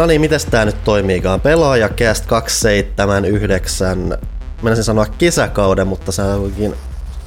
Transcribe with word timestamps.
No 0.00 0.06
niin, 0.06 0.20
miten 0.20 0.40
tää 0.50 0.64
nyt 0.64 0.84
toimiikaan? 0.84 1.40
Pelaaja 1.40 1.88
Cast 1.88 2.26
279, 2.26 4.18
menisin 4.62 4.84
sanoa 4.84 5.06
kesäkauden, 5.06 5.86
mutta 5.86 6.12
se 6.12 6.22
onkin 6.22 6.74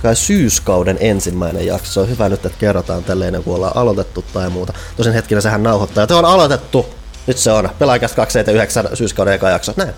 kai 0.01 0.15
syyskauden 0.15 0.97
ensimmäinen 0.99 1.65
jakso. 1.65 2.01
On 2.01 2.09
hyvä 2.09 2.29
nyt, 2.29 2.45
että 2.45 2.59
kerrotaan 2.59 3.03
tälleen, 3.03 3.43
kun 3.43 3.55
ollaan 3.55 3.77
aloitettu 3.77 4.25
tai 4.33 4.49
muuta. 4.49 4.73
Tosin 4.97 5.13
hetkinen 5.13 5.41
sehän 5.41 5.63
nauhoittaa. 5.63 6.07
Ja 6.09 6.17
on 6.17 6.25
aloitettu. 6.25 6.85
Nyt 7.27 7.37
se 7.37 7.51
on. 7.51 7.69
Pelaajakästä 7.79 8.15
279 8.15 8.97
syyskauden 8.97 9.33
eka 9.33 9.49
jakso. 9.49 9.73
Näin. 9.75 9.93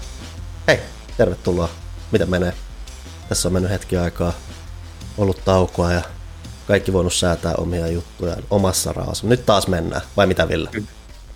Hei, 0.67 0.79
tervetuloa. 1.17 1.70
Miten 2.12 2.29
menee? 2.29 2.53
Tässä 3.29 3.49
on 3.49 3.53
mennyt 3.53 3.71
hetki 3.71 3.98
aikaa. 3.98 4.34
Ollut 5.17 5.45
taukoa 5.45 5.91
ja 5.91 6.01
kaikki 6.67 6.93
voinut 6.93 7.13
säätää 7.13 7.53
omia 7.57 7.87
juttuja 7.87 8.35
omassa 8.49 8.93
raassa. 8.93 9.27
Nyt 9.27 9.45
taas 9.45 9.67
mennään. 9.67 10.01
Vai 10.17 10.27
mitä 10.27 10.48
Ville? 10.48 10.70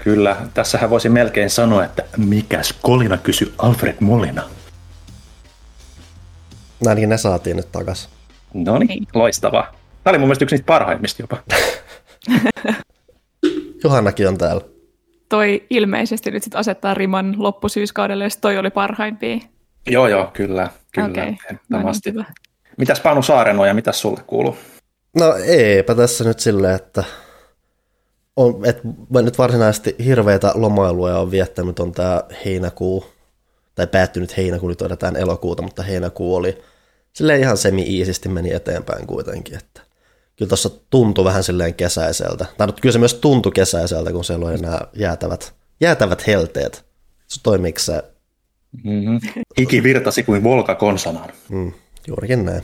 Kyllä. 0.04 0.38
Tässähän 0.54 0.90
voisi 0.90 1.10
melkein 1.10 1.50
sanoa, 1.50 1.86
että 1.86 2.04
mikäs 2.18 2.74
kolina 2.82 3.18
kysy 3.18 3.54
Alfred 3.58 3.96
Molina. 4.00 4.44
Näin 6.86 6.96
niin 6.96 7.10
ne 7.10 7.18
saatiin 7.18 7.58
nyt 7.58 7.72
takas. 7.72 8.10
No 8.54 8.78
niin, 8.78 9.08
loistavaa. 9.14 9.72
Tämä 10.04 10.12
oli 10.12 10.18
mun 10.18 10.28
mielestä 10.28 10.46
yksi 10.46 10.56
niistä 10.56 10.66
parhaimmista 10.66 11.24
jopa. 11.24 11.38
Johannakin 13.84 14.28
on 14.28 14.38
täällä. 14.38 14.62
Toi 15.30 15.64
ilmeisesti 15.70 16.32
nyt 16.32 16.44
sit 16.44 16.56
asettaa 16.56 16.94
riman 16.94 17.36
loppusyyskaudelle, 17.38 18.24
jos 18.24 18.38
toi 18.38 18.58
oli 18.58 18.70
parhaimpia. 18.70 19.38
Joo, 19.88 20.08
joo, 20.08 20.32
kyllä. 20.34 20.70
kyllä 20.92 21.08
Okei, 21.08 21.38
no 21.70 21.80
niin. 22.06 22.26
Mitäs 22.78 23.00
Panu 23.00 23.22
Saareno 23.22 23.66
ja 23.66 23.74
mitäs 23.74 24.02
sulle 24.02 24.22
kuuluu? 24.28 24.58
No 25.16 25.36
eipä 25.46 25.96
tässä 25.96 26.24
nyt 26.24 26.40
silleen, 26.40 26.76
että 26.76 27.04
on, 28.40 28.66
et 28.66 28.80
nyt 29.24 29.38
varsinaisesti 29.38 29.96
hirveitä 30.06 30.52
lomailuja 30.56 31.18
on 31.18 31.32
viettänyt 31.32 31.80
on 31.80 31.92
tämä 31.92 32.24
heinäkuu, 32.46 33.06
tai 33.76 33.88
päättynyt 33.88 34.38
heinäkuu, 34.38 34.70
nyt 34.70 34.82
odotetaan 34.82 35.16
elokuuta, 35.16 35.62
mutta 35.62 35.84
heinäkuu 35.84 36.36
oli 36.36 36.62
sille 37.14 37.38
ihan 37.38 37.58
semi-iisisti 37.58 38.30
meni 38.30 38.54
eteenpäin 38.54 39.08
kuitenkin, 39.08 39.58
että 39.58 39.82
kyllä 40.36 40.50
tuossa 40.50 40.70
tuntui 40.90 41.26
vähän 41.26 41.44
silleen 41.44 41.74
kesäiseltä. 41.74 42.46
Tai 42.58 42.68
kyllä 42.82 42.94
se 42.94 43.00
myös 43.00 43.14
tuntui 43.14 43.52
kesäiseltä, 43.52 44.12
kun 44.12 44.26
siellä 44.26 44.50
oli 44.50 44.58
nämä 44.58 44.80
jäätävät, 44.94 45.54
jäätävät 45.82 46.28
helteet. 46.28 46.86
Se 47.28 47.44
toimiiko 47.44 47.80
se? 47.80 48.04
Mm-hmm. 48.84 49.20
Hiki 49.60 49.84
virtasi 49.84 50.24
kuin 50.24 50.44
volka 50.44 50.76
konsanaan. 50.76 51.30
Mm, 51.50 51.74
juurikin 52.08 52.46
näin. 52.46 52.64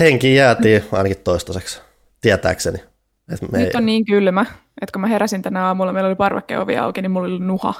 Henkiin 0.00 0.36
jäätiin 0.36 0.84
ainakin 0.92 1.18
toistaiseksi, 1.24 1.80
tietääkseni. 2.20 2.78
Et 3.32 3.52
me 3.52 3.58
Nyt 3.58 3.74
on 3.74 3.86
niin 3.86 4.04
kylmä, 4.04 4.46
että 4.80 4.92
kun 4.92 5.00
mä 5.00 5.06
heräsin 5.06 5.42
tänä 5.42 5.66
aamulla, 5.66 5.92
meillä 5.92 6.08
oli 6.08 6.16
parvekkeovi 6.16 6.76
auki, 6.76 7.02
niin 7.02 7.10
mulla 7.10 7.28
oli 7.28 7.38
nuha. 7.38 7.74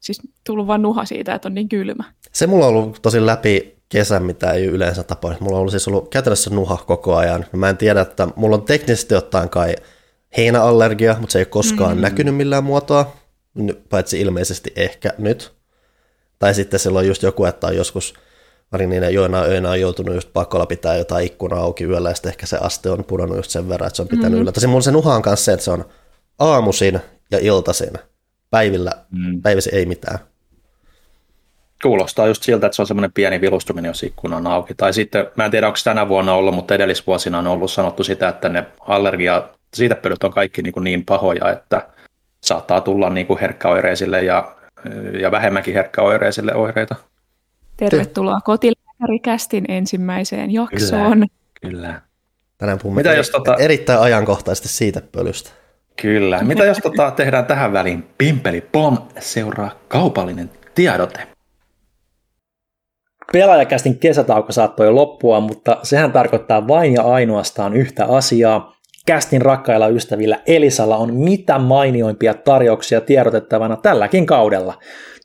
Siis 0.00 0.20
tullut 0.46 0.66
vaan 0.66 0.82
nuha 0.82 1.04
siitä, 1.04 1.34
että 1.34 1.48
on 1.48 1.54
niin 1.54 1.68
kylmä. 1.68 2.04
Se 2.32 2.46
mulla 2.46 2.66
on 2.66 2.74
ollut 2.74 3.02
tosi 3.02 3.26
läpi 3.26 3.76
kesän, 3.88 4.22
mitä 4.22 4.52
ei 4.52 4.64
yleensä 4.64 5.02
tapahdu. 5.02 5.36
Mulla 5.40 5.56
on 5.56 5.60
ollut 5.60 5.70
siis 5.70 5.88
ollut 5.88 6.08
käytännössä 6.08 6.50
nuha 6.50 6.76
koko 6.86 7.16
ajan. 7.16 7.46
Mä 7.52 7.68
en 7.68 7.76
tiedä, 7.76 8.00
että 8.00 8.28
mulla 8.36 8.56
on 8.56 8.62
teknisesti 8.62 9.14
ottaen 9.14 9.48
kai 9.48 9.74
heinäallergia, 10.36 11.16
mutta 11.20 11.32
se 11.32 11.38
ei 11.38 11.42
ole 11.42 11.46
koskaan 11.46 11.96
mm. 11.96 12.00
näkynyt 12.00 12.36
millään 12.36 12.64
muotoa, 12.64 13.12
paitsi 13.88 14.20
ilmeisesti 14.20 14.72
ehkä 14.76 15.12
nyt. 15.18 15.52
Tai 16.38 16.54
sitten 16.54 16.80
silloin 16.80 17.06
just 17.06 17.22
joku, 17.22 17.44
että 17.44 17.66
on 17.66 17.76
joskus 17.76 18.14
Mari 18.72 18.86
niin 18.86 19.14
joina 19.14 19.40
öinä 19.42 19.70
on 19.70 19.80
joutunut 19.80 20.14
just 20.14 20.32
pakolla 20.32 20.66
pitää 20.66 20.96
jotain 20.96 21.26
ikkunaa 21.26 21.60
auki 21.60 21.84
yöllä, 21.84 22.08
ja 22.08 22.14
sitten 22.14 22.30
ehkä 22.30 22.46
se 22.46 22.58
aste 22.60 22.90
on 22.90 23.04
pudonnut 23.04 23.36
just 23.36 23.50
sen 23.50 23.68
verran, 23.68 23.86
että 23.86 23.96
se 23.96 24.02
on 24.02 24.08
pitänyt 24.08 24.32
mm. 24.32 24.40
yllä. 24.40 24.52
Tosin 24.52 24.70
mulla 24.70 24.82
se 24.82 24.90
nuha 24.90 25.14
on 25.14 25.22
kanssa 25.22 25.44
se, 25.44 25.52
että 25.52 25.64
se 25.64 25.70
on 25.70 25.84
aamusin 26.38 27.00
ja 27.30 27.38
iltasin. 27.40 27.92
Päivillä, 28.50 28.90
mm. 29.10 29.42
päivisin 29.42 29.74
ei 29.74 29.86
mitään. 29.86 30.18
Kuulostaa 31.82 32.26
just 32.26 32.42
siltä, 32.42 32.66
että 32.66 32.76
se 32.76 32.82
on 32.82 32.86
semmoinen 32.86 33.12
pieni 33.12 33.40
vilustuminen, 33.40 33.88
jos 33.88 34.02
ikkuna 34.02 34.36
on 34.36 34.46
auki. 34.46 34.74
Tai 34.74 34.92
sitten, 34.92 35.26
mä 35.36 35.44
en 35.44 35.50
tiedä, 35.50 35.66
onko 35.66 35.78
tänä 35.84 36.08
vuonna 36.08 36.34
ollut, 36.34 36.54
mutta 36.54 36.74
edellisvuosina 36.74 37.38
on 37.38 37.46
ollut 37.46 37.70
sanottu 37.70 38.04
sitä, 38.04 38.28
että 38.28 38.48
ne 38.48 38.66
allergia, 38.80 39.48
siitä 39.74 39.94
pölyt 39.94 40.24
on 40.24 40.32
kaikki 40.32 40.62
niin, 40.62 40.72
kuin 40.72 40.84
niin 40.84 41.04
pahoja, 41.04 41.50
että 41.52 41.88
saattaa 42.44 42.80
tulla 42.80 43.10
niin 43.10 43.26
kuin 43.26 43.38
herkkäoireisille 43.38 44.22
ja, 44.22 44.56
ja 45.20 45.30
vähemmänkin 45.30 45.74
herkkäoireisille 45.74 46.54
oireita. 46.54 46.94
Tervetuloa 47.90 48.40
kotilääkärikästin 48.40 49.64
ensimmäiseen 49.68 50.50
jaksoon. 50.50 51.12
Kyllä. 51.12 51.26
kyllä. 51.60 52.00
Tänään 52.58 52.78
puhumme 52.78 52.98
Mitä 52.98 53.14
jos 53.14 53.30
tota... 53.30 53.56
erittäin 53.58 54.00
ajankohtaisesti 54.00 54.68
siitä 54.68 55.02
pölystä. 55.12 55.50
Kyllä. 56.02 56.42
Mitä 56.42 56.64
jos 56.64 56.78
tota 56.78 57.10
tehdään 57.10 57.46
tähän 57.46 57.72
väliin 57.72 58.08
pimpeli 58.18 58.60
pom, 58.60 58.98
seuraa 59.18 59.70
kaupallinen 59.88 60.50
tiedote. 60.74 61.26
Pelaajakästin 63.32 63.98
kesätauko 63.98 64.52
saattoi 64.52 64.86
jo 64.86 64.94
loppua, 64.94 65.40
mutta 65.40 65.78
sehän 65.82 66.12
tarkoittaa 66.12 66.68
vain 66.68 66.92
ja 66.94 67.02
ainoastaan 67.02 67.74
yhtä 67.76 68.04
asiaa. 68.04 68.76
Kästin 69.06 69.42
rakkailla 69.42 69.88
ystävillä 69.88 70.40
Elisalla 70.46 70.96
on 70.96 71.14
mitä 71.14 71.58
mainioimpia 71.58 72.34
tarjouksia 72.34 73.00
tiedotettavana 73.00 73.76
tälläkin 73.76 74.26
kaudella. 74.26 74.74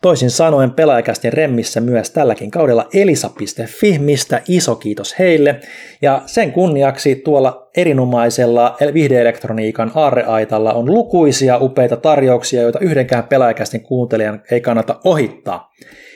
Toisin 0.01 0.29
sanoen 0.29 0.71
pelaajakästin 0.71 1.33
remmissä 1.33 1.81
myös 1.81 2.09
tälläkin 2.09 2.51
kaudella 2.51 2.87
elisa.fi, 2.93 3.99
mistä 3.99 4.41
iso 4.47 4.75
kiitos 4.75 5.19
heille. 5.19 5.59
Ja 6.01 6.21
sen 6.25 6.51
kunniaksi 6.51 7.15
tuolla 7.15 7.69
erinomaisella 7.77 8.77
viihdeelektroniikan 8.93 9.91
aarreaitalla 9.95 10.73
on 10.73 10.93
lukuisia 10.93 11.57
upeita 11.57 11.97
tarjouksia, 11.97 12.61
joita 12.61 12.79
yhdenkään 12.79 13.23
pelaajakästin 13.23 13.81
kuuntelijan 13.81 14.41
ei 14.51 14.61
kannata 14.61 14.99
ohittaa. 15.03 15.73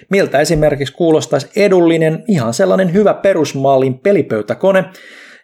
Miltä 0.09 0.39
esimerkiksi 0.39 0.93
kuulostaisi 0.93 1.49
edullinen, 1.55 2.23
ihan 2.27 2.53
sellainen 2.53 2.93
hyvä 2.93 3.13
perusmallin 3.13 3.99
pelipöytäkone, 3.99 4.85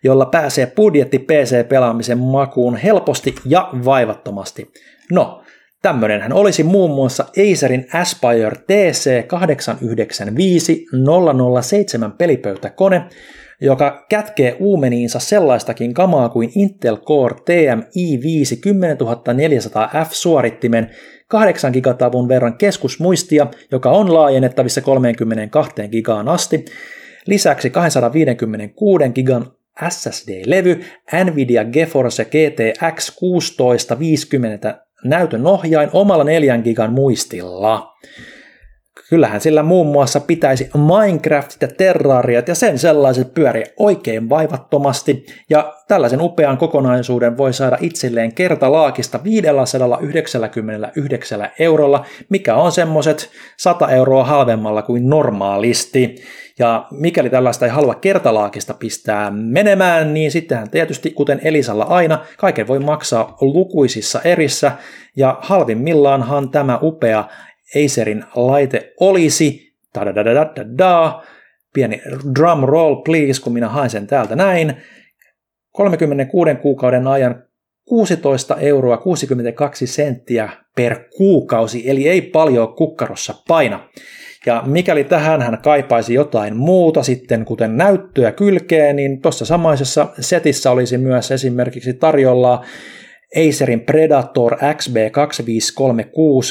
jolla 0.04 0.26
pääsee 0.26 0.66
budjetti 0.76 1.20
PC-pelaamisen 1.20 2.18
makuun 2.18 2.76
helposti 2.76 3.36
ja 3.46 3.70
vaivattomasti. 3.86 4.72
No, 5.12 5.42
Tämmönenhän 5.82 6.34
olisi 6.34 6.64
muun 6.64 6.92
muassa 6.92 7.24
Acerin 7.24 7.88
Aspire 7.94 8.52
TC895-007 8.52 8.58
pelipöytäkone, 12.18 13.02
joka 13.62 14.06
kätkee 14.10 14.58
uumeniinsa 14.60 15.20
sellaistakin 15.20 15.94
kamaa 15.94 16.30
kuin 16.30 16.52
Intel 16.56 16.98
Core 16.98 17.36
TMI 17.46 18.20
5 18.24 18.62
10400F 18.66 20.08
suorittimen 20.12 20.90
8 21.28 21.72
gigatavun 21.72 22.28
verran 22.28 22.58
keskusmuistia, 22.58 23.48
joka 23.72 23.92
on 23.92 24.14
laajennettavissa 24.14 24.82
32 24.82 25.74
gigaan 25.92 26.28
asti. 26.28 26.66
Lisäksi 27.28 27.70
256 27.70 29.10
gigan 29.10 29.52
SSD-levy, 29.90 30.84
Nvidia 31.24 31.66
GeForce 31.66 32.26
GTX 32.26 33.18
1650 33.20 34.87
näytön 35.04 35.48
ohjain 35.48 35.90
omalla 35.94 36.24
4 36.24 36.58
gigan 36.58 36.94
muistilla. 36.94 37.94
Kyllähän 39.10 39.42
sillä 39.42 39.64
muun 39.64 39.88
muassa 39.88 40.20
pitäisi 40.20 40.70
Minecraftit 40.76 41.62
ja 41.62 41.68
Terrariat 41.68 42.48
ja 42.48 42.56
sen 42.56 42.80
sellaiset 42.80 43.34
pyöriä 43.34 43.66
oikein 43.78 44.30
vaivattomasti, 44.30 45.26
ja 45.50 45.74
tällaisen 45.88 46.22
upean 46.22 46.58
kokonaisuuden 46.58 47.38
voi 47.38 47.54
saada 47.54 47.78
itselleen 47.82 48.34
kertalaakista 48.34 49.24
599 49.24 51.50
eurolla, 51.60 52.06
mikä 52.30 52.56
on 52.56 52.72
semmoset 52.72 53.30
100 53.58 53.92
euroa 53.92 54.24
halvemmalla 54.24 54.82
kuin 54.82 55.10
normaalisti. 55.10 56.16
Ja 56.60 56.88
mikäli 56.92 57.30
tällaista 57.30 57.66
ei 57.66 57.72
halua 57.72 57.96
kertalaakista 57.96 58.74
pistää 58.74 59.32
menemään, 59.32 60.14
niin 60.14 60.32
sittenhän 60.32 60.70
tietysti, 60.70 61.12
kuten 61.12 61.40
Elisalla 61.44 61.84
aina, 61.84 62.26
kaiken 62.38 62.68
voi 62.68 62.80
maksaa 62.80 63.38
lukuisissa 63.42 64.22
erissä, 64.22 64.72
ja 65.16 65.38
halvimmillaanhan 65.42 66.50
tämä 66.50 66.80
upea 66.82 67.24
Acerin 67.86 68.24
laite 68.36 68.94
olisi, 69.00 69.74
da 70.78 71.22
pieni 71.74 72.02
drum 72.36 72.64
roll 72.64 72.96
please, 72.96 73.42
kun 73.42 73.54
minä 73.54 73.70
haen 73.70 73.90
sen 73.90 74.08
täältä 74.08 74.36
näin, 74.36 74.78
36 75.72 76.56
kuukauden 76.56 77.08
ajan 77.08 77.44
16 77.86 78.58
euroa 78.58 78.98
62 78.98 79.88
senttiä 79.88 80.50
per 80.76 81.00
kuukausi, 81.18 81.90
eli 81.90 82.08
ei 82.08 82.22
paljon 82.22 82.76
kukkarossa 82.76 83.34
paina. 83.48 83.90
Ja 84.48 84.64
mikäli 84.66 85.04
tähän 85.04 85.42
hän 85.42 85.58
kaipaisi 85.64 86.14
jotain 86.14 86.58
muuta 86.58 87.04
sitten, 87.04 87.46
kuten 87.46 87.78
näyttöä 87.78 88.32
kylkeen, 88.32 88.96
niin 88.96 89.22
tuossa 89.22 89.46
samaisessa 89.46 90.08
setissä 90.20 90.72
olisi 90.72 90.98
myös 90.98 91.32
esimerkiksi 91.32 91.94
tarjolla 91.94 92.66
Acerin 93.36 93.82
Predator 93.82 94.54
XB2536 94.54 94.58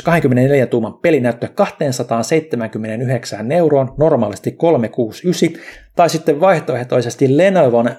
24 0.04 0.66
tuuman 0.66 0.94
pelinäyttö 0.94 1.48
279 1.54 3.52
euroon, 3.52 3.94
normaalisti 3.98 4.52
369, 4.52 5.62
tai 5.96 6.10
sitten 6.10 6.40
vaihtoehtoisesti 6.40 7.36
Lenovon 7.36 7.90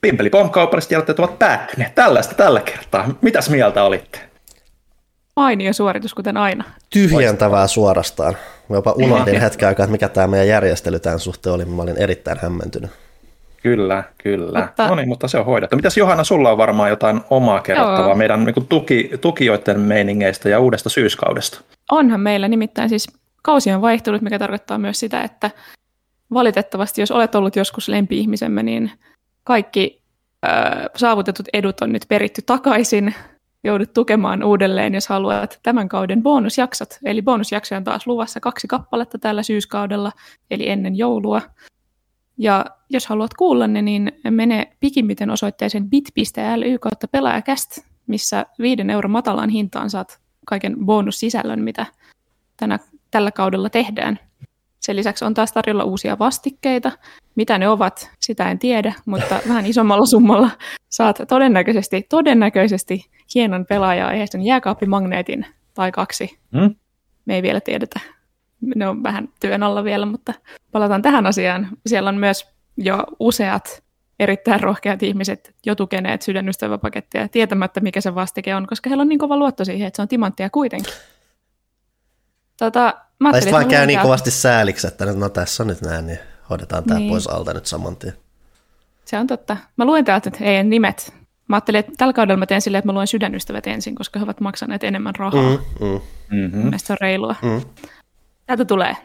Pimpeli 0.00 0.30
kaupalliset 0.30 0.88
tiedotteet 0.88 1.18
ovat 1.18 1.38
päättyneet 1.38 1.94
tällaista 1.94 2.34
tällä 2.34 2.60
kertaa. 2.60 3.14
Mitäs 3.22 3.50
mieltä 3.50 3.82
olitte? 3.82 4.27
Mainio 5.38 5.72
suoritus, 5.72 6.14
kuten 6.14 6.36
aina. 6.36 6.64
Tyhjentävää 6.90 7.66
suorastaan. 7.66 8.36
Mä 8.68 8.76
jopa 8.76 8.92
unohdin 9.04 9.40
hetken 9.40 9.68
aikaa, 9.68 9.84
että 9.84 9.92
mikä 9.92 10.08
tämä 10.08 10.26
meidän 10.26 10.48
järjestely 10.48 10.98
tämän 10.98 11.18
suhteen 11.18 11.54
oli. 11.54 11.64
Mä 11.64 11.82
olin 11.82 11.96
erittäin 11.98 12.38
hämmentynyt. 12.42 12.90
Kyllä, 13.62 14.04
kyllä. 14.22 14.60
Mutta... 14.60 14.88
No 14.88 14.94
niin, 14.94 15.08
mutta 15.08 15.28
se 15.28 15.38
on 15.38 15.44
hoidettu. 15.44 15.76
Mitäs 15.76 15.96
Johanna, 15.96 16.24
sulla 16.24 16.50
on 16.50 16.58
varmaan 16.58 16.90
jotain 16.90 17.20
omaa 17.30 17.60
kerrottavaa 17.60 18.08
Joo. 18.08 18.14
meidän 18.14 18.44
niin 18.44 18.66
tuki, 18.68 19.10
tukijoiden 19.20 19.80
meiningeistä 19.80 20.48
ja 20.48 20.60
uudesta 20.60 20.88
syyskaudesta? 20.88 21.60
Onhan 21.90 22.20
meillä 22.20 22.48
nimittäin 22.48 22.88
siis 22.88 23.06
kausi 23.42 23.72
on 23.72 23.82
vaihtunut, 23.82 24.22
mikä 24.22 24.38
tarkoittaa 24.38 24.78
myös 24.78 25.00
sitä, 25.00 25.22
että 25.22 25.50
valitettavasti, 26.32 27.02
jos 27.02 27.10
olet 27.10 27.34
ollut 27.34 27.56
joskus 27.56 27.88
lempi-ihmisemme, 27.88 28.62
niin 28.62 28.90
kaikki 29.44 30.02
ö, 30.46 30.48
saavutetut 30.96 31.48
edut 31.52 31.80
on 31.80 31.92
nyt 31.92 32.04
peritty 32.08 32.42
takaisin. 32.46 33.14
Joudut 33.68 33.92
tukemaan 33.92 34.42
uudelleen, 34.42 34.94
jos 34.94 35.08
haluat 35.08 35.60
tämän 35.62 35.88
kauden 35.88 36.22
bonusjaksot. 36.22 36.98
Eli 37.04 37.22
bonusjaksoja 37.22 37.76
on 37.76 37.84
taas 37.84 38.06
luvassa 38.06 38.40
kaksi 38.40 38.68
kappaletta 38.68 39.18
tällä 39.18 39.42
syyskaudella, 39.42 40.12
eli 40.50 40.68
ennen 40.68 40.96
joulua. 40.96 41.42
Ja 42.38 42.64
jos 42.90 43.06
haluat 43.06 43.34
kuulla 43.34 43.66
ne, 43.66 43.82
niin 43.82 44.12
mene 44.30 44.72
pikimmiten 44.80 45.30
osoitteeseen 45.30 45.90
bit.ly 45.90 46.78
kautta 46.78 47.08
pelaajakäst, 47.08 47.78
missä 48.06 48.46
viiden 48.58 48.90
euron 48.90 49.10
matalaan 49.10 49.50
hintaan 49.50 49.90
saat 49.90 50.20
kaiken 50.46 50.76
bonussisällön, 50.84 51.60
mitä 51.60 51.86
tänä, 52.56 52.78
tällä 53.10 53.30
kaudella 53.30 53.70
tehdään. 53.70 54.18
Sen 54.80 54.96
lisäksi 54.96 55.24
on 55.24 55.34
taas 55.34 55.52
tarjolla 55.52 55.84
uusia 55.84 56.18
vastikkeita. 56.18 56.92
Mitä 57.34 57.58
ne 57.58 57.68
ovat, 57.68 58.10
sitä 58.20 58.50
en 58.50 58.58
tiedä, 58.58 58.94
mutta 59.06 59.40
vähän 59.48 59.66
isommalla 59.66 60.06
summalla 60.06 60.50
saat 60.88 61.18
todennäköisesti, 61.28 62.06
todennäköisesti 62.08 63.06
hienon 63.34 63.66
pelaaja-aiheisen 63.66 64.42
jääkaappimagneetin 64.42 65.46
tai 65.74 65.92
kaksi. 65.92 66.38
Hmm? 66.58 66.74
Me 67.24 67.34
ei 67.34 67.42
vielä 67.42 67.60
tiedetä. 67.60 68.00
Ne 68.74 68.88
on 68.88 69.02
vähän 69.02 69.28
työn 69.40 69.62
alla 69.62 69.84
vielä, 69.84 70.06
mutta 70.06 70.34
palataan 70.72 71.02
tähän 71.02 71.26
asiaan. 71.26 71.68
Siellä 71.86 72.08
on 72.08 72.16
myös 72.16 72.48
jo 72.76 73.04
useat 73.20 73.82
erittäin 74.18 74.60
rohkeat 74.60 75.02
ihmiset 75.02 75.54
jo 75.66 75.74
tukeneet 75.74 76.22
sydänystäväpakettia 76.22 77.28
tietämättä, 77.28 77.80
mikä 77.80 78.00
se 78.00 78.14
vastike 78.14 78.54
on, 78.54 78.66
koska 78.66 78.90
heillä 78.90 79.02
on 79.02 79.08
niin 79.08 79.18
kova 79.18 79.36
luotto 79.36 79.64
siihen, 79.64 79.86
että 79.86 79.96
se 79.96 80.02
on 80.02 80.08
timanttia 80.08 80.50
kuitenkin. 80.50 80.92
Tota, 82.58 82.94
Mä 83.20 83.32
tai 83.32 83.52
vaan 83.52 83.68
käy 83.68 83.86
niin 83.86 84.00
kovasti 84.00 84.30
sääliksi, 84.30 84.86
että 84.86 85.04
no 85.04 85.28
tässä 85.28 85.62
on 85.62 85.66
nyt 85.66 85.82
näin, 85.82 86.06
niin 86.06 86.18
hoidetaan 86.50 86.84
tämä 86.84 87.00
niin. 87.00 87.10
pois 87.10 87.26
alta 87.26 87.54
nyt 87.54 87.66
saman 87.66 87.96
tien. 87.96 88.14
Se 89.04 89.18
on 89.18 89.26
totta. 89.26 89.56
Mä 89.76 89.84
luen 89.84 90.04
täältä 90.04 90.28
että 90.28 90.44
heidän 90.44 90.70
nimet. 90.70 91.14
Mä 91.48 91.56
ajattelin, 91.56 91.78
että 91.78 91.92
tällä 91.96 92.12
kaudella 92.12 92.38
mä 92.38 92.46
teen 92.46 92.60
silleen, 92.60 92.78
että 92.78 92.88
mä 92.88 92.92
luen 92.92 93.06
sydänystävät 93.06 93.66
ensin, 93.66 93.94
koska 93.94 94.18
he 94.18 94.22
ovat 94.22 94.40
maksaneet 94.40 94.84
enemmän 94.84 95.14
rahaa. 95.14 95.42
Mm, 95.42 95.86
mm. 95.86 96.00
Mm-hmm. 96.30 96.70
se 96.76 96.92
on 96.92 96.96
reilua. 97.00 97.34
Mm. 97.42 97.60
Täältä 98.46 98.64
tulee. 98.64 98.96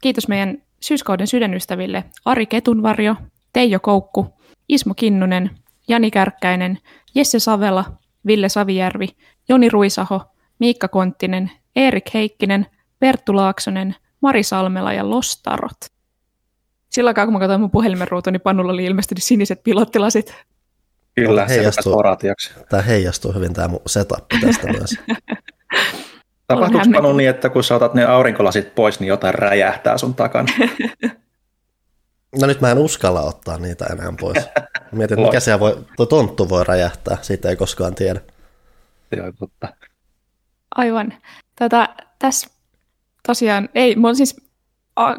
Kiitos 0.00 0.28
meidän 0.28 0.58
syyskauden 0.80 1.26
sydänystäville 1.26 2.04
Ari 2.24 2.46
Ketunvarjo, 2.46 3.16
Teijo 3.52 3.80
Koukku, 3.80 4.26
Ismo 4.68 4.94
Kinnunen, 4.94 5.50
Jani 5.88 6.10
Kärkkäinen, 6.10 6.78
Jesse 7.14 7.38
Savela, 7.38 7.84
Ville 8.26 8.48
Savijärvi, 8.48 9.08
Joni 9.48 9.68
Ruisaho, 9.68 10.20
Miikka 10.58 10.88
Konttinen, 10.88 11.50
Erik 11.76 12.14
Heikkinen, 12.14 12.66
Perttu 13.02 13.36
Laaksonen, 13.36 13.96
Mari 14.20 14.42
Salmela 14.42 14.92
ja 14.92 15.10
Lostarot. 15.10 15.80
Sillä 16.90 17.10
aikaa, 17.10 17.24
kun 17.24 17.32
mä 17.32 17.38
katsoin 17.38 17.60
mun 17.60 17.70
puhelimen 17.70 18.08
ruutua, 18.08 18.30
niin 18.30 18.40
pannulla 18.40 18.72
oli 18.72 18.84
ilmestynyt 18.84 19.22
siniset 19.22 19.62
pilottilasit. 19.62 20.34
Kyllä, 21.14 21.46
heijastuu, 21.46 22.02
tämä 22.68 22.82
heijastuu 22.82 23.32
hyvin 23.32 23.52
tämä 23.52 23.68
mun 23.68 23.80
setup 23.86 24.24
tästä 24.40 24.66
myös. 24.66 24.90
Tapahtuuko 26.48 26.86
Panu 26.92 27.12
niin, 27.12 27.30
että 27.30 27.48
kun 27.48 27.64
sä 27.64 27.74
otat 27.74 27.94
ne 27.94 28.04
aurinkolasit 28.04 28.74
pois, 28.74 29.00
niin 29.00 29.08
jotain 29.08 29.34
räjähtää 29.34 29.98
sun 29.98 30.14
takana? 30.14 30.48
No 32.40 32.46
nyt 32.46 32.60
mä 32.60 32.70
en 32.70 32.78
uskalla 32.78 33.20
ottaa 33.20 33.58
niitä 33.58 33.84
enää 33.84 34.12
pois. 34.20 34.38
Mietin, 34.92 35.18
että 35.18 35.26
mikä 35.26 35.40
siellä 35.40 35.60
voi, 35.60 35.84
tuo 35.96 36.06
tonttu 36.06 36.48
voi 36.48 36.64
räjähtää, 36.64 37.18
siitä 37.22 37.48
ei 37.48 37.56
koskaan 37.56 37.94
tiedä. 37.94 38.20
Joo, 39.16 39.32
totta. 39.38 39.68
Aivan. 40.74 41.14
Tätä, 41.56 41.88
tässä 42.18 42.50
tosiaan, 43.26 43.68
ei, 43.74 43.96
mun 43.96 44.16
siis 44.16 44.36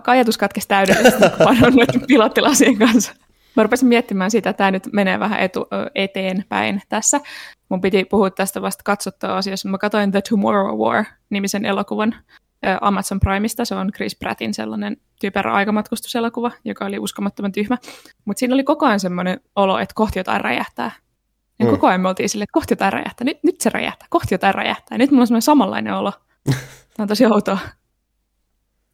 ajatus 0.08 0.38
katkesi 0.38 0.68
täydellisesti, 0.68 1.24
kun 1.92 2.02
pilottilasien 2.08 2.78
kanssa. 2.78 3.14
Mä 3.56 3.64
rupesin 3.64 3.88
miettimään 3.88 4.32
sitä, 4.32 4.50
että 4.50 4.58
tämä 4.58 4.72
nyt 4.72 4.90
menee 4.94 5.20
vähän 5.20 5.40
etu, 5.40 5.68
eteenpäin 5.96 6.82
tässä. 6.90 7.20
Mun 7.70 7.82
piti 7.82 8.06
puhua 8.06 8.30
tästä 8.30 8.62
vasta 8.62 8.84
katsottua 8.84 9.38
asiassa. 9.38 9.70
Mä 9.70 9.78
katsoin 9.78 10.12
The 10.12 10.22
Tomorrow 10.30 10.80
War-nimisen 10.80 11.66
elokuvan 11.66 12.16
Amazon 12.82 13.20
Primeista. 13.20 13.66
Se 13.66 13.76
on 13.76 13.92
Chris 13.92 14.16
Prattin 14.16 14.54
sellainen 14.54 14.98
typerä 15.20 15.54
aikamatkustuselokuva, 15.54 16.52
joka 16.66 16.86
oli 16.86 17.00
uskomattoman 17.00 17.52
tyhmä. 17.52 17.78
Mutta 18.26 18.40
siinä 18.40 18.54
oli 18.54 18.64
koko 18.64 18.86
ajan 18.86 19.00
semmoinen 19.00 19.40
olo, 19.56 19.80
että 19.80 19.96
kohti 19.96 20.20
jotain 20.20 20.42
räjähtää. 20.42 20.92
Ja 21.60 21.66
mm. 21.66 21.72
koko 21.72 21.88
ajan 21.88 22.02
me 22.02 22.10
oltiin 22.10 22.30
silleen, 22.30 22.44
että 22.44 22.54
kohti 22.54 22.72
jotain 22.72 22.94
räjähtää. 22.94 23.26
Nyt, 23.26 23.38
nyt 23.44 23.62
se 23.62 23.70
räjähtää, 23.70 24.08
kohti 24.10 24.34
jotain 24.34 24.56
räjähtää. 24.56 24.98
Nyt 24.98 25.12
mulla 25.12 25.22
on 25.22 25.28
semmoinen 25.28 25.42
samanlainen 25.42 25.94
olo. 25.94 26.14
Tämä 26.96 27.04
on 27.04 27.08
tosi 27.08 27.26
outoa. 27.26 27.58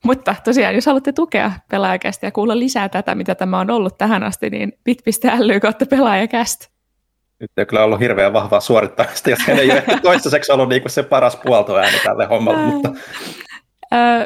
Mutta 0.03 0.35
tosiaan, 0.43 0.75
jos 0.75 0.85
haluatte 0.85 1.11
tukea 1.13 1.51
pelaajakästä 1.71 2.27
ja 2.27 2.31
kuulla 2.31 2.59
lisää 2.59 2.89
tätä, 2.89 3.15
mitä 3.15 3.35
tämä 3.35 3.59
on 3.59 3.69
ollut 3.69 3.97
tähän 3.97 4.23
asti, 4.23 4.49
niin 4.49 4.73
bit.ly 4.83 5.59
kautta 5.59 5.85
pelaajakästä. 5.85 6.67
Nyt 7.39 7.51
ei 7.57 7.65
kyllä 7.65 7.83
ollut 7.83 7.99
hirveän 7.99 8.33
vahvaa 8.33 8.59
suorittamista, 8.59 9.29
jos 9.29 9.39
ei 9.49 9.71
ole 9.71 9.83
toistaiseksi 10.01 10.51
ollut 10.51 10.69
niin 10.69 10.81
se 10.87 11.03
paras 11.03 11.35
puoltoääni 11.35 11.97
tälle 12.03 12.25
hommalle. 12.25 12.61
Mutta... 12.61 12.93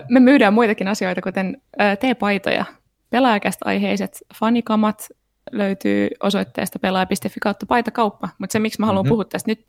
Me 0.10 0.20
myydään 0.20 0.54
muitakin 0.54 0.88
asioita, 0.88 1.22
kuten 1.22 1.62
T-paitoja, 2.00 2.66
pelaajakästä 3.10 3.66
aiheiset 3.66 4.24
fanikamat 4.40 5.08
löytyy 5.52 6.08
osoitteesta 6.24 6.80
pelaaja.fi 6.80 7.40
kautta 7.42 7.66
paitakauppa. 7.66 8.30
Mutta 8.38 8.54
se, 8.54 8.60
miksi 8.60 8.80
mä 8.80 8.86
haluan 8.86 9.06
mm-hmm. 9.06 9.10
puhua 9.10 9.26
tästä 9.26 9.52
nyt, 9.52 9.66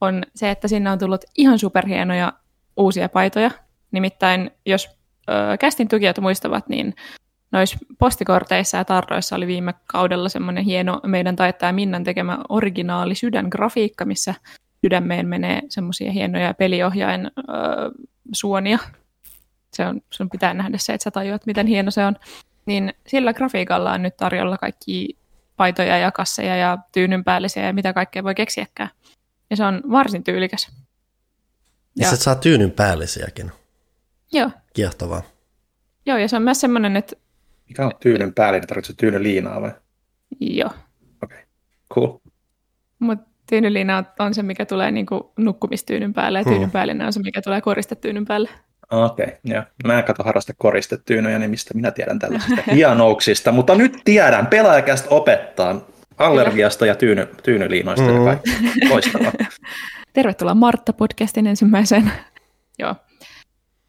on 0.00 0.22
se, 0.34 0.50
että 0.50 0.68
sinne 0.68 0.90
on 0.90 0.98
tullut 0.98 1.24
ihan 1.38 1.58
superhienoja 1.58 2.32
uusia 2.76 3.08
paitoja. 3.08 3.50
Nimittäin, 3.90 4.50
jos 4.66 4.99
kästin 5.60 5.88
tukijat 5.88 6.18
muistavat, 6.18 6.68
niin 6.68 6.94
noissa 7.52 7.78
postikorteissa 7.98 8.76
ja 8.76 8.84
tarroissa 8.84 9.36
oli 9.36 9.46
viime 9.46 9.74
kaudella 9.86 10.28
semmoinen 10.28 10.64
hieno 10.64 11.00
meidän 11.06 11.36
taittaja 11.36 11.72
Minnan 11.72 12.04
tekemä 12.04 12.38
originaali 12.48 13.14
sydängrafiikka, 13.14 14.04
missä 14.04 14.34
sydämeen 14.84 15.28
menee 15.28 15.62
semmoisia 15.68 16.12
hienoja 16.12 16.54
peliohjain 16.54 17.26
ö, 17.26 17.30
suonia. 18.32 18.78
Se 19.72 19.86
on, 19.86 20.00
sun 20.10 20.30
pitää 20.30 20.54
nähdä 20.54 20.78
se, 20.78 20.94
että 20.94 21.04
sä 21.04 21.10
tajuat, 21.10 21.46
miten 21.46 21.66
hieno 21.66 21.90
se 21.90 22.06
on. 22.06 22.16
Niin 22.66 22.94
sillä 23.06 23.32
grafiikalla 23.32 23.92
on 23.92 24.02
nyt 24.02 24.16
tarjolla 24.16 24.58
kaikki 24.58 25.16
paitoja 25.56 25.98
ja 25.98 26.12
kasseja 26.12 26.56
ja 26.56 26.78
tyynynpäällisiä 26.92 27.66
ja 27.66 27.72
mitä 27.72 27.92
kaikkea 27.92 28.24
voi 28.24 28.34
keksiäkään. 28.34 28.90
Ja 29.50 29.56
se 29.56 29.64
on 29.64 29.82
varsin 29.90 30.24
tyylikäs. 30.24 30.68
Ja, 31.96 32.06
ja 32.06 32.10
sä 32.10 32.16
saa 32.16 32.34
tyynynpäällisiäkin. 32.34 33.52
Joo. 34.32 34.50
Kiehtovaa. 34.74 35.22
Joo, 36.06 36.18
ja 36.18 36.28
se 36.28 36.36
on 36.36 36.42
myös 36.42 36.60
semmoinen, 36.60 36.96
että... 36.96 37.16
Mikä 37.68 37.86
on 37.86 37.92
tyynyn 38.00 38.34
päällinen? 38.34 38.68
Tarvitsetko 38.68 39.00
tyynyn 39.00 39.22
liinaa 39.22 39.60
vai? 39.60 39.70
Joo. 40.40 40.70
Okei, 41.22 41.38
okay. 41.38 41.38
cool. 41.94 42.18
Mutta 42.98 43.30
tyynyliina 43.50 44.04
on 44.18 44.34
se, 44.34 44.42
mikä 44.42 44.66
tulee 44.66 44.90
niinku 44.90 45.32
nukkumistyynyn 45.38 46.12
päälle, 46.12 46.38
ja 46.38 46.44
tyynyn 46.44 46.62
hmm. 46.62 46.70
päällinen 46.70 47.06
on 47.06 47.12
se, 47.12 47.20
mikä 47.20 47.42
tulee 47.42 47.60
koristetyynyn 47.60 48.24
päälle. 48.24 48.48
Okei, 48.90 49.26
okay, 49.26 49.38
joo. 49.44 49.62
Mä 49.84 49.98
en 49.98 50.04
katso 50.04 50.22
harrasta 50.22 50.52
koristetyynyjä, 50.58 51.38
niin 51.38 51.50
mistä 51.50 51.74
minä 51.74 51.90
tiedän 51.90 52.18
tällaisista 52.18 52.62
hienouksista, 52.74 53.52
mutta 53.52 53.74
nyt 53.74 53.98
tiedän, 54.04 54.46
pelaajakästä 54.46 55.08
opettaa 55.10 55.80
allergiasta 56.18 56.86
ja 56.86 56.94
tyyny, 56.94 57.28
tyynyliinoista 57.42 58.06
mm. 58.06 58.16
ja 58.16 58.24
kaikki. 58.24 58.50
Loistavaa. 58.88 59.32
Tervetuloa 60.12 60.54
Martta-podcastin 60.54 61.46
ensimmäiseen. 61.46 62.12
Joo. 62.78 62.94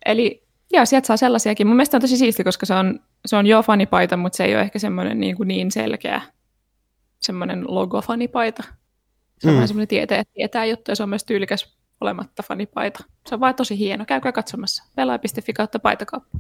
Eli 0.06 0.48
joo, 0.74 0.86
sieltä 0.86 1.08
saa 1.08 1.18
sellaisiakin. 1.18 1.68
Mun 1.68 1.76
mielestä 1.76 1.98
on 1.98 2.02
tosi 2.02 2.18
siisti, 2.18 2.44
koska 2.44 2.66
se 2.66 2.74
on, 2.74 3.00
se 3.26 3.36
on 3.36 3.48
jo 3.48 3.64
fanipaita, 3.64 4.18
mutta 4.18 4.38
se 4.38 4.44
ei 4.44 4.56
ole 4.56 4.62
ehkä 4.62 4.80
semmoinen 4.80 5.20
niin, 5.20 5.36
kuin 5.36 5.48
niin 5.48 5.72
selkeä 5.72 6.22
semmoinen 7.20 7.66
logo-fanipaita. 7.68 8.64
Se 9.40 9.48
on 9.48 9.54
mm. 9.54 9.56
vähän 9.56 9.68
semmoinen 9.68 9.88
tietää, 9.88 10.24
tietää 10.34 10.66
juttu 10.66 10.92
ja 10.92 10.96
se 10.96 11.04
on 11.04 11.10
myös 11.10 11.24
tyylikäs 11.24 11.78
olematta 12.02 12.44
fanipaita. 12.44 13.04
Se 13.28 13.36
on 13.36 13.42
vaan 13.42 13.56
tosi 13.56 13.78
hieno. 13.78 14.06
Käykää 14.06 14.32
katsomassa. 14.32 14.84
Pelaaja.fi 14.96 15.54
kautta 15.54 15.80
paitakauppa. 15.80 16.38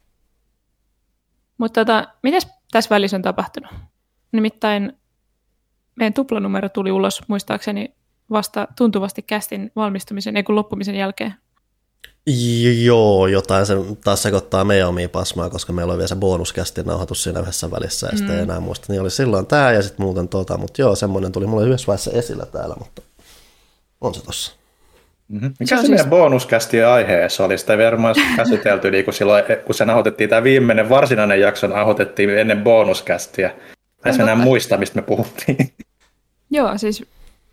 Mutta 1.57 1.81
tota, 1.81 2.07
mitäs 2.23 2.47
tässä 2.71 2.89
välissä 2.89 3.17
on 3.17 3.21
tapahtunut? 3.21 3.71
Nimittäin 4.31 4.93
meidän 5.95 6.13
tuplanumero 6.13 6.69
tuli 6.69 6.91
ulos 6.91 7.21
muistaakseni 7.27 7.95
vasta 8.29 8.67
tuntuvasti 8.77 9.21
kästin 9.21 9.71
valmistumisen, 9.75 10.37
ei 10.37 10.43
kun 10.43 10.55
loppumisen 10.55 10.95
jälkeen. 10.95 11.33
Joo, 12.83 13.27
jotain 13.27 13.65
se 13.65 13.73
taas 14.03 14.23
sekoittaa 14.23 14.63
meidän 14.63 14.87
omia 14.87 15.09
pasmaa, 15.09 15.49
koska 15.49 15.73
meillä 15.73 15.91
oli 15.91 15.97
vielä 15.97 16.07
se 16.07 16.15
bonuskästi 16.15 16.83
nauhoitus 16.83 17.23
siinä 17.23 17.39
yhdessä 17.39 17.71
välissä 17.71 18.07
ja 18.07 18.11
mm. 18.11 18.17
sitten 18.17 18.35
ei 18.35 18.41
enää 18.41 18.59
muista. 18.59 18.85
Niin 18.89 19.01
oli 19.01 19.11
silloin 19.11 19.45
tämä 19.45 19.71
ja 19.71 19.81
sitten 19.81 20.05
muuten 20.05 20.27
tota, 20.27 20.57
mutta 20.57 20.81
joo, 20.81 20.95
semmoinen 20.95 21.31
tuli 21.31 21.47
mulle 21.47 21.67
yhdessä 21.67 21.87
vaiheessa 21.87 22.11
esillä 22.11 22.45
täällä, 22.45 22.75
mutta 22.79 23.01
on 24.01 24.15
se 24.15 24.25
tossa. 24.25 24.51
Mm-hmm. 25.27 25.53
Mikä 25.59 25.75
se, 25.75 25.81
se 25.81 25.81
siis... 25.81 25.89
meidän 25.89 26.09
bonuskästi 26.09 26.83
aiheessa 26.83 27.45
oli? 27.45 27.57
Sitä 27.57 27.73
ei 27.73 27.85
varmaan 27.85 28.15
käsitelty, 28.35 28.91
niin 28.91 29.05
kun, 29.05 29.13
silloin, 29.13 29.43
kun 29.65 29.75
se 29.75 29.85
nauhoitettiin, 29.85 30.29
tämä 30.29 30.43
viimeinen 30.43 30.89
varsinainen 30.89 31.39
jakso 31.39 31.67
nauhoitettiin 31.67 32.29
ennen 32.29 32.63
bonuskästiä. 32.63 33.55
Mä 34.05 34.11
en 34.11 34.21
enää 34.21 34.35
muista, 34.35 34.77
mistä 34.77 34.95
me 34.95 35.01
puhuttiin. 35.01 35.73
Joo, 36.49 36.77
siis 36.77 37.03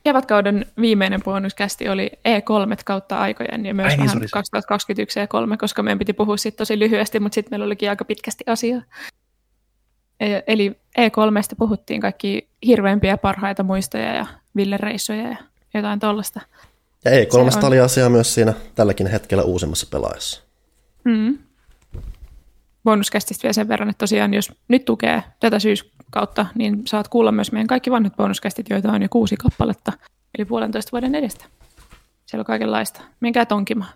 kevätkauden 0.05 0.67
viimeinen 0.81 1.23
bonuskästi 1.23 1.89
oli 1.89 2.11
E3 2.29 2.83
kautta 2.85 3.19
aikojen 3.19 3.67
ja 3.67 3.75
myös 3.75 3.87
Ai, 3.87 3.97
niin, 3.97 4.07
vähän 4.07 4.19
niin, 4.19 4.31
2021 4.31 5.21
E3, 5.21 5.57
koska 5.59 5.83
meidän 5.83 5.99
piti 5.99 6.13
puhua 6.13 6.37
siitä 6.37 6.57
tosi 6.57 6.79
lyhyesti, 6.79 7.21
mutta 7.21 7.35
sitten 7.35 7.51
meillä 7.53 7.67
olikin 7.67 7.91
aika 7.91 8.05
pitkästi 8.05 8.45
asiaa. 8.47 8.83
E, 10.21 10.41
eli 10.47 10.77
E3 10.99 11.57
puhuttiin 11.59 12.01
kaikki 12.01 12.49
hirveämpiä 12.67 13.17
parhaita 13.17 13.63
muistoja 13.63 14.15
ja 14.15 14.27
villereissuja 14.57 15.23
ja 15.23 15.37
jotain 15.75 16.01
tuollaista. 16.01 16.41
Ja 17.05 17.11
E3 17.11 17.67
oli 17.67 17.81
asia 17.81 18.09
myös 18.09 18.35
siinä 18.35 18.55
tälläkin 18.75 19.07
hetkellä 19.07 19.43
uusimmassa 19.43 19.87
pelaajassa. 19.91 20.43
Mm. 21.05 21.39
Bonuskästistä 22.89 23.43
vielä 23.43 23.53
sen 23.53 23.69
verran, 23.69 23.89
että 23.91 23.99
tosiaan 23.99 24.35
jos 24.35 24.53
nyt 24.69 24.85
tukee 24.85 25.23
tätä 25.41 25.59
syyskautta, 25.59 26.47
niin 26.55 26.83
saat 26.87 27.09
kuulla 27.09 27.33
myös 27.33 27.53
meidän 27.53 27.67
kaikki 27.67 27.91
vanhat 27.91 28.17
bonuskästit, 28.17 28.71
joita 28.71 28.93
on 28.93 29.03
jo 29.03 29.09
kuusi 29.11 29.37
kappaletta, 29.37 29.93
eli 30.39 30.45
puolentoista 30.45 30.93
vuoden 30.93 31.15
edestä. 31.15 31.45
Siellä 32.27 32.43
on 32.43 32.47
kaikenlaista. 32.47 33.01
Menkää 33.21 33.47
tonkimaan. 33.47 33.91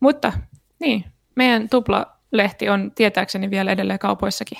Mutta 0.00 0.32
niin, 0.78 1.04
meidän 1.36 1.68
tuplalehti 1.68 2.68
on 2.68 2.92
tietääkseni 2.94 3.50
vielä 3.50 3.72
edelleen 3.72 3.98
kaupoissakin. 3.98 4.58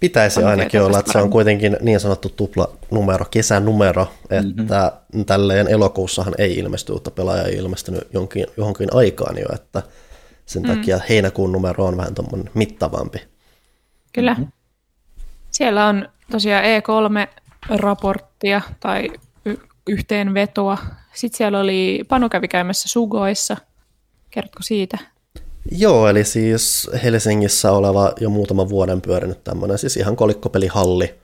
Pitäisi 0.00 0.40
on 0.40 0.46
ainakin 0.46 0.82
olla, 0.82 0.98
että 0.98 1.12
se 1.12 1.18
on 1.18 1.30
kuitenkin 1.30 1.76
niin 1.80 2.00
sanottu 2.00 2.28
tuplanumero, 2.28 3.24
kesänumero, 3.30 4.06
että 4.30 4.92
mm-hmm. 5.12 5.24
tälleen 5.24 5.68
elokuussahan 5.68 6.34
ei 6.38 6.58
ilmesty 6.58 6.92
uutta 6.92 7.10
pelaajaa, 7.10 7.46
ei 7.46 7.56
ilmestynyt 7.56 8.08
jonkin, 8.12 8.46
johonkin 8.56 8.88
aikaan 8.94 9.38
jo, 9.38 9.46
että 9.54 9.82
sen 10.46 10.62
mm. 10.62 10.68
takia 10.68 11.00
heinäkuun 11.08 11.52
numero 11.52 11.86
on 11.86 11.96
vähän 11.96 12.14
tuommoinen 12.14 12.50
mittavampi. 12.54 13.18
Kyllä. 14.12 14.34
Mm-hmm. 14.34 14.52
Siellä 15.50 15.86
on 15.86 16.08
tosiaan 16.30 16.64
E3-raporttia 16.64 18.60
tai 18.80 19.10
y- 19.44 19.56
yhteenvetoa. 19.86 20.78
Sitten 21.14 21.38
siellä 21.38 21.60
oli, 21.60 22.04
Panu 22.08 22.28
kävi 22.28 22.48
käymässä 22.48 22.88
Sugoissa. 22.88 23.56
Kerrotko 24.30 24.62
siitä? 24.62 24.98
Joo, 25.70 26.08
eli 26.08 26.24
siis 26.24 26.90
Helsingissä 27.02 27.72
oleva 27.72 28.12
jo 28.20 28.30
muutaman 28.30 28.68
vuoden 28.68 29.00
pyörinyt 29.00 29.44
tämmöinen 29.44 29.78
siis 29.78 29.96
ihan 29.96 30.16
kolikkopelihalli, 30.16 31.14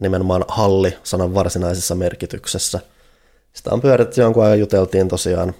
nimenomaan 0.00 0.44
halli 0.48 0.96
sanan 1.02 1.34
varsinaisessa 1.34 1.94
merkityksessä. 1.94 2.80
Sitä 3.52 3.70
on 3.70 3.80
pyöritty 3.80 4.20
jonkun 4.20 4.44
ajan, 4.44 4.58
juteltiin 4.58 5.08
tosiaan 5.08 5.54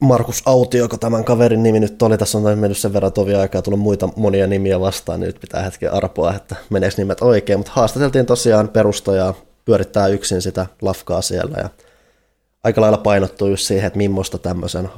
Markus 0.00 0.42
Autio, 0.46 0.88
kun 0.88 0.98
tämän 0.98 1.24
kaverin 1.24 1.62
nimi 1.62 1.80
nyt 1.80 2.02
oli, 2.02 2.18
tässä 2.18 2.38
on 2.38 2.58
mennyt 2.58 2.78
sen 2.78 2.92
verran 2.92 3.12
tovia 3.12 3.40
aikaa, 3.40 3.62
tullut 3.62 3.80
muita 3.80 4.08
monia 4.16 4.46
nimiä 4.46 4.80
vastaan, 4.80 5.20
niin 5.20 5.26
nyt 5.26 5.40
pitää 5.40 5.62
hetken 5.62 5.92
arpoa, 5.92 6.34
että 6.34 6.56
meneekö 6.70 6.94
nimet 6.98 7.22
oikein, 7.22 7.58
mutta 7.58 7.72
haastateltiin 7.74 8.26
tosiaan 8.26 8.68
perustajaa, 8.68 9.34
pyörittää 9.64 10.06
yksin 10.06 10.42
sitä 10.42 10.66
lafkaa 10.82 11.22
siellä 11.22 11.56
ja 11.58 11.70
aika 12.64 12.80
lailla 12.80 12.98
painottuu 12.98 13.48
just 13.48 13.66
siihen, 13.66 13.86
että 13.86 13.96
millaista 13.96 14.38
tämmöisen 14.38 14.88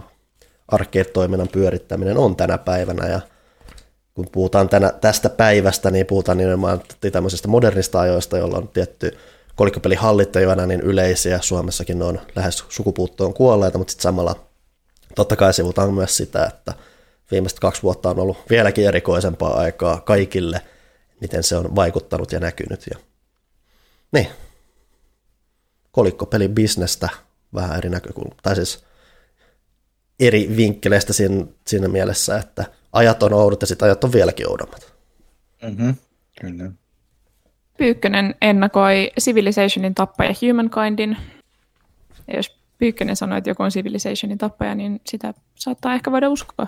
arcade-toiminnan 0.69 1.49
pyörittäminen 1.49 2.19
on 2.19 2.37
tänä 2.37 2.59
päivänä. 2.59 3.09
Ja 3.09 3.21
kun 4.15 4.27
puhutaan 4.33 4.69
tänä, 4.69 4.93
tästä 5.01 5.29
päivästä, 5.29 5.91
niin 5.91 6.07
puhutaan 6.07 6.39
nimenomaan 6.39 6.83
tämmöisestä 7.13 7.49
modernista 7.49 8.01
ajoista, 8.01 8.39
jolla 8.39 8.57
on 8.57 8.69
tietty 8.69 9.19
kolikkopelihallit 9.57 10.33
niin 10.67 10.81
yleisiä. 10.81 11.39
Suomessakin 11.43 11.99
ne 11.99 12.05
on 12.05 12.21
lähes 12.37 12.65
sukupuuttoon 12.69 13.35
kuolleita, 13.35 13.79
mutta 13.79 13.91
sitten 13.91 14.03
samalla 14.03 14.50
totta 15.15 15.37
kai 15.37 15.55
sivutaan 15.55 15.95
myös 15.95 16.17
sitä, 16.17 16.45
että 16.45 16.75
viimeiset 17.31 17.61
kaksi 17.61 17.83
vuotta 17.83 18.11
on 18.11 18.19
ollut 18.19 18.51
vieläkin 18.51 18.89
erikoisempaa 18.89 19.59
aikaa 19.59 20.01
kaikille, 20.01 20.61
miten 21.21 21.43
se 21.43 21.57
on 21.57 21.77
vaikuttanut 21.77 22.33
ja 22.33 22.41
näkynyt. 22.41 22.87
Ja... 22.91 22.99
Niin, 24.13 24.27
kolikkopelin 25.93 26.55
bisnestä 26.55 27.09
vähän 27.55 27.79
eri 27.79 27.89
näkökulma, 27.89 28.35
tai 28.43 28.57
siis 28.57 28.85
eri 30.21 30.57
vinkkeleistä 30.57 31.13
siinä, 31.13 31.47
siinä 31.67 31.89
mielessä, 31.89 32.37
että 32.37 32.65
ajat 32.93 33.23
on 33.23 33.33
oudot 33.33 33.61
ja 33.61 33.67
sitten 33.67 33.87
ajat 33.87 34.05
on 34.05 34.13
vieläkin 34.13 34.51
oudommat. 34.51 34.95
Mm-hmm. 35.63 35.95
Kyllä. 36.41 36.71
Pyykkönen 37.79 38.35
ennakoi 38.43 39.11
Civilizationin 39.21 39.95
tappaja 39.95 40.35
Humankindin. 40.43 41.17
Ja 42.29 42.37
jos 42.37 42.60
Pyykkönen 42.81 43.17
sanoi, 43.17 43.39
että 43.39 43.51
joku 43.51 43.63
on 43.63 43.71
Civilizationin 43.71 44.39
tappaja, 44.39 44.75
niin 44.75 45.01
sitä 45.07 45.35
saattaa 45.55 45.95
ehkä 45.95 46.13
voida 46.13 46.29
uskoa. 46.29 46.67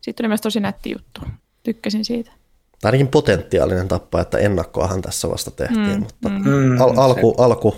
Siitä 0.00 0.16
tuli 0.16 0.28
myös 0.28 0.40
tosi 0.40 0.60
nätti 0.60 0.90
juttu. 0.90 1.20
Tykkäsin 1.62 2.04
siitä. 2.04 2.30
Tämä 2.80 2.88
ainakin 2.88 3.08
potentiaalinen 3.08 3.88
tappaja, 3.88 4.22
että 4.22 4.38
ennakkoahan 4.38 5.02
tässä 5.02 5.28
vasta 5.30 5.50
tehtiin, 5.50 5.86
mm, 5.86 6.00
mutta 6.00 6.28
mm. 6.28 6.80
Al- 6.80 6.98
alku, 6.98 7.34
alku 7.38 7.76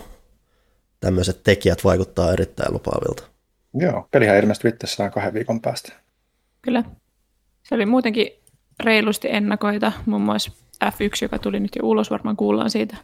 tämmöiset 1.00 1.40
tekijät 1.44 1.84
vaikuttaa 1.84 2.32
erittäin 2.32 2.72
lupaavilta. 2.72 3.22
Joo, 3.74 4.08
pelihän 4.10 4.36
ilmestyy 4.36 4.68
itsessään 4.68 5.10
kahden 5.10 5.34
viikon 5.34 5.60
päästä. 5.60 5.92
Kyllä. 6.62 6.84
Se 7.62 7.74
oli 7.74 7.86
muutenkin 7.86 8.28
reilusti 8.82 9.28
ennakoita, 9.30 9.92
muun 10.06 10.22
muassa 10.22 10.52
F1, 10.84 11.22
joka 11.22 11.38
tuli 11.38 11.60
nyt 11.60 11.76
jo 11.76 11.86
ulos, 11.86 12.10
varmaan 12.10 12.36
kuullaan 12.36 12.70
siitä 12.70 12.96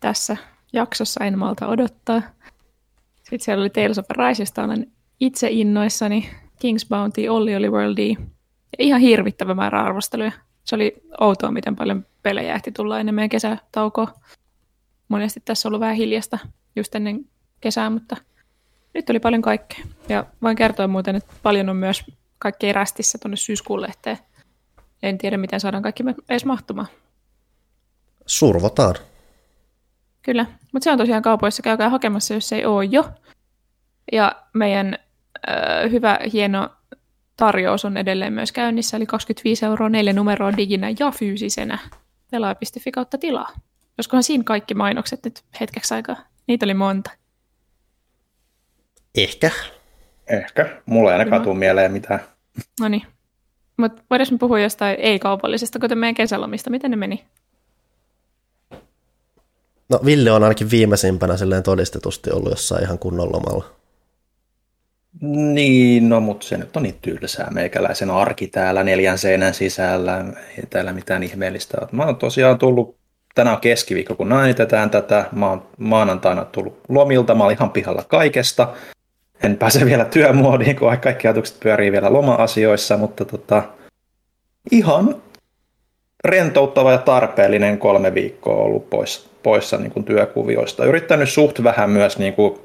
tässä 0.00 0.36
jaksossa, 0.72 1.24
en 1.24 1.38
malta 1.38 1.66
odottaa. 1.66 2.22
Sitten 3.30 3.40
siellä 3.40 3.62
oli 3.62 3.70
Tales 3.70 3.98
of 3.98 4.06
Arise, 4.18 4.42
josta 4.42 4.64
olen 4.64 4.92
itse 5.20 5.48
innoissani, 5.50 6.30
King's 6.42 6.88
Bounty, 6.88 7.28
Olli 7.28 7.56
oli 7.56 7.70
Worldi, 7.70 8.16
ja 8.78 8.84
ihan 8.84 9.00
hirvittävä 9.00 9.54
määrä 9.54 9.82
arvosteluja. 9.82 10.32
Se 10.64 10.74
oli 10.74 11.02
outoa, 11.20 11.50
miten 11.50 11.76
paljon 11.76 12.06
pelejä 12.22 12.54
ehti 12.54 12.72
tulla 12.72 13.00
ennen 13.00 13.14
meidän 13.14 13.28
kesätaukoa. 13.28 14.12
Monesti 15.08 15.40
tässä 15.44 15.68
on 15.68 15.70
ollut 15.70 15.80
vähän 15.80 15.96
hiljasta 15.96 16.38
just 16.76 16.94
ennen 16.94 17.24
kesää, 17.60 17.90
mutta– 17.90 18.16
nyt 18.94 19.10
oli 19.10 19.20
paljon 19.20 19.42
kaikkea. 19.42 19.84
Ja 20.08 20.24
voin 20.42 20.56
kertoa 20.56 20.88
muuten, 20.88 21.16
että 21.16 21.32
paljon 21.42 21.68
on 21.68 21.76
myös 21.76 22.04
kaikkea 22.38 22.72
rästissä 22.72 23.18
tuonne 23.18 23.36
syyskuun 23.36 23.82
lehteen. 23.82 24.18
En 25.02 25.18
tiedä, 25.18 25.36
miten 25.36 25.60
saadaan 25.60 25.82
kaikki 25.82 26.04
edes 26.28 26.44
mahtumaan. 26.44 26.88
Survotaan. 28.26 28.94
Kyllä, 30.22 30.46
mutta 30.72 30.84
se 30.84 30.90
on 30.90 30.98
tosiaan 30.98 31.22
kaupoissa. 31.22 31.62
Käykää 31.62 31.88
hakemassa, 31.88 32.34
jos 32.34 32.52
ei 32.52 32.64
ole 32.64 32.84
jo. 32.84 33.10
Ja 34.12 34.42
meidän 34.54 34.98
äh, 35.48 35.90
hyvä, 35.90 36.18
hieno 36.32 36.68
tarjous 37.36 37.84
on 37.84 37.96
edelleen 37.96 38.32
myös 38.32 38.52
käynnissä, 38.52 38.96
eli 38.96 39.06
25 39.06 39.66
euroa 39.66 39.88
neljä 39.88 40.12
numeroa 40.12 40.56
diginä 40.56 40.88
ja 40.98 41.10
fyysisenä. 41.10 41.78
Pelaaja.fi 42.30 42.92
kautta 42.92 43.18
tilaa. 43.18 43.50
Joskohan 43.98 44.22
siinä 44.22 44.44
kaikki 44.44 44.74
mainokset 44.74 45.24
nyt 45.24 45.42
hetkeksi 45.60 45.94
aikaa? 45.94 46.16
Niitä 46.46 46.66
oli 46.66 46.74
monta. 46.74 47.10
Ehkä. 49.14 49.50
Ehkä. 50.26 50.82
Mulla 50.86 51.10
ei 51.10 51.18
ainakaan 51.18 51.42
tule 51.42 51.58
mieleen 51.58 51.92
mitään. 51.92 52.20
No 52.80 52.88
niin. 52.88 53.02
Mutta 53.76 54.02
voidaanko 54.10 54.38
puhua 54.38 54.60
jostain 54.60 54.96
ei-kaupallisesta, 55.00 55.78
kuten 55.78 55.98
meidän 55.98 56.14
kesälomista? 56.14 56.70
Miten 56.70 56.90
ne 56.90 56.96
meni? 56.96 57.24
No 59.90 60.00
Ville 60.04 60.32
on 60.32 60.42
ainakin 60.42 60.70
viimeisimpänä 60.70 61.36
silleen 61.36 61.62
todistetusti 61.62 62.30
ollut 62.30 62.50
jossain 62.50 62.84
ihan 62.84 62.98
kunnon 62.98 63.32
lomalla. 63.32 63.64
Niin, 65.22 66.08
no 66.08 66.20
mutta 66.20 66.46
se 66.46 66.56
nyt 66.56 66.76
on 66.76 66.82
niin 66.82 66.98
tylsää 67.02 67.50
meikäläisen 67.50 68.10
arki 68.10 68.46
täällä 68.46 68.84
neljän 68.84 69.18
seinän 69.18 69.54
sisällä. 69.54 70.24
Ei 70.58 70.66
täällä 70.70 70.92
mitään 70.92 71.22
ihmeellistä 71.22 71.78
ole. 71.80 71.88
Mä 71.92 72.04
oon 72.04 72.16
tosiaan 72.16 72.58
tullut, 72.58 72.96
tänään 73.34 73.54
on 73.56 73.60
keskiviikko 73.60 74.14
kun 74.14 74.28
nainitetään 74.28 74.90
tätä. 74.90 75.24
Mä 75.32 75.48
oon 75.48 75.62
maanantaina 75.78 76.44
tullut 76.44 76.80
lomilta, 76.88 77.34
mä 77.34 77.44
olin 77.44 77.56
ihan 77.56 77.70
pihalla 77.70 78.04
kaikesta 78.08 78.74
en 79.42 79.56
pääse 79.56 79.84
vielä 79.84 80.04
työmuodiin, 80.04 80.76
kun 80.76 80.96
kaikki 81.00 81.28
ajatukset 81.28 81.60
pyörii 81.60 81.92
vielä 81.92 82.12
loma-asioissa, 82.12 82.96
mutta 82.96 83.24
tota, 83.24 83.62
ihan 84.70 85.16
rentouttava 86.24 86.92
ja 86.92 86.98
tarpeellinen 86.98 87.78
kolme 87.78 88.14
viikkoa 88.14 88.64
ollut 88.64 88.90
pois, 88.90 89.29
poissa 89.42 89.76
niin 89.76 89.92
kuin 89.92 90.04
työkuvioista. 90.04 90.84
Yrittänyt 90.84 91.28
suht 91.28 91.62
vähän 91.62 91.90
myös 91.90 92.18
niin 92.18 92.32
kuin, 92.34 92.58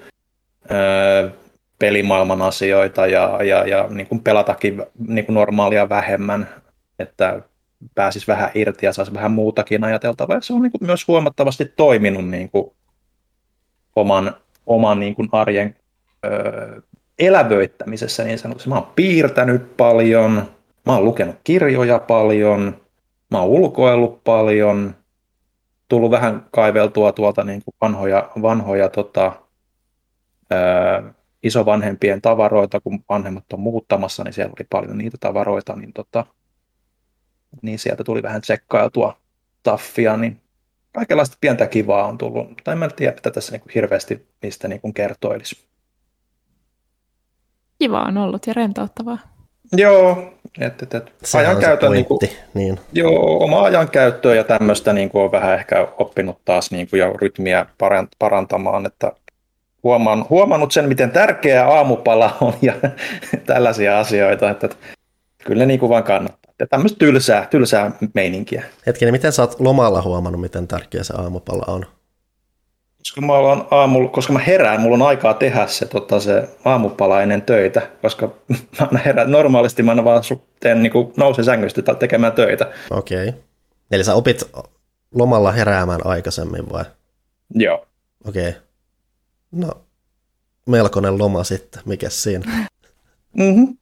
öö, 0.71 1.29
pelimaailman 1.79 2.41
asioita 2.41 3.07
ja, 3.07 3.39
ja, 3.43 3.67
ja 3.67 3.87
niin 3.89 4.07
kuin 4.07 4.21
pelatakin 4.21 4.83
niin 5.07 5.25
kuin 5.25 5.33
normaalia 5.33 5.89
vähemmän, 5.89 6.49
että 6.99 7.41
pääsisi 7.95 8.27
vähän 8.27 8.51
irti 8.55 8.85
ja 8.85 8.93
saisi 8.93 9.13
vähän 9.13 9.31
muutakin 9.31 9.83
ajateltavaa. 9.83 10.37
Ja 10.37 10.41
se 10.41 10.53
on 10.53 10.61
niin 10.61 10.71
kuin 10.71 10.85
myös 10.85 11.07
huomattavasti 11.07 11.65
toiminut 11.65 12.29
niin 12.29 12.49
kuin 12.49 12.71
oman, 13.95 14.35
oman 14.65 14.99
niin 14.99 15.15
kuin 15.15 15.29
arjen 15.31 15.75
ö, 16.25 16.81
elävöittämisessä 17.19 18.23
niin 18.23 18.39
sanotusti. 18.39 18.69
Mä 18.69 18.75
oon 18.75 18.91
piirtänyt 18.95 19.77
paljon, 19.77 20.31
mä 20.85 20.93
oon 20.93 21.05
lukenut 21.05 21.35
kirjoja 21.43 21.99
paljon, 21.99 22.81
mä 23.31 23.39
oon 23.39 23.49
ulkoillut 23.49 24.23
paljon, 24.23 24.95
tullut 25.95 26.11
vähän 26.11 26.47
kaiveltua 26.51 27.11
tuolta 27.11 27.43
niin 27.43 27.61
kuin 27.65 27.75
vanhoja, 27.81 28.31
vanhoja 28.41 28.89
tota, 28.89 29.31
ö, 30.51 31.13
isovanhempien 31.43 32.21
tavaroita, 32.21 32.79
kun 32.79 33.03
vanhemmat 33.09 33.53
on 33.53 33.59
muuttamassa, 33.59 34.23
niin 34.23 34.33
siellä 34.33 34.53
oli 34.59 34.67
paljon 34.69 34.97
niitä 34.97 35.17
tavaroita, 35.19 35.75
niin, 35.75 35.93
tota, 35.93 36.25
niin 37.61 37.79
sieltä 37.79 38.03
tuli 38.03 38.23
vähän 38.23 38.41
tsekkailtua 38.41 39.17
taffia, 39.63 40.17
niin 40.17 40.41
kaikenlaista 40.91 41.37
pientä 41.41 41.67
kivaa 41.67 42.07
on 42.07 42.17
tullut, 42.17 42.49
mutta 42.49 42.71
en 42.71 42.77
mä 42.77 42.89
tiedä, 42.89 43.13
että 43.17 43.31
tässä 43.31 43.51
niin 43.51 43.61
kuin 43.61 43.71
hirveästi 43.75 44.27
mistä 44.41 44.67
niin 44.67 44.81
kuin 44.81 44.93
kertoilisi. 44.93 45.65
Kiva 47.79 48.01
on 48.01 48.17
ollut 48.17 48.47
ja 48.47 48.53
rentouttavaa. 48.53 49.17
Joo, 49.71 50.33
et, 50.59 50.93
et, 50.95 51.13
ajan 51.35 51.57
käytön, 51.57 51.91
niin 51.91 52.05
kuin, 52.05 52.19
niin. 52.53 52.79
joo, 52.93 53.43
oma 53.43 53.63
ajan 53.63 53.89
käyttöä 53.89 54.35
ja 54.35 54.43
tämmöistä 54.43 54.93
niin 54.93 55.09
kuin 55.09 55.23
on 55.23 55.31
vähän 55.31 55.53
ehkä 55.53 55.87
oppinut 55.97 56.37
taas 56.45 56.71
niin 56.71 56.89
kuin, 56.89 56.99
ja 56.99 57.13
rytmiä 57.21 57.65
parantamaan, 58.19 58.85
että 58.85 59.11
huomaan, 59.83 60.25
huomannut 60.29 60.71
sen, 60.71 60.87
miten 60.87 61.11
tärkeä 61.11 61.67
aamupala 61.67 62.37
on 62.41 62.53
ja 62.61 62.73
tällaisia 63.45 63.99
asioita, 63.99 64.49
että, 64.49 64.65
että 64.65 64.77
kyllä 65.45 65.65
niin 65.65 65.79
kuin 65.79 65.89
vaan 65.89 66.03
kannattaa. 66.03 66.53
Ja 66.59 66.67
tämmöistä 66.67 66.99
tylsää, 66.99 67.47
tylsää 67.49 67.91
meininkiä. 68.13 68.63
Hetkinen, 68.87 69.13
miten 69.13 69.31
sä 69.31 69.41
oot 69.41 69.59
lomalla 69.59 70.01
huomannut, 70.01 70.41
miten 70.41 70.67
tärkeä 70.67 71.03
se 71.03 71.13
aamupala 71.17 71.63
on? 71.67 71.85
Koska 73.05 73.21
mä, 73.21 73.33
olen 73.33 73.63
aamulla, 73.71 74.09
koska 74.09 74.33
mä 74.33 74.39
herään, 74.39 74.81
mulla 74.81 74.95
on 74.95 75.01
aikaa 75.01 75.33
tehdä 75.33 75.67
se, 75.67 75.85
tota, 75.85 76.19
se 76.19 76.49
aamupala 76.65 77.21
ennen 77.21 77.41
töitä, 77.41 77.81
koska 78.01 78.33
mä 78.91 78.99
herään, 79.05 79.31
normaalisti 79.31 79.83
mä 79.83 80.03
vaan 80.03 80.23
teen, 80.59 80.83
niin 80.83 80.91
kuin, 80.91 81.13
nousen 81.17 81.45
sängystä 81.45 81.95
tekemään 81.95 82.33
töitä. 82.33 82.71
Okei. 82.91 83.29
Okay. 83.29 83.41
Eli 83.91 84.03
sä 84.03 84.13
opit 84.13 84.43
lomalla 85.15 85.51
heräämään 85.51 86.01
aikaisemmin 86.05 86.69
vai? 86.71 86.85
Joo. 87.55 87.85
Okei. 88.27 88.49
Okay. 88.49 88.61
No, 89.51 89.71
melkoinen 90.65 91.17
loma 91.17 91.43
sitten, 91.43 91.83
mikä 91.85 92.09
siinä? 92.09 92.67
Mm-hmm. 93.37 93.77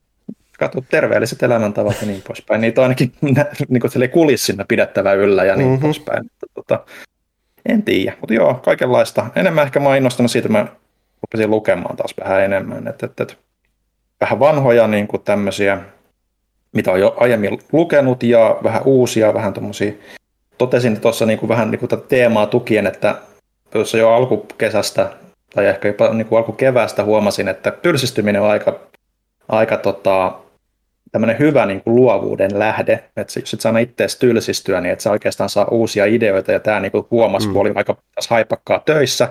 Katso 0.59 0.83
terveelliset 0.89 1.43
elämäntavat 1.43 2.01
ja 2.01 2.07
niin 2.07 2.21
poispäin. 2.27 2.61
Niitä 2.61 2.81
on 2.81 2.83
ainakin 2.83 3.13
niin 3.21 3.81
kuin 3.81 4.09
kulissina 4.11 4.65
pidettävä 4.67 5.13
yllä 5.13 5.43
ja 5.43 5.55
niin 5.55 5.67
mm-hmm. 5.67 5.81
poispäin. 5.81 6.31
Tota, 6.53 6.85
en 7.69 7.83
tiedä, 7.83 8.17
mutta 8.21 8.33
joo, 8.33 8.53
kaikenlaista. 8.53 9.25
Enemmän 9.35 9.65
ehkä 9.65 9.79
mä 9.79 9.97
innostunut 9.97 10.31
siitä, 10.31 10.49
mä 10.49 10.67
rupesin 11.21 11.51
lukemaan 11.51 11.97
taas 11.97 12.13
vähän 12.19 12.41
enemmän. 12.41 12.87
Et, 12.87 13.03
et, 13.03 13.19
et, 13.19 13.37
vähän 14.21 14.39
vanhoja 14.39 14.87
niin 14.87 15.07
kuin 15.07 15.23
tämmöisiä, 15.23 15.79
mitä 16.71 16.91
on 16.91 16.99
jo 16.99 17.15
aiemmin 17.17 17.59
lukenut 17.71 18.23
ja 18.23 18.57
vähän 18.63 18.81
uusia, 18.85 19.33
vähän 19.33 19.53
tuommoisia. 19.53 19.93
Totesin 20.57 21.01
tuossa 21.01 21.25
niin 21.25 21.39
kuin 21.39 21.49
vähän 21.49 21.71
niin 21.71 21.79
kuin 21.79 21.89
tätä 21.89 22.03
teemaa 22.07 22.47
tukien, 22.47 22.87
että 22.87 23.15
tuossa 23.71 23.97
jo 23.97 24.13
alkukesästä 24.13 25.09
tai 25.55 25.65
ehkä 25.65 25.87
jopa 25.87 26.13
niin 26.13 26.27
kuin 26.27 26.37
alkukeväästä 26.37 27.03
huomasin, 27.03 27.47
että 27.47 27.71
tylsistyminen 27.71 28.41
on 28.41 28.49
aika, 28.49 28.79
aika 29.49 29.77
tota, 29.77 30.39
tämmöinen 31.13 31.39
hyvä 31.39 31.65
niin 31.65 31.81
kuin 31.81 31.95
luovuuden 31.95 32.59
lähde, 32.59 33.03
että 33.17 33.39
jos 33.39 33.53
et 33.53 33.61
saa 33.61 33.77
itse 33.77 34.19
tylsistyä, 34.19 34.81
niin 34.81 34.91
että 34.91 35.03
sä 35.03 35.11
oikeastaan 35.11 35.49
saa 35.49 35.65
uusia 35.65 36.05
ideoita, 36.05 36.51
ja 36.51 36.59
tämä 36.59 36.79
niin 36.79 36.91
kuin 36.91 37.05
huomasi, 37.11 37.47
mm. 37.47 37.53
kun 37.53 37.61
oli 37.61 37.71
aika 37.75 37.97
haipakkaa 38.29 38.79
töissä, 38.79 39.29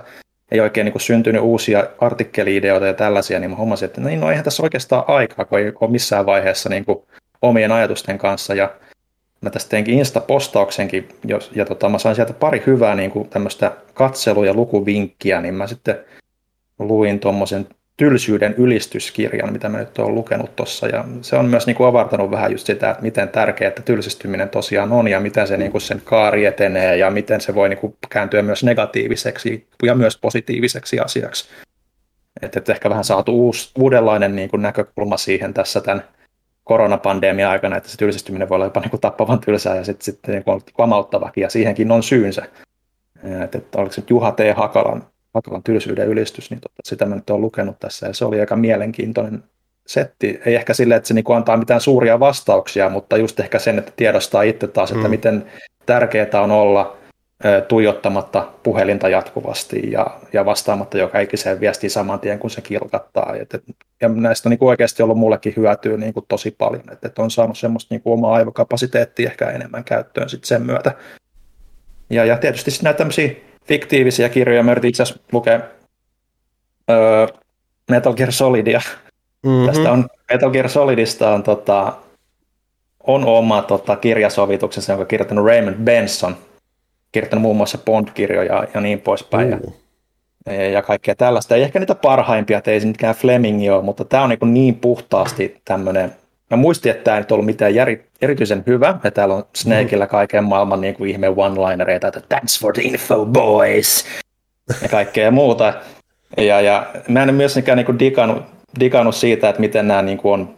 ei 0.53 0.61
oikein 0.61 0.85
niin 0.85 0.93
kuin 0.93 1.03
syntynyt 1.03 1.43
uusia 1.43 1.87
artikkeli-ideoita 1.99 2.87
ja 2.87 2.95
tällaisia, 2.95 3.41
niin 3.41 3.51
mä 3.51 3.57
huomasin, 3.57 3.87
että 3.87 4.01
niin, 4.01 4.21
no 4.21 4.31
eihän 4.31 4.45
tässä 4.45 4.63
oikeastaan 4.63 5.05
aikaa, 5.07 5.45
kun 5.45 5.59
ei 5.59 5.73
ole 5.81 5.91
missään 5.91 6.27
vaiheessa 6.27 6.69
niin 6.69 6.85
kuin 6.85 6.99
omien 7.43 7.73
ajatusten 7.73 8.19
kanssa, 8.19 8.55
ja 8.55 8.71
mä 9.41 9.51
tästä 9.51 9.71
teinkin 9.71 9.99
Insta-postauksenkin, 9.99 11.09
jos, 11.25 11.51
ja 11.55 11.65
tota, 11.65 11.89
mä 11.89 11.99
sain 11.99 12.17
sieltä 12.17 12.33
pari 12.33 12.63
hyvää 12.67 12.95
niin 12.95 13.11
kuin 13.11 13.29
tämmöistä 13.29 13.73
katselu- 13.95 14.45
ja 14.45 14.55
lukuvinkkiä, 14.55 15.41
niin 15.41 15.55
mä 15.55 15.67
sitten 15.67 15.99
luin 16.79 17.21
tuommoisen 17.21 17.67
tylsyyden 17.97 18.55
ylistyskirjan, 18.59 19.53
mitä 19.53 19.69
mä 19.69 19.79
nyt 19.79 19.99
olen 19.99 20.15
lukenut 20.15 20.57
tuossa. 20.57 20.87
Ja 20.87 21.05
se 21.21 21.37
on 21.37 21.47
myös 21.47 21.67
niin 21.67 21.77
kuin 21.77 21.87
avartanut 21.87 22.31
vähän 22.31 22.53
just 22.53 22.67
sitä, 22.67 22.91
että 22.91 23.03
miten 23.03 23.29
tärkeää 23.29 23.69
että 23.69 23.83
tylsistyminen 23.83 24.49
tosiaan 24.49 24.93
on 24.93 25.09
ja 25.09 25.21
miten 25.21 25.47
se 25.47 25.57
niin 25.57 25.71
kuin 25.71 25.83
sen 25.83 26.03
kaari 26.05 26.47
etenee 26.47 26.97
ja 26.97 27.11
miten 27.11 27.41
se 27.41 27.55
voi 27.55 27.69
niin 27.69 27.79
kuin 27.79 27.97
kääntyä 28.11 28.43
myös 28.43 28.65
negatiiviseksi 28.65 29.67
ja 29.83 29.95
myös 29.95 30.19
positiiviseksi 30.19 31.01
asiaksi. 31.01 31.49
Että 32.43 32.59
et 32.59 32.69
ehkä 32.69 32.91
vähän 32.91 33.05
saatu 33.05 33.47
uusi, 33.47 33.71
uudenlainen 33.79 34.37
niin 34.37 34.51
kuin 34.51 34.63
näkökulma 34.63 35.17
siihen 35.17 35.55
tässä 35.55 35.81
tämän 35.81 36.05
koronapandemian 36.65 37.51
aikana, 37.51 37.77
että 37.77 37.89
se 37.89 37.97
tylsistyminen 37.97 38.49
voi 38.49 38.55
olla 38.55 38.67
jopa 38.67 38.81
niin 38.81 38.91
kuin 38.91 39.01
tappavan 39.01 39.41
tylsää 39.41 39.77
ja 39.77 39.85
sitten, 39.85 40.05
sitten 40.05 40.35
niin 40.35 40.45
kuin 40.45 40.63
ja 41.37 41.51
siihenkin 41.51 41.91
on 41.91 42.03
syynsä. 42.03 42.43
Että, 43.45 43.59
että 43.59 43.79
oliko 43.79 43.93
se 43.93 44.03
Juha 44.11 44.33
T. 44.33 44.39
Hakalan 44.57 45.05
Hakalan 45.35 45.63
tylsyyden 45.63 46.09
ylistys, 46.09 46.51
niin 46.51 46.61
tota, 46.61 46.75
sitä 46.85 47.07
mä 47.07 47.15
nyt 47.15 47.31
olen 47.31 47.43
lukenut 47.43 47.81
tässä, 47.81 48.07
ja 48.07 48.15
se 48.15 48.25
oli 48.25 48.41
aika 48.41 48.57
mielenkiintoinen 48.57 49.45
setti. 49.87 50.41
Ei 50.47 50.55
ehkä 50.55 50.75
sille, 50.75 50.97
että 50.97 51.09
se 51.09 51.15
niinku 51.15 51.33
antaa 51.33 51.57
mitään 51.57 51.81
suuria 51.81 52.21
vastauksia, 52.21 52.89
mutta 52.89 53.17
just 53.17 53.41
ehkä 53.41 53.59
sen, 53.59 53.79
että 53.79 53.93
tiedostaa 53.97 54.43
itse 54.43 54.67
taas, 54.67 54.91
että 54.91 55.05
mm. 55.05 55.11
miten 55.11 55.47
tärkeää 55.87 56.43
on 56.43 56.51
olla 56.51 56.97
tuijottamatta 57.69 58.49
puhelinta 58.63 59.09
jatkuvasti 59.09 59.91
ja, 59.91 60.07
ja 60.33 60.45
vastaamatta 60.45 60.99
joka 60.99 61.21
ikiseen 61.21 61.61
viestiin 61.61 61.91
saman 61.91 62.21
tien, 62.21 62.39
kun 62.39 62.51
se 62.51 62.61
kilkattaa. 62.61 63.35
Et, 63.41 63.55
et, 63.55 63.63
ja 64.01 64.09
näistä 64.09 64.49
on 64.49 64.51
niin 64.51 64.65
oikeasti 64.65 65.03
ollut 65.03 65.19
mullekin 65.19 65.55
hyötyä 65.57 65.97
niin 65.97 66.15
kuin 66.15 66.27
tosi 66.29 66.51
paljon, 66.51 66.93
että 66.93 67.09
et 67.09 67.19
on 67.19 67.31
saanut 67.31 67.59
semmoista 67.59 67.95
niin 67.95 68.03
kuin 68.03 68.13
omaa 68.13 68.35
aivokapasiteettia 68.35 69.31
ehkä 69.31 69.51
enemmän 69.51 69.85
käyttöön 69.85 70.29
sit 70.29 70.45
sen 70.45 70.63
myötä. 70.63 70.93
Ja, 72.11 72.25
ja 72.25 72.39
tietysti 72.39 72.71
näitä 72.83 72.99
tämmöisiä 72.99 73.31
fiktiivisiä 73.67 74.29
kirjoja. 74.29 74.63
Mä 74.63 74.71
yritin 74.71 74.89
itse 74.89 75.03
asiassa 75.03 75.23
lukea 75.33 75.61
öö, 76.91 77.27
Metal 77.91 78.15
Gear 78.15 78.33
Solidia. 78.33 78.81
Mm-hmm. 79.43 79.67
Tästä 79.67 79.93
on, 79.93 80.09
Metal 80.33 80.51
Gear 80.51 80.69
Solidista 80.69 81.35
on, 81.35 81.43
tota, 81.43 81.93
on 83.07 83.25
oma 83.25 83.63
tota, 83.63 83.97
kirjasovituksensa, 83.97 84.93
jonka 84.93 85.03
on 85.03 85.09
kirjoittanut 85.09 85.47
Raymond 85.47 85.77
Benson. 85.77 86.37
Kirjoittanut 87.13 87.43
muun 87.43 87.57
muassa 87.57 87.79
Bond-kirjoja 87.79 88.67
ja 88.75 88.81
niin 88.81 89.01
poispäin. 89.01 89.49
Mm. 89.49 89.73
Ja, 90.47 90.71
ja 90.71 90.83
kaikkea 90.83 91.15
tällaista. 91.15 91.55
Ei 91.55 91.63
ehkä 91.63 91.79
niitä 91.79 91.95
parhaimpia, 91.95 92.63
ei 92.67 92.81
se 92.81 92.87
mikään 92.87 93.15
Fleming 93.15 93.73
ole, 93.73 93.83
mutta 93.83 94.05
tämä 94.05 94.23
on 94.23 94.29
niin, 94.29 94.55
niin 94.55 94.75
puhtaasti 94.75 95.61
tämmöinen 95.65 96.13
Mä 96.53 96.57
muistin, 96.57 96.91
että 96.91 97.05
tämä 97.05 97.17
ei 97.17 97.21
nyt 97.21 97.33
ollut 97.33 97.47
mitään 97.47 97.75
järi, 97.75 98.05
erityisen 98.23 98.65
hyvä, 98.67 98.99
ja 99.05 99.11
täällä 99.11 99.35
on 99.35 99.45
Snakeillä 99.57 100.07
kaiken 100.07 100.45
maailman 100.45 100.81
niin 100.81 100.95
kuin 100.95 101.11
ihme 101.11 101.29
one-linereita, 101.29 102.09
että 102.09 102.21
thanks 102.29 102.61
for 102.61 102.73
the 102.73 102.83
info 102.83 103.27
boys, 103.27 104.05
ja 104.83 104.89
kaikkea 104.89 105.31
muuta. 105.31 105.75
Ja, 106.37 106.61
ja 106.61 106.87
mä 107.09 107.23
en 107.23 107.35
myöskään 107.35 107.79
niin 107.79 107.99
digannut, 107.99 108.43
digannut 108.81 109.15
siitä, 109.15 109.49
että 109.49 109.61
miten 109.61 109.89
nämä 109.89 110.03
niin 110.03 110.19
kuin 110.19 110.41
on 110.41 110.55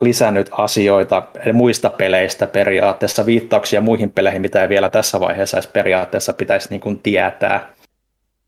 lisännyt 0.00 0.50
asioita 0.52 1.22
muista 1.52 1.90
peleistä 1.90 2.46
periaatteessa, 2.46 3.26
viittauksia 3.26 3.80
muihin 3.80 4.10
peleihin, 4.10 4.42
mitä 4.42 4.62
ei 4.62 4.68
vielä 4.68 4.90
tässä 4.90 5.20
vaiheessa 5.20 5.56
edes 5.56 5.66
periaatteessa 5.66 6.32
pitäisi 6.32 6.68
niin 6.70 6.80
kuin 6.80 6.98
tietää. 6.98 7.72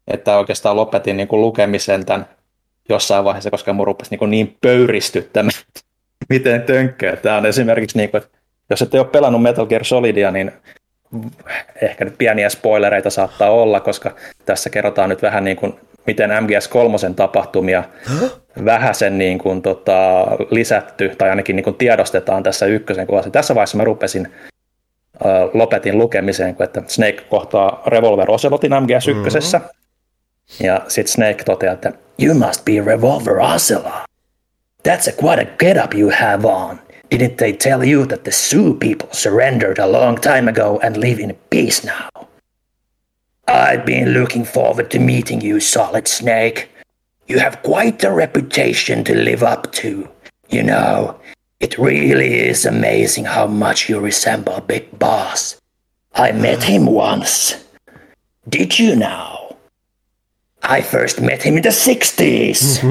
Että 0.09 0.39
oikeastaan 0.39 0.77
lopetin 0.77 1.17
niin 1.17 1.29
kuin 1.29 1.43
lukemisen 1.43 2.07
tämän 2.07 2.27
jossain 2.89 3.25
vaiheessa, 3.25 3.51
koska 3.51 3.73
mun 3.73 3.87
rupesi 3.87 4.17
niin, 4.17 4.31
niin 4.31 4.57
pöyristyttämään 4.61 5.53
miten 6.29 6.63
tönkkää 6.63 7.17
tämä 7.17 7.37
on. 7.37 7.47
Esimerkiksi, 7.47 7.99
niin 7.99 8.11
kuin, 8.11 8.23
että 8.23 8.39
jos 8.71 8.83
ette 8.83 9.01
ole 9.01 9.09
pelannut 9.09 9.43
Metal 9.43 9.67
Gear 9.67 9.85
Solidia, 9.85 10.31
niin 10.31 10.53
ehkä 11.83 12.05
nyt 12.05 12.19
pieniä 12.19 12.49
spoilereita 12.49 13.11
saattaa 13.11 13.51
olla, 13.51 13.81
koska 13.81 14.15
tässä 14.45 14.71
kerrotaan 14.71 15.09
nyt 15.09 15.23
vähän 15.23 15.45
niin 15.45 15.57
kuin, 15.57 15.75
miten 16.07 16.31
MGS3 16.31 17.15
tapahtumia 17.17 17.85
vähän 18.65 18.95
sen 18.95 19.19
niin 19.19 19.39
kuin, 19.39 19.63
tota, 19.63 20.27
lisätty, 20.51 21.13
tai 21.19 21.31
ainakin 21.31 21.57
niin 21.57 21.65
kuin 21.65 21.77
tiedostetaan 21.77 22.43
tässä 22.43 22.67
ykkösen 22.67 23.07
kuvassa. 23.07 23.31
Tässä 23.31 23.55
vaiheessa 23.55 23.77
mä 23.77 23.85
rupesin, 23.85 24.29
äh, 25.27 25.33
lopetin 25.55 25.99
lukemiseen, 25.99 26.55
kun 26.55 26.65
että 26.65 26.83
Snake 26.87 27.25
kohtaa 27.31 27.83
Revolver 27.87 28.31
Ocelotin 28.31 28.73
MGS1, 28.73 29.15
mm-hmm. 29.15 30.67
ja 30.67 30.81
sitten 30.89 31.13
Snake 31.13 31.45
toteaa, 31.45 31.75
että 31.75 31.93
You 32.23 32.35
must 32.35 32.65
be 32.65 32.73
Revolver 32.87 33.39
Ocelot. 33.39 34.08
That's 34.83 35.07
a 35.07 35.13
quite 35.13 35.39
a 35.39 35.55
getup 35.59 35.95
you 35.95 36.11
have 36.11 36.45
on. 36.45 36.81
Didn't 37.11 37.39
they 37.39 37.53
tell 37.53 37.85
you 37.85 38.05
that 38.07 38.25
the 38.25 38.33
Sioux 38.33 38.75
people 38.75 39.11
surrendered 39.13 39.79
a 39.79 39.87
long 39.87 40.17
time 40.17 40.47
ago 40.49 40.79
and 40.83 40.97
live 40.97 41.19
in 41.19 41.35
peace 41.51 41.85
now? 41.85 42.09
I've 43.47 43.87
been 43.87 44.11
looking 44.11 44.45
forward 44.45 44.91
to 44.91 44.99
meeting 44.99 45.41
you, 45.41 45.59
Solid 45.59 46.07
Snake. 46.07 46.69
You 47.27 47.39
have 47.39 47.63
quite 47.63 48.05
a 48.05 48.13
reputation 48.13 49.05
to 49.05 49.15
live 49.15 49.43
up 49.43 49.73
to. 49.73 50.09
You 50.51 50.63
know, 50.63 51.19
it 51.61 51.79
really 51.79 52.35
is 52.35 52.67
amazing 52.67 53.25
how 53.25 53.47
much 53.47 53.89
you 53.89 53.99
resemble 54.01 54.61
Big 54.61 54.99
Boss. 54.99 55.61
I 56.15 56.33
met 56.33 56.63
him 56.65 56.87
once. 56.87 57.65
Did 58.49 58.79
you 58.79 58.97
now? 58.97 59.57
I 60.63 60.83
first 60.83 61.21
met 61.21 61.43
him 61.43 61.57
in 61.57 61.63
the 61.63 61.71
60s. 61.71 62.83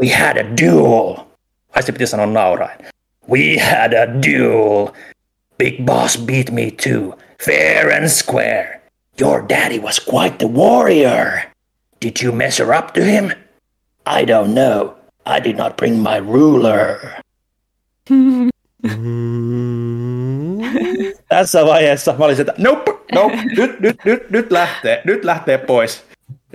We 0.00 0.08
had 0.08 0.36
a 0.36 0.56
duel. 0.56 1.26
Ai 1.74 1.82
se 1.82 1.92
piti 1.92 2.06
sanoa 2.06 2.26
nauraen. 2.26 2.78
We 3.28 3.58
had 3.58 3.92
a 3.94 4.06
duel. 4.06 4.94
Big 5.58 5.86
Boss 5.86 6.16
beat 6.16 6.50
me 6.50 6.70
too, 6.70 7.14
fair 7.38 7.90
and 7.90 8.10
square. 8.10 8.80
Your 9.20 9.42
daddy 9.42 9.78
was 9.78 9.98
quite 9.98 10.38
the 10.38 10.46
warrior. 10.48 11.42
Did 12.00 12.22
you 12.22 12.32
measure 12.32 12.74
up 12.74 12.94
to 12.94 13.04
him? 13.04 13.32
I 14.06 14.24
don't 14.24 14.54
know. 14.54 14.94
I 15.26 15.40
did 15.40 15.56
not 15.56 15.76
bring 15.76 16.02
my 16.02 16.16
ruler. 16.18 16.98
Tässä 21.28 21.64
vaiheessa 21.66 22.14
mä 22.18 22.24
olisin, 22.24 22.48
että 22.48 22.62
nope, 22.62 22.92
nope, 23.12 23.36
nyt, 23.56 23.80
nyt, 23.80 23.96
nyt, 24.04 24.30
nyt 24.30 24.52
lähtee, 24.52 25.02
nyt 25.04 25.24
lähtee 25.24 25.58
pois. 25.58 26.04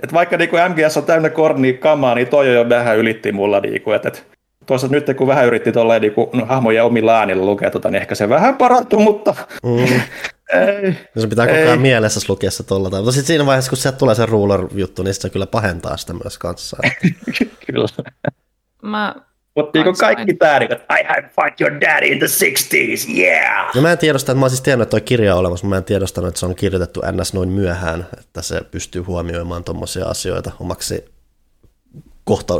Et 0.02 0.12
vaikka 0.12 0.36
niin 0.36 0.50
kuin 0.50 0.62
MGS 0.72 0.96
on 0.96 1.04
täynnä 1.04 1.30
kornia 1.30 1.72
kamaa, 1.72 2.14
niin 2.14 2.28
toi 2.28 2.54
jo 2.54 2.68
vähän 2.68 2.98
ylitti 2.98 3.32
mulla. 3.32 3.60
Niin 3.60 3.82
kuin, 3.82 3.96
että, 3.96 4.08
että 4.08 4.20
tuossa 4.66 4.88
nyt 4.88 5.06
kun 5.16 5.26
vähän 5.26 5.46
yritti 5.46 5.72
tolleen 5.72 6.02
niin 6.02 6.12
kuin, 6.14 6.30
no, 6.32 6.46
hahmoja 6.46 6.84
omilla 6.84 7.18
äänillä 7.18 7.46
lukea, 7.46 7.70
tota, 7.70 7.90
niin 7.90 8.00
ehkä 8.00 8.14
se 8.14 8.28
vähän 8.28 8.56
parantui, 8.56 9.02
mutta 9.02 9.34
Mm. 9.62 9.78
ei. 10.66 10.94
Ja 11.14 11.20
se 11.20 11.26
pitää 11.26 11.46
koko 11.46 11.58
ajan 11.58 11.80
mielessä 11.80 12.20
lukea 12.28 12.50
se 12.50 12.62
tuolla. 12.62 12.90
Mutta 12.90 13.12
sitten 13.12 13.26
siinä 13.26 13.46
vaiheessa, 13.46 13.68
kun 13.68 13.78
sieltä 13.78 13.98
tulee 13.98 14.14
se 14.14 14.26
ruler-juttu, 14.26 15.02
niin 15.02 15.14
se 15.14 15.30
kyllä 15.30 15.46
pahentaa 15.46 15.96
sitä 15.96 16.12
myös 16.12 16.38
kanssa. 16.38 16.76
Kyllä. 17.66 17.88
Mä, 18.82 19.14
Mutta 19.58 19.78
niin 19.78 19.84
Fine, 19.84 19.96
kaikki 20.14 20.34
tää, 20.34 20.58
niin, 20.58 20.72
että 20.72 20.94
I 20.96 21.04
had 21.08 21.24
fought 21.36 21.60
your 21.60 21.72
daddy 21.80 22.06
in 22.06 22.18
the 22.18 22.26
60s, 22.26 23.18
yeah! 23.18 23.70
Ja 23.74 23.80
mä 23.82 23.92
en 23.92 23.98
tiedosta, 23.98 24.32
että 24.32 24.38
mä 24.38 24.44
oon 24.44 24.50
siis 24.50 24.60
tiennyt, 24.60 24.82
että 24.82 24.90
toi 24.90 25.00
kirja 25.00 25.34
on 25.34 25.40
olemassa, 25.40 25.66
mutta 25.66 25.74
mä 25.74 25.78
en 25.78 25.84
tiedostanut, 25.84 26.28
että 26.28 26.40
se 26.40 26.46
on 26.46 26.54
kirjoitettu 26.54 27.02
ns. 27.12 27.34
noin 27.34 27.48
myöhään, 27.48 28.06
että 28.20 28.42
se 28.42 28.60
pystyy 28.70 29.02
huomioimaan 29.02 29.64
tuommoisia 29.64 30.06
asioita 30.06 30.50
omaksi 30.60 31.04
kohta 32.24 32.54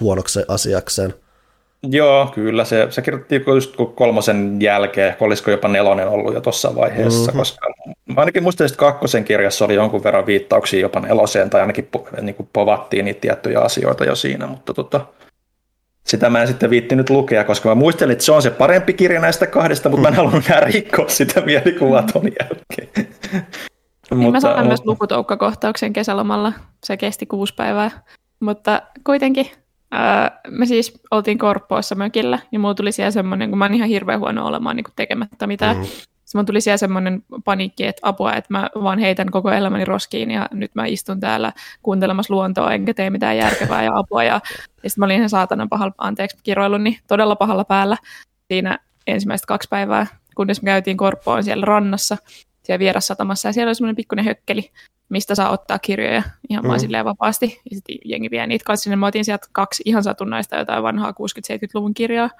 huonoksi 0.00 0.40
asiakseen. 0.48 1.14
Joo, 1.90 2.26
kyllä. 2.34 2.64
Se, 2.64 2.86
se 2.90 3.02
kirjoitti 3.02 3.42
just 3.46 3.74
kolmosen 3.94 4.56
jälkeen, 4.60 5.16
olisiko 5.20 5.50
jopa 5.50 5.68
nelonen 5.68 6.08
ollut 6.08 6.34
jo 6.34 6.40
tuossa 6.40 6.74
vaiheessa, 6.74 7.18
Mhm. 7.20 7.26
mm-hmm. 7.26 7.38
koska 7.38 7.66
mä 8.06 8.20
ainakin 8.20 8.42
muistan, 8.42 8.64
että 8.66 8.76
kakkosen 8.78 9.24
kirjassa 9.24 9.64
oli 9.64 9.74
jonkun 9.74 10.04
verran 10.04 10.26
viittauksia 10.26 10.80
jopa 10.80 11.00
neloseen, 11.00 11.50
tai 11.50 11.60
ainakin 11.60 11.88
po, 11.92 12.08
niin 12.20 12.34
kuin 12.34 12.48
povattiin 12.52 13.04
niitä 13.04 13.20
tiettyjä 13.20 13.60
asioita 13.60 14.04
jo 14.04 14.14
siinä, 14.14 14.46
mutta 14.46 14.74
tota, 14.74 15.00
sitä 16.06 16.30
mä 16.30 16.40
en 16.42 16.48
sitten 16.48 16.70
viittinyt 16.70 17.10
lukea, 17.10 17.44
koska 17.44 17.68
mä 17.68 17.74
muistelin, 17.74 18.12
että 18.12 18.24
se 18.24 18.32
on 18.32 18.42
se 18.42 18.50
parempi 18.50 18.92
kirja 18.92 19.20
näistä 19.20 19.46
kahdesta, 19.46 19.88
mutta 19.88 20.02
mä 20.02 20.08
en 20.08 20.14
halunnut 20.14 20.46
enää 20.46 20.60
rikkoa 20.60 21.08
sitä 21.08 21.40
mielikuvaa 21.40 22.02
ton 22.02 22.22
jälkeen. 22.40 23.08
Niin 24.14 24.32
mä 24.32 24.40
sain 24.40 24.66
myös 24.66 24.84
lukutoukkakohtauksen 24.84 25.92
kesälomalla. 25.92 26.52
Se 26.84 26.96
kesti 26.96 27.26
kuusi 27.26 27.54
päivää. 27.54 27.90
Mutta 28.40 28.82
kuitenkin 29.04 29.50
me 30.48 30.66
siis 30.66 31.00
oltiin 31.10 31.38
Korppoossa 31.38 31.94
mökillä, 31.94 32.38
ja 32.52 32.58
mulla 32.58 32.74
tuli 32.74 32.92
siellä 32.92 33.10
semmoinen, 33.10 33.50
kun 33.50 33.58
mä 33.58 33.64
oon 33.64 33.74
ihan 33.74 33.88
hirveän 33.88 34.20
huono 34.20 34.46
olemaan 34.46 34.76
niin 34.76 34.84
tekemättä 34.96 35.46
mitään. 35.46 35.76
Mm. 35.76 35.82
Sitten 36.34 36.38
mulla 36.40 36.46
tuli 36.46 36.60
siellä 36.60 36.76
semmoinen 36.76 37.22
paniikki, 37.44 37.86
että 37.86 38.00
apua, 38.08 38.32
että 38.32 38.52
mä 38.52 38.70
vaan 38.82 38.98
heitän 38.98 39.30
koko 39.30 39.50
elämäni 39.50 39.84
roskiin, 39.84 40.30
ja 40.30 40.48
nyt 40.52 40.74
mä 40.74 40.86
istun 40.86 41.20
täällä 41.20 41.52
kuuntelemassa 41.82 42.34
luontoa, 42.34 42.72
enkä 42.72 42.94
tee 42.94 43.10
mitään 43.10 43.36
järkevää 43.36 43.82
ja 43.84 43.98
apua. 43.98 44.24
Ja, 44.24 44.40
ja 44.82 44.90
sitten 44.90 45.02
mä 45.02 45.04
olin 45.04 45.16
ihan 45.16 45.30
saatanan 45.30 45.68
pahalla, 45.68 45.94
anteeksi 45.98 46.36
kiroilun, 46.42 46.84
niin 46.84 46.98
todella 47.08 47.36
pahalla 47.36 47.64
päällä 47.64 47.96
siinä 48.48 48.78
ensimmäistä 49.06 49.46
kaksi 49.46 49.68
päivää, 49.68 50.06
kunnes 50.36 50.62
me 50.62 50.66
käytiin 50.66 50.96
Korppoon 50.96 51.44
siellä 51.44 51.64
rannassa, 51.64 52.16
siellä 52.62 52.78
vierassatamassa, 52.78 53.48
ja 53.48 53.52
siellä 53.52 53.68
oli 53.68 53.74
semmoinen 53.74 53.96
pikkuinen 53.96 54.24
hökkeli, 54.24 54.70
mistä 55.08 55.34
saa 55.34 55.50
ottaa 55.50 55.78
kirjoja 55.78 56.22
ihan 56.50 56.64
vaan 56.64 56.78
Mm. 56.78 56.80
silleen 56.80 57.04
vapaasti. 57.04 57.60
Ja 57.70 57.76
sitten 57.76 57.96
jengi 58.04 58.30
vie 58.30 58.46
niitä 58.46 58.64
kanssa 58.64 58.84
sinne. 58.84 58.96
Mä 58.96 59.06
otin 59.06 59.24
sieltä 59.24 59.46
kaksi 59.52 59.82
ihan 59.86 60.02
satunnaista 60.04 60.56
jotain 60.56 60.82
vanhaa 60.82 61.10
60-70-luvun 61.10 61.94
kirjaa. 61.94 62.30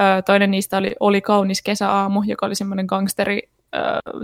Ö, 0.00 0.22
toinen 0.26 0.50
niistä 0.50 0.76
oli 0.76 0.92
Oli 1.00 1.20
kaunis 1.20 1.62
kesäaamu, 1.62 2.22
joka 2.26 2.46
oli 2.46 2.54
semmoinen 2.54 2.86
gangsteri 2.86 3.42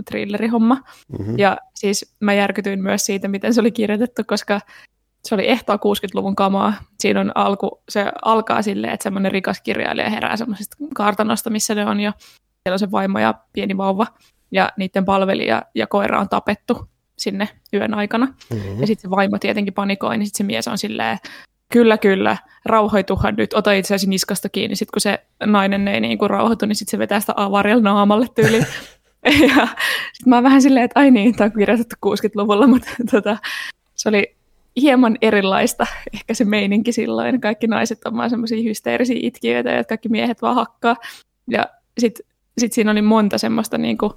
thrillerihomma. 0.05 0.75
Mm-hmm. 1.19 1.39
Ja 1.39 1.57
siis 1.75 2.15
mä 2.19 2.33
järkytyin 2.33 2.83
myös 2.83 3.05
siitä, 3.05 3.27
miten 3.27 3.53
se 3.53 3.61
oli 3.61 3.71
kirjoitettu, 3.71 4.21
koska 4.27 4.61
se 5.23 5.35
oli 5.35 5.49
ehtoa 5.49 5.75
60-luvun 5.75 6.35
kamaa. 6.35 6.73
Siinä 6.99 7.19
on 7.19 7.31
alku, 7.35 7.81
se 7.89 8.05
alkaa 8.25 8.61
silleen, 8.61 8.93
että 8.93 9.03
semmoinen 9.03 9.31
rikas 9.31 9.61
kirjailija 9.61 10.09
herää 10.09 10.37
semmoisesta 10.37 10.77
kartanosta, 10.95 11.49
missä 11.49 11.75
ne 11.75 11.85
on 11.85 11.99
jo. 11.99 12.11
Siellä 12.19 12.73
on 12.73 12.79
se 12.79 12.91
vaimo 12.91 13.19
ja 13.19 13.33
pieni 13.53 13.77
vauva 13.77 14.07
ja 14.51 14.71
niiden 14.77 15.05
palvelija 15.05 15.61
ja 15.75 15.87
koira 15.87 16.19
on 16.19 16.29
tapettu 16.29 16.89
sinne 17.17 17.49
yön 17.73 17.93
aikana. 17.93 18.25
Mm-hmm. 18.25 18.81
Ja 18.81 18.87
sitten 18.87 19.01
se 19.01 19.09
vaimo 19.09 19.37
tietenkin 19.39 19.73
panikoi, 19.73 20.17
niin 20.17 20.27
sitten 20.27 20.37
se 20.37 20.43
mies 20.43 20.67
on 20.67 20.77
silleen, 20.77 21.17
kyllä, 21.73 21.97
kyllä, 21.97 22.37
rauhoituhan 22.65 23.35
nyt, 23.37 23.53
ota 23.53 23.71
itseäsi 23.71 24.09
niskasta 24.09 24.49
kiinni. 24.49 24.75
Sitten 24.75 24.93
kun 24.93 25.01
se 25.01 25.19
nainen 25.45 25.87
ei 25.87 25.99
niinku 25.99 26.27
rauhoitu, 26.27 26.65
niin 26.65 26.75
sitten 26.75 26.91
se 26.91 26.97
vetää 26.97 27.19
sitä 27.19 27.33
avarilla 27.35 27.81
naamalle 27.83 28.27
tyyliin. 28.35 28.65
ja 29.55 29.67
sitten 30.13 30.25
mä 30.25 30.35
oon 30.35 30.43
vähän 30.43 30.61
silleen, 30.61 30.85
että 30.85 30.99
ai 30.99 31.11
niin, 31.11 31.35
tämä 31.35 31.45
on 31.45 31.59
kirjoitettu 31.59 31.95
60-luvulla, 32.05 32.67
mutta 32.67 32.89
tota, 33.11 33.37
se 33.95 34.09
oli 34.09 34.35
hieman 34.81 35.17
erilaista 35.21 35.87
ehkä 36.13 36.33
se 36.33 36.45
meininki 36.45 36.91
silloin. 36.91 37.41
Kaikki 37.41 37.67
naiset 37.67 37.99
on 38.05 38.17
vaan 38.17 38.29
semmoisia 38.29 38.63
hysteerisiä 38.63 39.19
itkiöitä, 39.21 39.69
ja 39.69 39.83
kaikki 39.83 40.09
miehet 40.09 40.41
vaan 40.41 40.55
hakkaa. 40.55 40.95
Ja 41.47 41.65
sitten 41.97 42.25
sit 42.57 42.73
siinä 42.73 42.91
oli 42.91 43.01
monta 43.01 43.37
semmoista 43.37 43.77
niinku, 43.77 44.13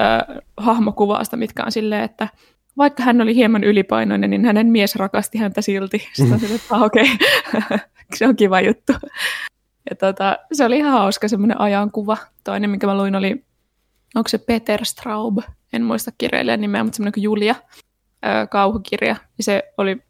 äh, 0.00 0.36
hahmokuvausta, 0.56 1.36
mitkä 1.36 1.64
on 1.64 1.72
silleen, 1.72 2.04
että 2.04 2.28
vaikka 2.80 3.02
hän 3.02 3.20
oli 3.20 3.34
hieman 3.34 3.64
ylipainoinen, 3.64 4.30
niin 4.30 4.44
hänen 4.44 4.66
mies 4.66 4.96
rakasti 4.96 5.38
häntä 5.38 5.62
silti. 5.62 5.98
Sitten 6.12 6.32
on 6.32 6.54
että 6.54 6.74
ah, 6.74 6.82
okei, 6.82 7.06
okay. 7.54 7.78
se 8.16 8.26
on 8.26 8.36
kiva 8.36 8.60
juttu. 8.60 8.92
Ja 9.90 9.96
tota, 9.96 10.38
se 10.52 10.64
oli 10.64 10.78
ihan 10.78 10.92
hauska 10.92 11.28
semmoinen 11.28 11.60
ajankuva. 11.60 12.16
Toinen, 12.44 12.70
minkä 12.70 12.86
mä 12.86 12.96
luin, 12.96 13.16
oli, 13.16 13.44
onko 14.14 14.28
se 14.28 14.38
Peter 14.38 14.84
Straub, 14.84 15.38
en 15.72 15.84
muista 15.84 16.10
kirjailijan 16.18 16.60
nimeä, 16.60 16.84
mutta 16.84 16.96
semmoinen 16.96 17.12
kuin 17.12 17.22
Julia, 17.22 17.54
ö, 18.24 18.46
kauhukirja. 18.46 19.16
Ja 19.38 19.44
se 19.44 19.62
oli 19.78 20.02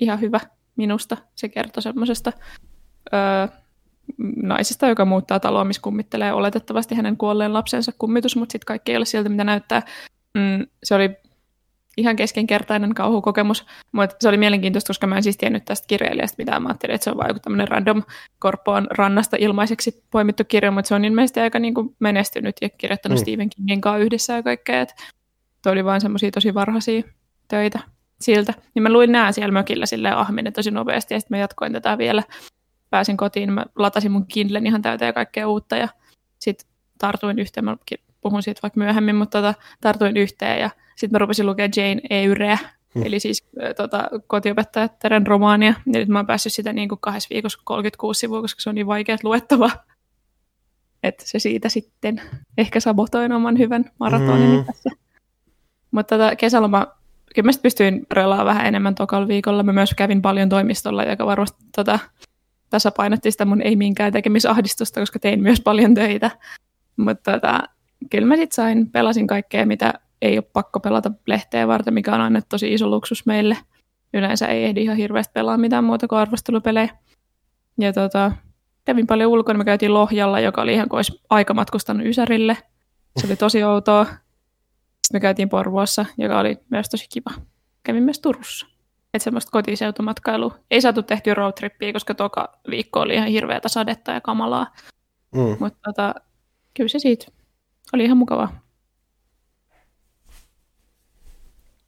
ihan 0.00 0.20
hyvä 0.20 0.40
minusta. 0.76 1.16
Se 1.34 1.48
kertoi 1.48 1.82
semmoisesta 1.82 2.32
naisesta, 4.42 4.88
joka 4.88 5.04
muuttaa 5.04 5.40
taloa, 5.40 5.64
missä 5.64 5.82
kummittelee 5.82 6.32
oletettavasti 6.32 6.94
hänen 6.94 7.16
kuolleen 7.16 7.52
lapsensa 7.52 7.92
kummitus, 7.98 8.36
mutta 8.36 8.52
sitten 8.52 8.66
kaikki 8.66 8.92
ei 8.92 8.96
ole 8.96 9.04
siltä, 9.04 9.28
mitä 9.28 9.44
näyttää. 9.44 9.82
Mm, 10.34 10.66
se 10.84 10.94
oli 10.94 11.10
ihan 11.96 12.16
keskenkertainen 12.16 12.94
kauhukokemus, 12.94 13.66
mutta 13.92 14.16
se 14.20 14.28
oli 14.28 14.36
mielenkiintoista, 14.36 14.88
koska 14.88 15.06
mä 15.06 15.16
en 15.16 15.22
siis 15.22 15.36
tiennyt 15.36 15.64
tästä 15.64 15.86
kirjailijasta 15.86 16.34
mitään. 16.38 16.62
Mä 16.62 16.68
ajattelin, 16.68 16.94
että 16.94 17.04
se 17.04 17.10
on 17.10 17.16
vain 17.16 17.28
joku 17.28 17.40
tämmöinen 17.40 17.68
random 17.68 18.02
korppoon 18.38 18.86
rannasta 18.90 19.36
ilmaiseksi 19.40 20.04
poimittu 20.10 20.44
kirja, 20.48 20.70
mutta 20.70 20.88
se 20.88 20.94
on 20.94 21.04
ilmeisesti 21.04 21.40
aika 21.40 21.58
niin 21.58 21.74
kuin 21.74 21.96
menestynyt 21.98 22.56
ja 22.62 22.68
kirjoittanut 22.68 23.18
Mm. 23.18 23.22
Stephen 23.22 23.50
Kingin 23.50 23.80
kanssa 23.80 24.04
yhdessä 24.04 24.32
ja 24.32 24.42
kaikkea. 24.42 24.80
Et 24.80 24.94
toi 25.62 25.72
oli 25.72 25.84
vain 25.84 26.00
semmoisia 26.00 26.30
tosi 26.30 26.54
varhaisia 26.54 27.02
töitä 27.48 27.80
siltä. 28.20 28.54
Niin 28.74 28.82
mä 28.82 28.92
luin 28.92 29.12
nää 29.12 29.32
siellä 29.32 29.52
mökillä 29.52 29.86
silleen 29.86 30.16
ahminen 30.16 30.52
tosi 30.52 30.70
nopeasti 30.70 31.14
ja 31.14 31.20
sitten 31.20 31.36
mä 31.36 31.40
jatkoin 31.40 31.72
tätä 31.72 31.98
vielä. 31.98 32.22
Pääsin 32.90 33.16
kotiin, 33.16 33.52
mä 33.52 33.64
latasin 33.76 34.12
mun 34.12 34.26
Kindlen 34.26 34.66
ihan 34.66 34.82
täyteen 34.82 35.14
kaikkea 35.14 35.48
uutta 35.48 35.76
ja 35.76 35.88
sitten 36.38 36.68
tartuin 36.98 37.38
yhteen, 37.38 37.64
mä 37.64 37.76
puhun 38.20 38.42
siitä 38.42 38.62
vaikka 38.62 38.80
myöhemmin, 38.80 39.16
mutta 39.16 39.38
tota, 39.38 39.54
tartuin 39.80 40.16
yhteen 40.16 40.60
ja 40.60 40.70
sitten 40.96 41.10
mä 41.12 41.18
rupesin 41.18 41.46
lukemaan 41.46 41.70
Jane 41.76 42.00
Eyreä, 42.10 42.58
Hmm. 42.94 43.02
eli 43.06 43.20
siis 43.20 43.46
tota, 43.76 44.08
kotiopettajattaren 44.26 45.26
romaania. 45.26 45.74
Ja 45.86 45.98
nyt 45.98 46.08
mä 46.08 46.18
oon 46.18 46.26
päässyt 46.26 46.52
sitä 46.52 46.72
niin 46.72 46.88
kuin 46.88 46.98
kahdessa 47.00 47.28
viikossa 47.32 47.60
36 47.64 48.20
sivua, 48.20 48.40
koska 48.40 48.60
se 48.60 48.68
on 48.68 48.74
niin 48.74 48.86
vaikea 48.86 49.16
luettava. 49.22 49.70
Että 51.02 51.24
se 51.26 51.38
siitä 51.38 51.68
sitten 51.68 52.22
ehkä 52.58 52.80
sabotoin 52.80 53.32
oman 53.32 53.58
hyvän 53.58 53.84
maratonini 54.00 54.56
Mm. 54.56 54.64
tässä. 54.64 54.90
Mutta 55.90 56.18
tota, 56.18 56.36
kesäloma, 56.36 56.86
kyllä 57.34 57.46
mä 57.46 57.52
sit 57.52 57.62
pystyin 57.62 58.06
relaamaan 58.12 58.46
vähän 58.46 58.66
enemmän 58.66 58.94
tokalla 58.94 59.28
viikolla. 59.28 59.62
Mä 59.62 59.72
myös 59.72 59.94
kävin 59.96 60.22
paljon 60.22 60.48
toimistolla, 60.48 61.04
joka 61.04 61.26
varmasti 61.26 61.64
tota, 61.76 61.98
tasapainotti 62.70 63.30
sitä 63.30 63.44
mun 63.44 63.62
ei 63.62 63.76
minkään 63.76 64.12
tekemisahdistusta, 64.12 65.00
koska 65.00 65.18
tein 65.18 65.42
myös 65.42 65.60
paljon 65.60 65.94
töitä. 65.94 66.30
Mutta 66.96 67.32
tota, 67.32 67.60
kyllä 68.10 68.26
mä 68.28 68.36
sitten 68.36 68.54
sain, 68.54 68.90
pelasin 68.90 69.26
kaikkea, 69.26 69.66
mitä 69.66 69.94
ei 70.24 70.38
ole 70.38 70.50
pakko 70.52 70.80
pelata 70.80 71.10
lehteä 71.26 71.68
varten, 71.68 71.94
mikä 71.94 72.14
on 72.14 72.20
aina 72.20 72.42
tosi 72.48 72.74
iso 72.74 72.88
luksus 72.88 73.26
meille. 73.26 73.56
Yleensä 74.14 74.46
ei 74.46 74.64
ehdi 74.64 74.82
ihan 74.82 74.96
hirveästi 74.96 75.32
pelaa 75.32 75.56
mitään 75.56 75.84
muuta 75.84 76.08
kuin 76.08 76.18
arvostelupelejä. 76.18 76.88
Ja 77.80 77.92
tota, 77.92 78.32
kävin 78.84 79.06
paljon 79.06 79.30
ulkona, 79.30 79.58
me 79.58 79.64
käytiin 79.64 79.94
Lohjalla, 79.94 80.40
joka 80.40 80.62
oli 80.62 80.74
ihan 80.74 80.88
kuin 80.88 80.98
olisi 80.98 81.20
aika 81.30 81.54
matkustanut 81.54 82.06
Ysärille. 82.06 82.56
Se 83.20 83.26
oli 83.26 83.36
tosi 83.36 83.64
outoa. 83.64 84.04
Sitten 84.04 84.20
me 85.12 85.20
käytiin 85.20 85.48
Porvoossa, 85.48 86.06
joka 86.18 86.38
oli 86.38 86.58
myös 86.70 86.88
tosi 86.88 87.06
kiva. 87.12 87.30
Kävin 87.82 88.02
myös 88.02 88.20
Turussa. 88.20 88.66
että 89.14 89.24
semmoista 89.24 89.50
kotiseutumatkailua. 89.50 90.58
Ei 90.70 90.80
saatu 90.80 91.02
tehtyä 91.02 91.34
roadtrippiä, 91.34 91.92
koska 91.92 92.14
toka 92.14 92.58
viikko 92.70 93.00
oli 93.00 93.14
ihan 93.14 93.28
hirveätä 93.28 93.68
sadetta 93.68 94.12
ja 94.12 94.20
kamalaa. 94.20 94.66
Mm. 95.34 95.56
Mutta 95.60 95.78
tota, 95.84 96.14
kyllä 96.74 96.88
se 96.88 96.98
siitä 96.98 97.26
oli 97.92 98.04
ihan 98.04 98.16
mukavaa. 98.16 98.63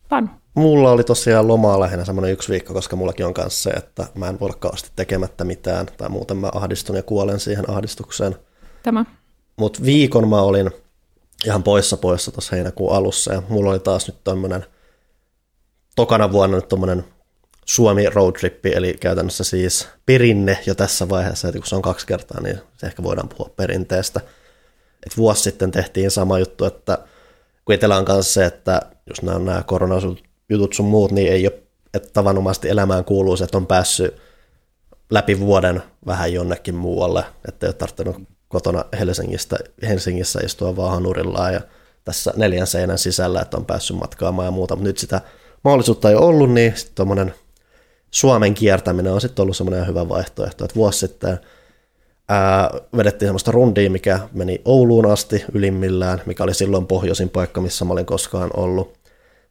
Panu. 0.09 0.29
Mulla 0.55 0.91
oli 0.91 1.05
tosiaan 1.05 1.49
lomaa 1.49 1.81
lähinnä 1.81 2.05
semmoinen 2.05 2.33
yksi 2.33 2.53
viikko, 2.53 2.75
koska 2.75 2.97
mullakin 2.97 3.27
on 3.27 3.35
kanssa 3.35 3.63
se, 3.63 3.71
että 3.71 4.07
mä 4.15 4.29
en 4.29 4.41
voi 4.41 4.47
olla 4.47 4.59
kauheasti 4.59 4.91
tekemättä 4.97 5.45
mitään, 5.45 5.87
tai 5.87 6.09
muuten 6.09 6.37
mä 6.37 6.51
ahdistun 6.55 6.97
ja 6.97 7.03
kuolen 7.03 7.41
siihen 7.41 7.71
ahdistukseen. 7.71 8.37
Tämä. 8.83 9.05
Mutta 9.57 9.83
viikon 9.83 10.29
mä 10.29 10.41
olin 10.41 10.71
ihan 11.45 11.63
poissa 11.63 11.97
poissa 11.97 12.33
tuossa 12.33 12.57
heinäkuun 12.57 12.93
alussa, 12.93 13.33
ja 13.33 13.43
mulla 13.49 13.71
oli 13.71 13.79
taas 13.79 14.07
nyt 14.07 14.25
tämmöinen 14.25 14.65
tokana 15.97 16.33
vuonna 16.33 16.57
nyt 16.57 16.69
tommonen 16.69 17.05
Suomi 17.65 18.11
roadtrippi, 18.11 18.73
eli 18.75 18.95
käytännössä 19.01 19.45
siis 19.45 19.89
perinne 20.07 20.59
jo 20.67 20.75
tässä 20.75 21.09
vaiheessa, 21.09 21.49
että 21.49 21.59
kun 21.59 21.67
se 21.67 21.77
on 21.77 21.83
kaksi 21.83 22.07
kertaa, 22.07 22.41
niin 22.41 22.61
se 22.77 22.87
ehkä 22.87 23.03
voidaan 23.03 23.29
puhua 23.29 23.51
perinteestä. 23.57 24.21
Et 25.07 25.17
vuosi 25.17 25.43
sitten 25.43 25.71
tehtiin 25.71 26.11
sama 26.11 26.39
juttu, 26.39 26.65
että 26.65 26.99
kun 27.65 27.75
itsellä 27.75 27.97
on 27.97 28.05
kanssa 28.05 28.33
se, 28.33 28.45
että 28.45 28.83
jos 29.07 29.23
nämä 29.23 29.39
nämä 29.39 29.63
koronajutut 29.63 30.73
sun 30.73 30.87
muut, 30.87 31.13
niin 31.13 31.33
ei 31.33 31.47
ole, 31.47 31.63
että 31.95 32.09
tavanomaisesti 32.13 32.69
elämään 32.69 33.05
kuuluu 33.05 33.37
että 33.45 33.59
on 33.59 33.67
päässyt 33.67 34.15
läpi 35.11 35.41
vuoden 35.41 35.83
vähän 36.07 36.33
jonnekin 36.33 36.75
muualle, 36.75 37.25
että 37.49 37.67
ei 37.67 37.69
ole 37.69 37.75
tarvinnut 37.75 38.29
kotona 38.49 38.85
Helsingistä, 38.99 39.57
Helsingissä 39.83 40.41
istua 40.45 40.77
vaan 40.77 40.93
hanurillaan 40.93 41.55
ja 41.55 41.61
tässä 42.05 42.33
neljän 42.37 42.67
seinän 42.67 42.99
sisällä, 42.99 43.41
että 43.41 43.57
on 43.57 43.67
päässyt 43.67 43.97
matkaamaan 43.97 44.47
ja 44.47 44.51
muuta, 44.51 44.77
mutta 44.77 44.89
nyt 44.89 44.99
sitä 44.99 45.21
mahdollisuutta 45.65 46.11
ei 46.11 46.17
ollut, 46.17 46.51
niin 46.53 46.77
sitten 46.77 46.95
tuommoinen 46.95 47.35
Suomen 48.11 48.55
kiertäminen 48.55 49.13
on 49.13 49.21
sitten 49.21 49.43
ollut 49.43 49.57
semmoinen 49.57 49.87
hyvä 49.87 50.09
vaihtoehto, 50.09 50.65
että 50.65 50.75
vuosi 50.75 50.99
sitten 50.99 51.39
ää, 52.29 52.71
vedettiin 52.97 53.27
semmoista 53.27 53.51
rundia, 53.51 53.91
mikä 53.91 54.21
meni 54.33 54.63
Ouluun 54.65 55.11
asti 55.11 55.45
ylimmillään, 55.53 56.23
mikä 56.27 56.45
oli 56.45 56.55
silloin 56.55 56.87
pohjoisin 56.87 57.29
paikka, 57.29 57.61
missä 57.61 57.85
mä 57.85 57.93
olin 57.93 58.07
koskaan 58.07 58.51
ollut. 58.57 58.99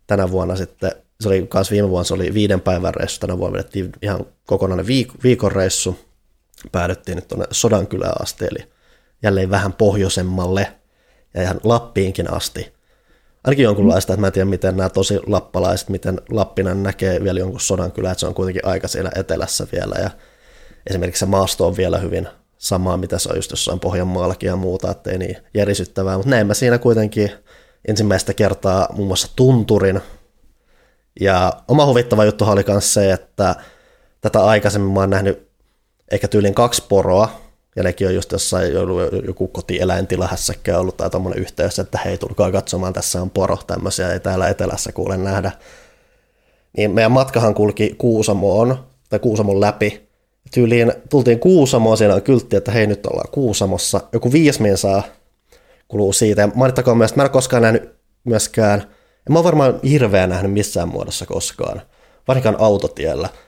Tänä 0.07 0.31
vuonna 0.31 0.55
sitten, 0.55 0.91
se 1.21 1.27
oli 1.27 1.49
myös 1.53 1.71
viime 1.71 1.89
vuonna, 1.89 2.03
se 2.03 2.13
oli 2.13 2.33
viiden 2.33 2.61
päivän 2.61 2.93
reissu, 2.93 3.19
tänä 3.19 3.37
vuonna 3.37 3.57
vedettiin 3.57 3.91
ihan 4.01 4.25
kokonainen 4.45 4.85
viik- 4.85 5.23
viikon 5.23 5.51
reissu, 5.51 5.99
päädyttiin 6.71 7.15
nyt 7.15 7.27
tuonne 7.27 7.45
Sodankylään 7.51 8.21
asti, 8.21 8.45
eli 8.45 8.67
jälleen 9.23 9.49
vähän 9.49 9.73
pohjoisemmalle 9.73 10.67
ja 11.33 11.41
ihan 11.41 11.59
Lappiinkin 11.63 12.33
asti. 12.33 12.73
Ainakin 13.43 13.63
jonkunlaista, 13.63 14.13
että 14.13 14.21
mä 14.21 14.27
en 14.27 14.33
tiedä, 14.33 14.45
miten 14.45 14.77
nämä 14.77 14.89
tosi 14.89 15.19
lappalaiset, 15.27 15.89
miten 15.89 16.21
Lappinen 16.29 16.83
näkee 16.83 17.23
vielä 17.23 17.39
jonkun 17.39 17.59
Sodankylän, 17.59 18.11
että 18.11 18.19
se 18.19 18.27
on 18.27 18.33
kuitenkin 18.33 18.65
aika 18.65 18.87
siellä 18.87 19.11
etelässä 19.15 19.67
vielä 19.71 19.95
ja 19.99 20.09
esimerkiksi 20.89 21.19
se 21.19 21.25
maasto 21.25 21.67
on 21.67 21.77
vielä 21.77 21.97
hyvin 21.97 22.27
samaa, 22.65 22.97
mitä 22.97 23.19
se 23.19 23.29
on 23.29 23.35
just 23.35 23.51
jossain 23.51 23.79
Pohjanmaallakin 23.79 24.47
ja 24.47 24.55
muuta, 24.55 24.91
ettei 24.91 25.17
niin 25.17 25.37
järisyttävää, 25.53 26.17
mutta 26.17 26.29
näin 26.29 26.47
mä 26.47 26.53
siinä 26.53 26.77
kuitenkin 26.77 27.31
ensimmäistä 27.87 28.33
kertaa 28.33 28.87
muun 28.93 29.07
muassa 29.07 29.27
tunturin. 29.35 30.01
Ja 31.19 31.53
oma 31.67 31.85
huvittava 31.85 32.25
juttu 32.25 32.45
oli 32.45 32.63
myös 32.67 32.93
se, 32.93 33.11
että 33.11 33.55
tätä 34.21 34.45
aikaisemmin 34.45 34.93
mä 34.93 34.99
oon 34.99 35.09
nähnyt 35.09 35.47
ehkä 36.11 36.27
tyylin 36.27 36.53
kaksi 36.53 36.83
poroa, 36.89 37.29
ja 37.75 37.83
nekin 37.83 38.07
on 38.07 38.15
just 38.15 38.31
jossain 38.31 38.73
joku 39.27 39.47
kotieläintila 39.47 40.27
hässäkkä 40.27 40.79
ollut 40.79 40.97
tai 40.97 41.09
tommonen 41.09 41.39
yhteys, 41.39 41.79
että 41.79 41.99
hei, 42.05 42.17
tulkaa 42.17 42.51
katsomaan, 42.51 42.93
tässä 42.93 43.21
on 43.21 43.29
poro, 43.29 43.57
tämmöisiä 43.67 44.13
ei 44.13 44.19
täällä 44.19 44.49
etelässä 44.49 44.91
kuule 44.91 45.17
nähdä. 45.17 45.51
Niin 46.77 46.91
meidän 46.91 47.11
matkahan 47.11 47.53
kulki 47.53 47.95
Kuusamoon, 47.97 48.85
tai 49.09 49.19
Kuusamon 49.19 49.61
läpi. 49.61 50.04
Tyyliin 50.55 50.93
tultiin 51.09 51.39
Kuusamoon, 51.39 51.97
siinä 51.97 52.15
on 52.15 52.21
kyltti, 52.21 52.55
että 52.55 52.71
hei, 52.71 52.87
nyt 52.87 53.05
ollaan 53.05 53.31
Kuusamossa. 53.31 54.01
Joku 54.13 54.31
viisi 54.31 54.77
saa 54.77 55.03
kuluu 55.87 56.13
siitä. 56.13 56.41
Ja 56.41 56.49
mainittakoon 56.55 56.97
myös, 56.97 57.11
että 57.11 57.19
mä 57.19 57.23
en 57.23 57.25
ole 57.25 57.33
koskaan 57.33 57.61
nähnyt 57.61 57.95
myöskään, 58.23 58.79
en 58.81 59.33
mä 59.33 59.39
ole 59.39 59.43
varmaan 59.43 59.79
hirveän 59.83 60.29
nähnyt 60.29 60.53
missään 60.53 60.87
muodossa 60.87 61.25
koskaan, 61.25 61.81
varsinkaan 62.27 62.55
autotiellä– 62.59 63.29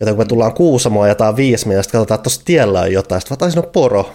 Joten 0.00 0.14
kun 0.14 0.24
me 0.24 0.28
tullaan 0.28 0.54
Kuusamoon 0.54 1.08
ja 1.08 1.14
tämä 1.14 1.30
on 1.30 1.36
viisi 1.36 1.68
ja 1.72 1.82
sitten 1.82 1.98
katsotaan, 1.98 2.18
että 2.18 2.22
tuossa 2.22 2.44
tiellä 2.44 2.80
on 2.80 2.92
jotain, 2.92 3.20
sitten 3.20 3.38
vaan 3.40 3.58
on 3.58 3.72
poro. 3.72 4.12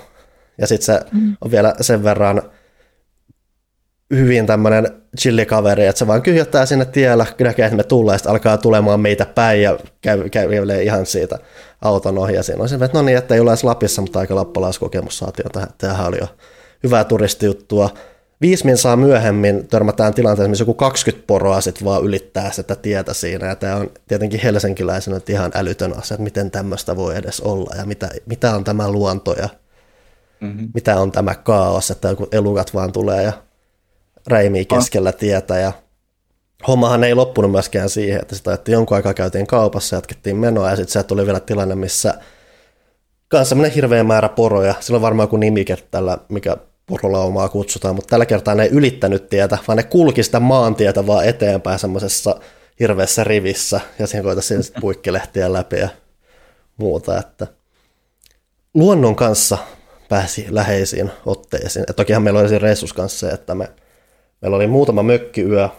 Ja 0.58 0.68
sitten 0.68 0.86
se 0.86 1.06
mm. 1.12 1.38
on 1.42 1.52
vielä 1.52 1.74
sen 1.82 2.04
verran 2.04 2.42
hyvin 4.14 4.46
tämmöinen 4.46 4.88
chillikaveri, 5.20 5.86
että 5.86 6.00
se 6.00 6.08
vaan 6.08 6.22
kyhjöttää 6.22 6.66
sinne 6.66 6.86
tiellä, 6.86 7.26
näkee, 7.40 7.66
että 7.66 7.78
me 7.78 7.84
tullaan, 7.84 8.20
ja 8.24 8.32
alkaa 8.32 8.58
tulemaan 8.58 9.00
meitä 9.00 9.26
päin 9.26 9.62
ja 9.62 9.80
käy, 10.02 10.30
käy 10.30 10.50
ihan 10.84 11.06
siitä 11.06 11.40
auton 11.84 12.18
ohi. 12.18 12.34
Ja 12.34 12.44
siinä 12.44 12.68
se, 12.68 12.76
että 12.76 12.90
no 12.94 13.02
niin, 13.02 13.18
että 13.18 13.34
ei 13.34 13.40
ole 13.40 13.52
edes 13.52 13.64
Lapissa, 13.64 14.02
mutta 14.02 14.20
aika 14.20 14.36
lappalaiskokemus 14.36 15.18
saatiin. 15.18 15.46
Tämähän 15.78 16.08
oli 16.08 16.18
jo 16.18 16.28
hyvää 16.84 17.04
turistijuttua. 17.04 17.90
Viisi 18.42 18.78
saa 18.78 18.96
myöhemmin 18.96 19.68
törmätään 19.68 20.14
tilanteeseen, 20.14 20.50
missä 20.50 20.62
joku 20.62 20.74
20 20.74 21.28
poroa 21.28 21.62
sit 21.62 21.84
vaan 21.84 22.04
ylittää 22.04 22.52
sitä 22.52 22.76
tietä 22.76 23.14
siinä. 23.14 23.48
Ja 23.48 23.56
tämä 23.56 23.76
on 23.76 23.90
tietenkin 24.08 24.40
helsinkiläisenä 24.40 25.22
ihan 25.30 25.52
älytön 25.56 25.98
asia, 25.98 26.16
että 26.16 26.24
miten 26.24 26.52
tämmöistä 26.52 26.96
voi 26.96 27.18
edes 27.18 27.42
olla 27.42 27.76
ja 27.76 27.86
mitä, 27.86 28.10
mitä 28.26 28.56
on 28.56 28.64
tämä 28.64 28.92
luonto 28.92 29.34
ja 29.34 29.50
mm-hmm. 30.40 30.70
mitä 30.74 31.00
on 31.00 31.12
tämä 31.12 31.36
kaos, 31.36 31.92
että 31.92 32.08
joku 32.08 32.28
elukat 32.32 32.74
vaan 32.74 32.92
tulee 32.92 33.24
ja 33.24 33.34
räimii 34.28 34.66
keskellä 34.66 35.12
tietä. 35.12 35.60
Ja 35.60 35.72
hommahan 36.68 37.04
ei 37.04 37.16
loppunut 37.16 37.52
myöskään 37.52 37.90
siihen, 37.90 38.22
että 38.22 38.36
sitä 38.36 38.54
että 38.54 38.72
jonkun 38.72 38.98
aikaa 38.98 39.14
käytiin 39.14 39.48
kaupassa, 39.48 39.96
jatkettiin 39.96 40.38
menoa 40.38 40.70
ja 40.70 40.76
sitten 40.76 40.94
se 40.94 41.04
tuli 41.04 41.26
vielä 41.26 41.40
tilanne, 41.40 41.76
missä 41.76 42.14
kanssa 43.28 43.50
semmoinen 43.50 43.76
hirveä 43.76 44.04
määrä 44.04 44.30
poroja. 44.30 44.76
Sillä 44.80 44.98
on 44.98 45.02
varmaan 45.02 45.24
joku 45.24 45.38
nimike 45.38 45.78
tällä, 45.92 46.18
mikä 46.30 46.58
purolaumaa 46.86 47.50
kutsutaan, 47.50 47.96
mutta 47.96 48.10
tällä 48.10 48.26
kertaa 48.26 48.56
ne 48.56 48.64
ei 48.64 48.70
ylittänyt 48.70 49.30
tietä, 49.30 49.58
vaan 49.68 49.78
ne 49.78 49.84
kulki 49.84 50.24
sitä 50.24 50.40
maantietä 50.40 51.08
vaan 51.08 51.26
eteenpäin 51.26 51.80
semmoisessa 51.80 52.40
hirveässä 52.80 53.24
rivissä, 53.24 53.82
ja 54.00 54.08
siihen 54.08 54.24
koitaisiin 54.24 54.64
sitten 54.64 54.82
puikkelehtiä 54.82 55.54
läpi 55.54 55.80
ja 55.80 55.90
muuta, 56.78 57.20
että 57.20 57.48
luonnon 58.74 59.16
kanssa 59.16 59.58
pääsi 60.10 60.46
läheisiin 60.50 61.12
otteisiin. 61.26 61.86
Et 61.90 61.96
tokihan 61.96 62.24
meillä 62.24 62.40
oli 62.40 62.50
siinä 62.50 62.64
reissus 62.64 62.94
kanssa 62.94 63.28
se, 63.28 63.34
että 63.34 63.56
me, 63.56 63.68
meillä 64.42 64.56
oli 64.56 64.68
muutama 64.68 65.04
mökkiyö, 65.04 65.70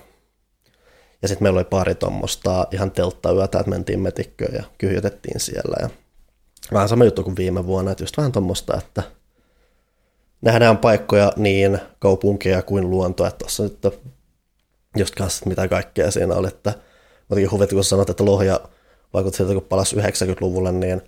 ja 1.25 1.29
sitten 1.29 1.45
meillä 1.45 1.59
oli 1.59 1.65
pari 1.65 1.95
tuommoista 1.95 2.67
ihan 2.71 2.91
telttayötä, 2.91 3.59
että 3.59 3.71
mentiin 3.71 4.01
metikköön 4.01 4.55
ja 4.55 4.65
kyhjötettiin 4.79 5.41
siellä. 5.41 5.77
Ja 5.81 5.91
vähän 6.73 6.89
sama 6.89 7.05
juttu 7.05 7.23
kuin 7.23 7.37
viime 7.37 7.67
vuonna, 7.67 7.91
että 7.91 8.03
just 8.03 8.17
vähän 8.17 8.33
tuommoista, 8.33 8.77
että– 8.79 9.03
nähdään 10.45 10.79
paikkoja 10.79 11.33
niin 11.37 11.79
kaupunkeja 11.99 12.63
kuin 12.63 12.91
luontoa, 12.91 13.29
että 13.29 13.39
tuossa 13.39 13.63
nyt 13.63 13.79
just 14.97 15.15
kanssa 15.15 15.47
mitä 15.47 15.69
kaikkea 15.69 16.11
siinä 16.11 16.35
oli, 16.35 16.49
että 16.49 16.73
jotenkin 17.31 17.51
huvitti, 17.51 17.75
kun 17.75 17.85
sanoit, 17.85 18.11
että 18.11 18.25
Lohja 18.25 18.61
vaikutti 19.15 19.37
siltä, 19.37 19.53
kun 19.53 19.63
palasi 19.63 19.97
90-luvulle, 19.97 20.73
niin 20.73 21.03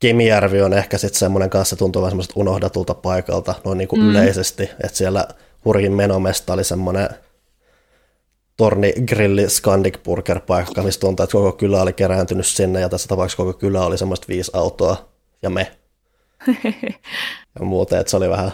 Kemijärvi 0.00 0.62
on 0.62 0.72
ehkä 0.72 0.98
sitten 0.98 1.18
semmoinen 1.18 1.50
kanssa 1.50 1.76
tuntuu 1.76 2.02
vähän 2.02 2.10
semmoiselta 2.10 2.40
unohdatulta 2.40 2.94
paikalta 2.94 3.54
noin 3.64 3.78
niin 3.78 3.88
kuin 3.88 4.02
mm. 4.02 4.10
yleisesti, 4.10 4.62
että 4.62 4.98
siellä 4.98 5.28
Hurjin 5.64 5.92
menomesta 5.92 6.52
oli 6.52 6.64
semmoinen 6.64 7.08
torni 8.62 8.92
grilli 8.92 9.48
Scandic 9.48 10.02
Burger 10.04 10.40
paikka, 10.40 10.82
missä 10.82 11.00
tuntuu, 11.00 11.24
että 11.24 11.32
koko 11.32 11.52
kylä 11.52 11.82
oli 11.82 11.92
kerääntynyt 11.92 12.46
sinne 12.46 12.80
ja 12.80 12.88
tässä 12.88 13.08
tapauksessa 13.08 13.44
koko 13.44 13.58
kylä 13.58 13.86
oli 13.86 13.98
semmoista 13.98 14.26
viisi 14.28 14.50
autoa 14.54 15.08
ja 15.42 15.50
me. 15.50 15.72
ja 17.58 17.64
muuta, 17.64 17.98
että 17.98 18.10
se 18.10 18.16
oli 18.16 18.28
vähän 18.28 18.52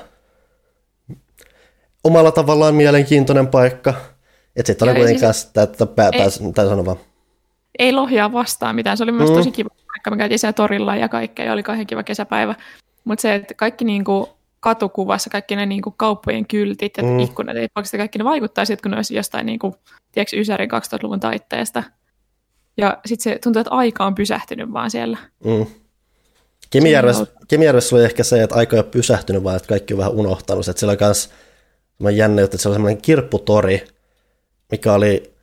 omalla 2.04 2.32
tavallaan 2.32 2.74
mielenkiintoinen 2.74 3.46
paikka. 3.46 3.94
Että 4.56 4.66
sitten 4.66 4.88
oli 4.88 4.96
kuitenkin 4.96 5.34
siis, 5.34 5.44
että, 5.44 5.62
että 5.62 5.86
pää, 5.86 6.10
pääs, 6.18 6.40
tai 6.54 6.66
sano 6.66 6.84
vaan. 6.84 6.96
Ei 7.78 7.92
lohjaa 7.92 8.32
vastaan 8.32 8.74
mitään, 8.74 8.96
se 8.96 9.02
oli 9.02 9.12
myös 9.12 9.30
mm. 9.30 9.36
tosi 9.36 9.50
kiva 9.50 9.68
paikka, 9.86 10.10
me 10.10 10.16
käytiin 10.16 10.38
siellä 10.38 10.52
torilla 10.52 10.96
ja 10.96 11.08
kaikkea, 11.08 11.44
ja 11.44 11.52
oli 11.52 11.62
kauhean 11.62 11.86
kiva 11.86 12.02
kesäpäivä. 12.02 12.54
Mutta 13.04 13.22
se, 13.22 13.34
että 13.34 13.54
kaikki 13.54 13.84
niinku 13.84 14.28
katukuvassa, 14.60 15.30
kaikki 15.30 15.56
ne 15.56 15.66
niinku 15.66 15.90
kauppojen 15.90 16.46
kyltit 16.46 16.96
ja 16.96 17.02
mm. 17.02 17.18
ikkunat, 17.18 17.56
ei 17.56 17.68
kaikki 17.96 18.18
ne 18.18 18.24
vaikuttaa 18.24 18.64
sitten, 18.64 18.82
kun 18.82 18.90
ne 18.90 18.96
olisi 18.96 19.14
jostain 19.14 19.46
niinku, 19.46 19.76
tiedätkö, 20.12 20.36
Ysärin 20.36 20.70
2000-luvun 20.70 21.20
taitteesta. 21.20 21.82
Ja 22.76 22.98
sitten 23.06 23.32
se 23.32 23.38
tuntuu, 23.38 23.60
että 23.60 23.70
aika 23.70 24.06
on 24.06 24.14
pysähtynyt 24.14 24.72
vaan 24.72 24.90
siellä. 24.90 25.18
Mm. 25.44 25.66
Kemijärvessä 27.48 27.96
oli 27.96 28.04
ehkä 28.04 28.24
se, 28.24 28.42
että 28.42 28.56
aika 28.56 28.76
ei 28.76 28.80
ole 28.80 28.90
pysähtynyt, 28.90 29.44
vaan 29.44 29.56
että 29.56 29.68
kaikki 29.68 29.94
on 29.94 29.98
vähän 29.98 30.12
unohtanut. 30.12 30.68
Että 30.68 30.80
siellä 30.80 30.92
oli 30.92 31.14
myös 31.98 32.16
jännä 32.16 32.42
juttu, 32.42 32.54
että 32.54 32.62
se 32.62 32.68
oli 32.68 32.74
semmoinen 32.74 33.02
kirpputori, 33.02 33.84
mikä 34.70 34.92
oli 34.92 35.34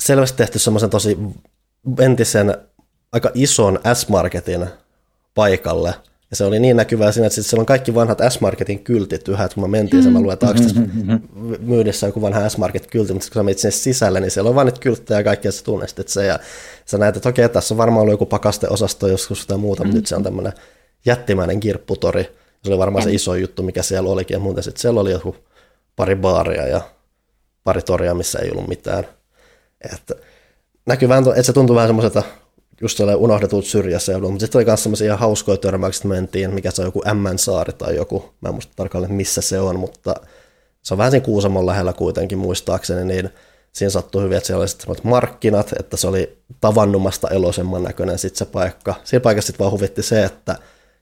selvästi 0.00 0.36
tehty 0.36 0.58
semmoisen 0.58 0.90
tosi 0.90 1.18
entisen 1.98 2.56
aika 3.12 3.30
ison 3.34 3.80
S-Marketin 3.94 4.66
paikalle. 5.34 5.94
Ja 6.30 6.36
se 6.36 6.44
oli 6.44 6.60
niin 6.60 6.76
näkyvää 6.76 7.12
siinä, 7.12 7.26
että 7.26 7.34
sit 7.34 7.46
siellä 7.46 7.62
on 7.62 7.66
kaikki 7.66 7.94
vanhat 7.94 8.18
S-Marketin 8.28 8.84
kyltit 8.84 9.28
yhä, 9.28 9.44
että 9.44 9.54
kun 9.54 9.64
mä 9.64 9.68
mentiin, 9.68 10.04
mm. 10.04 10.12
mä 10.12 10.20
luin, 10.20 10.32
että 10.32 10.46
myydessä 11.60 12.06
joku 12.06 12.22
vanha 12.22 12.48
S-Market-kylti, 12.48 13.12
mutta 13.12 13.28
kun 13.28 13.34
sä 13.34 13.42
menit 13.42 13.58
sinne 13.58 13.70
sisälle, 13.70 14.20
niin 14.20 14.30
siellä 14.30 14.48
on 14.48 14.54
vain 14.54 14.66
niitä 14.66 14.80
kylttejä 14.80 15.20
ja 15.20 15.24
kaikkea, 15.24 15.52
sä 15.52 15.64
tunnistit 15.64 16.08
se, 16.08 16.26
ja 16.26 16.38
sä 16.84 16.98
näet, 16.98 17.16
että 17.16 17.28
okei, 17.28 17.48
tässä 17.48 17.74
on 17.74 17.78
varmaan 17.78 18.02
ollut 18.02 18.12
joku 18.12 18.26
pakasteosasto 18.26 19.08
joskus 19.08 19.46
tai 19.46 19.58
muuta, 19.58 19.84
mutta 19.84 19.96
nyt 19.96 20.06
se 20.06 20.16
on 20.16 20.22
tämmöinen 20.22 20.52
jättimäinen 21.06 21.60
kirpputori. 21.60 22.22
Se 22.64 22.70
oli 22.70 22.78
varmaan 22.78 23.04
se 23.04 23.12
iso 23.12 23.34
juttu, 23.34 23.62
mikä 23.62 23.82
siellä 23.82 24.10
olikin, 24.10 24.34
ja 24.34 24.38
muuten 24.38 24.64
sitten 24.64 24.80
siellä 24.80 25.00
oli 25.00 25.12
joku 25.12 25.36
pari 25.96 26.16
baaria 26.16 26.66
ja 26.66 26.80
pari 27.64 27.82
toria, 27.82 28.14
missä 28.14 28.38
ei 28.38 28.50
ollut 28.50 28.68
mitään. 28.68 29.04
Että 29.94 30.14
näkyy 30.86 31.08
vähän, 31.08 31.24
että 31.28 31.42
se 31.42 31.52
tuntuu 31.52 31.76
vähän 31.76 31.88
semmoiselta 31.88 32.22
just 32.80 32.96
sellainen 32.96 33.22
unohdetut 33.22 33.64
syrjäseudulla, 33.64 34.30
mutta 34.30 34.46
sitten 34.46 34.58
oli 34.58 34.66
myös 34.88 35.00
ihan 35.00 35.18
hauskoja 35.18 35.56
törmäyksiä, 35.56 35.98
että 35.98 36.08
mentiin, 36.08 36.54
mikä 36.54 36.70
se 36.70 36.82
on 36.82 36.88
joku 36.88 37.02
M-saari 37.14 37.72
tai 37.72 37.96
joku, 37.96 38.34
mä 38.40 38.48
en 38.48 38.54
muista 38.54 38.72
tarkalleen 38.76 39.12
missä 39.12 39.40
se 39.40 39.60
on, 39.60 39.78
mutta 39.78 40.14
se 40.82 40.94
on 40.94 40.98
vähän 40.98 41.10
siinä 41.10 41.24
Kuusamon 41.24 41.66
lähellä 41.66 41.92
kuitenkin 41.92 42.38
muistaakseni, 42.38 43.04
niin 43.04 43.30
siinä 43.72 43.90
sattui 43.90 44.22
hyvin, 44.22 44.36
että 44.36 44.46
siellä 44.46 44.60
oli 44.60 44.68
sitten 44.68 44.96
markkinat, 45.02 45.72
että 45.78 45.96
se 45.96 46.08
oli 46.08 46.38
tavannumasta 46.60 47.28
eloisemman 47.28 47.82
näköinen 47.82 48.18
sitten 48.18 48.38
se 48.38 48.44
paikka. 48.44 48.94
Siinä 49.04 49.20
paikassa 49.20 49.46
sitten 49.46 49.64
vaan 49.64 49.72
huvitti 49.72 50.02
se, 50.02 50.24
että 50.24 50.56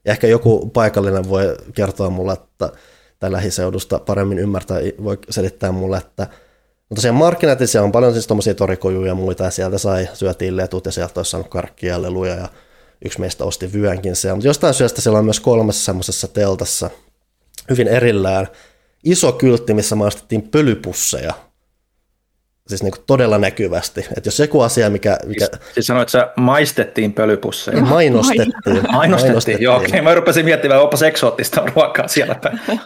ja 0.04 0.12
ehkä 0.12 0.26
joku 0.26 0.70
paikallinen 0.70 1.28
voi 1.28 1.56
kertoa 1.74 2.10
mulle, 2.10 2.32
että 2.32 2.72
tai 3.18 3.32
lähiseudusta 3.32 3.98
paremmin 3.98 4.38
ymmärtää, 4.38 4.78
voi 5.04 5.18
selittää 5.30 5.72
mulle, 5.72 5.96
että 5.96 6.26
No 6.90 6.94
tosiaan 6.94 7.16
markkinatissa 7.16 7.82
on 7.82 7.92
paljon 7.92 8.12
siis 8.12 8.26
tuommoisia 8.26 8.54
torikojuja 8.54 9.08
ja 9.08 9.14
muita, 9.14 9.44
ja 9.44 9.50
sieltä 9.50 9.78
sai, 9.78 10.08
syötiin 10.14 10.56
letut, 10.56 10.86
ja 10.86 10.92
sieltä 10.92 11.20
olisi 11.20 11.30
saanut 11.30 11.48
karkkia 11.48 11.92
ja 11.92 12.02
leluja, 12.02 12.34
ja 12.34 12.48
yksi 13.04 13.20
meistä 13.20 13.44
osti 13.44 13.72
vyönkin 13.72 14.16
siellä. 14.16 14.36
Mutta 14.36 14.48
jostain 14.48 14.74
syystä 14.74 15.00
siellä 15.00 15.18
on 15.18 15.24
myös 15.24 15.40
kolmessa 15.40 15.84
semmoisessa 15.84 16.28
teltassa 16.28 16.90
hyvin 17.70 17.88
erillään 17.88 18.48
iso 19.04 19.32
kyltti, 19.32 19.74
missä 19.74 19.96
maistettiin 19.96 20.42
pölypusseja 20.42 21.34
siis 22.66 22.82
niin 22.82 22.92
kuin 22.92 23.04
todella 23.06 23.38
näkyvästi. 23.38 24.00
Että 24.00 24.26
jos 24.26 24.38
joku 24.38 24.60
asia, 24.60 24.90
mikä... 24.90 25.18
mikä... 25.26 25.44
Siis, 25.44 25.74
siis 25.74 25.86
sanoit, 25.86 26.08
että 26.08 26.18
se 26.20 26.40
maistettiin 26.42 27.12
pölypusseja. 27.12 27.80
Mainostettiin. 27.80 28.52
Mainostettiin, 28.66 28.92
mainostettiin. 28.96 29.62
joo. 29.62 29.76
Okay. 29.76 30.02
Mä 30.02 30.14
rupesin 30.14 30.44
miettimään, 30.44 30.82
onpas 30.82 31.02
eksoottista 31.02 31.62
ruokaa 31.74 32.08
siellä 32.08 32.34
päin. 32.34 32.60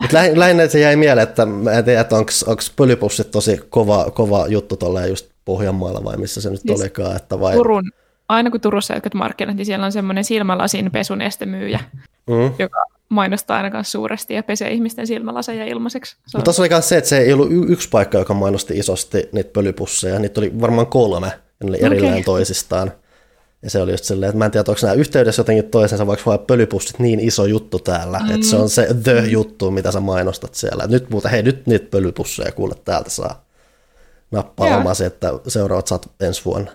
Mutta 0.00 0.16
lähin, 0.16 0.38
lähinnä 0.38 0.66
se 0.66 0.80
jäi 0.80 0.96
mieleen, 0.96 1.28
että 1.28 1.46
mä 1.46 1.72
en 1.72 1.84
tiedä, 1.84 2.00
että 2.00 2.16
onko 2.16 2.32
pölypussit 2.76 3.30
tosi 3.30 3.60
kova, 3.70 4.10
kova 4.10 4.46
juttu 4.46 4.76
tolleen 4.76 5.08
just 5.08 5.32
Pohjanmaalla 5.44 6.04
vai 6.04 6.16
missä 6.16 6.40
se 6.40 6.50
nyt 6.50 6.60
siis 6.60 6.80
olikaan. 6.80 7.16
Että 7.16 7.40
vai... 7.40 7.54
Turun, 7.54 7.92
aina 8.28 8.50
kun 8.50 8.60
Turussa 8.60 8.94
jotkut 8.94 9.14
markkinat, 9.14 9.56
niin 9.56 9.66
siellä 9.66 9.86
on 9.86 9.92
semmoinen 9.92 10.24
silmälasin 10.24 10.90
pesunestemyyjä, 10.90 11.80
mm. 12.26 12.54
joka 12.58 12.84
mainostaa 13.12 13.56
ainakaan 13.56 13.84
suuresti 13.84 14.34
ja 14.34 14.42
pesee 14.42 14.70
ihmisten 14.72 15.06
silmälaseja 15.06 15.64
ilmaiseksi. 15.64 16.16
Mutta 16.34 16.44
tuossa 16.44 16.62
oli 16.62 16.68
myös 16.68 16.88
se, 16.88 16.96
että 16.96 17.08
se 17.08 17.18
ei 17.18 17.32
ollut 17.32 17.48
yksi 17.68 17.88
paikka, 17.88 18.18
joka 18.18 18.34
mainosti 18.34 18.78
isosti 18.78 19.28
niitä 19.32 19.50
pölypusseja. 19.52 20.18
Niitä 20.18 20.40
oli 20.40 20.60
varmaan 20.60 20.86
kolme, 20.86 21.26
ja 21.26 21.32
ne 21.62 21.68
oli 21.68 21.82
erillään 21.82 22.12
okay. 22.12 22.24
toisistaan. 22.24 22.92
Ja 23.62 23.70
se 23.70 23.78
oli 23.82 23.90
just 23.90 24.04
silleen, 24.04 24.30
että 24.30 24.38
mä 24.38 24.44
en 24.44 24.50
tiedä, 24.50 24.64
onko 24.68 24.80
nämä 24.82 24.94
yhteydessä 24.94 25.40
jotenkin 25.40 25.64
toisensa, 25.64 26.06
vaikka 26.06 26.26
vaan 26.26 26.38
pölypussit 26.38 26.98
niin 26.98 27.20
iso 27.20 27.44
juttu 27.44 27.78
täällä, 27.78 28.18
mm. 28.18 28.34
että 28.34 28.46
se 28.46 28.56
on 28.56 28.68
se 28.68 28.88
the 29.02 29.20
juttu, 29.26 29.70
mitä 29.70 29.92
sä 29.92 30.00
mainostat 30.00 30.54
siellä. 30.54 30.86
Nyt 30.86 31.10
muuta, 31.10 31.28
hei 31.28 31.42
nyt 31.42 31.66
niitä 31.66 31.86
pölypusseja 31.90 32.52
kuule 32.52 32.74
täältä 32.84 33.10
saa 33.10 33.44
nappaa 34.30 34.76
omasi, 34.76 35.04
että 35.04 35.32
seuraavat 35.48 35.86
saat 35.86 36.10
ensi 36.20 36.44
vuonna. 36.44 36.70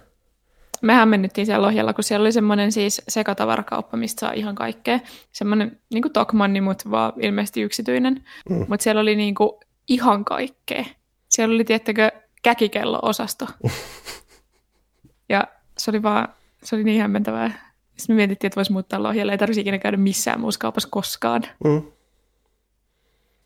Mehän 0.82 1.10
mennyttiin 1.10 1.46
siellä 1.46 1.66
Lohjalla, 1.66 1.94
kun 1.94 2.04
siellä 2.04 2.24
oli 2.24 2.32
semmoinen 2.32 2.72
siis 2.72 3.02
sekatavarakauppa, 3.08 3.98
mistä 3.98 4.20
saa 4.20 4.32
ihan 4.32 4.56
kaikkea. 4.56 5.00
Semmoinen 5.32 5.80
niin 5.94 6.02
kuin 6.02 6.14
Tokmanni, 6.14 6.62
mutta 6.62 6.92
vaan 6.92 7.14
ilmeisesti 7.22 7.62
yksityinen. 7.62 8.24
Mm. 8.50 8.66
Mutta 8.70 8.84
siellä 8.84 9.02
oli 9.02 9.16
niin 9.16 9.36
kuin 9.36 9.50
ihan 9.88 10.26
kaikkea. 10.26 10.86
Siellä 11.30 11.56
oli, 11.56 11.64
tiettäkö, 11.64 12.12
käkikello-osasto. 12.44 13.48
ja 15.30 15.48
se 15.78 15.92
oli 15.92 16.04
vaan, 16.04 16.28
se 16.64 16.76
oli 16.76 16.84
niin 16.84 17.02
hämmentävää. 17.02 17.74
Sitten 17.98 18.16
me 18.16 18.18
mietittiin, 18.18 18.48
että 18.48 18.56
voisi 18.56 18.72
muuttaa 18.72 19.04
Lohjalle. 19.04 19.32
Ei 19.32 19.38
tarvitsisi 19.38 19.62
ikinä 19.62 19.78
käydä 19.78 19.98
missään 19.98 20.40
muussa 20.40 20.60
kaupassa 20.60 20.90
koskaan. 20.92 21.44
Mm. 21.64 21.82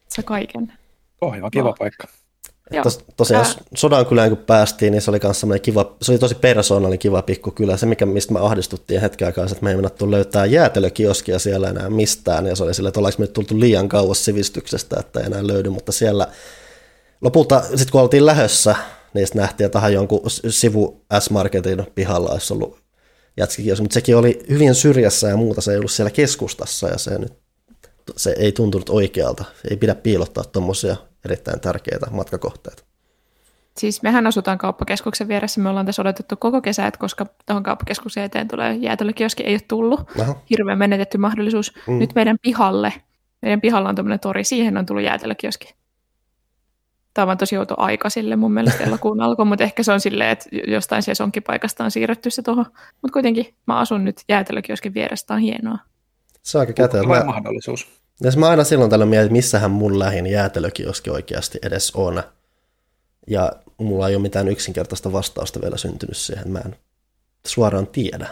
Se 0.08 0.24
kaiken. 0.24 0.74
On 1.22 1.52
kiva 1.52 1.70
no. 1.70 1.76
paikka. 1.80 2.08
Tos, 2.84 3.00
tosiaan 3.18 3.46
Ää... 3.46 3.54
sodan 3.76 4.06
kylään 4.06 4.30
kun 4.30 4.38
päästiin, 4.38 4.92
niin 4.92 5.02
se 5.02 5.12
oli 5.12 5.20
myös 5.24 5.62
kiva, 5.62 5.96
se 6.02 6.12
oli 6.12 6.20
tosi 6.20 6.36
persoonallinen 6.36 7.00
kiva 7.00 7.22
pikkukylä. 7.22 7.78
Se, 7.78 7.86
mikä, 7.86 8.06
mistä 8.06 8.34
me 8.34 8.40
ahdistuttiin 8.40 9.02
hetken 9.02 9.26
aikaa, 9.26 9.46
että 9.46 9.58
me 9.62 9.70
ei 9.70 9.76
mennä 9.76 9.90
löytää 10.12 10.46
jäätelökioskia 10.46 11.40
siellä 11.40 11.70
enää 11.70 11.90
mistään. 11.90 12.48
Ja 12.48 12.56
se 12.56 12.64
oli 12.64 12.74
sille, 12.74 12.90
että 12.90 13.00
ollaanko 13.00 13.20
me 13.20 13.24
nyt 13.24 13.34
tultu 13.34 13.60
liian 13.60 13.90
kauas 13.90 14.26
sivistyksestä, 14.26 15.00
että 15.00 15.20
ei 15.20 15.26
enää 15.26 15.48
löydy. 15.48 15.70
Mutta 15.70 15.92
siellä 15.92 16.28
lopulta, 17.22 17.62
sitten 17.62 17.92
kun 17.92 18.02
oltiin 18.02 18.26
lähössä, 18.26 18.76
niin 19.14 19.28
sitten 19.28 19.42
nähtiin, 19.42 19.66
että 19.66 19.80
tähän 19.80 19.94
jonkun 19.94 20.22
sivu 20.50 21.06
S-Marketin 21.20 21.86
pihalla 21.96 22.30
olisi 22.30 22.54
ollut 22.54 22.82
jätskikioski. 23.38 23.82
Mutta 23.82 23.94
sekin 23.94 24.18
oli 24.18 24.46
hyvin 24.50 24.76
syrjässä 24.76 25.28
ja 25.28 25.38
muuta, 25.38 25.62
se 25.62 25.72
ei 25.72 25.78
ollut 25.78 25.92
siellä 25.92 26.12
keskustassa 26.12 26.88
ja 26.88 26.98
se 26.98 27.18
nyt 27.18 27.34
se 28.18 28.36
ei 28.40 28.52
tuntunut 28.52 28.90
oikealta. 28.90 29.44
Ei 29.70 29.78
pidä 29.78 29.96
piilottaa 29.96 30.44
tuommoisia 30.44 30.96
erittäin 31.26 31.60
tärkeitä 31.60 32.08
matkakohteita. 32.12 32.84
Siis 33.78 34.02
mehän 34.02 34.28
asutaan 34.28 34.58
kauppakeskuksen 34.58 35.28
vieressä, 35.28 35.62
me 35.62 35.70
ollaan 35.70 35.86
tässä 35.86 36.02
odotettu 36.02 36.36
koko 36.36 36.62
kesä, 36.62 36.88
että 36.88 37.00
koska 37.00 37.26
tuohon 37.46 37.64
kauppakeskuksen 37.64 38.24
eteen 38.24 38.48
tulee 38.48 38.76
jäätelökioski, 38.76 39.44
ei 39.44 39.54
ole 39.54 39.62
tullut. 39.68 40.00
Aha. 40.22 40.36
Hirveän 40.50 40.78
menetetty 40.78 41.18
mahdollisuus. 41.18 41.74
Mm. 41.88 42.00
Nyt 42.00 42.16
meidän 42.16 42.38
pihalle, 42.42 42.94
meidän 43.42 43.62
pihalla 43.62 43.90
on 43.90 43.96
tuommoinen 43.96 44.20
tori, 44.20 44.44
siihen 44.44 44.78
on 44.78 44.86
tullut 44.86 45.04
jäätelökioski. 45.04 45.76
Tämä 47.14 47.32
on 47.32 47.38
tosi 47.38 47.58
outo 47.58 47.76
aika 47.78 48.10
sille 48.10 48.36
mun 48.36 48.54
mielestä 48.54 48.84
elokuun 48.84 49.22
alkuun, 49.26 49.48
mutta 49.48 49.64
ehkä 49.64 49.84
se 49.84 49.92
on 49.92 50.00
silleen, 50.00 50.30
että 50.30 50.50
jostain 50.68 51.04
sesonkipaikasta 51.04 51.84
on 51.84 51.92
siirretty 51.92 52.30
se 52.30 52.42
tuohon. 52.42 52.66
Mutta 53.02 53.14
kuitenkin 53.14 53.56
mä 53.68 53.80
asun 53.80 54.06
nyt 54.06 54.22
jäätelökioskin 54.30 54.94
vieressä, 54.94 55.28
tämä 55.28 55.36
on 55.36 55.42
hienoa. 55.42 55.78
Se 56.42 56.58
on 56.58 56.60
aika 56.60 56.74
käteen. 56.74 57.08
Mä... 57.08 57.24
mahdollisuus. 57.24 58.01
Jos 58.24 58.38
mä 58.38 58.50
aina 58.50 58.64
silloin 58.64 58.90
tällä 58.90 59.06
mietin, 59.06 59.26
että 59.26 59.34
missähän 59.34 59.72
mun 59.72 60.00
lähin 60.00 60.28
jäätelökioski 60.28 61.10
oikeasti 61.10 61.60
edes 61.64 61.92
on. 61.96 62.24
Ja 63.28 63.52
mulla 63.78 64.10
ei 64.10 64.16
ole 64.16 64.22
mitään 64.22 64.48
yksinkertaista 64.48 65.12
vastausta 65.12 65.62
vielä 65.62 65.78
syntynyt 65.78 66.18
siihen. 66.18 66.52
Mä 66.52 66.60
en 66.60 66.76
suoraan 67.48 67.88
tiedä. 67.88 68.28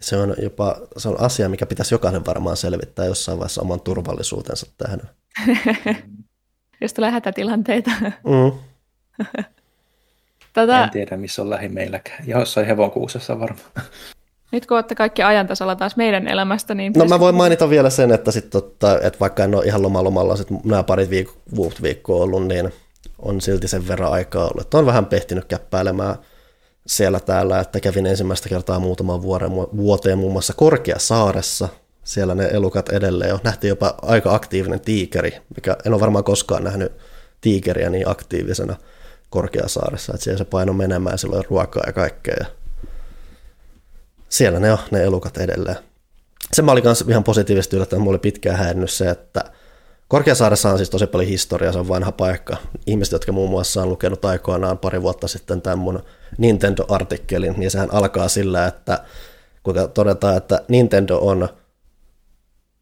Se 0.00 0.16
on 0.16 0.34
jopa 0.42 0.76
se 0.96 1.08
on 1.08 1.20
asia, 1.20 1.48
mikä 1.48 1.66
pitäisi 1.66 1.94
jokainen 1.94 2.26
varmaan 2.26 2.56
selvittää 2.56 3.04
jossain 3.04 3.38
vaiheessa 3.38 3.62
oman 3.62 3.80
turvallisuutensa 3.80 4.66
tähän. 4.78 5.00
Jos 6.80 6.92
tulee 6.92 7.10
hätätilanteita. 7.10 7.90
Mm. 8.00 8.58
Tätä... 10.52 10.84
En 10.84 10.90
tiedä, 10.90 11.16
missä 11.16 11.42
on 11.42 11.50
lähi 11.50 11.68
meilläkään. 11.68 12.28
Jossain 12.28 12.66
hevonkuusessa 12.66 13.40
varmaan. 13.40 13.70
Nyt 14.52 14.66
kun 14.66 14.76
olette 14.76 14.94
kaikki 14.94 15.22
ajantasalla 15.22 15.76
taas 15.76 15.96
meidän 15.96 16.28
elämästä, 16.28 16.74
niin... 16.74 16.92
No 16.96 17.04
mä 17.04 17.20
voin 17.20 17.34
mainita 17.34 17.70
vielä 17.70 17.90
sen, 17.90 18.12
että, 18.12 18.30
sit, 18.30 18.50
totta, 18.50 19.00
että 19.00 19.20
vaikka 19.20 19.44
en 19.44 19.54
ole 19.54 19.64
ihan 19.64 19.82
lomalomalla 19.82 20.36
sit 20.36 20.48
nämä 20.64 20.82
parit 20.82 21.10
viik- 21.10 21.82
viikkoa 21.82 22.22
ollut, 22.22 22.46
niin 22.46 22.72
on 23.18 23.40
silti 23.40 23.68
sen 23.68 23.88
verran 23.88 24.12
aikaa 24.12 24.44
ollut. 24.44 24.60
Että 24.60 24.78
on 24.78 24.86
vähän 24.86 25.06
pehtinyt 25.06 25.44
käppäilemään 25.44 26.14
siellä 26.86 27.20
täällä, 27.20 27.60
että 27.60 27.80
kävin 27.80 28.06
ensimmäistä 28.06 28.48
kertaa 28.48 28.78
muutaman 28.78 29.22
vuoden, 29.22 29.50
vuoteen 29.54 30.18
muun 30.18 30.32
muassa 30.32 30.54
Korkeasaaressa. 30.54 31.68
Siellä 32.04 32.34
ne 32.34 32.48
elukat 32.52 32.88
edelleen 32.88 33.34
on. 33.34 33.40
Nähtiin 33.44 33.68
jopa 33.68 33.94
aika 34.02 34.34
aktiivinen 34.34 34.80
tiikeri, 34.80 35.32
mikä 35.56 35.76
en 35.86 35.92
ole 35.92 36.00
varmaan 36.00 36.24
koskaan 36.24 36.64
nähnyt 36.64 36.92
tiikeriä 37.40 37.90
niin 37.90 38.08
aktiivisena 38.08 38.76
Korkeasaaressa, 39.30 40.12
että 40.12 40.24
siellä 40.24 40.38
se 40.38 40.44
paino 40.44 40.72
menemään, 40.72 41.18
silloin 41.18 41.44
ruokaa 41.50 41.82
ja 41.86 41.92
kaikkea 41.92 42.46
siellä 44.32 44.60
ne 44.60 44.72
on, 44.72 44.78
ne 44.90 45.02
elukat 45.02 45.36
edelleen. 45.36 45.76
Se 46.52 46.62
mä 46.62 46.72
olin 46.72 46.84
myös 46.84 47.04
ihan 47.08 47.24
positiivisesti 47.24 47.76
yllättänyt, 47.76 48.02
mulla 48.02 48.14
oli 48.14 48.18
pitkään 48.18 48.56
häirinnyt 48.56 48.90
se, 48.90 49.10
että 49.10 49.44
Korkeasaaressa 50.08 50.70
on 50.70 50.76
siis 50.76 50.90
tosi 50.90 51.06
paljon 51.06 51.30
historiaa, 51.30 51.72
se 51.72 51.78
on 51.78 51.88
vanha 51.88 52.12
paikka. 52.12 52.56
Ihmiset, 52.86 53.12
jotka 53.12 53.32
muun 53.32 53.50
muassa 53.50 53.82
on 53.82 53.88
lukenut 53.88 54.24
aikoinaan 54.24 54.78
pari 54.78 55.02
vuotta 55.02 55.28
sitten 55.28 55.62
tämän 55.62 55.78
mun 55.78 56.02
Nintendo-artikkelin, 56.38 57.54
niin 57.56 57.70
sehän 57.70 57.94
alkaa 57.94 58.28
sillä, 58.28 58.66
että 58.66 59.04
kuinka 59.62 59.88
todetaan, 59.88 60.36
että 60.36 60.60
Nintendo 60.68 61.18
on 61.18 61.48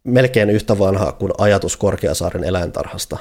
melkein 0.05 0.51
yhtä 0.51 0.79
vanha 0.79 1.13
kuin 1.13 1.33
ajatus 1.39 1.77
Korkeasaaren 1.77 2.45
eläintarhasta. 2.45 3.19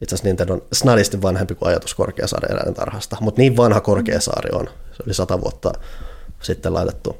Itse 0.00 0.14
asiassa 0.14 0.28
Nintendo 0.28 0.52
on 0.52 0.62
snadisti 0.72 1.22
vanhempi 1.22 1.54
kuin 1.54 1.68
ajatus 1.68 1.94
Korkeasaaren 1.94 2.52
eläintarhasta, 2.52 3.16
mutta 3.20 3.40
niin 3.40 3.56
vanha 3.56 3.80
Korkeasaari 3.80 4.50
on. 4.52 4.66
Se 4.66 5.02
oli 5.06 5.14
sata 5.14 5.40
vuotta 5.40 5.72
sitten 6.42 6.74
laitettu 6.74 7.16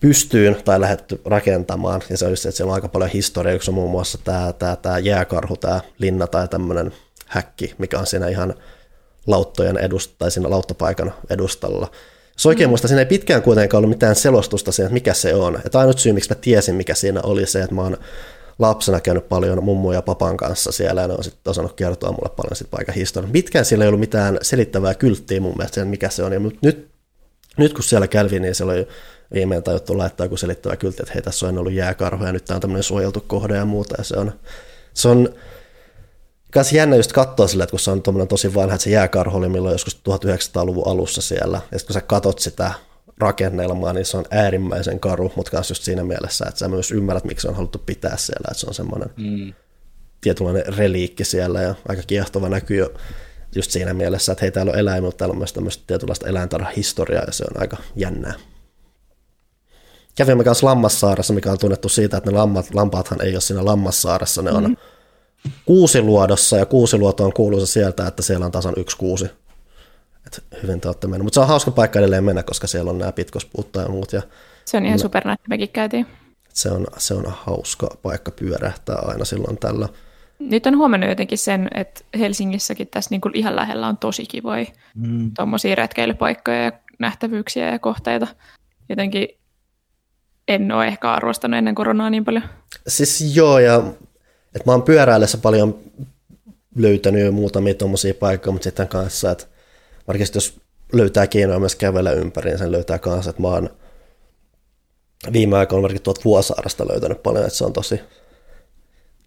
pystyyn 0.00 0.56
tai 0.64 0.80
lähdetty 0.80 1.20
rakentamaan. 1.24 2.02
Ja 2.10 2.16
se 2.16 2.26
olisi 2.26 2.42
se, 2.42 2.48
että 2.48 2.56
siellä 2.56 2.70
on 2.70 2.74
aika 2.74 2.88
paljon 2.88 3.10
historiaa, 3.10 3.54
yksi 3.54 3.70
on 3.70 3.74
muun 3.74 3.90
muassa 3.90 4.18
tämä, 4.24 4.52
tämä, 4.52 4.76
tämä 4.76 4.98
jääkarhu, 4.98 5.56
tämä 5.56 5.80
linna 5.98 6.26
tai 6.26 6.48
tämmöinen 6.48 6.92
häkki, 7.26 7.74
mikä 7.78 7.98
on 7.98 8.06
siinä 8.06 8.28
ihan 8.28 8.54
lauttojen 9.26 9.76
edust- 9.76 10.14
tai 10.18 10.30
siinä 10.30 10.50
lauttapaikan 10.50 11.14
edustalla. 11.30 11.90
Jos 12.32 12.46
oikein 12.46 12.68
muista, 12.68 12.88
siinä 12.88 13.00
ei 13.00 13.06
pitkään 13.06 13.42
kuitenkaan 13.42 13.78
ollut 13.78 13.96
mitään 13.96 14.14
selostusta 14.14 14.72
siihen, 14.72 14.86
että 14.86 14.94
mikä 14.94 15.14
se 15.14 15.34
on. 15.34 15.60
Että 15.64 15.78
ainut 15.78 15.98
syy, 15.98 16.12
miksi 16.12 16.30
mä 16.30 16.34
tiesin, 16.40 16.74
mikä 16.74 16.94
siinä 16.94 17.20
oli 17.22 17.46
se, 17.46 17.62
että 17.62 17.74
mä 17.74 17.82
oon 17.82 17.96
lapsena 18.58 19.00
käynyt 19.00 19.28
paljon 19.28 19.64
mummun 19.64 19.94
ja 19.94 20.02
papan 20.02 20.36
kanssa 20.36 20.72
siellä, 20.72 21.00
ja 21.00 21.08
ne 21.08 21.14
on 21.14 21.24
sitten 21.24 21.50
osannut 21.50 21.72
kertoa 21.72 22.12
mulle 22.12 22.30
paljon 22.36 22.56
sit 22.56 22.70
paikan 22.70 22.94
historiaa. 22.94 23.32
Pitkään 23.32 23.64
siellä 23.64 23.84
ei 23.84 23.88
ollut 23.88 24.00
mitään 24.00 24.38
selittävää 24.42 24.94
kylttiä 24.94 25.40
mun 25.40 25.54
mielestä, 25.56 25.84
mikä 25.84 26.08
se 26.08 26.22
on. 26.22 26.32
Ja 26.32 26.40
nyt, 26.62 26.88
nyt 27.56 27.72
kun 27.72 27.82
siellä 27.82 28.06
kävi, 28.06 28.40
niin 28.40 28.54
siellä 28.54 28.72
oli 28.72 28.88
viimein 29.34 29.62
tajuttu 29.62 29.98
laittaa 29.98 30.24
joku 30.24 30.36
selittävä 30.36 30.76
kyltti, 30.76 31.02
että 31.02 31.12
hei, 31.14 31.22
tässä 31.22 31.48
on 31.48 31.58
ollut 31.58 31.72
jääkarho, 31.72 32.26
ja 32.26 32.32
nyt 32.32 32.44
tämä 32.44 32.56
on 32.56 32.60
tämmöinen 32.60 32.82
suojeltu 32.82 33.24
kohde 33.26 33.56
ja 33.56 33.64
muuta, 33.64 33.94
ja 33.98 34.04
se 34.04 34.16
on, 34.16 34.32
se 34.94 35.08
on 35.08 35.34
Kanssa 36.52 36.76
jännä 36.76 36.96
just 36.96 37.12
katsoa 37.12 37.46
sille, 37.46 37.64
että 37.64 37.70
kun 37.70 37.80
se 37.80 37.90
on 37.90 38.02
tosi 38.28 38.54
vanha, 38.54 38.74
että 38.74 38.84
se 38.84 38.90
jääkarho 38.90 39.38
oli 39.38 39.48
milloin 39.48 39.72
joskus 39.72 40.00
1900-luvun 40.08 40.86
alussa 40.86 41.22
siellä, 41.22 41.60
ja 41.72 41.78
kun 41.86 41.94
sä 41.94 42.00
katot 42.00 42.38
sitä 42.38 42.72
rakennelmaa, 43.18 43.92
niin 43.92 44.04
se 44.04 44.16
on 44.16 44.24
äärimmäisen 44.30 45.00
karu, 45.00 45.32
mutta 45.36 45.56
myös 45.56 45.70
just 45.70 45.82
siinä 45.82 46.04
mielessä, 46.04 46.44
että 46.48 46.58
sä 46.58 46.68
myös 46.68 46.92
ymmärrät, 46.92 47.24
miksi 47.24 47.42
se 47.42 47.48
on 47.48 47.54
haluttu 47.54 47.82
pitää 47.86 48.16
siellä, 48.16 48.48
että 48.50 48.60
se 48.60 48.66
on 48.66 48.74
semmoinen 48.74 49.10
mm. 49.16 49.54
tietynlainen 50.20 50.76
reliikki 50.76 51.24
siellä 51.24 51.62
ja 51.62 51.74
aika 51.88 52.02
kiehtova 52.02 52.48
näkyy 52.48 52.78
jo 52.78 52.92
just 53.54 53.70
siinä 53.70 53.94
mielessä, 53.94 54.32
että 54.32 54.44
hei 54.44 54.50
täällä 54.50 54.72
on 54.72 54.78
eläimiä, 54.78 55.06
mutta 55.06 55.18
täällä 55.18 55.32
on 55.32 55.38
myös 55.38 55.52
tämmöistä 55.52 55.84
tietynlaista 55.86 56.28
eläintarhahistoriaa 56.28 57.24
ja 57.26 57.32
se 57.32 57.44
on 57.44 57.60
aika 57.60 57.76
jännää. 57.96 58.34
Kävimme 60.18 60.44
kanssa 60.44 60.66
Lammassaaressa, 60.66 61.34
mikä 61.34 61.52
on 61.52 61.58
tunnettu 61.58 61.88
siitä, 61.88 62.16
että 62.16 62.30
ne 62.30 62.36
lammat, 62.36 62.74
lampaathan 62.74 63.22
ei 63.22 63.32
ole 63.32 63.40
siinä 63.40 63.64
Lammassaaressa, 63.64 64.42
ne 64.42 64.50
on 64.50 64.64
mm. 64.64 64.76
Kuusiluodossa 65.64 66.56
ja 66.56 66.66
Kuusiluoto 66.66 67.24
on 67.24 67.32
kuuluisa 67.32 67.66
sieltä, 67.66 68.06
että 68.06 68.22
siellä 68.22 68.46
on 68.46 68.52
tasan 68.52 68.74
yksi 68.76 68.96
kuusi 68.96 69.30
et 70.28 70.62
hyvin 70.62 70.80
te 70.80 70.88
olette 70.88 71.06
mennyt. 71.06 71.24
Mutta 71.24 71.34
se 71.34 71.40
on 71.40 71.48
hauska 71.48 71.70
paikka 71.70 71.98
edelleen 71.98 72.24
mennä, 72.24 72.42
koska 72.42 72.66
siellä 72.66 72.90
on 72.90 72.98
nämä 72.98 73.12
pitkospuutta 73.12 73.80
ja 73.80 73.88
muut. 73.88 74.12
Ja 74.12 74.22
se 74.64 74.76
on 74.76 74.86
ihan 74.86 74.98
supernätti, 74.98 75.48
mekin 75.48 75.68
käytiin. 75.68 76.06
Se 76.48 76.70
on, 76.70 76.86
se 76.96 77.14
on 77.14 77.24
hauska 77.26 77.88
paikka 78.02 78.30
pyörähtää 78.30 78.96
aina 78.96 79.24
silloin 79.24 79.58
tällä. 79.58 79.88
Nyt 80.38 80.66
on 80.66 80.76
huomannut 80.76 81.08
jotenkin 81.08 81.38
sen, 81.38 81.68
että 81.74 82.00
Helsingissäkin 82.18 82.88
tässä 82.88 83.10
niin 83.10 83.20
kuin 83.20 83.36
ihan 83.36 83.56
lähellä 83.56 83.88
on 83.88 83.96
tosi 83.96 84.26
kivoja 84.26 84.66
mm. 84.94 85.30
tuommoisia 85.36 85.74
retkeilypaikkoja 85.74 86.62
ja 86.62 86.72
nähtävyyksiä 86.98 87.70
ja 87.70 87.78
kohteita. 87.78 88.26
Jotenkin 88.88 89.28
en 90.48 90.72
ole 90.72 90.86
ehkä 90.86 91.12
arvostanut 91.12 91.58
ennen 91.58 91.74
koronaa 91.74 92.10
niin 92.10 92.24
paljon. 92.24 92.42
Siis 92.88 93.36
joo, 93.36 93.58
ja 93.58 93.76
että 94.46 94.62
mä 94.66 94.72
oon 94.72 94.82
pyöräillessä 94.82 95.38
paljon 95.38 95.78
löytänyt 96.76 97.24
jo 97.24 97.32
muutamia 97.32 97.74
tuommoisia 97.74 98.14
paikkoja, 98.14 98.52
mutta 98.52 98.64
sitten 98.64 98.88
kanssa, 98.88 99.30
että 99.30 99.46
varsinkin 100.06 100.34
jos 100.34 100.60
löytää 100.92 101.26
keinoja 101.26 101.58
myös 101.58 101.76
kävellä 101.76 102.12
ympäri, 102.12 102.50
niin 102.50 102.58
sen 102.58 102.72
löytää 102.72 102.98
kanssa, 102.98 103.30
että 103.30 103.42
mä 103.42 103.48
oon 103.48 103.70
viime 105.32 105.56
aikoina 105.56 105.82
varsinkin 105.82 106.02
tuolta 106.02 106.20
Vuosaaresta 106.24 106.88
löytänyt 106.88 107.22
paljon, 107.22 107.44
että 107.44 107.56
se 107.56 107.64
on 107.64 107.72
tosi, 107.72 108.00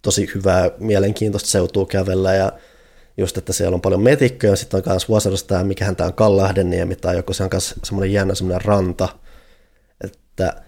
tosi 0.01 0.32
hyvää, 0.36 0.72
mielenkiintoista 0.80 1.49
seutua 1.49 1.86
kävellä 1.86 2.34
ja 2.34 2.51
just, 3.17 3.38
että 3.38 3.53
siellä 3.53 3.76
on 3.76 3.82
paljon 3.82 4.03
metikköjä, 4.03 4.55
sitten 4.55 4.78
on 4.78 4.84
myös 4.88 5.09
Vuosaaresta 5.09 5.47
tämä, 5.47 5.63
mikähän 5.63 5.95
tämä 5.95 6.07
on 6.07 6.13
Kallahdeniemi 6.13 6.95
tai 6.95 7.15
joku, 7.15 7.34
se 7.34 7.43
on 7.43 7.49
myös 7.53 7.76
semmoinen 7.84 8.13
jännä 8.13 8.36
semmoinen 8.36 8.65
ranta, 8.65 9.09
että 10.03 10.63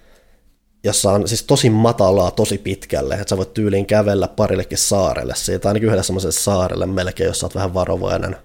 jossa 0.84 1.12
on 1.12 1.28
siis 1.28 1.44
tosi 1.44 1.70
matalaa 1.70 2.32
tosi 2.32 2.58
pitkälle, 2.58 3.14
että 3.14 3.30
sä 3.30 3.38
voit 3.38 3.54
tyyliin 3.54 3.86
kävellä 3.86 4.28
parillekin 4.28 4.78
saarelle 4.78 5.36
siitä, 5.36 5.68
ainakin 5.68 5.90
yhdessä 5.90 6.08
semmoiselle 6.08 6.34
saarelle 6.34 6.86
melkein, 6.86 7.28
jos 7.28 7.40
sä 7.40 7.46
oot 7.46 7.56
vähän 7.56 7.74
varovainen 7.74 8.36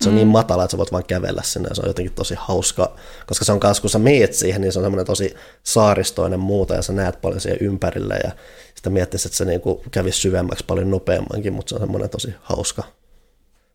se 0.00 0.08
on 0.08 0.14
niin 0.14 0.26
mm. 0.26 0.28
niin 0.28 0.32
matala, 0.32 0.64
että 0.64 0.70
sä 0.70 0.78
voit 0.78 0.92
vaan 0.92 1.04
kävellä 1.04 1.42
sinne 1.44 1.68
ja 1.68 1.74
se 1.74 1.82
on 1.82 1.88
jotenkin 1.88 2.14
tosi 2.14 2.34
hauska, 2.38 2.96
koska 3.26 3.44
se 3.44 3.52
on 3.52 3.60
kanssa, 3.60 3.80
kun 3.80 3.90
sä 3.90 3.98
meet 3.98 4.34
siihen, 4.34 4.60
niin 4.60 4.72
se 4.72 4.78
on 4.78 4.84
semmoinen 4.84 5.06
tosi 5.06 5.34
saaristoinen 5.62 6.40
muuta 6.40 6.74
ja 6.74 6.82
sä 6.82 6.92
näet 6.92 7.20
paljon 7.20 7.40
siihen 7.40 7.58
ympärille 7.60 8.14
ja 8.24 8.30
sitä 8.74 8.90
miettisi, 8.90 9.28
että 9.28 9.36
se 9.36 9.44
niinku 9.44 9.82
kävisi 9.90 10.20
syvemmäksi 10.20 10.64
paljon 10.64 10.90
nopeammankin, 10.90 11.52
mutta 11.52 11.68
se 11.68 11.74
on 11.74 11.80
semmoinen 11.80 12.10
tosi 12.10 12.34
hauska 12.42 12.82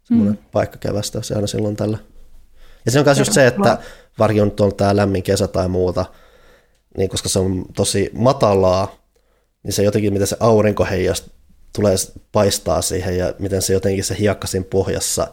semmoinen 0.04 0.36
mm. 0.36 0.44
paikka 0.52 0.78
kävästä 0.78 1.22
se 1.22 1.36
aina 1.36 1.48
silloin 1.48 1.76
tällä. 1.76 1.98
Ja 2.86 2.92
se 2.92 3.00
on 3.00 3.06
myös 3.06 3.20
just 3.20 3.34
se, 3.34 3.48
että 3.48 3.78
varsinkin 4.20 4.44
on 4.44 4.52
tuolla 4.52 4.76
tämä 4.76 4.96
lämmin 4.96 5.24
kesä 5.24 5.48
tai 5.48 5.68
muuta, 5.68 6.06
niin 7.00 7.10
koska 7.10 7.30
se 7.30 7.40
on 7.40 7.66
tosi 7.76 8.10
matalaa, 8.14 8.96
niin 9.64 9.74
se 9.74 9.84
jotenkin, 9.84 10.14
miten 10.14 10.28
se 10.28 10.38
aurinko 10.40 10.88
tulee 11.76 11.96
paistaa 12.32 12.82
siihen 12.82 13.18
ja 13.18 13.34
miten 13.40 13.62
se 13.62 13.74
jotenkin 13.74 14.04
se 14.04 14.16
hiekka 14.20 14.48
siinä 14.48 14.66
pohjassa 14.70 15.28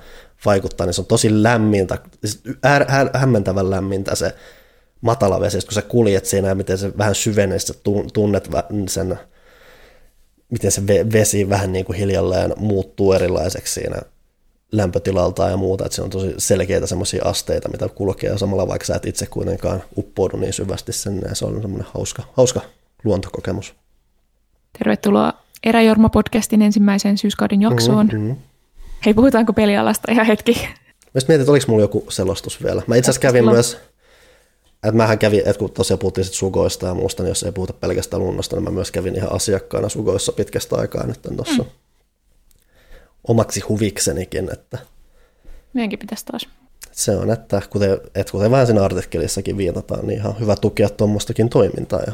vaikuttaa, 0.44 0.86
niin 0.86 0.94
se 0.94 1.00
on 1.00 1.06
tosi 1.06 1.42
lämmintä, 1.42 1.98
siis 2.24 2.42
hämmentävän 3.14 3.70
lämmintä 3.70 4.14
se 4.14 4.34
matala 5.00 5.40
vesi, 5.40 5.60
kun 5.60 5.72
sä 5.72 5.82
kuljet 5.82 6.26
siinä 6.26 6.48
ja 6.48 6.54
miten 6.54 6.78
se 6.78 6.98
vähän 6.98 7.14
syvenee, 7.14 7.58
sä 7.58 7.74
tunnet 8.12 8.50
sen, 8.88 9.18
miten 10.50 10.72
se 10.72 10.86
vesi 10.86 11.48
vähän 11.48 11.72
niin 11.72 11.84
kuin 11.84 11.98
hiljalleen 11.98 12.54
muuttuu 12.56 13.12
erilaiseksi 13.12 13.74
siinä 13.74 14.02
lämpötilalta 14.72 15.48
ja 15.48 15.56
muuta, 15.56 15.84
että 15.84 15.96
se 15.96 16.02
on 16.02 16.10
tosi 16.10 16.34
selkeitä 16.38 16.86
semmoisia 16.86 17.24
asteita, 17.24 17.68
mitä 17.68 17.88
kulkee 17.88 18.30
ja 18.30 18.38
samalla 18.38 18.68
vaikka 18.68 18.86
sä 18.86 18.94
et 18.94 19.06
itse 19.06 19.26
kuitenkaan 19.26 19.82
uppoudu 19.96 20.36
niin 20.36 20.52
syvästi 20.52 20.92
sen, 20.92 21.22
ja 21.28 21.34
se 21.34 21.44
on 21.44 21.62
semmoinen 21.62 21.88
hauska, 21.94 22.22
hauska 22.32 22.60
luontokokemus. 23.04 23.74
Tervetuloa 24.78 25.32
Eräjorma-podcastin 25.66 26.62
ensimmäiseen 26.62 27.18
syyskauden 27.18 27.62
jaksoon. 27.62 28.06
Mm-hmm. 28.12 28.36
Hei, 29.06 29.14
puhutaanko 29.14 29.52
pelialasta 29.52 30.12
ihan 30.12 30.26
hetki? 30.26 30.68
Mä 31.14 31.20
mietin, 31.28 31.40
että 31.40 31.50
oliko 31.50 31.64
mulla 31.68 31.82
joku 31.82 32.06
selostus 32.08 32.62
vielä. 32.62 32.82
Mä 32.86 32.96
itse 32.96 33.10
asiassa 33.10 33.20
kävin 33.20 33.38
Silloin. 33.38 33.54
myös, 33.54 33.76
että 34.74 34.96
mähän 34.96 35.18
kävin, 35.18 35.40
että 35.40 35.58
kun 35.58 35.70
tosiaan 35.70 35.98
puhuttiin 35.98 36.24
sit 36.24 36.34
sugoista 36.34 36.86
ja 36.86 36.94
muusta, 36.94 37.22
niin 37.22 37.28
jos 37.28 37.42
ei 37.42 37.52
puhuta 37.52 37.72
pelkästään 37.72 38.22
luonnosta, 38.22 38.56
niin 38.56 38.64
mä 38.64 38.70
myös 38.70 38.90
kävin 38.90 39.16
ihan 39.16 39.32
asiakkaana 39.32 39.88
sugoissa 39.88 40.32
pitkästä 40.32 40.76
aikaa 40.76 41.06
nyt 41.06 41.22
tuossa 41.36 41.62
mm. 41.62 41.70
Omaksi 43.28 43.60
huviksenikin. 43.60 44.52
Että 44.52 44.78
Meidänkin 45.72 45.98
pitäisi 45.98 46.24
taas. 46.24 46.48
Se 46.92 47.16
on, 47.16 47.30
että 47.30 47.62
kuten, 47.70 47.92
että 48.14 48.32
kuten 48.32 48.50
vähän 48.50 48.66
siinä 48.66 48.84
artikkelissakin 48.84 49.56
viitataan, 49.56 50.06
niin 50.06 50.18
ihan 50.18 50.40
hyvä 50.40 50.56
tukea 50.56 50.88
tuommoistakin 50.88 51.48
toimintaa. 51.48 52.00
Ja 52.06 52.12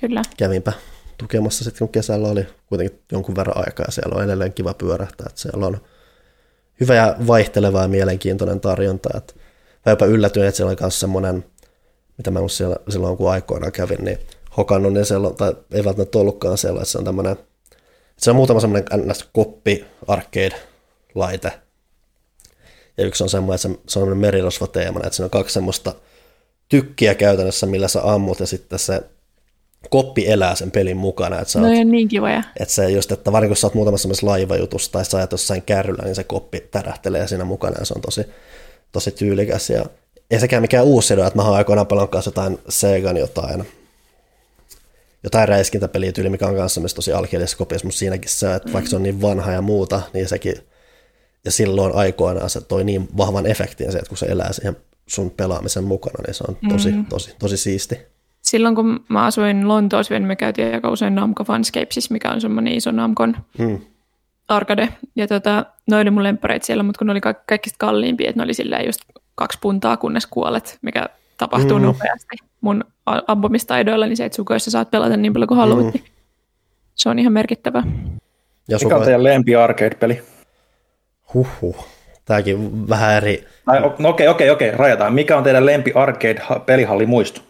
Kyllä. 0.00 0.22
Kävinpä 0.36 0.72
tukemassa 1.18 1.64
sitten, 1.64 1.78
kun 1.78 1.92
kesällä 1.92 2.28
oli 2.28 2.46
kuitenkin 2.66 2.98
jonkun 3.12 3.36
verran 3.36 3.66
aikaa 3.66 3.86
ja 3.88 3.92
siellä 3.92 4.16
on 4.16 4.24
edelleen 4.24 4.52
kiva 4.52 4.74
pyörähtää, 4.74 5.26
että 5.28 5.40
siellä 5.40 5.66
on 5.66 5.80
hyvä 6.80 6.94
ja 6.94 7.16
vaihteleva 7.26 7.82
ja 7.82 7.88
mielenkiintoinen 7.88 8.60
tarjonta. 8.60 9.08
Että 9.16 9.34
mä 9.86 9.92
jopa 9.92 10.06
yllätyin, 10.06 10.46
että 10.46 10.56
siellä 10.56 10.70
oli 10.70 10.76
myös 10.80 11.00
semmoinen, 11.00 11.44
mitä 12.18 12.30
mä 12.30 12.40
siellä, 12.48 12.76
silloin 12.88 13.16
kun 13.16 13.30
aikoinaan 13.30 13.72
kävin, 13.72 14.04
niin 14.04 14.18
hokannut, 14.56 14.92
niin 14.92 15.06
siellä, 15.06 15.30
tai 15.30 15.56
ei 15.72 15.84
välttämättä 15.84 16.18
ollutkaan 16.18 16.58
siellä, 16.58 16.80
että 16.80 16.92
se 16.92 16.98
on 16.98 17.04
tämmöinen, 17.04 17.36
se 18.18 18.30
on 18.30 18.36
muutama 18.36 18.60
semmoinen 18.60 19.14
koppi 19.32 19.84
arcade-laite, 20.06 21.52
ja 22.98 23.04
yksi 23.04 23.22
on 23.22 23.30
semmoinen, 23.30 23.72
että 23.72 23.82
se, 23.92 23.98
on 23.98 24.18
merirosva 24.18 24.66
teemana, 24.66 25.06
että 25.06 25.16
siinä 25.16 25.26
on 25.26 25.30
kaksi 25.30 25.54
semmoista 25.54 25.94
tykkiä 26.68 27.14
käytännössä, 27.14 27.66
millä 27.66 27.88
sä 27.88 28.00
ammut, 28.02 28.40
ja 28.40 28.46
sitten 28.46 28.78
se 28.78 29.02
koppi 29.90 30.28
elää 30.28 30.54
sen 30.54 30.70
pelin 30.70 30.96
mukana. 30.96 31.40
Että 31.40 31.60
no 31.60 31.66
oot, 31.68 31.86
niin 31.88 32.08
kivoja. 32.08 32.42
Että 32.60 32.74
se 32.74 32.90
just, 32.90 33.12
että 33.12 33.32
varsinkin 33.32 33.50
kun 33.50 33.56
sä 33.56 33.66
oot 33.66 33.74
muutamassa 33.74 34.08
laivajutussa 34.22 34.92
tai 34.92 35.04
sä 35.04 35.16
ajat 35.16 35.32
jossain 35.32 35.62
kärryllä, 35.62 36.02
niin 36.04 36.14
se 36.14 36.24
koppi 36.24 36.60
tärähtelee 36.60 37.28
siinä 37.28 37.44
mukana 37.44 37.76
ja 37.78 37.84
se 37.84 37.94
on 37.94 38.00
tosi, 38.00 38.26
tosi 38.92 39.10
tyylikäs. 39.10 39.70
Ja 39.70 39.84
ei 40.30 40.40
sekään 40.40 40.62
mikään 40.62 40.84
uusi 40.84 41.14
että 41.14 41.32
mä 41.36 41.42
oon 41.42 41.56
aikoinaan 41.56 41.86
paljon 41.86 42.08
kanssa 42.08 42.28
jotain 42.28 42.58
Segan 42.68 43.16
jotain, 43.16 43.64
jotain 45.24 45.48
räiskintäpeliä 45.48 46.12
tyyli, 46.12 46.28
mikä 46.28 46.46
on 46.46 46.56
kanssa 46.56 46.80
myös 46.80 46.94
tosi 46.94 47.12
alkeellisessa 47.12 47.58
kopiossa, 47.58 47.86
mutta 47.86 47.98
siinäkin 47.98 48.30
se, 48.30 48.54
että 48.54 48.72
vaikka 48.72 48.90
se 48.90 48.96
on 48.96 49.02
niin 49.02 49.22
vanha 49.22 49.52
ja 49.52 49.62
muuta, 49.62 50.00
niin 50.12 50.28
sekin, 50.28 50.54
ja 51.44 51.50
silloin 51.50 51.94
aikoinaan 51.94 52.50
se 52.50 52.60
toi 52.60 52.84
niin 52.84 53.08
vahvan 53.16 53.46
efektin 53.46 53.92
se, 53.92 53.98
että 53.98 54.08
kun 54.08 54.18
se 54.18 54.26
elää 54.26 54.52
siihen 54.52 54.76
sun 55.06 55.30
pelaamisen 55.30 55.84
mukana, 55.84 56.22
niin 56.26 56.34
se 56.34 56.44
on 56.48 56.56
tosi, 56.68 56.92
mm. 56.92 57.06
tosi, 57.06 57.36
tosi 57.38 57.56
siisti 57.56 58.14
silloin 58.44 58.74
kun 58.74 59.04
mä 59.08 59.24
asuin 59.24 59.68
Lontoossa, 59.68 60.14
niin 60.14 60.26
me 60.26 60.36
käytiin 60.36 60.74
aika 60.74 60.90
usein 60.90 61.14
Namco 61.14 61.44
Funscapesissa, 61.44 62.12
mikä 62.12 62.30
on 62.30 62.40
semmoinen 62.40 62.72
iso 62.72 62.90
Namcon 62.90 63.36
mm. 63.58 63.80
arcade. 64.48 64.88
Ja 65.16 65.28
tota, 65.28 65.66
ne 65.90 65.96
oli 65.96 66.10
mun 66.10 66.22
lemppareit 66.22 66.62
siellä, 66.62 66.82
mutta 66.82 66.98
kun 66.98 67.06
ne 67.06 67.10
oli 67.10 67.20
ka- 67.20 67.34
kaikista 67.34 67.76
kalliimpia, 67.78 68.28
että 68.28 68.40
ne 68.40 68.44
oli 68.44 68.54
silleen 68.54 68.86
just 68.86 69.00
kaksi 69.34 69.58
puntaa, 69.60 69.96
kunnes 69.96 70.26
kuolet, 70.26 70.78
mikä 70.82 71.08
tapahtuu 71.38 71.78
mm. 71.78 71.84
nopeasti 71.84 72.36
mun 72.64 72.84
ampumistaidoilla, 73.26 74.06
niin 74.06 74.16
se, 74.16 74.24
että 74.24 74.36
sukoissa 74.36 74.70
saat 74.70 74.90
pelata 74.90 75.16
niin 75.16 75.32
paljon 75.32 75.48
kuin 75.48 75.58
haluat, 75.58 75.86
mm. 75.86 75.92
niin 75.92 76.04
se 76.94 77.08
on 77.08 77.18
ihan 77.18 77.32
merkittävä. 77.32 77.82
Ja 78.68 78.78
Mikä 78.82 78.96
on 78.96 79.02
teidän 79.02 79.24
lempi 79.24 79.56
arcade-peli? 79.56 80.22
Huhhuh. 81.34 81.86
Tämäkin 82.24 82.88
vähän 82.88 83.14
eri. 83.14 83.44
No 83.98 84.08
okei, 84.08 84.28
okei, 84.28 84.50
okei, 84.50 84.70
rajataan. 84.70 85.14
Mikä 85.14 85.36
on 85.36 85.44
teidän 85.44 85.66
lempi 85.66 85.92
arcade-pelihalli 85.94 87.06
muisto? 87.06 87.40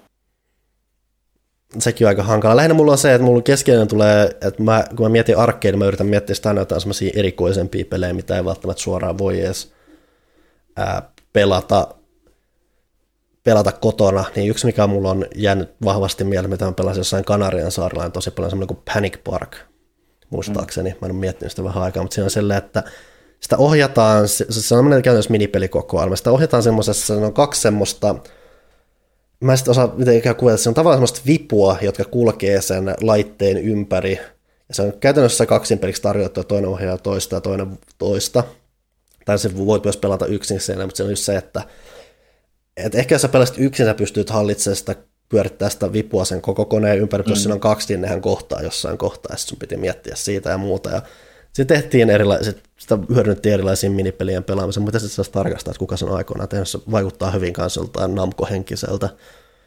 sekin 1.79 2.07
on 2.07 2.09
aika 2.09 2.23
hankala. 2.23 2.57
Lähinnä 2.57 2.75
mulla 2.75 2.93
on 2.93 2.99
se, 2.99 3.15
että 3.15 3.25
mulla 3.25 3.43
keskeinen 3.43 3.89
tulee, 3.89 4.25
että 4.25 4.63
mä, 4.63 4.85
kun 4.97 5.07
mä 5.07 5.09
mietin 5.09 5.39
arcade, 5.39 5.77
mä 5.77 5.85
yritän 5.85 6.07
miettiä 6.07 6.35
sitä 6.35 6.49
aina 6.49 6.61
jotain 6.61 6.81
semmoisia 6.81 7.13
erikoisempia 7.17 7.85
pelejä, 7.91 8.13
mitä 8.13 8.37
ei 8.37 8.45
välttämättä 8.45 8.83
suoraan 8.83 9.19
voi 9.19 9.41
edes 9.41 9.73
ää, 10.77 11.03
pelata 11.33 11.95
pelata 13.45 13.73
kotona, 13.73 14.25
niin 14.37 14.51
yksi 14.51 14.67
mikä 14.67 14.87
mulla 14.87 15.11
on 15.11 15.27
jäänyt 15.35 15.75
vahvasti 15.85 16.25
mieleen, 16.25 16.51
mitä 16.51 16.65
mä 16.65 16.73
pelasin 16.73 17.01
jossain 17.01 17.25
Kanarian 17.25 17.73
saarella, 17.73 18.05
on 18.05 18.13
tosi 18.13 18.31
paljon 18.31 18.51
semmoinen 18.51 18.77
kuin 18.77 18.95
Panic 18.95 19.19
Park, 19.25 19.57
muistaakseni. 20.31 20.91
Mä 20.91 21.07
en 21.07 21.13
ole 21.13 21.21
miettinyt 21.21 21.53
sitä 21.53 21.65
vähän 21.65 21.83
aikaa, 21.83 22.03
mutta 22.03 22.15
siinä 22.15 22.25
on 22.25 22.31
sellainen, 22.31 22.65
että 22.65 22.83
sitä 23.41 23.57
ohjataan, 23.57 24.29
se, 24.29 24.47
on 24.49 24.53
semmoinen 24.53 25.03
käytännössä 25.03 25.31
minipelikokoelma, 25.31 26.17
sitä 26.17 26.31
ohjataan 26.31 26.63
semmoisessa, 26.63 27.07
se 27.07 27.13
on 27.13 27.33
kaksi 27.33 27.61
semmoista, 27.61 28.15
mä 29.41 29.53
en 29.53 29.59
sitten 29.59 29.71
osaa 29.71 29.95
mitenkään 29.97 30.37
kuvata, 30.37 30.57
se 30.57 30.69
on 30.69 30.75
tavallaan 30.75 30.99
semmoista 30.99 31.21
vipua, 31.27 31.77
jotka 31.83 32.05
kulkee 32.05 32.63
sen 32.63 32.95
laitteen 33.01 33.59
ympäri, 33.59 34.21
ja 34.69 34.75
se 34.75 34.83
on 34.83 34.93
käytännössä 35.01 35.47
kaksin 35.47 35.79
peliksi 35.79 36.03
tarjottu, 36.03 36.45
toinen 36.45 36.71
ohjaa 36.71 36.99
toista 36.99 37.35
ja 37.35 37.41
toinen 37.41 37.79
toista. 37.99 38.45
Tai 39.25 39.39
se 39.39 39.57
voit 39.67 39.85
myös 39.85 39.97
pelata 39.97 40.27
yksin 40.27 40.61
siellä, 40.61 40.85
mutta 40.85 40.97
se 40.97 41.03
on 41.03 41.11
just 41.11 41.23
se, 41.23 41.37
että 41.37 41.63
et 42.77 42.95
ehkä 42.95 43.15
jos 43.15 43.23
sä 43.23 43.29
pelasit 43.29 43.59
yksin, 43.59 43.87
sä 43.87 43.95
pystyt 43.95 44.31
hallitsemaan 44.31 44.77
sitä, 44.77 44.97
pyörittää 45.29 45.71
sitä 45.71 45.93
vipua 45.93 46.25
sen 46.25 46.41
koko 46.41 46.65
koneen 46.65 46.99
ympäri, 46.99 47.23
mm. 47.23 47.31
jos 47.31 47.43
siinä 47.43 47.55
on 47.55 47.61
kaksi, 47.61 47.93
niin 47.93 48.01
nehän 48.01 48.21
kohtaa 48.21 48.63
jossain 48.63 48.99
kohtaa, 48.99 49.35
ja 49.35 49.39
sun 49.39 49.59
piti 49.59 49.77
miettiä 49.77 50.15
siitä 50.17 50.51
ja 50.51 50.59
muuta. 50.59 50.91
Ja 50.91 51.03
sitten 51.53 51.81
tehtiin 51.81 52.11
erilaiset, 52.11 52.63
sitä 52.77 52.99
hyödynnettiin 53.15 53.53
erilaisiin 53.53 53.93
minipelien 53.93 54.45
pelaamisen, 54.45 54.83
mutta 54.83 54.99
sitten 54.99 55.15
saisi 55.15 55.33
tarkastaa, 55.33 55.71
että 55.71 55.79
kuka 55.79 55.97
sen 55.97 56.09
aikoinaan 56.09 56.49
tehnyt, 56.49 56.69
se 56.69 56.79
vaikuttaa 56.91 57.31
hyvin 57.31 57.53
kanssa 57.53 57.81
joltain 57.81 58.15
namkohenkiseltä. 58.15 59.09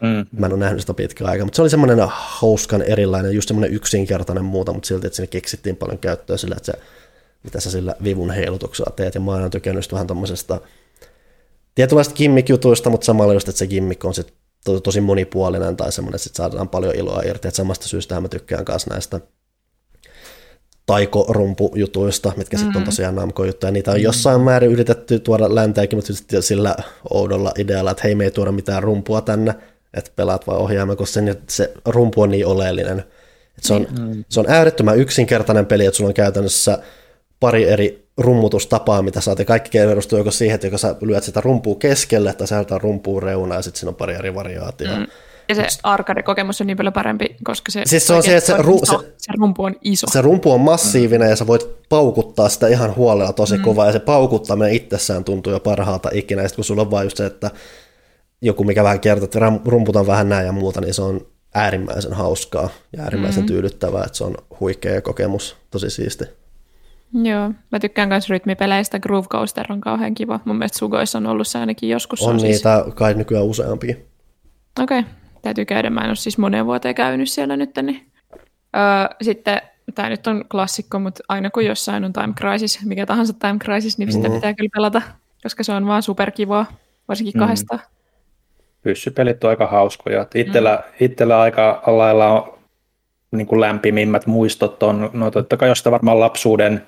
Mm. 0.00 0.26
Mä 0.40 0.46
en 0.46 0.52
ole 0.52 0.60
nähnyt 0.60 0.80
sitä 0.80 0.94
pitkään 0.94 1.30
aikaa, 1.30 1.44
mutta 1.44 1.56
se 1.56 1.62
oli 1.62 1.70
semmoinen 1.70 1.98
hauskan 2.08 2.82
erilainen, 2.82 3.34
just 3.34 3.48
semmoinen 3.48 3.74
yksinkertainen 3.74 4.44
muuta, 4.44 4.72
mutta 4.72 4.86
silti, 4.86 5.06
että 5.06 5.16
sinne 5.16 5.26
keksittiin 5.26 5.76
paljon 5.76 5.98
käyttöä 5.98 6.36
sillä, 6.36 6.54
että 6.56 6.72
se, 6.72 6.78
mitä 7.42 7.60
sä 7.60 7.70
sillä 7.70 7.94
vivun 8.04 8.30
heilutuksella 8.30 8.92
teet, 8.96 9.14
ja 9.14 9.20
mä 9.20 9.30
oon 9.30 9.50
tykännyt 9.50 9.92
vähän 9.92 10.06
tuommoisesta 10.06 10.60
tietynlaista 11.78 12.14
gimmick-jutuista, 12.14 12.90
mutta 12.90 13.04
samalla 13.04 13.32
just, 13.32 13.48
että 13.48 13.58
se 13.58 13.66
gimmick 13.66 14.04
on 14.04 14.14
sit 14.14 14.34
to, 14.64 14.80
tosi 14.80 15.00
monipuolinen 15.00 15.76
tai 15.76 15.92
semmoinen, 15.92 16.16
että 16.16 16.24
sit 16.24 16.34
saadaan 16.34 16.68
paljon 16.68 16.94
iloa 16.94 17.22
irti, 17.26 17.48
että 17.48 17.56
samasta 17.56 17.88
syystä 17.88 18.20
mä 18.20 18.28
tykkään 18.28 18.64
myös 18.68 18.86
näistä 18.86 19.20
taikorumpujutuista, 20.86 22.32
mitkä 22.36 22.56
mm. 22.56 22.60
sitten 22.60 22.80
on 22.80 22.84
tosiaan 22.84 23.14
Namco-juttuja. 23.14 23.72
Niitä 23.72 23.90
on 23.90 24.02
jossain 24.02 24.40
määrin 24.40 24.70
yritetty 24.70 25.18
tuoda 25.18 25.54
länteenkin, 25.54 25.96
mutta 25.96 26.42
sillä 26.42 26.76
oudolla 27.10 27.52
idealla, 27.58 27.90
että 27.90 28.02
hei, 28.04 28.14
me 28.14 28.24
ei 28.24 28.30
tuoda 28.30 28.52
mitään 28.52 28.82
rumpua 28.82 29.20
tänne, 29.20 29.54
että 29.94 30.10
pelaat 30.16 30.46
vai 30.46 30.56
ohjaamme, 30.56 30.96
koska 30.96 31.12
se, 31.12 31.36
se 31.48 31.72
rumpu 31.84 32.22
on 32.22 32.30
niin 32.30 32.46
oleellinen. 32.46 32.98
Että 32.98 33.68
se, 33.68 33.74
on, 33.74 33.86
mm. 33.98 34.24
se 34.28 34.40
on 34.40 34.46
äärettömän 34.48 34.98
yksinkertainen 34.98 35.66
peli, 35.66 35.86
että 35.86 35.96
sulla 35.96 36.08
on 36.08 36.14
käytännössä 36.14 36.78
pari 37.40 37.68
eri 37.68 38.07
rummutustapaa, 38.18 39.02
mitä 39.02 39.20
saat, 39.20 39.38
ja 39.38 39.44
kaikki 39.44 39.78
perustuu 39.78 40.18
joko 40.18 40.30
siihen, 40.30 40.54
että 40.54 40.66
joko 40.66 40.78
sä 40.78 40.96
lyöt 41.00 41.24
sitä 41.24 41.40
rumpua 41.40 41.74
keskelle, 41.74 42.32
tai 42.32 42.46
sä 42.46 42.64
rumpua 42.76 43.20
reunaa, 43.20 43.58
ja 43.58 43.62
sitten 43.62 43.80
siinä 43.80 43.88
on 43.88 43.94
pari 43.94 44.14
eri 44.14 44.34
variaatiota. 44.34 44.96
Mm. 44.96 45.06
Ja 45.48 45.54
se 45.54 45.66
arcade-kokemus 45.82 46.60
on 46.60 46.66
niin 46.66 46.76
paljon 46.76 46.92
parempi, 46.92 47.36
koska 47.44 47.72
se, 47.72 47.82
siis 47.86 48.06
se, 48.06 48.14
on 48.14 48.22
se, 48.22 48.36
että 48.36 48.56
se, 48.56 48.62
ru, 48.62 48.80
se, 48.84 48.96
se 49.16 49.32
rumpu 49.38 49.64
on 49.64 49.76
iso. 49.82 50.06
Se 50.10 50.22
rumpu 50.22 50.52
on 50.52 50.60
massiivinen 50.60 51.26
mm. 51.26 51.30
ja 51.30 51.36
sä 51.36 51.46
voit 51.46 51.88
paukuttaa 51.88 52.48
sitä 52.48 52.68
ihan 52.68 52.96
huolella 52.96 53.32
tosi 53.32 53.56
mm. 53.56 53.62
kovaa 53.62 53.86
ja 53.86 53.92
se 53.92 53.98
paukuttaminen 53.98 54.72
itsessään 54.72 55.24
tuntuu 55.24 55.52
jo 55.52 55.60
parhaalta 55.60 56.10
ikinä. 56.12 56.42
Ja 56.42 56.48
kun 56.54 56.64
sulla 56.64 56.82
on 56.82 56.90
vain 56.90 57.06
just 57.06 57.16
se, 57.16 57.26
että 57.26 57.50
joku 58.42 58.64
mikä 58.64 58.84
vähän 58.84 59.00
kertoo, 59.00 59.24
että 59.24 59.52
rumputan 59.64 60.06
vähän 60.06 60.28
näin 60.28 60.46
ja 60.46 60.52
muuta, 60.52 60.80
niin 60.80 60.94
se 60.94 61.02
on 61.02 61.26
äärimmäisen 61.54 62.12
hauskaa 62.12 62.68
ja 62.96 63.02
äärimmäisen 63.02 63.42
mm. 63.42 63.46
tyydyttävää, 63.46 64.04
että 64.04 64.18
se 64.18 64.24
on 64.24 64.34
huikea 64.60 65.00
kokemus, 65.00 65.56
tosi 65.70 65.90
siisti. 65.90 66.24
Joo, 67.12 67.52
mä 67.72 67.80
tykkään 67.80 68.08
myös 68.08 68.30
rytmipeleistä. 68.30 68.98
Groove 68.98 69.28
Coaster 69.28 69.66
on 69.72 69.80
kauhean 69.80 70.14
kiva. 70.14 70.40
Mun 70.44 70.56
mielestä 70.58 70.78
Sugoissa 70.78 71.18
on 71.18 71.26
ollut 71.26 71.46
se 71.48 71.58
ainakin 71.58 71.88
joskus. 71.88 72.22
On, 72.22 72.34
on 72.34 72.40
siis- 72.40 72.56
niitä 72.56 72.80
siis... 72.82 72.94
kai 72.94 73.14
nykyään 73.14 73.44
useampia. 73.44 73.96
Okei, 74.82 74.98
okay. 74.98 75.12
täytyy 75.42 75.64
käydä. 75.64 75.90
Mä 75.90 76.00
en 76.00 76.08
ole 76.08 76.16
siis 76.16 76.38
moneen 76.38 76.66
vuoteen 76.66 76.94
käynyt 76.94 77.30
siellä 77.30 77.56
nyt. 77.56 77.70
Niin. 77.82 78.10
Öö, 78.76 79.16
sitten 79.22 79.60
tämä 79.94 80.08
nyt 80.08 80.26
on 80.26 80.44
klassikko, 80.50 80.98
mutta 80.98 81.24
aina 81.28 81.50
kun 81.50 81.64
jossain 81.64 82.04
on 82.04 82.12
Time 82.12 82.34
Crisis, 82.34 82.84
mikä 82.84 83.06
tahansa 83.06 83.32
Time 83.32 83.58
Crisis, 83.58 83.98
niin 83.98 84.12
sitä 84.12 84.28
mm. 84.28 84.34
pitää 84.34 84.54
kyllä 84.54 84.70
pelata, 84.74 85.02
koska 85.42 85.62
se 85.62 85.72
on 85.72 85.86
vaan 85.86 86.02
superkivaa, 86.02 86.66
varsinkin 87.08 87.34
mm. 87.34 87.38
kahdesta. 87.38 87.78
Pyssypelit 88.82 89.44
on 89.44 89.50
aika 89.50 89.66
hauskoja. 89.66 90.26
Itsellä, 90.34 90.82
mm. 90.86 90.92
itsellä 91.00 91.40
aika 91.40 91.82
lailla 91.86 92.42
on 92.42 92.58
niin 93.30 93.46
kuin 93.46 93.60
lämpimimmät 93.60 94.26
muistot 94.26 94.82
on, 94.82 95.10
no 95.12 95.30
totta 95.30 95.56
kai 95.56 95.68
jostain 95.68 95.92
varmaan 95.92 96.20
lapsuuden 96.20 96.86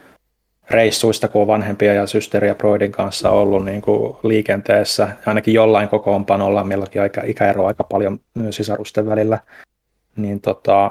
reissuista, 0.70 1.28
kun 1.28 1.42
on 1.42 1.48
vanhempia 1.48 1.94
ja 1.94 2.06
systeri 2.06 2.48
ja 2.48 2.54
broidin 2.54 2.92
kanssa 2.92 3.30
ollut 3.30 3.64
niin 3.64 3.82
kuin 3.82 4.16
liikenteessä, 4.22 5.08
ainakin 5.26 5.54
jollain 5.54 5.88
kokoonpanolla, 5.88 6.64
meilläkin 6.64 7.02
aika, 7.02 7.22
ikäero 7.24 7.66
aika 7.66 7.84
paljon 7.84 8.20
sisarusten 8.50 9.06
välillä, 9.06 9.38
niin 10.16 10.40
tota, 10.40 10.90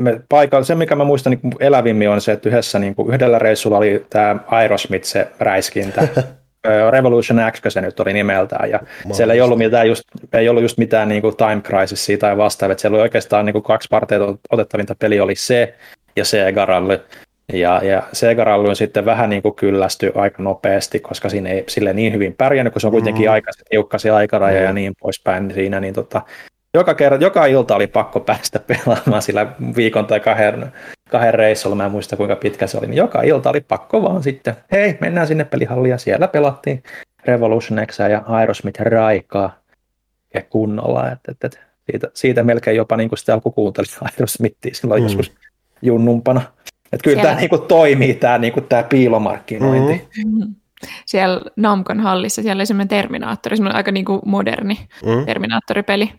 me 0.00 0.20
paikalla, 0.28 0.64
se 0.64 0.74
mikä 0.74 0.96
mä 0.96 1.04
muistan 1.04 1.30
niin 1.30 1.54
elävimmin 1.60 2.10
on 2.10 2.20
se, 2.20 2.32
että 2.32 2.48
yhdessä, 2.48 2.78
niin 2.78 2.94
kuin, 2.94 3.14
yhdellä 3.14 3.38
reissulla 3.38 3.78
oli 3.78 4.06
tämä 4.10 4.36
Aerosmith 4.46 5.04
se 5.04 5.28
räiskintä, 5.40 6.08
Revolution 6.90 7.40
X 7.52 7.60
se 7.68 7.80
nyt 7.80 8.00
oli 8.00 8.12
nimeltään, 8.12 8.70
ja 8.70 8.78
Mahdollista. 8.78 9.14
siellä 9.14 9.34
ei 9.34 9.40
ollut, 9.40 9.58
mitään 9.58 9.88
just, 9.88 10.02
ei 10.32 10.48
ollut 10.48 10.62
just 10.62 10.78
mitään 10.78 11.08
niin 11.08 11.22
kuin 11.22 11.36
Time 11.36 11.60
Crisisia 11.60 12.18
tai 12.18 12.36
vastaavaa, 12.36 12.78
siellä 12.78 12.96
oli 12.96 13.02
oikeastaan 13.02 13.46
niin 13.46 13.52
kuin 13.52 13.62
kaksi 13.62 13.88
parteita 13.90 14.36
otettavinta. 14.50 14.94
Peli 14.94 15.20
oli 15.20 15.34
se 15.34 15.74
ja 16.16 16.24
Sega 16.24 16.66
Rally, 16.66 17.00
ja, 17.52 17.80
ja 17.84 18.02
Sega 18.12 18.44
Rally 18.44 18.68
on 18.68 18.76
sitten 18.76 19.04
vähän 19.04 19.30
niin 19.30 19.42
kuin 19.42 19.54
kyllästy 19.54 20.12
aika 20.14 20.42
nopeasti, 20.42 21.00
koska 21.00 21.28
siinä 21.28 21.50
ei 21.50 21.64
sille 21.68 21.92
niin 21.92 22.12
hyvin 22.12 22.34
pärjännyt, 22.34 22.72
kun 22.72 22.80
se 22.80 22.86
on 22.86 22.92
kuitenkin 22.92 23.26
mm. 23.26 23.32
aika 23.32 23.50
tiukkasi 23.70 24.10
aikaraja 24.10 24.60
mm. 24.60 24.66
ja 24.66 24.72
niin 24.72 24.92
poispäin 25.00 25.48
niin 25.48 25.54
siinä, 25.54 25.80
niin 25.80 25.94
tota, 25.94 26.22
joka, 26.74 26.94
kerran, 26.94 27.20
joka 27.20 27.46
ilta 27.46 27.76
oli 27.76 27.86
pakko 27.86 28.20
päästä 28.20 28.60
pelaamaan 28.68 29.22
sillä 29.22 29.46
viikon 29.76 30.06
tai 30.06 30.20
kahden, 30.20 30.72
kahden 31.10 31.34
reissulla, 31.34 31.76
mä 31.76 31.84
en 31.84 31.90
muista 31.90 32.16
kuinka 32.16 32.36
pitkä 32.36 32.66
se 32.66 32.78
oli, 32.78 32.86
niin 32.86 32.96
joka 32.96 33.22
ilta 33.22 33.50
oli 33.50 33.60
pakko 33.60 34.02
vaan 34.02 34.22
sitten, 34.22 34.54
hei, 34.72 34.98
mennään 35.00 35.26
sinne 35.26 35.44
pelihalliin 35.44 35.90
ja 35.90 35.98
siellä 35.98 36.28
pelattiin 36.28 36.82
Revolution 37.26 37.86
X 37.86 37.98
ja 37.98 38.22
Aerosmith 38.26 38.80
raikaa 38.80 39.58
ja 40.34 40.42
kunnolla, 40.42 41.10
että, 41.10 41.32
että, 41.32 41.46
että 41.46 41.58
siitä, 41.90 42.10
siitä 42.14 42.42
melkein 42.42 42.76
jopa 42.76 42.96
niin 42.96 43.08
kuin 43.08 43.18
sitä 43.18 43.34
alku 43.34 43.50
kuuntelin 43.50 43.90
Aerosmithia 44.00 44.74
silloin 44.74 45.02
mm. 45.02 45.06
joskus 45.06 45.32
junnumpana. 45.82 46.42
Että 46.92 47.04
kyllä 47.04 47.14
Siellä... 47.14 47.30
tämä 47.30 47.40
niinku 47.40 47.58
toimii, 47.58 48.14
tämä 48.14 48.38
niinku 48.38 48.60
tää 48.60 48.82
piilomarkkinointi. 48.82 50.08
Mm-hmm. 50.24 50.54
Siellä 51.06 51.40
Namkon 51.56 52.00
hallissa, 52.00 52.42
siellä 52.42 52.60
oli 52.60 52.66
semmoinen 52.66 52.88
Terminaattori, 52.88 53.56
semmoinen 53.56 53.76
aika 53.76 53.92
niinku 53.92 54.20
moderni 54.26 54.88
mm-hmm. 55.06 55.26
Terminaattoripeli, 55.26 56.12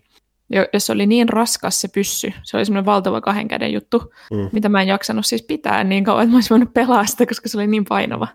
jossa 0.73 0.93
oli 0.93 1.05
niin 1.05 1.29
raskas 1.29 1.81
se 1.81 1.87
pyssy. 1.87 2.33
Se 2.43 2.57
oli 2.57 2.65
semmoinen 2.65 2.85
valtava 2.85 3.21
kahden 3.21 3.47
käden 3.47 3.73
juttu, 3.73 4.13
mm. 4.31 4.49
mitä 4.51 4.69
mä 4.69 4.81
en 4.81 4.87
jaksanut 4.87 5.25
siis 5.25 5.41
pitää 5.41 5.83
niin 5.83 6.03
kauan, 6.03 6.23
että 6.23 6.31
mä 6.31 6.37
olisin 6.37 6.49
voinut 6.49 6.73
pelaa 6.73 7.05
sitä, 7.05 7.25
koska 7.25 7.49
se 7.49 7.57
oli 7.57 7.67
niin 7.67 7.85
painava. 7.85 8.27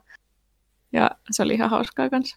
Ja 0.92 1.10
se 1.30 1.42
oli 1.42 1.54
ihan 1.54 1.70
hauskaa 1.70 2.10
kanssa. 2.10 2.36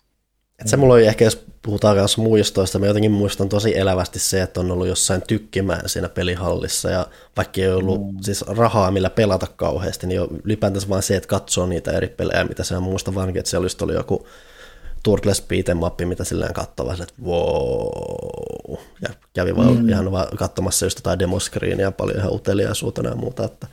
Et 0.64 0.70
se 0.70 0.78
mulla 0.78 0.93
oli 0.93 1.05
ehkä, 1.05 1.26
jos 1.26 1.45
puhutaan 1.61 1.97
kanssa 1.97 2.22
muistoista, 2.22 2.80
mä 2.80 2.86
jotenkin 2.86 3.11
muistan 3.11 3.49
tosi 3.49 3.78
elävästi 3.78 4.20
se, 4.20 4.41
että 4.41 4.59
on 4.59 4.72
ollut 4.72 4.88
jossain 4.88 5.22
tykkimään 5.28 5.89
siinä 5.89 6.09
pelihallissa, 6.09 6.89
ja 6.89 7.07
vaikka 7.38 7.61
ei 7.61 7.72
ollut 7.72 8.14
mm. 8.14 8.18
siis 8.22 8.41
rahaa 8.41 8.91
millä 8.91 9.09
pelata 9.09 9.47
kauheasti, 9.55 10.07
niin 10.07 10.22
ylipäätänsä 10.43 10.89
vaan 10.89 11.03
se, 11.03 11.16
että 11.16 11.28
katsoo 11.28 11.66
niitä 11.66 11.91
eri 11.91 12.07
pelejä, 12.07 12.43
mitä 12.43 12.64
se 12.64 12.78
on 12.78 12.84
muista 12.84 13.16
vankin, 13.16 13.39
että 13.39 13.49
siellä 13.49 13.68
oli 13.82 13.93
joku 13.93 14.28
Turtles 15.03 15.43
beat'em 15.53 15.76
mappi, 15.76 16.05
mitä 16.05 16.24
silleen 16.24 16.53
katsoo 16.53 16.91
että 16.91 17.14
wow, 17.26 18.78
ja 19.01 19.09
kävi 19.34 19.55
vaan 19.55 19.78
mm. 19.78 19.89
ihan 19.89 20.11
vaan 20.11 20.38
katsomassa 20.38 20.86
just 20.86 20.97
jotain 20.97 21.20
demoskriiniä, 21.20 21.91
paljon 21.91 22.18
ihan 22.18 22.34
uteliaisuutena 22.34 23.09
ja 23.09 23.16
muuta, 23.16 23.45
että 23.45 23.68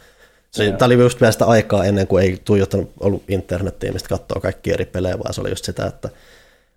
se, 0.51 0.73
tämä 0.73 0.87
oli 0.87 0.95
just 0.95 1.21
vielä 1.21 1.33
sitä 1.33 1.45
aikaa 1.45 1.85
ennen 1.85 2.07
kuin 2.07 2.25
ei 2.25 2.41
tuijottanut 2.45 2.93
ollut 3.01 3.23
internettiin, 3.29 3.93
mistä 3.93 4.09
katsoo 4.09 4.41
kaikki 4.41 4.73
eri 4.73 4.85
pelejä, 4.85 5.19
vaan 5.19 5.35
se 5.35 5.41
oli 5.41 5.51
just 5.51 5.65
sitä, 5.65 5.87
että 5.87 6.09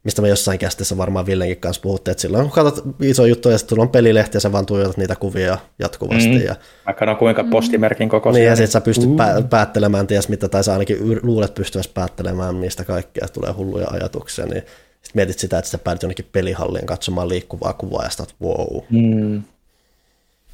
mistä 0.04 0.22
me 0.22 0.30
jossain 0.30 0.60
kästissä 0.60 0.98
varmaan 0.98 1.26
Villenkin 1.26 1.58
kanssa 1.58 1.82
puhuttiin, 1.82 2.12
että 2.12 2.22
silloin 2.22 2.44
kun 2.44 2.52
katsot 2.52 2.86
iso 3.02 3.26
juttu 3.26 3.50
ja 3.50 3.58
sitten 3.58 3.80
on 3.80 3.90
pelilehti 3.90 4.38
ja 4.38 4.42
sä 4.42 4.52
vaan 4.52 4.66
tuijotat 4.66 4.98
niitä 4.98 5.16
kuvia 5.16 5.58
jatkuvasti. 5.80 6.30
Mm. 6.30 6.46
Ja, 6.46 6.56
Vaikka 6.86 7.12
on 7.12 7.18
kuinka 7.18 7.44
postimerkin 7.44 8.10
koko 8.10 8.32
Niin 8.32 8.46
ja 8.46 8.56
sitten 8.56 8.72
sä 8.72 8.82
pystyt 8.82 9.10
pä- 9.10 9.48
päättelemään 9.50 10.08
ties 10.08 10.30
mitä, 10.30 10.50
tai 10.50 10.64
sä 10.64 10.74
ainakin 10.74 11.20
luulet 11.24 11.54
pystyväsi 11.54 11.90
päättelemään 11.94 12.62
niistä 12.62 12.84
kaikkea, 12.84 13.28
tulee 13.28 13.52
hulluja 13.52 13.88
ajatuksia, 13.90 14.46
niin 14.46 14.64
sitten 14.92 15.12
mietit 15.16 15.40
sitä, 15.40 15.58
että 15.58 15.72
sä 15.72 15.78
päädyt 15.78 16.04
jonnekin 16.04 16.30
pelihalliin 16.32 16.86
katsomaan 16.86 17.30
liikkuvaa 17.30 17.74
kuvaa 17.74 18.04
ja 18.04 18.10
sitä, 18.10 18.24
että 18.24 18.36
wow. 18.42 18.84
Mm. 18.90 19.44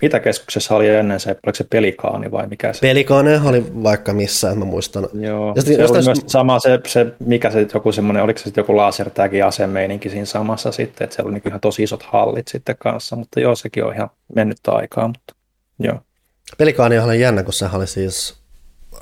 Mitä 0.02 0.20
keskuksessa 0.20 0.76
oli 0.76 0.90
ennen 0.90 1.20
se, 1.20 1.30
oliko 1.30 1.56
se 1.56 1.64
pelikaani 1.64 2.32
vai 2.32 2.48
mikä 2.48 2.74
se? 2.74 2.80
Pelikaani 2.80 3.36
oli 3.46 3.66
vaikka 3.84 4.14
missä, 4.14 4.52
en 4.52 4.58
mä 4.58 4.66
muistan. 4.66 5.10
Joo, 5.14 5.54
ja 5.56 5.62
se 5.62 5.86
oli 5.86 6.04
myös 6.04 6.22
sama 6.28 6.60
se, 6.60 6.80
se, 6.88 7.06
mikä 7.20 7.52
se 7.52 7.68
joku 7.74 7.92
semmoinen, 7.92 8.24
oliko 8.24 8.40
se 8.40 8.44
sitten 8.44 8.62
joku 8.62 8.78
lasertagin 8.78 9.46
asemeininki 9.46 10.10
siinä 10.10 10.26
samassa 10.26 10.72
sitten, 10.72 11.06
että 11.06 11.16
siellä 11.16 11.30
oli 11.30 11.34
niin 11.34 11.48
ihan 11.48 11.60
tosi 11.60 11.84
isot 11.84 12.04
hallit 12.04 12.48
sitten 12.48 12.76
kanssa, 12.80 13.16
mutta 13.16 13.40
joo, 13.40 13.56
sekin 13.56 13.86
on 13.86 13.94
ihan 13.94 14.10
mennyt 14.36 14.58
aikaa, 14.68 15.08
mutta 15.08 15.36
joo. 15.80 16.00
Pelikaani 16.58 17.00
oli 17.00 17.22
jännä, 17.22 17.44
kun 17.44 17.54
se 17.54 17.70
oli 17.74 17.88
siis 17.88 18.40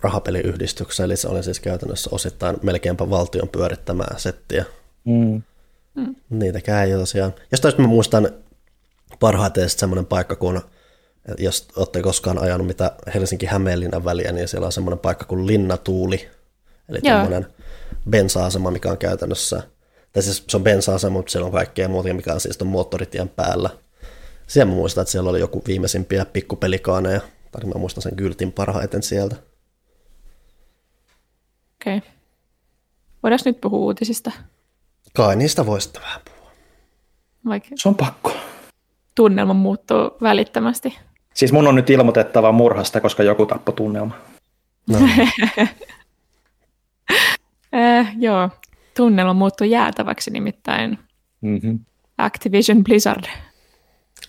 rahapeliyhdistyksen, 0.04 1.04
eli 1.04 1.18
se 1.18 1.28
oli 1.28 1.44
siis 1.44 1.60
käytännössä 1.60 2.10
osittain 2.14 2.58
melkeinpä 2.64 3.10
valtion 3.10 3.50
pyörittämää 3.50 4.16
settiä. 4.18 4.66
Mm. 5.06 5.42
Mm. 5.96 6.16
Niitäkään 6.30 6.88
ei 6.88 6.94
tosiaan. 6.94 7.34
Jostain 7.52 7.74
mä 7.78 7.88
muistan 7.88 8.30
parhaiten 9.20 9.70
semmoinen 9.70 10.06
paikka, 10.06 10.36
kun 10.36 10.62
jos 11.38 11.68
olette 11.76 12.02
koskaan 12.02 12.40
ajanut 12.40 12.68
mitä 12.68 12.92
Helsinki-Hämeenlinnan 13.14 14.06
väliä, 14.06 14.32
niin 14.32 14.48
siellä 14.48 14.66
on 14.66 14.72
semmoinen 14.72 15.00
paikka 15.00 15.26
kuin 15.26 15.48
Linnatuuli, 15.48 16.30
eli 16.90 17.00
Joo. 17.04 17.18
tämmöinen 17.18 17.48
bensa-asema, 18.10 18.72
mikä 18.72 18.92
on 18.92 18.98
käytännössä, 18.98 19.64
tai 20.14 20.24
siis 20.24 20.44
se 20.48 20.58
on 20.58 20.64
bensa-asema, 20.64 21.14
mutta 21.14 21.32
siellä 21.32 21.46
on 21.46 21.52
kaikkea 21.52 21.90
muuta, 21.90 22.14
mikä 22.14 22.34
on 22.34 22.40
siis 22.40 22.64
moottoritien 22.64 23.30
päällä. 23.30 23.70
Siellä 24.48 24.72
mä 24.72 24.76
muistan, 24.76 25.02
että 25.02 25.12
siellä 25.12 25.30
oli 25.30 25.40
joku 25.40 25.64
viimeisimpiä 25.68 26.26
pikkupelikaaneja, 26.26 27.22
tai 27.52 27.66
mä 27.66 27.80
muistan 27.80 28.02
sen 28.02 28.16
kyltin 28.16 28.52
parhaiten 28.52 29.04
sieltä. 29.04 29.36
Okei. 31.82 31.98
Okay. 31.98 32.10
Voidaanko 33.24 33.44
nyt 33.46 33.62
puhua 33.62 33.80
uutisista? 33.80 34.32
Kai 35.14 35.36
niistä 35.36 35.66
voisi 35.66 35.90
vähän 36.02 36.22
puhua. 36.26 36.52
Vaikka 37.46 37.70
Se 37.76 37.90
on 37.90 37.96
pakko. 37.96 38.34
tunnelma 39.16 39.54
muuttuu 39.54 40.18
välittömästi. 40.22 40.98
Siis 41.38 41.52
mun 41.52 41.68
on 41.68 41.76
nyt 41.76 41.90
ilmoitettava 41.90 42.52
murhasta, 42.52 43.02
koska 43.02 43.24
joku 43.24 43.46
tappoi 43.46 43.74
tunnelma. 43.74 44.16
No, 44.90 45.00
Äh, 47.76 48.16
joo, 48.26 48.50
tunnelma 48.96 49.34
muuttuu 49.34 49.68
jäätäväksi 49.68 50.32
nimittäin 50.32 50.98
Mm-hmm. 51.42 51.80
Activision 52.18 52.84
Blizzard. 52.84 53.24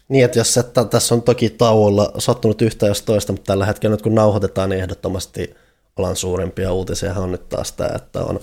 Niin, 0.09 0.25
että 0.25 0.39
jos 0.39 0.57
että 0.57 0.85
tässä 0.85 1.15
on 1.15 1.23
toki 1.23 1.51
tauolla 1.51 2.13
sattunut 2.19 2.63
yhtä 2.63 2.87
jos 2.87 3.03
toista, 3.03 3.33
mutta 3.33 3.47
tällä 3.47 3.67
hetkellä 3.67 3.95
nyt 3.95 4.03
kun 4.03 4.15
nauhoitetaan, 4.15 4.71
niin 4.71 4.81
ehdottomasti 4.81 5.55
alan 5.97 6.17
suurimpia 6.17 6.73
uutisia 6.73 7.15
on 7.15 7.33
nyt 7.33 7.49
taas 7.49 7.73
tämä, 7.73 7.91
että 7.97 8.21
on, 8.25 8.41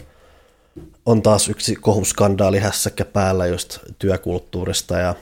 on 1.06 1.22
taas 1.22 1.50
yksi 1.50 1.76
kohuskandaali 1.76 2.60
hässäkkä 2.60 3.06
päällä 3.06 3.48
just 3.48 3.80
työkulttuurista 4.00 4.98
ja 4.98 5.16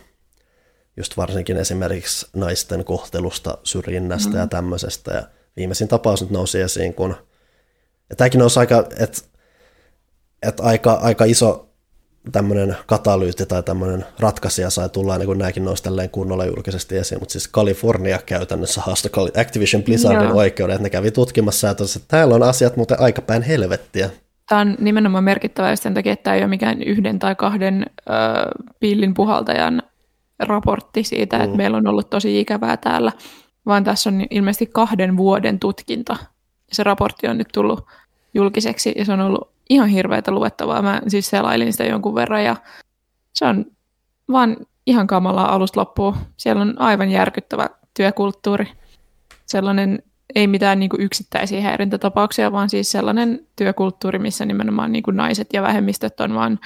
just 0.98 1.18
varsinkin 1.18 1.58
esimerkiksi 1.58 2.28
naisten 2.36 2.86
kohtelusta, 2.86 3.58
syrjinnästä 3.64 4.34
mm. 4.34 4.38
ja 4.38 4.48
tämmöisestä. 4.48 5.12
Ja 5.14 5.24
viimeisin 5.58 5.88
tapaus 5.88 6.22
nyt 6.22 6.32
nousi 6.32 6.62
esiin, 6.62 6.94
kun 6.94 7.16
ja 8.10 8.16
tämäkin 8.16 8.40
nousi 8.40 8.60
aika, 8.60 8.84
että, 9.00 9.22
että 10.42 10.64
aika, 10.64 10.94
aika 10.94 11.26
iso 11.26 11.70
tämmöinen 12.32 12.78
katalyytti 12.86 13.46
tai 13.46 13.64
tämmöinen 13.64 14.06
ratkaisija 14.20 14.70
sai 14.70 14.90
tulla, 14.90 15.18
niin 15.18 15.26
kuin 15.26 15.40
nämäkin 15.40 15.66
nousi 15.66 15.84
tälleen 15.84 16.10
kunnolla 16.10 16.46
julkisesti 16.46 16.98
esiin, 16.98 17.20
mutta 17.20 17.32
siis 17.32 17.48
Kalifornia 17.48 18.20
käytännössä 18.26 18.82
haastoi 18.82 19.32
Activision 19.42 19.84
Blizzardin 19.84 20.30
Joo. 20.30 20.38
oikeuden, 20.38 20.76
että 20.76 20.84
ne 20.84 20.90
kävi 20.90 21.12
tutkimassa 21.12 21.68
ja 21.68 21.76
tosiaan, 21.76 22.02
että 22.02 22.18
täällä 22.18 22.36
on 22.36 22.44
asiat 22.44 22.76
muuten 22.78 23.00
aika 23.00 23.22
päin 23.22 23.42
helvettiä. 23.42 24.10
Tämä 24.50 24.62
on 24.62 24.76
nimenomaan 24.80 25.24
merkittävä 25.24 25.76
sen 25.76 25.94
takia, 25.94 26.14
että 26.14 26.24
tämä 26.24 26.36
ei 26.36 26.42
ole 26.42 26.48
mikään 26.48 26.84
yhden 26.84 27.20
tai 27.20 27.36
kahden 27.36 27.86
ö, 28.00 28.14
pillin 28.80 29.14
puhaltajan 29.14 29.84
raportti 30.46 31.04
siitä, 31.04 31.38
että 31.38 31.58
meillä 31.58 31.78
on 31.78 31.88
ollut 31.88 32.10
tosi 32.10 32.40
ikävää 32.40 32.78
täällä, 32.78 33.12
vaan 33.66 33.84
tässä 33.84 34.10
on 34.10 34.26
ilmeisesti 34.30 34.66
kahden 34.66 35.18
vuoden 35.18 35.60
tutkinta. 35.60 36.16
Se 36.72 36.84
raportti 36.84 37.28
on 37.28 37.38
nyt 37.38 37.48
tullut 37.54 37.86
julkiseksi 38.34 38.94
ja 38.98 39.06
se 39.06 39.14
on 39.14 39.22
ollut 39.22 39.52
ihan 39.70 39.90
hirveätä 39.90 40.32
luettavaa. 40.32 40.82
Mä 40.82 41.02
siis 41.08 41.30
selailin 41.30 41.72
sitä 41.72 41.84
jonkun 41.84 42.16
verran 42.16 42.44
ja 42.44 42.56
se 43.34 43.46
on 43.46 43.66
vaan 44.32 44.58
ihan 44.86 45.08
kamalaa 45.08 45.56
alusta 45.56 45.80
loppuun. 45.80 46.16
Siellä 46.38 46.62
on 46.62 46.82
aivan 46.82 47.12
järkyttävä 47.12 47.70
työkulttuuri. 47.94 48.66
Sellainen 49.46 50.04
ei 50.36 50.48
mitään 50.48 50.80
niin 50.80 50.90
kuin 50.90 51.02
yksittäisiä 51.02 51.62
häirintätapauksia, 51.62 52.52
vaan 52.52 52.70
siis 52.70 52.92
sellainen 52.92 53.48
työkulttuuri, 53.56 54.20
missä 54.20 54.46
nimenomaan 54.46 54.92
niin 54.92 55.04
kuin 55.04 55.18
naiset 55.18 55.48
ja 55.54 55.62
vähemmistöt 55.62 56.20
on 56.20 56.34
vaan 56.34 56.60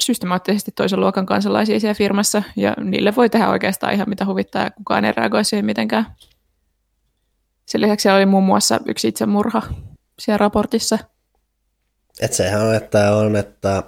systemaattisesti 0.00 0.72
toisen 0.74 1.00
luokan 1.00 1.26
kansalaisia 1.26 1.80
siellä 1.80 1.94
firmassa, 1.94 2.42
ja 2.56 2.74
niille 2.80 3.16
voi 3.16 3.30
tehdä 3.30 3.48
oikeastaan 3.48 3.94
ihan 3.94 4.08
mitä 4.08 4.24
huvittaa, 4.24 4.64
ja 4.64 4.70
kukaan 4.70 5.04
ei 5.04 5.12
reagoi 5.12 5.44
siihen 5.44 5.64
mitenkään. 5.64 6.06
Sen 7.66 7.80
lisäksi 7.80 8.02
siellä 8.02 8.16
oli 8.16 8.26
muun 8.26 8.44
muassa 8.44 8.80
yksi 8.86 9.08
itsemurha 9.08 9.62
siellä 10.18 10.38
raportissa. 10.38 10.98
Että 12.20 12.36
sehän 12.36 12.66
on, 12.66 12.74
että 12.74 13.14
on, 13.14 13.36
että 13.36 13.82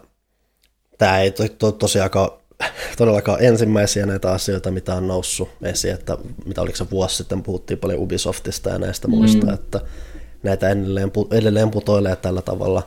tämä 0.98 1.18
ei 1.18 1.30
to, 1.30 1.48
to, 1.58 1.72
tosiaankaan 1.72 2.30
todellakaan 2.98 3.42
ensimmäisiä 3.42 4.06
näitä 4.06 4.32
asioita, 4.32 4.70
mitä 4.70 4.94
on 4.94 5.08
noussut 5.08 5.48
esiin, 5.62 5.94
että 5.94 6.18
mitä 6.44 6.62
oliko 6.62 6.76
se 6.76 6.90
vuosi 6.90 7.16
sitten, 7.16 7.42
puhuttiin 7.42 7.78
paljon 7.78 8.00
Ubisoftista 8.00 8.70
ja 8.70 8.78
näistä 8.78 9.08
mm. 9.08 9.14
muista, 9.14 9.52
että 9.52 9.80
näitä 10.42 10.68
edelleen, 10.68 11.12
edelleen 11.30 11.70
putoilee 11.70 12.16
tällä 12.16 12.42
tavalla 12.42 12.82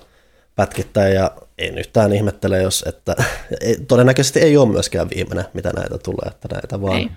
pätkittäin 0.56 1.16
ja 1.16 1.32
en 1.58 1.78
yhtään 1.78 2.14
ihmettele, 2.14 2.62
jos, 2.62 2.84
että 2.88 3.16
ei, 3.62 3.78
todennäköisesti 3.88 4.40
ei 4.40 4.58
ole 4.58 4.72
myöskään 4.72 5.10
viimeinen, 5.16 5.46
mitä 5.54 5.72
näitä 5.76 5.98
tulee, 5.98 6.28
että 6.28 6.48
näitä 6.52 6.82
vaan 6.82 6.98
Ei. 6.98 7.10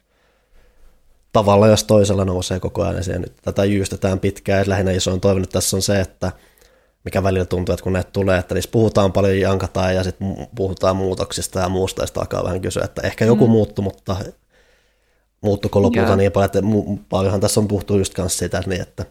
tavalla 1.33 1.69
jos 1.69 1.85
toisella 1.85 2.25
nousee 2.25 2.61
koko 2.61 2.83
ajan 2.83 2.99
esiin. 2.99 3.21
Nyt 3.21 3.33
tätä 3.43 3.65
jyystetään 3.65 4.21
pitkään, 4.21 4.61
että 4.61 4.71
lähinnä 4.71 4.93
isoin 4.93 5.21
toive 5.21 5.41
nyt 5.41 5.51
tässä 5.51 5.77
on 5.77 5.83
se, 5.83 6.01
että 6.01 6.33
mikä 7.05 7.23
välillä 7.23 7.45
tuntuu, 7.45 7.73
että 7.73 7.83
kun 7.83 7.93
näitä 7.93 8.11
tulee, 8.13 8.39
että 8.39 8.55
niissä 8.55 8.71
puhutaan 8.71 9.13
paljon 9.13 9.41
jankataan 9.41 9.95
ja 9.95 10.05
sitten 10.05 10.49
puhutaan 10.55 10.97
muutoksista 10.97 11.61
ja 11.61 11.69
muusta, 11.69 12.03
ja 12.03 12.07
sitten 12.07 12.21
alkaa 12.21 12.45
vähän 12.45 12.61
kysyä, 12.61 12.85
että 12.85 13.03
ehkä 13.03 13.25
joku 13.25 13.47
mm. 13.47 13.51
muuttui, 13.51 13.83
mutta 13.83 14.17
muuttuko 15.41 15.83
lopulta 15.83 16.07
Joo. 16.07 16.17
niin 16.17 16.33
paljon, 16.33 16.47
että 16.47 16.61
mu- 16.61 16.99
paljonhan 17.09 17.41
tässä 17.41 17.61
on 17.61 17.69
puhuttu 17.69 17.99
just 17.99 18.15
kanssa 18.15 18.39
sitä, 18.39 18.63
niin 18.67 18.83
että 18.83 19.05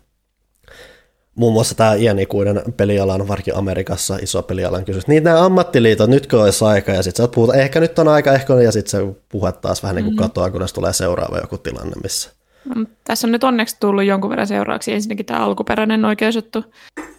muun 1.38 1.54
muassa 1.54 1.76
tämä 1.76 1.94
iänikuinen 1.94 2.62
pelialan, 2.78 3.28
varsinkin 3.28 3.56
Amerikassa 3.56 4.18
iso 4.22 4.44
pelialan 4.44 4.86
kysymys, 4.86 5.08
niin 5.08 5.24
nämä 5.24 5.46
ammattiliitot, 5.46 6.10
nytkö 6.10 6.42
olisi 6.42 6.66
aika, 6.66 6.92
ja 6.92 7.04
sitten 7.04 7.26
sä 7.26 7.32
puhuta, 7.36 7.54
ehkä 7.54 7.80
nyt 7.80 8.00
on 8.00 8.08
aika, 8.08 8.34
ehkä 8.34 8.54
on, 8.54 8.64
ja 8.64 8.72
sitten 8.72 8.92
se 8.92 9.16
puhe 9.30 9.52
taas 9.52 9.84
vähän 9.84 9.96
niin 9.96 10.06
kuin 10.06 10.18
katoaa, 10.18 10.52
kunnes 10.52 10.74
tulee 10.74 10.94
seuraava 10.94 11.38
joku 11.38 11.58
tilanne, 11.58 11.96
missä 12.04 12.38
No, 12.76 12.86
Tässä 13.04 13.28
on 13.28 13.32
nyt 13.32 13.44
onneksi 13.44 13.78
tullut 13.80 14.04
jonkun 14.04 14.30
verran 14.30 14.48
seuraavaksi. 14.48 14.94
Ensinnäkin 14.94 15.26
tämä 15.26 15.40
alkuperäinen 15.40 16.06
oikeusjuttu. 16.06 16.64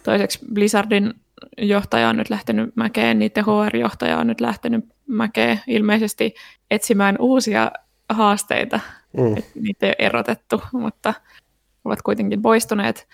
Toiseksi 0.03 0.39
Blizzardin 0.53 1.13
johtaja 1.57 2.09
on 2.09 2.17
nyt 2.17 2.29
lähtenyt 2.29 2.75
mäkeen, 2.75 3.19
niiden 3.19 3.45
HR-johtaja 3.45 4.17
on 4.17 4.27
nyt 4.27 4.41
lähtenyt 4.41 4.85
mäkeen 5.07 5.59
ilmeisesti 5.67 6.35
etsimään 6.71 7.15
uusia 7.19 7.71
haasteita. 8.09 8.79
Mm. 9.17 9.37
Et 9.37 9.45
niitä 9.55 9.85
ei 9.85 9.89
ole 9.89 10.07
erotettu, 10.07 10.61
mutta 10.71 11.13
ovat 11.85 12.01
kuitenkin 12.01 12.41
poistuneet. 12.41 13.07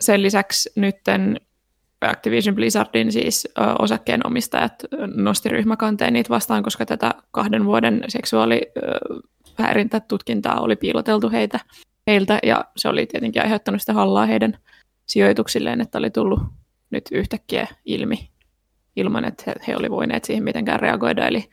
Sen 0.00 0.22
lisäksi 0.22 0.70
nytten 0.76 1.40
Activision 2.00 2.54
Blizzardin 2.54 3.12
siis 3.12 3.48
osakkeenomistajat 3.78 4.74
nosti 5.14 5.48
ryhmäkanteen 5.48 6.12
niitä 6.12 6.30
vastaan, 6.30 6.62
koska 6.62 6.86
tätä 6.86 7.14
kahden 7.30 7.64
vuoden 7.64 8.04
seksuaalihäirintätutkintaa 8.08 10.60
oli 10.60 10.76
piiloteltu 10.76 11.30
heitä, 11.30 11.60
heiltä, 12.06 12.38
ja 12.42 12.64
se 12.76 12.88
oli 12.88 13.06
tietenkin 13.06 13.42
aiheuttanut 13.42 13.82
sitä 13.82 13.92
hallaa 13.92 14.26
heidän 14.26 14.58
sijoituksilleen, 15.06 15.80
että 15.80 15.98
oli 15.98 16.10
tullut 16.10 16.40
nyt 16.90 17.04
yhtäkkiä 17.12 17.66
ilmi 17.84 18.30
ilman, 18.96 19.24
että 19.24 19.42
he, 19.46 19.54
he 19.68 19.76
oli 19.76 19.90
voineet 19.90 20.24
siihen 20.24 20.44
mitenkään 20.44 20.80
reagoida, 20.80 21.26
eli 21.26 21.50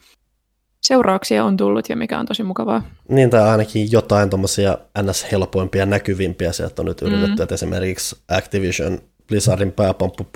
seurauksia 0.86 1.44
on 1.44 1.58
tullut, 1.58 1.90
ja 1.90 1.96
mikä 1.96 2.20
on 2.20 2.26
tosi 2.26 2.44
mukavaa. 2.44 2.84
Niin, 3.10 3.30
tai 3.30 3.50
ainakin 3.50 3.92
jotain 3.92 4.30
tuommoisia 4.30 4.78
ns-helpoimpia, 5.02 5.86
näkyvimpiä 5.86 6.52
sieltä 6.52 6.82
on 6.82 6.86
nyt 6.86 7.02
yritetty, 7.02 7.36
mm. 7.36 7.42
että 7.44 7.56
esimerkiksi 7.56 8.16
Activision 8.30 9.00
Blizzardin 9.28 9.72
pääpomppu 9.72 10.28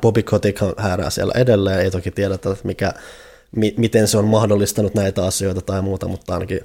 Bobby 0.00 0.22
Kotick 0.22 0.62
häärää 0.78 1.10
siellä 1.10 1.32
edelleen, 1.36 1.80
ei 1.80 1.90
toki 1.90 2.10
tiedetä, 2.10 2.50
että 2.50 2.66
mikä, 2.66 2.92
mi, 3.56 3.74
miten 3.76 4.08
se 4.08 4.18
on 4.18 4.24
mahdollistanut 4.24 4.94
näitä 4.94 5.24
asioita 5.24 5.60
tai 5.60 5.82
muuta, 5.82 6.08
mutta 6.08 6.34
ainakin 6.34 6.60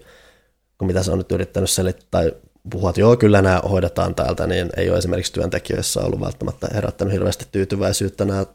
kun 0.77 0.87
mitä 0.87 1.03
se 1.03 1.11
on 1.11 1.17
nyt 1.17 1.31
yrittänyt 1.31 1.69
selittää 1.69 2.07
tai 2.11 2.31
puhua, 2.69 2.89
että 2.89 3.01
joo, 3.01 3.17
kyllä 3.17 3.41
nämä 3.41 3.61
hoidetaan 3.69 4.15
täältä, 4.15 4.47
niin 4.47 4.69
ei 4.77 4.89
ole 4.89 4.97
esimerkiksi 4.97 5.33
työntekijöissä 5.33 6.01
ollut 6.01 6.19
välttämättä 6.19 6.67
herättänyt 6.73 7.13
hirveästi 7.13 7.45
tyytyväisyyttä 7.51 8.25
nämä 8.25 8.45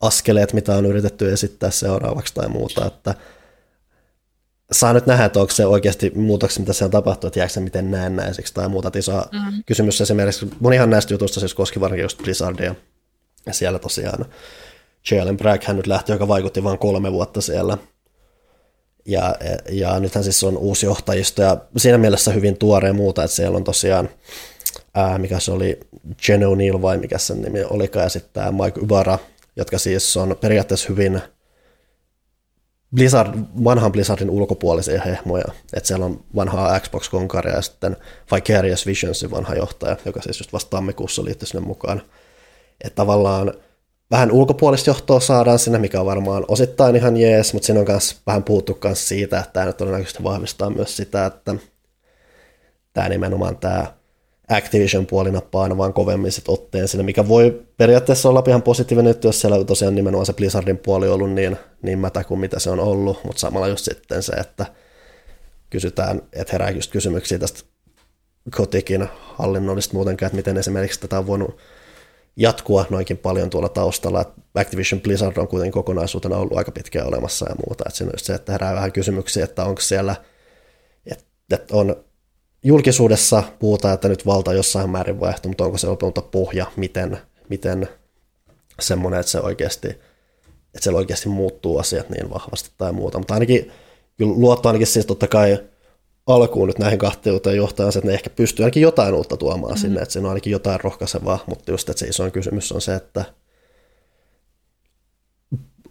askeleet, 0.00 0.52
mitä 0.52 0.76
on 0.76 0.86
yritetty 0.86 1.32
esittää 1.32 1.70
seuraavaksi 1.70 2.34
tai 2.34 2.48
muuta, 2.48 2.86
että 2.86 3.14
saa 4.72 4.92
nyt 4.92 5.06
nähdä, 5.06 5.24
että 5.24 5.40
onko 5.40 5.52
se 5.52 5.66
oikeasti 5.66 6.12
muutoksia, 6.14 6.60
mitä 6.60 6.72
siellä 6.72 6.92
tapahtuu, 6.92 7.28
että 7.28 7.40
jääkö 7.40 7.52
se 7.52 7.60
miten 7.60 7.90
näennäiseksi 7.90 8.54
tai 8.54 8.68
muuta. 8.68 8.90
Iso 8.98 9.12
mm. 9.12 9.62
kysymys 9.66 10.00
esimerkiksi, 10.00 10.50
monihan 10.60 10.90
näistä 10.90 11.14
jutuista 11.14 11.40
siis 11.40 11.54
koski 11.54 11.80
varsinkin 11.80 12.02
just 12.02 12.18
Blizzardia, 12.22 12.74
ja 13.46 13.52
siellä 13.52 13.78
tosiaan 13.78 14.24
Jalen 15.10 15.36
Bragg 15.36 15.64
hän 15.64 15.76
nyt 15.76 15.86
lähti, 15.86 16.12
joka 16.12 16.28
vaikutti 16.28 16.64
vain 16.64 16.78
kolme 16.78 17.12
vuotta 17.12 17.40
siellä. 17.40 17.78
Ja, 19.06 19.34
ja 19.70 20.00
nythän 20.00 20.24
siis 20.24 20.44
on 20.44 20.56
uusi 20.56 20.86
johtajisto 20.86 21.42
ja 21.42 21.56
siinä 21.76 21.98
mielessä 21.98 22.32
hyvin 22.32 22.58
tuore 22.58 22.88
ja 22.88 22.94
muuta, 22.94 23.24
että 23.24 23.36
siellä 23.36 23.56
on 23.56 23.64
tosiaan, 23.64 24.08
ää, 24.94 25.18
mikä 25.18 25.40
se 25.40 25.52
oli, 25.52 25.80
Jen 26.28 26.40
O'Neill 26.40 26.82
vai 26.82 26.98
mikä 26.98 27.18
sen 27.18 27.42
nimi 27.42 27.64
olikaan, 27.64 28.02
ja 28.02 28.08
sitten 28.08 28.32
tämä 28.32 28.64
Mike 28.64 28.80
Ubara, 28.80 29.18
jotka 29.56 29.78
siis 29.78 30.16
on 30.16 30.36
periaatteessa 30.40 30.88
hyvin 30.88 31.20
Blizzard, 32.94 33.38
vanhan 33.64 33.92
Blizzardin 33.92 34.30
ulkopuolisia 34.30 35.02
hehmoja. 35.02 35.44
Että 35.72 35.86
siellä 35.86 36.06
on 36.06 36.24
vanhaa 36.36 36.80
Xbox-konkaria 36.80 37.54
ja 37.54 37.62
sitten 37.62 37.96
Vicarious 38.34 38.86
Visionsin 38.86 39.30
vanha 39.30 39.54
johtaja, 39.54 39.96
joka 40.04 40.22
siis 40.22 40.40
just 40.40 40.52
vasta 40.52 40.70
tammikuussa 40.70 41.24
liittyi 41.24 41.48
sinne 41.48 41.66
mukaan. 41.66 42.02
Että 42.84 42.96
tavallaan 42.96 43.54
vähän 44.10 44.32
ulkopuolista 44.32 44.90
johtoa 44.90 45.20
saadaan 45.20 45.58
sinne, 45.58 45.78
mikä 45.78 46.00
on 46.00 46.06
varmaan 46.06 46.44
osittain 46.48 46.96
ihan 46.96 47.16
jees, 47.16 47.52
mutta 47.52 47.66
siinä 47.66 47.80
on 47.80 47.86
myös 47.88 48.16
vähän 48.26 48.44
puhuttu 48.44 48.78
myös 48.84 49.08
siitä, 49.08 49.38
että 49.38 49.52
tämä 49.52 49.66
nyt 49.66 49.76
todennäköisesti 49.76 50.24
vahvistaa 50.24 50.70
myös 50.70 50.96
sitä, 50.96 51.26
että 51.26 51.54
tämä 52.92 53.08
nimenomaan 53.08 53.56
tämä 53.56 53.97
Activision-puoli 54.48 55.30
nappaa 55.30 55.62
aina 55.62 55.78
vaan 55.78 55.92
kovemmin 55.92 56.32
sit 56.32 56.48
otteen 56.48 56.88
sinne, 56.88 57.04
mikä 57.04 57.28
voi 57.28 57.62
periaatteessa 57.76 58.28
olla 58.28 58.44
ihan 58.46 58.62
positiivinen 58.62 59.08
nyt, 59.10 59.24
jos 59.24 59.40
siellä 59.40 59.64
tosiaan 59.64 59.94
nimenomaan 59.94 60.26
se 60.26 60.32
Blizzardin 60.32 60.78
puoli 60.78 61.08
ollut 61.08 61.32
niin, 61.32 61.56
niin 61.82 61.98
mätä 61.98 62.24
kuin 62.24 62.40
mitä 62.40 62.58
se 62.58 62.70
on 62.70 62.80
ollut, 62.80 63.24
mutta 63.24 63.40
samalla 63.40 63.68
just 63.68 63.84
sitten 63.84 64.22
se, 64.22 64.32
että 64.32 64.66
kysytään, 65.70 66.22
että 66.32 66.52
herää 66.52 66.70
just 66.70 66.92
kysymyksiä 66.92 67.38
tästä 67.38 67.60
kotikin 68.56 69.08
hallinnollista 69.12 69.94
muutenkaan, 69.94 70.26
että 70.26 70.36
miten 70.36 70.56
esimerkiksi 70.56 71.00
tätä 71.00 71.18
on 71.18 71.26
voinut 71.26 71.56
jatkua 72.36 72.86
noinkin 72.90 73.18
paljon 73.18 73.50
tuolla 73.50 73.68
taustalla, 73.68 74.20
että 74.20 74.40
Activision 74.54 75.00
Blizzard 75.00 75.36
on 75.36 75.48
kuitenkin 75.48 75.72
kokonaisuutena 75.72 76.36
ollut 76.36 76.58
aika 76.58 76.72
pitkään 76.72 77.06
olemassa 77.06 77.46
ja 77.48 77.54
muuta, 77.66 77.84
että 77.86 77.96
siinä 77.96 78.08
on 78.08 78.14
just 78.14 78.26
se, 78.26 78.34
että 78.34 78.52
herää 78.52 78.74
vähän 78.74 78.92
kysymyksiä, 78.92 79.44
että 79.44 79.64
onko 79.64 79.80
siellä, 79.80 80.16
että 81.06 81.58
on 81.70 82.04
julkisuudessa 82.64 83.42
puhutaan, 83.58 83.94
että 83.94 84.08
nyt 84.08 84.26
valta 84.26 84.52
jossain 84.52 84.90
määrin 84.90 85.20
vaihtuu, 85.20 85.48
mutta 85.50 85.64
onko 85.64 85.78
se 85.78 85.86
lopulta 85.86 86.22
pohja, 86.22 86.66
miten, 86.76 87.18
miten 87.48 87.88
semmoinen, 88.80 89.20
että 89.20 89.32
se 89.32 89.40
oikeasti, 89.40 89.88
että 89.88 90.80
siellä 90.80 90.98
oikeasti 90.98 91.28
muuttuu 91.28 91.78
asiat 91.78 92.10
niin 92.10 92.30
vahvasti 92.30 92.70
tai 92.78 92.92
muuta, 92.92 93.18
mutta 93.18 93.34
ainakin 93.34 93.72
luotto 94.20 94.68
ainakin 94.68 94.86
siis 94.86 95.06
totta 95.06 95.26
kai 95.26 95.58
alkuun 96.26 96.68
nyt 96.68 96.78
näihin 96.78 96.98
kahteuteen 96.98 97.56
johtaa 97.56 97.90
se, 97.90 97.98
että 97.98 98.08
ne 98.08 98.14
ehkä 98.14 98.30
pystyy 98.30 98.64
ainakin 98.64 98.82
jotain 98.82 99.14
uutta 99.14 99.36
tuomaan 99.36 99.74
mm. 99.74 99.78
sinne, 99.78 100.00
että 100.00 100.12
siinä 100.12 100.28
on 100.28 100.30
ainakin 100.30 100.50
jotain 100.50 100.80
rohkaisevaa, 100.80 101.38
mutta 101.46 101.70
just, 101.70 101.88
että 101.88 102.00
se 102.00 102.06
isoin 102.06 102.32
kysymys 102.32 102.72
on 102.72 102.80
se, 102.80 102.94
että 102.94 103.24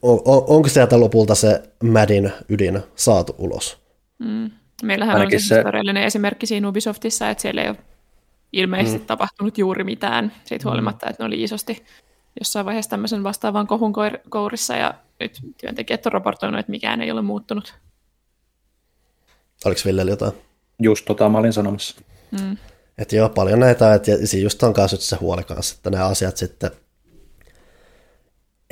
on, 0.01 0.21
on, 0.25 0.43
onko 0.47 0.69
sieltä 0.69 0.99
lopulta 0.99 1.35
se 1.35 1.63
Madin 1.83 2.31
ydin 2.49 2.79
saatu 2.95 3.35
ulos? 3.37 3.77
Mm. 4.19 4.51
Meillähän 4.83 5.15
Ainakin 5.15 5.35
on 5.35 5.41
se, 5.41 5.47
se 5.47 5.55
historiallinen 5.55 6.03
esimerkki 6.03 6.45
siinä 6.45 6.67
Ubisoftissa, 6.67 7.29
että 7.29 7.41
siellä 7.41 7.61
ei 7.61 7.69
ole 7.69 7.77
ilmeisesti 8.53 8.99
mm. 8.99 9.05
tapahtunut 9.05 9.57
juuri 9.57 9.83
mitään, 9.83 10.33
siitä 10.45 10.65
mm. 10.65 10.69
huolimatta, 10.69 11.09
että 11.09 11.23
ne 11.23 11.27
oli 11.27 11.43
isosti 11.43 11.85
jossain 12.39 12.65
vaiheessa 12.65 12.89
tämmöisen 12.89 13.23
vastaavan 13.23 13.67
kohun 13.67 13.93
kourissa, 14.29 14.75
ja 14.75 14.93
nyt 15.19 15.39
työntekijät 15.61 16.05
on 16.05 16.11
raportoinut, 16.11 16.59
että 16.59 16.71
mikään 16.71 17.01
ei 17.01 17.11
ole 17.11 17.21
muuttunut. 17.21 17.75
Oliko 19.65 19.81
Ville 19.85 20.01
jotain? 20.01 20.31
Just 20.79 21.05
tota 21.05 21.29
mä 21.29 21.37
olin 21.37 21.53
sanomassa. 21.53 22.01
Mm. 22.31 22.57
Että 22.97 23.15
joo, 23.15 23.29
paljon 23.29 23.59
näitä, 23.59 23.93
että 23.93 24.11
siinä 24.23 24.43
just 24.43 24.63
on 24.63 24.73
kanssa 24.73 24.97
se 24.97 25.15
huoli 25.15 25.43
kanssa, 25.43 25.75
että 25.77 25.89
nämä 25.89 26.05
asiat 26.05 26.37
sitten 26.37 26.71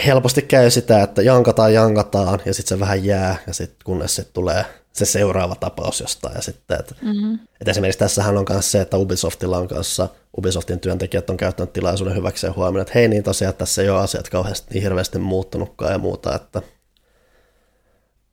helposti 0.06 0.42
käy 0.42 0.70
sitä, 0.70 1.04
että 1.04 1.22
jankataan, 1.22 1.74
jankataan, 1.74 2.40
ja 2.46 2.54
sitten 2.54 2.78
se 2.78 2.80
vähän 2.80 3.06
jää, 3.06 3.36
ja 3.48 3.54
sitten 3.54 3.78
kunnes 3.86 4.16
se 4.16 4.24
tulee 4.24 4.66
se 4.96 5.06
seuraava 5.06 5.56
tapaus 5.56 6.00
jostain. 6.00 6.36
Ja 6.36 6.42
sitten, 6.42 6.80
että, 6.80 6.96
mm-hmm. 7.02 7.34
että 7.34 7.72
esimerkiksi 7.72 8.00
tässähän 8.00 8.38
on 8.38 8.46
myös 8.50 8.72
se, 8.72 8.82
että 8.82 8.98
Ubisoftilla 8.98 9.58
on 9.58 9.68
kanssa, 9.68 10.10
Ubisoftin 10.38 10.80
työntekijät 10.80 11.30
on 11.30 11.38
käyttänyt 11.38 11.74
tilaisuuden 11.74 12.16
hyväkseen 12.16 12.56
huomioon, 12.56 12.82
että 12.82 12.92
hei 12.96 13.08
niin 13.08 13.24
tosiaan 13.24 13.54
tässä 13.54 13.82
ei 13.82 13.90
ole 13.90 14.00
asiat 14.00 14.30
kauheasti 14.30 14.74
niin 14.74 14.84
hirveästi 14.84 15.20
muuttunutkaan 15.20 15.92
ja 15.92 15.98
muuta, 15.98 16.36
että 16.36 16.62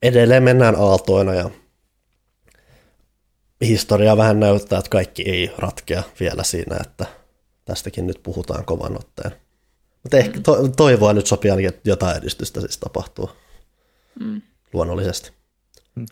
edelleen 0.02 0.42
mennään 0.42 0.76
aaltoina 0.76 1.34
ja 1.34 1.50
historia 3.60 4.16
vähän 4.16 4.40
näyttää, 4.40 4.78
että 4.78 4.90
kaikki 4.90 5.22
ei 5.22 5.52
ratkea 5.58 6.02
vielä 6.20 6.42
siinä, 6.42 6.76
että 6.80 7.06
tästäkin 7.64 8.06
nyt 8.06 8.20
puhutaan 8.22 8.64
kovan 8.64 8.98
otteen. 8.98 9.32
Mutta 10.02 10.16
ehkä 10.16 10.40
to- 10.40 10.68
toivoa 10.68 11.12
nyt 11.12 11.26
sopii 11.26 11.50
ainakin, 11.50 11.68
että 11.68 11.90
jotain 11.90 12.16
edistystä 12.16 12.60
siis 12.60 12.78
tapahtuu 12.78 13.30
mm. 14.20 14.42
luonnollisesti. 14.72 15.41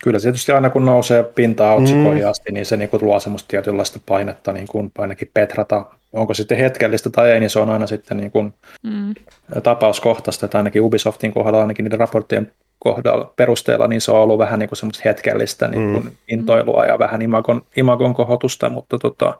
Kyllä 0.02 0.18
se 0.18 0.22
tietysti 0.22 0.52
aina 0.52 0.70
kun 0.70 0.84
nousee 0.84 1.22
pintaa 1.22 1.74
otsikoihin 1.74 2.24
mm. 2.24 2.30
asti, 2.30 2.52
niin 2.52 2.66
se 2.66 2.76
niin 2.76 2.88
kuin 2.88 3.04
luo 3.04 3.20
semmoista 3.20 3.48
tietynlaista 3.48 4.00
painetta 4.06 4.52
niin 4.52 4.66
kuin 4.66 4.92
ainakin 4.98 5.30
petrata. 5.34 5.86
Onko 6.12 6.34
sitten 6.34 6.58
hetkellistä 6.58 7.10
tai 7.10 7.30
ei, 7.30 7.40
niin 7.40 7.50
se 7.50 7.58
on 7.58 7.70
aina 7.70 7.86
sitten 7.86 8.16
niin 8.16 8.30
kuin 8.30 8.54
mm. 8.82 9.14
tapauskohtaista, 9.62 10.46
että 10.46 10.58
ainakin 10.58 10.82
Ubisoftin 10.82 11.32
kohdalla, 11.32 11.60
ainakin 11.60 11.84
niiden 11.84 12.00
raporttien 12.00 12.52
kohdalla 12.78 13.32
perusteella, 13.36 13.86
niin 13.86 14.00
se 14.00 14.12
on 14.12 14.20
ollut 14.20 14.38
vähän 14.38 14.58
niin 14.58 14.68
kuin 14.68 14.76
semmoista 14.76 15.02
hetkellistä 15.04 15.68
niin 15.68 15.92
kuin 15.92 16.04
mm. 16.04 16.10
intoilua 16.28 16.84
ja 16.84 16.98
vähän 16.98 17.22
imagon, 17.22 17.62
imagon 17.76 18.14
kohotusta, 18.14 18.70
mutta 18.70 18.98
tota, 18.98 19.34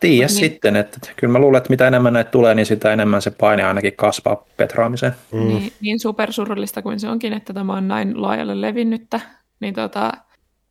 tiedä 0.00 0.26
niin. 0.26 0.28
sitten, 0.28 0.76
että 0.76 0.98
kyllä 1.16 1.32
mä 1.32 1.38
luulen, 1.38 1.58
että 1.58 1.70
mitä 1.70 1.86
enemmän 1.86 2.12
näitä 2.12 2.30
tulee, 2.30 2.54
niin 2.54 2.66
sitä 2.66 2.92
enemmän 2.92 3.22
se 3.22 3.30
paine 3.30 3.64
ainakin 3.64 3.96
kasvaa 3.96 4.44
petraamiseen. 4.56 5.12
Mm. 5.32 5.48
Niin, 5.48 5.72
niin 5.80 6.00
supersurullista 6.00 6.82
kuin 6.82 7.00
se 7.00 7.08
onkin, 7.08 7.32
että 7.32 7.52
tämä 7.52 7.76
on 7.76 7.88
näin 7.88 8.22
laajalle 8.22 8.60
levinnyttä, 8.60 9.20
niin 9.60 9.74
tota, 9.74 10.12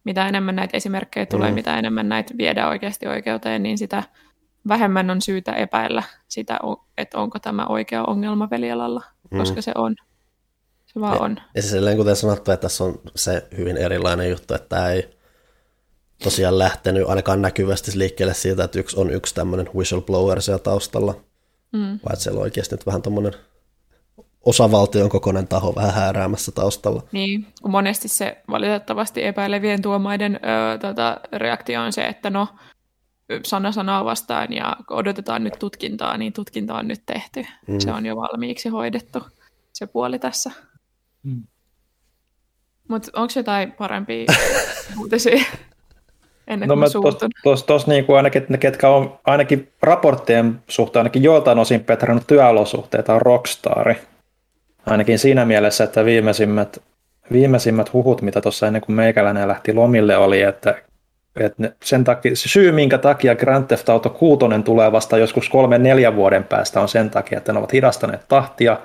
mitä 0.04 0.28
enemmän 0.28 0.56
näitä 0.56 0.78
esimerkkejä 0.78 1.26
tulee, 1.26 1.50
mm. 1.50 1.56
mitä 1.56 1.80
enemmän 1.80 2.10
näitä 2.10 2.34
viedään 2.38 2.70
oikeasti 2.70 3.08
oikeuteen, 3.08 3.64
niin 3.64 3.78
sitä 3.78 4.04
vähemmän 4.68 5.10
on 5.10 5.22
syytä 5.22 5.52
epäillä 5.52 6.04
sitä, 6.28 6.60
että 6.98 7.18
onko 7.18 7.40
tämä 7.40 7.66
oikea 7.66 8.04
ongelma 8.04 8.50
velialalla, 8.50 9.04
mm. 9.32 9.38
koska 9.38 9.62
se 9.62 9.72
on. 9.76 9.96
Se 10.86 11.00
vaan 11.00 11.16
ja, 11.16 11.22
on. 11.22 11.38
Ja 11.56 11.62
silleen, 11.62 11.98
kuten 11.98 12.16
sanottu, 12.16 12.52
että 12.52 12.62
tässä 12.62 12.84
on 12.84 13.02
se 13.16 13.48
hyvin 13.58 13.78
erilainen 13.78 14.30
juttu, 14.30 14.54
että 14.54 14.70
tämä 14.70 14.90
ei 14.90 15.20
tosiaan 16.24 16.60
lähtenyt 16.60 17.10
ainakaan 17.10 17.42
näkyvästi 17.42 17.92
liikkeelle 17.96 18.34
siitä, 18.34 18.64
että 18.64 18.80
yksi 18.80 19.00
on 19.00 19.10
yksi 19.10 19.36
tämmöinen 19.36 19.70
whistleblower 19.76 20.42
siellä 20.42 20.60
taustalla, 20.60 21.14
mm. 21.72 21.80
vaan 21.80 22.14
että 22.14 22.24
siellä 22.24 22.38
on 22.38 22.44
oikeasti 22.44 22.76
nyt 22.76 22.86
vähän 22.86 23.02
tuommoinen 23.02 23.34
osavaltion 24.50 25.10
kokoinen 25.10 25.48
taho 25.48 25.76
vähän 25.76 25.94
hääräämässä 25.94 26.52
taustalla. 26.52 27.04
Niin, 27.12 27.48
kun 27.62 27.72
monesti 27.72 28.08
se 28.08 28.38
valitettavasti 28.50 29.26
epäilevien 29.26 29.82
tuomaiden 29.82 30.36
ö, 30.36 30.78
tota, 30.78 31.20
reaktio 31.32 31.82
on 31.82 31.94
se, 31.94 32.08
että 32.08 32.30
no 32.30 32.48
sana 33.46 33.72
sanaa 33.72 34.06
vastaan 34.06 34.54
ja 34.54 34.78
odotetaan 34.90 35.44
nyt 35.44 35.60
tutkintaa, 35.60 36.18
niin 36.18 36.34
tutkinta 36.34 36.76
on 36.76 36.88
nyt 36.88 37.02
tehty. 37.06 37.46
Mm. 37.68 37.80
Se 37.80 37.92
on 37.92 38.06
jo 38.06 38.16
valmiiksi 38.16 38.70
hoidettu, 38.70 39.20
se 39.74 39.88
puoli 39.88 40.20
tässä. 40.20 40.52
Mm. 41.24 41.44
Mutta 42.88 43.12
onko 43.14 43.34
jotain 43.36 43.72
parempia 43.72 44.26
uutisia? 45.00 45.46
Ennen 46.48 46.70
no 46.70 46.76
mä 46.76 46.86
tuossa 47.44 47.66
tos, 47.66 47.88
niinku 47.88 48.14
ainakin, 48.14 48.46
ne, 48.50 48.58
ketkä 48.58 48.90
on 48.90 49.20
ainakin 49.26 49.72
raporttien 49.82 50.64
suhteen 50.68 51.02
ainakin 51.02 51.24
joiltain 51.24 51.60
osin 51.60 51.84
petrannut 51.84 52.28
työolosuhteita 52.28 53.14
on 53.14 53.22
Rockstari. 53.22 53.96
Ainakin 54.90 55.20
siinä 55.20 55.46
mielessä, 55.46 55.84
että 55.84 56.06
viimeisimmät, 56.06 56.82
viimeisimmät 57.32 57.94
huhut, 57.94 58.22
mitä 58.22 58.42
tuossa 58.42 58.68
ennen 58.68 58.82
kuin 58.82 58.96
meikäläinen 58.96 59.48
lähti 59.48 59.74
lomille, 59.74 60.18
oli, 60.18 60.42
että, 60.42 60.76
että 61.40 61.72
sen 61.84 62.04
takia, 62.04 62.36
se 62.36 62.50
syy, 62.50 62.72
minkä 62.72 62.98
takia 62.98 63.36
Grand 63.36 63.68
Theft 63.68 63.90
Auto 63.90 64.10
6 64.10 64.46
tulee 64.66 64.92
vasta 64.92 65.18
joskus 65.18 65.50
kolmen 65.50 65.84
neljän 65.84 66.16
vuoden 66.16 66.44
päästä, 66.44 66.82
on 66.82 66.90
sen 66.90 67.10
takia, 67.10 67.38
että 67.38 67.54
ne 67.54 67.60
ovat 67.60 67.74
hidastaneet 67.74 68.26
tahtia 68.28 68.78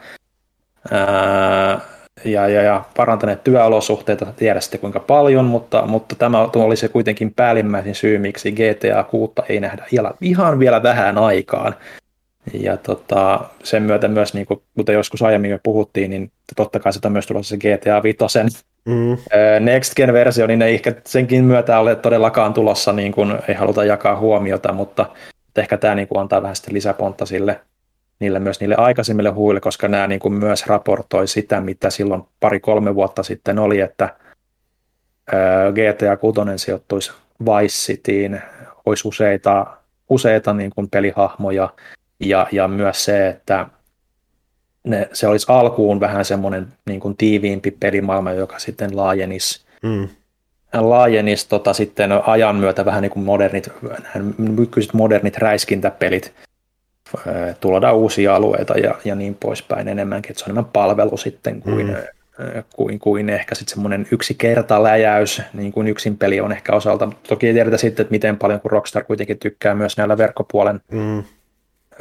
ää, 0.91 1.81
ja, 2.25 2.49
ja, 2.49 2.63
ja 2.63 2.85
parantaneet 2.97 3.45
työolosuhteita, 3.45 4.27
tiedä 4.37 4.61
sitten 4.61 4.81
kuinka 4.81 5.01
paljon, 5.01 5.45
mutta, 5.45 5.87
mutta 5.87 6.15
tämä 6.15 6.49
oli 6.55 6.77
se 6.77 6.89
kuitenkin 6.89 7.35
päällimmäisin 7.35 7.95
syy, 7.95 8.19
miksi 8.19 8.53
GTA 8.53 9.05
6 9.05 9.33
ei 9.49 9.61
nähdä 9.61 9.85
ihan 10.21 10.59
vielä 10.59 10.83
vähän 10.83 11.19
aikaan. 11.19 11.75
Ja 12.53 12.77
tota, 12.77 13.41
sen 13.63 13.83
myötä 13.83 14.09
myös, 14.09 14.35
niin 14.35 14.47
kuin, 14.47 14.63
kuten 14.77 14.95
joskus 14.95 15.23
aiemmin 15.23 15.51
jo 15.51 15.59
puhuttiin, 15.63 16.11
niin 16.11 16.33
totta 16.57 16.81
kai 16.81 16.93
sitä 16.93 17.11
myös 17.11 17.27
tulossa 17.27 17.57
se 17.57 17.79
GTA 17.79 18.03
5. 18.03 18.19
Mm. 18.85 19.17
Next 19.61 19.95
Gen-versio, 19.97 20.47
niin 20.47 20.63
ei 20.63 20.75
ehkä 20.75 20.95
senkin 21.07 21.45
myötä 21.45 21.79
ole 21.79 21.97
todellakaan 21.97 22.55
tulossa, 22.55 22.93
niin 22.93 23.13
kuin 23.13 23.39
ei 23.49 23.55
haluta 23.55 23.85
jakaa 23.85 24.19
huomiota, 24.19 24.73
mutta 24.73 25.07
ehkä 25.57 25.77
tämä 25.77 25.95
niin 25.95 26.09
kuin 26.09 26.21
antaa 26.21 26.43
vähän 26.43 26.57
sitten 26.57 26.75
lisäpontta 26.75 27.27
sille, 27.27 27.61
niille 28.21 28.39
myös 28.39 28.61
niille 28.61 28.75
aikaisemmille 28.75 29.31
huille, 29.31 29.61
koska 29.61 29.89
nämä 29.89 30.07
niin 30.07 30.21
kuin 30.21 30.35
myös 30.35 30.67
raportoi 30.67 31.29
sitä, 31.29 31.61
mitä 31.61 31.91
silloin 31.91 32.23
pari-kolme 32.41 32.95
vuotta 32.95 33.23
sitten 33.23 33.59
oli, 33.59 33.81
että 33.81 34.17
GTA 35.73 36.17
6 36.17 36.41
sijoittuisi 36.57 37.13
Vice 37.45 37.75
Cityin, 37.87 38.41
olisi 38.87 39.09
useita, 39.09 39.67
useita 40.09 40.53
niin 40.53 40.71
kuin 40.75 40.91
pelihahmoja, 40.91 41.69
ja, 42.21 42.47
ja 42.53 42.69
myös 42.69 43.05
se, 43.05 43.29
että 43.29 43.67
ne, 44.85 45.09
se 45.13 45.29
olisi 45.29 45.47
alkuun 45.49 46.01
vähän 46.01 46.25
semmoinen 46.25 46.69
niin 46.87 47.01
kuin 47.01 47.17
tiiviimpi 47.17 47.71
pelimaailma, 47.71 48.33
joka 48.33 48.59
sitten 48.59 48.97
laajenisi, 48.97 49.65
mm. 49.83 50.09
laajenisi 50.73 51.49
tota, 51.49 51.73
sitten 51.73 52.11
ajan 52.27 52.57
myötä 52.57 52.85
vähän 52.85 53.03
niin 53.03 53.11
kuin 53.11 53.25
modernit, 53.25 53.69
nykyiset 54.39 54.95
modernit 54.95 55.37
räiskintäpelit, 55.37 56.33
tuodaan 57.61 57.97
uusia 57.97 58.35
alueita 58.37 58.79
ja, 58.79 58.95
ja 59.05 59.15
niin 59.15 59.35
poispäin 59.35 59.89
enemmänkin, 59.89 60.31
että 60.31 60.39
se 60.39 60.45
on 60.45 60.51
enemmän 60.51 60.71
palvelu 60.73 61.17
sitten 61.17 61.61
kuin, 61.61 61.87
mm. 61.87 62.63
kuin, 62.77 62.99
kuin 62.99 63.31
ehkä 63.31 63.55
sitten 63.55 63.75
semmoinen 63.75 64.07
yksi 64.11 64.35
kerta 64.35 64.83
läjäys, 64.83 65.43
niin 65.53 65.73
kuin 65.73 65.89
yksin 65.89 66.19
peli 66.19 66.41
on 66.41 66.53
ehkä 66.53 66.73
osalta. 66.73 67.09
Toki 67.29 67.47
ei 67.47 67.53
tiedetä 67.53 67.77
sitten, 67.77 68.03
että 68.03 68.13
miten 68.13 68.39
paljon, 68.39 68.61
kun 68.61 68.71
Rockstar 68.71 69.05
kuitenkin 69.05 69.39
tykkää 69.39 69.75
myös 69.75 69.97
näillä 69.97 70.19
verkkopuolen 70.19 70.81
mm 70.93 71.25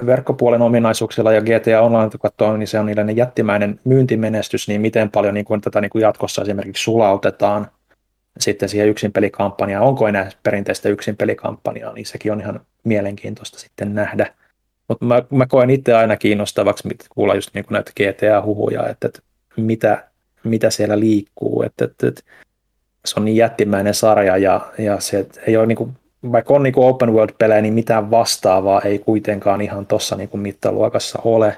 verkkopuolen 0.06 0.62
ominaisuuksilla 0.62 1.34
ja 1.34 1.42
GTA 1.42 1.82
Online, 1.82 2.10
kun 2.10 2.20
katsoo, 2.20 2.58
niin 2.58 2.68
se 2.68 2.80
on 2.80 2.86
niiden 2.86 3.18
jättimäinen 3.18 3.80
myyntimenestys, 3.84 4.68
niin 4.68 4.82
miten 4.82 5.12
paljon 5.12 5.34
niin 5.34 5.46
kuin 5.46 5.62
tätä 5.62 5.82
niin 5.82 5.90
kuin 5.90 6.02
jatkossa 6.02 6.42
esimerkiksi 6.42 6.84
sulautetaan 6.84 7.68
sitten 8.40 8.70
siihen 8.70 8.90
yksin 8.90 9.12
pelikampanjaan, 9.12 9.86
onko 9.86 10.08
enää 10.08 10.30
perinteistä 10.44 10.90
yksin 10.90 11.18
pelikampanjaa, 11.18 11.94
niin 11.94 12.06
sekin 12.06 12.32
on 12.32 12.42
ihan 12.42 12.62
mielenkiintoista 12.84 13.60
sitten 13.60 13.96
nähdä. 13.96 14.34
Mutta 14.88 15.06
mä, 15.06 15.24
mä 15.30 15.46
koen 15.46 15.70
itse 15.70 15.94
aina 15.94 16.18
kiinnostavaksi 16.18 16.90
kuulla 17.10 17.36
just 17.36 17.50
niin 17.54 17.66
kuin 17.66 17.74
näitä 17.74 17.92
GTA-huhuja, 17.92 18.90
että, 18.90 19.08
että 19.08 19.20
mitä, 19.58 20.08
mitä 20.44 20.70
siellä 20.70 21.00
liikkuu, 21.00 21.64
että, 21.64 21.86
että, 21.86 22.08
että 22.08 22.22
se 23.06 23.20
on 23.20 23.26
niin 23.26 23.38
jättimäinen 23.38 23.94
sarja 23.94 24.38
ja, 24.38 24.72
ja 24.78 25.00
se 25.00 25.28
ei 25.48 25.58
ole 25.58 25.66
niin 25.66 25.76
kuin, 25.76 25.98
vaikka 26.32 26.54
on 26.54 26.64
niin 26.64 26.74
kuin 26.74 26.88
open 26.88 27.14
world-pelejä, 27.14 27.62
niin 27.62 27.74
mitään 27.74 28.12
vastaavaa 28.12 28.82
ei 28.82 29.00
kuitenkaan 29.00 29.62
ihan 29.62 29.86
tuossa 29.86 30.16
niin 30.16 30.30
mittaluokassa 30.34 31.20
ole. 31.24 31.58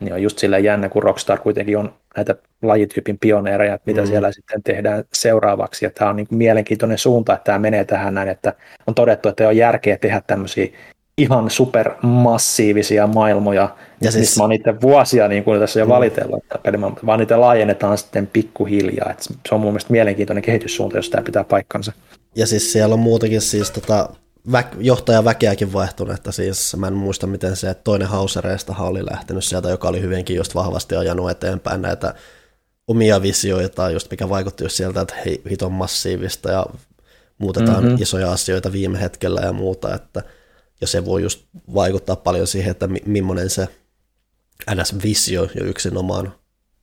Niin 0.00 0.12
on 0.12 0.22
just 0.22 0.38
sillä 0.38 0.58
jännä, 0.58 0.88
kun 0.88 1.02
Rockstar 1.02 1.38
kuitenkin 1.38 1.78
on 1.78 1.92
näitä 2.16 2.34
lajityypin 2.62 3.18
pioneereja, 3.18 3.74
että 3.74 3.90
mitä 3.90 4.00
mm. 4.00 4.06
siellä 4.06 4.32
sitten 4.32 4.62
tehdään 4.62 5.04
seuraavaksi. 5.12 5.84
Ja 5.84 5.90
tämä 5.90 6.10
on 6.10 6.16
niin 6.16 6.26
kuin 6.26 6.38
mielenkiintoinen 6.38 6.98
suunta, 6.98 7.34
että 7.34 7.44
tämä 7.44 7.58
menee 7.58 7.84
tähän 7.84 8.14
näin, 8.14 8.28
että 8.28 8.52
on 8.86 8.94
todettu, 8.94 9.28
että 9.28 9.44
ei 9.44 9.46
ole 9.46 9.54
järkeä 9.54 9.96
tehdä 9.96 10.22
tämmöisiä 10.26 10.66
ihan 11.18 11.50
supermassiivisia 11.50 13.06
maailmoja, 13.06 13.76
ja 14.00 14.12
siis, 14.12 14.36
mä 14.36 14.42
oon 14.42 14.50
niitä 14.50 14.80
vuosia 14.80 15.28
niin 15.28 15.44
kuin 15.44 15.60
tässä 15.60 15.80
jo 15.80 15.84
mm. 15.84 15.88
valitellut, 15.88 16.44
että 16.44 16.80
vaan 17.06 17.18
niitä 17.18 17.40
laajennetaan 17.40 17.98
sitten 17.98 18.26
pikkuhiljaa. 18.26 19.10
Että 19.10 19.24
se 19.48 19.54
on 19.54 19.60
mun 19.60 19.72
mielestä 19.72 19.92
mielenkiintoinen 19.92 20.42
kehityssuunta, 20.42 20.96
jos 20.96 21.10
tämä 21.10 21.22
pitää 21.22 21.44
paikkansa. 21.44 21.92
Ja 22.36 22.46
siis 22.46 22.72
siellä 22.72 22.92
on 22.92 22.98
muutakin 22.98 23.40
siis 23.40 23.70
tota, 23.70 24.08
vä- 24.52 24.76
johtajaväkeäkin 24.78 25.72
vaihtunut, 25.72 26.14
että 26.14 26.32
siis 26.32 26.76
mä 26.76 26.86
en 26.86 26.92
muista 26.92 27.26
miten 27.26 27.56
se 27.56 27.74
toinen 27.74 28.08
hausereista 28.08 28.74
oli 28.78 29.06
lähtenyt 29.10 29.44
sieltä, 29.44 29.70
joka 29.70 29.88
oli 29.88 30.00
hyvinkin 30.00 30.36
just 30.36 30.54
vahvasti 30.54 30.96
ajanut 30.96 31.30
eteenpäin 31.30 31.82
näitä 31.82 32.14
omia 32.86 33.22
visioita, 33.22 33.90
just 33.90 34.10
mikä 34.10 34.28
vaikutti 34.28 34.64
just 34.64 34.76
sieltä, 34.76 35.00
että 35.00 35.14
hei, 35.24 35.42
hiton 35.50 35.72
massiivista 35.72 36.50
ja 36.50 36.66
muutetaan 37.38 37.84
mm-hmm. 37.84 38.02
isoja 38.02 38.32
asioita 38.32 38.72
viime 38.72 39.00
hetkellä 39.00 39.40
ja 39.40 39.52
muuta, 39.52 39.94
että 39.94 40.22
ja 40.80 40.86
se 40.86 41.04
voi 41.04 41.22
just 41.22 41.44
vaikuttaa 41.74 42.16
paljon 42.16 42.46
siihen, 42.46 42.70
että 42.70 42.86
mi- 42.86 43.02
millainen 43.06 43.50
se 43.50 43.68
NS-visio 44.74 45.48
jo 45.54 45.64
yksinomaan 45.64 46.32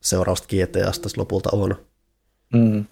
seurausta 0.01 0.47
GTAsta 0.47 1.09
lopulta 1.17 1.49
on. 1.51 1.75
Mm. 2.53 2.85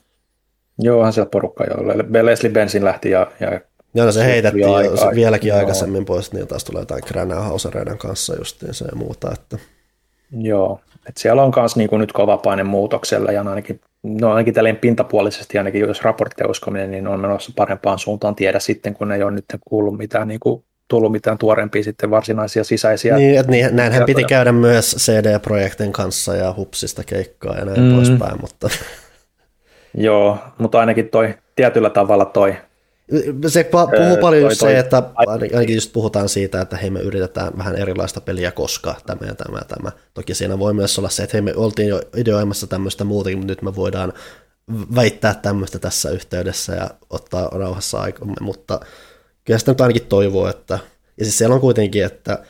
Joo, 0.82 0.98
onhan 0.98 1.14
siellä 1.14 1.30
porukka 1.30 1.64
jo. 1.64 1.88
Leslie 2.26 2.52
Bensin 2.52 2.86
lähti 2.86 3.10
ja, 3.10 3.32
ja 3.40 3.60
Joo, 3.94 4.06
no 4.06 4.12
se 4.12 4.26
heitettiin 4.26 4.62
jo 4.62 4.74
aika, 4.74 5.12
vieläkin 5.16 5.48
joo. 5.50 5.58
aikaisemmin 5.58 6.06
pois, 6.06 6.34
niin 6.34 6.48
taas 6.48 6.64
tulee 6.64 6.82
jotain 6.82 7.04
Gränähausereiden 7.08 7.98
kanssa 7.98 8.36
justiin 8.36 8.74
se 8.74 8.86
ja 8.86 8.96
muuta. 8.96 9.32
Että. 9.34 9.58
Joo, 10.32 10.80
et 11.10 11.18
siellä 11.18 11.44
on 11.44 11.54
myös 11.56 11.76
niinku 11.76 11.98
nyt 11.98 12.12
kova 12.12 12.38
paine 12.38 12.64
muutoksella 12.64 13.32
ja 13.32 13.42
ainakin, 13.42 13.82
no 14.04 14.30
ainakin 14.30 14.54
tälleen 14.54 14.78
pintapuolisesti 14.78 15.58
ainakin, 15.58 15.82
jos 15.82 16.02
raporttia 16.02 16.48
uskominen, 16.48 16.92
niin 16.92 17.08
on 17.08 17.20
menossa 17.20 17.52
parempaan 17.56 18.00
suuntaan 18.00 18.36
tiedä 18.36 18.60
sitten, 18.60 18.94
kun 18.94 19.12
ei 19.12 19.24
ole 19.24 19.32
nyt 19.32 19.46
kuullut 19.68 19.98
mitään 19.98 20.28
niinku 20.28 20.64
tullut 20.88 21.12
mitään 21.12 21.38
tuorempia 21.38 21.84
sitten 21.84 22.12
varsinaisia 22.12 22.64
sisäisiä. 22.64 23.18
Niin, 23.18 23.40
että 23.40 23.52
niin, 23.52 23.76
näinhän 23.76 24.06
piti 24.06 24.24
käydä 24.24 24.52
myös 24.52 24.96
CD-projektin 25.00 25.92
kanssa 25.92 26.36
ja 26.36 26.54
hupsista 26.58 27.04
keikkaa 27.04 27.56
ja 27.58 27.66
näin 27.66 27.82
mm. 27.82 27.96
poispäin, 27.96 28.42
mutta... 28.42 28.70
Joo, 29.94 30.38
mutta 30.58 30.80
ainakin 30.80 31.10
toi 31.10 31.34
tietyllä 31.56 31.90
tavalla 31.90 32.26
toi 32.26 32.56
se 33.48 33.64
puhuu 33.64 34.18
paljon 34.22 34.44
toi, 34.44 34.56
toi, 34.56 34.72
se, 34.72 34.80
että 34.80 35.04
ainakin 35.16 35.76
just 35.76 35.94
puhutaan 35.94 36.30
siitä, 36.30 36.62
että 36.62 36.78
hei 36.78 36.90
me 36.90 37.00
yritetään 37.00 37.58
vähän 37.58 37.76
erilaista 37.76 38.22
peliä 38.22 38.52
koska 38.52 38.96
tämä 39.06 39.28
ja 39.28 39.36
tämä 39.36 39.58
ja 39.58 39.66
tämä. 39.66 39.92
Toki 40.14 40.34
siinä 40.34 40.60
voi 40.60 40.74
myös 40.74 41.00
olla 41.00 41.10
se, 41.10 41.24
että 41.24 41.38
hei 41.38 41.42
me 41.42 41.54
oltiin 41.56 41.88
jo 41.88 42.02
ideoimassa 42.16 42.68
tämmöistä 42.68 43.04
muutakin, 43.04 43.38
mutta 43.38 43.52
nyt 43.52 43.62
me 43.62 43.76
voidaan 43.76 44.14
väittää 44.96 45.34
tämmöistä 45.34 45.80
tässä 45.80 46.10
yhteydessä 46.10 46.76
ja 46.76 46.90
ottaa 47.10 47.50
rauhassa 47.52 48.02
aikamme, 48.02 48.34
mutta 48.42 48.80
kyllä 49.46 49.60
sitä 49.60 49.72
nyt 49.72 49.82
ainakin 49.82 50.06
toivoo, 50.06 50.48
että, 50.48 50.80
ja 51.18 51.26
siis 51.26 51.38
siellä 51.38 51.56
on 51.56 51.62
kuitenkin, 51.62 52.06
että, 52.06 52.44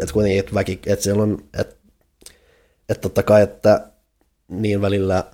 että 0.00 0.12
kuitenkin, 0.12 0.40
että, 0.40 0.54
väki, 0.54 0.80
että 0.86 1.02
siellä 1.02 1.22
on, 1.22 1.38
että, 1.58 1.74
että 2.88 3.00
totta 3.00 3.22
kai, 3.22 3.42
että 3.42 3.88
niin 4.48 4.82
välillä, 4.82 5.24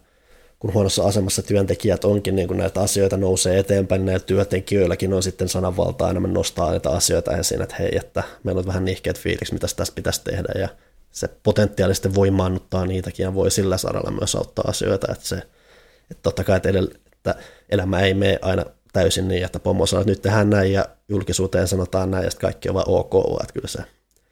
kun 0.58 0.74
huonossa 0.74 1.04
asemassa 1.04 1.42
työntekijät 1.42 2.04
onkin, 2.04 2.36
niin 2.36 2.48
kun 2.48 2.56
näitä 2.56 2.80
asioita 2.80 3.16
nousee 3.16 3.58
eteenpäin, 3.58 3.98
niin 3.98 4.06
näillä 4.06 4.24
työntekijöilläkin 4.26 5.12
on 5.12 5.22
sitten 5.22 5.48
sananvaltaa 5.48 6.10
enemmän 6.10 6.34
nostaa 6.34 6.70
näitä 6.70 6.90
asioita 6.90 7.36
esiin, 7.36 7.62
että 7.62 7.76
hei, 7.78 7.96
että 7.96 8.22
meillä 8.44 8.58
on 8.58 8.66
vähän 8.66 8.84
nihkeät 8.84 9.18
fiiliksi, 9.18 9.52
mitä 9.52 9.66
tästä 9.76 9.94
pitäisi 9.94 10.24
tehdä, 10.24 10.60
ja 10.60 10.68
se 11.10 11.28
potentiaalisesti 11.42 12.14
voimaannuttaa 12.14 12.86
niitäkin, 12.86 13.24
ja 13.24 13.34
voi 13.34 13.50
sillä 13.50 13.78
saralla 13.78 14.10
myös 14.10 14.34
auttaa 14.34 14.64
asioita, 14.68 15.12
että 15.12 15.26
se, 15.26 15.36
että 16.10 16.22
totta 16.22 16.44
kai, 16.44 16.56
että, 16.56 16.68
edellä, 16.68 16.90
että 17.12 17.34
elämä 17.70 18.00
ei 18.00 18.14
mene 18.14 18.38
aina 18.42 18.64
täysin 18.92 19.28
niin, 19.28 19.44
että 19.44 19.58
pomo 19.58 19.86
sanoo, 19.86 20.00
että 20.00 20.10
nyt 20.10 20.22
tehdään 20.22 20.50
näin 20.50 20.72
ja 20.72 20.88
julkisuuteen 21.08 21.68
sanotaan 21.68 22.10
näin 22.10 22.24
ja 22.24 22.30
sitten 22.30 22.48
kaikki 22.48 22.68
on 22.68 22.74
vaan 22.74 22.88
ok, 22.88 23.12
että 23.40 23.52
kyllä 23.52 23.68
se, 23.68 23.78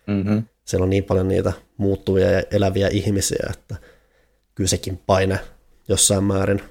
mm-hmm. 0.07 0.43
siellä 0.65 0.85
on 0.85 0.91
niin 0.91 1.05
paljon 1.05 1.29
niitä 1.29 1.53
muuttuvia 1.77 2.31
ja 2.31 2.43
eläviä 2.51 2.89
ihmisiä, 2.89 3.51
että 3.51 3.77
kyllä 4.55 4.69
sekin 4.69 5.03
paine 5.07 5.39
jossain 5.89 6.25
määrin, 6.25 6.63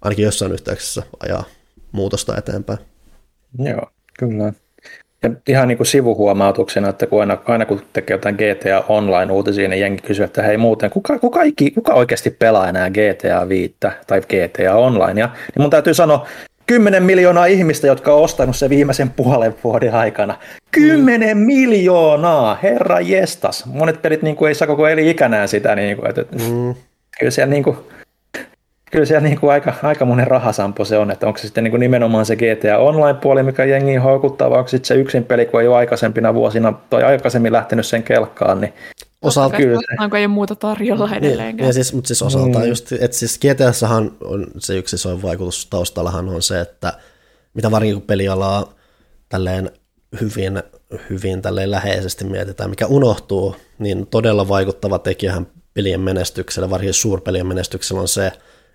ainakin 0.00 0.24
jossain 0.24 0.52
yhteyksessä 0.52 1.02
ajaa 1.20 1.44
muutosta 1.92 2.36
eteenpäin. 2.38 2.78
Joo, 3.58 3.90
kyllä. 4.18 4.52
Ja 5.22 5.30
ihan 5.48 5.68
niin 5.68 5.78
kuin 5.78 5.86
sivuhuomautuksena, 5.86 6.88
että 6.88 7.06
kun 7.06 7.20
aina, 7.20 7.38
aina 7.44 7.66
kun 7.66 7.82
tekee 7.92 8.14
jotain 8.14 8.34
GTA 8.34 8.84
Online-uutisia, 8.88 9.68
niin 9.68 9.80
jengi 9.80 10.02
kysyy, 10.02 10.24
että 10.24 10.42
hei 10.42 10.56
muuten, 10.56 10.90
kuka, 10.90 11.18
kuka, 11.18 11.40
kuka 11.74 11.94
oikeasti 11.94 12.30
pelaa 12.30 12.68
enää 12.68 12.90
GTA 12.90 13.48
5 13.48 13.76
tai 14.06 14.20
GTA 14.20 14.74
Online? 14.74 15.20
Ja, 15.20 15.26
niin 15.26 15.62
mun 15.62 15.70
täytyy 15.70 15.94
sanoa, 15.94 16.26
10 16.68 17.02
miljoonaa 17.02 17.46
ihmistä, 17.46 17.86
jotka 17.86 18.14
on 18.14 18.22
ostanut 18.22 18.56
se 18.56 18.68
viimeisen 18.68 19.10
puolen 19.10 19.54
vuoden 19.64 19.94
aikana. 19.94 20.38
10 20.70 21.36
mm. 21.36 21.42
miljoonaa, 21.42 22.58
herra 22.62 23.00
jestas. 23.00 23.66
Monet 23.66 24.02
pelit 24.02 24.22
niin 24.22 24.36
kuin, 24.36 24.48
ei 24.48 24.54
saa 24.54 24.68
koko 24.68 24.88
eli 24.88 25.10
ikänään 25.10 25.48
sitä. 25.48 25.74
Niin 25.74 25.96
kuin, 25.96 26.10
että, 26.10 26.24
mm. 26.32 26.74
Kyllä 27.18 27.30
siellä, 27.30 27.50
niin 27.50 27.62
kuin, 27.62 27.76
kyllä 28.90 29.04
siellä 29.04 29.28
niin 29.28 29.40
kuin 29.40 29.52
aika, 29.52 29.74
aika 29.82 30.04
monen 30.04 30.26
rahasampo 30.26 30.84
se 30.84 30.98
on, 30.98 31.10
että 31.10 31.26
onko 31.26 31.38
se 31.38 31.42
sitten 31.42 31.64
niin 31.64 31.72
kuin 31.72 31.80
nimenomaan 31.80 32.26
se 32.26 32.36
GTA 32.36 32.78
Online-puoli, 32.78 33.42
mikä 33.42 33.64
jengi 33.64 33.96
houkuttaa, 33.96 34.50
vai 34.50 34.58
onko 34.58 34.68
sitten 34.68 34.88
se 34.88 34.94
yksin 34.94 35.24
peli, 35.24 35.46
kun 35.46 35.60
ei 35.60 35.68
ole 35.68 35.76
aikaisempina 35.76 36.34
vuosina 36.34 36.72
tai 36.90 37.02
aikaisemmin 37.02 37.52
lähtenyt 37.52 37.86
sen 37.86 38.02
kelkkaan, 38.02 38.60
niin 38.60 38.72
Osalta 39.22 39.56
kyllä. 39.56 39.80
Onko 40.00 40.16
ei 40.16 40.24
ole 40.24 40.32
muuta 40.32 40.54
tarjolla 40.54 41.06
niin, 41.06 41.16
edelleenkään. 41.18 41.66
Ja 41.66 41.72
siis, 41.72 41.92
mutta 41.92 42.08
siis 42.08 42.22
osaltaan 42.22 42.64
mm. 42.64 42.68
just, 42.68 42.92
että 42.92 43.16
siis 43.16 43.38
GTShan 43.38 44.12
on 44.20 44.46
se 44.58 44.76
yksi 44.76 44.96
isoin 44.96 45.22
vaikutus 45.22 45.66
taustallahan 45.66 46.28
on 46.28 46.42
se, 46.42 46.60
että 46.60 46.92
mitä 47.54 47.70
varsinkin 47.70 47.94
kun 47.96 48.06
pelialaa 48.06 48.74
tälleen 49.28 49.70
hyvin, 50.20 50.62
hyvin 51.10 51.42
tälleen 51.42 51.70
läheisesti 51.70 52.24
mietitään, 52.24 52.70
mikä 52.70 52.86
unohtuu, 52.86 53.56
niin 53.78 54.06
todella 54.06 54.48
vaikuttava 54.48 54.98
tekijähän 54.98 55.46
pelien 55.74 56.00
menestyksellä, 56.00 56.70
varsinkin 56.70 56.94
suurpelien 56.94 57.46
menestyksellä 57.46 58.00
on 58.00 58.08
se, 58.08 58.32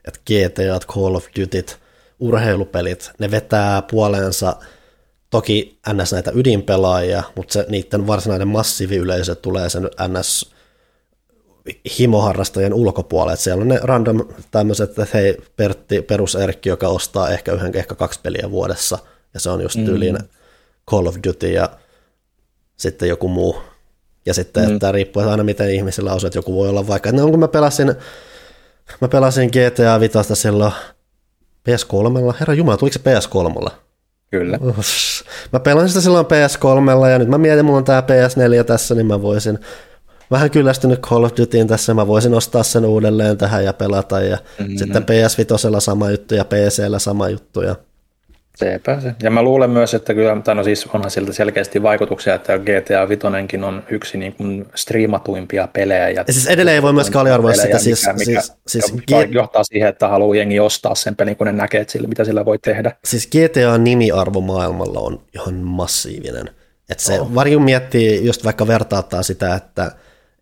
että 0.08 0.20
GTA, 0.20 0.94
Call 0.94 1.16
of 1.16 1.26
Duty, 1.40 1.66
urheilupelit, 2.20 3.12
ne 3.20 3.32
vetää 3.32 3.82
puoleensa 3.82 4.56
toki 5.30 5.80
NS 5.94 6.14
näitä 6.14 6.32
ydinpelaajia, 6.36 7.24
mutta 7.36 7.54
se, 7.54 7.66
niiden 7.70 8.08
varsinainen 8.08 8.48
massiiviyleisö 8.48 9.36
tulee 9.36 9.70
sen 9.70 9.84
NS 9.84 10.54
himoharrastajien 12.00 12.74
ulkopuolelle. 12.74 13.38
Siellä 13.38 13.62
on 13.62 13.68
ne 13.68 13.80
random 13.84 14.28
tämmöiset, 14.52 14.90
että 14.90 15.08
hei 15.14 15.38
Pertti, 15.56 16.02
peruserkki, 16.02 16.70
joka 16.70 16.88
ostaa 16.88 17.30
ehkä 17.30 17.52
yhden, 17.52 17.72
ehkä 17.76 17.96
kaksi 17.96 18.20
peliä 18.24 18.52
vuodessa, 18.52 18.98
ja 19.34 19.40
se 19.40 19.50
on 19.50 19.62
just 19.62 19.76
mm. 19.76 19.86
tyyliin 19.86 20.18
Call 20.90 21.06
of 21.06 21.16
Duty 21.28 21.52
ja 21.52 21.70
sitten 22.78 23.10
joku 23.10 23.28
muu. 23.28 23.62
Ja 24.26 24.34
sitten, 24.34 24.68
mm. 24.68 24.74
että 24.74 24.92
riippuu 24.92 25.24
aina 25.24 25.44
miten 25.44 25.70
ihmisillä 25.70 26.14
on, 26.14 26.20
että 26.26 26.40
joku 26.40 26.56
voi 26.56 26.70
olla 26.70 26.88
vaikka, 26.88 27.10
että 27.10 27.22
no, 27.22 27.30
kun 27.30 27.40
mä 27.40 27.48
pelasin, 27.48 27.96
mä 29.02 29.08
pelasin 29.08 29.50
GTA 29.50 30.00
Vitasta 30.00 30.36
silloin 30.36 30.74
PS3, 31.70 32.36
herra 32.40 32.54
Jumala, 32.54 32.78
tuliko 32.78 32.94
se 32.94 33.00
PS3? 33.00 33.72
Kyllä. 34.32 34.60
Mä 35.54 35.60
pelasin 35.60 35.90
sitä 35.90 36.02
silloin 36.02 36.26
PS3 36.26 37.10
ja 37.10 37.20
nyt 37.20 37.28
mä 37.28 37.38
mietin, 37.38 37.66
mulla 37.66 37.78
on 37.78 37.84
tää 37.84 38.02
PS4 38.02 38.64
tässä, 38.64 38.96
niin 38.96 39.06
mä 39.06 39.22
voisin 39.22 39.60
vähän 40.32 40.52
kyllästynyt 40.52 41.00
Call 41.00 41.24
of 41.24 41.32
Dutyin 41.38 41.68
tässä, 41.68 41.94
mä 41.94 42.08
voisin 42.08 42.34
ostaa 42.34 42.64
sen 42.64 42.86
uudelleen 42.86 43.38
tähän 43.38 43.66
ja 43.66 43.74
pelata 43.74 44.22
ja 44.22 44.38
mm-hmm. 44.60 44.78
sitten 44.78 45.04
PS5 45.04 45.80
sama 45.80 46.12
juttu 46.12 46.36
ja 46.36 46.46
PCllä 46.46 47.00
sama 47.00 47.30
juttu 47.30 47.62
ja 47.62 47.76
Sepä 48.58 49.02
se. 49.02 49.16
Ja 49.24 49.32
mä 49.32 49.42
luulen 49.42 49.70
myös, 49.70 49.94
että 49.94 50.14
kyllä, 50.14 50.42
tai 50.44 50.56
no 50.56 50.64
siis 50.64 50.88
onhan 50.94 51.12
siltä 51.12 51.34
selkeästi 51.34 51.84
vaikutuksia, 51.84 52.36
että 52.36 52.58
GTA 52.58 53.10
5 53.10 53.28
on 53.66 53.84
yksi 53.90 54.18
niin 54.18 54.34
kuin 54.34 54.66
striimatuimpia 54.76 55.68
pelejä. 55.68 56.10
Ja, 56.10 56.24
siis 56.30 56.48
edelleen 56.48 56.76
ei 56.76 56.82
voi 56.82 56.94
myöskään 56.94 57.22
aliarvoida 57.22 57.62
sitä. 57.62 57.80
Siis, 57.80 58.02
mikä, 58.02 58.14
mikä 58.14 58.42
siis, 58.68 58.86
siis 58.86 59.04
johtaa 59.30 59.64
siihen, 59.64 59.90
että 59.90 60.08
haluaa 60.08 60.36
jengi 60.36 60.60
ostaa 60.60 60.96
sen 60.96 61.16
pelin, 61.16 61.36
kun 61.36 61.48
ne 61.48 61.54
näkee, 61.54 61.82
että 61.82 61.92
sillä, 61.92 62.08
mitä 62.08 62.24
sillä 62.24 62.46
voi 62.46 62.60
tehdä. 62.60 62.92
Siis 63.06 63.28
GTA-nimiarvo 63.28 64.42
maailmalla 64.42 65.00
on 65.00 65.22
ihan 65.36 65.56
massiivinen. 65.56 66.50
Et 66.90 67.00
se, 67.00 67.22
oh. 67.22 67.36
varmaan 67.36 67.62
miettii, 67.62 68.26
just 68.26 68.44
vaikka 68.44 68.68
vertauttaa 68.68 69.24
sitä, 69.24 69.56
että, 69.56 69.92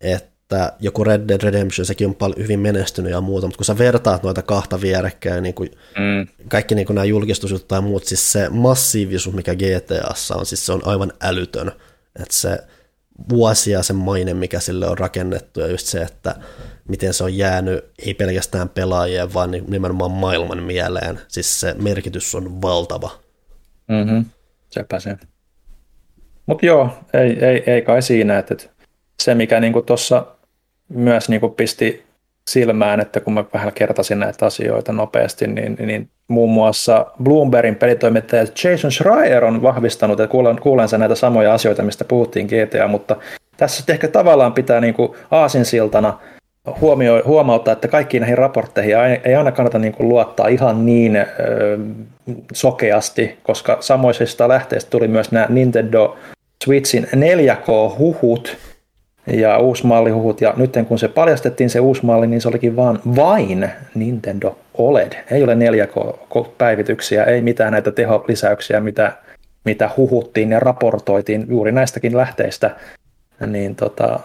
että 0.00 0.31
joku 0.80 1.04
Red 1.04 1.28
Dead 1.28 1.42
Redemption, 1.42 1.86
sekin 1.86 2.06
on 2.06 2.14
paljon 2.14 2.42
hyvin 2.42 2.60
menestynyt 2.60 3.12
ja 3.12 3.20
muuta, 3.20 3.46
mutta 3.46 3.56
kun 3.56 3.64
sä 3.64 3.78
vertaat 3.78 4.22
noita 4.22 4.42
kahta 4.42 4.80
vierekkäin, 4.80 5.42
niin 5.42 5.54
kuin 5.54 5.70
mm. 5.98 6.26
kaikki 6.48 6.74
niin 6.74 6.86
kuin 6.86 6.94
nämä 6.94 7.04
julkistusjutut 7.04 7.68
tai 7.68 7.80
muut, 7.80 8.04
siis 8.04 8.32
se 8.32 8.48
massiivisuus, 8.48 9.36
mikä 9.36 9.54
GTAssa 9.54 10.36
on, 10.36 10.46
siis 10.46 10.66
se 10.66 10.72
on 10.72 10.86
aivan 10.86 11.12
älytön. 11.22 11.72
Että 12.20 12.34
se 12.34 12.58
vuosia 13.28 13.82
sen 13.82 13.96
maine, 13.96 14.34
mikä 14.34 14.60
sille 14.60 14.88
on 14.88 14.98
rakennettu 14.98 15.60
ja 15.60 15.66
just 15.66 15.86
se, 15.86 16.02
että 16.02 16.34
miten 16.88 17.14
se 17.14 17.24
on 17.24 17.36
jäänyt 17.36 17.84
ei 18.06 18.14
pelkästään 18.14 18.68
pelaajien, 18.68 19.34
vaan 19.34 19.50
nimenomaan 19.50 20.10
maailman 20.10 20.62
mieleen. 20.62 21.20
Siis 21.28 21.60
se 21.60 21.74
merkitys 21.78 22.34
on 22.34 22.62
valtava. 22.62 23.10
Mm-hmm. 23.88 24.24
Sepä 24.70 25.00
se. 25.00 25.16
Mutta 26.46 26.66
joo, 26.66 26.90
ei, 27.14 27.44
ei, 27.44 27.62
ei 27.66 27.82
kai 27.82 28.02
siinä, 28.02 28.38
että, 28.38 28.54
se 29.22 29.34
mikä 29.34 29.60
niinku 29.60 29.82
tuossa 29.82 30.26
myös 30.88 31.28
niinku 31.28 31.48
pisti 31.48 32.02
silmään, 32.50 33.00
että 33.00 33.20
kun 33.20 33.32
mä 33.32 33.44
vähän 33.54 33.72
kertasin 33.72 34.18
näitä 34.18 34.46
asioita 34.46 34.92
nopeasti, 34.92 35.46
niin, 35.46 35.76
niin 35.86 36.08
muun 36.28 36.50
muassa 36.50 37.06
Bloombergin 37.22 37.76
pelitoimittaja 37.76 38.46
Jason 38.64 38.92
Schreier 38.92 39.44
on 39.44 39.62
vahvistanut, 39.62 40.20
että 40.20 40.30
kuulen, 40.30 40.60
kuulensa 40.60 40.98
näitä 40.98 41.14
samoja 41.14 41.54
asioita, 41.54 41.82
mistä 41.82 42.04
puhuttiin 42.04 42.46
GTA, 42.46 42.88
mutta 42.88 43.16
tässä 43.56 43.92
ehkä 43.92 44.08
tavallaan 44.08 44.52
pitää 44.52 44.80
niin 44.80 44.94
kuin 44.94 45.12
aasinsiltana 45.30 46.18
huomio, 46.80 47.22
huomauttaa, 47.24 47.72
että 47.72 47.88
kaikkiin 47.88 48.20
näihin 48.20 48.38
raportteihin 48.38 48.96
ei 49.24 49.34
aina 49.34 49.52
kannata 49.52 49.78
niin 49.78 49.92
kuin 49.92 50.08
luottaa 50.08 50.48
ihan 50.48 50.86
niin 50.86 51.16
ö, 51.16 51.26
sokeasti, 52.52 53.38
koska 53.42 53.76
samoisista 53.80 54.48
lähteistä 54.48 54.90
tuli 54.90 55.08
myös 55.08 55.32
nämä 55.32 55.46
Nintendo 55.48 56.16
Switchin 56.64 57.08
4K-huhut, 57.14 58.56
ja 59.26 59.58
uusmallihuhut, 59.58 60.40
ja 60.40 60.54
nyt 60.56 60.72
kun 60.88 60.98
se 60.98 61.08
paljastettiin 61.08 61.70
se 61.70 61.80
uusi 61.80 62.06
malli, 62.06 62.26
niin 62.26 62.40
se 62.40 62.48
olikin 62.48 62.76
vaan 62.76 63.00
vain 63.16 63.70
Nintendo 63.94 64.58
OLED. 64.74 65.12
Ei 65.30 65.44
ole 65.44 65.54
4K-päivityksiä, 65.54 67.24
ei 67.24 67.42
mitään 67.42 67.72
näitä 67.72 67.92
teholisäyksiä, 67.92 68.80
mitä, 68.80 69.12
mitä 69.64 69.90
huhuttiin 69.96 70.50
ja 70.50 70.60
raportoitiin 70.60 71.46
juuri 71.48 71.72
näistäkin 71.72 72.16
lähteistä, 72.16 72.70
niin 73.46 73.76
tota, 73.76 74.20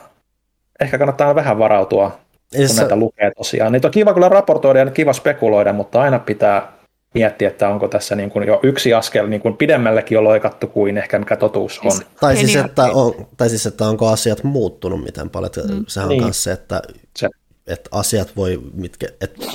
ehkä 0.79 0.97
kannattaa 0.97 1.35
vähän 1.35 1.59
varautua, 1.59 2.19
kun 2.57 2.75
näitä 2.77 2.95
lukee 2.95 3.31
tosiaan. 3.37 3.71
Niitä 3.71 3.87
on 3.87 3.91
kiva 3.91 4.13
kyllä 4.13 4.29
raportoida 4.29 4.79
ja 4.79 4.91
kiva 4.91 5.13
spekuloida, 5.13 5.73
mutta 5.73 6.01
aina 6.01 6.19
pitää 6.19 6.76
miettiä, 7.13 7.47
että 7.47 7.69
onko 7.69 7.87
tässä 7.87 8.15
niin 8.15 8.31
kuin 8.31 8.47
jo 8.47 8.59
yksi 8.63 8.93
askel 8.93 9.27
niin 9.27 9.41
kuin 9.41 9.57
pidemmällekin 9.57 10.15
jo 10.15 10.23
loikattu 10.23 10.67
kuin 10.67 10.97
ehkä 10.97 11.19
mikä 11.19 11.35
totuus 11.35 11.79
on. 11.83 12.01
Tai 12.19 12.37
siis, 12.37 12.55
että 12.55 12.83
on, 12.83 13.27
tai 13.37 13.49
siis, 13.49 13.65
että 13.65 13.87
onko 13.87 14.07
asiat 14.07 14.43
muuttunut 14.43 15.03
miten 15.03 15.29
paljon. 15.29 15.51
Mm. 15.69 15.85
Sehän 15.87 16.09
on 16.09 16.09
niin. 16.09 16.23
myös 16.23 16.43
se, 16.43 16.51
että, 16.51 16.81
se. 17.17 17.29
että 17.67 17.89
asiat 17.93 18.35
voi, 18.35 18.61
mitkä, 18.73 19.07
että 19.21 19.45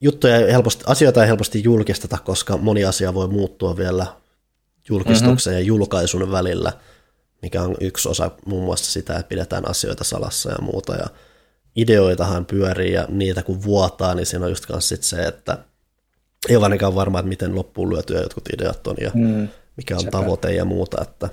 juttuja 0.00 0.36
ei 0.36 0.52
helposti, 0.52 0.84
asioita 0.86 1.22
ei 1.22 1.28
helposti 1.28 1.62
julkisteta, 1.64 2.18
koska 2.24 2.56
moni 2.56 2.84
asia 2.84 3.14
voi 3.14 3.28
muuttua 3.28 3.76
vielä 3.76 4.06
julkistuksen 4.88 5.52
mm-hmm. 5.52 5.62
ja 5.62 5.66
julkaisun 5.66 6.32
välillä, 6.32 6.72
mikä 7.42 7.62
on 7.62 7.76
yksi 7.80 8.08
osa 8.08 8.30
muun 8.46 8.64
muassa 8.64 8.92
sitä, 8.92 9.16
että 9.16 9.28
pidetään 9.28 9.68
asioita 9.68 10.04
salassa 10.04 10.50
ja 10.50 10.58
muuta. 10.60 10.94
Ja 10.96 11.06
ideoitahan 11.76 12.46
pyörii 12.46 12.92
ja 12.92 13.06
niitä 13.08 13.42
kun 13.42 13.62
vuotaa, 13.62 14.14
niin 14.14 14.26
siinä 14.26 14.44
on 14.44 14.50
just 14.50 14.66
sit 14.78 15.02
se, 15.02 15.22
että 15.22 15.58
ei 16.48 16.56
ole 16.56 16.64
ainakaan 16.64 16.94
varma, 16.94 17.18
että 17.18 17.28
miten 17.28 17.54
loppuun 17.54 17.92
lyötyä 17.92 18.20
jotkut 18.20 18.48
ideat 18.54 18.86
on 18.86 18.96
ja 19.00 19.10
mm, 19.14 19.48
mikä 19.76 19.94
on 19.94 20.00
sepä. 20.00 20.10
tavoite 20.10 20.52
ja 20.52 20.64
muuta, 20.64 21.02
että 21.02 21.28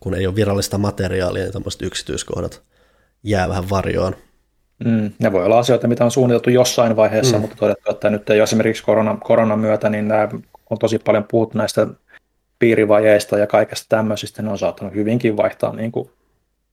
kun 0.00 0.14
ei 0.14 0.26
ole 0.26 0.34
virallista 0.34 0.78
materiaalia, 0.78 1.42
niin 1.42 1.52
tämmöiset 1.52 1.82
yksityiskohdat 1.82 2.62
jää 3.22 3.48
vähän 3.48 3.70
varjoon. 3.70 4.16
Mm, 4.84 5.12
ne 5.18 5.32
voi 5.32 5.44
olla 5.44 5.58
asioita, 5.58 5.88
mitä 5.88 6.04
on 6.04 6.10
suunniteltu 6.10 6.50
jossain 6.50 6.96
vaiheessa, 6.96 7.36
mm. 7.36 7.40
mutta 7.40 7.56
todettu, 7.56 7.90
että 7.90 8.10
nyt 8.10 8.30
ei 8.30 8.40
esimerkiksi 8.40 8.84
korona, 8.84 9.18
koronan 9.24 9.58
myötä, 9.58 9.90
niin 9.90 10.08
nämä 10.08 10.28
on 10.70 10.78
tosi 10.78 10.98
paljon 10.98 11.24
puhuttu 11.30 11.58
näistä 11.58 11.86
piirivajeista 12.58 13.38
ja 13.38 13.46
kaikesta 13.46 13.86
tämmöisistä, 13.88 14.42
ne 14.42 14.50
on 14.50 14.58
saattanut 14.58 14.94
hyvinkin 14.94 15.36
vaihtaa 15.36 15.76
niin 15.76 15.92
kuin 15.92 16.10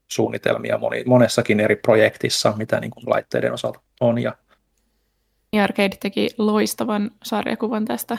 suunnitelmia 0.08 0.78
moni, 0.78 1.04
monessakin 1.06 1.60
eri 1.60 1.76
projektissa, 1.76 2.54
mitä 2.58 2.80
niin 2.80 2.92
kuin 2.92 3.04
laitteiden 3.08 3.54
osalta 3.54 3.80
on, 4.00 4.20
ja 4.20 4.36
Arcade 5.64 5.98
teki 6.00 6.30
loistavan 6.38 7.12
sarjakuvan 7.24 7.86
tästä 7.86 8.18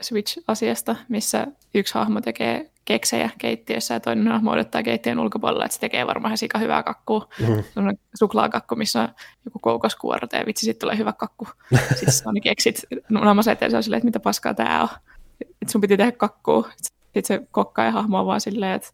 Switch-asiasta, 0.00 0.96
missä 1.08 1.46
yksi 1.74 1.94
hahmo 1.94 2.20
tekee 2.20 2.70
keksejä 2.84 3.30
keittiössä 3.38 3.94
ja 3.94 4.00
toinen 4.00 4.28
hahmo 4.28 4.50
odottaa 4.50 4.82
keittiön 4.82 5.18
ulkopuolella, 5.18 5.64
että 5.64 5.74
se 5.74 5.80
tekee 5.80 6.06
varmaan 6.06 6.38
sika 6.38 6.58
hyvää 6.58 6.82
kakkua. 6.82 7.28
Mm-hmm. 7.40 7.98
suklaakakku, 8.14 8.76
missä 8.76 9.00
on 9.00 9.08
joku 9.44 9.58
koukoskuorte 9.58 10.36
ja 10.36 10.46
vitsi, 10.46 10.66
sitten 10.66 10.80
tulee 10.80 10.98
hyvä 10.98 11.12
kakku. 11.12 11.48
sitten 11.96 12.12
se 12.12 12.28
on 12.28 12.40
keksit 12.42 12.82
naamassa 13.08 13.52
eteen, 13.52 13.70
se 13.70 13.76
on 13.76 13.82
silleen, 13.82 13.98
että 13.98 14.06
mitä 14.06 14.20
paskaa 14.20 14.54
tää 14.54 14.82
on. 14.82 14.88
Että 15.40 15.72
sun 15.72 15.80
piti 15.80 15.96
tehdä 15.96 16.12
kakkua. 16.12 16.68
Sitten 16.76 17.24
se 17.24 17.46
kokka 17.50 17.84
ja 17.84 17.90
hahmo 17.90 18.20
on 18.20 18.26
vaan 18.26 18.40
silleen, 18.40 18.72
että 18.72 18.88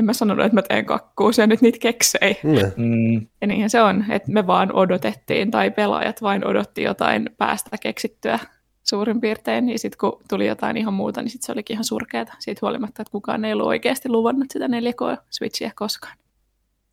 en 0.00 0.04
mä 0.04 0.12
sanonut, 0.12 0.44
että 0.44 0.54
mä 0.54 0.62
teen 0.62 0.86
kakkuu, 0.86 1.32
se 1.32 1.46
nyt 1.46 1.60
niitä 1.60 1.78
keksei. 1.78 2.38
Mm. 2.76 3.26
Ja 3.40 3.46
niinhän 3.46 3.70
se 3.70 3.82
on, 3.82 4.04
että 4.10 4.32
me 4.32 4.46
vaan 4.46 4.72
odotettiin, 4.72 5.50
tai 5.50 5.70
pelaajat 5.70 6.22
vain 6.22 6.46
odotti 6.46 6.82
jotain 6.82 7.30
päästä 7.38 7.76
keksittyä 7.80 8.38
suurin 8.82 9.20
piirtein, 9.20 9.66
niin 9.66 9.78
sitten 9.78 9.98
kun 9.98 10.20
tuli 10.28 10.46
jotain 10.46 10.76
ihan 10.76 10.94
muuta, 10.94 11.22
niin 11.22 11.30
sitten 11.30 11.46
se 11.46 11.52
olikin 11.52 11.74
ihan 11.74 11.84
surkeata 11.84 12.32
siitä 12.38 12.58
huolimatta, 12.62 13.02
että 13.02 13.12
kukaan 13.12 13.44
ei 13.44 13.52
ollut 13.52 13.66
oikeasti 13.66 14.08
luvannut 14.08 14.50
sitä 14.50 14.66
4K-switchiä 14.66 15.70
koskaan. 15.74 16.16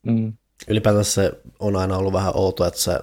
Mm. 0.04 0.34
Ylipäätänsä 0.68 1.12
se 1.12 1.32
on 1.60 1.76
aina 1.76 1.98
ollut 1.98 2.14
vähän 2.14 2.36
outoa, 2.36 2.68
että 2.68 2.80
se 2.80 3.00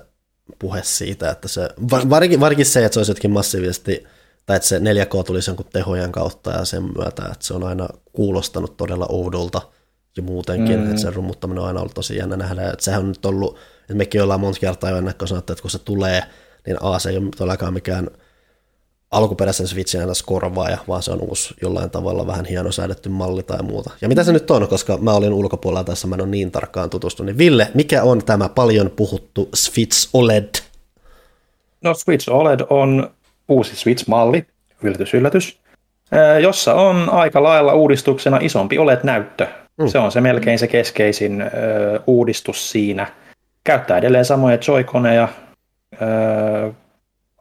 puhe 0.59 0.81
siitä, 0.83 1.31
että 1.31 1.49
se, 1.49 1.69
varsinkin, 2.11 2.41
varsinkin 2.41 2.67
se, 2.67 2.85
että 2.85 2.95
se 2.95 3.01
olisi 3.01 3.11
jotenkin 3.11 3.31
massiivisesti, 3.31 4.05
tai 4.47 4.57
että 4.57 4.69
se 4.69 4.79
4K 4.79 5.25
tulisi 5.27 5.51
jonkun 5.51 5.67
tehojen 5.73 6.13
kautta 6.13 6.51
ja 6.51 6.65
sen 6.65 6.83
myötä, 6.83 7.23
että 7.33 7.47
se 7.47 7.55
on 7.55 7.65
aina 7.65 7.89
kuulostanut 8.13 8.77
todella 8.77 9.07
oudolta– 9.09 9.63
ja 10.17 10.23
muutenkin, 10.23 10.81
mm. 10.81 10.91
että 10.91 11.03
sen 11.03 11.15
rummuttaminen 11.15 11.63
on 11.63 11.67
aina 11.69 11.81
ollut 11.81 11.95
tosi 11.95 12.17
jännä 12.17 12.37
nähdä, 12.37 12.71
että 12.71 12.85
sehän 12.85 13.01
on 13.01 13.09
nyt 13.09 13.27
ollut, 13.27 13.57
että 13.81 13.95
mekin 13.95 14.23
ollaan 14.23 14.41
monta 14.41 14.61
kertaa 14.61 14.91
jo 14.91 14.97
ennakko 14.97 15.27
sanottu, 15.27 15.53
että 15.53 15.63
kun 15.63 15.71
se 15.71 15.79
tulee, 15.79 16.23
niin 16.67 16.77
A, 16.81 16.99
se 16.99 17.11
ei 17.11 17.17
ole 17.17 17.29
todellakaan 17.37 17.75
mikään 17.75 18.11
alkuperäisen 19.11 19.67
Switchin 19.67 20.01
ennäs 20.01 20.23
korvaaja, 20.23 20.79
vaan 20.89 21.03
se 21.03 21.11
on 21.11 21.21
uusi 21.21 21.55
jollain 21.63 21.91
tavalla 21.91 22.27
vähän 22.27 22.45
hienosäädetty 22.45 23.09
malli 23.09 23.43
tai 23.43 23.63
muuta. 23.63 23.91
Ja 24.01 24.09
mitä 24.09 24.25
se 24.25 24.33
nyt 24.33 24.51
on, 24.51 24.69
koska 24.69 24.97
mä 24.97 25.13
olin 25.13 25.33
ulkopuolella 25.33 25.85
tässä, 25.85 26.07
mä 26.07 26.15
en 26.15 26.21
ole 26.21 26.31
niin 26.31 26.51
tarkkaan 26.51 26.91
tutustunut, 26.91 27.27
niin 27.27 27.39
Ville, 27.39 27.71
mikä 27.75 28.03
on 28.03 28.25
tämä 28.25 28.49
paljon 28.49 28.91
puhuttu 28.91 29.49
Switch 29.55 30.09
OLED? 30.13 30.55
No 31.83 31.95
Switch 31.95 32.31
OLED 32.31 32.61
on 32.71 33.11
uusi 33.49 33.77
Switch-malli, 33.77 34.47
yllätys 34.83 35.15
yllätys, 35.15 35.59
jossa 36.43 36.75
on 36.75 37.11
aika 37.11 37.43
lailla 37.43 37.75
uudistuksena 37.75 38.39
isompi 38.41 38.79
OLED-näyttö. 38.79 39.64
Mm. 39.79 39.87
Se 39.87 39.99
on 39.99 40.13
se 40.13 40.21
melkein 40.21 40.59
se 40.59 40.67
keskeisin 40.67 41.43
ö, 41.43 41.49
uudistus 42.07 42.71
siinä. 42.71 43.07
Käyttää 43.65 43.99
edelleen 43.99 44.25
samoja 44.25 44.59
joikoneja, 44.69 45.29
ö, 46.03 46.73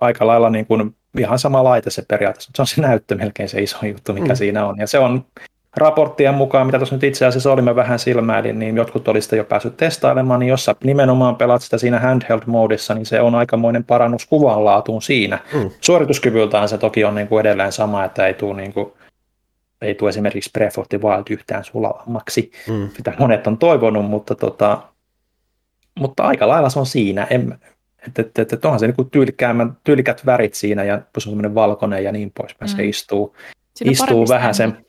aika 0.01 0.27
lailla 0.27 0.49
niin 0.49 0.65
kuin 0.65 0.95
ihan 1.19 1.39
sama 1.39 1.63
laite 1.63 1.89
se 1.89 2.03
periaatteessa. 2.07 2.51
Se 2.55 2.61
on 2.61 2.67
se 2.67 2.81
näyttö 2.81 3.15
melkein 3.15 3.49
se 3.49 3.61
iso 3.61 3.85
juttu, 3.85 4.13
mikä 4.13 4.33
mm. 4.33 4.35
siinä 4.35 4.65
on. 4.65 4.77
Ja 4.77 4.87
se 4.87 4.99
on 4.99 5.25
raporttien 5.75 6.33
mukaan, 6.33 6.65
mitä 6.65 6.77
tuossa 6.77 6.95
nyt 6.95 7.03
itse 7.03 7.25
asiassa 7.25 7.51
olimme 7.51 7.75
vähän 7.75 7.99
silmäilin, 7.99 8.59
niin 8.59 8.75
jotkut 8.75 9.07
olisivat 9.07 9.37
jo 9.37 9.43
päässyt 9.43 9.77
testailemaan, 9.77 10.39
niin 10.39 10.49
jos 10.49 10.65
sä 10.65 10.75
nimenomaan 10.83 11.35
pelaat 11.35 11.61
sitä 11.61 11.77
siinä 11.77 11.99
handheld-moodissa, 11.99 12.93
niin 12.93 13.05
se 13.05 13.21
on 13.21 13.35
aikamoinen 13.35 13.83
parannus 13.83 14.25
kuvanlaatuun 14.25 15.01
siinä. 15.01 15.39
Mm. 15.53 15.69
Suorituskyvyltään 15.81 16.69
se 16.69 16.77
toki 16.77 17.03
on 17.05 17.15
niin 17.15 17.27
kuin 17.27 17.41
edelleen 17.41 17.71
sama, 17.71 18.05
että 18.05 18.27
ei 18.27 18.33
tule 18.33 18.57
niin 18.57 18.73
kuin 18.73 18.93
ei 19.83 19.95
tule 19.95 20.09
esimerkiksi 20.09 20.49
Breath 20.53 20.79
of 20.79 20.89
the 20.89 21.01
Wild 21.01 21.23
yhtään 21.29 21.63
sulavammaksi, 21.63 22.51
mm. 22.67 22.89
mitä 22.97 23.13
monet 23.19 23.47
on 23.47 23.57
toivonut, 23.57 24.05
mutta, 24.05 24.35
tota, 24.35 24.81
mutta 25.99 26.23
aika 26.23 26.47
lailla 26.47 26.69
se 26.69 26.79
on 26.79 26.85
siinä. 26.85 27.27
En, 27.29 27.59
että 28.07 28.21
et, 28.21 28.39
et, 28.39 28.53
et 28.53 28.65
onhan 28.65 28.79
se 28.79 28.87
niin 28.87 29.75
tyylikät 29.83 30.25
värit 30.25 30.53
siinä 30.53 30.83
ja 30.83 30.97
se 30.97 31.03
on 31.17 31.21
semmoinen 31.21 31.55
valkoinen 31.55 32.03
ja 32.03 32.11
niin 32.11 32.31
poispäin. 32.37 32.71
Mm. 32.71 32.75
Se 32.75 32.85
istuu, 32.85 33.35
istuu 33.85 34.27
vähän 34.27 34.53
sen... 34.53 34.85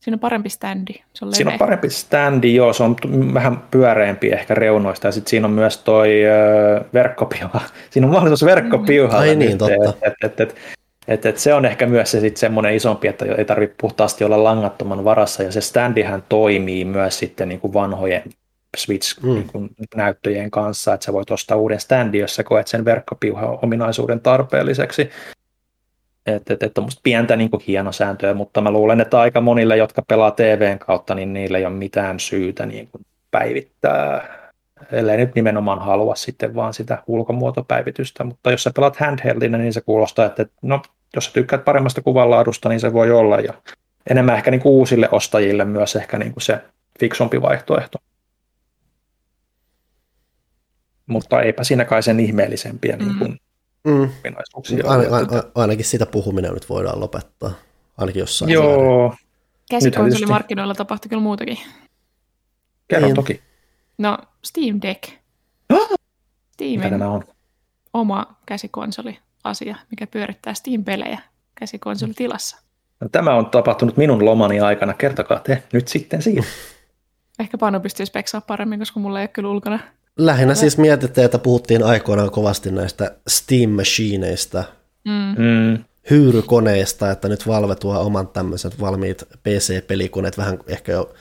Siinä 0.00 0.14
on 0.14 0.20
parempi 0.20 0.48
standi. 0.48 0.92
Se 1.12 1.24
on 1.24 1.34
siinä 1.34 1.52
on 1.52 1.58
parempi 1.58 1.90
standi, 1.90 2.54
joo, 2.54 2.72
se 2.72 2.82
on 2.82 2.96
vähän 3.34 3.64
pyöreämpi 3.70 4.28
ehkä 4.28 4.54
reunoista 4.54 5.08
ja 5.08 5.12
sitten 5.12 5.30
siinä 5.30 5.46
on 5.46 5.52
myös 5.52 5.78
toi 5.78 6.24
ö, 6.24 6.84
verkkopiuha. 6.94 7.60
Siinä 7.90 8.06
on 8.06 8.12
mahdollisuus 8.12 8.50
verkkopiuha. 8.50 9.12
Mm. 9.12 9.20
Ai 9.20 9.36
niin, 9.36 9.58
totta. 9.58 9.94
Et, 10.02 10.12
et, 10.22 10.40
et, 10.40 10.40
et, 10.40 10.56
et, 11.08 11.26
et 11.26 11.38
se 11.38 11.54
on 11.54 11.64
ehkä 11.64 11.86
myös 11.86 12.10
se 12.10 12.20
sit 12.20 12.36
semmoinen 12.36 12.74
isompi, 12.74 13.08
että 13.08 13.24
ei 13.38 13.44
tarvitse 13.44 13.76
puhtaasti 13.80 14.24
olla 14.24 14.44
langattoman 14.44 15.04
varassa, 15.04 15.42
ja 15.42 15.52
se 15.52 15.60
standihän 15.60 16.22
toimii 16.28 16.84
myös 16.84 17.18
sitten 17.18 17.48
niin 17.48 17.60
kuin 17.60 17.74
vanhojen 17.74 18.22
Switch-näyttöjen 18.76 20.46
mm. 20.46 20.50
kanssa, 20.50 20.94
että 20.94 21.06
sä 21.06 21.12
voit 21.12 21.30
ostaa 21.30 21.56
uuden 21.56 21.80
standin, 21.80 22.20
jos 22.20 22.34
sä 22.34 22.44
koet 22.44 22.66
sen 22.66 22.84
verkkopiuhan 22.84 23.58
ominaisuuden 23.62 24.20
tarpeelliseksi. 24.20 25.10
Että 26.26 26.54
et, 26.54 26.62
et 26.62 26.74
tuommoista 26.74 27.00
pientä 27.04 27.36
niin 27.36 27.50
kuin 27.50 27.62
hienosääntöä, 27.66 28.34
mutta 28.34 28.60
mä 28.60 28.70
luulen, 28.70 29.00
että 29.00 29.20
aika 29.20 29.40
monille, 29.40 29.76
jotka 29.76 30.02
pelaa 30.02 30.30
TVn 30.30 30.78
kautta, 30.78 31.14
niin 31.14 31.32
niillä 31.32 31.58
ei 31.58 31.66
ole 31.66 31.74
mitään 31.74 32.20
syytä 32.20 32.66
niin 32.66 32.88
kuin 32.88 33.06
päivittää, 33.30 34.35
ellei 34.92 35.16
nyt 35.16 35.34
nimenomaan 35.34 35.78
halua 35.78 36.14
sitten 36.14 36.54
vaan 36.54 36.74
sitä 36.74 37.02
ulkomuotopäivitystä, 37.06 38.24
mutta 38.24 38.50
jos 38.50 38.62
sä 38.62 38.70
pelaat 38.74 38.96
handheldina, 38.96 39.58
niin 39.58 39.72
se 39.72 39.80
kuulostaa, 39.80 40.26
että 40.26 40.46
no, 40.62 40.82
jos 41.14 41.24
sä 41.24 41.30
tykkäät 41.32 41.64
paremmasta 41.64 42.02
kuvanlaadusta, 42.02 42.68
niin 42.68 42.80
se 42.80 42.92
voi 42.92 43.10
olla, 43.10 43.40
ja 43.40 43.54
enemmän 44.10 44.36
ehkä 44.36 44.50
niin 44.50 44.60
kuin 44.60 44.72
uusille 44.72 45.08
ostajille 45.12 45.64
myös 45.64 45.96
ehkä 45.96 46.18
niin 46.18 46.32
kuin 46.32 46.42
se 46.42 46.60
fiksumpi 47.00 47.42
vaihtoehto. 47.42 47.98
Mutta 51.06 51.42
eipä 51.42 51.64
siinä 51.64 51.84
kai 51.84 52.02
sen 52.02 52.20
ihmeellisempiä 52.20 52.96
niin 52.96 53.18
kuin 53.18 53.38
Mm. 53.86 54.10
Ain, 54.84 55.12
ain, 55.12 55.26
ainakin 55.54 55.84
sitä 55.84 56.06
puhuminen 56.06 56.54
nyt 56.54 56.68
voidaan 56.68 57.00
lopettaa. 57.00 57.50
Ainakin 57.96 58.20
jossain. 58.20 58.52
Joo, 58.52 59.14
Käsikonsolimarkkinoilla 59.70 60.74
tapahtui 60.74 61.08
kyllä 61.08 61.22
muutakin. 61.22 61.58
kerro 62.88 63.06
Niin. 63.06 63.14
toki. 63.14 63.40
No, 63.98 64.18
Steam 64.44 64.78
Deck. 64.82 65.02
Mitä 65.72 65.86
Steamin 66.52 66.90
nämä 66.90 67.10
on? 67.10 67.24
oma 67.94 68.36
käsikonsoli-asia, 68.46 69.76
mikä 69.90 70.06
pyörittää 70.06 70.54
Steam-pelejä 70.54 71.18
käsikonsolitilassa. 71.54 72.56
No, 73.00 73.08
tämä 73.08 73.34
on 73.34 73.46
tapahtunut 73.46 73.96
minun 73.96 74.24
lomani 74.24 74.60
aikana. 74.60 74.94
Kertokaa 74.94 75.38
te 75.38 75.62
nyt 75.72 75.88
sitten 75.88 76.22
siitä. 76.22 76.46
Ehkä 77.38 77.58
Panu 77.58 77.80
pystyy 77.80 78.06
speksaa 78.06 78.40
paremmin, 78.40 78.78
koska 78.78 79.00
mulla 79.00 79.18
ei 79.20 79.22
ole 79.22 79.28
kyllä 79.28 79.48
ulkona. 79.50 79.78
Lähinnä 80.18 80.54
siis 80.54 80.78
mietittiin, 80.78 81.24
että 81.24 81.38
puhuttiin 81.38 81.82
aikoinaan 81.82 82.30
kovasti 82.30 82.70
näistä 82.70 83.16
Steam-machineista, 83.28 84.64
Mm. 85.04 85.42
Mm. 85.44 85.84
hyyrykoneista, 86.10 87.10
että 87.10 87.28
nyt 87.28 87.46
Valve 87.46 87.74
tuo 87.74 88.00
oman 88.00 88.28
tämmöiset 88.28 88.80
valmiit 88.80 89.24
PC-pelikoneet. 89.42 90.38
Vähän 90.38 90.58
ehkä 90.66 90.92
jo 90.92 91.14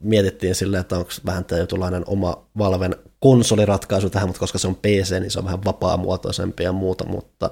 mietittiin 0.00 0.54
silleen, 0.54 0.80
että 0.80 0.98
onko 0.98 1.10
vähän 1.26 1.44
tietynlainen 1.44 2.04
oma 2.06 2.46
Valven 2.58 2.96
konsoliratkaisu 3.20 4.10
tähän, 4.10 4.28
mutta 4.28 4.40
koska 4.40 4.58
se 4.58 4.68
on 4.68 4.76
PC, 4.76 5.20
niin 5.20 5.30
se 5.30 5.38
on 5.38 5.44
vähän 5.44 5.64
vapaamuotoisempi 5.64 6.62
ja 6.62 6.72
muuta, 6.72 7.04
mutta 7.06 7.50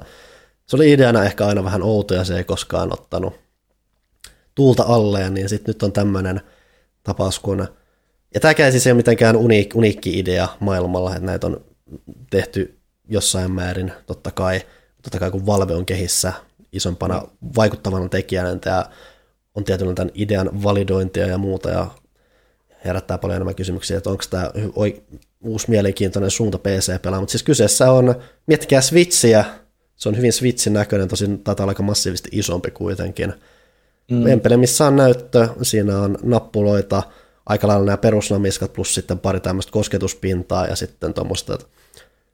se 0.66 0.76
oli 0.76 0.92
ideana 0.92 1.24
ehkä 1.24 1.46
aina 1.46 1.64
vähän 1.64 1.82
outo 1.82 2.14
ja 2.14 2.24
se 2.24 2.36
ei 2.36 2.44
koskaan 2.44 2.92
ottanut 2.92 3.34
tuulta 4.54 4.84
alleen, 4.86 5.34
niin 5.34 5.48
sitten 5.48 5.72
nyt 5.72 5.82
on 5.82 5.92
tämmöinen 5.92 6.40
tapaus, 7.02 7.38
kun 7.38 7.68
ja 8.34 8.40
tämäkään 8.40 8.72
siis 8.72 8.86
ei 8.86 8.90
ole 8.90 8.96
mitenkään 8.96 9.36
uniik, 9.36 9.76
uniikki 9.76 10.18
idea 10.18 10.48
maailmalla, 10.60 11.14
että 11.14 11.26
näitä 11.26 11.46
on 11.46 11.64
tehty 12.30 12.78
jossain 13.08 13.50
määrin, 13.50 13.92
totta 14.06 14.30
kai, 14.30 14.60
totta 15.02 15.18
kai 15.18 15.30
kun 15.30 15.46
Valve 15.46 15.74
on 15.74 15.86
kehissä 15.86 16.32
isompana 16.72 17.22
vaikuttavana 17.56 18.08
tekijänä, 18.08 18.56
tämä 18.56 18.84
on 19.54 19.64
tietyllä 19.64 19.94
tämän 19.94 20.10
idean 20.14 20.62
validointia 20.62 21.26
ja 21.26 21.38
muuta, 21.38 21.70
ja 21.70 21.86
herättää 22.84 23.18
paljon 23.18 23.36
enemmän 23.36 23.54
kysymyksiä, 23.54 23.96
että 23.96 24.10
onko 24.10 24.24
tämä 24.30 24.50
uusi 25.40 25.70
mielenkiintoinen 25.70 26.30
suunta 26.30 26.58
PC-pelaa, 26.58 27.20
mutta 27.20 27.32
siis 27.32 27.42
kyseessä 27.42 27.92
on, 27.92 28.14
miettikää 28.46 28.80
Switchiä, 28.80 29.44
se 29.96 30.08
on 30.08 30.16
hyvin 30.16 30.32
Switchin 30.32 30.72
näköinen, 30.72 31.08
tosin 31.08 31.38
taitaa 31.38 31.64
olla 31.64 31.70
aika 31.70 31.82
massiivisesti 31.82 32.28
isompi 32.32 32.70
kuitenkin. 32.70 33.34
Mm. 34.10 34.26
Empele, 34.26 34.56
missä 34.56 34.86
on 34.86 34.96
näyttö, 34.96 35.48
siinä 35.62 36.00
on 36.00 36.18
nappuloita, 36.22 37.02
aika 37.46 37.68
lailla 37.68 37.86
nämä 37.86 37.96
perusnamiskat 37.96 38.72
plus 38.72 38.94
sitten 38.94 39.18
pari 39.18 39.40
tämmöistä 39.40 39.72
kosketuspintaa 39.72 40.66
ja 40.66 40.76
sitten 40.76 41.14
tuommoista 41.14 41.58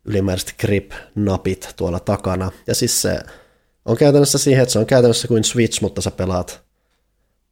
ylimääräiset 0.05 0.55
grip-napit 0.61 1.69
tuolla 1.77 2.01
takana. 2.01 2.51
Ja 2.67 2.75
siis 2.75 3.03
se 3.03 3.21
on 3.85 3.97
käytännössä 3.97 4.39
siihen, 4.39 4.63
että 4.63 4.73
se 4.73 4.79
on 4.79 4.87
käytännössä 4.87 5.29
kuin 5.29 5.45
Switch, 5.45 5.83
mutta 5.83 6.01
sä 6.01 6.11
pelaat 6.11 6.63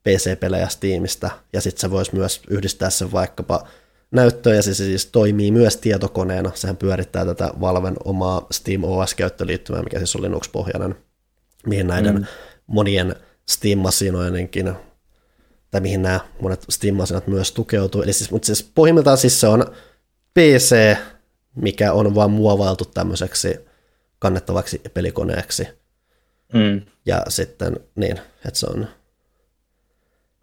PC-pelejä 0.04 0.68
Steamista, 0.68 1.30
ja 1.52 1.60
sitten 1.60 1.80
se 1.80 1.90
voisi 1.90 2.14
myös 2.14 2.42
yhdistää 2.50 2.90
sen 2.90 3.12
vaikkapa 3.12 3.66
näyttöön, 4.10 4.56
ja 4.56 4.62
se 4.62 4.74
siis 4.74 5.06
toimii 5.06 5.50
myös 5.50 5.76
tietokoneena. 5.76 6.50
Sehän 6.54 6.76
pyörittää 6.76 7.24
tätä 7.24 7.50
Valven 7.60 7.96
omaa 8.04 8.46
Steam 8.50 8.84
OS-käyttöliittymää, 8.84 9.82
mikä 9.82 9.98
siis 9.98 10.16
on 10.16 10.22
Linux-pohjainen, 10.22 10.96
mihin 11.66 11.86
näiden 11.86 12.14
mm. 12.14 12.24
monien 12.66 13.16
Steam-masinoidenkin, 13.50 14.74
tai 15.70 15.80
mihin 15.80 16.02
nämä 16.02 16.20
monet 16.40 16.64
Steam-masinat 16.70 17.26
myös 17.26 17.52
tukeutuu. 17.52 18.02
Eli 18.02 18.12
siis, 18.12 18.30
mutta 18.30 18.46
siis 18.46 18.70
pohjimmiltaan 18.74 19.18
siis 19.18 19.40
se 19.40 19.46
on 19.46 19.66
PC, 20.34 20.96
mikä 21.54 21.92
on 21.92 22.14
vaan 22.14 22.30
muovailtu 22.30 22.84
tämmöiseksi 22.84 23.60
kannettavaksi 24.18 24.82
pelikoneeksi. 24.94 25.68
Mm. 26.52 26.82
Ja 27.06 27.22
sitten 27.28 27.76
niin, 27.94 28.20
että 28.46 28.60
se 28.60 28.66
on 28.66 28.88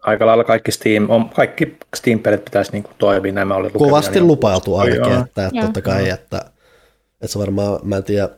Aika 0.08 0.26
lailla 0.26 0.44
kaikki 0.44 0.72
Steam, 0.72 1.10
on, 1.10 1.28
kaikki 1.28 1.76
Steam-pelit 1.96 2.44
pitäisi 2.44 2.72
niin 2.72 2.82
kuin 2.82 2.94
toimia, 2.98 3.32
nämä 3.32 3.54
oli 3.54 3.70
kovasti 3.70 4.14
niin- 4.14 4.26
lupailtu 4.26 4.76
ainakin, 4.76 5.12
Joo. 5.12 5.20
että, 5.24 5.46
että 5.46 5.50
Joo. 5.52 5.64
totta 5.64 5.82
kai, 5.82 6.08
että, 6.08 6.38
että 7.12 7.26
se 7.26 7.38
varmaan, 7.38 7.78
mä 7.82 7.96
en 7.96 8.04
tiedä, 8.04 8.28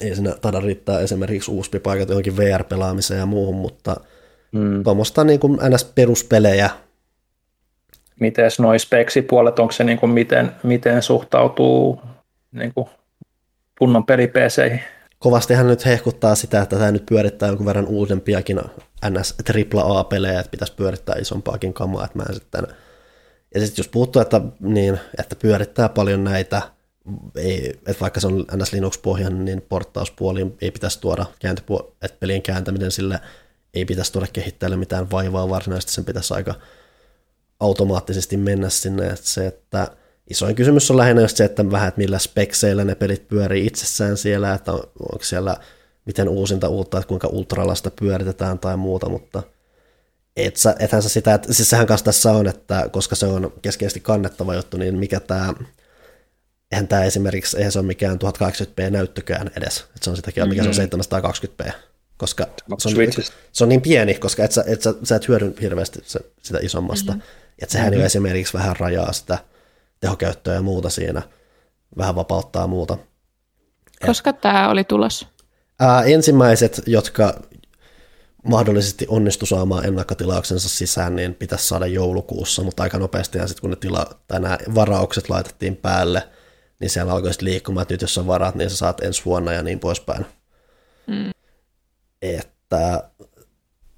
ei 0.00 0.14
siinä 0.14 0.34
taida 0.40 0.60
riittää 0.60 1.00
esimerkiksi 1.00 1.50
USB-paikat 1.50 2.08
johonkin 2.08 2.36
VR-pelaamiseen 2.36 3.18
ja 3.20 3.26
muuhun, 3.26 3.54
mutta 3.54 3.96
Mm. 4.52 4.82
tuommoista 4.84 5.24
niin 5.24 5.40
kuin 5.40 5.58
NS-peruspelejä, 5.62 6.70
Miten 8.20 8.50
noi 8.58 8.78
speksipuolet, 8.78 9.58
onko 9.58 9.72
se 9.72 9.84
niin 9.84 9.98
kuin 9.98 10.10
miten, 10.10 10.52
miten 10.62 11.02
suhtautuu 11.02 12.00
niin 12.52 12.74
kuin 12.74 12.88
kunnon 13.78 14.04
peli-PCihin? 15.20 15.30
kovastihan 15.30 15.66
nyt 15.66 15.84
hehkuttaa 15.84 16.34
sitä, 16.34 16.62
että 16.62 16.76
tämä 16.76 16.92
nyt 16.92 17.06
pyörittää 17.06 17.48
jonkun 17.48 17.66
verran 17.66 17.86
uudempiakin 17.86 18.60
NS 19.10 19.34
AAA-pelejä, 19.76 20.40
että 20.40 20.50
pitäisi 20.50 20.74
pyörittää 20.74 21.16
isompaakin 21.18 21.72
kamaa, 21.72 22.04
että 22.04 22.18
mä 22.18 22.24
en 22.28 22.34
sitten 22.34 22.66
ja 23.54 23.60
sitten 23.60 23.82
jos 23.82 23.88
puhuttu, 23.88 24.20
että, 24.20 24.40
niin, 24.60 25.00
että 25.18 25.36
pyörittää 25.36 25.88
paljon 25.88 26.24
näitä, 26.24 26.62
ei, 27.36 27.68
että 27.68 28.00
vaikka 28.00 28.20
se 28.20 28.26
on 28.26 28.44
NS 28.56 28.72
Linux-pohjainen, 28.72 29.44
niin 29.44 29.62
porttauspuoliin 29.68 30.56
ei 30.60 30.70
pitäisi 30.70 31.00
tuoda 31.00 31.26
kääntöpuo- 31.38 31.96
että 32.02 32.16
pelien 32.20 32.42
kääntäminen 32.42 32.90
sille 32.90 33.20
ei 33.74 33.84
pitäisi 33.84 34.12
tuoda 34.12 34.26
kehittäjälle 34.32 34.76
mitään 34.76 35.10
vaivaa 35.10 35.48
varsinaisesti, 35.48 35.92
sen 35.92 36.04
pitäisi 36.04 36.34
aika 36.34 36.54
automaattisesti 37.60 38.36
mennä 38.36 38.68
sinne, 38.68 39.06
että 39.06 39.26
se, 39.26 39.46
että 39.46 39.88
isoin 40.30 40.54
kysymys 40.54 40.90
on 40.90 40.96
lähinnä 40.96 41.22
just 41.22 41.36
se, 41.36 41.44
että 41.44 41.70
vähän, 41.70 41.88
että 41.88 41.98
millä 41.98 42.18
spekseillä 42.18 42.84
ne 42.84 42.94
pelit 42.94 43.28
pyörii 43.28 43.66
itsessään 43.66 44.16
siellä, 44.16 44.54
että 44.54 44.72
on, 44.72 44.82
onko 45.12 45.24
siellä 45.24 45.56
miten 46.04 46.28
uusinta 46.28 46.68
uutta, 46.68 46.98
että 46.98 47.08
kuinka 47.08 47.28
ultralasta 47.28 47.90
pyöritetään 47.90 48.58
tai 48.58 48.76
muuta, 48.76 49.08
mutta 49.08 49.42
et 50.36 50.56
sä, 50.56 50.76
ethän 50.78 51.02
sä 51.02 51.08
sitä, 51.08 51.34
että, 51.34 51.52
siis 51.52 51.70
sehän 51.70 51.86
kanssa 51.86 52.04
tässä 52.04 52.32
on, 52.32 52.46
että 52.46 52.88
koska 52.92 53.16
se 53.16 53.26
on 53.26 53.52
keskeisesti 53.62 54.00
kannettava 54.00 54.54
juttu, 54.54 54.76
niin 54.76 54.98
mikä 54.98 55.20
tämä, 55.20 55.54
eihän 56.72 56.88
tämä 56.88 57.04
esimerkiksi, 57.04 57.56
eihän 57.56 57.72
se 57.72 57.78
ole 57.78 57.86
mikään 57.86 58.18
1080p 58.18 58.90
näyttökään 58.90 59.50
edes, 59.56 59.76
että 59.78 60.04
se 60.04 60.10
on 60.10 60.16
sitäkin, 60.16 60.48
mikä 60.48 60.62
se 60.62 60.68
on 60.68 61.22
720p, 61.64 61.72
koska 62.16 62.46
se 62.78 62.88
on, 62.88 62.94
se 63.52 63.64
on 63.64 63.68
niin 63.68 63.82
pieni, 63.82 64.14
koska 64.14 64.44
et 64.44 64.52
sä, 64.52 64.64
et 64.66 64.82
sä, 64.82 64.94
sä 65.04 65.16
et 65.16 65.28
hyödy 65.28 65.54
hirveästi 65.60 65.98
se, 66.04 66.20
sitä 66.42 66.58
isommasta, 66.62 67.12
mm-hmm. 67.12 67.26
että 67.62 67.72
sehän 67.72 67.88
mm-hmm. 67.88 68.00
jo 68.00 68.06
esimerkiksi 68.06 68.54
vähän 68.54 68.76
rajaa 68.76 69.12
sitä 69.12 69.38
tehokäyttöä 70.00 70.54
ja 70.54 70.62
muuta 70.62 70.90
siinä, 70.90 71.22
vähän 71.98 72.14
vapauttaa 72.14 72.66
muuta. 72.66 72.96
Koska 74.06 74.32
tämä 74.32 74.70
oli 74.70 74.84
tulos? 74.84 75.26
Ää, 75.80 76.02
ensimmäiset, 76.02 76.82
jotka 76.86 77.40
mahdollisesti 78.44 79.06
onnistu 79.08 79.46
saamaan 79.46 79.86
ennakkotilauksensa 79.86 80.68
sisään, 80.68 81.16
niin 81.16 81.34
pitäisi 81.34 81.68
saada 81.68 81.86
joulukuussa, 81.86 82.62
mutta 82.62 82.82
aika 82.82 82.98
nopeasti 82.98 83.38
sitten 83.38 83.60
kun 83.60 83.70
ne 83.70 83.76
tila, 83.76 84.06
tai 84.28 84.40
nämä 84.40 84.58
varaukset 84.74 85.28
laitettiin 85.28 85.76
päälle, 85.76 86.28
niin 86.80 86.90
siellä 86.90 87.12
alkoi 87.12 87.32
sitten 87.32 87.48
liikkumaan, 87.48 87.82
että 87.82 87.94
nyt 87.94 88.02
jos 88.02 88.14
sä 88.14 88.26
varaat, 88.26 88.54
niin 88.54 88.70
sä 88.70 88.76
saat 88.76 89.00
ensi 89.00 89.24
vuonna 89.24 89.52
ja 89.52 89.62
niin 89.62 89.80
poispäin. 89.80 90.26
Mm. 91.06 91.30
Että 92.22 93.10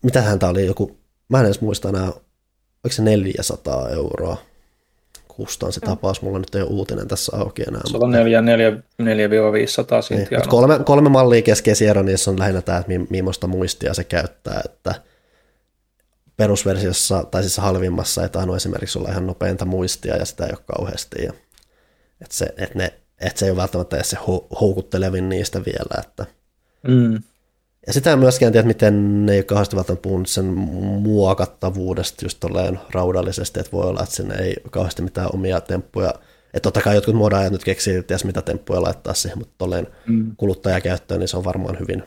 mitähän 0.02 0.38
tämä 0.38 0.50
oli 0.50 0.66
joku, 0.66 0.98
mä 1.28 1.40
en 1.40 1.44
edes 1.44 1.60
muista 1.60 1.88
enää, 1.88 2.06
oliko 2.84 2.92
se 2.92 3.02
400 3.02 3.88
euroa 3.90 4.36
kustaan 5.36 5.72
se 5.72 5.80
tapaus, 5.80 6.22
mulla 6.22 6.38
nyt 6.38 6.54
ei 6.54 6.62
ole 6.62 6.70
uutinen 6.70 7.08
tässä 7.08 7.36
auki 7.36 7.62
enää. 7.68 7.80
Se 7.84 7.96
on 8.00 8.10
4, 8.10 8.42
4, 8.42 8.70
4-500 8.70 8.74
Niin, 9.02 9.66
siitä. 10.02 10.36
mut 10.36 10.46
kolme, 10.46 10.78
kolme 10.84 11.08
mallia 11.08 11.42
keskeisiä 11.42 11.90
ero 11.90 12.02
niissä 12.02 12.30
on 12.30 12.38
lähinnä 12.38 12.62
tämä, 12.62 12.78
että 12.78 12.88
mi- 12.92 13.06
millaista 13.10 13.46
muistia 13.46 13.94
se 13.94 14.04
käyttää, 14.04 14.60
että 14.64 14.94
perusversiossa 16.36 17.24
tai 17.30 17.42
siis 17.42 17.56
halvimmassa 17.58 18.22
ei 18.22 18.28
tainnut 18.28 18.56
esimerkiksi 18.56 18.98
olla 18.98 19.08
ihan 19.10 19.26
nopeinta 19.26 19.64
muistia 19.64 20.16
ja 20.16 20.24
sitä 20.24 20.44
ei 20.46 20.50
ole 20.52 20.64
kauheasti. 20.76 21.24
Ja, 21.24 21.32
että, 22.20 22.34
se, 22.34 22.44
että, 22.56 22.78
ne, 22.78 22.92
että 23.20 23.38
se 23.38 23.44
ei 23.46 23.50
ole 23.50 23.56
välttämättä 23.60 23.96
edes 23.96 24.10
se 24.10 24.16
hou- 24.16 24.56
houkuttelevin 24.60 25.28
niistä 25.28 25.60
vielä. 25.66 26.02
Että. 26.06 26.26
Mm. 26.88 27.22
Ja 27.86 27.92
sitä 27.92 28.12
en 28.12 28.18
myöskään 28.18 28.52
tiedä, 28.52 28.66
miten 28.66 29.26
ne 29.26 29.32
ei 29.32 29.38
ole 29.38 29.44
kauheasti 29.44 29.76
välttämättä 29.76 30.02
puhunut 30.02 30.28
sen 30.28 30.44
muokattavuudesta 30.44 32.24
just 32.24 32.40
tolleen 32.40 32.80
raudallisesti, 32.90 33.60
että 33.60 33.72
voi 33.72 33.88
olla, 33.88 34.02
että 34.02 34.14
sinne 34.14 34.34
ei 34.34 34.56
kauheasti 34.70 35.02
mitään 35.02 35.28
omia 35.34 35.60
temppuja. 35.60 36.14
Että 36.54 36.60
totta 36.60 36.80
kai 36.80 36.94
jotkut 36.94 37.14
modaajat 37.14 37.52
nyt 37.52 37.64
keksii, 37.64 38.02
ties 38.02 38.24
mitä 38.24 38.42
temppuja 38.42 38.82
laittaa 38.82 39.14
siihen, 39.14 39.38
mutta 39.38 39.54
tolleen 39.58 39.86
Mm. 40.06 40.36
kuluttajakäyttöön, 40.36 41.20
niin 41.20 41.28
se 41.28 41.36
on 41.36 41.44
varmaan 41.44 41.78
hyvin 41.80 42.04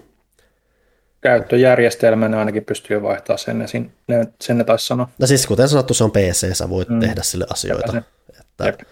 käyttöjärjestelmä, 1.21 2.27
ne 2.27 2.37
ainakin 2.37 2.65
pystyy 2.65 3.01
vaihtaa 3.01 3.37
sen, 3.37 3.59
ne, 3.59 3.65
ne, 4.07 4.27
sen 4.41 4.57
ne 4.57 4.63
taisi 4.63 4.87
sanoa. 4.87 5.09
No 5.19 5.27
siis 5.27 5.47
kuten 5.47 5.69
sanottu, 5.69 5.93
se 5.93 6.03
on 6.03 6.11
PC, 6.11 6.53
sä 6.53 6.69
voit 6.69 6.89
mm. 6.89 6.99
tehdä 6.99 7.23
sille 7.23 7.45
asioita. 7.49 8.03
Että, 8.39 8.85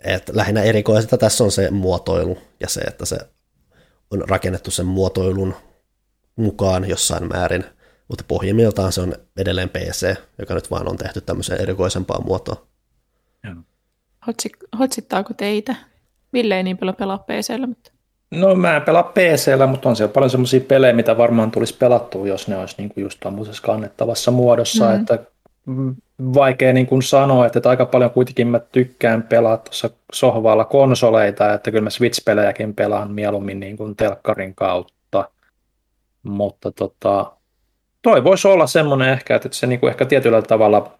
että 0.00 0.32
lähinnä 0.36 0.62
erikoista 0.62 1.18
tässä 1.18 1.44
on 1.44 1.52
se 1.52 1.70
muotoilu 1.70 2.38
ja 2.60 2.68
se, 2.68 2.80
että 2.80 3.04
se 3.04 3.18
on 4.10 4.28
rakennettu 4.28 4.70
sen 4.70 4.86
muotoilun 4.86 5.54
mukaan 6.36 6.88
jossain 6.88 7.28
määrin, 7.28 7.64
mutta 8.08 8.24
pohjimmiltaan 8.28 8.92
se 8.92 9.00
on 9.00 9.12
edelleen 9.36 9.68
PC, 9.68 10.14
joka 10.38 10.54
nyt 10.54 10.70
vaan 10.70 10.88
on 10.88 10.96
tehty 10.96 11.20
tämmöiseen 11.20 11.60
erikoisempaan 11.60 12.24
muotoon. 12.24 12.56
Hotsittaako 14.78 15.34
teitä? 15.34 15.74
Ville 16.32 16.56
ei 16.56 16.62
niin 16.62 16.78
paljon 16.78 16.96
pelaa 16.96 17.18
PCllä, 17.18 17.66
mutta... 17.66 17.90
No 18.30 18.54
mä 18.54 18.76
en 18.76 18.82
pelaa 18.82 19.02
PCllä, 19.02 19.66
mutta 19.66 19.88
on 19.88 19.96
siellä 19.96 20.12
paljon 20.12 20.30
semmoisia 20.30 20.60
pelejä, 20.60 20.92
mitä 20.92 21.16
varmaan 21.16 21.50
tulisi 21.50 21.76
pelattua, 21.76 22.28
jos 22.28 22.48
ne 22.48 22.56
olisi 22.56 22.74
niin 22.78 22.88
kuin 22.88 23.02
just 23.02 23.20
tuommoisessa 23.20 23.62
kannettavassa 23.62 24.30
muodossa, 24.30 24.84
mm-hmm. 24.84 25.00
että 25.00 25.18
vaikea 26.34 26.72
niin 26.72 26.86
kuin 26.86 27.02
sanoa, 27.02 27.46
että, 27.46 27.58
että 27.58 27.70
aika 27.70 27.86
paljon 27.86 28.10
kuitenkin 28.10 28.46
mä 28.48 28.58
tykkään 28.58 29.22
pelaa 29.22 29.56
tuossa 29.56 29.90
sohvalla 30.12 30.64
konsoleita, 30.64 31.52
että 31.52 31.70
kyllä 31.70 31.84
mä 31.84 31.90
Switch-pelejäkin 31.90 32.74
pelaan 32.74 33.10
mieluummin 33.10 33.60
niin 33.60 33.76
kuin 33.76 33.96
telkkarin 33.96 34.54
kautta, 34.54 34.93
mutta 36.24 36.72
tota, 36.72 37.32
toi 38.02 38.24
voisi 38.24 38.48
olla 38.48 38.66
semmoinen 38.66 39.08
ehkä, 39.08 39.36
että 39.36 39.48
se 39.52 39.66
niin 39.66 39.80
kuin 39.80 39.90
ehkä 39.90 40.04
tietyllä 40.04 40.42
tavalla 40.42 40.98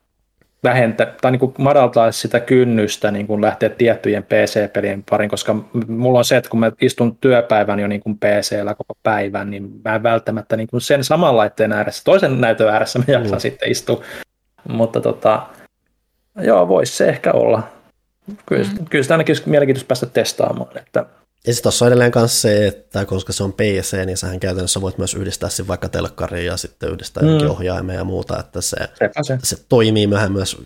vähentä, 0.64 1.14
tai 1.20 1.30
niin 1.30 1.40
kuin 1.40 1.54
madaltaa 1.58 2.12
sitä 2.12 2.40
kynnystä 2.40 3.10
niin 3.10 3.26
kuin 3.26 3.40
lähteä 3.40 3.68
tiettyjen 3.68 4.22
PC-pelien 4.22 5.04
parin, 5.10 5.30
koska 5.30 5.56
mulla 5.88 6.18
on 6.18 6.24
se, 6.24 6.36
että 6.36 6.50
kun 6.50 6.60
mä 6.60 6.72
istun 6.80 7.16
työpäivän 7.16 7.80
jo 7.80 7.88
niin 7.88 8.00
kuin 8.00 8.18
PC-llä 8.18 8.74
koko 8.74 8.94
päivän, 9.02 9.50
niin 9.50 9.70
mä 9.84 9.94
en 9.94 10.02
välttämättä 10.02 10.56
niin 10.56 10.66
kuin 10.66 10.80
sen 10.80 11.04
saman 11.04 11.36
laitteen 11.36 11.72
ääressä, 11.72 12.04
toisen 12.04 12.40
näytön 12.40 12.68
ääressä 12.68 12.98
mä 12.98 13.04
jaksan 13.08 13.38
mm. 13.38 13.40
sitten 13.40 13.70
istua. 13.70 14.02
Mutta 14.68 15.00
tota, 15.00 15.46
joo, 16.40 16.68
voisi 16.68 16.96
se 16.96 17.08
ehkä 17.08 17.32
olla. 17.32 17.62
Kyllä, 18.46 18.64
mm. 18.78 18.84
kyllä 18.90 19.02
sitä 19.02 19.14
ainakin 19.14 19.32
olisi 19.32 19.48
mielenkiintoista 19.48 19.88
päästä 19.88 20.06
testaamaan, 20.06 20.78
että 20.78 21.06
ja 21.46 21.52
sitten 21.52 21.62
tuossa 21.62 21.84
on 21.84 21.88
edelleen 21.88 22.12
myös 22.14 22.42
se, 22.42 22.66
että 22.66 23.04
koska 23.04 23.32
se 23.32 23.44
on 23.44 23.52
PC, 23.52 24.06
niin 24.06 24.16
sähän 24.16 24.40
käytännössä 24.40 24.80
voit 24.80 24.98
myös 24.98 25.14
yhdistää 25.14 25.48
sen 25.48 25.68
vaikka 25.68 25.88
telkkariin 25.88 26.46
ja 26.46 26.56
sitten 26.56 26.90
yhdistää 26.90 27.22
mm. 27.22 27.26
johonkin 27.26 27.50
ohjaimeen 27.50 27.96
ja 27.96 28.04
muuta, 28.04 28.40
että 28.40 28.60
se, 28.60 28.76
se. 29.22 29.38
se 29.42 29.56
toimii 29.68 30.06
myöhän 30.06 30.32
myös 30.32 30.56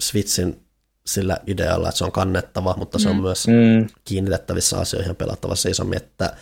Switchin 0.00 0.64
sillä 1.06 1.36
idealla, 1.46 1.88
että 1.88 1.98
se 1.98 2.04
on 2.04 2.12
kannettava, 2.12 2.74
mutta 2.78 2.98
se 2.98 3.08
on 3.08 3.16
mm. 3.16 3.22
myös 3.22 3.46
mm. 3.46 3.86
kiinnitettävissä 4.04 4.78
asioihin 4.78 5.10
ja 5.10 5.14
pelattavassa 5.14 5.68
isommin, 5.68 5.96
että 5.96 6.36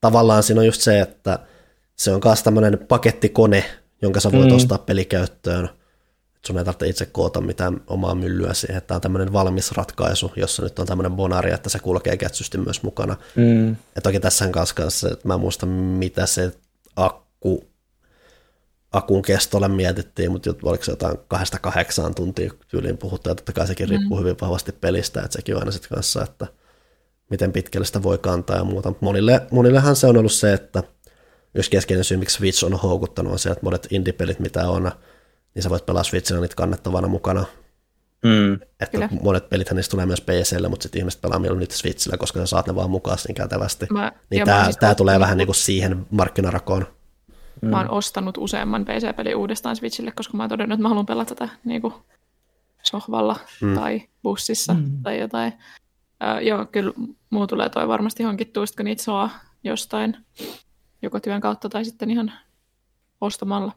tavallaan 0.00 0.42
siinä 0.42 0.60
on 0.60 0.66
just 0.66 0.80
se, 0.80 1.00
että 1.00 1.38
se 1.96 2.10
on 2.10 2.20
myös 2.24 2.42
tämmöinen 2.42 2.78
pakettikone, 2.88 3.64
jonka 4.02 4.20
sä 4.20 4.32
voit 4.32 4.48
mm. 4.48 4.56
ostaa 4.56 4.78
pelikäyttöön, 4.78 5.68
sun 6.48 6.58
ei 6.58 6.64
tarvitse 6.64 6.88
itse 6.88 7.06
koota 7.06 7.40
mitään 7.40 7.80
omaa 7.86 8.14
myllyä 8.14 8.54
siihen, 8.54 8.76
että 8.76 8.88
tämä 8.88 8.96
on 8.96 9.00
tämmöinen 9.00 9.32
valmis 9.32 9.72
ratkaisu, 9.72 10.32
jossa 10.36 10.62
nyt 10.62 10.78
on 10.78 10.86
tämmöinen 10.86 11.12
bonari, 11.12 11.52
että 11.52 11.68
se 11.68 11.78
kulkee 11.78 12.16
kätsysti 12.16 12.58
myös 12.58 12.82
mukana. 12.82 13.16
Mm. 13.36 13.68
Ja 13.68 14.02
toki 14.02 14.20
tässä 14.20 14.48
kanssa, 14.74 15.08
että 15.12 15.28
mä 15.28 15.34
en 15.34 15.40
muista 15.40 15.66
mitä 15.66 16.26
se 16.26 16.52
akku, 16.96 17.64
akun 18.92 19.22
kestolle 19.22 19.68
mietittiin, 19.68 20.32
mutta 20.32 20.50
oliko 20.62 20.84
se 20.84 20.92
jotain 20.92 21.18
kahdesta 21.28 21.58
kahdeksaan 21.58 22.14
tuntia 22.14 22.50
tyyliin 22.68 22.98
puhuttu, 22.98 23.28
ja 23.28 23.34
totta 23.34 23.52
kai 23.52 23.66
sekin 23.66 23.86
mm. 23.86 23.90
riippuu 23.90 24.18
hyvin 24.18 24.36
vahvasti 24.40 24.72
pelistä, 24.72 25.22
että 25.22 25.38
sekin 25.38 25.54
on 25.54 25.60
aina 25.60 25.72
sitten 25.72 25.94
kanssa, 25.94 26.22
että 26.22 26.46
miten 27.30 27.52
pitkälle 27.52 27.86
sitä 27.86 28.02
voi 28.02 28.18
kantaa 28.18 28.56
ja 28.56 28.64
muuta. 28.64 28.92
Monille, 29.00 29.46
monillehan 29.50 29.96
se 29.96 30.06
on 30.06 30.16
ollut 30.16 30.32
se, 30.32 30.52
että 30.52 30.82
jos 31.54 31.68
keskeinen 31.68 32.04
syy, 32.04 32.16
miksi 32.16 32.36
Switch 32.36 32.64
on 32.64 32.72
houkuttanut, 32.72 33.32
on 33.32 33.38
se, 33.38 33.50
että 33.50 33.64
monet 33.64 33.86
indie-pelit, 33.90 34.38
mitä 34.38 34.68
on, 34.68 34.92
niin 35.54 35.62
sä 35.62 35.70
voit 35.70 35.86
pelaa 35.86 36.02
Switchillä 36.02 36.40
niitä 36.40 36.56
kannettavana 36.56 37.08
mukana. 37.08 37.44
Mm. 38.24 38.54
Että 38.54 38.90
Kyllä. 38.90 39.08
monet 39.22 39.48
pelithän 39.48 39.76
niistä 39.76 39.90
tulee 39.90 40.06
myös 40.06 40.20
PClle, 40.20 40.68
mutta 40.68 40.82
sitten 40.82 40.98
ihmiset 40.98 41.20
pelaa 41.20 41.38
mieluummin 41.38 41.60
niitä 41.60 41.76
Switchillä, 41.76 42.16
koska 42.16 42.40
sä 42.40 42.46
saat 42.46 42.66
ne 42.66 42.74
vaan 42.74 42.90
mukaan 42.90 43.18
niin 43.28 43.34
kätevästi. 43.34 43.86
Mä, 43.90 44.12
niin 44.30 44.44
tämä, 44.44 44.64
siis 44.64 44.76
tämä 44.76 44.94
tulee 44.94 45.20
vähän 45.20 45.38
niin 45.38 45.46
kuin 45.46 45.56
siihen 45.56 46.06
markkinarakoon. 46.10 46.86
Mm. 47.62 47.68
Mä 47.68 47.76
oon 47.76 47.90
ostanut 47.90 48.38
useamman 48.38 48.84
PC-pelin 48.84 49.36
uudestaan 49.36 49.76
Switchille, 49.76 50.10
koska 50.10 50.36
mä 50.36 50.42
oon 50.42 50.50
todennut, 50.50 50.76
että 50.76 50.82
mä 50.82 50.88
haluan 50.88 51.06
pelata 51.06 51.34
tätä 51.34 51.48
niin 51.64 51.82
kuin 51.82 51.94
sohvalla 52.82 53.36
mm. 53.60 53.74
tai 53.74 54.02
bussissa 54.22 54.74
mm. 54.74 55.02
tai 55.02 55.20
jotain. 55.20 55.52
Uh, 55.52 56.46
joo, 56.46 56.66
kyllä 56.66 56.92
muu 57.30 57.46
tulee 57.46 57.68
toi 57.68 57.88
varmasti 57.88 58.22
hankittua, 58.22 58.64
kun 58.76 58.84
niitä 58.84 59.02
saa 59.02 59.30
jostain, 59.64 60.16
joko 61.02 61.20
työn 61.20 61.40
kautta 61.40 61.68
tai 61.68 61.84
sitten 61.84 62.10
ihan 62.10 62.32
ostamalla. 63.20 63.72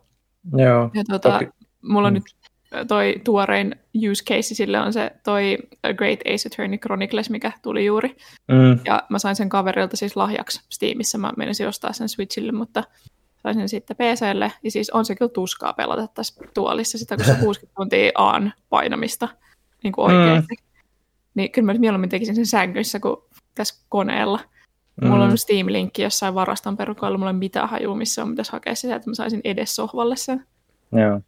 Joo, 0.58 0.92
ja 0.94 1.04
tuota, 1.10 1.32
toki. 1.32 1.50
Mulla 1.82 2.08
on 2.08 2.14
mm. 2.14 2.16
nyt 2.16 2.52
toi 2.88 3.16
tuorein 3.24 3.76
use 4.12 4.24
case 4.24 4.56
sille 4.56 4.80
on 4.80 4.94
se 4.94 5.12
toi 5.24 5.58
A 5.84 5.94
Great 5.94 6.20
Ace 6.20 6.48
Attorney 6.48 6.78
Chronicles, 6.78 7.30
mikä 7.30 7.52
tuli 7.62 7.86
juuri. 7.86 8.16
Mm. 8.48 8.80
Ja 8.86 9.04
mä 9.10 9.20
sain 9.20 9.36
sen 9.36 9.50
kaverilta 9.50 9.98
siis 9.98 10.16
lahjaksi 10.16 10.62
Steamissa. 10.70 11.18
Mä 11.18 11.32
menisin 11.38 11.68
ostaa 11.68 11.94
sen 11.94 12.10
Switchille, 12.10 12.52
mutta 12.52 12.84
sain 13.44 13.56
sen 13.56 13.70
sitten 13.70 13.98
PClle. 13.98 14.52
Ja 14.64 14.72
siis 14.72 14.90
on 14.90 15.06
se 15.06 15.16
kyllä 15.16 15.30
tuskaa 15.30 15.74
pelata 15.74 16.08
tässä 16.08 16.44
tuolissa 16.54 16.98
sitä, 16.98 17.16
kun 17.16 17.26
se 17.26 17.36
60 17.44 17.76
tuntia 17.76 18.12
aan 18.16 18.54
painamista 18.70 19.28
niin 19.84 19.94
kuin 19.94 20.06
oikeasti. 20.06 20.56
Mm. 20.56 20.82
Niin 21.36 21.52
kyllä 21.52 21.66
mä 21.66 21.74
nyt 21.74 21.82
mieluummin 21.82 22.10
tekisin 22.10 22.36
sen 22.36 22.46
sängyssä 22.46 23.00
kuin 23.00 23.16
tässä 23.56 23.86
koneella. 23.90 24.40
Mm. 25.02 25.08
Mulla 25.08 25.24
on 25.24 25.38
Steam-linkki 25.38 26.02
jossain 26.02 26.36
varaston 26.36 26.78
perukoilla, 26.78 27.18
mulla 27.18 27.32
ei 27.32 27.38
mitään 27.38 27.70
hajua, 27.70 27.96
missä 27.96 28.24
on 28.24 28.30
pitäisi 28.30 28.52
hakea 28.52 28.76
sitä, 28.76 28.96
että 28.96 29.10
mä 29.10 29.16
saisin 29.16 29.42
edes 29.44 29.76
sohvalle 29.76 30.16
sen. 30.16 30.46
Joo. 30.92 31.22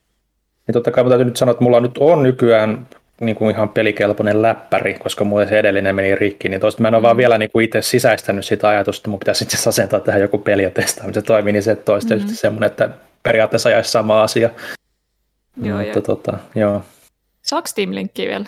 Ja 0.67 0.73
totta 0.73 0.91
kai 0.91 1.09
täytyy 1.09 1.25
nyt 1.25 1.37
sanoa, 1.37 1.51
että 1.51 1.63
mulla 1.63 1.79
nyt 1.79 1.97
on 1.97 2.23
nykyään 2.23 2.87
niin 3.21 3.35
kuin 3.35 3.55
ihan 3.55 3.69
pelikelpoinen 3.69 4.41
läppäri, 4.41 4.93
koska 4.93 5.23
mulla 5.23 5.45
se 5.45 5.59
edellinen 5.59 5.95
meni 5.95 6.15
rikki, 6.15 6.49
niin 6.49 6.61
toista 6.61 6.81
mä 6.81 6.87
en 6.87 6.93
ole 6.93 7.01
mm. 7.01 7.03
vaan 7.03 7.17
vielä 7.17 7.37
niin 7.37 7.51
kuin 7.51 7.65
itse 7.65 7.81
sisäistänyt 7.81 8.45
sitä 8.45 8.69
ajatusta, 8.69 8.99
että 8.99 9.09
mun 9.09 9.19
pitäisi 9.19 9.43
itse 9.43 9.69
asentaa 9.69 9.99
tähän 9.99 10.21
joku 10.21 10.37
peli 10.37 10.63
ja 10.63 10.71
testaa, 10.71 11.13
se 11.13 11.21
toimii, 11.21 11.53
niin 11.53 11.63
se 11.63 11.75
toista 11.75 12.15
mm-hmm. 12.15 12.29
semmoinen, 12.29 12.67
että 12.67 12.89
periaatteessa 13.23 13.69
ajaisi 13.69 13.91
sama 13.91 14.23
asia. 14.23 14.49
Joo, 15.63 15.77
Mutta, 15.77 16.01
tota, 16.01 16.37
joo. 16.55 16.81
Saako 17.41 17.67
Steam-linkkiä 17.67 18.27
vielä? 18.27 18.45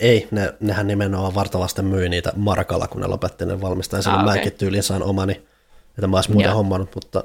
Ei, 0.00 0.28
ne, 0.30 0.54
nehän 0.60 0.86
nimenomaan 0.86 1.34
vartavasten 1.34 1.84
myi 1.84 2.08
niitä 2.08 2.32
markalla, 2.36 2.88
kun 2.88 3.00
ne 3.00 3.06
lopetti 3.06 3.46
ne 3.46 3.60
valmistajan. 3.60 4.08
Ah, 4.08 4.14
okay. 4.14 4.36
mäkin 4.36 4.52
tyyliin 4.52 4.82
sain 4.82 5.02
omani, 5.02 5.32
että 5.88 6.06
mä 6.06 6.16
olisin 6.16 6.32
muuten 6.32 6.48
yeah. 6.48 6.56
hommannut, 6.56 6.94
mutta 6.94 7.24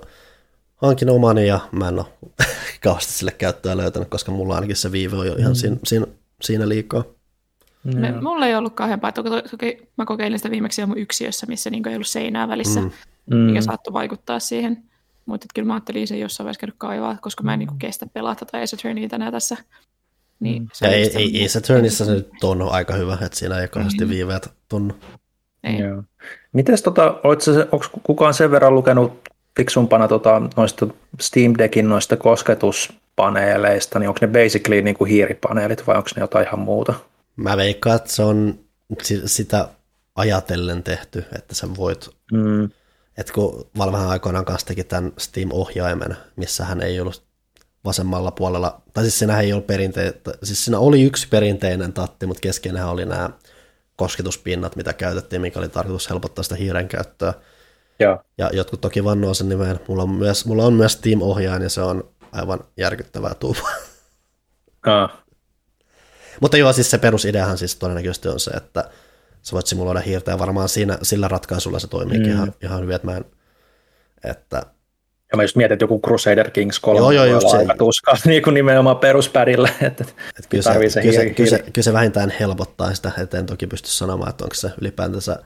hankin 0.82 1.10
omani 1.10 1.48
ja 1.48 1.60
mä 1.72 1.88
en 1.88 2.00
ole 2.00 2.06
kauheasti 2.84 3.14
sille 3.14 3.32
käyttöä 3.32 3.78
löytänyt, 3.78 4.10
koska 4.10 4.32
mulla 4.32 4.56
ainakin 4.56 4.76
se 4.76 4.92
viive 4.92 5.16
on 5.16 5.28
jo 5.28 5.36
ihan 5.36 5.52
mm. 5.52 5.56
siinä, 5.56 5.78
siinä, 5.84 6.06
siinä 6.42 6.70
liikaa. 6.70 7.04
Me, 7.84 8.12
mulla 8.22 8.48
ei 8.48 8.56
ollut 8.56 8.74
kauhean 8.74 9.00
paha. 9.00 9.12
Toki 9.12 9.88
mä 9.98 10.06
kokeilin 10.06 10.40
sitä 10.40 10.52
viimeksi 10.52 10.86
mun 10.86 10.98
yksiössä, 10.98 11.46
missä 11.48 11.70
niin 11.70 11.88
ei 11.88 11.96
ollut 11.96 12.08
seinää 12.08 12.48
välissä, 12.48 12.82
mm. 12.82 13.38
mikä 13.38 13.62
saattoi 13.62 13.94
vaikuttaa 13.94 14.40
siihen. 14.40 14.84
Mutta 15.26 15.48
kyllä 15.56 15.68
mä 15.68 15.74
ajattelin 15.74 16.08
sen 16.08 16.20
jossain 16.20 16.46
vaiheessa 16.46 16.60
käydä 16.60 16.74
kaivaa, 16.78 17.18
koska 17.22 17.44
mä 17.44 17.54
en 17.54 17.60
niin 17.60 17.80
kestä 17.80 18.06
pelata 18.14 18.46
tai 18.46 18.64
Ace 18.64 18.76
Attorneyta 18.76 19.10
tänään 19.10 19.32
tässä 19.32 19.58
niin, 20.40 20.62
mm. 20.62 20.70
se 20.74 20.86
ja 20.86 20.92
ei, 20.92 21.12
ei, 21.18 21.46
Ace 21.46 21.58
Attorneyssa 21.60 22.06
se 22.06 22.12
nyt 22.12 22.44
on 22.44 22.62
aika 22.62 22.94
hyvä, 22.94 23.18
että 23.22 23.38
siinä 23.38 23.60
ei 23.60 23.68
kauheasti 23.68 24.06
mm. 24.06 24.10
viiveet 24.10 24.50
tunnu. 24.70 24.94
Joo. 25.80 26.04
Mites 26.52 26.82
tota, 26.82 27.20
onko 27.72 27.86
kukaan 28.04 28.34
sen 28.34 28.52
verran 28.52 28.76
lukenut 28.76 29.30
fiksumpana 29.60 30.08
tota, 30.08 30.42
noista 30.56 30.88
Steam 31.22 31.54
Deckin 31.58 31.90
noista 31.90 32.18
kosketuspaneeleista, 32.18 34.00
niin 34.00 34.10
onko 34.10 34.20
ne 34.22 34.28
basically 34.28 34.82
niin 34.82 34.96
kuin 34.96 35.10
hiiripaneelit 35.10 35.88
vai 35.88 35.98
onko 35.98 36.10
ne 36.16 36.20
jotain 36.20 36.48
ihan 36.48 36.60
muuta? 36.60 36.94
Mä 37.36 37.58
veikkaan, 37.58 37.96
että 37.96 38.12
se 38.12 38.24
on 38.24 38.60
sitä 39.26 39.68
ajatellen 40.16 40.84
tehty, 40.84 41.26
että 41.36 41.56
sä 41.56 41.68
voit, 41.78 42.10
mm. 42.32 42.64
että 43.18 43.34
kun 43.34 43.70
Valvehan 43.78 44.10
aikoinaan 44.10 44.46
kanssa 44.46 44.68
teki 44.68 44.84
tämän 44.84 45.12
Steam-ohjaimen, 45.18 46.18
missä 46.36 46.66
hän 46.66 46.82
ei 46.82 47.00
ollut 47.00 47.24
vasemmalla 47.86 48.32
puolella, 48.32 48.82
tai 48.94 49.04
siis 49.04 49.20
siinä 49.20 49.40
ei 49.40 49.54
ollut 49.54 49.68
perinteitä, 49.68 50.32
siis 50.44 50.66
siinä 50.66 50.80
oli 50.80 51.04
yksi 51.04 51.28
perinteinen 51.28 51.94
tatti, 51.94 52.26
mutta 52.26 52.42
keskeinen 52.42 52.86
oli 52.86 53.06
nämä 53.06 53.30
kosketuspinnat, 53.96 54.76
mitä 54.76 54.94
käytettiin, 54.94 55.42
mikä 55.42 55.60
oli 55.60 55.70
tarkoitus 55.70 56.10
helpottaa 56.10 56.44
sitä 56.44 56.56
hiiren 56.56 56.88
käyttöä. 56.88 57.34
Ja, 58.00 58.24
ja 58.38 58.50
jotkut 58.54 58.82
toki 58.82 59.04
vannoo 59.04 59.34
sen 59.34 59.50
nimeen. 59.50 59.80
Mulla 59.88 60.04
on 60.04 60.10
myös, 60.10 60.46
mulla 60.46 60.66
on 60.66 60.74
myös 60.74 60.94
Steam-ohjaaja, 60.94 61.64
ja 61.64 61.70
se 61.70 61.82
on 61.82 62.10
aivan 62.32 62.60
järkyttävää 62.78 63.34
tuupaa. 63.34 63.72
Ah. 64.86 65.24
Mutta 66.42 66.58
joo, 66.58 66.74
siis 66.74 66.92
se 66.92 66.98
perusideahan 66.98 67.58
siis 67.58 67.76
todennäköisesti 67.76 68.28
on 68.28 68.40
se, 68.40 68.52
että 68.52 68.90
sä 69.42 69.52
voit 69.52 69.68
simuloida 69.68 70.00
hiirtä, 70.00 70.32
ja 70.32 70.40
varmaan 70.40 70.70
siinä, 70.70 70.98
sillä 71.02 71.28
ratkaisulla 71.28 71.80
se 71.80 71.88
toimii 71.88 72.20
mm. 72.20 72.26
ihan, 72.26 72.54
ihan 72.64 72.82
hyvin, 72.82 72.96
että 72.96 73.08
mä 73.08 73.18
en, 73.18 73.26
että 74.24 74.64
ja 75.32 75.38
mä 75.38 75.44
just 75.44 75.56
mietin, 75.56 75.74
että 75.74 75.84
joku 75.84 76.00
Crusader 76.06 76.52
Kings 76.52 76.80
3 76.80 77.00
joo, 77.00 77.12
joo, 77.12 77.26
just 77.26 77.50
se. 77.50 77.58
tuskaa 77.78 78.16
niin 78.26 78.44
kuin 78.44 78.54
nimenomaan 78.54 78.98
peruspädillä. 78.98 79.70
Että 79.82 80.06
et 80.40 80.48
kyllä, 80.50 80.64
se, 80.64 80.90
se, 80.90 81.02
kyllä, 81.02 81.50
se, 81.50 81.60
kyllä 81.60 81.84
se 81.84 81.94
vähintään 81.94 82.34
helpottaa 82.40 82.94
sitä, 82.94 83.12
että 83.18 83.38
en 83.38 83.46
toki 83.46 83.68
pysty 83.68 83.90
sanomaan, 83.90 84.30
että 84.30 84.44
onko 84.44 84.56
se 84.56 84.72
ylipäätänsä 84.82 85.44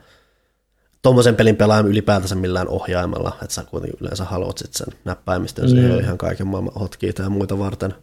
tuommoisen 1.04 1.36
pelin 1.36 1.56
pelaaminen 1.56 1.92
ylipäätänsä 1.92 2.34
millään 2.34 2.68
ohjaimella, 2.68 3.36
että 3.42 3.54
sä 3.54 3.64
kuitenkin 3.64 3.98
yleensä 4.00 4.24
haluat 4.24 4.58
sit 4.58 4.74
sen 4.74 4.86
näppäimistön 5.04 5.70
Mm. 5.70 5.78
mm. 5.78 6.00
ihan 6.00 6.18
kaiken 6.18 6.46
maailman 6.46 6.74
hotkeita 6.74 7.22
ja 7.22 7.30
muita 7.30 7.58
varten. 7.58 7.94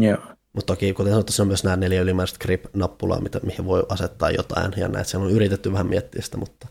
Joo. 0.00 0.18
Mutta 0.52 0.66
toki, 0.72 0.92
kuten 0.92 1.12
sanottu, 1.12 1.32
se 1.32 1.42
on 1.42 1.48
myös 1.48 1.64
nämä 1.64 1.76
neljä 1.76 2.00
ylimääräistä 2.02 2.38
grip-nappulaa, 2.44 3.20
mitä, 3.20 3.40
mihin 3.42 3.64
voi 3.64 3.86
asettaa 3.88 4.30
jotain, 4.30 4.72
ja 4.76 4.88
näitä 4.88 5.10
siellä 5.10 5.26
on 5.26 5.32
yritetty 5.32 5.72
vähän 5.72 5.86
miettiä 5.86 6.22
sitä, 6.22 6.36
mutta 6.36 6.66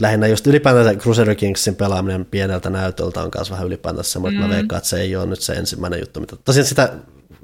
lähinnä 0.00 0.26
just 0.26 0.46
ylipäätään 0.46 0.98
Crusader 0.98 1.34
Kingsin 1.34 1.76
pelaaminen 1.76 2.24
pieneltä 2.24 2.70
näytöltä 2.70 3.22
on 3.22 3.30
myös 3.34 3.50
vähän 3.50 3.66
ylipäätään 3.66 4.04
semmoinen, 4.04 4.36
että 4.38 4.48
mä 4.48 4.52
Mm. 4.52 4.56
veikkaan, 4.56 4.76
että 4.78 4.88
se 4.88 5.00
ei 5.00 5.16
ole 5.16 5.26
nyt 5.26 5.40
se 5.40 5.52
ensimmäinen 5.52 6.00
juttu. 6.00 6.20
Mitä... 6.20 6.36
Tosiaan 6.44 6.66
sitä, 6.66 6.92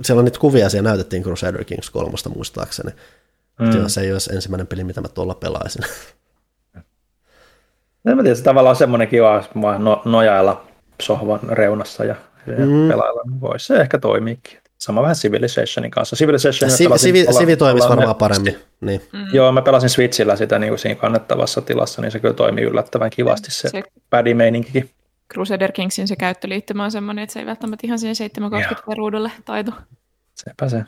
siellä 0.03 0.19
on 0.21 0.25
niitä 0.25 0.39
kuvia, 0.39 0.69
siellä 0.71 0.89
näytettiin 0.89 1.23
Crusader 1.23 1.65
Kings 1.65 1.91
kolmosta 1.91 2.29
muistaakseni. 2.31 2.91
Mm. 3.61 3.89
Se 3.89 4.01
ei 4.01 4.13
ole 4.13 4.21
ensimmäinen 4.37 4.67
peli, 4.67 4.85
mitä 4.85 5.01
mä 5.01 5.09
tuolla 5.09 5.35
pelaisin. 5.35 5.83
En 8.09 8.17
mä 8.17 8.23
tiedä, 8.23 8.35
se 8.37 8.43
tavallaan 8.43 8.71
on 8.73 8.77
semmoinen 8.77 9.09
kiva, 9.09 9.45
vaan 9.63 9.85
no, 9.85 10.03
nojailla 10.05 10.65
sohvan 11.03 11.41
reunassa 11.49 12.05
ja, 12.05 12.15
ja 12.47 12.67
Mm. 12.67 12.89
pelailla. 12.89 13.23
Voisi 13.41 13.67
se 13.67 13.77
ehkä 13.77 13.99
toimiikin. 13.99 14.59
Sama 14.79 15.03
vähän 15.03 15.17
Civilizationin 15.17 15.91
kanssa. 15.91 16.17
Civilization 16.17 16.71
Sivi, 16.71 16.99
sivi, 16.99 17.27
sivi 17.39 17.57
toimisi 17.57 17.89
varmaan 17.89 18.17
paremmin. 18.17 18.57
Niin. 18.81 19.03
Mm. 19.13 19.27
Joo, 19.33 19.53
mä 19.53 19.63
pelasin 19.63 19.91
Switchillä 19.91 20.37
sitä 20.37 20.59
niin 20.59 20.71
kuin 20.71 20.79
siinä 20.79 20.95
kannettavassa 21.01 21.61
tilassa, 21.61 22.03
niin 22.03 22.11
se 22.13 22.21
kyllä 22.21 22.35
toimii 22.35 22.65
yllättävän 22.65 23.11
kivasti 23.11 23.51
se, 23.51 23.69
Se 23.69 23.83
pädimeininkikin. 24.11 24.91
Crusader 25.33 25.73
Kingsin 25.73 26.09
se 26.09 26.17
käyttöliittymä 26.17 26.85
on 26.85 26.91
semmoinen, 26.91 27.23
että 27.23 27.33
se 27.33 27.41
ei 27.41 27.47
välttämättä 27.47 27.87
ihan 27.87 27.99
siihen 27.99 28.17
720 28.17 28.95
ruudulle 28.97 29.31
taitu. 29.45 29.71
Sepä 30.35 30.69
se. 30.69 30.85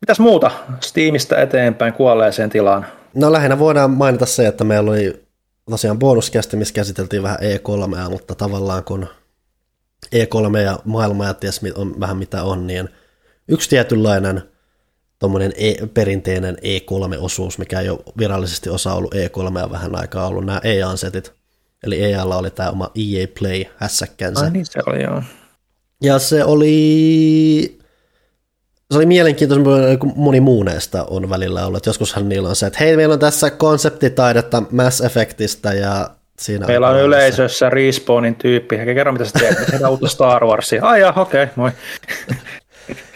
Mitäs 0.00 0.20
muuta 0.20 0.50
Steamista 0.80 1.40
eteenpäin 1.40 1.92
kuolleeseen 1.92 2.50
tilaan? 2.50 2.86
No 3.14 3.32
lähinnä 3.32 3.58
voidaan 3.58 3.90
mainita 3.90 4.26
se, 4.26 4.46
että 4.46 4.64
meillä 4.64 4.90
oli 4.90 5.22
tosiaan 5.70 5.98
bonuskästi, 5.98 6.56
missä 6.56 6.74
käsiteltiin 6.74 7.22
vähän 7.22 7.38
E3, 7.38 8.10
mutta 8.10 8.34
tavallaan 8.34 8.84
kun 8.84 9.06
E3 10.06 10.58
ja 10.58 10.78
maailma 10.84 11.26
ja 11.26 11.34
ties 11.34 11.60
on 11.74 12.00
vähän 12.00 12.16
mitä 12.16 12.42
on, 12.42 12.66
niin 12.66 12.88
yksi 13.48 13.70
tietynlainen 13.70 14.42
tuommoinen 15.18 15.52
e- 15.56 15.86
perinteinen 15.94 16.56
E3-osuus, 16.56 17.58
mikä 17.58 17.80
ei 17.80 17.88
ole 17.88 18.00
virallisesti 18.18 18.70
osa 18.70 18.94
ollut 18.94 19.14
E3 19.14 19.70
vähän 19.70 19.96
aikaa 19.96 20.26
ollut, 20.26 20.44
nämä 20.46 20.60
EA-setit. 20.64 21.32
Eli 21.82 22.02
EAlla 22.02 22.36
oli 22.36 22.50
tämä 22.50 22.70
oma 22.70 22.90
EA 22.94 23.26
Play 23.38 23.64
hässäkkänsä. 23.76 24.44
Ai 24.44 24.50
niin 24.50 24.66
se 24.66 24.80
oli 24.86 25.02
joo. 25.02 25.22
Ja 26.02 26.18
se 26.18 26.44
oli, 26.44 27.78
se 28.90 28.98
oli 28.98 29.06
mielenkiintoinen, 29.06 29.98
kun 29.98 30.12
moni 30.16 30.40
muu 30.40 30.62
näistä 30.62 31.04
on 31.04 31.30
välillä 31.30 31.66
ollut. 31.66 31.86
Joskushan 31.86 32.28
niillä 32.28 32.48
on 32.48 32.56
se, 32.56 32.66
että 32.66 32.78
hei, 32.80 32.96
meillä 32.96 33.12
on 33.12 33.18
tässä 33.18 33.50
konseptitaidetta 33.50 34.62
Mass 34.70 35.00
Effectistä 35.00 35.72
ja 35.72 36.10
siinä 36.38 36.66
Meillä 36.66 36.88
on 36.88 36.96
se- 36.96 37.02
yleisössä 37.02 37.70
Respawnin 37.70 38.34
tyyppi. 38.34 38.78
Hei, 38.78 38.94
kerro 38.94 39.12
mitä 39.12 39.24
sä 39.24 39.30
teet. 39.38 39.58
Mä 39.58 39.64
tehdään 39.64 39.90
uutta 39.90 40.08
Star 40.08 40.44
Warsia. 40.44 40.84
Ai 40.84 41.02
okei, 41.04 41.42
okay, 41.42 41.46
moi. 41.56 41.70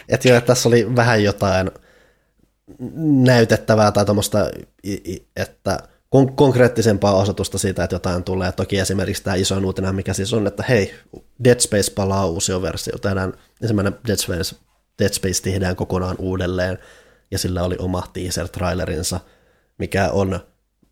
Että 0.09 0.29
joo, 0.29 0.39
että 0.39 0.47
tässä 0.47 0.69
oli 0.69 0.97
vähän 0.97 1.25
jotain 1.25 1.71
näytettävää 3.25 3.93
tai 3.93 4.05
tuommoista, 4.05 4.51
että 5.37 5.79
kon- 6.17 6.33
konkreettisempaa 6.35 7.15
osoitusta 7.15 7.59
siitä, 7.59 7.85
että 7.85 7.97
jotain 7.97 8.25
tulee. 8.25 8.53
Toki 8.53 8.79
esimerkiksi 8.79 9.25
tämä 9.25 9.37
iso 9.37 9.59
uutinen, 9.59 9.95
mikä 9.95 10.13
siis 10.13 10.33
on, 10.33 10.47
että 10.47 10.65
hei, 10.69 10.95
Dead 11.45 11.61
Space 11.61 11.93
palaa 11.95 12.27
uusia 12.27 12.63
versio. 12.63 12.99
Tehdään 12.99 13.33
ensimmäinen 13.63 13.95
Dead 14.09 14.17
Space, 14.17 14.57
Dead 14.99 15.13
Space 15.13 15.43
tehdään 15.43 15.77
kokonaan 15.77 16.17
uudelleen, 16.19 16.79
ja 17.31 17.39
sillä 17.39 17.63
oli 17.63 17.77
oma 17.79 18.03
teaser-trailerinsa, 18.13 19.21
mikä 19.79 20.11
on 20.11 20.41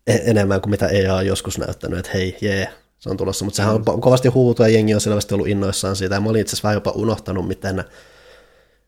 e- 0.07 0.19
enemmän 0.23 0.61
kuin 0.61 0.71
mitä 0.71 0.87
EA 0.87 1.15
on 1.15 1.25
joskus 1.25 1.57
näyttänyt, 1.57 1.99
että 1.99 2.11
hei, 2.13 2.37
jee, 2.41 2.73
se 2.99 3.09
on 3.09 3.17
tulossa. 3.17 3.45
Mutta 3.45 3.57
sehän 3.57 3.73
on 3.73 3.81
po- 3.81 3.99
kovasti 3.99 4.27
huutu 4.27 4.63
ja 4.63 4.69
jengi 4.69 4.93
on 4.93 5.01
selvästi 5.01 5.33
ollut 5.33 5.47
innoissaan 5.47 5.95
siitä, 5.95 6.15
ja 6.15 6.21
mä 6.21 6.29
olin 6.29 6.41
itse 6.41 6.49
asiassa 6.49 6.67
vähän 6.67 6.75
jopa 6.75 6.91
unohtanut, 6.91 7.47
miten 7.47 7.83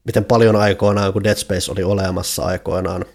miten 0.06 0.26
paljon 0.26 0.56
aikoinaan, 0.56 1.14
kun 1.14 1.24
Dead 1.24 1.36
Space 1.36 1.72
oli 1.72 1.84
olemassa 1.84 2.44
aikoinaan, 2.44 3.06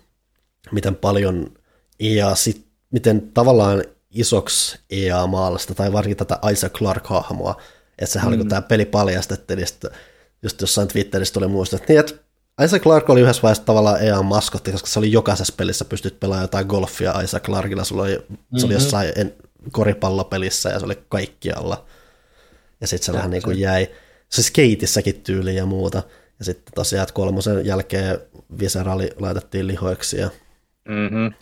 miten 0.72 0.94
paljon 0.96 1.54
EA 2.00 2.34
sit, 2.34 2.66
miten 2.90 3.32
tavallaan 3.34 3.84
isoksi 4.10 4.78
EA 4.90 5.26
maalasta, 5.26 5.74
tai 5.74 5.92
varsinkin 5.92 6.16
tätä 6.16 6.38
Isaac 6.52 6.72
Clarke-hahmoa, 6.72 7.62
että 7.98 8.12
sehän 8.12 8.28
mm. 8.28 8.28
oli, 8.28 8.36
kun 8.36 8.48
tämä 8.48 8.62
peli 8.62 8.84
paljastettiin, 8.84 9.56
niin 9.56 9.68
just 10.42 10.60
jossain 10.60 10.88
Twitterissä 10.88 11.34
tuli 11.34 11.48
muista, 11.48 11.76
että, 11.76 11.92
niin, 11.92 12.00
että 12.00 12.14
Isaac 12.64 12.82
Clarke 12.82 13.12
oli 13.12 13.20
yhdessä 13.20 13.42
vaiheessa 13.42 13.64
tavallaan 13.64 14.02
EA 14.02 14.22
maskotti, 14.22 14.72
koska 14.72 14.88
se 14.88 14.98
oli 14.98 15.12
jokaisessa 15.12 15.54
pelissä 15.56 15.84
pystyt 15.84 16.20
pelaamaan 16.20 16.44
jotain 16.44 16.66
golfia 16.66 17.20
Isaac 17.20 17.44
Clarkilla, 17.44 17.84
sulla 17.84 18.02
oli, 18.02 18.16
mm-hmm. 18.16 18.58
se 18.58 18.66
oli 18.66 18.74
jossain 18.74 19.12
en, 19.16 19.34
koripallopelissä 19.72 20.68
ja 20.68 20.78
se 20.78 20.84
oli 20.84 20.98
kaikkialla. 21.08 21.86
Ja 22.80 22.86
sitten 22.86 23.06
se 23.06 23.12
vähän 23.12 23.30
niin 23.30 23.42
kuin 23.42 23.58
jäi, 23.58 23.88
se 24.28 24.42
skeitissäkin 24.42 25.20
tyyli 25.20 25.56
ja 25.56 25.66
muuta. 25.66 26.02
Ja 26.38 26.44
sitten 26.44 26.72
tosiaan, 26.74 27.02
että 27.02 27.12
kolmosen 27.12 27.66
jälkeen 27.66 28.18
Viserali 28.58 29.10
laitettiin 29.18 29.66
lihoiksi 29.66 30.16
ja 30.16 30.30
Mm-hmm. 30.88 31.32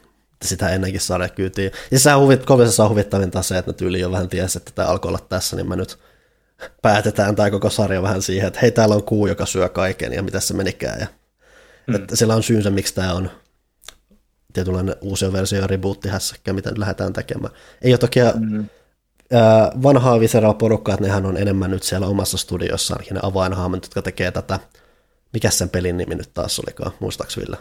sitä 0.45 0.69
ennenkin 0.69 1.01
sarjakyytiin. 1.01 1.73
Ja 1.91 1.99
sehän 1.99 2.21
huvit, 2.21 2.47
kovisessa 2.47 2.85
on 2.85 2.91
huvittavinta 2.91 3.43
se, 3.43 3.59
että 3.59 3.71
ne 3.71 3.77
tyyli 3.77 4.01
jo 4.01 4.13
vähän 4.13 4.29
tiesi, 4.29 4.59
että 4.59 4.73
tämä 4.75 4.89
alkoi 4.89 5.09
olla 5.09 5.27
tässä, 5.29 5.57
niin 5.57 5.69
mä 5.69 5.77
nyt 5.77 5.99
päätetään 6.83 7.37
tämä 7.37 7.51
koko 7.51 7.71
sarja 7.71 8.03
vähän 8.03 8.23
siihen, 8.23 8.49
että 8.49 8.61
hei, 8.61 8.71
täällä 8.71 8.95
on 8.95 9.05
kuu, 9.05 9.27
joka 9.27 9.47
syö 9.47 9.69
kaiken 9.69 10.13
ja 10.13 10.23
mitä 10.23 10.41
se 10.41 10.55
menikään. 10.55 11.01
Ja, 11.01 11.07
mm. 11.87 11.95
että 11.95 12.17
sillä 12.17 12.35
on 12.35 12.43
syynsä, 12.43 12.71
miksi 12.71 12.95
tämä 12.95 13.15
on 13.15 13.31
tietynlainen 14.53 14.97
uusi 15.01 15.33
versio 15.33 15.61
ja 15.61 15.67
rebootti 15.67 16.09
hässäkkä, 16.09 16.53
mitä 16.53 16.71
nyt 16.71 16.79
lähdetään 16.79 17.13
tekemään. 17.13 17.55
Ei 17.83 17.93
ole 17.93 17.99
toki 17.99 18.21
mm. 18.35 18.65
ää, 19.33 19.73
vanhaa 19.83 20.21
Visceral-porukkaa, 20.21 20.95
että 20.95 21.07
nehän 21.07 21.27
on 21.27 21.37
enemmän 21.37 21.71
nyt 21.71 21.83
siellä 21.83 22.07
omassa 22.07 22.39
studiossaan, 22.39 23.05
ne 23.11 23.21
avainhahmot, 23.23 23.85
jotka 23.85 24.03
tekee 24.03 24.31
tätä. 24.31 24.59
Mikä 25.33 25.51
sen 25.51 25.69
pelin 25.69 25.97
nimi 25.97 26.15
nyt 26.15 26.31
taas 26.35 26.59
olikaan, 26.59 26.93
muistaaks 27.01 27.37
Ville? 27.37 27.57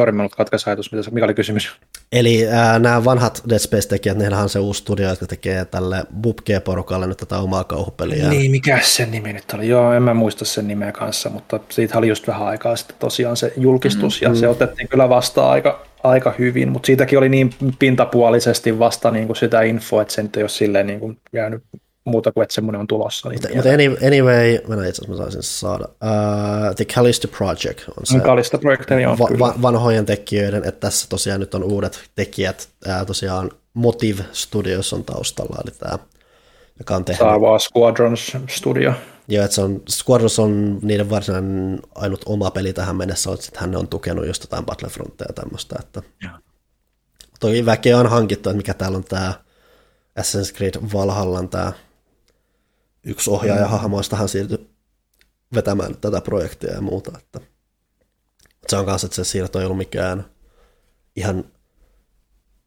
Sori, 0.00 0.12
katkaisi 0.36 0.70
ajatus. 0.70 0.92
Mitä, 0.92 1.02
se- 1.02 1.10
mikä 1.10 1.24
oli 1.24 1.34
kysymys? 1.34 1.72
Eli 2.12 2.48
ää, 2.48 2.78
nämä 2.78 3.04
vanhat 3.04 3.42
Dead 3.48 3.58
Space-tekijät, 3.58 4.18
neillähän 4.18 4.42
on 4.42 4.48
se 4.48 4.58
uusi 4.58 4.80
studio, 4.80 5.08
jotka 5.08 5.26
tekee 5.26 5.64
tälle 5.64 6.04
Bubge-porukalle 6.22 7.06
nyt 7.06 7.18
tätä 7.18 7.38
omaa 7.38 7.64
kauhupeliä. 7.64 8.28
Niin, 8.28 8.50
mikä 8.50 8.80
sen 8.82 9.10
nimi 9.10 9.32
nyt 9.32 9.44
oli? 9.54 9.68
Joo, 9.68 9.92
en 9.92 10.02
mä 10.02 10.14
muista 10.14 10.44
sen 10.44 10.68
nimeä 10.68 10.92
kanssa, 10.92 11.30
mutta 11.30 11.60
siitä 11.68 11.98
oli 11.98 12.08
just 12.08 12.28
vähän 12.28 12.46
aikaa 12.46 12.76
sitten 12.76 12.96
tosiaan 12.98 13.36
se 13.36 13.52
julkistus, 13.56 14.20
mm-hmm. 14.20 14.34
ja 14.34 14.40
se 14.40 14.48
otettiin 14.48 14.88
kyllä 14.88 15.08
vastaan 15.08 15.50
aika, 15.50 15.86
aika 16.02 16.34
hyvin, 16.38 16.68
mutta 16.68 16.86
siitäkin 16.86 17.18
oli 17.18 17.28
niin 17.28 17.54
pintapuolisesti 17.78 18.78
vasta 18.78 19.10
niin 19.10 19.26
kuin 19.26 19.36
sitä 19.36 19.62
infoa, 19.62 20.02
että 20.02 20.14
se 20.14 20.22
nyt 20.22 20.36
ei 20.36 20.42
ole 20.42 20.48
silleen 20.48 20.86
niin 20.86 21.00
kuin 21.00 21.18
jäänyt 21.32 21.62
muuta 22.04 22.32
kuin, 22.32 22.42
että 22.42 22.54
semmoinen 22.54 22.80
on 22.80 22.86
tulossa. 22.86 23.28
Niin 23.28 23.40
Mutta 23.54 23.68
any- 23.70 24.06
anyway, 24.06 24.58
mä 24.68 24.86
itse 24.86 25.02
asiassa 25.02 25.16
saisin 25.24 25.42
saada. 25.42 25.84
Uh, 25.88 26.74
The 26.76 26.84
Callisto 26.84 27.28
Project 27.28 27.88
on 27.88 28.06
se 28.06 28.20
Kalista 28.20 28.58
projekteja 28.58 29.10
on 29.10 29.18
va- 29.18 29.38
va- 29.38 29.54
vanhojen 29.62 30.06
tekijöiden, 30.06 30.64
että 30.64 30.80
tässä 30.80 31.06
tosiaan 31.08 31.40
nyt 31.40 31.54
on 31.54 31.64
uudet 31.64 32.10
tekijät, 32.14 32.68
ää, 32.86 33.04
tosiaan 33.04 33.50
Motive 33.74 34.24
Studios 34.32 34.92
on 34.92 35.04
taustalla, 35.04 35.56
eli 35.64 35.74
tämä, 35.78 35.98
joka 36.78 36.96
on 36.96 37.04
tehnyt 37.04 37.18
Star 37.18 37.38
Wars 37.38 37.64
Squadrons 37.64 38.36
Studio. 38.48 38.92
Joo, 39.28 39.44
että 39.44 39.54
se 39.54 39.60
on, 39.60 39.82
Squadrons 39.90 40.38
on 40.38 40.78
niiden 40.82 41.10
varsinainen 41.10 41.80
ainut 41.94 42.22
oma 42.26 42.50
peli 42.50 42.72
tähän 42.72 42.96
mennessä, 42.96 43.32
että 43.32 43.44
sitten 43.44 43.60
hän 43.60 43.76
on 43.76 43.88
tukenut 43.88 44.26
just 44.26 44.42
jotain 44.42 44.64
Battlefrontia 44.64 45.26
ja 45.28 45.32
tämmöistä, 45.34 45.76
että 45.80 46.02
Joo. 46.22 46.32
toki 47.40 47.66
väkeä 47.66 47.98
on 47.98 48.10
hankittu, 48.10 48.50
että 48.50 48.56
mikä 48.56 48.74
täällä 48.74 48.96
on 48.96 49.04
tämä 49.04 49.32
Assassin's 50.20 50.56
Creed 50.56 50.74
Valhallan 50.92 51.48
tämä 51.48 51.72
yksi 53.04 53.30
ohjaaja 53.30 53.68
hahmoistahan 53.68 54.28
siirtyi 54.28 54.70
vetämään 55.54 55.96
tätä 55.96 56.20
projektia 56.20 56.72
ja 56.72 56.80
muuta, 56.80 57.18
että 57.18 57.40
se 58.68 58.76
on 58.76 58.86
kanssa, 58.86 59.06
että 59.06 59.16
se 59.16 59.24
siirto 59.24 59.58
ei 59.58 59.64
ollut 59.64 59.78
mikään 59.78 60.24
ihan 61.16 61.44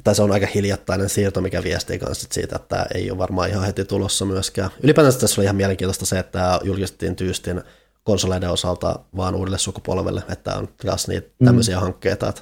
tai 0.03 0.15
se 0.15 0.21
on 0.21 0.31
aika 0.31 0.47
hiljattainen 0.55 1.09
siirto, 1.09 1.41
mikä 1.41 1.63
viestii 1.63 1.99
kanssa 1.99 2.27
siitä, 2.31 2.55
että 2.55 2.67
tämä 2.67 2.85
ei 2.93 3.11
ole 3.11 3.17
varmaan 3.17 3.49
ihan 3.49 3.65
heti 3.65 3.85
tulossa 3.85 4.25
myöskään. 4.25 4.69
Ylipäätään 4.83 5.19
tässä 5.19 5.41
oli 5.41 5.45
ihan 5.45 5.55
mielenkiintoista 5.55 6.05
se, 6.05 6.19
että 6.19 6.31
tämä 6.31 6.59
julkistettiin 6.63 7.15
tyystin 7.15 7.61
konsoleiden 8.03 8.49
osalta 8.49 8.99
vaan 9.15 9.35
uudelle 9.35 9.57
sukupolvelle, 9.57 10.23
että 10.29 10.55
on 10.55 10.67
taas 10.85 11.07
niitä 11.07 11.29
tämmöisiä 11.45 11.75
mm. 11.75 11.81
hankkeita, 11.81 12.29
että 12.29 12.41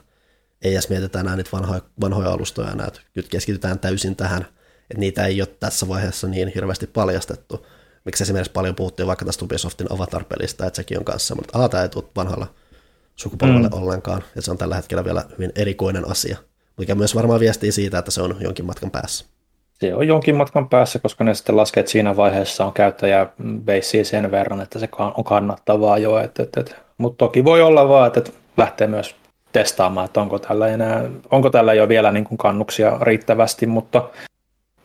ei 0.61 0.73
edes 0.73 0.89
mietitä 0.89 1.19
enää 1.19 1.35
niitä 1.35 1.49
vanhoja, 1.53 1.81
vanhoja 2.01 2.29
alustoja 2.29 2.71
enää, 2.71 2.87
että 2.87 3.01
nyt 3.15 3.29
keskitytään 3.29 3.79
täysin 3.79 4.15
tähän, 4.15 4.41
että 4.81 4.99
niitä 4.99 5.25
ei 5.25 5.41
ole 5.41 5.55
tässä 5.59 5.87
vaiheessa 5.87 6.27
niin 6.27 6.51
hirveästi 6.55 6.87
paljastettu. 6.87 7.65
Miksi 8.05 8.23
esimerkiksi 8.23 8.51
paljon 8.51 8.75
puhuttiin 8.75 9.07
vaikka 9.07 9.25
tästä 9.25 9.45
Ubisoftin 9.45 9.87
Avatar-pelistä, 9.93 10.65
että 10.65 10.75
sekin 10.75 10.99
on 10.99 11.05
kanssa 11.05 11.27
semmoinen, 11.27 11.49
että 11.49 11.69
tämä 11.69 11.83
ei 11.83 11.89
tule 11.89 12.03
vanhalla 12.15 12.47
sukupolvelle 13.15 13.67
mm. 13.67 13.81
ollenkaan, 13.81 14.23
ja 14.35 14.41
se 14.41 14.51
on 14.51 14.57
tällä 14.57 14.75
hetkellä 14.75 15.05
vielä 15.05 15.23
hyvin 15.31 15.51
erikoinen 15.55 16.11
asia, 16.11 16.37
mikä 16.77 16.95
myös 16.95 17.15
varmaan 17.15 17.39
viestii 17.39 17.71
siitä, 17.71 17.97
että 17.97 18.11
se 18.11 18.21
on 18.21 18.35
jonkin 18.39 18.65
matkan 18.65 18.91
päässä. 18.91 19.25
Se 19.73 19.95
on 19.95 20.07
jonkin 20.07 20.35
matkan 20.35 20.69
päässä, 20.69 20.99
koska 20.99 21.23
ne 21.23 21.33
sitten 21.33 21.57
laskee, 21.57 21.81
että 21.81 21.91
siinä 21.91 22.15
vaiheessa 22.15 22.65
on 22.65 22.73
käyttäjäbeissiä 22.73 24.03
sen 24.03 24.31
verran, 24.31 24.61
että 24.61 24.79
se 24.79 24.89
on 25.15 25.23
kannattavaa 25.23 25.97
jo. 25.97 26.19
Et, 26.19 26.39
et, 26.39 26.57
et. 26.57 26.75
Mutta 26.97 27.17
toki 27.17 27.43
voi 27.43 27.61
olla 27.61 27.89
vaan, 27.89 28.07
että, 28.07 28.19
että 28.19 28.31
lähtee 28.57 28.87
myös 28.87 29.15
testaamaan, 29.51 30.05
että 30.05 30.21
onko 30.21 30.39
tällä, 30.39 30.67
enää, 30.67 31.03
onko 31.31 31.49
tällä 31.49 31.73
jo 31.73 31.87
vielä 31.87 32.11
niin 32.11 32.23
kuin 32.23 32.37
kannuksia 32.37 32.97
riittävästi, 33.01 33.65
mutta 33.65 34.09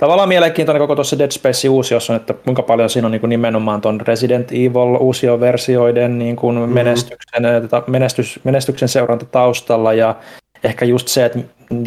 tavallaan 0.00 0.28
mielenkiintoinen 0.28 0.80
koko 0.80 0.94
tuossa 0.94 1.18
Dead 1.18 1.30
Space 1.30 1.68
uusiossa 1.68 2.12
on, 2.12 2.16
että 2.16 2.34
kuinka 2.34 2.62
paljon 2.62 2.90
siinä 2.90 3.06
on 3.06 3.12
niin 3.12 3.20
kuin 3.20 3.30
nimenomaan 3.30 3.80
tuon 3.80 4.00
Resident 4.00 4.52
Evil 4.52 4.96
uusioversioiden 5.00 6.18
niin 6.18 6.36
kuin 6.36 6.56
mm-hmm. 6.56 6.74
menestyksen, 6.74 7.42
menestys, 7.86 8.40
menestyksen 8.44 8.88
seuranta 8.88 9.26
taustalla 9.26 9.92
ja 9.92 10.16
ehkä 10.64 10.84
just 10.84 11.08
se, 11.08 11.24
että 11.24 11.38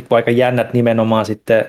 aika 0.10 0.31
jännät 0.31 0.73
nimenomaan 0.73 1.26
sitten 1.26 1.65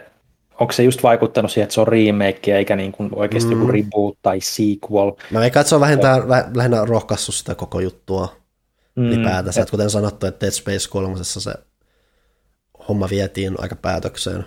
onko 0.61 0.73
se 0.73 0.83
just 0.83 1.03
vaikuttanut 1.03 1.51
siihen, 1.51 1.65
että 1.65 1.75
se 1.75 1.81
on 1.81 1.89
remake 1.89 2.57
eikä 2.57 2.77
niin 2.77 2.93
kuin 2.93 3.11
oikeasti 3.13 3.55
mm. 3.55 3.61
joku 3.61 3.73
reboot 3.73 4.19
tai 4.23 4.41
sequel. 4.41 5.13
Että 5.47 5.63
se 5.63 5.75
on 5.75 5.81
vähintään, 5.81 6.23
lähinnä 6.55 6.85
rohkaissut 6.85 7.35
sitä 7.35 7.55
koko 7.55 7.81
juttua 7.81 8.29
mm. 8.97 9.05
ylipäätänsä. 9.05 9.63
Et, 9.63 9.71
kuten 9.71 9.91
sanottu, 9.91 10.27
että 10.27 10.47
Dead 10.47 10.53
Space 10.53 10.89
3 10.91 11.17
se 11.23 11.55
homma 12.89 13.09
vietiin 13.11 13.55
aika 13.59 13.77
päätökseen. 13.77 14.45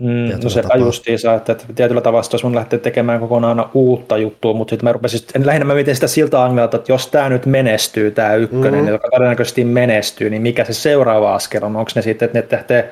Mm, 0.00 0.42
no 0.44 0.50
sepä 0.50 0.76
justiinsa, 0.76 1.34
että, 1.34 1.52
että 1.52 1.64
tietyllä 1.74 2.00
tavalla 2.00 2.28
olisi 2.32 2.46
mun 2.46 2.54
lähteä 2.54 2.78
tekemään 2.78 3.20
kokonaan 3.20 3.70
uutta 3.74 4.18
juttua, 4.18 4.52
mutta 4.54 4.70
sitten 4.70 4.88
mä 4.88 4.92
rupesin, 4.92 5.20
en 5.34 5.46
lähinnä 5.46 5.64
mä 5.64 5.74
mietin 5.74 5.94
sitä 5.94 6.06
siltä 6.06 6.44
angelta, 6.44 6.76
että 6.76 6.92
jos 6.92 7.06
tämä 7.06 7.28
nyt 7.28 7.46
menestyy, 7.46 8.10
tämä 8.10 8.34
ykkönen, 8.34 8.72
mm-hmm. 8.72 8.88
joka 8.88 9.08
todennäköisesti 9.10 9.64
menestyy, 9.64 10.30
niin 10.30 10.42
mikä 10.42 10.64
se 10.64 10.72
seuraava 10.72 11.34
askel 11.34 11.64
on? 11.64 11.76
Onko 11.76 11.90
ne 11.94 12.02
sitten, 12.02 12.26
että 12.26 12.38
ne 12.38 12.46
lähtee 12.52 12.90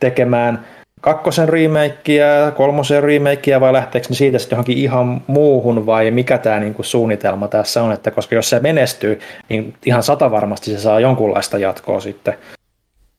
tekemään 0.00 0.66
kakkosen 1.00 1.48
remakeä, 1.48 2.52
kolmosen 2.56 3.02
remakeä 3.02 3.60
vai 3.60 3.72
lähteekö 3.72 4.06
ne 4.10 4.14
siitä 4.14 4.38
sitten 4.38 4.56
johonkin 4.56 4.78
ihan 4.78 5.22
muuhun 5.26 5.86
vai 5.86 6.10
mikä 6.10 6.38
tämä 6.38 6.60
niinku 6.60 6.82
suunnitelma 6.82 7.48
tässä 7.48 7.82
on, 7.82 7.92
että 7.92 8.10
koska 8.10 8.34
jos 8.34 8.50
se 8.50 8.60
menestyy, 8.60 9.20
niin 9.48 9.74
ihan 9.86 10.02
sata 10.02 10.30
varmasti 10.30 10.70
se 10.70 10.78
saa 10.78 11.00
jonkunlaista 11.00 11.58
jatkoa 11.58 12.00
sitten. 12.00 12.34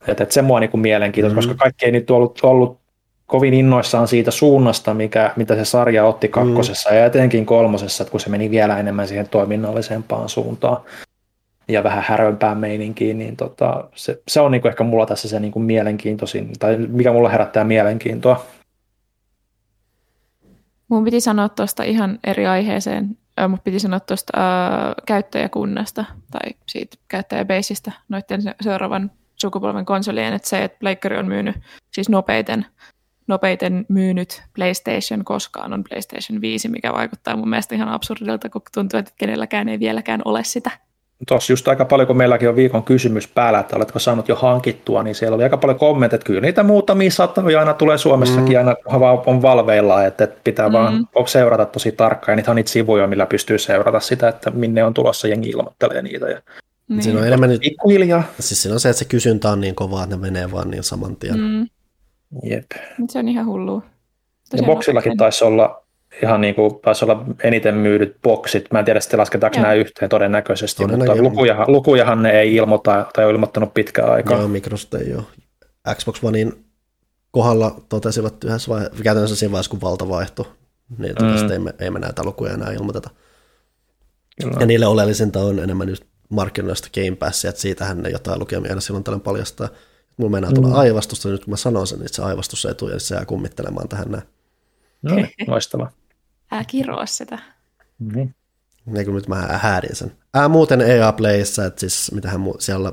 Että 0.08 0.24
et 0.24 0.32
se 0.32 0.42
mua 0.42 0.60
niinku 0.60 0.76
mielenkiintoista, 0.76 1.40
mm-hmm. 1.40 1.48
koska 1.48 1.64
kaikki 1.64 1.86
ei 1.86 1.92
nyt 1.92 2.10
ollut, 2.10 2.40
ollut 2.42 2.79
kovin 3.30 3.54
innoissaan 3.54 4.08
siitä 4.08 4.30
suunnasta, 4.30 4.94
mikä, 4.94 5.32
mitä 5.36 5.54
se 5.54 5.64
sarja 5.64 6.04
otti 6.04 6.26
mm. 6.26 6.30
kakkosessa 6.30 6.90
mm. 6.90 6.96
ja 6.96 7.06
etenkin 7.06 7.46
kolmosessa, 7.46 8.02
että 8.02 8.10
kun 8.10 8.20
se 8.20 8.30
meni 8.30 8.50
vielä 8.50 8.78
enemmän 8.78 9.08
siihen 9.08 9.28
toiminnallisempaan 9.28 10.28
suuntaan 10.28 10.82
ja 11.68 11.84
vähän 11.84 12.04
härömpään 12.06 12.58
meininkiin, 12.58 13.18
niin 13.18 13.36
tota, 13.36 13.84
se, 13.94 14.22
se 14.28 14.40
on 14.40 14.50
niinku 14.50 14.68
ehkä 14.68 14.84
mulla 14.84 15.06
tässä 15.06 15.28
se 15.28 15.40
niinku 15.40 15.58
mielenkiintoisin, 15.58 16.50
tai 16.58 16.76
mikä 16.76 17.12
mulla 17.12 17.28
herättää 17.28 17.64
mielenkiintoa. 17.64 18.46
Mun 20.88 21.04
piti 21.04 21.20
sanoa 21.20 21.48
tuosta 21.48 21.82
ihan 21.82 22.18
eri 22.24 22.46
aiheeseen, 22.46 23.16
mutta 23.48 23.64
piti 23.64 23.78
sanoa 23.78 24.00
tuosta 24.00 24.32
äh, 24.38 24.94
käyttäjäkunnasta 25.06 26.04
tai 26.30 26.50
siitä 26.66 26.96
käyttäjäbeisistä 27.08 27.92
noiden 28.08 28.42
seuraavan 28.60 29.10
sukupolven 29.36 29.84
konsolien, 29.84 30.34
että 30.34 30.48
se, 30.48 30.64
että 30.64 30.78
Pleikkari 30.78 31.18
on 31.18 31.28
myynyt 31.28 31.56
siis 31.92 32.08
nopeiten, 32.08 32.66
nopeiten 33.30 33.86
myynyt 33.88 34.42
PlayStation 34.54 35.24
koskaan 35.24 35.72
on 35.72 35.84
PlayStation 35.88 36.40
5, 36.40 36.68
mikä 36.68 36.92
vaikuttaa 36.92 37.36
mun 37.36 37.48
mielestä 37.48 37.74
ihan 37.74 37.88
absurdilta, 37.88 38.48
kun 38.48 38.62
tuntuu, 38.74 38.98
että 38.98 39.12
kenelläkään 39.16 39.68
ei 39.68 39.78
vieläkään 39.78 40.22
ole 40.24 40.44
sitä 40.44 40.70
tuossa 41.28 41.52
just 41.52 41.68
aika 41.68 41.84
paljon, 41.84 42.06
kun 42.06 42.16
meilläkin 42.16 42.48
on 42.48 42.56
viikon 42.56 42.82
kysymys 42.82 43.28
päällä, 43.28 43.58
että 43.58 43.76
oletko 43.76 43.98
saanut 43.98 44.28
jo 44.28 44.36
hankittua, 44.36 45.02
niin 45.02 45.14
siellä 45.14 45.34
oli 45.34 45.42
aika 45.42 45.56
paljon 45.56 45.78
kommentteja, 45.78 46.16
että 46.16 46.26
kyllä 46.26 46.40
niitä 46.40 46.62
muutamia 46.62 47.10
saattaa 47.10 47.44
aina 47.58 47.74
tulee 47.74 47.98
Suomessakin, 47.98 48.52
mm. 48.52 48.58
aina 48.58 48.76
on 49.26 49.42
valveilla, 49.42 50.04
että 50.04 50.28
pitää 50.44 50.68
mm. 50.68 50.72
vaan 50.72 51.06
seurata 51.26 51.66
tosi 51.66 51.92
tarkkaan, 51.92 52.32
ja 52.32 52.36
niitä 52.36 52.50
on 52.50 52.56
niitä 52.56 52.70
sivuja, 52.70 53.06
millä 53.06 53.26
pystyy 53.26 53.58
seurata 53.58 54.00
sitä, 54.00 54.28
että 54.28 54.50
minne 54.50 54.84
on 54.84 54.94
tulossa, 54.94 55.28
jengi 55.28 55.50
ilmoittelee 55.50 56.02
niitä. 56.02 56.28
Ja 56.28 56.40
niin. 56.88 57.02
Siinä 57.02 57.20
on 57.20 57.26
enemmän 57.26 57.50
nyt. 57.50 57.62
Siis 58.40 58.62
siinä 58.62 58.74
on 58.74 58.80
se, 58.80 58.88
että 58.88 58.98
se 58.98 59.04
kysyntä 59.04 59.50
on 59.50 59.60
niin 59.60 59.74
kovaa, 59.74 60.04
että 60.04 60.16
ne 60.16 60.20
menee 60.20 60.52
vaan 60.52 60.70
niin 60.70 60.82
saman 60.82 61.16
tien. 61.16 61.40
Mm. 61.40 61.68
Jep. 62.42 62.66
Se 63.08 63.18
on 63.18 63.28
ihan 63.28 63.46
hullua. 63.46 63.82
Ja 64.56 64.62
boksillakin 64.62 65.16
taisi 65.16 65.44
olla 65.44 65.82
ihan 66.22 66.40
niin 66.40 66.54
kuin 66.54 66.80
taisi 66.82 67.04
olla 67.04 67.24
eniten 67.42 67.74
myydyt 67.74 68.16
boksit. 68.22 68.66
Mä 68.72 68.78
en 68.78 68.84
tiedä 68.84 69.00
sitten 69.00 69.20
lasketaanko 69.20 69.60
nämä 69.60 69.74
yhteen 69.74 70.08
todennäköisesti, 70.08 70.86
mutta 70.86 71.16
lukujahan, 71.16 71.72
lukujahan 71.72 72.22
ne 72.22 72.40
ei 72.40 72.54
ilmoita 72.56 73.06
tai 73.12 73.24
ole 73.24 73.32
ilmoittanut 73.32 73.74
pitkään 73.74 74.12
aikaa. 74.12 74.38
Joo, 74.38 74.48
Microsoft 74.48 74.94
ei 74.94 75.14
ole. 75.14 75.22
Xbox 75.94 76.24
Onein 76.24 76.64
kohdalla 77.30 77.80
totesivat 77.88 78.44
yhdessä 78.44 78.70
vai, 78.70 78.88
käytännössä 79.02 79.36
siinä 79.36 79.52
vaiheessa, 79.52 79.70
kun 79.70 79.80
valta 79.80 80.08
vaihtui, 80.08 80.44
niin 80.98 81.14
mm. 81.20 81.50
ei, 81.52 81.58
me, 81.58 81.74
ei 81.78 81.90
me 81.90 81.98
näitä 81.98 82.24
lukuja 82.24 82.52
enää 82.52 82.72
ilmoiteta. 82.72 83.10
Kyllä. 84.42 84.56
Ja 84.60 84.66
niille 84.66 84.86
oleellisinta 84.86 85.40
on 85.40 85.58
enemmän 85.58 85.86
nyt 85.86 86.06
markkinoista 86.28 86.88
Game 86.94 87.16
Passia, 87.16 87.50
että 87.50 87.62
siitähän 87.62 88.02
ne 88.02 88.08
jotain 88.10 88.40
lukemia 88.40 88.70
aina 88.70 88.80
silloin 88.80 89.04
tällöin 89.04 89.20
paljastaa. 89.20 89.68
Mulla 90.20 90.30
mennään 90.30 90.54
tulla 90.54 90.68
mm. 90.68 90.74
aivastusta, 90.74 91.28
nyt 91.28 91.44
kun 91.44 91.52
mä 91.52 91.56
sanon 91.56 91.86
sen, 91.86 92.02
että 92.02 92.16
se 92.16 92.22
aivastus 92.22 92.64
ei 92.64 92.74
tule, 92.74 92.92
ja 92.92 93.00
se 93.00 93.14
jää 93.14 93.24
kummittelemaan 93.24 93.88
tähän 93.88 94.10
näin. 94.10 94.22
No 95.02 95.14
niin, 95.14 95.28
loistavaa. 95.46 95.90
Ää 96.50 96.64
kiroa 96.64 97.06
sitä. 97.06 97.38
Mm. 97.98 98.32
Niin 98.86 99.04
kuin 99.04 99.14
nyt 99.14 99.28
mä 99.28 99.36
häädin 99.36 99.96
sen. 99.96 100.12
Ää, 100.34 100.48
muuten 100.48 100.80
EA 100.80 101.12
Playissa, 101.12 101.64
että 101.64 101.80
siis 101.80 102.12
mitähän 102.12 102.40
siellä 102.58 102.92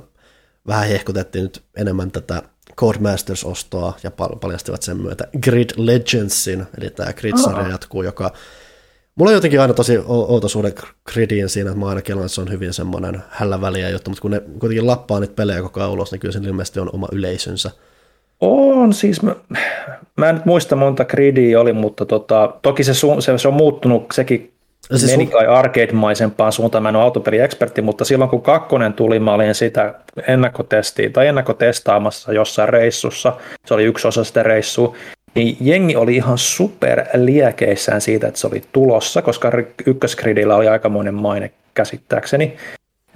vähän 0.68 0.88
hehkutettiin 0.88 1.44
nyt 1.44 1.64
enemmän 1.76 2.12
tätä 2.12 2.42
Codemasters-ostoa 2.82 3.94
ja 4.04 4.12
paljastivat 4.42 4.82
sen 4.82 5.02
myötä 5.02 5.28
Grid 5.44 5.70
Legendsin, 5.78 6.66
eli 6.78 6.90
tämä 6.90 7.14
Grid-sarja 7.14 7.66
oh. 7.66 7.70
jatkuu, 7.70 8.04
joka 8.04 8.34
Mulla 9.18 9.30
on 9.30 9.36
jotenkin 9.36 9.62
aina 9.62 9.74
tosi 9.74 10.00
outo 10.08 10.48
suhde 10.48 10.74
Gridiin 11.14 11.50
siinä, 11.50 11.70
että 11.70 11.80
mä 11.80 11.90
aina 11.90 12.02
kellaan, 12.02 12.26
että 12.26 12.36
se 12.36 12.42
on 12.42 12.52
hyvin 12.52 12.74
semmoinen 12.74 13.24
hällä 13.30 13.62
väliä 13.62 13.90
juttu, 13.90 14.10
mutta 14.10 14.22
kun 14.22 14.32
ne 14.32 14.42
kuitenkin 14.60 14.88
lappaa 14.88 15.20
niitä 15.20 15.34
pelejä 15.36 15.62
koko 15.62 15.80
ajan 15.80 15.92
ulos, 15.92 16.12
niin 16.12 16.20
kyllä 16.20 16.32
sen 16.32 16.46
ilmeisesti 16.46 16.80
on 16.80 16.90
oma 16.94 17.08
yleisönsä. 17.12 17.72
On, 18.42 18.94
siis 18.94 19.22
mä, 19.22 19.36
mä 20.18 20.30
en 20.30 20.36
nyt 20.36 20.46
muista 20.46 20.76
monta 20.76 21.06
gridiä 21.06 21.60
oli, 21.60 21.74
mutta 21.74 22.06
tota, 22.06 22.54
toki 22.62 22.84
se, 22.84 22.94
se, 22.94 23.38
se 23.38 23.48
on 23.48 23.54
muuttunut 23.54 24.06
sekin 24.14 24.54
siis 24.96 25.12
meni 25.12 25.28
kai 25.28 25.48
arcade-maisempaan 25.48 26.52
suuntaan, 26.52 26.84
mä 26.84 26.90
en 26.90 26.96
ole 26.96 27.04
autopeli-ekspertti, 27.04 27.82
mutta 27.82 28.06
silloin 28.06 28.30
kun 28.30 28.42
kakkonen 28.42 28.94
tuli, 28.94 29.20
mä 29.20 29.34
olin 29.34 29.56
sitä 29.56 29.94
ennakkotestiin 30.28 31.14
tai 31.14 31.28
ennakkotestaamassa 31.28 32.34
jossain 32.34 32.70
reissussa, 32.70 33.34
se 33.66 33.74
oli 33.74 33.84
yksi 33.84 34.08
osa 34.08 34.24
sitä 34.24 34.44
reissua, 34.44 34.96
niin 35.38 35.58
jengi 35.62 35.96
oli 35.96 36.16
ihan 36.16 36.38
super 36.38 37.06
liekeissään 37.14 38.02
siitä, 38.02 38.28
että 38.28 38.40
se 38.40 38.48
oli 38.48 38.62
tulossa, 38.72 39.22
koska 39.22 39.52
ykköskridillä 39.86 40.56
oli 40.56 40.68
aikamoinen 40.68 41.14
maine 41.14 41.52
käsittääkseni. 41.74 42.56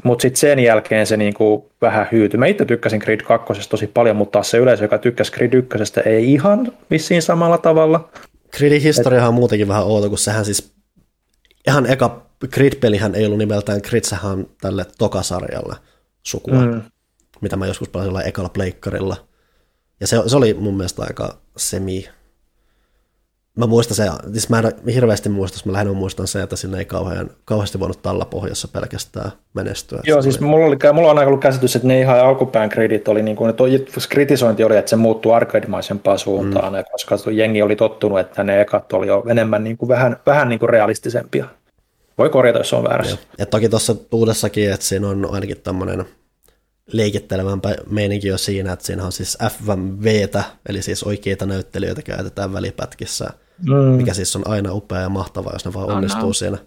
Mutta 0.04 0.22
sitten 0.22 0.40
sen 0.40 0.60
jälkeen 0.60 1.08
se 1.08 1.18
niinku 1.18 1.72
vähän 1.82 2.08
hyytyi. 2.12 2.38
Mä 2.38 2.46
itse 2.46 2.66
tykkäsin 2.66 3.00
Grid 3.00 3.22
2 3.22 3.70
tosi 3.70 3.88
paljon, 3.88 4.16
mutta 4.16 4.32
taas 4.32 4.52
se 4.52 4.58
yleisö, 4.58 4.84
joka 4.84 4.98
tykkäsi 4.98 5.32
Grid 5.32 5.54
1 5.54 6.00
ei 6.06 6.34
ihan 6.34 6.74
vissiin 6.92 7.22
samalla 7.22 7.58
tavalla. 7.58 8.10
Gridin 8.58 8.82
historiahan 8.82 9.30
on 9.30 9.34
muutenkin 9.36 9.68
vähän 9.68 9.84
outo, 9.84 10.10
kun 10.10 10.18
sehän 10.18 10.46
siis 10.46 10.74
ihan 11.68 11.86
eka 11.86 12.26
Grid-pelihän 12.48 13.16
ei 13.16 13.26
ollut 13.26 13.38
nimeltään 13.38 13.82
Grid, 13.90 14.04
sehän 14.04 14.46
tälle 14.62 14.86
Tokasarjalle 14.98 15.76
sukua, 16.24 16.66
mm. 16.66 16.82
mitä 17.42 17.56
mä 17.56 17.68
joskus 17.68 17.90
pelasin 17.90 18.28
ekalla 18.28 18.50
pleikkarilla. 18.50 19.18
Ja 20.00 20.08
se, 20.08 20.18
se 20.28 20.38
oli 20.38 20.54
mun 20.54 20.78
mielestä 20.78 21.02
aika 21.02 21.41
semi 21.58 22.10
Mä 23.58 23.68
muistan 23.68 23.96
se, 23.96 24.04
siis 24.32 24.50
mä 24.50 24.60
en 24.60 24.94
hirveästi 24.94 25.30
muista, 25.30 25.60
mä 25.66 25.74
lähinnä 25.74 25.94
muistan 25.94 26.28
se, 26.28 26.42
että 26.42 26.56
sinne 26.56 26.78
ei 26.78 26.86
kauhean, 26.86 27.30
kauheasti 27.46 27.80
voinut 27.80 28.00
pohjassa 28.30 28.68
pelkästään 28.68 29.32
menestyä. 29.54 30.00
Joo, 30.04 30.22
siis 30.22 30.38
oli... 30.38 30.46
mulla, 30.46 30.66
oli, 30.66 30.78
mulla 30.94 31.12
on 31.12 31.18
aika 31.18 31.28
ollut 31.28 31.42
käsitys, 31.42 31.76
että 31.76 31.88
ne 31.88 32.00
ihan 32.00 32.20
alkupään 32.20 32.70
kredit 32.70 33.08
oli, 33.08 33.22
niin 33.22 33.36
kuin, 33.36 33.50
että 33.50 33.64
kritisointi 34.10 34.64
oli, 34.64 34.78
että 34.78 34.90
se 34.90 34.96
muuttui 34.96 35.34
arcade-maisempaan 35.34 36.20
suuntaan, 36.20 36.74
mm. 36.74 36.84
koska 36.92 37.32
jengi 37.32 37.62
oli 37.62 37.76
tottunut, 37.76 38.20
että 38.20 38.44
ne 38.44 38.62
ekat 38.62 38.94
oli 38.94 39.08
jo 39.08 39.24
enemmän 39.28 39.64
niin 39.64 39.78
kuin, 39.78 39.90
vähän, 39.90 40.18
vähän 40.26 40.50
niin 40.50 40.60
kuin 40.60 40.70
realistisempia. 40.70 41.46
Voi 42.18 42.30
korjata, 42.30 42.60
jos 42.60 42.74
on 42.74 42.84
väärässä. 42.84 43.18
Ja 43.38 43.46
toki 43.46 43.70
tuossa 43.70 43.96
uudessakin, 44.12 44.72
että 44.72 44.86
siinä 44.86 45.08
on 45.08 45.28
ainakin 45.32 45.58
tämmöinen 45.64 46.06
leikittelevän 46.92 47.62
meininki 47.90 48.28
jo 48.28 48.38
siinä, 48.38 48.74
että 48.74 48.86
siinä 48.86 49.06
on 49.06 49.12
siis 49.12 49.38
FMVtä, 49.50 50.44
eli 50.70 50.82
siis 50.82 51.04
oikeita 51.04 51.46
näyttelijöitä 51.46 52.02
käytetään 52.02 52.54
välipätkissä, 52.54 53.30
mm. 53.68 53.76
mikä 53.76 54.14
siis 54.14 54.36
on 54.36 54.48
aina 54.48 54.74
upea 54.74 55.00
ja 55.00 55.10
mahtavaa, 55.10 55.54
jos 55.54 55.66
ne 55.66 55.74
vaan 55.74 55.92
onnistuu 55.92 56.22
oh 56.22 56.28
no. 56.28 56.34
siinä. 56.34 56.58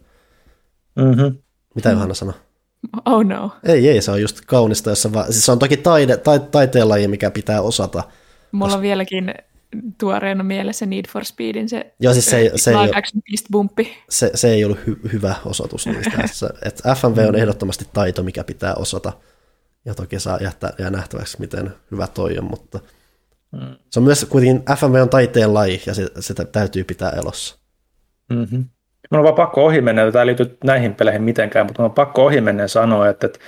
Mm-hmm. 0.97 1.37
Mitä 1.75 1.89
mm. 1.89 1.93
Johanna 1.93 2.15
sanoi? 2.15 2.35
Oh 3.05 3.25
no. 3.25 3.51
Ei, 3.65 3.89
ei, 3.89 4.03
se 4.03 4.11
on 4.11 4.21
just 4.21 4.41
kaunista, 4.47 4.91
jossa 4.91 5.13
vaan, 5.13 5.33
siis 5.33 5.47
se 5.47 5.53
on 5.53 5.59
toki 5.59 5.77
taide, 5.77 6.17
ta, 6.17 6.39
taiteenlaji, 6.39 7.09
mikä 7.09 7.31
pitää 7.31 7.61
osata. 7.61 8.03
Mulla 8.53 8.67
koska... 8.67 8.77
on 8.77 8.83
vieläkin 8.83 9.35
tuoreena 9.99 10.45
mielessä 10.45 10.87
Need 10.87 11.05
for 11.09 11.25
Speedin 11.25 11.69
se, 11.69 11.95
Joo, 12.01 12.13
siis 12.13 12.25
se, 12.25 12.51
se, 12.55 12.63
se, 12.63 12.71
ei, 12.71 12.77
action 12.77 13.23
fist 13.31 13.47
bumpi. 13.53 13.97
Se, 14.11 14.31
se 14.35 14.53
ei 14.53 14.65
ollut 14.65 14.79
hy, 14.87 15.01
hyvä 15.13 15.35
osoitus 15.45 15.87
niistä. 15.87 16.49
että 16.69 16.95
FMV 16.95 17.29
on 17.29 17.37
ehdottomasti 17.37 17.85
taito, 17.93 18.23
mikä 18.23 18.45
pitää 18.45 18.75
osata. 18.75 19.13
Ja 19.85 19.95
toki 19.95 20.21
saa 20.21 20.39
jättää 20.41 20.71
ja 20.79 20.91
nähtäväksi, 20.91 21.41
miten 21.41 21.71
hyvä 21.91 22.07
toi 22.07 22.39
on, 22.39 22.45
mutta 22.45 22.81
mm. 23.53 23.77
se 23.91 24.01
on 24.01 24.05
myös 24.05 24.25
kuitenkin 24.25 24.63
FMV 24.77 24.95
on 24.95 25.09
taiteen 25.09 25.55
laji 25.55 25.83
ja 25.87 25.95
se, 25.95 26.07
sitä 26.21 26.45
täytyy 26.45 26.85
pitää 26.85 27.11
elossa. 27.11 27.59
Mm-hmm. 28.31 28.65
Mun 29.11 29.19
on 29.19 29.25
vaan 29.25 29.35
pakko 29.35 29.65
ohi 29.65 29.81
mennä, 29.81 30.13
tämä 30.13 30.23
ei 30.23 30.27
liity 30.27 30.59
näihin 30.65 30.95
peleihin 30.95 31.23
mitenkään, 31.23 31.67
mutta 31.67 31.83
mun 31.83 31.91
on 31.91 31.95
pakko 31.95 32.25
ohi 32.25 32.41
mennä 32.41 32.69
sanoa, 32.69 33.09
että, 33.09 33.27
että 33.27 33.39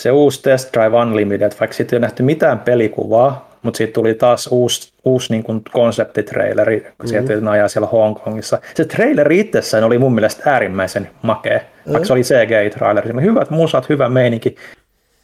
se 0.00 0.10
uusi 0.10 0.42
Test 0.42 0.72
Drive 0.72 0.96
Unlimited, 0.96 1.52
vaikka 1.60 1.76
siitä 1.76 1.96
ei 1.96 1.98
ole 1.98 2.06
nähty 2.06 2.22
mitään 2.22 2.58
pelikuvaa, 2.58 3.52
mutta 3.62 3.78
siitä 3.78 3.92
tuli 3.92 4.14
taas 4.14 4.46
uusi, 4.46 4.92
uusi 5.04 5.32
niin 5.32 5.42
kuin 5.42 5.62
konseptitraileri, 5.72 6.80
kun 6.80 6.90
mm-hmm. 6.90 7.26
sieltä 7.26 7.50
ajaa 7.50 7.68
siellä 7.68 7.88
Hongkongissa. 7.88 8.60
Se 8.74 8.84
traileri 8.84 9.40
itsessään 9.40 9.84
oli 9.84 9.98
mun 9.98 10.14
mielestä 10.14 10.50
äärimmäisen 10.50 11.10
makea, 11.22 11.58
mm-hmm. 11.58 11.92
vaikka 11.92 12.06
se 12.06 12.12
oli 12.12 12.22
CGI-traileri. 12.22 13.22
Hyvät 13.22 13.50
musat, 13.50 13.88
hyvä 13.88 14.08
meininki. 14.08 14.56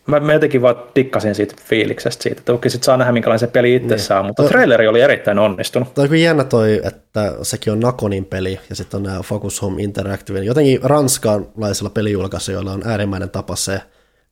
Mä, 0.09 0.21
mä 0.21 0.33
jotenkin 0.33 0.63
vaan 0.63 0.77
tikkasin 0.95 1.35
siitä 1.35 1.55
fiiliksestä 1.65 2.23
siitä, 2.23 2.41
että 2.41 2.53
toki 2.53 2.71
sit 2.71 2.83
saa 2.83 2.97
nähdä 2.97 3.13
minkälainen 3.13 3.39
se 3.39 3.47
peli 3.47 3.75
itsessään, 3.75 4.23
niin. 4.23 4.27
mutta 4.27 4.43
to, 4.43 4.49
traileri 4.49 4.89
oli 4.89 5.01
erittäin 5.01 5.39
onnistunut. 5.39 5.95
Toi 5.95 6.09
on 6.09 6.21
jännä 6.21 6.45
toi, 6.45 6.81
että 6.85 7.35
sekin 7.43 7.73
on 7.73 7.81
Nakonin 7.81 8.25
peli 8.25 8.61
ja 8.71 8.77
sitten 8.77 8.99
on 8.99 9.03
nämä 9.03 9.23
Focus 9.23 9.63
Home 9.63 9.83
Interactive. 9.83 10.41
Jotenkin 10.41 10.81
ranskalaisilla 10.83 11.91
pelijulkaisijoilla 11.91 12.73
on 12.73 12.83
äärimmäinen 12.87 13.31
tapa 13.31 13.57
se, 13.57 13.81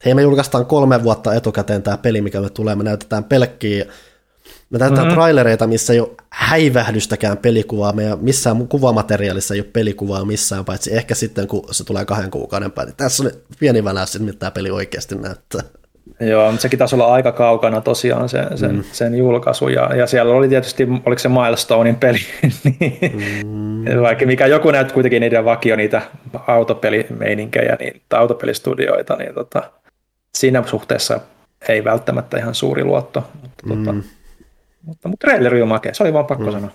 hei 0.04 0.14
me 0.14 0.22
julkaistaan 0.22 0.66
kolme 0.66 1.02
vuotta 1.02 1.34
etukäteen 1.34 1.82
tämä 1.82 1.96
peli, 1.96 2.20
mikä 2.20 2.40
me 2.40 2.50
tulee, 2.50 2.74
me 2.74 2.84
näytetään 2.84 3.24
pelkkiä 3.24 3.86
me 4.70 4.78
näytetään 4.78 5.06
mm-hmm. 5.06 5.14
trailereita, 5.14 5.66
missä 5.66 5.92
ei 5.92 6.00
ole 6.00 6.10
häivähdystäkään 6.30 7.38
pelikuvaa, 7.38 7.92
meidän 7.92 8.18
missään 8.20 8.68
kuvamateriaalissa 8.68 9.54
ei 9.54 9.60
ole 9.60 9.68
pelikuvaa 9.72 10.24
missään, 10.24 10.64
paitsi 10.64 10.96
ehkä 10.96 11.14
sitten, 11.14 11.46
kun 11.48 11.64
se 11.70 11.84
tulee 11.84 12.04
kahden 12.04 12.30
kuukauden 12.30 12.72
päälle. 12.72 12.92
Tässä 12.96 13.22
on 13.24 13.30
pieni 13.60 13.84
väläys, 13.84 14.20
mitä 14.20 14.38
tämä 14.38 14.50
peli 14.50 14.70
oikeasti 14.70 15.14
näyttää. 15.14 15.60
Joo, 16.20 16.50
mutta 16.50 16.62
sekin 16.62 16.78
taisi 16.78 16.94
olla 16.94 17.12
aika 17.12 17.32
kaukana 17.32 17.80
tosiaan 17.80 18.28
sen, 18.28 18.58
sen, 18.58 18.74
mm. 18.74 18.84
sen 18.92 19.14
julkaisu, 19.14 19.68
ja, 19.68 19.96
ja 19.96 20.06
siellä 20.06 20.34
oli 20.34 20.48
tietysti, 20.48 20.88
oliko 21.06 21.18
se 21.18 21.28
Milestonein 21.28 21.96
peli, 21.96 22.18
niin, 22.64 23.16
mm. 23.46 24.02
vaikka 24.02 24.26
mikä 24.26 24.46
joku 24.46 24.70
näytti 24.70 24.94
kuitenkin 24.94 25.20
niiden 25.20 25.44
vakio 25.44 25.76
niitä 25.76 26.02
autopelimeininkejä, 26.46 27.76
niin, 27.80 28.02
tai 28.08 28.20
autopelistudioita, 28.20 29.16
niin 29.16 29.34
tota, 29.34 29.70
siinä 30.34 30.62
suhteessa 30.66 31.20
ei 31.68 31.84
välttämättä 31.84 32.38
ihan 32.38 32.54
suuri 32.54 32.84
luotto, 32.84 33.24
mutta, 33.42 33.62
tota, 33.68 33.92
mm. 33.92 34.02
tota, 34.02 34.16
mutta, 34.86 35.08
mutta 35.08 35.26
traileri 35.26 35.62
on 35.62 35.68
makea, 35.68 35.94
se 35.94 36.02
oli 36.02 36.12
vaan 36.12 36.26
pakko 36.26 36.44
mm. 36.44 36.52
sanoa. 36.52 36.70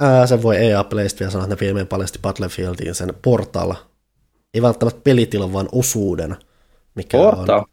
Ää, 0.00 0.26
sen 0.26 0.42
voi 0.42 0.56
EA 0.56 0.84
Playsta 0.84 1.18
vielä 1.18 1.30
sanoa, 1.30 1.44
että 1.44 1.54
ne 1.54 1.60
viimein 1.60 1.86
paljasti 1.86 2.18
Battlefieldin 2.22 2.94
sen 2.94 3.14
portaalla. 3.22 3.76
Ei 4.54 4.62
välttämättä 4.62 5.00
pelitilan, 5.04 5.52
vaan 5.52 5.68
osuuden. 5.72 6.36
Mikä 6.94 7.18
Portal? 7.18 7.58
On, 7.58 7.64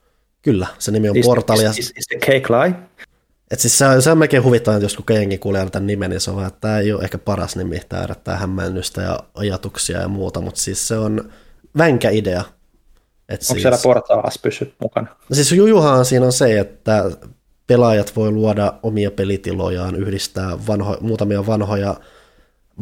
kyllä, 0.41 0.67
se 0.79 0.91
nimi 0.91 1.09
on 1.09 1.17
is, 1.17 1.25
Portal. 1.25 1.59
Is, 1.59 1.77
is, 1.77 1.93
is 1.97 2.07
the 2.07 2.19
cake 2.19 2.53
lie? 2.53 2.75
Et 3.51 3.59
siis 3.59 3.77
se, 3.77 3.85
on, 3.85 4.01
se 4.01 4.11
on 4.11 4.17
melkein 4.17 4.43
huvittavaa, 4.43 4.77
että 4.77 4.85
jos 4.85 4.95
kun 4.95 5.15
jengi 5.15 5.37
kuulee 5.37 5.69
tämän 5.69 5.87
nimen, 5.87 6.09
niin 6.09 6.21
se 6.21 6.29
on 6.29 6.35
vaan, 6.35 6.47
että 6.47 6.59
tämä 6.59 6.79
ei 6.79 6.93
ole 6.93 7.03
ehkä 7.03 7.17
paras 7.17 7.55
nimi, 7.55 7.81
tämä 7.89 8.01
herättää 8.01 8.37
hämmennystä 8.37 9.01
ja 9.01 9.19
ajatuksia 9.33 9.99
ja 9.99 10.07
muuta, 10.07 10.41
mutta 10.41 10.61
siis 10.61 10.87
se 10.87 10.97
on 10.97 11.31
vänkä 11.77 12.09
idea. 12.09 12.43
Et 13.29 13.41
Onko 13.41 13.53
siis, 13.53 13.61
siellä 13.61 13.77
portaas 13.83 14.39
pysyt 14.41 14.73
mukana? 14.81 15.07
No 15.29 15.35
siis 15.35 15.51
jujuhan 15.51 16.05
siinä 16.05 16.25
on 16.25 16.33
se, 16.33 16.59
että 16.59 17.11
pelaajat 17.69 18.15
voi 18.15 18.31
luoda 18.31 18.73
omia 18.83 19.11
pelitilojaan, 19.11 19.95
yhdistää 19.95 20.57
vanho, 20.67 20.97
muutamia 21.01 21.45
vanhoja 21.45 21.95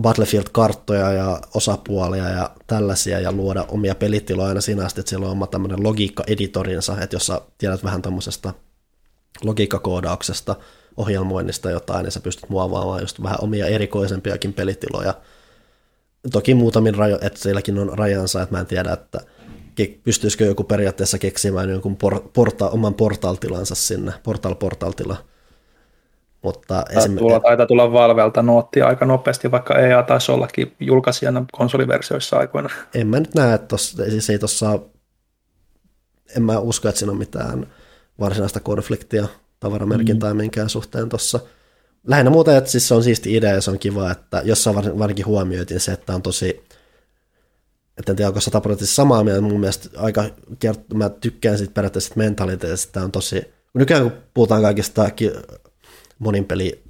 Battlefield-karttoja 0.01 1.13
ja 1.13 1.41
osapuolia 1.53 2.29
ja 2.29 2.49
tällaisia 2.67 3.19
ja 3.19 3.31
luoda 3.31 3.65
omia 3.67 3.95
pelitiloja 3.95 4.49
aina 4.49 4.61
siinä 4.61 4.85
asti, 4.85 4.99
että 4.99 5.09
siellä 5.09 5.25
on 5.25 5.31
oma 5.31 5.47
tämmöinen 5.47 5.83
logiikka-editorinsa, 5.83 7.01
että 7.01 7.15
jos 7.15 7.25
sä 7.25 7.41
tiedät 7.57 7.83
vähän 7.83 8.01
tuommoisesta 8.01 8.53
logiikkakoodauksesta, 9.43 10.55
ohjelmoinnista 10.97 11.71
jotain, 11.71 12.03
niin 12.03 12.11
sä 12.11 12.19
pystyt 12.19 12.49
muovaamaan 12.49 13.01
just 13.01 13.23
vähän 13.23 13.37
omia 13.41 13.67
erikoisempiakin 13.67 14.53
pelitiloja. 14.53 15.13
Toki 16.31 16.53
muutamin 16.53 16.95
rajo, 16.95 17.19
että 17.21 17.39
sielläkin 17.39 17.79
on 17.79 17.97
rajansa, 17.99 18.41
että 18.41 18.55
mä 18.55 18.59
en 18.59 18.65
tiedä, 18.65 18.93
että 18.93 19.21
pystyisikö 20.03 20.45
joku 20.45 20.63
periaatteessa 20.63 21.17
keksimään 21.17 21.69
jonkun 21.69 21.97
por, 21.97 22.19
porta, 22.33 22.69
oman 22.69 22.93
portaltilansa 22.93 23.75
sinne, 23.75 24.11
portal-portaltila. 24.23 25.17
Mutta 26.41 26.85
esim... 26.89 27.17
tulla, 27.17 27.39
taitaa 27.39 27.65
tulla 27.65 27.91
Valvelta 27.91 28.41
nootti 28.41 28.81
aika 28.81 29.05
nopeasti, 29.05 29.51
vaikka 29.51 29.79
EA 29.79 30.03
taisi 30.03 30.31
ollakin 30.31 30.75
julkaisijana 30.79 31.45
konsoliversioissa 31.51 32.37
aikoina. 32.37 32.69
En 32.95 33.07
mä 33.07 33.19
nyt 33.19 33.35
näe, 33.35 33.53
että 33.53 33.67
tossa, 33.67 34.03
siis 34.09 34.29
ei 34.29 34.39
tossa, 34.39 34.79
en 36.35 36.43
mä 36.43 36.59
usko, 36.59 36.89
että 36.89 36.99
siinä 36.99 37.11
on 37.11 37.17
mitään 37.17 37.67
varsinaista 38.19 38.59
konfliktia 38.59 39.27
tavaramerkin 39.59 40.15
mm. 40.15 40.19
tai 40.19 40.33
minkään 40.33 40.69
suhteen 40.69 41.09
tuossa. 41.09 41.39
Lähinnä 42.07 42.31
muuten, 42.31 42.57
että 42.57 42.69
siis 42.69 42.87
se 42.87 42.93
on 42.93 43.03
siisti 43.03 43.35
idea 43.35 43.53
ja 43.53 43.61
se 43.61 43.71
on 43.71 43.79
kiva, 43.79 44.11
että 44.11 44.41
jossain 44.45 44.99
varsinkin 44.99 45.25
huomioitiin 45.25 45.79
se, 45.79 45.91
että 45.91 46.15
on 46.15 46.21
tosi 46.21 46.63
että 47.97 48.11
en 48.11 48.15
tiedä, 48.15 48.27
onko 48.27 48.41
sataprosenttisesti 48.41 48.95
samaa 48.95 49.23
mieltä, 49.23 49.41
mun 49.41 49.59
mielestä 49.59 49.89
aika, 49.97 50.25
mä 50.93 51.09
tykkään 51.09 51.57
siitä 51.57 51.73
periaatteessa 51.73 52.13
mentaliteetista, 52.15 52.91
tämä 52.91 53.03
on 53.03 53.11
tosi, 53.11 53.41
nykyään 53.73 54.03
kun 54.03 54.21
puhutaan 54.33 54.61
kaikista 54.61 55.09
monin 56.19 56.45
peli 56.45 56.83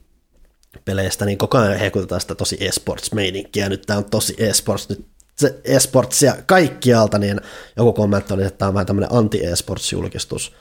peleistä, 0.85 1.25
niin 1.25 1.37
koko 1.37 1.57
ajan 1.57 1.79
hekutetaan 1.79 2.21
sitä 2.21 2.35
tosi 2.35 2.57
esports-meininkiä, 2.59 3.69
nyt 3.69 3.81
tämä 3.81 3.97
on 3.97 4.05
tosi 4.05 4.35
esports, 4.37 4.89
nyt 4.89 5.05
se 5.35 5.59
esportsia 5.63 6.35
kaikkialta, 6.45 7.17
niin 7.17 7.41
joku 7.77 7.93
kommentti 7.93 8.33
oli, 8.33 8.43
että 8.43 8.57
tämä 8.57 8.67
on 8.67 8.73
vähän 8.73 8.85
tämmöinen 8.85 9.11
anti-esports-julkistus, 9.11 10.53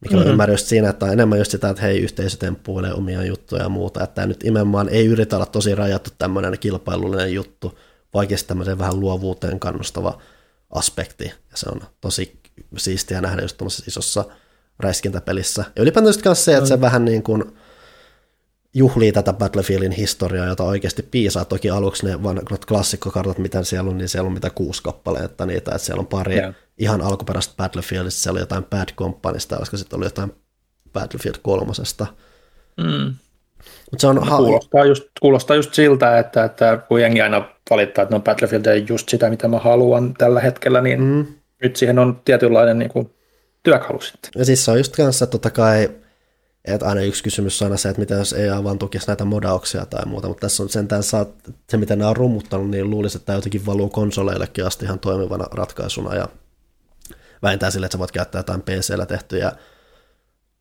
mikä 0.00 0.14
mm-hmm. 0.14 0.26
on 0.26 0.32
ymmärrys 0.32 0.68
siinä, 0.68 0.88
että 0.88 1.06
on 1.06 1.12
enemmän 1.12 1.38
just 1.38 1.50
sitä, 1.50 1.68
että 1.68 1.82
hei, 1.82 1.98
yhteisö 1.98 2.36
temppuilee 2.36 2.92
omia 2.92 3.24
juttuja 3.24 3.62
ja 3.62 3.68
muuta, 3.68 4.04
että 4.04 4.14
tämä 4.14 4.26
nyt 4.26 4.44
imenomaan 4.44 4.88
ei 4.88 5.06
yritä 5.06 5.36
olla 5.36 5.46
tosi 5.46 5.74
rajattu 5.74 6.10
tämmöinen 6.18 6.58
kilpailullinen 6.58 7.34
juttu, 7.34 7.78
oikeasti 8.14 8.48
tämmöiseen 8.48 8.78
vähän 8.78 9.00
luovuuteen 9.00 9.60
kannustava 9.60 10.18
aspekti, 10.70 11.24
ja 11.24 11.56
se 11.56 11.68
on 11.68 11.80
tosi 12.00 12.40
siistiä 12.76 13.20
nähdä 13.20 13.42
just 13.42 13.62
isossa 13.86 14.24
räiskintäpelissä. 14.78 15.64
Ja 15.76 15.82
ylipäätään 15.82 16.14
myös 16.24 16.44
se, 16.44 16.56
että 16.56 16.68
se 16.68 16.80
vähän 16.80 17.04
niin 17.04 17.22
kuin 17.22 17.44
juhlii 18.74 19.12
tätä 19.12 19.32
Battlefieldin 19.32 19.92
historiaa, 19.92 20.46
jota 20.46 20.64
oikeasti 20.64 21.02
piisaa. 21.02 21.44
Toki 21.44 21.70
aluksi 21.70 22.06
ne 22.06 22.22
vanhat 22.22 22.64
klassikkokartat, 22.64 23.38
mitä 23.38 23.62
siellä 23.62 23.90
on, 23.90 23.98
niin 23.98 24.08
siellä 24.08 24.26
on 24.26 24.32
mitä 24.32 24.50
kuusi 24.50 24.82
kappaletta 24.82 25.46
niitä, 25.46 25.70
että 25.70 25.84
siellä 25.84 26.00
on 26.00 26.06
pari 26.06 26.36
yeah. 26.36 26.54
ihan 26.78 27.00
alkuperäistä 27.00 27.54
Battlefieldista, 27.56 28.20
siellä 28.20 28.38
on 28.38 28.42
jotain 28.42 28.64
Bad 28.64 28.88
Companysta, 28.96 29.56
koska 29.56 29.76
sitten 29.76 29.96
oli 29.96 30.06
jotain 30.06 30.32
Battlefield 30.92 31.36
kolmosesta. 31.42 32.06
Mm. 32.76 33.14
Mut 33.92 34.00
se 34.00 34.06
on 34.06 34.24
ha- 34.24 34.36
kuulostaa, 34.36 34.84
just, 34.84 35.04
kuulostaa 35.20 35.56
just 35.56 35.74
siltä, 35.74 36.18
että, 36.18 36.44
että 36.44 36.78
kun 36.88 37.00
jengi 37.00 37.22
aina 37.22 37.48
valittaa, 37.70 38.02
että 38.02 38.14
no 38.14 38.20
Battlefield 38.20 38.66
ei 38.66 38.84
just 38.88 39.08
sitä, 39.08 39.30
mitä 39.30 39.48
mä 39.48 39.58
haluan 39.58 40.14
tällä 40.18 40.40
hetkellä, 40.40 40.80
niin 40.80 41.02
mm. 41.02 41.26
nyt 41.62 41.76
siihen 41.76 41.98
on 41.98 42.20
tietynlainen 42.24 42.78
niin 42.78 42.90
kuin, 42.90 43.10
työkalu 43.64 44.00
sitten. 44.00 44.30
Ja 44.36 44.44
siis 44.44 44.64
se 44.64 44.70
on 44.70 44.78
just 44.78 44.96
kanssa 44.96 45.26
totta 45.26 45.50
kai, 45.50 45.90
että 46.64 46.86
aina 46.86 47.00
yksi 47.00 47.22
kysymys 47.22 47.62
on 47.62 47.66
aina 47.66 47.76
se, 47.76 47.88
että 47.88 48.00
mitä 48.00 48.14
jos 48.14 48.32
ei 48.32 48.48
vaan 48.64 48.78
tukisi 48.78 49.06
näitä 49.06 49.24
modauksia 49.24 49.86
tai 49.86 50.06
muuta, 50.06 50.28
mutta 50.28 50.40
tässä 50.40 50.62
on 50.62 50.68
sentään 50.68 51.02
saa, 51.02 51.26
se, 51.70 51.76
mitä 51.76 51.96
nämä 51.96 52.10
on 52.10 52.16
rummuttanut, 52.16 52.70
niin 52.70 52.90
luulisi, 52.90 53.16
että 53.16 53.26
tämä 53.26 53.38
jotenkin 53.38 53.66
valuu 53.66 53.88
konsoleillekin 53.88 54.66
asti 54.66 54.84
ihan 54.84 54.98
toimivana 54.98 55.44
ratkaisuna 55.52 56.14
ja 56.14 56.28
vähintään 57.42 57.72
sille, 57.72 57.86
että 57.86 57.94
sä 57.94 57.98
voit 57.98 58.12
käyttää 58.12 58.38
jotain 58.38 58.62
PC-llä 58.62 59.06
tehtyjä 59.06 59.52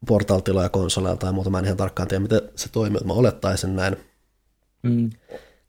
portaltiloja 0.06 0.70
konsoleilla 0.70 1.18
tai 1.18 1.34
muuta. 1.34 1.50
Mä 1.50 1.60
en 1.60 1.66
ihan 1.66 1.78
tarkkaan 1.78 2.08
tiedä, 2.08 2.22
miten 2.22 2.42
se 2.56 2.70
toimii, 2.70 2.92
mutta 2.92 3.08
mä 3.08 3.14
olettaisin 3.14 3.76
näin. 3.76 3.98
Mm. 4.84 5.10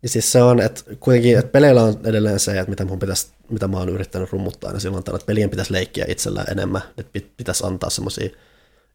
Ja 0.02 0.09
siis 0.09 0.32
se 0.32 0.43
on, 0.43 0.61
että 0.61 0.82
kuitenkin 1.01 1.39
että 1.39 1.52
peleillä 1.52 1.82
on 1.82 2.01
edelleen 2.05 2.40
se, 2.40 2.59
että 2.59 2.70
mitä, 2.70 2.85
mun 2.85 2.98
pitäisi, 2.98 3.27
mitä 3.51 3.69
mä 3.69 3.78
oon 3.78 3.89
yrittänyt 3.89 4.32
rummuttaa, 4.32 4.73
niin 4.73 4.81
silloin 4.81 5.01
että 5.01 5.27
pelien 5.27 5.51
pitäisi 5.51 5.73
leikkiä 5.73 6.05
itsellään 6.09 6.47
enemmän, 6.51 6.82
että 6.98 7.20
pitäisi 7.36 7.66
antaa 7.66 7.90
semmoisia, 7.90 8.28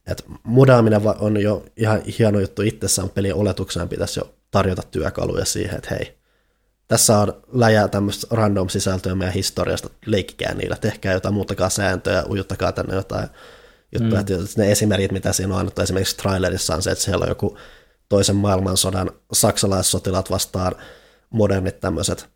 että 0.08 0.24
mudaaminen 0.44 1.02
on 1.20 1.42
jo 1.42 1.66
ihan 1.78 2.02
hieno 2.20 2.40
juttu 2.40 2.62
itsessään, 2.62 3.06
mutta 3.06 3.16
pelien 3.16 3.36
oletuksena 3.36 3.88
pitäisi 3.88 4.20
jo 4.20 4.34
tarjota 4.52 4.82
työkaluja 4.92 5.46
siihen, 5.46 5.76
että 5.76 5.96
hei, 5.96 6.18
tässä 6.88 7.18
on 7.18 7.42
läjää 7.54 7.88
tämmöistä 7.88 8.28
random 8.32 8.70
sisältöä 8.70 9.16
meidän 9.16 9.34
historiasta, 9.34 9.90
leikkikää 10.06 10.54
niillä, 10.54 10.76
tehkää 10.76 11.14
jotain, 11.14 11.34
muuttakaa 11.34 11.70
sääntöjä, 11.70 12.24
ujuttakaa 12.30 12.72
tänne 12.72 12.96
jotain 12.96 13.30
juttuja. 13.92 14.22
Mm. 14.22 14.48
Ne 14.58 14.72
esimerkit, 14.72 15.12
mitä 15.12 15.34
siinä 15.34 15.54
on 15.54 15.60
annettu 15.60 15.82
esimerkiksi 15.82 16.18
trailerissa 16.18 16.76
on 16.76 16.82
se, 16.82 16.92
että 16.92 17.04
siellä 17.04 17.24
on 17.24 17.30
joku 17.30 17.58
toisen 18.10 18.36
maailmansodan 18.36 19.12
saksalaissotilaat 19.34 20.30
vastaan 20.30 20.76
modernit 21.30 21.80
tämmöiset 21.80 22.30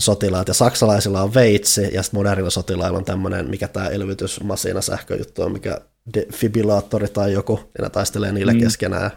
sotilaat, 0.00 0.48
ja 0.48 0.54
saksalaisilla 0.54 1.22
on 1.22 1.34
veitsi, 1.34 1.90
ja 1.92 2.02
sitten 2.02 2.18
modernilla 2.18 2.50
sotilailla 2.50 2.98
on 2.98 3.04
tämmöinen, 3.04 3.50
mikä 3.50 3.68
tämä 3.68 3.88
elvytysmasina 3.88 4.80
sähköjuttu 4.80 5.42
on, 5.42 5.52
mikä 5.52 5.80
defibrillaattori 6.14 7.08
tai 7.08 7.32
joku, 7.32 7.60
ja 7.78 7.84
ne 7.84 7.90
taistelee 7.90 8.32
niille 8.32 8.52
mm. 8.52 8.60
keskenään. 8.60 9.10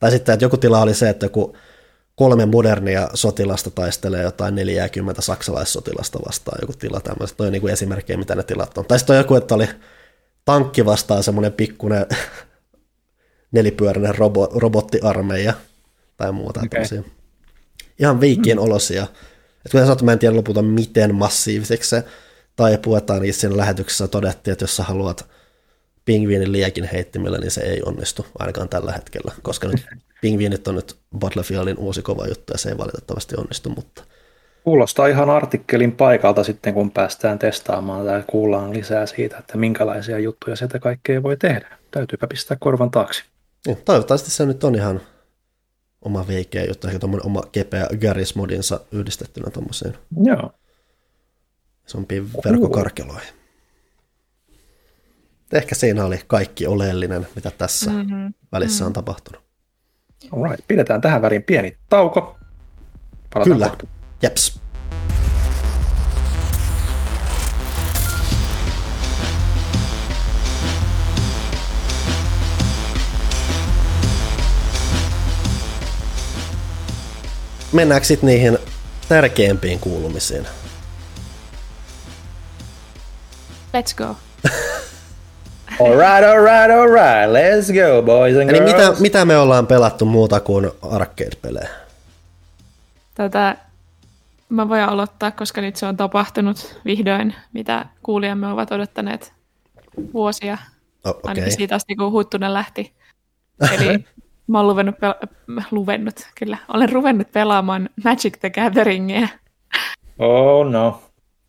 Tai 0.00 0.10
sitten, 0.10 0.32
että 0.32 0.44
joku 0.44 0.56
tila 0.56 0.82
oli 0.82 0.94
se, 0.94 1.08
että 1.08 1.26
joku 1.26 1.56
kolme 2.14 2.46
modernia 2.46 3.08
sotilasta 3.14 3.70
taistelee 3.70 4.22
jotain 4.22 4.54
40 4.54 5.22
saksalaissotilasta 5.22 6.18
vastaan, 6.26 6.58
joku 6.60 6.72
tila 6.72 7.00
tämmöistä. 7.00 7.36
Toi 7.36 7.46
on 7.46 7.52
niin 7.52 7.60
kuin 7.60 7.72
esimerkkejä, 7.72 8.16
mitä 8.16 8.34
ne 8.34 8.42
tilat 8.42 8.78
on. 8.78 8.84
Tai 8.84 8.98
sitten 8.98 9.14
on 9.14 9.18
joku, 9.18 9.34
että 9.34 9.54
oli 9.54 9.68
tankki 10.44 10.84
vastaan 10.84 11.22
semmoinen 11.22 11.52
pikkuinen 11.52 12.06
nelipyöräinen 13.52 14.14
robo, 14.14 14.48
robottiarmeija 14.54 15.52
tai 16.16 16.32
muuta. 16.32 16.60
Okay. 16.64 17.02
Ihan 17.98 18.20
viikkien 18.20 18.56
mm. 18.58 18.64
olosia. 18.64 19.02
Et 19.64 19.72
kuten 19.72 19.86
sanottu, 19.86 20.04
mä 20.04 20.12
en 20.12 20.18
tiedä 20.18 20.36
lopulta, 20.36 20.62
miten 20.62 21.14
massiiviseksi 21.14 21.90
se 21.90 22.04
tai 22.56 22.78
puetaan 22.78 23.22
niin 23.22 23.34
siinä 23.34 23.56
lähetyksessä 23.56 24.08
todettiin, 24.08 24.52
että 24.52 24.62
jos 24.62 24.76
sä 24.76 24.82
haluat 24.82 25.28
pingviinin 26.04 26.52
liekin 26.52 26.84
heittimellä, 26.84 27.38
niin 27.38 27.50
se 27.50 27.60
ei 27.60 27.82
onnistu 27.84 28.26
ainakaan 28.38 28.68
tällä 28.68 28.92
hetkellä, 28.92 29.34
koska 29.42 29.68
nyt 29.68 29.86
pingviinit 30.20 30.68
on 30.68 30.74
nyt 30.74 30.96
Battlefieldin 31.18 31.78
uusi 31.78 32.02
kova 32.02 32.26
juttu 32.26 32.52
ja 32.52 32.58
se 32.58 32.68
ei 32.68 32.78
valitettavasti 32.78 33.36
onnistu, 33.36 33.70
mutta 33.70 34.04
Kuulostaa 34.64 35.06
ihan 35.06 35.30
artikkelin 35.30 35.92
paikalta 35.92 36.44
sitten, 36.44 36.74
kun 36.74 36.90
päästään 36.90 37.38
testaamaan 37.38 38.06
tai 38.06 38.24
kuullaan 38.26 38.72
lisää 38.72 39.06
siitä, 39.06 39.38
että 39.38 39.58
minkälaisia 39.58 40.18
juttuja 40.18 40.56
sieltä 40.56 40.78
kaikkea 40.78 41.22
voi 41.22 41.36
tehdä. 41.36 41.78
Täytyypä 41.90 42.26
pistää 42.26 42.56
korvan 42.60 42.90
taakse. 42.90 43.24
niin, 43.66 43.78
toivottavasti 43.84 44.30
se 44.30 44.46
nyt 44.46 44.64
on 44.64 44.74
ihan 44.74 45.00
oma 46.02 46.26
veikeä 46.28 46.64
juttu, 46.64 46.86
ehkä 46.86 46.98
tuommoinen 46.98 47.26
oma 47.26 47.42
kepeä 47.52 47.86
Garry's-modinsa 47.86 48.80
yhdistettynä 48.92 49.50
tuommoiseen 49.50 49.98
Joo. 50.24 50.50
isompiin 51.86 52.30
verkkokarkeloihin. 52.44 53.34
Ehkä 55.52 55.74
siinä 55.74 56.04
oli 56.04 56.20
kaikki 56.26 56.66
oleellinen, 56.66 57.26
mitä 57.34 57.50
tässä 57.58 57.90
mm-hmm. 57.90 58.34
välissä 58.52 58.86
on 58.86 58.92
tapahtunut. 58.92 59.42
Alright, 60.32 60.68
pidetään 60.68 61.00
tähän 61.00 61.22
väliin 61.22 61.42
pieni 61.42 61.76
tauko. 61.88 62.38
Palataan 63.34 63.56
Kyllä, 63.56 63.68
kohta. 63.68 63.99
Jeps. 64.22 64.60
Mennäänkö 77.72 78.06
sitten 78.06 78.26
niihin 78.26 78.58
tärkeimpiin 79.08 79.78
kuulumisiin? 79.80 80.46
Let's 83.76 83.94
go. 83.96 84.04
Alright, 85.80 86.24
alright, 86.28 86.70
alright, 86.70 87.30
let's 87.30 87.72
go 87.72 88.02
boys 88.02 88.36
and 88.36 88.50
Eli 88.50 88.58
girls. 88.58 88.72
mitä, 88.72 89.00
mitä 89.00 89.24
me 89.24 89.36
ollaan 89.36 89.66
pelattu 89.66 90.04
muuta 90.04 90.40
kuin 90.40 90.70
arcade-pelejä? 90.82 91.68
Tätä 93.14 93.56
mä 94.50 94.68
voin 94.68 94.82
aloittaa, 94.82 95.30
koska 95.30 95.60
nyt 95.60 95.76
se 95.76 95.86
on 95.86 95.96
tapahtunut 95.96 96.80
vihdoin, 96.84 97.34
mitä 97.52 97.86
kuulijamme 98.02 98.46
ovat 98.46 98.72
odottaneet 98.72 99.34
vuosia, 100.12 100.58
Oh, 101.04 101.10
Okei, 101.10 101.20
ainakin 101.24 101.52
siitä 101.52 101.74
asti, 101.74 101.96
kun 101.96 102.12
Huttunen 102.12 102.54
lähti. 102.54 102.92
Eli 103.72 104.04
mä 104.46 104.58
oon 104.58 104.66
luvennut, 104.66 104.94
pel- 104.94 105.28
luvennut, 105.70 106.14
kyllä, 106.38 106.58
olen 106.68 106.92
ruvennut 106.92 107.32
pelaamaan 107.32 107.90
Magic 108.04 108.38
the 108.40 108.50
Gatheringia. 108.50 109.28
Oh 110.18 110.70
no. 110.70 111.02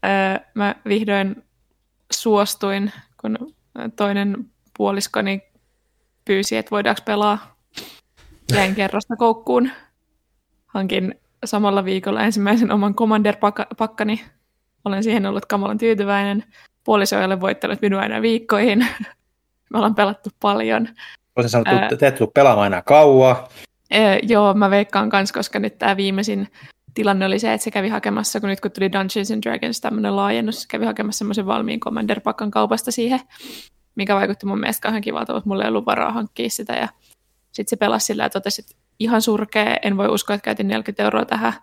Öö, 0.06 0.45
mä 0.56 0.76
vihdoin 0.88 1.44
suostuin, 2.11 2.91
kun 3.22 3.38
toinen 3.95 4.45
puoliskoni 4.78 5.41
pyysi, 6.26 6.57
että 6.57 6.72
voidaanko 6.72 7.02
pelaa. 7.06 7.56
Jäin 8.53 8.76
kerrasta 8.76 9.15
koukkuun. 9.15 9.69
Hankin 10.68 11.20
samalla 11.46 11.86
viikolla 11.86 12.22
ensimmäisen 12.22 12.72
oman 12.72 12.96
Commander-pakkani. 12.96 14.22
Olen 14.86 15.04
siihen 15.04 15.26
ollut 15.26 15.46
kamalan 15.46 15.78
tyytyväinen. 15.78 16.44
Puoliso 16.84 17.20
ei 17.20 17.26
ole 17.26 17.42
voittanut 17.42 17.82
minua 17.82 18.04
enää 18.04 18.22
viikkoihin. 18.22 18.80
Me 19.70 19.78
ollaan 19.78 19.96
pelattu 19.96 20.30
paljon. 20.42 20.88
Sanoa, 21.48 21.74
Ää. 21.74 21.84
että 21.84 21.98
te 21.98 22.12
tule 22.12 22.30
pelaamaan 22.34 22.68
enää 22.68 22.82
kauaa. 22.82 23.50
Ee, 23.92 24.20
joo, 24.24 24.54
mä 24.54 24.70
veikkaan 24.70 25.10
kans, 25.10 25.32
koska 25.32 25.60
nyt 25.60 25.78
tämä 25.78 25.98
viimeisin 25.98 26.48
tilanne 26.94 27.26
oli 27.26 27.40
se, 27.40 27.54
että 27.54 27.64
se 27.64 27.72
kävi 27.72 27.90
hakemassa, 27.90 28.40
kun 28.40 28.50
nyt 28.50 28.62
kun 28.62 28.72
tuli 28.72 28.92
Dungeons 28.92 29.32
and 29.32 29.44
Dragons 29.44 29.82
tämmöinen 29.82 30.16
laajennus, 30.16 30.62
se 30.62 30.68
kävi 30.68 30.86
hakemassa 30.86 31.18
semmoisen 31.18 31.46
valmiin 31.46 31.80
Commander-pakan 31.80 32.52
kaupasta 32.52 32.92
siihen, 32.92 33.20
mikä 33.96 34.16
vaikutti 34.16 34.46
mun 34.46 34.60
mielestä 34.60 34.82
kauhean 34.82 35.02
kivalta, 35.02 35.34
mutta 35.34 35.50
mulla 35.50 35.64
ei 35.64 35.70
ollut 35.70 35.86
varaa 35.86 36.12
hankkia 36.12 36.50
sitä. 36.50 36.74
Ja 36.74 36.88
sitten 37.52 37.70
se 37.70 37.76
pelasi 37.76 38.06
sillä 38.06 38.24
ja 38.24 38.30
totesi, 38.30 38.62
että 38.62 38.76
ihan 39.03 39.22
surkea, 39.22 39.78
en 39.82 39.98
voi 39.98 40.07
uskoa, 40.07 40.34
että 40.34 40.45
käytin 40.45 40.68
40 40.68 41.03
euroa 41.03 41.26
tähän. 41.26 41.53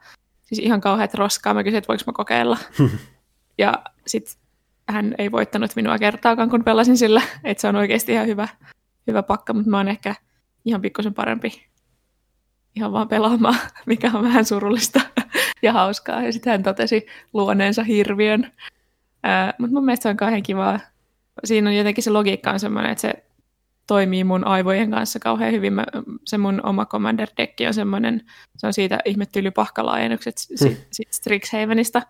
Siis 0.45 0.59
ihan 0.59 0.81
kauheat 0.81 1.15
roskaa. 1.15 1.55
Mä 1.55 1.65
kysyin, 1.65 1.79
että 1.79 1.89
voiko 1.89 2.03
mä 2.07 2.13
kokeilla. 2.13 2.59
ja 3.59 3.83
sitten 4.07 4.35
hän 4.89 5.15
ei 5.19 5.33
voittanut 5.33 5.77
minua 5.77 5.99
kertaakaan, 5.99 6.51
kun 6.51 6.65
pelasin 6.65 6.97
sillä, 6.97 7.23
että 7.45 7.61
se 7.61 7.69
on 7.69 7.77
oikeasti 7.77 8.13
ihan 8.13 8.27
hyvä, 8.27 8.49
hyvä 9.07 9.23
pakka, 9.23 9.53
mutta 9.53 9.71
mä 9.71 9.77
oon 9.77 9.89
ehkä 9.89 10.15
ihan 10.65 10.81
pikkusen 10.81 11.15
parempi 11.15 11.69
ihan 12.79 12.93
vaan 12.93 13.09
pelaamaan, 13.09 13.59
mikä 13.87 14.11
on 14.15 14.25
vähän 14.25 14.45
surullista 14.45 15.01
ja 15.63 15.73
hauskaa. 15.73 16.23
Ja 16.23 16.33
sitten 16.33 16.51
hän 16.51 16.63
totesi 16.63 17.07
luoneensa 17.33 17.83
hirviön. 17.83 18.53
Mutta 19.59 19.75
mun 19.75 19.85
mielestä 19.85 20.03
se 20.03 20.09
on 20.09 20.17
kauhean 20.17 20.43
kivaa. 20.43 20.81
Siinä 21.45 21.71
on 21.71 21.77
jotenkin 21.77 22.05
se 22.05 22.11
logiikka 22.11 22.51
on 22.51 22.61
semmoinen, 22.61 22.93
että 22.93 23.03
se 23.03 23.25
toimii 23.89 24.25
mun 24.25 24.47
aivojen 24.47 24.91
kanssa 24.91 25.19
kauhean 25.19 25.53
hyvin. 25.53 25.73
Mä, 25.73 25.85
se 26.25 26.39
mun 26.39 26.61
oma 26.67 26.85
Commander-dekki 26.85 27.67
on 27.67 27.75
semmoinen, 27.75 28.23
se 28.57 28.67
on 28.67 28.73
siitä 28.73 28.99
ihmettylypahkalaajennukset 29.05 30.35
hmm. 30.65 30.77
siitä 30.93 31.13
Strixhavenista. 31.13 32.03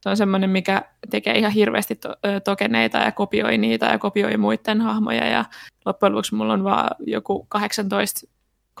Se 0.00 0.08
on 0.08 0.16
semmoinen, 0.16 0.50
mikä 0.50 0.82
tekee 1.10 1.38
ihan 1.38 1.52
hirveästi 1.52 1.94
to- 1.94 2.16
tokeneita 2.44 2.98
ja 2.98 3.12
kopioi 3.12 3.58
niitä 3.58 3.86
ja 3.86 3.98
kopioi 3.98 4.36
muiden 4.36 4.80
hahmoja. 4.80 5.26
Ja 5.26 5.44
loppujen 5.84 6.12
lopuksi 6.12 6.34
mulla 6.34 6.52
on 6.52 6.64
vaan 6.64 6.90
joku 7.06 7.46
18 7.48 8.26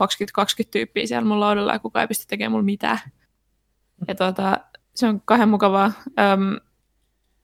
20-20 0.00 0.04
tyyppiä 0.70 1.06
siellä 1.06 1.28
mun 1.28 1.40
laudalla 1.40 1.72
ja 1.72 1.78
kukaan 1.78 2.00
ei 2.00 2.08
pysty 2.08 2.24
tekemään 2.28 2.52
mulle 2.52 2.64
mitään. 2.64 2.98
Ja 4.08 4.14
tuota, 4.14 4.60
se 4.94 5.06
on 5.06 5.22
kahden 5.24 5.48
mukavaa. 5.48 5.92
Öm, 6.06 6.60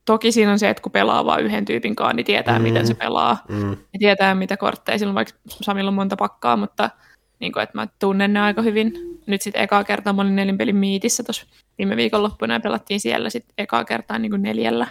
toki 0.04 0.32
siinä 0.32 0.52
on 0.52 0.58
se, 0.58 0.70
että 0.70 0.82
kun 0.82 0.92
pelaa 0.92 1.24
vain 1.24 1.44
yhden 1.44 1.64
tyypin 1.64 1.96
kanssa, 1.96 2.16
niin 2.16 2.26
tietää, 2.26 2.58
mm. 2.58 2.62
miten 2.62 2.86
se 2.86 2.94
pelaa. 2.94 3.44
Mm. 3.48 3.70
Ja 3.70 3.98
tietää, 3.98 4.34
mitä 4.34 4.56
kortteja 4.56 4.98
sillä 4.98 5.10
on, 5.10 5.14
vaikka 5.14 5.34
Samilla 5.48 5.88
on 5.88 5.94
monta 5.94 6.16
pakkaa, 6.16 6.56
mutta 6.56 6.90
niin 7.38 7.52
kuin, 7.52 7.62
että 7.62 7.78
mä 7.78 7.86
tunnen 7.98 8.32
ne 8.32 8.40
aika 8.40 8.62
hyvin. 8.62 8.92
Nyt 9.26 9.42
sitten 9.42 9.62
ekaa 9.62 9.84
kertaa 9.84 10.12
mä 10.12 10.22
olin 10.22 10.36
nelin 10.36 10.58
pelin 10.58 10.76
miitissä 10.76 11.22
tuossa 11.22 11.46
viime 11.78 11.96
viikonloppuna 11.96 12.54
ja 12.54 12.60
pelattiin 12.60 13.00
siellä 13.00 13.30
sitten 13.30 13.54
ekaa 13.58 13.84
kertaa 13.84 14.18
niin 14.18 14.30
kuin 14.30 14.42
neljällä 14.42 14.86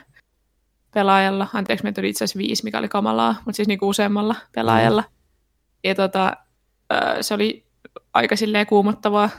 pelaajalla. 0.93 1.47
Anteeksi, 1.53 1.83
meitä 1.83 2.01
tuli 2.01 2.09
itse 2.09 2.23
asiassa 2.23 2.39
viisi, 2.39 2.63
mikä 2.63 2.79
oli 2.79 2.87
kamalaa, 2.87 3.35
mutta 3.45 3.55
siis 3.55 3.67
niin 3.67 3.79
kuin 3.79 3.89
useammalla 3.89 4.35
pelaajalla. 4.55 5.03
Ja 5.83 5.95
tota, 5.95 6.37
se 7.21 7.33
oli 7.33 7.65
aika 8.13 8.35
silleen 8.35 8.67
kuumottavaa 8.67 9.29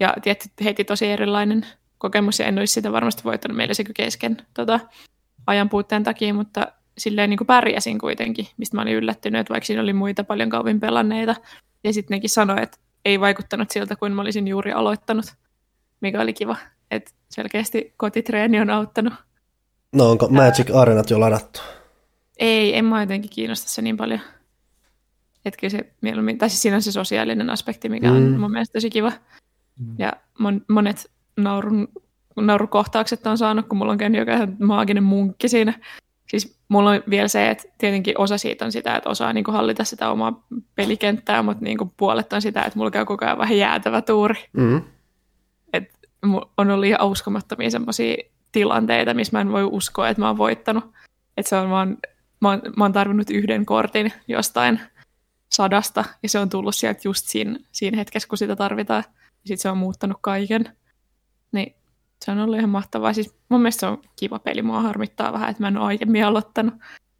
ja 0.00 0.14
tietty 0.22 0.48
heti 0.64 0.84
tosi 0.84 1.06
erilainen 1.06 1.66
kokemus 1.98 2.38
ja 2.38 2.46
en 2.46 2.58
olisi 2.58 2.72
sitä 2.74 2.92
varmasti 2.92 3.24
voittanut 3.24 3.56
meillä 3.56 3.74
se 3.74 3.84
kesken 3.84 4.36
tota, 4.54 4.80
ajan 5.46 5.68
puutteen 5.68 6.04
takia, 6.04 6.34
mutta 6.34 6.66
silleen 6.98 7.30
niin 7.30 7.38
kuin 7.38 7.46
pärjäsin 7.46 7.98
kuitenkin, 7.98 8.46
mistä 8.56 8.76
mä 8.76 8.82
olin 8.82 8.94
yllättynyt, 8.94 9.40
että 9.40 9.50
vaikka 9.52 9.66
siinä 9.66 9.82
oli 9.82 9.92
muita 9.92 10.24
paljon 10.24 10.50
kauemmin 10.50 10.80
pelanneita. 10.80 11.34
Ja 11.84 11.92
sitten 11.92 12.14
nekin 12.14 12.30
sanoi, 12.30 12.62
että 12.62 12.78
ei 13.04 13.20
vaikuttanut 13.20 13.70
siltä, 13.70 13.96
kuin 13.96 14.12
mä 14.12 14.22
olisin 14.22 14.48
juuri 14.48 14.72
aloittanut, 14.72 15.26
mikä 16.00 16.20
oli 16.20 16.32
kiva. 16.32 16.56
Että 16.90 17.10
selkeästi 17.30 17.94
kotitreeni 17.96 18.60
on 18.60 18.70
auttanut. 18.70 19.14
No 19.92 20.10
onko 20.10 20.28
Magic 20.28 20.70
Arenat 20.74 21.10
jo 21.10 21.20
ladattu? 21.20 21.60
Ei, 22.38 22.76
en 22.78 22.84
mä 22.84 23.00
jotenkin 23.00 23.30
kiinnosta 23.30 23.68
se 23.70 23.82
niin 23.82 23.96
paljon. 23.96 24.20
Että 25.44 25.60
kyllä 25.60 25.70
se 25.70 25.92
mieluummin, 26.00 26.38
tai 26.38 26.50
siis 26.50 26.62
siinä 26.62 26.76
on 26.76 26.82
se 26.82 26.92
sosiaalinen 26.92 27.50
aspekti, 27.50 27.88
mikä 27.88 28.12
on 28.12 28.22
Mm. 28.22 28.40
mun 28.40 28.50
mielestä 28.50 28.72
tosi 28.72 28.90
kiva. 28.90 29.12
Ja 29.98 30.12
mon, 30.38 30.64
monet 30.68 31.10
naurun, 31.38 31.88
naurukohtaukset 32.36 33.26
on 33.26 33.38
saanut, 33.38 33.66
kun 33.68 33.78
mulla 33.78 33.92
on 33.92 33.98
käynyt 33.98 34.18
joka 34.18 34.32
maaginen 34.58 35.04
munkki 35.04 35.48
siinä. 35.48 35.74
Siis 36.28 36.58
mulla 36.68 36.90
on 36.90 37.02
vielä 37.10 37.28
se, 37.28 37.50
että 37.50 37.64
tietenkin 37.78 38.18
osa 38.18 38.38
siitä 38.38 38.64
on 38.64 38.72
sitä, 38.72 38.96
että 38.96 39.10
osaa 39.10 39.32
niinku 39.32 39.52
hallita 39.52 39.84
sitä 39.84 40.10
omaa 40.10 40.46
pelikenttää, 40.74 41.42
mutta 41.42 41.64
niinku 41.64 41.92
puolet 41.96 42.32
on 42.32 42.42
sitä, 42.42 42.62
että 42.62 42.78
mulla 42.78 42.90
käy 42.90 43.04
koko 43.04 43.24
ajan 43.24 43.38
vähän 43.38 43.58
jäätävä 43.58 44.02
tuuri. 44.02 44.44
Mm. 44.52 44.82
Et 45.72 45.90
on 46.56 46.70
ollut 46.70 46.86
ihan 46.86 47.08
uskomattomia 47.08 47.70
semmoisia 47.70 48.16
tilanteita, 48.52 49.14
missä 49.14 49.36
mä 49.36 49.40
en 49.40 49.52
voi 49.52 49.64
uskoa, 49.64 50.08
että 50.08 50.20
mä 50.20 50.26
oon 50.26 50.38
voittanut. 50.38 50.84
Että 51.36 51.48
se 51.48 51.56
on 51.56 51.70
vaan, 51.70 51.98
mä 52.40 52.48
oon, 52.48 52.62
mä 52.76 52.84
oon 52.84 52.92
tarvinnut 52.92 53.30
yhden 53.30 53.66
kortin 53.66 54.12
jostain 54.28 54.80
sadasta, 55.52 56.04
ja 56.22 56.28
se 56.28 56.38
on 56.38 56.48
tullut 56.48 56.74
sieltä 56.74 57.00
just 57.04 57.26
siinä, 57.26 57.58
siinä 57.72 57.96
hetkessä, 57.96 58.28
kun 58.28 58.38
sitä 58.38 58.56
tarvitaan. 58.56 59.04
Ja 59.08 59.48
sitten 59.48 59.58
se 59.58 59.68
on 59.68 59.78
muuttanut 59.78 60.18
kaiken. 60.20 60.76
Niin 61.52 61.74
se 62.24 62.30
on 62.30 62.38
ollut 62.38 62.56
ihan 62.58 62.70
mahtavaa. 62.70 63.12
Siis 63.12 63.34
mun 63.48 63.60
mielestä 63.60 63.80
se 63.80 63.86
on 63.86 63.98
kiva 64.16 64.38
peli. 64.38 64.62
Mua 64.62 64.82
harmittaa 64.82 65.32
vähän, 65.32 65.50
että 65.50 65.62
mä 65.62 65.68
en 65.68 65.76
ole 65.76 65.86
aiemmin 65.86 66.24
aloittanut. 66.24 66.74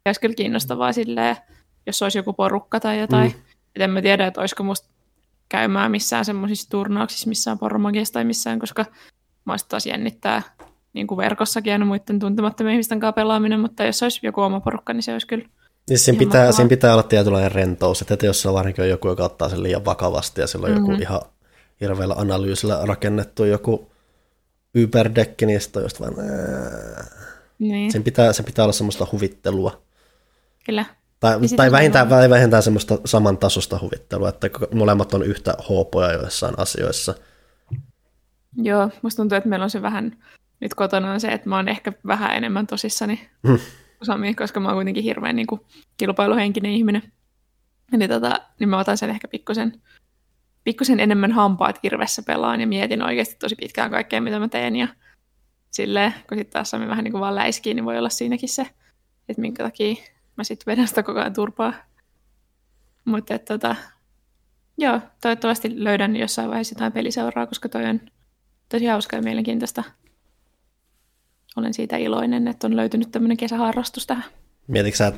Ja 0.05 0.09
olisi 0.09 0.21
kyllä 0.21 0.35
kiinnostavaa 0.35 0.93
silleen, 0.93 1.35
jos 1.85 2.01
olisi 2.01 2.17
joku 2.17 2.33
porukka 2.33 2.79
tai 2.79 2.99
jotain. 2.99 3.31
Mm. 3.31 3.39
Et 3.75 3.81
en 3.81 3.89
mä 3.89 4.01
tiedä, 4.01 4.27
että 4.27 4.39
olisiko 4.41 4.63
musta 4.63 4.89
käymään 5.49 5.91
missään 5.91 6.25
semmoisissa 6.25 6.69
turnauksissa, 6.69 7.29
missään 7.29 7.59
poromagiassa 7.59 8.13
tai 8.13 8.23
missään, 8.23 8.59
koska 8.59 8.85
mä 9.45 9.55
taas 9.69 9.85
jännittää 9.85 10.41
niin 10.93 11.07
kuin 11.07 11.17
verkossakin 11.17 11.73
aina 11.73 11.85
muiden 11.85 12.19
tuntemattomien 12.19 12.73
ihmisten 12.73 12.99
kanssa 12.99 13.13
pelaaminen, 13.13 13.59
mutta 13.59 13.83
jos 13.83 14.03
olisi 14.03 14.19
joku 14.23 14.41
oma 14.41 14.59
porukka, 14.59 14.93
niin 14.93 15.03
se 15.03 15.13
olisi 15.13 15.27
kyllä 15.27 15.45
Niin 15.89 15.99
siinä, 15.99 16.19
pitää, 16.19 16.31
mahtavaa. 16.39 16.51
siinä 16.51 16.69
pitää 16.69 16.93
olla 16.93 17.03
tietynlainen 17.03 17.51
rentous, 17.51 18.01
että 18.11 18.25
jos 18.25 18.45
on 18.45 18.53
varsinkin 18.53 18.89
joku, 18.89 19.07
joka 19.07 19.23
ottaa 19.23 19.49
sen 19.49 19.63
liian 19.63 19.85
vakavasti 19.85 20.41
ja 20.41 20.47
sillä 20.47 20.67
on 20.67 20.73
joku 20.73 20.91
Mhm. 20.91 21.01
ihan 21.01 21.21
hirveällä 21.81 22.15
analyysillä 22.17 22.79
rakennettu 22.85 23.43
joku 23.45 23.88
niin 24.87 25.79
on 25.79 25.83
just 25.83 25.99
vaan... 25.99 26.13
Niin, 27.59 27.91
Sen 27.91 28.03
pitää, 28.03 28.33
sen 28.33 28.45
pitää 28.45 28.65
olla 28.65 28.73
semmoista 28.73 29.07
huvittelua. 29.11 29.81
kyllä. 30.65 30.85
Tai, 31.19 31.39
Ja 31.41 31.55
tai 31.55 31.71
vähintään, 31.71 32.09
vähintään 32.09 32.63
semmoista 32.63 32.97
samantasosta 33.05 33.79
huvittelua, 33.81 34.29
että 34.29 34.49
molemmat 34.73 35.13
on 35.13 35.23
yhtä 35.23 35.53
hoopoja 35.69 36.13
joissain 36.13 36.59
asioissa. 36.59 37.13
Joo, 38.55 38.89
musta 39.01 39.17
tuntuu, 39.17 39.37
että 39.37 39.49
meillä 39.49 39.63
on 39.63 39.69
se 39.69 39.81
vähän 39.81 40.17
nyt 40.59 40.73
kotona 40.73 41.11
on 41.11 41.19
se, 41.19 41.27
että 41.27 41.49
mä 41.49 41.55
oon 41.55 41.67
ehkä 41.67 41.93
vähän 42.07 42.35
enemmän 42.35 42.67
tosissani 42.67 43.29
Hmm. 43.47 43.59
Sami, 44.03 44.35
koska 44.35 44.59
mä 44.59 44.67
oon 44.67 44.77
kuitenkin 44.77 45.03
hirveän 45.03 45.35
niin 45.35 45.47
kuin, 45.47 45.61
kilpailuhenkinen 45.97 46.71
ihminen. 46.71 47.03
Eli 47.93 48.07
tota, 48.07 48.41
niin 48.59 48.69
mä 48.69 48.79
otan 48.79 48.97
sen 48.97 49.09
ehkä 49.09 49.27
pikkusen, 49.27 49.81
pikkusen 50.63 50.99
enemmän 50.99 51.31
hampaat 51.31 51.79
kirvessä 51.79 52.21
pelaan 52.21 52.61
ja 52.61 52.67
mietin 52.67 53.03
oikeasti 53.03 53.35
tosi 53.39 53.55
pitkään 53.55 53.91
kaikkea, 53.91 54.21
mitä 54.21 54.39
mä 54.39 54.47
teen. 54.47 54.75
Ja 54.75 54.87
silleen, 55.71 56.13
kun 56.29 56.37
sitten 56.37 56.53
taas 56.53 56.69
Sami 56.69 56.87
vähän 56.87 57.03
niin 57.03 57.11
kuin 57.11 57.21
vaan 57.21 57.35
läiskii, 57.35 57.73
niin 57.73 57.85
voi 57.85 57.97
olla 57.97 58.09
siinäkin 58.09 58.49
se, 58.49 58.61
että 59.29 59.41
minkä 59.41 59.63
takia 59.63 59.95
mä 60.35 60.43
sitten 60.43 60.71
vedän 60.71 60.87
sitä 60.87 61.03
koko 61.03 61.19
ajan 61.19 61.33
turpaa. 61.33 61.73
Mutta 63.05 63.39
tota, 63.39 63.75
joo, 64.77 64.99
toivottavasti 65.21 65.83
löydän 65.83 66.15
jossain 66.15 66.49
vaiheessa 66.49 66.75
jotain 66.75 66.91
peliseuraa, 66.91 67.47
koska 67.47 67.69
toi 67.69 67.85
on 67.85 68.01
tosi 68.69 68.85
hauska 68.85 69.15
ja 69.15 69.21
mielenkiintoista. 69.21 69.83
Olen 71.55 71.73
siitä 71.73 71.97
iloinen, 71.97 72.47
että 72.47 72.67
on 72.67 72.75
löytynyt 72.75 73.11
tämmöinen 73.11 73.37
kesäharrastus 73.37 74.07
tähän. 74.07 74.23
Mietitkö 74.67 74.97
sä, 74.97 75.13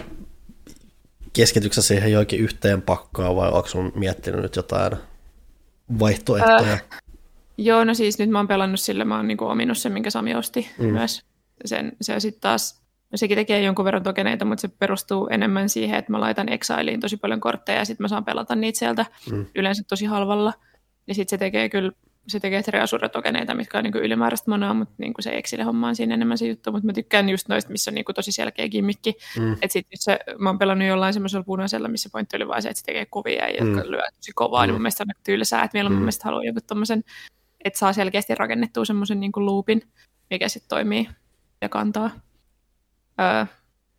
keskityksä 1.34 1.82
siihen 1.82 2.12
joikin 2.12 2.40
yhteen 2.40 2.82
pakkaan 2.82 3.36
vai 3.36 3.52
onko 3.52 3.68
sun 3.68 3.92
miettinyt 3.96 4.42
nyt 4.42 4.56
jotain 4.56 4.98
vaihtoehtoja? 6.00 6.74
Äh. 6.74 6.84
Joo, 7.58 7.84
no 7.84 7.94
siis 7.94 8.20
nyt 8.20 8.30
mä 8.30 8.40
oon 8.40 8.48
pelannut 8.48 8.80
sillä, 8.80 9.06
mä 9.06 9.16
oon 9.16 9.28
niinku 9.28 9.46
ominut 9.46 9.78
sen, 9.78 9.92
minkä 9.92 10.10
Sami 10.10 10.36
osti 10.36 10.70
mm. 10.78 10.86
myös. 10.86 11.26
Sen, 11.66 11.92
se 12.02 12.20
sitten 12.20 12.42
taas, 12.42 12.82
no 13.12 13.18
sekin 13.18 13.38
tekee 13.38 13.62
jonkun 13.62 13.86
verran 13.86 14.04
tokeneita, 14.04 14.46
mutta 14.46 14.62
se 14.62 14.68
perustuu 14.68 15.28
enemmän 15.28 15.70
siihen, 15.70 16.00
että 16.00 16.12
mä 16.12 16.20
laitan 16.20 16.50
Exiliin 16.50 17.00
tosi 17.00 17.18
paljon 17.18 17.40
kortteja 17.40 17.80
ja 17.80 17.86
sitten 17.86 18.04
mä 18.04 18.08
saan 18.08 18.26
pelata 18.26 18.56
niitä 18.56 18.80
sieltä 18.80 19.06
mm. 19.32 19.46
yleensä 19.56 19.84
tosi 19.90 20.06
halvalla. 20.06 20.54
Ja 21.08 21.16
sitten 21.16 21.30
se 21.30 21.38
tekee 21.38 21.70
kyllä, 21.70 21.92
se 22.28 22.40
tekee 22.40 22.62
Treasure-tokeneita, 22.64 23.54
mitkä 23.54 23.78
on 23.78 23.84
niinku 23.84 23.98
ylimääräistä 24.00 24.50
manaa, 24.52 24.74
mutta 24.74 24.94
niinku 24.98 25.22
se 25.22 25.30
Exile-homma 25.30 25.88
on 25.88 25.96
siinä 25.96 26.14
enemmän 26.14 26.38
se 26.38 26.48
juttu, 26.48 26.72
mutta 26.72 26.86
mä 26.86 26.94
tykkään 26.94 27.30
just 27.30 27.48
noista, 27.48 27.72
missä 27.72 27.92
on 27.92 27.96
niinku 27.96 28.14
tosi 28.14 28.32
selkeä 28.32 28.70
gimmikki. 28.70 29.14
Mm. 29.40 29.54
Että 29.54 29.68
sitten 29.70 29.98
se, 30.02 30.20
mä 30.40 30.50
oon 30.50 30.60
pelannut 30.60 30.88
jollain 30.88 31.14
semmoisella 31.14 31.44
punaisella, 31.44 31.88
missä 31.88 32.10
pointti 32.12 32.36
oli 32.36 32.48
vaan 32.48 32.62
se, 32.62 32.70
että 32.70 32.80
se 32.80 32.86
tekee 32.86 33.06
kovia 33.06 33.50
ja 33.50 33.66
jotka 33.66 33.84
Mm. 33.84 33.92
lyö 33.92 34.02
tosi 34.16 34.32
kovaa, 34.36 34.62
mm. 34.62 34.68
niin 34.68 34.72
Mm. 34.72 34.76
mun 34.76 34.82
mielestä 34.82 35.04
on 35.04 35.24
tylsää, 35.24 35.64
että 35.64 35.74
vielä 35.74 35.90
mun 35.90 35.98
Mm. 35.98 36.02
mielestä 36.02 36.26
haluaa 36.26 36.44
joku 36.44 36.60
tommosen, 36.68 37.04
että 37.64 37.80
saa 37.80 37.94
selkeästi 37.94 38.36
rakennettua 38.36 38.86
semmoisen 38.86 39.20
niin 39.20 39.32
loopin, 39.36 39.82
mikä 40.30 40.48
sitten 40.50 40.70
toimii 40.70 41.10
ja 41.62 41.70
kantaa. 41.70 42.12
Öö, 43.22 43.46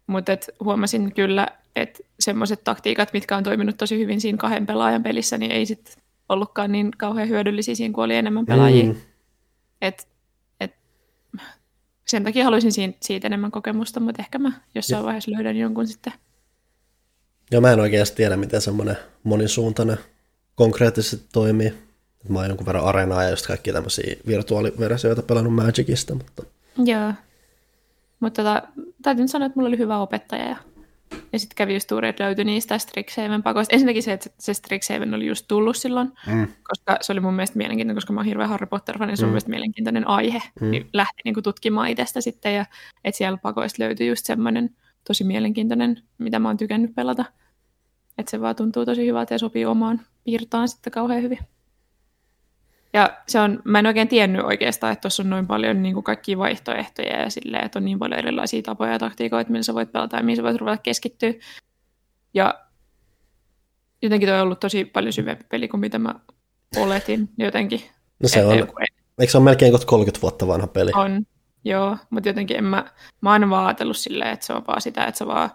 mutta 0.07 0.33
et 0.33 0.51
huomasin 0.65 1.15
kyllä, 1.15 1.49
että 1.77 1.99
semmoiset 2.21 2.65
taktiikat, 2.65 3.13
mitkä 3.13 3.37
on 3.37 3.43
toiminut 3.45 3.77
tosi 3.77 3.99
hyvin 3.99 4.21
siinä 4.21 4.39
kahden 4.39 4.67
pelaajan 4.67 5.03
pelissä, 5.03 5.39
niin 5.39 5.53
ei 5.53 5.67
sitten 5.67 5.95
ollutkaan 6.33 6.73
niin 6.73 6.91
kauhean 6.99 7.29
hyödyllisiä 7.29 7.75
siinä, 7.75 7.95
kun 7.95 8.05
oli 8.05 8.17
enemmän 8.17 8.47
pelaajia. 8.47 8.85
Mm. 8.85 8.97
Et, 9.83 10.09
et, 10.61 10.75
sen 12.07 12.25
takia 12.25 12.45
haluaisin 12.45 12.73
siitä, 12.73 12.99
siitä 13.01 13.27
enemmän 13.27 13.51
kokemusta, 13.51 14.01
mutta 14.01 14.23
ehkä 14.23 14.39
mä 14.39 14.53
jossain 14.75 15.05
vaiheessa 15.05 15.31
löydän 15.31 15.57
jonkun 15.57 15.87
sitten. 15.87 16.13
Joo, 17.51 17.61
mä 17.61 17.73
en 17.73 17.81
oikeasti 17.81 18.17
tiedä, 18.17 18.37
miten 18.37 18.61
semmoinen 18.61 18.97
monisuuntainen 19.23 19.99
konkreettisesti 20.55 21.27
toimii. 21.33 21.75
Mä 22.29 22.39
oon 22.39 22.49
jonkun 22.49 22.67
verran 22.67 22.85
areenaa 22.85 23.25
ja 23.25 23.31
just 23.31 23.47
kaikki 23.47 23.73
tämmöisiä 23.73 24.17
virtuaaliversioita 24.27 25.23
pelannut 25.23 25.55
Magicista, 25.55 26.15
mutta 26.15 26.43
Joo. 26.85 27.13
Mutta 28.21 28.43
tota, 28.43 28.63
täytyy 29.03 29.29
sanoa, 29.29 29.47
että 29.47 29.59
mulla 29.59 29.69
oli 29.69 29.79
hyvä 29.79 29.99
opettaja 29.99 30.49
ja, 30.49 30.57
ja 31.33 31.39
sitten 31.39 31.57
kävi 31.57 31.75
just 31.75 31.89
tuuri, 31.89 32.09
että 32.09 32.25
löytyi 32.25 32.45
niistä 32.45 32.79
Strixhaven 32.79 33.43
pakoista. 33.43 33.75
Ensinnäkin 33.75 34.03
se, 34.03 34.13
että 34.13 34.31
se 34.39 34.55
Strixhaven 34.55 35.15
oli 35.15 35.27
just 35.27 35.45
tullut 35.49 35.77
silloin, 35.77 36.13
Mm. 36.27 36.49
koska 36.63 36.97
se 37.01 37.13
oli 37.13 37.21
mun 37.21 37.35
mielestä 37.35 37.57
mielenkiintoinen, 37.59 37.97
koska 37.97 38.13
mä 38.13 38.21
oon 38.21 38.27
hirveä 38.27 38.47
Harry 38.47 38.67
Potter-fani, 38.67 39.07
niin 39.11 39.17
se 39.17 39.25
on 39.25 39.27
Mm. 39.27 39.29
mun 39.31 39.33
mielestä 39.33 39.51
mielenkiintoinen 39.51 40.09
aihe. 40.09 40.43
Mm. 40.61 40.71
Niin 40.71 40.89
lähti 40.93 41.21
niinku 41.25 41.43
tutkimaan 41.43 41.89
itsestä 41.89 42.21
sitten 42.21 42.55
ja 42.55 42.67
että 43.05 43.19
siellä 43.19 43.39
pakoista 43.43 43.83
löytyi 43.83 44.09
just 44.09 44.27
semmoinen 44.27 44.71
tosi 45.07 45.25
mielenkiintoinen, 45.25 46.03
mitä 46.19 46.39
mä 46.39 46.49
oon 46.49 46.57
tykännyt 46.57 46.95
pelata. 46.95 47.25
Että 48.19 48.31
se 48.31 48.41
vaan 48.41 48.57
tuntuu 48.57 48.85
tosi 48.87 49.07
hyvältä 49.07 49.35
ja 49.35 49.39
sopii 49.39 49.65
omaan 49.65 50.01
piirtaan 50.25 50.69
sitten 50.69 50.93
kauhean 50.93 51.23
hyvin. 51.23 51.39
Ja 52.93 53.17
se 53.27 53.41
on, 53.41 53.63
mä 53.65 53.79
en 53.79 53.87
oikein 53.87 54.09
tiennyt 54.09 54.45
oikeastaan, 54.45 54.93
että 54.93 55.01
tuossa 55.01 55.23
on 55.23 55.31
noin 55.31 55.47
paljon 55.47 55.83
niin 55.83 55.95
kuin 55.95 56.05
kaikkia 56.05 56.39
vaihtoehtoja 56.39 57.21
ja 57.21 57.31
silleen, 57.31 57.65
että 57.65 57.79
on 57.79 57.85
niin 57.85 57.99
paljon 57.99 58.19
erilaisia 58.19 58.63
tapoja 58.63 58.93
ja 58.93 58.99
taktiikoita, 58.99 59.51
millä 59.51 59.63
sä 59.63 59.75
voit 59.75 59.93
pelata 59.93 60.17
ja 60.17 60.23
mihin 60.23 60.37
sä 60.37 60.43
voit 60.43 60.57
ruveta 60.57 60.83
keskittyä. 60.83 61.33
Ja 62.35 62.55
jotenkin 64.03 64.29
toi 64.29 64.37
on 64.37 64.43
ollut 64.43 64.61
tosi 64.61 64.85
paljon 64.85 65.13
syvempi 65.13 65.45
peli 65.49 65.69
kuin 65.69 65.81
mitä 65.81 65.99
mä 65.99 66.15
oletin 66.77 67.29
jotenkin. 67.39 67.81
no 68.23 68.29
se 68.29 68.45
on, 68.45 68.55
eikö 69.19 69.31
se 69.31 69.39
ole 69.39 69.45
melkein 69.45 69.73
kohta 69.73 69.87
30 69.87 70.23
vuotta 70.23 70.47
vanha 70.47 70.67
peli? 70.67 70.91
on, 70.95 71.27
joo, 71.65 71.97
mutta 72.11 72.29
jotenkin 72.29 72.57
en 72.57 72.65
mä, 72.65 72.85
mä 73.21 73.33
oon 73.33 73.51
vaan 73.51 73.67
ajatellut 73.67 73.97
silleen, 73.97 74.31
että 74.31 74.47
se 74.47 74.53
on 74.53 74.65
vaan 74.67 74.81
sitä, 74.81 75.05
että 75.05 75.19
sä 75.19 75.27
vaan 75.27 75.51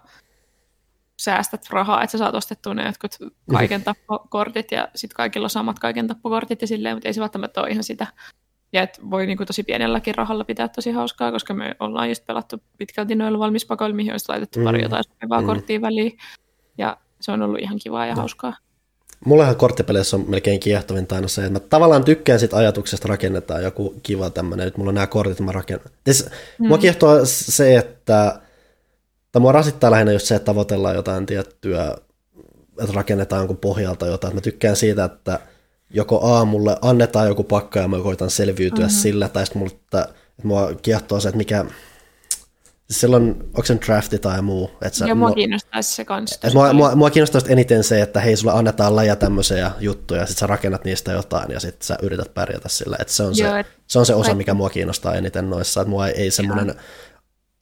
säästät 1.20 1.66
rahaa, 1.70 2.02
että 2.02 2.12
sä 2.12 2.18
saat 2.18 2.34
ostettua 2.34 2.74
ne 2.74 2.86
jotkut 2.86 3.16
kaiken 3.50 3.82
tappokortit 3.82 4.72
ja 4.72 4.88
sitten 4.94 5.16
kaikilla 5.16 5.46
on 5.46 5.50
samat 5.50 5.78
kaiken 5.78 6.06
tappokortit 6.06 6.60
ja 6.60 6.66
silleen, 6.68 6.96
mutta 6.96 7.08
ei 7.08 7.14
se 7.14 7.20
välttämättä 7.20 7.60
ole 7.60 7.70
ihan 7.70 7.84
sitä. 7.84 8.06
Ja 8.72 8.82
että 8.82 9.00
voi 9.10 9.26
niinku 9.26 9.44
tosi 9.44 9.62
pienelläkin 9.62 10.14
rahalla 10.14 10.44
pitää 10.44 10.68
tosi 10.68 10.90
hauskaa, 10.90 11.32
koska 11.32 11.54
me 11.54 11.74
ollaan 11.80 12.08
just 12.08 12.26
pelattu 12.26 12.56
pitkälti 12.78 13.14
noilla 13.14 13.38
valmispakoilla, 13.38 13.96
mihin 13.96 14.12
olisi 14.12 14.24
laitettu 14.28 14.60
pari 14.64 14.78
Mm. 14.78 14.82
jotain 14.82 15.04
sopivaa 15.04 15.40
Mm. 15.40 15.46
korttia 15.46 15.80
väliin. 15.80 16.18
Ja 16.78 16.96
se 17.20 17.32
on 17.32 17.42
ollut 17.42 17.60
ihan 17.60 17.78
kivaa 17.78 18.06
ja 18.06 18.14
hauskaa. 18.14 18.56
Mullahan 19.24 19.56
korttipeleissä 19.56 20.16
on 20.16 20.24
melkein 20.28 20.60
kiehtovinta 20.60 21.14
aina 21.14 21.28
se, 21.28 21.40
että 21.40 21.52
mä 21.52 21.60
tavallaan 21.60 22.04
tykkään 22.04 22.40
sit 22.40 22.54
ajatuksesta 22.54 23.08
rakennetaan 23.08 23.62
joku 23.62 23.94
kiva 24.02 24.30
tämmöinen, 24.30 24.64
nyt 24.64 24.76
mulla 24.76 24.88
on 24.88 24.94
nämä 24.94 25.06
kortit, 25.06 25.40
mä 25.40 25.52
rakennan. 25.52 25.88
Siis, 26.04 26.30
mm. 26.58 26.68
Mua 26.68 26.78
kiehtoo 26.78 27.20
se, 27.24 27.76
että, 27.76 28.40
tai 29.32 29.40
mua 29.40 29.52
rasittaa 29.52 29.90
lähinnä 29.90 30.12
just 30.12 30.26
se, 30.26 30.34
että 30.34 30.46
tavoitellaan 30.46 30.94
jotain 30.94 31.26
tiettyä, 31.26 31.94
että 32.80 32.92
rakennetaan 32.94 33.40
jonkun 33.40 33.56
pohjalta 33.56 34.06
jotain. 34.06 34.34
Mä 34.34 34.40
tykkään 34.40 34.76
siitä, 34.76 35.04
että 35.04 35.40
joko 35.90 36.36
A, 36.36 36.44
mulle 36.44 36.76
annetaan 36.82 37.28
joku 37.28 37.44
pakka 37.44 37.80
ja 37.80 37.88
mä 37.88 37.96
koitan 38.02 38.30
selviytyä 38.30 38.84
mm-hmm. 38.86 38.98
sillä, 39.00 39.28
tai 39.28 39.46
sitten 39.46 39.60
mulle, 39.60 39.72
että, 39.74 40.02
että 40.02 40.42
mua 40.44 40.70
kiehtoo 40.82 41.20
se, 41.20 41.28
että 41.28 41.36
mikä, 41.36 41.64
silloin, 42.90 43.34
onko 43.46 43.64
se 43.64 43.78
drafti 43.86 44.18
tai 44.18 44.42
muu? 44.42 44.70
Että 44.82 44.98
sä- 44.98 45.06
Ja 45.06 45.14
mua 45.14 45.28
mua- 45.28 45.34
kiinnostaisi 45.34 45.94
se 45.94 46.04
kans. 46.04 46.38
et 46.44 46.54
mua, 46.54 46.72
mua, 46.72 46.94
mua 46.94 47.10
kiinnostaa 47.10 47.36
just 47.38 47.50
eniten 47.50 47.84
se, 47.84 48.02
että 48.02 48.20
hei, 48.20 48.36
sulle 48.36 48.52
annetaan 48.52 48.96
läjä 48.96 49.16
tämmöisiä 49.16 49.70
juttuja, 49.80 50.20
ja 50.20 50.26
sit 50.26 50.38
sä 50.38 50.46
rakennat 50.46 50.84
niistä 50.84 51.12
jotain, 51.12 51.50
ja 51.50 51.60
sit 51.60 51.82
sä 51.82 51.96
yrität 52.02 52.34
pärjätä 52.34 52.68
sillä. 52.68 52.96
Et 53.00 53.08
se, 53.08 53.22
on 53.22 53.36
Joo, 53.36 53.50
se, 53.52 53.58
et- 53.58 53.66
se 53.86 53.98
on 53.98 54.06
se 54.06 54.14
osa, 54.14 54.34
mikä 54.34 54.54
mua 54.54 54.70
kiinnostaa 54.70 55.14
eniten 55.14 55.50
noissa. 55.50 55.80
Et 55.80 55.88
mua 55.88 56.08
ei 56.08 56.30
semmoinen 56.30 56.74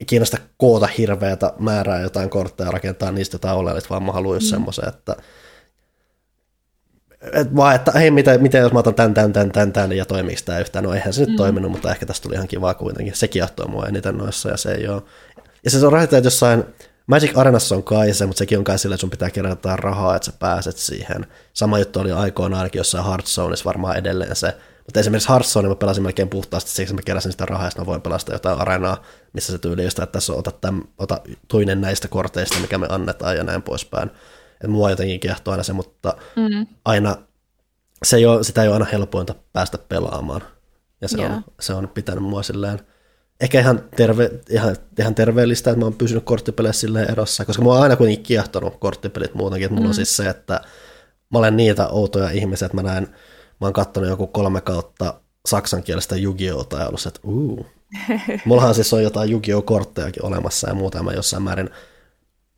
kiinnosta 0.06 0.39
koota 0.56 0.86
hirveätä 0.86 1.52
määrää 1.59 2.01
jotain 2.01 2.31
kortteja 2.31 2.68
ja 2.68 2.73
rakentaa 2.73 3.12
niistä 3.12 3.35
jotain 3.35 3.56
oleellista, 3.59 3.90
vaan 3.90 4.02
mä 4.02 4.12
haluan 4.12 4.36
just 4.36 4.47
Mm. 4.47 4.51
semmoisen, 4.51 4.89
että 4.89 5.16
et 7.32 7.56
vaan, 7.56 7.74
että 7.74 7.93
hei, 7.93 8.10
mitä, 8.10 8.39
miten 8.39 8.60
jos 8.60 8.73
mä 8.73 8.78
otan 8.78 8.94
tän, 8.94 9.14
tän, 9.14 9.32
tän, 9.32 9.52
tän, 9.52 9.73
tän, 9.73 9.93
ja 9.93 10.05
toimiiko 10.05 10.40
tämä 10.44 10.59
yhtään? 10.59 10.85
No 10.85 10.93
eihän 10.94 11.12
se 11.12 11.20
nyt 11.20 11.31
Mm. 11.31 11.36
toiminut, 11.36 11.70
mutta 11.73 11.90
ehkä 11.90 12.06
tästä 12.06 12.23
tuli 12.23 12.35
ihan 12.35 12.48
kivaa 12.48 12.74
kuitenkin. 12.74 13.16
Se 13.16 13.28
kiehtoo 13.28 13.68
mua 13.68 13.86
eniten 13.86 14.18
noissa, 14.18 14.48
ja 14.48 14.56
se 14.56 14.73
ei 14.73 14.89
ole. 14.89 15.02
Ja 15.64 15.70
se 15.70 15.86
on 15.86 15.93
rasittaa, 15.93 16.18
että 16.18 16.27
jossain 16.27 16.64
Magic 17.06 17.39
Arenassa 17.39 17.74
on 17.74 17.82
kai 17.82 18.12
se, 18.12 18.27
mutta 18.27 18.39
sekin 18.39 18.59
on 18.59 18.64
kai 18.64 18.78
sille, 18.78 18.94
että 18.94 19.01
sun 19.01 19.10
pitää 19.10 19.31
kerätä 19.31 19.77
rahaa, 19.77 20.16
että 20.16 20.27
sä 20.27 20.32
pääset 20.39 20.77
siihen. 20.77 21.27
Sama 21.52 21.78
juttu 21.78 22.01
oli 22.01 22.12
aikoinaan 22.12 22.59
ainakin 22.60 22.78
jossain 22.78 23.05
Hearthstoneissa 23.05 23.64
varmaan 23.64 23.97
edelleen 23.97 24.36
se. 24.36 24.56
Mutta 24.86 25.00
esimerkiksi 25.00 25.28
Hearthstone 25.28 25.68
mä 25.68 25.74
pelasin 25.74 26.02
melkein 26.02 26.28
puhtaasti 26.28 26.70
siksi, 26.70 26.82
että 26.82 26.94
mä 26.94 27.00
keräsin 27.04 27.32
sitä 27.32 27.46
rahaa, 27.46 27.66
ja 27.66 27.72
mä 27.78 27.86
voin 27.86 28.02
pelastaa 28.02 28.34
jotain 28.34 28.60
arenaa, 28.60 29.02
missä 29.32 29.52
se 29.52 29.58
tyyli 29.58 29.84
just, 29.84 29.98
että 29.98 30.12
tässä 30.12 30.32
on, 30.32 30.38
ota, 30.38 30.52
täm, 30.60 30.82
ota 30.98 31.20
toinen 31.48 31.80
näistä 31.80 32.08
korteista, 32.08 32.58
mikä 32.58 32.78
me 32.78 32.86
annetaan 32.90 33.36
ja 33.36 33.44
näin 33.44 33.62
poispäin. 33.62 34.10
Et 34.64 34.70
mua 34.70 34.90
jotenkin 34.90 35.20
kiehtoo 35.20 35.52
aina 35.52 35.62
se, 35.62 35.72
mutta 35.72 36.16
Mm. 36.36 36.66
aina 36.84 37.16
se 38.02 38.16
ei 38.16 38.26
ole, 38.26 38.44
sitä 38.44 38.62
ei 38.62 38.68
ole 38.68 38.74
aina 38.74 38.86
helpointa 38.92 39.34
päästä 39.52 39.78
pelaamaan. 39.78 40.42
Ja 41.00 41.08
se, 41.08 41.16
Joo. 41.22 41.26
on, 41.30 41.44
se 41.60 41.74
on 41.74 41.88
pitänyt 41.88 42.24
mua 42.24 42.42
silleen, 42.42 42.80
ehkä 43.40 43.60
ihan, 43.60 43.84
terve, 43.96 44.30
ihan, 44.50 44.76
ihan 44.98 45.14
terveellistä, 45.14 45.70
että 45.70 45.78
mä 45.78 45.86
oon 45.86 45.94
pysynyt 45.94 46.24
korttipeleissä 46.24 46.80
silleen 46.80 47.10
erossa, 47.10 47.44
koska 47.44 47.62
mua 47.62 47.76
on 47.76 47.82
aina 47.82 47.96
kuitenkin 47.96 48.24
kiehtonut 48.24 48.76
korttipelit 48.80 49.34
muutenkin, 49.34 49.64
että 49.66 49.74
mulla 49.74 49.86
mm. 49.86 49.90
on 49.90 49.94
siis 49.94 50.16
se, 50.16 50.28
että 50.28 50.60
mä 51.32 51.38
olen 51.38 51.56
niitä 51.56 51.88
outoja 51.88 52.30
ihmisiä, 52.30 52.66
että 52.66 52.76
mä 52.76 52.82
näen, 52.82 53.08
mä 53.60 53.66
oon 53.66 53.72
kattonut 53.72 54.10
joku 54.10 54.26
kolme 54.26 54.60
kautta 54.60 55.20
saksankielistä 55.46 56.16
Yu-Gi-Ohta 56.16 56.78
ja 56.78 56.86
ollut 56.86 57.06
että 57.06 57.20
uu. 57.24 57.66
Mullahan 58.44 58.74
siis 58.74 58.92
on 58.92 59.02
jotain 59.02 59.30
Yu-Gi-Oh-korttejakin 59.30 60.24
olemassa 60.24 60.68
ja 60.68 60.74
muuta, 60.74 61.02
mä 61.02 61.12
jossain 61.12 61.42
määrin 61.42 61.70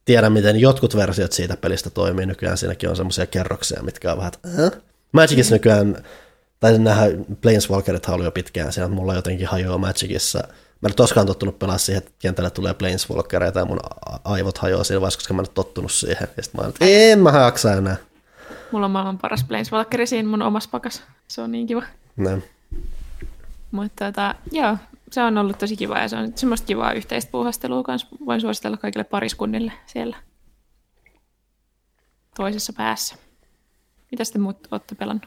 tiedän, 0.04 0.32
miten 0.32 0.60
jotkut 0.60 0.96
versiot 0.96 1.32
siitä 1.32 1.56
pelistä 1.56 1.90
toimii. 1.90 2.26
Nykyään 2.26 2.58
siinäkin 2.58 2.90
on 2.90 2.96
semmoisia 2.96 3.26
kerroksia, 3.26 3.82
mitkä 3.82 4.12
on 4.12 4.18
vähän, 4.18 4.32
äh? 4.64 4.70
Magicissa 5.12 5.54
nykyään, 5.54 6.04
tai 6.60 6.78
nähdä 6.78 7.04
Planeswalkerit 7.40 8.08
oli 8.08 8.24
jo 8.24 8.30
pitkään 8.30 8.72
siinä, 8.72 8.88
mulla 8.88 9.14
jotenkin 9.14 9.46
hajoaa 9.46 9.78
Magicissa 9.78 10.44
Mä 10.80 10.88
en 10.88 10.94
koskaan 10.96 11.26
tottunut 11.26 11.58
pelaa 11.58 11.78
siihen, 11.78 11.98
että 11.98 12.10
kentälle 12.18 12.50
tulee 12.50 12.74
planeswalkereita 12.74 13.58
ja 13.58 13.64
mun 13.64 13.80
aivot 14.24 14.58
hajoaa 14.58 14.84
siinä 14.84 15.00
vaiheessa, 15.00 15.18
koska 15.18 15.34
mä 15.34 15.42
en 15.42 15.48
ole 15.48 15.54
tottunut 15.54 15.92
siihen. 15.92 16.28
Ja 16.36 16.42
sitten 16.42 16.60
mä 16.60 16.64
olin, 16.64 16.70
että 16.70 16.84
en 16.84 17.18
mä 17.18 17.30
jaksa 17.44 17.72
enää. 17.72 17.96
Mulla 18.72 18.86
on 18.86 18.90
maailman 18.90 19.18
paras 19.18 19.44
Planeswalkeri 19.44 20.06
siinä 20.06 20.28
mun 20.28 20.42
omassa 20.42 20.70
pakas. 20.72 21.02
Se 21.28 21.40
on 21.40 21.52
niin 21.52 21.66
kiva. 21.66 21.82
Näin. 22.16 22.44
Mutta 23.70 24.04
tota, 24.04 24.34
joo, 24.52 24.76
se 25.10 25.22
on 25.22 25.38
ollut 25.38 25.58
tosi 25.58 25.76
kiva 25.76 25.98
ja 25.98 26.08
se 26.08 26.16
on 26.16 26.32
semmoista 26.34 26.66
kivaa 26.66 26.92
yhteistä 26.92 27.30
puuhastelua 27.30 27.82
kanssa. 27.82 28.08
Voin 28.26 28.40
suositella 28.40 28.76
kaikille 28.76 29.04
pariskunnille 29.04 29.72
siellä 29.86 30.16
toisessa 32.36 32.72
päässä. 32.72 33.16
Mitä 34.10 34.24
te 34.32 34.38
muut 34.38 34.68
olette 34.70 34.94
pelannut? 34.94 35.26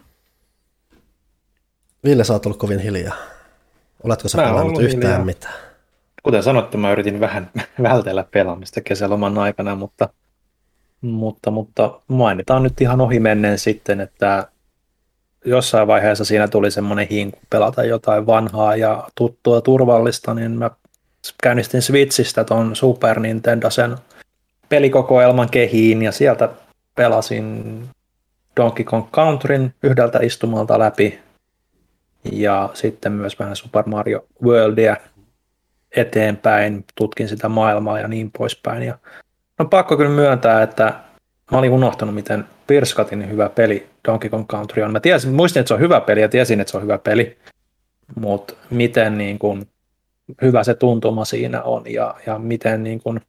Ville, 2.03 2.23
sä 2.23 2.34
oot 2.34 2.45
ollut 2.45 2.59
kovin 2.59 2.80
hiljaa. 2.80 3.15
Oletko 4.03 4.30
sä 4.30 4.38
Mä 4.38 4.43
pelannut 4.43 4.81
yhtään 4.81 5.03
hiljaa. 5.03 5.26
mitään? 5.26 5.53
Kuten 6.23 6.43
sanottu, 6.43 6.77
mä 6.77 6.91
yritin 6.91 7.19
vähän 7.19 7.51
vältellä 7.84 8.26
pelaamista 8.31 8.81
kesäloman 8.81 9.38
aikana, 9.38 9.76
mutta, 9.76 10.09
mutta, 11.02 11.52
mutta 11.52 12.02
mainitaan 12.07 12.64
nyt 12.64 12.82
ihan 12.82 13.02
ohi 13.02 13.19
menneen 13.19 13.60
sitten, 13.60 14.02
että 14.02 14.48
jossain 15.45 15.88
vaiheessa 15.88 16.26
siinä 16.26 16.48
tuli 16.48 16.72
semmoinen 16.72 17.07
hinku 17.11 17.40
pelata 17.49 17.84
jotain 17.84 18.26
vanhaa 18.26 18.76
ja 18.76 19.07
tuttua 19.15 19.61
turvallista, 19.61 20.34
niin 20.34 20.52
mä 20.52 20.72
käynnistin 21.44 21.82
Switchistä 21.82 22.44
ton 22.44 22.76
Super 22.76 23.19
Nintendo 23.19 23.69
sen 23.69 23.98
pelikokoelman 24.69 25.49
kehiin 25.49 26.02
ja 26.02 26.11
sieltä 26.11 26.49
pelasin 26.95 27.84
Donkey 28.57 28.86
Kong 28.86 29.11
Countryn 29.11 29.73
yhdeltä 29.84 30.19
istumalta 30.19 30.80
läpi 30.80 31.19
ja 32.32 32.69
sitten 32.73 33.11
myös 33.11 33.40
vähän 33.40 33.56
Super 33.56 33.84
Mario 33.88 34.26
Worldia 34.44 34.98
eteenpäin, 35.95 36.86
tutkin 36.95 37.28
sitä 37.28 37.49
maailmaa 37.49 37.99
ja 37.99 38.07
niin 38.07 38.32
poispäin. 38.38 38.84
Ja 38.84 38.98
on 39.62 39.70
pakko 39.70 39.98
kyllä 39.98 40.12
myöntää, 40.12 40.64
että 40.64 40.94
mä 41.52 41.58
olin 41.58 41.72
unohtanut, 41.72 42.16
miten 42.16 42.46
pirskatin 42.68 43.30
hyvä 43.30 43.50
peli 43.50 43.88
Donkey 44.08 44.30
Kong 44.30 44.48
Country 44.48 44.84
on. 44.84 44.92
Mä 44.92 45.00
tiesin, 45.00 45.34
muistin, 45.34 45.60
että 45.60 45.68
se 45.68 45.74
on 45.74 45.80
hyvä 45.80 46.02
peli 46.02 46.22
ja 46.22 46.30
tiesin, 46.30 46.60
että 46.60 46.72
se 46.72 46.78
on 46.78 46.84
hyvä 46.84 46.98
peli, 46.98 47.38
mutta 48.16 48.54
miten 48.70 49.18
niin 49.18 49.40
kuin, 49.40 49.68
hyvä 50.42 50.64
se 50.64 50.74
tuntuma 50.74 51.26
siinä 51.26 51.62
on 51.62 51.84
ja, 51.86 52.16
ja 52.26 52.40
miten, 52.40 52.84
niin 52.84 53.00
kuin, 53.00 53.22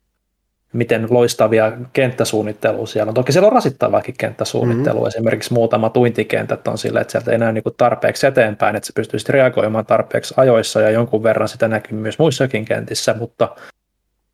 miten 0.72 1.06
loistavia 1.10 1.72
kenttäsuunnittelua 1.92 2.86
siellä 2.86 3.10
on. 3.10 3.14
Toki 3.14 3.32
siellä 3.32 3.46
on 3.46 3.52
rasittavaakin 3.52 4.14
kenttäsuunnittelua. 4.18 5.00
Mm-hmm. 5.00 5.08
Esimerkiksi 5.08 5.52
muutama 5.52 5.90
tuintikentät 5.90 6.68
on 6.68 6.78
sille, 6.78 7.00
että 7.00 7.12
sieltä 7.12 7.30
ei 7.30 7.38
näy 7.38 7.52
niin 7.52 7.62
kuin 7.64 7.74
tarpeeksi 7.76 8.26
eteenpäin, 8.26 8.76
että 8.76 8.86
se 8.86 8.92
pystyisi 8.92 9.32
reagoimaan 9.32 9.86
tarpeeksi 9.86 10.34
ajoissa 10.36 10.80
ja 10.80 10.90
jonkun 10.90 11.22
verran 11.22 11.48
sitä 11.48 11.68
näkyy 11.68 11.98
myös 11.98 12.18
muissakin 12.18 12.64
kentissä, 12.64 13.14
mutta, 13.14 13.56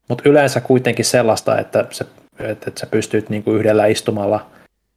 mutta 0.09 0.29
yleensä 0.29 0.61
kuitenkin 0.61 1.05
sellaista, 1.05 1.59
että, 1.59 1.87
se, 1.91 2.07
että, 2.39 2.69
että 2.69 2.81
sä 2.81 2.87
pystyt 2.87 3.31
niin 3.31 3.43
kuin 3.43 3.57
yhdellä 3.57 3.87
istumalla 3.87 4.47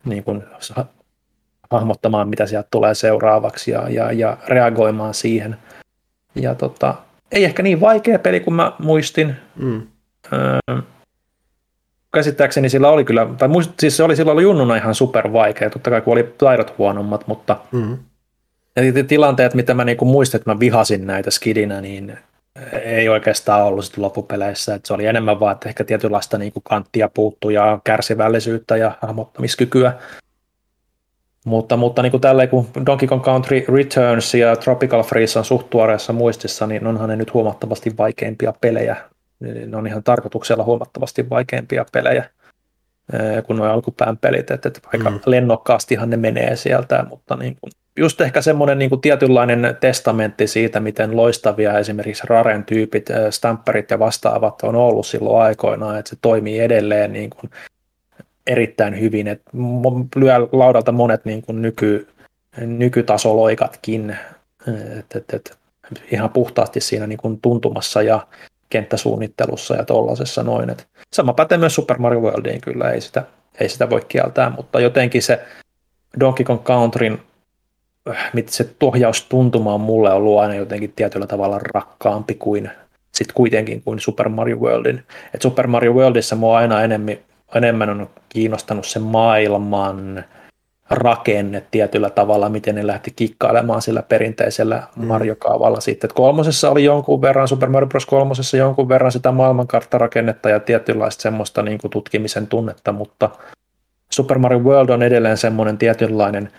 niin 0.05 0.23
kuin 0.23 0.43
hahmottamaan, 1.71 2.29
mitä 2.29 2.45
sieltä 2.45 2.67
tulee 2.71 2.95
seuraavaksi 2.95 3.71
ja, 3.71 3.89
ja, 3.89 4.11
ja 4.11 4.37
reagoimaan 4.47 5.13
siihen. 5.13 5.57
Ja 6.35 6.55
tota, 6.55 6.95
ei 7.31 7.45
ehkä 7.45 7.63
niin 7.63 7.81
vaikea 7.81 8.19
peli 8.19 8.39
kuin 8.39 8.53
mä 8.53 8.71
muistin. 8.79 9.35
Mm. 9.55 9.81
Öö, 10.33 10.81
käsittääkseni 12.13 12.69
sillä 12.69 12.89
oli 12.89 13.03
kyllä, 13.03 13.27
tai 13.37 13.47
muist, 13.47 13.71
siis 13.79 13.97
se 13.97 14.03
oli 14.03 14.15
silloin 14.15 14.43
junnuna 14.43 14.75
ihan 14.75 14.95
super 14.95 15.33
vaikea, 15.33 15.69
totta 15.69 15.89
kai 15.89 16.01
kun 16.01 16.13
oli 16.13 16.33
taidot 16.37 16.77
huonommat, 16.77 17.27
mutta 17.27 17.57
Mm. 17.71 17.97
ja 18.75 19.03
tilanteet, 19.03 19.53
mitä 19.53 19.73
mä 19.73 19.85
niinku 19.85 20.05
muistin, 20.05 20.37
että 20.37 20.53
mä 20.53 20.59
vihasin 20.59 21.07
näitä 21.07 21.31
skidinä, 21.31 21.81
niin 21.81 22.17
ei 22.83 23.09
oikeastaan 23.09 23.63
ollut 23.63 23.85
sit 23.85 23.97
loppupeleissä, 23.97 24.75
että 24.75 24.87
se 24.87 24.93
oli 24.93 25.05
enemmän 25.05 25.39
vaan, 25.39 25.53
että 25.53 25.69
ehkä 25.69 25.83
tietynlaista 25.83 26.37
niinku 26.37 26.61
kanttia 26.61 27.09
puuttuu 27.13 27.49
ja 27.49 27.79
kärsivällisyyttä 27.83 28.77
ja 28.77 28.97
hahmottamiskykyä. 29.01 29.93
Mutta, 31.45 31.77
mutta 31.77 32.01
niin 32.01 32.11
kuin 32.11 32.21
tälleen, 32.21 32.49
kun 32.49 32.67
Donkey 32.85 33.07
Kong 33.07 33.23
Country 33.23 33.65
Returns 33.73 34.33
ja 34.33 34.55
Tropical 34.55 35.03
Freeze 35.03 35.39
on 35.39 35.45
suht 35.45 35.67
muistissa, 36.13 36.67
niin 36.67 36.87
onhan 36.87 37.09
ne 37.09 37.15
nyt 37.15 37.33
huomattavasti 37.33 37.97
vaikeimpia 37.97 38.53
pelejä. 38.61 38.95
Ne 39.39 39.77
on 39.77 39.87
ihan 39.87 40.03
tarkoituksella 40.03 40.63
huomattavasti 40.63 41.29
vaikeimpia 41.29 41.85
pelejä 41.91 42.29
kuin 43.47 43.57
nuo 43.57 43.67
alkupään 43.67 44.17
pelit, 44.17 44.51
että, 44.51 44.67
että 44.67 44.79
aika 44.93 45.09
Mm. 45.09 45.19
lennokkaastihan 45.25 46.09
ne 46.09 46.17
menee 46.17 46.55
sieltä, 46.55 47.05
mutta 47.09 47.35
niin 47.35 47.57
kuin, 47.61 47.71
just 47.97 48.21
ehkä 48.21 48.41
semmoinen 48.41 48.79
niin 48.79 48.89
kuin 48.89 49.01
tietynlainen 49.01 49.77
testamentti 49.79 50.47
siitä, 50.47 50.79
miten 50.79 51.17
loistavia 51.17 51.79
esimerkiksi 51.79 52.23
Raren 52.27 52.63
tyypit, 52.63 53.09
Stamperit 53.29 53.91
ja 53.91 53.99
vastaavat 53.99 54.61
on 54.63 54.75
ollut 54.75 55.05
silloin 55.05 55.43
aikoinaan, 55.43 55.99
että 55.99 56.09
se 56.09 56.15
toimii 56.21 56.59
edelleen 56.59 57.13
niin 57.13 57.29
kuin 57.29 57.51
erittäin 58.47 58.99
hyvin, 58.99 59.27
että 59.27 59.51
lyö 60.15 60.33
laudalta 60.51 60.91
monet 60.91 61.25
niin 61.25 61.41
kuin 61.41 61.61
nyky, 61.61 62.07
nykytasoloikatkin, 62.57 64.17
että 64.99 65.17
et, 65.17 65.33
et, 65.33 65.57
ihan 66.11 66.29
puhtaasti 66.29 66.79
siinä 66.79 67.07
niin 67.07 67.17
kuin 67.17 67.39
tuntumassa 67.41 68.01
ja 68.01 68.27
kenttäsuunnittelussa 68.71 69.75
ja 69.75 69.85
tollasessa 69.85 70.43
noin. 70.43 70.69
Et 70.69 70.87
sama 71.13 71.33
pätee 71.33 71.57
myös 71.57 71.75
Super 71.75 71.97
Mario 71.97 72.19
Worldiin 72.19 72.61
kyllä, 72.61 72.91
ei 72.91 73.01
sitä, 73.01 73.23
ei 73.59 73.69
sitä 73.69 73.89
voi 73.89 74.01
kieltää, 74.07 74.49
mutta 74.49 74.79
jotenkin 74.79 75.21
se 75.21 75.39
Donkey 76.19 76.45
Kong 76.45 76.63
Countryn 76.63 77.21
äh, 78.09 78.29
mitä 78.33 78.51
se 78.51 78.69
ohjaustuntuma 78.83 79.73
on 79.73 79.81
mulle 79.81 80.13
ollut 80.13 80.39
aina 80.39 80.55
jotenkin 80.55 80.93
tietyllä 80.95 81.27
tavalla 81.27 81.59
rakkaampi 81.59 82.35
kuin 82.35 82.71
sitten 83.11 83.35
kuitenkin 83.35 83.81
kuin 83.81 83.99
Super 83.99 84.29
Mario 84.29 84.57
Worldin. 84.57 85.03
Et 85.33 85.41
Super 85.41 85.67
Mario 85.67 85.93
Worldissa 85.93 86.35
mua 86.35 86.57
aina 86.57 86.81
enemmän, 86.81 87.17
enemmän 87.55 87.89
on 87.89 88.09
kiinnostanut 88.29 88.85
se 88.85 88.99
maailman 88.99 90.25
rakenne 90.91 91.63
tietyllä 91.71 92.09
tavalla, 92.09 92.49
miten 92.49 92.75
ne 92.75 92.87
lähti 92.87 93.11
kikkailemaan 93.15 93.81
sillä 93.81 94.01
perinteisellä 94.01 94.83
Mario-kaavalla 94.95 95.79
sitten. 95.79 96.07
Et 96.07 96.13
kolmosessa 96.13 96.69
oli 96.69 96.83
jonkun 96.83 97.21
verran, 97.21 97.47
Super 97.47 97.69
Mario 97.69 97.87
Bros. 97.87 98.05
kolmosessa 98.05 98.57
jonkun 98.57 98.89
verran 98.89 99.11
sitä 99.11 99.31
maailmankarttarakennetta 99.31 100.49
ja 100.49 100.59
tietynlaista 100.59 101.21
semmoista 101.21 101.61
niin 101.61 101.77
kuin 101.77 101.91
tutkimisen 101.91 102.47
tunnetta, 102.47 102.91
mutta 102.91 103.29
Super 104.11 104.37
Mario 104.37 104.59
World 104.59 104.89
on 104.89 105.03
edelleen 105.03 105.37
semmoinen 105.37 105.77
tietynlainen 105.77 106.49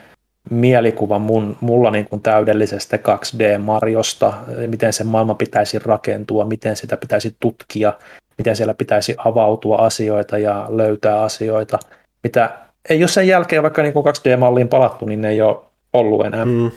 mielikuva 0.50 1.18
mun, 1.18 1.56
mulla 1.60 1.90
niin 1.90 2.08
kuin 2.08 2.22
täydellisestä 2.22 2.96
2D-Mariosta, 2.96 4.32
miten 4.66 4.92
se 4.92 5.04
maailma 5.04 5.34
pitäisi 5.34 5.78
rakentua, 5.78 6.44
miten 6.44 6.76
sitä 6.76 6.96
pitäisi 6.96 7.36
tutkia, 7.40 7.92
miten 8.38 8.56
siellä 8.56 8.74
pitäisi 8.74 9.14
avautua 9.18 9.76
asioita 9.76 10.38
ja 10.38 10.66
löytää 10.68 11.22
asioita, 11.22 11.78
mitä 12.22 12.50
ei 12.88 13.00
jos 13.00 13.14
sen 13.14 13.28
jälkeen 13.28 13.62
vaikka 13.62 13.82
niin 13.82 13.92
kuin 13.92 14.06
2D-malliin 14.06 14.68
palattu, 14.68 15.06
niin 15.06 15.20
ne 15.20 15.28
ei 15.28 15.42
ole 15.42 15.56
ollut 15.92 16.26
enää. 16.26 16.44
Mm. 16.44 16.70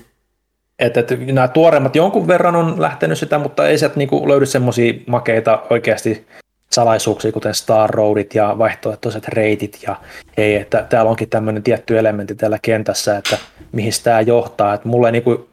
Et, 0.80 0.98
et, 0.98 1.10
nämä 1.26 1.48
tuoreimmat 1.48 1.96
jonkun 1.96 2.28
verran 2.28 2.56
on 2.56 2.82
lähtenyt 2.82 3.18
sitä, 3.18 3.40
mutta 3.40 3.68
ei 3.68 3.78
sieltä 3.78 3.98
niinku 3.98 4.30
löydy 4.30 4.46
semmoisia 4.46 4.94
makeita 5.08 5.64
oikeasti 5.70 6.28
salaisuuksia, 6.72 7.32
kuten 7.32 7.54
Star 7.54 7.90
Roadit 7.90 8.36
ja 8.36 8.56
vaihtoehtoiset 8.58 9.28
reitit 9.28 9.80
ja 9.88 9.96
hei, 10.38 10.56
että 10.56 10.86
täällä 10.90 11.10
onkin 11.10 11.30
tämmöinen 11.30 11.64
tietty 11.64 12.00
elementti 12.00 12.36
täällä 12.36 12.60
kentässä, 12.62 13.18
että 13.18 13.38
mihin 13.72 13.94
tämä 14.04 14.22
johtaa. 14.22 14.74
Että 14.74 14.88
mulle 14.88 15.12
niinku, 15.12 15.50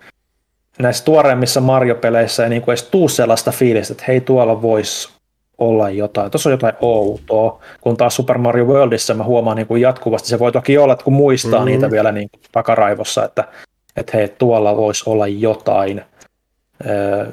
näissä 0.79 1.05
tuoreimmissa 1.05 1.61
Mario-peleissä 1.61 2.45
ei 2.45 2.51
niinku 2.51 2.70
edes 2.70 2.83
tuu 2.83 3.09
sellaista 3.09 3.51
fiilistä, 3.51 3.93
että 3.93 4.05
hei 4.09 4.20
tuolla 4.20 4.62
voisi 4.62 5.09
olla 5.59 5.91
jotain, 5.91 6.31
tuossa 6.31 6.49
on 6.49 6.53
jotain 6.53 6.74
outoa, 6.81 7.61
kun 7.81 7.97
taas 7.97 8.16
Super 8.16 8.39
Mario 8.39 8.65
Worldissa 8.65 9.15
mä 9.15 9.24
huomaan 9.24 9.57
niin 9.57 9.66
kuin 9.66 9.83
jatkuvasti, 9.83 10.29
se 10.29 10.39
voi 10.39 10.53
toki 10.53 10.79
olla, 10.79 10.93
että 10.93 11.05
kun 11.05 11.12
muistaa 11.12 11.51
Mhm. 11.51 11.59
mm-hmm. 11.59 11.70
niitä 11.73 11.91
vielä 11.91 12.12
niin 12.12 12.31
kuin 12.31 12.41
takaraivossa, 12.53 13.24
että, 13.24 13.45
että 13.97 14.16
hei, 14.16 14.29
tuolla 14.29 14.77
voisi 14.77 15.11
olla 15.11 15.27
jotain, 15.27 16.03
Öö, 16.87 17.27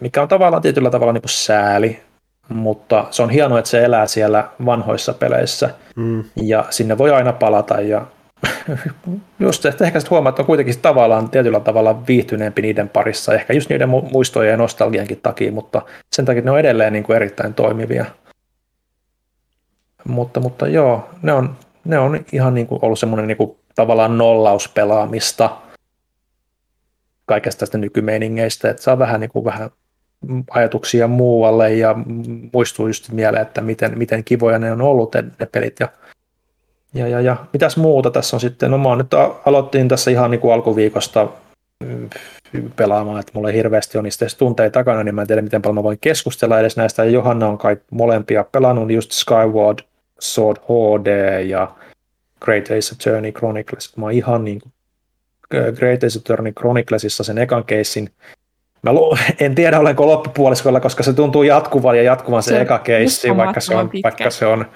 mikä 0.00 0.22
on 0.22 0.28
tavallaan 0.28 0.62
tietyllä 0.62 0.90
tavalla 0.90 1.12
niin 1.12 1.22
kuin 1.22 1.30
sääli, 1.30 2.00
mutta 2.48 3.04
se 3.10 3.22
on 3.22 3.30
hienoa, 3.30 3.58
että 3.58 3.70
se 3.70 3.84
elää 3.84 4.06
siellä 4.06 4.48
vanhoissa 4.66 5.14
peleissä 5.14 5.70
Mm. 5.96 6.24
ja 6.36 6.64
sinne 6.70 6.98
voi 6.98 7.10
aina 7.10 7.32
palata 7.32 7.80
ja 7.80 8.06
just 9.40 9.66
että 9.66 9.84
ehkä 9.84 10.00
sitten 10.00 10.10
huomaa, 10.10 10.30
että 10.30 10.42
on 10.42 10.46
kuitenkin 10.46 10.80
tavallaan 10.82 11.30
tietyllä 11.30 11.60
tavalla 11.60 12.06
viihtyneempi 12.06 12.62
niiden 12.62 12.88
parissa, 12.88 13.34
ehkä 13.34 13.52
just 13.52 13.70
niiden 13.70 13.88
mu- 13.88 14.12
muistojen 14.12 14.50
ja 14.50 14.56
nostalgiankin 14.56 15.20
takia, 15.22 15.52
mutta 15.52 15.82
sen 16.12 16.24
takia 16.24 16.42
ne 16.42 16.50
on 16.50 16.58
edelleen 16.58 16.92
niin 16.92 17.04
kuin 17.04 17.16
erittäin 17.16 17.54
toimivia. 17.54 18.04
Mutta, 20.04 20.40
mutta 20.40 20.68
joo, 20.68 21.08
ne 21.22 21.32
on, 21.32 21.56
ne 21.84 21.98
on 21.98 22.24
ihan 22.32 22.54
niin 22.54 22.66
kuin 22.66 22.78
ollut 22.82 22.98
semmoinen 22.98 23.26
niin 23.26 23.36
kuin 23.36 23.56
tavallaan 23.74 24.18
nollauspelaamista 24.18 25.50
kaikesta 27.26 27.60
tästä 27.60 27.78
nykymeiningeistä, 27.78 28.70
että 28.70 28.82
saa 28.82 28.98
vähän, 28.98 29.20
niin 29.20 29.30
kuin 29.30 29.44
vähän 29.44 29.70
ajatuksia 30.50 31.08
muualle 31.08 31.74
ja 31.74 31.94
muistuu 32.52 32.86
just 32.86 33.12
mieleen, 33.12 33.42
että 33.42 33.60
miten, 33.60 33.98
miten 33.98 34.24
kivoja 34.24 34.58
ne 34.58 34.72
on 34.72 34.82
ollut 34.82 35.14
ne 35.14 35.46
pelit 35.52 35.80
ja 35.80 35.88
ja, 36.94 37.08
ja, 37.08 37.20
ja 37.20 37.36
mitäs 37.52 37.76
muuta 37.76 38.10
tässä 38.10 38.36
on 38.36 38.40
sitten? 38.40 38.70
No 38.70 38.78
mä 38.78 38.96
nyt 38.96 39.14
aloittiin 39.44 39.88
tässä 39.88 40.10
ihan 40.10 40.30
niin 40.30 40.40
kuin 40.40 40.54
alkuviikosta 40.54 41.28
mm, 41.84 42.08
pelaamaan, 42.76 43.20
että 43.20 43.32
mulla 43.34 43.48
ei 43.48 43.56
hirveästi 43.56 43.98
on 43.98 44.04
niistä 44.04 44.26
tunteja 44.38 44.70
takana, 44.70 45.04
niin 45.04 45.14
mä 45.14 45.20
en 45.20 45.26
tiedä, 45.26 45.42
miten 45.42 45.62
paljon 45.62 45.74
mä 45.74 45.82
voin 45.82 45.98
keskustella 46.00 46.60
edes 46.60 46.76
näistä. 46.76 47.04
Ja 47.04 47.10
Johanna 47.10 47.48
on 47.48 47.58
kai 47.58 47.76
molempia 47.90 48.44
pelannut, 48.44 48.90
just 48.90 49.12
Skyward 49.12 49.78
Sword 50.20 50.56
HD 50.56 51.40
ja 51.42 51.72
Great 52.40 52.64
Ace 52.64 52.94
Attorney 52.94 53.32
Chronicles. 53.32 53.96
Mä 53.96 54.04
oon 54.04 54.12
ihan 54.12 54.44
niin 54.44 54.60
kuin 54.60 54.72
Great 55.50 56.04
Ace 56.04 56.18
Attorney 56.18 56.52
Chroniclesissa 56.52 57.24
sen 57.24 57.38
ekan 57.38 57.64
keissin. 57.64 58.10
Mä 58.82 58.92
lu- 58.92 59.16
en 59.40 59.54
tiedä, 59.54 59.80
olenko 59.80 60.06
loppupuoliskolla, 60.06 60.80
koska 60.80 61.02
se 61.02 61.12
tuntuu 61.12 61.42
jatkuvan 61.42 61.96
ja 61.96 62.02
jatkuvan 62.02 62.42
se, 62.42 62.48
se 62.48 62.60
eka 62.60 62.78
keissi, 62.78 63.36
vaikka 63.36 63.60
se, 63.60 63.74
on, 63.74 63.90
vaikka 64.02 64.30
se 64.30 64.46
on 64.46 64.66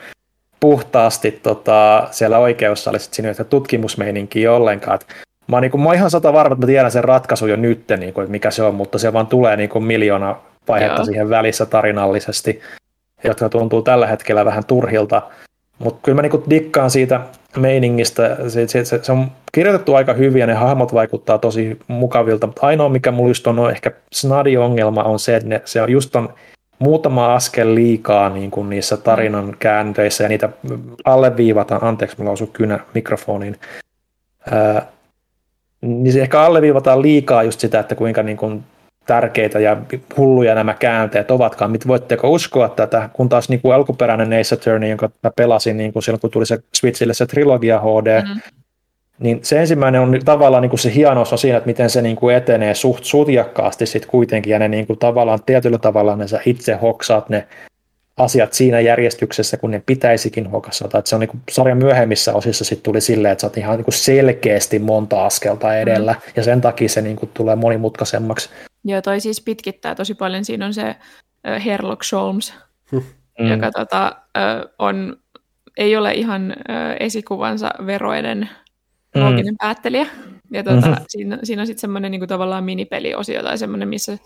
puhtaasti 0.63 1.31
tota, 1.31 2.09
siellä 2.11 2.39
oikeussa 2.39 2.91
oli 2.91 2.99
siinä 2.99 3.31
että 3.31 3.45
tutkimusmeininkiä 3.45 4.53
ollenkaan. 4.53 4.95
Et 4.95 5.07
mä, 5.49 5.57
oon, 5.57 5.63
niin 5.63 5.71
kuin, 5.71 5.81
mä 5.81 5.89
oon 5.89 5.95
ihan 5.95 6.11
sata 6.11 6.33
varma, 6.33 6.53
että 6.53 6.67
mä 6.67 6.71
tiedän 6.71 6.91
sen 6.91 7.05
ratkaisun 7.05 7.51
jo 7.51 7.57
nyt, 7.57 7.85
niin 7.97 8.13
kuin, 8.13 8.23
että 8.23 8.31
mikä 8.31 8.51
se 8.51 8.63
on, 8.63 8.75
mutta 8.75 8.99
se 8.99 9.13
vaan 9.13 9.27
tulee 9.27 9.57
niin 9.57 9.69
kuin 9.69 9.85
miljoona 9.85 10.37
vaihetta 10.69 10.99
Joo. 11.01 11.05
siihen 11.05 11.31
välissä 11.31 11.67
tarinallisesti, 11.67 12.61
jotka 13.25 13.49
tuntuu 13.49 13.83
tällä 13.83 14.07
hetkellä 14.07 14.45
vähän 14.45 14.65
turhilta. 14.65 15.23
Mutta 15.79 16.01
kyllä 16.03 16.17
mä 16.17 16.23
niinku 16.23 16.45
dikkaan 16.51 16.91
siitä 16.91 17.21
meiningistä. 17.57 18.37
Se, 18.49 18.69
se, 18.69 18.85
se, 18.85 19.01
se 19.03 19.13
on 19.13 19.27
kirjoitettu 19.53 19.95
aika 19.95 20.13
hyvin 20.13 20.41
ja 20.41 20.47
ne 20.47 20.55
hahmot 20.55 20.95
vaikuttaa 20.95 21.39
tosi 21.39 21.79
mukavilta. 21.89 22.47
Mutta 22.47 22.67
ainoa, 22.67 22.89
mikä 22.89 23.11
mulla 23.11 23.31
just 23.31 23.47
on, 23.47 23.59
on 23.59 23.71
ehkä 23.71 23.93
snadi-ongelma 24.13 25.03
on 25.03 25.19
se, 25.19 25.37
että 25.37 25.49
ne, 25.49 25.63
se 25.65 25.83
on 25.83 25.93
just 25.93 26.17
on 26.17 26.35
muutama 26.83 27.35
askel 27.35 27.75
liikaa 27.75 28.29
niin 28.29 28.51
kuin 28.51 28.71
niissä 28.71 28.97
tarinan 28.97 29.57
käänteissä 29.59 30.25
ja 30.25 30.29
niitä 30.29 30.49
alleviivataan, 31.05 31.85
anteeksi, 31.85 32.17
mulla 32.19 32.31
osui 32.31 32.49
kynä 32.53 32.79
mikrofoniin, 32.95 33.57
ää, 34.51 34.87
niin 35.81 36.13
se 36.13 36.23
ehkä 36.23 36.41
alleviivataan 36.41 37.03
liikaa 37.03 37.43
just 37.43 37.61
sitä, 37.61 37.81
että 37.81 37.95
kuinka 37.95 38.23
niin 38.23 38.37
kuin 38.37 38.65
tärkeitä 39.07 39.61
ja 39.61 39.77
hulluja 40.17 40.55
nämä 40.55 40.75
käänteet 40.75 41.31
ovatkaan. 41.31 41.71
Mit 41.71 41.87
voitteko 41.87 42.31
uskoa 42.31 42.69
tätä, 42.69 43.09
kun 43.13 43.29
taas 43.29 43.49
niin 43.49 43.61
kuin 43.61 43.75
alkuperäinen 43.75 44.41
Ace 44.41 44.55
Attorney, 44.55 44.89
jonka 44.89 45.11
mä 45.23 45.31
pelasin 45.37 45.77
niin 45.77 45.93
kuin 45.93 46.03
silloin, 46.03 46.21
kun 46.21 46.31
tuli 46.31 46.47
se 46.47 46.59
Switchille 46.77 47.15
se 47.15 47.27
trilogia 47.27 47.81
HD, 47.81 48.23
mm-hmm. 48.23 48.41
Niin 49.23 49.41
se 49.43 49.61
ensimmäinen 49.61 50.01
on 50.01 50.21
tavallaan 50.25 50.63
niin 50.63 50.71
kuin 50.71 50.81
se 50.81 50.95
hienous 50.95 51.33
on 51.33 51.39
siinä, 51.39 51.57
että 51.57 51.67
miten 51.67 51.91
se 51.91 52.03
niin 52.03 52.17
kuin 52.17 52.37
etenee 52.37 52.75
suht 52.75 53.05
sutjakkaasti 53.05 53.87
sitten 53.87 54.11
kuitenkin, 54.11 54.51
ja 54.51 54.59
ne 54.59 54.69
niin 54.69 54.87
kuin 54.87 54.99
tavallaan 54.99 55.39
tietyllä 55.47 55.79
tavalla 55.79 56.17
ne 56.17 56.29
sä 56.29 56.41
itse 56.47 56.75
hoksaat 56.75 57.29
ne 57.29 57.47
asiat 58.17 58.53
siinä 58.53 58.81
järjestyksessä, 58.81 59.57
kun 59.57 59.71
ne 59.71 59.83
pitäisikin 59.87 60.51
hokasata. 60.51 60.99
Että 60.99 61.09
se 61.09 61.17
on 61.17 61.21
niin 61.21 61.29
kuin 61.29 61.41
sarjan 61.51 61.79
myöhemmissä 61.79 62.35
osissa 62.35 62.65
sitten 62.65 62.85
tuli 62.85 63.01
silleen, 63.01 63.33
että 63.33 63.41
sä 63.41 63.47
oot 63.47 63.57
ihan 63.57 63.77
niin 63.77 63.85
kuin 63.85 63.95
selkeästi 63.95 64.79
monta 64.79 65.27
askelta 65.27 65.77
edellä, 65.77 66.13
mm. 66.13 66.33
ja 66.37 66.43
sen 66.43 66.61
takia 66.61 66.89
se 66.89 67.03
niin 67.03 67.17
kuin 67.17 67.31
tulee 67.35 67.57
monimutkaisemmaksi. 67.57 68.51
Joo, 68.85 69.03
toi 69.03 69.21
siis 69.21 69.41
pitkittää 69.41 69.95
tosi 69.95 70.15
paljon. 70.15 70.45
Siinä 70.45 70.67
on 70.67 70.75
se 70.75 70.97
äh, 71.49 71.65
Herlock 71.65 72.03
Sholmes, 72.03 72.55
mm. 72.93 73.51
joka 73.51 73.71
tota, 73.71 74.17
äh, 74.37 74.43
on, 74.79 75.17
ei 75.77 75.97
ole 75.97 76.13
ihan 76.13 76.51
äh, 76.51 76.97
esikuvansa 77.01 77.71
mm. 79.15 79.21
looginen 79.21 79.57
päättelijä. 79.57 80.07
Ja 80.51 80.65
tota, 80.65 80.87
mm-hmm. 80.87 81.05
siinä, 81.09 81.39
siinä 81.43 81.63
on 81.63 81.67
sitten 81.67 81.81
semmoinen 81.81 82.11
niin 82.11 82.29
tavallaan 82.29 82.65
minipeliosio 82.65 83.43
tai 83.43 83.59
semmoinen, 83.59 83.89
missä 83.89 84.19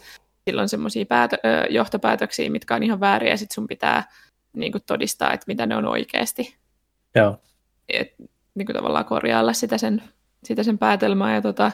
silloin 0.50 0.68
semmoisia 0.68 1.04
päätö- 1.04 1.38
johtopäätöksiä, 1.70 2.50
mitkä 2.50 2.74
on 2.74 2.82
ihan 2.82 3.00
vääriä, 3.00 3.30
ja 3.30 3.36
sitten 3.36 3.54
sun 3.54 3.66
pitää 3.66 4.04
niin 4.56 4.72
kuin 4.72 4.82
todistaa, 4.86 5.32
että 5.32 5.44
mitä 5.46 5.66
ne 5.66 5.76
on 5.76 5.86
oikeasti. 5.86 6.56
Joo. 7.14 7.36
Et, 7.88 8.14
niin 8.54 8.66
kuin 8.66 8.76
tavallaan 8.76 9.04
korjailla 9.04 9.52
sitä 9.52 9.78
sen, 9.78 10.02
sitä 10.44 10.62
sen 10.62 10.78
päätelmää. 10.78 11.34
Ja 11.34 11.42
tota, 11.42 11.72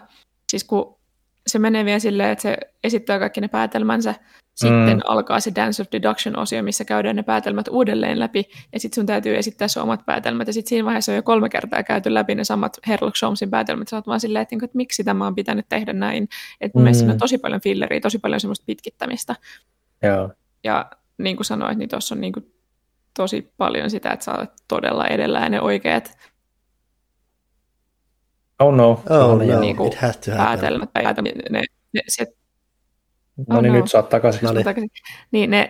siis 0.51 0.65
kun 0.65 0.99
se 1.47 1.59
menee 1.59 1.85
vielä 1.85 1.99
silleen, 1.99 2.31
että 2.31 2.43
se 2.43 2.57
esittää 2.85 3.19
kaikki 3.19 3.41
ne 3.41 3.49
päätelmänsä, 3.49 4.15
sitten 4.55 4.97
mm. 4.97 5.01
alkaa 5.05 5.41
se 5.41 5.53
Dance 5.55 5.83
of 5.83 5.89
Deduction-osio, 5.93 6.63
missä 6.63 6.85
käydään 6.85 7.17
ne 7.17 7.23
päätelmät 7.23 7.69
uudelleen 7.69 8.19
läpi, 8.19 8.45
ja 8.73 8.81
sitten 8.81 8.95
sun 8.95 9.07
täytyy 9.07 9.37
esittää 9.37 9.69
sun 9.69 9.83
omat 9.83 10.07
päätelmät, 10.07 10.47
ja 10.47 10.53
sitten 10.53 10.69
siinä 10.69 10.85
vaiheessa 10.85 11.13
on 11.13 11.17
jo 11.17 11.23
kolme 11.23 11.49
kertaa 11.49 11.83
käyty 11.83 12.15
läpi 12.15 12.35
ne 12.35 12.45
samat 12.45 12.79
Herlock 12.87 13.17
Sholmesin 13.17 13.51
päätelmät, 13.51 13.89
sä 13.89 13.97
oot 13.97 14.07
vaan 14.07 14.21
silleen, 14.21 14.43
että, 14.43 14.57
että 14.63 14.77
miksi 14.77 15.05
tämä 15.05 15.27
on 15.27 15.35
pitänyt 15.35 15.67
tehdä 15.69 15.93
näin, 15.93 16.29
että 16.61 16.79
mm. 16.79 16.93
siinä 16.93 17.13
on 17.13 17.19
tosi 17.19 17.39
paljon 17.39 17.61
filleriä, 17.61 18.01
tosi 18.01 18.19
paljon 18.19 18.41
semmoista 18.41 18.65
pitkittämistä. 18.67 19.37
Joo. 20.03 20.31
Ja 20.65 20.91
niin 21.19 21.37
kuin 21.37 21.45
sanoit, 21.45 21.79
niin 21.79 21.89
tuossa 21.89 22.15
on 22.15 22.21
niin 22.21 22.33
kuin 22.33 22.53
tosi 23.17 23.53
paljon 23.57 23.91
sitä, 23.91 24.11
että 24.11 24.25
sä 24.25 24.35
olet 24.35 24.51
todella 24.69 25.07
edellä 25.07 25.49
ne 25.49 25.61
oikeat 25.61 26.17
Oh 28.63 28.75
no. 28.75 29.03
Oh 29.11 29.39
no, 29.39 29.61
niin 29.61 29.77
kuin 29.77 29.93
it 29.93 29.99
has 29.99 30.17
to 30.17 30.31
päätelmät, 30.31 30.93
päätelmät 30.93 31.35
ne, 31.51 31.63
ne, 31.93 32.01
se, 32.09 32.27
no 33.49 33.61
niin, 33.61 33.73
no. 33.73 33.79
nyt 33.79 33.91
saat 33.91 34.09
takaisin. 34.09 34.41
No 34.43 34.53
niin. 34.53 34.65
takaisin. 34.65 34.91
Niin 35.31 35.51
ne 35.51 35.69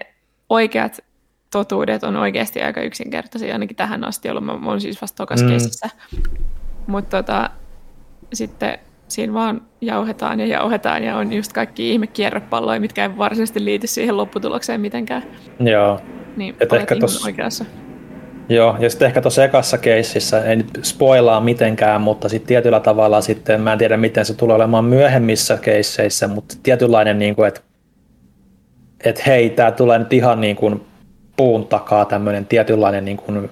oikeat 0.49 1.05
totuudet 1.53 2.05
on 2.05 2.17
oikeasti 2.17 2.63
aika 2.63 2.81
yksinkertaisia, 2.81 3.53
ainakin 3.53 3.77
tähän 3.77 4.05
asti 4.05 4.29
ollut. 4.29 4.45
Mä, 4.45 4.59
mä 4.59 4.69
olen 4.69 4.81
siis 4.81 5.03
vasta 5.03 5.17
tokas 5.17 5.43
mm. 5.43 5.49
kesissä. 5.49 5.91
Mutta 6.87 7.23
tota, 7.23 7.51
sitten 8.33 8.79
siinä 9.09 9.33
vaan 9.33 9.63
jauhetaan 9.81 10.41
ja 10.41 10.47
jauhetaan 10.47 11.05
ja 11.05 11.17
on 11.17 11.33
just 11.33 11.53
kaikki 11.53 11.91
ihme 11.91 12.07
kierrepalloja, 12.07 12.81
mitkä 12.81 13.03
ei 13.03 13.17
varsinaisesti 13.19 13.65
liity 13.65 13.87
siihen 13.87 14.17
lopputulokseen 14.17 14.81
mitenkään. 14.81 15.23
Joo. 15.61 16.01
Niin, 16.37 16.57
Et 16.61 16.73
ehkä 16.73 16.97
tos... 16.97 17.25
oikeassa. 17.25 17.65
Joo, 18.49 18.77
ja 18.81 18.91
sitten 18.91 19.07
ehkä 19.07 19.21
tuossa 19.21 19.45
ekassa 19.45 19.79
keississä, 19.79 20.45
ei 20.45 20.57
nyt 20.57 20.81
spoilaa 20.83 21.41
mitenkään, 21.41 22.01
mutta 22.01 22.29
sitten 22.29 22.49
tietyllä 22.49 22.81
tavalla 22.81 23.21
sitten, 23.21 23.61
mä 23.61 23.73
en 23.73 23.79
tiedä 23.79 23.97
miten 23.97 24.25
se 24.25 24.35
tulee 24.35 24.57
olemaan 24.57 24.85
myöhemmissä 24.85 25.57
keisseissä, 25.57 26.29
mutta 26.29 26.55
tietynlainen, 26.63 27.19
niin 27.19 27.35
kuin, 27.35 27.49
että, 27.49 27.61
että 29.05 29.23
hei, 29.27 29.51
tämä 29.51 29.73
tulee 29.73 29.99
nyt 29.99 30.13
ihan 30.13 30.41
niin 30.41 30.57
kuin 30.57 30.85
puun 31.37 31.67
takaa 31.67 32.05
tämmöinen 32.05 32.47
tietynlainen 32.47 33.05
niin 33.05 33.17
kuin 33.17 33.51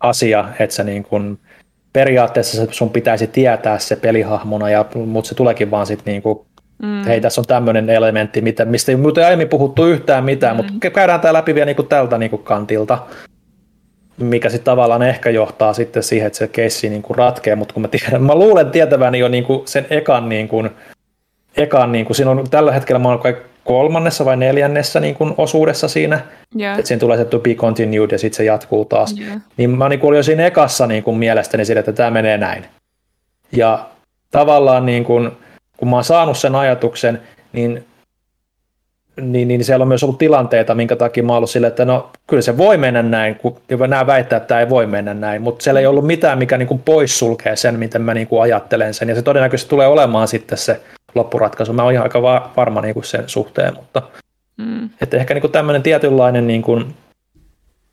asia, 0.00 0.44
että 0.58 0.76
se 0.76 0.84
niin 0.84 1.04
kuin, 1.04 1.38
periaatteessa 1.92 2.66
sun 2.70 2.90
pitäisi 2.90 3.26
tietää 3.26 3.78
se 3.78 3.96
pelihahmona, 3.96 4.70
ja, 4.70 4.84
mutta 5.06 5.28
se 5.28 5.34
tuleekin 5.34 5.70
vaan 5.70 5.86
sitten 5.86 6.12
niin 6.12 6.22
kuin, 6.22 6.38
Mm. 6.82 7.04
Hei, 7.04 7.20
tässä 7.20 7.40
on 7.40 7.44
tämmöinen 7.44 7.90
elementti, 7.90 8.40
mitä, 8.40 8.64
mistä 8.64 8.92
ei 8.92 8.96
muuten 8.96 9.26
aiemmin 9.26 9.48
puhuttu 9.48 9.86
yhtään 9.86 10.24
mitään, 10.24 10.56
mm. 10.56 10.64
mutta 10.64 10.90
käydään 10.90 11.20
tämä 11.20 11.32
läpi 11.32 11.54
vielä 11.54 11.66
niin 11.66 11.76
kuin 11.76 11.88
tältä 11.88 12.18
niin 12.18 12.30
kuin 12.30 12.42
kantilta 12.42 12.98
mikä 14.18 14.48
sitten 14.48 14.64
tavallaan 14.64 15.02
ehkä 15.02 15.30
johtaa 15.30 15.72
sitten 15.72 16.02
siihen, 16.02 16.26
että 16.26 16.38
se 16.38 16.48
keissi 16.48 16.88
niin 16.88 17.02
kuin 17.02 17.16
ratkee, 17.16 17.56
mutta 17.56 17.74
kun 17.74 17.82
mä, 17.82 17.88
tiedän, 17.88 18.22
mä 18.22 18.34
luulen 18.34 18.70
tietäväni 18.70 19.18
jo 19.18 19.28
niin 19.28 19.44
kuin 19.44 19.62
sen 19.64 19.86
ekan, 19.90 20.28
niin 20.28 20.48
kuin, 20.48 20.70
ekan 21.56 21.92
niin 21.92 22.04
kuin, 22.04 22.16
siinä 22.16 22.30
on 22.30 22.50
tällä 22.50 22.72
hetkellä 22.72 22.98
mä 22.98 23.08
oon 23.08 23.18
kai 23.18 23.36
kolmannessa 23.64 24.24
vai 24.24 24.36
neljännessä 24.36 25.00
niin 25.00 25.14
kuin 25.14 25.34
osuudessa 25.36 25.88
siinä, 25.88 26.20
yeah. 26.60 26.78
että 26.78 26.88
siinä 26.88 27.00
tulee 27.00 27.16
se 27.16 27.24
to 27.24 27.38
be 27.38 27.54
continued 27.54 28.10
ja 28.10 28.18
sitten 28.18 28.36
se 28.36 28.44
jatkuu 28.44 28.84
taas. 28.84 29.14
Yeah. 29.20 29.40
Niin 29.56 29.70
mä 29.70 29.88
niin 29.88 30.00
kuin 30.00 30.08
olin 30.08 30.16
jo 30.16 30.22
siinä 30.22 30.46
ekassa 30.46 30.86
niin 30.86 31.02
kuin 31.02 31.16
mielestäni 31.16 31.64
sille, 31.64 31.80
että 31.80 31.92
tämä 31.92 32.10
menee 32.10 32.38
näin. 32.38 32.66
Ja 33.52 33.86
tavallaan 34.30 34.86
niin 34.86 35.04
kuin, 35.04 35.30
kun 35.76 35.88
mä 35.88 35.96
oon 35.96 36.04
saanut 36.04 36.38
sen 36.38 36.54
ajatuksen, 36.54 37.22
niin 37.52 37.84
niin, 39.20 39.48
niin 39.48 39.64
siellä 39.64 39.82
on 39.82 39.88
myös 39.88 40.02
ollut 40.02 40.18
tilanteita, 40.18 40.74
minkä 40.74 40.96
takia 40.96 41.22
mä 41.22 41.36
ollut 41.36 41.50
silleen, 41.50 41.68
että 41.68 41.84
no 41.84 42.10
kyllä 42.26 42.42
se 42.42 42.56
voi 42.56 42.76
mennä 42.76 43.02
näin, 43.02 43.34
kun 43.34 43.56
nämä 43.88 44.06
väittää, 44.06 44.36
että 44.36 44.46
tämä 44.46 44.60
ei 44.60 44.68
voi 44.68 44.86
mennä 44.86 45.14
näin, 45.14 45.42
mutta 45.42 45.62
siellä 45.62 45.80
ei 45.80 45.86
ollut 45.86 46.06
mitään, 46.06 46.38
mikä 46.38 46.58
niin 46.58 46.68
kuin 46.68 46.82
poissulkee 46.84 47.56
sen, 47.56 47.78
miten 47.78 48.02
mä 48.02 48.14
niin 48.14 48.26
kuin 48.26 48.42
ajattelen 48.42 48.94
sen, 48.94 49.08
ja 49.08 49.14
se 49.14 49.22
todennäköisesti 49.22 49.70
tulee 49.70 49.86
olemaan 49.86 50.28
sitten 50.28 50.58
se 50.58 50.80
loppuratkaisu. 51.14 51.72
Mä 51.72 51.82
oon 51.82 51.92
ihan 51.92 52.02
aika 52.02 52.22
varma 52.56 52.80
niin 52.80 52.94
kuin 52.94 53.04
sen 53.04 53.24
suhteen, 53.26 53.74
mutta 53.74 54.02
mm. 54.56 54.90
että 55.00 55.16
ehkä 55.16 55.34
niin 55.34 55.40
kuin 55.42 55.52
tämmöinen 55.52 55.82
tietynlainen 55.82 56.46
niin 56.46 56.62
kuin 56.62 56.94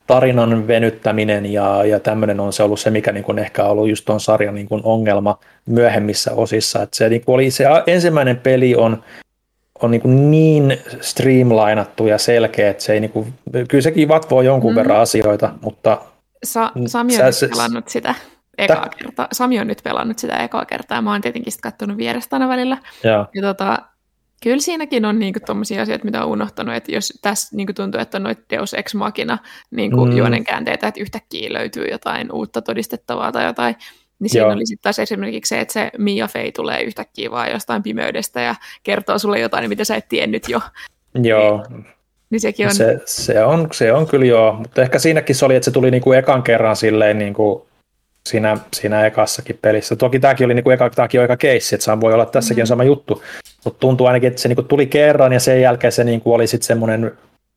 tarinan 0.07 0.67
venyttäminen 0.67 1.53
ja, 1.53 1.85
ja 1.85 1.99
tämmöinen 1.99 2.39
on 2.39 2.53
se 2.53 2.63
ollut 2.63 2.79
se, 2.79 2.89
mikä 2.89 3.11
niin 3.11 3.23
kuin 3.23 3.39
ehkä 3.39 3.63
on 3.63 3.69
ollut 3.69 3.89
just 3.89 4.05
tuon 4.05 4.19
sarjan 4.19 4.55
niin 4.55 4.67
kuin 4.67 4.81
ongelma 4.83 5.39
myöhemmissä 5.65 6.31
osissa. 6.33 6.81
Että 6.81 6.97
se, 6.97 7.09
niin 7.09 7.25
kuin 7.25 7.33
oli, 7.33 7.51
se 7.51 7.65
ensimmäinen 7.87 8.37
peli 8.37 8.75
on 8.75 9.03
on 9.81 9.91
niin, 9.91 10.31
niin 10.31 10.77
streamlainattu 11.01 12.07
ja 12.07 12.17
selkeä, 12.17 12.69
että 12.69 12.83
se 12.83 12.93
ei 12.93 12.99
niin 12.99 13.11
kuin, 13.11 13.33
kyllä 13.67 13.81
sekin 13.81 14.07
vatvoo 14.07 14.41
jonkun 14.41 14.71
mm. 14.71 14.75
verran 14.75 15.01
asioita, 15.01 15.53
mutta... 15.61 16.01
Sa- 16.43 16.71
Sami 16.85 17.13
on 17.13 17.33
sä, 17.33 17.45
nyt 17.45 17.51
pelannut 17.51 17.89
sitä 17.89 18.15
ekaa 18.57 18.89
kertaa. 18.89 19.27
Sami 19.31 19.59
on 19.59 19.67
nyt 19.67 19.81
pelannut 19.83 20.19
sitä 20.19 20.43
ekaa 20.43 20.65
kertaa. 20.65 21.01
Mä 21.01 21.11
oon 21.11 21.21
tietenkin 21.21 21.51
sitten 21.51 21.71
katsonut 21.71 21.97
vierestä 21.97 22.35
aina 22.35 22.49
välillä. 22.49 22.77
Ja. 23.03 23.27
ja 23.35 23.41
tota, 23.41 23.77
kyllä 24.43 24.59
siinäkin 24.59 25.05
on 25.05 25.19
niinku 25.19 25.39
tuommoisia 25.45 25.81
asioita, 25.81 26.05
mitä 26.05 26.23
on 26.23 26.31
unohtanut, 26.31 26.75
että 26.75 26.91
jos 26.91 27.13
tässä 27.21 27.55
niinku 27.55 27.73
tuntuu, 27.73 28.01
että 28.01 28.17
on 28.17 28.23
noita 28.23 28.41
Deus 28.49 28.73
Ex 28.73 28.93
Machina 28.93 29.37
niinku 29.71 30.05
mm. 30.05 30.17
juonen 30.17 30.43
käänteitä, 30.43 30.87
että 30.87 31.01
yhtäkkiä 31.01 31.53
löytyy 31.53 31.85
jotain 31.85 32.31
uutta 32.31 32.61
todistettavaa 32.61 33.31
tai 33.31 33.45
jotain, 33.45 33.75
niin 34.19 34.29
siinä 34.29 34.45
Joo. 34.45 34.53
oli 34.53 34.65
sitten 34.65 34.83
taas 34.83 34.99
esimerkiksi 34.99 35.49
se, 35.49 35.59
että 35.59 35.73
se 35.73 35.91
Mia 35.97 36.27
Fey 36.27 36.51
tulee 36.51 36.81
yhtäkkiä 36.81 37.31
vaan 37.31 37.51
jostain 37.51 37.83
pimeydestä 37.83 38.41
ja 38.41 38.55
kertoo 38.83 39.19
sulle 39.19 39.39
jotain, 39.39 39.69
mitä 39.69 39.83
sä 39.83 39.95
et 39.95 40.07
tiennyt 40.09 40.49
jo. 40.49 40.59
Joo. 41.23 41.65
Niin, 41.69 41.85
niin 42.29 42.39
sekin 42.39 42.67
on... 42.67 42.75
Se, 42.75 43.01
se, 43.05 43.43
on, 43.43 43.67
se 43.71 43.93
on 43.93 44.07
kyllä 44.07 44.25
joo, 44.25 44.53
mutta 44.53 44.81
ehkä 44.81 44.99
siinäkin 44.99 45.35
se 45.35 45.45
oli, 45.45 45.55
että 45.55 45.65
se 45.65 45.71
tuli 45.71 45.91
niinku 45.91 46.13
ekan 46.13 46.43
kerran 46.43 46.75
silleen 46.75 47.17
niinku 47.17 47.67
siinä, 48.29 48.57
siinä 48.73 49.05
ekassakin 49.05 49.59
pelissä. 49.61 49.95
Toki 49.95 50.19
tämäkin 50.19 50.45
oli 50.45 50.53
niin 50.53 50.63
kuin 50.63 50.73
eka, 50.73 50.89
tämäkin 50.89 51.19
on 51.19 51.25
eka 51.25 51.37
keissi, 51.37 51.75
että 51.75 52.01
voi 52.01 52.13
olla 52.13 52.25
tässäkin 52.25 52.63
on 52.63 52.67
sama 52.67 52.83
juttu, 52.83 53.23
mutta 53.65 53.79
tuntuu 53.79 54.07
ainakin, 54.07 54.27
että 54.27 54.41
se 54.41 54.47
niin 54.47 54.55
kuin 54.55 54.67
tuli 54.67 54.87
kerran 54.87 55.33
ja 55.33 55.39
sen 55.39 55.61
jälkeen 55.61 55.91
se 55.91 56.03
niin 56.03 56.21
kuin 56.21 56.33
oli 56.33 56.47
sitten 56.47 56.67
semmoinen 56.67 57.11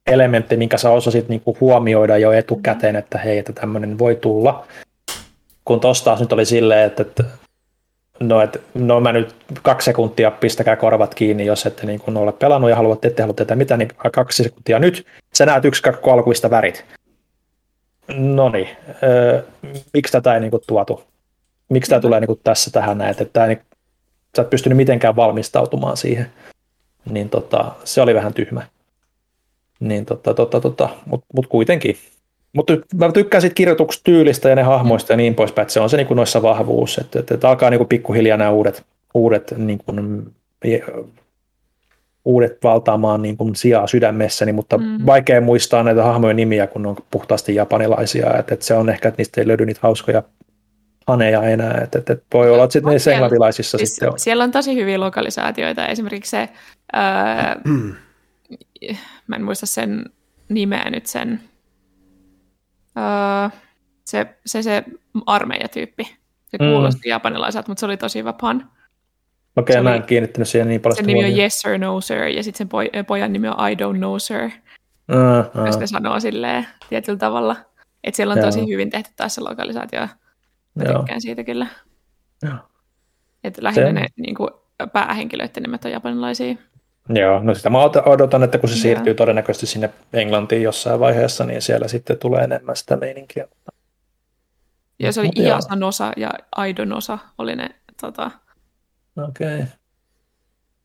elementti, 0.07 0.57
minkä 0.57 0.79
sä 0.79 0.91
osasit 0.91 1.29
niin 1.29 1.41
kuin 1.41 1.57
huomioida 1.61 2.19
jo 2.19 2.33
etukäteen, 2.33 2.97
että 2.97 3.19
hei, 3.19 3.39
että 3.39 3.53
tämmöinen 3.53 3.99
voi 3.99 4.17
tulla. 4.17 4.67
Kun 5.69 5.81
tosta 5.81 6.17
nyt 6.21 6.33
oli 6.33 6.45
silleen, 6.45 6.87
että, 6.87 7.03
että 7.03 7.25
no, 8.21 8.41
et, 8.41 8.63
no 8.75 9.01
mä 9.01 9.13
nyt 9.13 9.37
kaksi 9.63 9.85
sekuntia 9.85 10.31
pistäkää 10.31 10.77
korvat 10.77 11.15
kiinni, 11.15 11.47
jos 11.47 11.67
ette 11.67 11.87
niin 11.87 12.01
kuin 12.01 12.17
ole 12.17 12.33
pelannut 12.33 12.71
ja 12.71 12.77
haluatte, 12.77 13.09
ette 13.09 13.23
halua 13.23 13.35
tätä 13.35 13.57
mitä, 13.57 13.77
niin 13.77 13.89
kaksi 14.13 14.43
sekuntia 14.43 14.79
nyt. 14.79 15.07
Sä 15.35 15.47
näet 15.47 15.65
yksi, 15.65 15.83
kaksi, 15.83 16.01
kolkuista 16.01 16.51
värit. 16.51 16.85
No 18.09 18.49
niin, 18.49 18.69
öö, 19.03 19.43
miksi 19.93 20.13
tätä 20.13 20.35
ei 20.35 20.41
niin 20.41 20.51
kuin 20.51 20.63
tuotu? 20.67 21.05
Miksi 21.69 21.89
tämä 21.89 22.01
tulee 22.01 22.21
niin 22.21 22.27
kuin 22.27 22.41
tässä 22.45 22.71
tähän 22.71 22.99
näet, 22.99 23.21
että 23.21 23.33
tämä, 23.33 23.47
niin, 23.47 23.61
sä 24.37 24.43
et 24.43 24.51
pystynyt 24.51 24.77
mitenkään 24.77 25.17
valmistautumaan 25.17 25.97
siihen. 25.97 26.31
Niin 27.11 27.29
tota, 27.29 27.73
se 27.85 28.01
oli 28.01 28.15
vähän 28.15 28.35
tyhmä. 28.35 28.63
Niin 29.81 30.07
tota, 30.07 30.35
tota, 30.35 30.61
tota, 30.61 30.89
mutta 31.07 31.27
mut 31.35 31.47
kuitenkin. 31.47 31.97
Mutta 32.53 32.73
mä 32.95 33.13
tykkään 33.13 33.43
siitä 33.43 33.55
kirjoitustyylistä 33.55 34.49
ja 34.49 34.57
ne 34.57 34.63
hahmoista 34.63 35.13
ja 35.13 35.17
niin 35.17 35.35
poispäin, 35.35 35.63
että 35.63 35.73
se 35.73 35.81
on 35.81 35.91
se 35.91 35.97
niin 35.97 36.07
kuin 36.07 36.17
noissa 36.17 36.43
vahvuus, 36.43 36.99
että, 36.99 37.19
että, 37.19 37.35
että 37.35 37.49
alkaa 37.49 37.71
niin 37.71 37.79
kuin 37.79 37.89
pikkuhiljaa 37.89 38.37
nämä 38.37 38.51
uudet, 38.51 38.85
uudet, 39.15 39.55
niin 39.57 39.79
kuin, 39.87 40.27
uudet 42.25 42.59
valtaamaan 42.63 43.23
niin 43.23 43.37
kuin 43.37 43.57
sijaa 43.57 43.87
sydämessäni, 43.87 44.53
mutta 44.53 44.79
mm. 44.79 45.07
vaikea 45.07 45.41
muistaa 45.41 45.83
näitä 45.83 46.03
hahmojen 46.03 46.37
nimiä, 46.37 46.67
kun 46.67 46.83
ne 46.83 46.89
on 46.89 46.97
puhtaasti 47.11 47.55
japanilaisia, 47.55 48.39
että, 48.39 48.55
että 48.55 48.67
se 48.67 48.75
on 48.75 48.89
ehkä, 48.89 49.09
että 49.09 49.21
niistä 49.21 49.41
ei 49.41 49.47
löydy 49.49 49.67
niitä 49.67 49.81
hauskoja 49.83 50.23
haneja 51.07 51.43
enää, 51.43 51.81
että, 51.85 51.99
että 51.99 52.17
voi 52.35 52.51
olla, 52.51 52.65
että 52.65 52.73
sitten 52.73 52.91
niissä 52.91 53.13
englantilaisissa 53.13 53.79
siis 53.79 53.91
sitten 53.91 54.13
on. 54.13 54.19
Siellä 54.19 54.45
on 54.45 54.51
tosi 54.51 54.75
hyviä 54.75 55.01
lokalisaatioita, 55.01 55.87
esimerkiksi 55.87 56.31
se, 56.31 56.49
öö, 56.97 57.73
mä 59.27 59.37
en 59.37 59.45
muista 59.45 59.67
sen 59.67 60.05
nimeä 60.49 60.91
nyt 60.91 61.07
sen, 61.07 61.41
öö, 62.99 63.49
se, 64.05 64.27
se, 64.47 64.63
se 64.63 64.85
armeijatyyppi. 65.27 66.17
Se 66.47 66.59
mm. 66.61 66.71
kuulosti 66.71 67.09
mm. 67.09 67.11
japanilaiselta, 67.11 67.71
mutta 67.71 67.81
se 67.81 67.87
oli 67.87 67.97
tosi 67.97 68.19
hyvä 68.19 68.33
pan. 68.33 68.71
Okei, 69.57 69.75
okay, 69.75 69.83
mä 69.83 69.95
en 69.95 70.03
kiinnittänyt 70.03 70.49
siihen 70.49 70.69
niin 70.69 70.81
paljon. 70.81 70.97
Sen 70.97 71.07
nimi 71.07 71.25
on 71.25 71.39
Yes 71.39 71.61
sir, 71.61 71.79
no 71.79 72.01
sir, 72.01 72.23
ja 72.23 72.43
sitten 72.43 72.59
sen 72.59 72.69
poj- 72.69 73.05
pojan 73.05 73.33
nimi 73.33 73.49
on 73.49 73.55
I 73.71 73.75
don't 73.75 73.97
know 73.97 74.15
sir. 74.19 74.45
Uh, 74.45 75.61
uh. 75.61 75.67
Jos 75.67 75.79
ne 75.79 75.87
sanoo 75.87 76.21
silleen 76.21 76.67
tietyllä 76.89 77.19
tavalla. 77.19 77.57
Että 78.05 78.17
siellä 78.17 78.33
on 78.33 78.39
Joo. 78.39 78.47
tosi 78.47 78.69
hyvin 78.69 78.91
tehty 78.91 79.11
taas 79.17 79.35
se 79.35 79.41
lokalisaatio. 79.41 80.01
Mä 80.75 80.85
Joo. 80.85 80.99
tykkään 80.99 81.21
siitä 81.21 81.45
kyllä. 81.45 81.67
Joo. 82.43 82.55
Että 83.45 83.63
lähinnä 83.63 83.87
se... 83.87 83.93
ne 83.93 84.07
niin 84.17 84.35
kuin, 84.35 84.51
päähenkilöiden 84.93 85.63
nimet 85.63 85.85
on 85.85 85.91
japanilaisia. 85.91 86.55
Joo, 87.09 87.41
no 87.43 87.55
sitä 87.55 87.71
mä 87.71 87.79
odotan, 88.07 88.43
että 88.43 88.59
kun 88.59 88.69
se 88.69 88.75
siirtyy 88.75 89.15
todennäköisesti 89.15 89.67
sinne 89.67 89.91
Englantiin 90.13 90.63
jossain 90.63 91.01
vaiheessa, 91.01 91.45
niin 91.45 91.63
siellä 91.63 91.89
sitten 91.89 92.19
tulee 92.19 92.45
enemmän 92.45 92.77
sitä 92.77 92.97
meininkiä. 92.97 93.49
Ja 94.99 95.13
se 95.13 95.21
oli 95.21 95.31
Iasan 95.37 95.83
osa 95.83 96.13
ja 96.17 96.31
Aidon 96.57 96.93
osa 96.93 97.19
oli 97.39 97.57
ne 97.57 97.69
tota... 98.01 98.31
Okei. 99.29 99.55
Okay. 99.55 99.67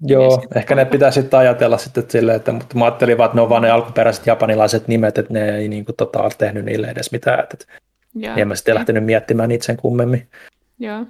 Joo, 0.05 0.43
ehkä 0.55 0.75
ne 0.75 0.85
pitää 0.85 1.11
sitten 1.11 1.39
ajatella 1.39 1.77
sitten 1.77 2.03
silleen, 2.09 2.35
että 2.35 2.51
mutta 2.51 2.77
mä 2.77 2.85
ajattelin 2.85 3.17
vaan, 3.17 3.25
että 3.25 3.35
ne 3.35 3.41
on 3.41 3.49
vaan 3.49 3.61
ne 3.61 3.71
alkuperäiset 3.71 4.27
japanilaiset 4.27 4.87
nimet, 4.87 5.17
että 5.17 5.33
ne 5.33 5.57
ei 5.57 5.67
niin 5.67 5.85
kuin, 5.85 5.95
tota, 5.95 6.21
ole 6.21 6.31
tehnyt 6.37 6.65
niille 6.65 6.87
edes 6.87 7.11
mitään, 7.11 7.39
että, 7.39 7.57
että 7.59 8.35
en 8.35 8.47
mä 8.47 8.55
sitten 8.55 8.75
lähtenyt 8.75 9.05
miettimään 9.05 9.49
niitä 9.49 9.65
sen 9.65 9.77
kummemmin. 9.77 10.29
Joo. 10.79 11.05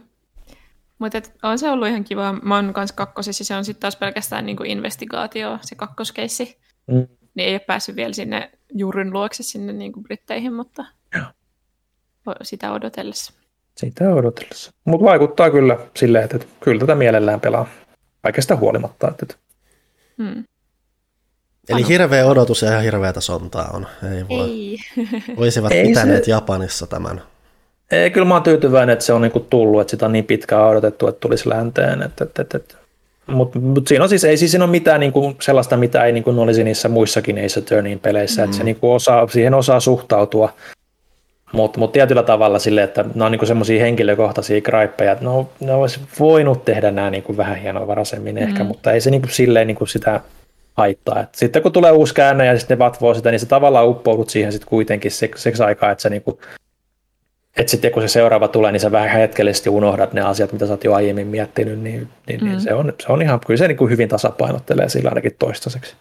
Mutta 1.03 1.21
on 1.43 1.59
se 1.59 1.69
ollut 1.69 1.87
ihan 1.87 2.03
kiva. 2.03 2.33
Mä 2.33 2.55
oon 2.55 2.73
kanssa 2.73 2.95
kakkosessa, 2.95 3.43
se 3.43 3.55
on 3.55 3.65
sitten 3.65 3.81
taas 3.81 3.95
pelkästään 3.95 4.45
niinku 4.45 4.63
investigaatio, 4.63 5.57
se 5.61 5.75
kakkoskeissi. 5.75 6.57
Mm. 6.87 7.07
Niin 7.35 7.47
ei 7.47 7.53
ole 7.53 7.59
päässyt 7.59 7.95
vielä 7.95 8.13
sinne 8.13 8.51
juurin 8.73 9.13
luokse 9.13 9.43
sinne 9.43 9.73
niinku 9.73 10.01
Britteihin, 10.01 10.53
mutta 10.53 10.85
Joo. 11.15 11.25
sitä 12.41 12.71
odotellessa. 12.71 13.33
Sitä 13.77 14.13
odotellessa. 14.13 14.71
Mutta 14.85 15.05
vaikuttaa 15.05 15.51
kyllä 15.51 15.77
silleen, 15.97 16.23
että, 16.23 16.39
kyllä 16.59 16.79
tätä 16.79 16.95
mielellään 16.95 17.41
pelaa. 17.41 17.65
Kaikesta 18.21 18.55
huolimatta. 18.55 19.07
Että... 19.21 19.35
Mm. 20.17 20.43
Eli 21.69 21.87
hirveä 21.87 22.25
odotus 22.25 22.61
ja 22.61 22.71
ihan 22.71 22.83
hirveätä 22.83 23.21
sontaa 23.21 23.69
on. 23.73 23.87
Ei 24.15 24.27
voi. 24.27 24.49
Ei. 24.49 24.77
Voisivat 25.37 25.71
ei 25.71 25.87
pitäneet 25.87 26.23
se... 26.23 26.31
Japanissa 26.31 26.87
tämän 26.87 27.21
ei, 27.93 28.11
kyllä 28.11 28.27
mä 28.27 28.33
oon 28.33 28.43
tyytyväinen, 28.43 28.93
että 28.93 29.05
se 29.05 29.13
on 29.13 29.21
niinku 29.21 29.39
tullut, 29.39 29.81
että 29.81 29.91
sitä 29.91 30.05
on 30.05 30.11
niin 30.11 30.25
pitkään 30.25 30.67
odotettu, 30.67 31.07
että 31.07 31.19
tulisi 31.19 31.49
länteen. 31.49 32.01
Että, 32.01 32.23
että, 32.23 32.41
että, 32.41 32.57
että. 32.57 32.75
Mutta 33.27 33.59
mut 33.59 33.87
siinä 33.87 34.03
on 34.03 34.09
siis, 34.09 34.23
ei 34.23 34.37
siis 34.37 34.51
siinä 34.51 34.63
ole 34.63 34.71
mitään 34.71 34.99
niinku 34.99 35.35
sellaista, 35.41 35.77
mitä 35.77 36.05
ei 36.05 36.11
niinku 36.11 36.29
olisi 36.29 36.63
niissä 36.63 36.89
muissakin 36.89 37.37
Ace 37.37 37.59
Attorneyin 37.59 37.99
peleissä, 37.99 38.41
mm. 38.41 38.45
että 38.45 38.57
se 38.57 38.63
niinku 38.63 38.93
osaa, 38.93 39.27
siihen 39.27 39.53
osaa 39.53 39.79
suhtautua. 39.79 40.53
Mutta 41.51 41.79
mut 41.79 41.91
tietyllä 41.91 42.23
tavalla 42.23 42.59
sille, 42.59 42.83
että 42.83 43.05
ne 43.15 43.25
on 43.25 43.31
niinku 43.31 43.45
semmoisia 43.45 43.81
henkilökohtaisia 43.81 44.61
graippeja, 44.61 45.11
että 45.11 45.25
no, 45.25 45.49
ne 45.59 45.73
olisi 45.73 45.99
voinut 46.19 46.65
tehdä 46.65 46.91
nämä 46.91 47.09
niinku 47.09 47.37
vähän 47.37 47.55
hienovaraisemmin 47.55 48.35
mm. 48.35 48.41
ehkä, 48.41 48.63
mutta 48.63 48.91
ei 48.91 49.01
se 49.01 49.11
niinku 49.11 49.27
silleen 49.27 49.67
niinku 49.67 49.85
sitä 49.85 50.21
haittaa. 50.73 51.19
Et 51.19 51.35
sitten 51.35 51.61
kun 51.61 51.71
tulee 51.71 51.91
uusi 51.91 52.13
käänne 52.13 52.45
ja 52.45 52.59
sitten 52.59 52.75
ne 52.75 52.85
vatvoo 52.85 53.13
sitä, 53.13 53.31
niin 53.31 53.39
se 53.39 53.45
tavallaan 53.45 53.87
uppoudut 53.87 54.29
siihen 54.29 54.51
sitten 54.51 54.69
kuitenkin 54.69 55.11
seksi 55.11 55.63
aikaa, 55.63 55.91
että 55.91 56.01
se 56.01 56.09
niinku 56.09 56.39
että 57.57 57.71
sitten 57.71 57.91
kun 57.91 58.01
se 58.01 58.07
seuraava 58.07 58.47
tulee, 58.47 58.71
niin 58.71 58.79
sä 58.79 58.91
vähän 58.91 59.19
hetkellisesti 59.19 59.69
unohdat 59.69 60.13
ne 60.13 60.21
asiat, 60.21 60.51
mitä 60.51 60.65
sä 60.65 60.73
oot 60.73 60.83
jo 60.83 60.93
aiemmin 60.93 61.27
miettinyt, 61.27 61.79
niin, 61.79 62.09
niin, 62.27 62.39
mm. 62.41 62.47
niin 62.47 62.61
se, 62.61 62.73
on, 62.73 62.93
se 63.01 63.11
on 63.11 63.21
ihan, 63.21 63.39
kyllä 63.47 63.57
se 63.57 63.67
niin 63.67 63.77
kuin 63.77 63.91
hyvin 63.91 64.09
tasapainottelee 64.09 64.89
sillä 64.89 65.09
ainakin 65.09 65.35
toistaiseksi. 65.39 65.95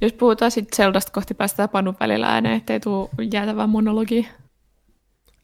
Jos 0.00 0.12
puhutaan 0.12 0.50
sitten 0.50 0.76
Zeldasta 0.76 1.12
kohti 1.12 1.34
päästään 1.34 1.68
panun 1.68 1.96
välillä 2.00 2.26
ääneen, 2.26 2.56
ettei 2.56 2.80
tule 2.80 3.08
jäätävää 3.32 3.66
monologia. 3.66 4.24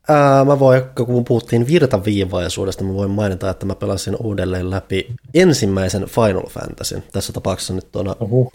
Ää, 0.08 0.44
mä 0.44 0.58
voin, 0.58 0.82
kun 1.06 1.24
puhuttiin 1.24 1.66
virtaviivaisuudesta, 1.66 2.84
mä 2.84 2.94
voin 2.94 3.10
mainita, 3.10 3.50
että 3.50 3.66
mä 3.66 3.74
pelasin 3.74 4.16
uudelleen 4.20 4.70
läpi 4.70 5.06
ensimmäisen 5.34 6.04
Final 6.06 6.48
Fantasyn. 6.48 7.02
Tässä 7.12 7.32
tapauksessa 7.32 7.74
nyt 7.74 7.92
tuona 7.92 8.16
uh-huh. 8.20 8.52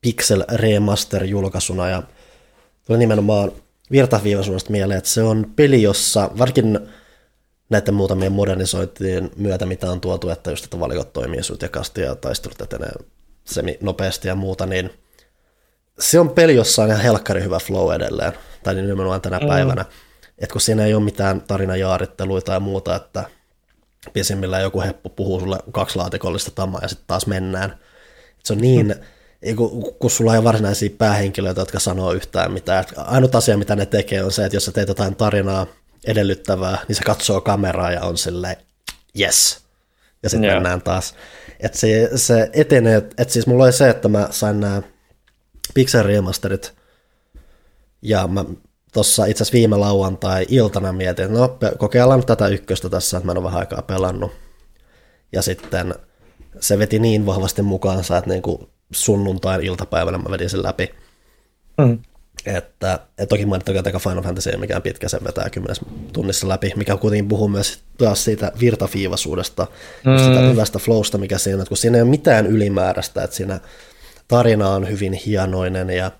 Pixel 0.00 0.44
Remaster-julkaisuna, 0.54 1.88
ja 1.90 2.02
tuli 2.86 2.98
nimenomaan 2.98 3.52
virtaviivaisuudesta 3.90 4.70
mieleen, 4.70 4.98
että 4.98 5.10
se 5.10 5.22
on 5.22 5.52
peli, 5.56 5.82
jossa 5.82 6.30
varsinkin 6.38 6.78
näiden 7.70 7.94
muutamien 7.94 8.32
modernisointien 8.32 9.30
myötä, 9.36 9.66
mitä 9.66 9.90
on 9.90 10.00
tuotu, 10.00 10.28
että 10.28 10.50
just 10.50 10.64
että 10.64 10.80
valikot 10.80 11.12
toimii 11.12 11.42
sutjakasti 11.42 12.00
ja 12.00 12.14
taistelut 12.14 12.60
etenee 12.60 12.92
semi 13.44 13.78
nopeasti 13.80 14.28
ja 14.28 14.34
muuta, 14.34 14.66
niin 14.66 14.90
se 15.98 16.20
on 16.20 16.30
peli, 16.30 16.54
jossa 16.54 16.82
on 16.82 16.88
ihan 16.88 17.00
helkkari 17.00 17.42
hyvä 17.42 17.58
flow 17.58 17.94
edelleen, 17.94 18.32
tai 18.62 18.74
niin 18.74 18.88
nimenomaan 18.88 19.20
tänä 19.20 19.38
mm. 19.38 19.48
päivänä. 19.48 19.84
Että 20.38 20.52
kun 20.52 20.60
siinä 20.60 20.84
ei 20.84 20.94
ole 20.94 21.04
mitään 21.04 21.40
tarinajaaritteluita 21.40 22.46
tai 22.46 22.60
muuta, 22.60 22.96
että 22.96 23.24
pisimmillään 24.12 24.62
joku 24.62 24.80
heppu 24.80 25.08
puhuu 25.08 25.40
sulle 25.40 25.58
kaksi 25.72 25.96
laatikollista 25.96 26.50
tamaa 26.50 26.80
ja 26.82 26.88
sitten 26.88 27.06
taas 27.06 27.26
mennään. 27.26 27.70
Et 28.38 28.46
se 28.46 28.52
on 28.52 28.58
niin 28.58 28.86
mm 28.86 29.04
kun, 29.56 29.94
kun 29.98 30.10
sulla 30.10 30.32
ei 30.32 30.38
ole 30.38 30.44
varsinaisia 30.44 30.90
päähenkilöitä, 30.98 31.60
jotka 31.60 31.80
sanoo 31.80 32.12
yhtään 32.12 32.52
mitään. 32.52 32.84
Ainut 32.96 33.34
asia, 33.34 33.58
mitä 33.58 33.76
ne 33.76 33.86
tekee, 33.86 34.24
on 34.24 34.32
se, 34.32 34.44
että 34.44 34.56
jos 34.56 34.64
sä 34.64 34.72
teet 34.72 34.88
jotain 34.88 35.16
tarinaa 35.16 35.66
edellyttävää, 36.06 36.78
niin 36.88 36.96
se 36.96 37.02
katsoo 37.02 37.40
kameraa 37.40 37.92
ja 37.92 38.02
on 38.02 38.18
silleen, 38.18 38.56
yes. 39.20 39.60
Ja 40.22 40.30
sitten 40.30 40.44
yeah. 40.44 40.56
mennään 40.56 40.82
taas. 40.82 41.14
Että 41.60 41.78
se, 41.78 42.10
se 42.14 42.50
etenee, 42.52 42.96
että 42.96 43.32
siis 43.32 43.46
mulla 43.46 43.64
oli 43.64 43.72
se, 43.72 43.90
että 43.90 44.08
mä 44.08 44.28
sain 44.30 44.60
nämä 44.60 44.82
Pixel 45.74 46.02
Remasterit, 46.02 46.74
ja 48.02 48.26
mä 48.26 48.44
tuossa 48.92 49.24
itse 49.24 49.42
asiassa 49.42 49.56
viime 49.56 49.76
lauantai-iltana 49.76 50.92
mietin, 50.92 51.24
että 51.24 51.38
no 51.38 51.58
kokeillaan 51.78 52.26
tätä 52.26 52.48
ykköstä 52.48 52.88
tässä, 52.88 53.16
että 53.16 53.26
mä 53.26 53.32
en 53.32 53.38
ole 53.38 53.44
vähän 53.44 53.60
aikaa 53.60 53.82
pelannut. 53.82 54.32
Ja 55.32 55.42
sitten 55.42 55.94
se 56.60 56.78
veti 56.78 56.98
niin 56.98 57.26
vahvasti 57.26 57.62
mukaansa, 57.62 58.16
että 58.16 58.30
niinku 58.30 58.70
sunnuntain 58.92 59.60
iltapäivänä 59.60 60.18
mä 60.18 60.30
vedin 60.30 60.50
sen 60.50 60.62
läpi. 60.62 60.94
Mm. 61.78 61.98
Että, 62.46 62.98
et 63.18 63.28
toki 63.28 63.46
mainittakoon, 63.46 63.88
että 63.88 63.98
Final 63.98 64.22
Fantasy 64.22 64.50
ei 64.50 64.56
mikään 64.56 64.82
pitkä, 64.82 65.08
sen 65.08 65.24
vetää 65.24 65.50
kymmenes 65.50 65.80
tunnissa 66.12 66.48
läpi, 66.48 66.72
mikä 66.76 66.96
kuitenkin 66.96 67.28
puhuu 67.28 67.48
myös 67.48 67.80
taas 67.98 68.24
siitä 68.24 68.52
virtafiivasuudesta, 68.60 69.66
mm. 70.06 70.18
sitä 70.18 70.40
hyvästä 70.40 70.78
flowsta, 70.78 71.18
mikä 71.18 71.38
siinä, 71.38 71.58
että 71.58 71.68
kun 71.68 71.76
siinä 71.76 71.98
ei 71.98 72.02
ole 72.02 72.10
mitään 72.10 72.46
ylimääräistä, 72.46 73.24
että 73.24 73.36
siinä 73.36 73.60
tarina 74.28 74.68
on 74.68 74.88
hyvin 74.88 75.12
hienoinen 75.12 75.90
ja 75.90 76.10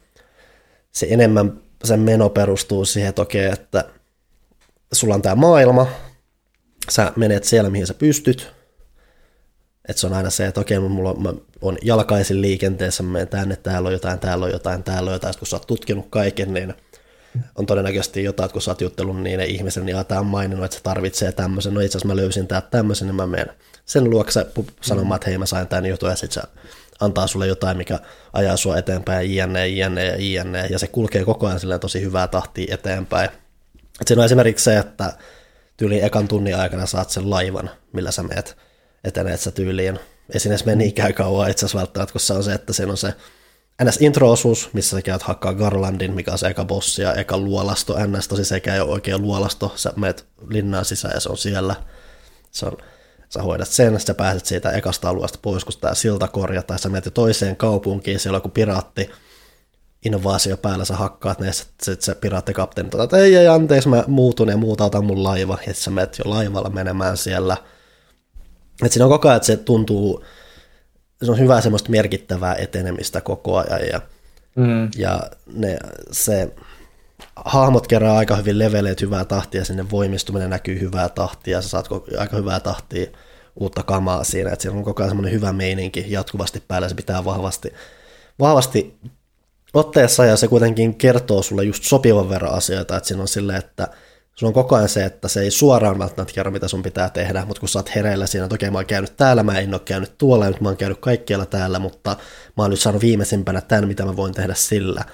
se 0.93 1.07
enemmän 1.11 1.53
sen 1.85 2.01
meno 2.01 2.29
perustuu 2.29 2.85
siihen, 2.85 3.09
että 3.09 3.23
okei, 3.23 3.47
että 3.47 3.85
sulla 4.93 5.15
on 5.15 5.23
tämä 5.23 5.35
maailma, 5.35 5.87
sä 6.91 7.13
menet 7.17 7.45
siellä, 7.45 7.71
mihin 7.71 7.87
sä 7.87 7.95
pystyt, 7.95 8.53
että 9.89 10.01
se 10.01 10.07
on 10.07 10.13
aina 10.13 10.31
se, 10.31 10.47
että 10.47 10.61
okei, 10.61 10.79
mulla 10.79 11.11
on, 11.11 11.23
mä 11.23 11.33
on 11.61 11.79
jalkaisin 11.83 12.43
liikenteessä, 12.43 13.03
mä 13.03 13.13
menen 13.13 13.29
tänne, 13.29 13.57
täällä 13.57 13.87
on 13.87 13.93
jotain, 13.93 14.19
täällä 14.19 14.45
on 14.45 14.53
jotain, 14.53 14.83
täällä 14.83 15.09
on 15.09 15.15
jotain, 15.15 15.35
kun 15.39 15.47
sä 15.47 15.57
oot 15.57 15.67
tutkinut 15.67 16.07
kaiken, 16.11 16.55
niin 16.55 16.75
on 17.55 17.67
todennäköisesti 17.67 18.25
jotain, 18.25 18.45
että 18.45 18.53
kun 18.53 18.63
sä 18.63 18.71
oot 18.71 18.81
juttelun 18.81 19.23
niiden 19.23 19.47
ihmisen, 19.47 19.87
niin 19.87 20.07
tämä 20.09 20.21
on 20.21 20.27
maininnut, 20.27 20.65
että 20.65 20.77
se 20.77 20.83
tarvitsee 20.83 21.33
tämmöisen, 21.33 21.75
no 21.75 21.81
itse 21.81 21.99
asiassa 21.99 22.15
mä 22.15 22.17
löysin 22.17 22.47
tää 22.47 22.61
tämmöisen, 22.61 23.07
niin 23.07 23.15
mä 23.15 23.27
menen. 23.27 23.55
Sen 23.85 24.11
luokse 24.11 24.47
sanomaan, 24.81 25.17
että 25.17 25.31
hei 25.31 25.39
mä 25.39 25.47
sain 25.47 25.69
tämän 25.69 25.87
jutun, 25.87 26.11
ja 26.11 26.17
sitten 26.17 26.43
se 26.43 26.49
antaa 27.01 27.27
sulle 27.27 27.47
jotain, 27.47 27.77
mikä 27.77 27.99
ajaa 28.33 28.57
sua 28.57 28.79
eteenpäin, 28.79 29.37
jne, 29.37 29.69
jne 29.69 30.07
ja 30.07 30.17
jne, 30.19 30.67
ja 30.67 30.79
se 30.79 30.87
kulkee 30.87 31.25
koko 31.25 31.47
ajan 31.47 31.61
silleen 31.61 31.81
tosi 31.81 32.01
hyvää 32.01 32.29
tahtia 32.29 32.75
eteenpäin. 32.75 33.31
Et 34.01 34.09
siinä 34.09 34.21
on 34.21 34.27
esimerkiksi 34.27 34.65
se, 34.65 34.79
että 34.79 35.13
tyyliin 35.77 36.05
ekan 36.05 36.29
tunnin 36.29 36.57
aikana 36.57 36.87
saat 36.87 37.11
sen 37.11 37.31
laivan, 37.31 37.71
millä 37.93 38.11
sä 38.11 38.23
meet, 38.23 38.57
eteneet 39.05 39.41
sä 39.41 39.51
tyyliin. 39.51 39.99
Ei 40.35 40.41
sinne 40.41 40.55
edes 40.55 40.67
mene 40.67 40.77
niinkään 40.77 41.15
kauan 41.15 41.51
itse 41.51 41.67
asiassa 41.67 41.79
välttämättä, 41.79 42.13
kun 42.13 42.21
se 42.21 42.33
on 42.33 42.45
se, 42.45 42.53
että 42.53 42.73
siinä 42.73 42.93
on 42.93 42.97
se 42.97 43.15
ns. 43.85 44.01
intro-osuus, 44.01 44.69
missä 44.73 44.97
sä 44.97 45.03
käyt 45.03 45.23
hakkaa 45.23 45.55
Garlandin, 45.55 46.15
mikä 46.15 46.33
on 46.33 46.39
se 46.39 46.47
eka 46.47 46.65
bossi 46.65 47.03
ja 47.03 47.15
eka 47.15 47.39
luolasto 47.39 47.97
ns. 48.07 48.29
Tosi 48.29 48.45
se 48.45 48.63
ei 48.75 48.81
ole 48.81 48.91
oikea 48.91 49.19
luolasto, 49.19 49.73
sä 49.77 49.93
meet 49.97 50.27
linnaan 50.49 50.85
sisään 50.85 51.15
ja 51.15 51.21
se 51.21 51.29
on 51.29 51.39
siellä. 51.39 51.75
Se 52.51 52.67
on, 52.67 52.77
sä 53.29 53.43
hoidat 53.43 53.69
sen, 53.69 54.01
sä 54.01 54.15
pääset 54.15 54.47
siitä 54.47 54.71
ekasta 54.71 55.09
alueesta 55.09 55.39
pois, 55.43 55.65
kun 55.65 55.75
tämä 55.81 55.95
silta 55.95 56.29
korjataan, 56.29 56.79
sä 56.79 56.89
menet 56.89 57.15
toiseen 57.15 57.57
kaupunkiin, 57.57 58.21
siellä 58.21 58.37
on 58.37 58.39
joku 58.39 58.49
piraatti, 58.49 59.11
innovaatio 60.05 60.57
päällä, 60.57 60.85
sä 60.85 60.97
hakkaat 60.97 61.41
ne, 61.41 61.47
ja 61.47 61.53
sitten 61.53 61.97
se 62.01 62.15
piraattikapteeni 62.15 62.91
tota, 62.91 63.05
että 63.05 63.17
ei, 63.17 63.37
ei, 63.37 63.49
anteeksi, 63.49 63.89
mä 63.89 64.05
muutun 64.07 64.49
ja 64.49 64.57
muutautan 64.57 65.05
mun 65.05 65.25
laiva, 65.25 65.59
ja 65.67 65.75
sä 65.75 65.91
menet 65.91 66.19
jo 66.19 66.31
laivalla 66.31 66.71
menemään 66.71 67.17
siellä. 67.17 67.57
Et 68.85 68.93
siinä 68.93 69.05
on 69.05 69.11
koko 69.11 69.29
ajan, 69.29 69.37
että 69.37 69.47
se 69.47 69.57
tuntuu, 69.57 70.25
se 71.23 71.31
on 71.31 71.39
hyvää 71.39 71.61
semmoista 71.61 71.91
merkittävää 71.91 72.55
etenemistä 72.55 73.21
koko 73.21 73.57
ajan, 73.57 73.89
ja, 73.93 74.01
mm. 74.57 74.89
ja 74.97 75.21
ne, 75.55 75.79
se 76.13 76.53
hahmot 77.37 77.87
kerää 77.87 78.17
aika 78.17 78.37
hyvin 78.37 78.59
leveleet 78.59 79.01
hyvää 79.01 79.25
tahtia, 79.25 79.65
sinne 79.65 79.91
voimistuminen 79.91 80.51
näkyy 80.51 80.81
hyvää 80.81 81.09
tahtia, 81.09 81.57
ja 81.57 81.63
sä 81.63 81.69
saat 81.69 81.89
aika 82.19 82.37
hyvää 82.37 82.61
tahtia 82.61 83.07
uutta 83.57 83.83
kamaa 83.83 84.25
siinä, 84.25 84.53
että 84.53 84.63
siinä 84.63 84.79
on 84.79 84.85
koko 84.85 85.03
ajan 85.03 85.11
semmoinen 85.11 85.33
hyvä 85.33 85.53
meininki 85.53 86.05
jatkuvasti 86.09 86.63
päällä, 86.69 86.89
se 86.89 86.95
pitää 86.95 87.25
vahvasti, 87.25 87.73
vahvasti 88.39 88.99
otteessa 89.75 90.25
ja 90.25 90.37
se 90.37 90.49
kuitenkin 90.49 90.95
kertoo 90.95 91.43
sulle 91.43 91.65
just 91.65 91.85
sopivan 91.85 92.29
verran 92.29 92.55
asioita, 92.55 92.97
että 92.97 93.07
siinä 93.07 93.23
on 93.23 93.29
silleen, 93.29 93.59
että 93.59 93.89
sulla 94.41 94.51
on 94.51 94.55
koko 94.55 94.77
ajan 94.77 94.89
se, 94.89 95.05
että 95.05 95.29
se 95.29 95.41
ei 95.41 95.51
suoraan 95.51 95.99
välttämättä 95.99 96.35
kerro, 96.35 96.53
mitä 96.53 96.69
sun 96.69 96.83
pitää 96.83 97.11
tehdä, 97.11 97.45
mutta 97.45 97.61
kun 97.61 97.69
sä 97.69 97.79
oot 97.79 97.95
hereillä 97.95 98.27
siinä, 98.27 98.45
että 98.45 98.55
okei, 98.55 98.71
mä 98.71 98.79
oon 98.79 98.87
käynyt 98.87 99.17
täällä, 99.17 99.43
mä 99.43 99.59
en 99.59 99.75
ole 99.75 99.81
käynyt 99.85 100.19
tuolla, 100.19 100.47
nyt 100.47 100.61
mä 100.61 100.69
oon 100.69 100.77
käynyt 100.77 100.99
kaikkialla 101.01 101.47
täällä, 101.47 101.79
mutta 101.79 102.17
mä 102.57 102.63
oon 102.63 102.71
nyt 102.71 102.81
saanut 102.81 103.03
viimeisimpänä 103.03 103.61
tämän, 103.61 103.89
mitä 103.89 104.05
mä 104.05 104.17
voin 104.17 104.35
tehdä 104.35 104.55
sillä. 104.55 105.05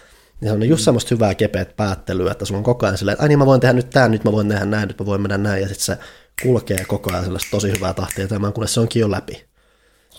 Niin 0.41 0.49
se 0.49 0.53
on 0.53 0.69
just 0.69 0.85
semmoista 0.85 1.15
hyvää 1.15 1.35
kepeät 1.35 1.77
päättelyä, 1.77 2.33
että 2.33 2.45
sulla 2.45 2.59
on 2.59 2.65
koko 2.65 2.87
ajan 2.87 2.99
silleen, 2.99 3.13
että 3.13 3.29
niin 3.29 3.39
mä 3.39 3.47
voin 3.47 3.61
tehdä 3.61 3.73
nyt 3.73 3.91
tämän, 3.91 4.11
nyt 4.11 4.25
mä 4.25 4.33
voin 4.33 4.49
tehdä 4.49 4.65
näin, 4.65 4.89
nyt 4.89 5.01
mä 5.01 5.07
voin 5.07 5.21
mennä 5.21 5.39
näin, 5.39 5.63
ja 5.63 5.69
sitten 5.69 5.85
se 5.85 5.99
kulkee 6.43 6.85
koko 6.85 7.13
ajan 7.13 7.25
sellaista 7.25 7.51
tosi 7.51 7.73
hyvää 7.73 7.95
tahtia 7.95 8.29
tämän, 8.29 8.53
kunnes 8.53 8.75
se 8.75 8.81
onkin 8.81 9.01
jo 9.01 9.11
läpi. 9.11 9.47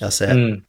Ja 0.02 0.10
se, 0.10 0.34
mm. 0.34 0.62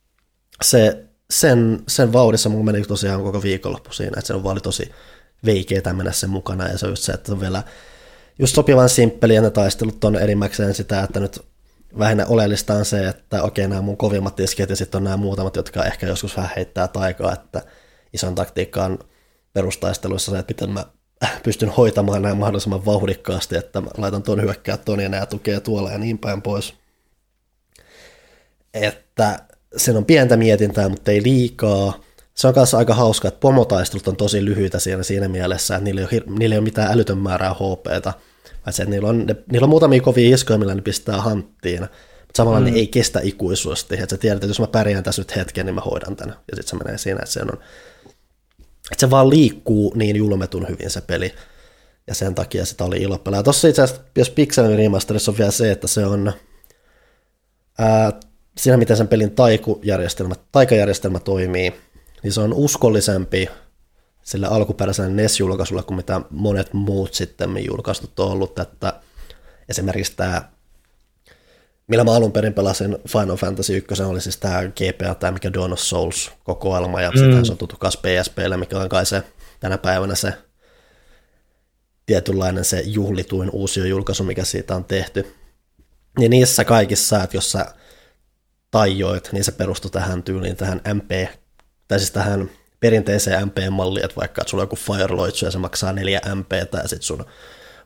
se 0.62 1.04
sen, 1.30 1.82
sen 1.88 2.12
vauhdissa 2.12 2.48
mun 2.48 2.64
meni 2.64 2.82
tosiaan 2.82 3.22
koko 3.22 3.42
viikonloppu 3.42 3.92
siinä, 3.92 4.14
että 4.18 4.26
se 4.26 4.34
on 4.34 4.44
vaan 4.44 4.62
tosi 4.62 4.90
veikeetä 5.44 5.92
mennä 5.92 6.12
sen 6.12 6.30
mukana, 6.30 6.68
ja 6.68 6.78
se 6.78 6.86
on 6.86 6.92
just 6.92 7.02
se, 7.02 7.12
että 7.12 7.32
on 7.32 7.40
vielä 7.40 7.62
just 8.38 8.54
sopivan 8.54 8.88
simppeli, 8.88 9.34
ja 9.34 9.42
ne 9.42 9.50
taistelut 9.50 10.04
on 10.04 10.16
enimmäkseen 10.16 10.74
sitä, 10.74 11.02
että 11.02 11.20
nyt 11.20 11.40
vähinnä 11.98 12.26
oleellista 12.26 12.74
on 12.74 12.84
se, 12.84 13.08
että 13.08 13.42
okei, 13.42 13.68
nämä 13.68 13.82
mun 13.82 13.96
kovimmat 13.96 14.36
tiskit, 14.36 14.70
ja 14.70 14.76
sitten 14.76 14.98
on 14.98 15.04
nämä 15.04 15.16
muutamat, 15.16 15.56
jotka 15.56 15.84
ehkä 15.84 16.06
joskus 16.06 16.36
vähän 16.36 16.52
heittää 16.56 16.88
taikaa, 16.88 17.32
että 17.32 17.62
ison 18.12 18.34
taktiikkaan 18.34 18.98
perustaisteluissa 19.52 20.32
se, 20.32 20.38
että 20.38 20.50
miten 20.50 20.70
mä 20.70 20.84
pystyn 21.44 21.68
hoitamaan 21.68 22.22
nämä 22.22 22.34
mahdollisimman 22.34 22.84
vauhdikkaasti, 22.84 23.56
että 23.56 23.80
mä 23.80 23.88
laitan 23.96 24.22
tuon 24.22 24.42
hyökkää 24.42 24.76
tuon 24.76 25.00
ja 25.00 25.08
nämä 25.08 25.26
tukee 25.26 25.60
tuolla 25.60 25.90
ja 25.90 25.98
niin 25.98 26.18
päin 26.18 26.42
pois. 26.42 26.74
Että 28.74 29.38
sen 29.76 29.96
on 29.96 30.04
pientä 30.04 30.36
mietintää, 30.36 30.88
mutta 30.88 31.10
ei 31.10 31.22
liikaa. 31.22 32.00
Se 32.34 32.48
on 32.48 32.54
kanssa 32.54 32.78
aika 32.78 32.94
hauska, 32.94 33.28
että 33.28 33.40
pomotaistelut 33.40 34.08
on 34.08 34.16
tosi 34.16 34.44
lyhyitä 34.44 34.78
siinä, 34.78 35.02
siinä 35.02 35.28
mielessä, 35.28 35.74
että 35.74 35.84
niillä 35.84 36.00
ei 36.00 36.06
ole, 36.12 36.38
niillä 36.38 36.54
ei 36.54 36.58
ole 36.58 36.64
mitään 36.64 36.92
älytön 36.92 37.18
määrää 37.18 37.54
HPtä. 37.54 38.12
Se, 38.72 38.82
että 38.82 38.90
niillä, 38.90 39.08
on, 39.08 39.26
ne, 39.26 39.36
niillä 39.52 39.64
on 39.64 39.70
muutamia 39.70 40.00
kovia 40.00 40.34
iskoja, 40.34 40.58
millä 40.58 40.74
ne 40.74 40.82
pistää 40.82 41.20
hanttiin, 41.20 41.80
mutta 41.80 42.36
samalla 42.36 42.60
mm. 42.60 42.66
ne 42.66 42.72
ei 42.72 42.86
kestä 42.86 43.20
ikuisuasti. 43.22 43.94
Että 43.94 44.10
sä 44.10 44.16
tiedät, 44.16 44.36
että 44.36 44.46
jos 44.46 44.60
mä 44.60 44.66
pärjään 44.66 45.04
tässä 45.04 45.22
nyt 45.22 45.36
hetken, 45.36 45.66
niin 45.66 45.74
mä 45.74 45.80
hoidan 45.80 46.16
tänne. 46.16 46.34
Ja 46.50 46.56
sitten 46.56 46.78
se 46.78 46.84
menee 46.84 46.98
siinä, 46.98 47.18
että 47.18 47.32
se, 47.32 47.40
on, 47.42 47.58
että 48.92 49.00
se 49.00 49.10
vaan 49.10 49.30
liikkuu 49.30 49.92
niin 49.96 50.16
julmetun 50.16 50.68
hyvin 50.68 50.90
se 50.90 51.00
peli. 51.00 51.34
Ja 52.06 52.14
sen 52.14 52.34
takia 52.34 52.66
sitä 52.66 52.84
oli 52.84 52.96
ilo 52.96 53.18
pelaa. 53.18 53.42
Tuossa 53.42 53.68
itse 53.68 53.82
asiassa, 53.82 54.04
jos 54.16 54.30
Pixelin 54.30 54.78
remasterissa 54.78 55.30
on 55.30 55.38
vielä 55.38 55.50
se, 55.50 55.70
että 55.70 55.86
se 55.86 56.06
on 56.06 56.32
ää, 57.78 58.12
siinä, 58.58 58.76
miten 58.76 58.96
sen 58.96 59.08
pelin 59.08 59.30
taikujärjestelmä, 59.30 60.34
taikajärjestelmä 60.52 61.20
toimii, 61.20 61.74
niin 62.22 62.32
se 62.32 62.40
on 62.40 62.52
uskollisempi 62.52 63.48
sille 64.28 64.46
alkuperäiselle 64.46 65.10
NES-julkaisulle 65.10 65.82
kuin 65.82 65.96
mitä 65.96 66.20
monet 66.30 66.74
muut 66.74 67.14
sitten 67.14 67.64
julkaistut 67.64 68.18
on 68.20 68.30
ollut, 68.30 68.58
että 68.58 69.00
esimerkiksi 69.68 70.16
tämä, 70.16 70.42
millä 71.86 72.04
mä 72.04 72.12
alun 72.12 72.32
perin 72.32 72.54
pelasin 72.54 72.98
Final 73.08 73.36
Fantasy 73.36 73.76
1, 73.76 74.02
oli 74.02 74.20
siis 74.20 74.36
tämä 74.36 74.62
GPA, 74.64 75.14
tämä 75.14 75.30
mikä 75.30 75.52
Dawn 75.52 75.72
of 75.72 75.78
Souls 75.78 76.30
kokoelma, 76.44 77.00
ja 77.00 77.10
mm. 77.10 77.18
sitten 77.18 77.46
se 77.46 77.52
on 77.52 77.58
tuttu 77.58 77.76
myös 77.82 77.96
PSPlle, 77.96 78.56
mikä 78.56 78.78
on 78.78 78.88
kai 78.88 79.06
se 79.06 79.22
tänä 79.60 79.78
päivänä 79.78 80.14
se 80.14 80.34
tietynlainen 82.06 82.64
se 82.64 82.80
juhlituin 82.80 83.50
uusi 83.52 83.88
julkaisu, 83.88 84.24
mikä 84.24 84.44
siitä 84.44 84.76
on 84.76 84.84
tehty. 84.84 85.34
Niin 86.18 86.30
niissä 86.30 86.64
kaikissa, 86.64 87.22
että 87.22 87.36
jos 87.36 87.52
sä 87.52 87.66
tajoit, 88.70 89.28
niin 89.32 89.44
se 89.44 89.52
perustui 89.52 89.90
tähän 89.90 90.22
tyyliin, 90.22 90.56
tähän 90.56 90.80
MP, 90.94 91.10
tai 91.88 91.98
siis 91.98 92.10
tähän 92.10 92.50
perinteiseen 92.80 93.46
MP-malliin, 93.46 94.04
että 94.04 94.16
vaikka 94.16 94.42
että 94.42 94.50
sulla 94.50 94.62
on 94.62 94.64
joku 94.64 94.76
Firelight 94.76 95.42
ja 95.42 95.50
se 95.50 95.58
maksaa 95.58 95.92
4 95.92 96.20
MP, 96.34 96.52
ja 96.72 96.88
sitten 96.88 97.02
sun 97.02 97.24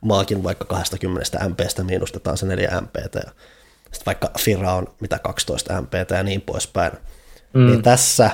maakin 0.00 0.42
vaikka 0.42 0.64
20 0.64 1.48
MPstä 1.48 1.84
miinustetaan 1.84 2.38
se 2.38 2.46
4 2.46 2.80
MP, 2.80 2.96
ja 3.14 3.32
sitten 3.82 4.06
vaikka 4.06 4.30
Fira 4.38 4.74
on 4.74 4.86
mitä 5.00 5.18
12 5.18 5.82
MP 5.82 5.92
ja 6.10 6.22
niin 6.22 6.40
poispäin. 6.40 6.92
Mm. 7.54 7.66
Niin 7.66 7.82
tässä 7.82 8.30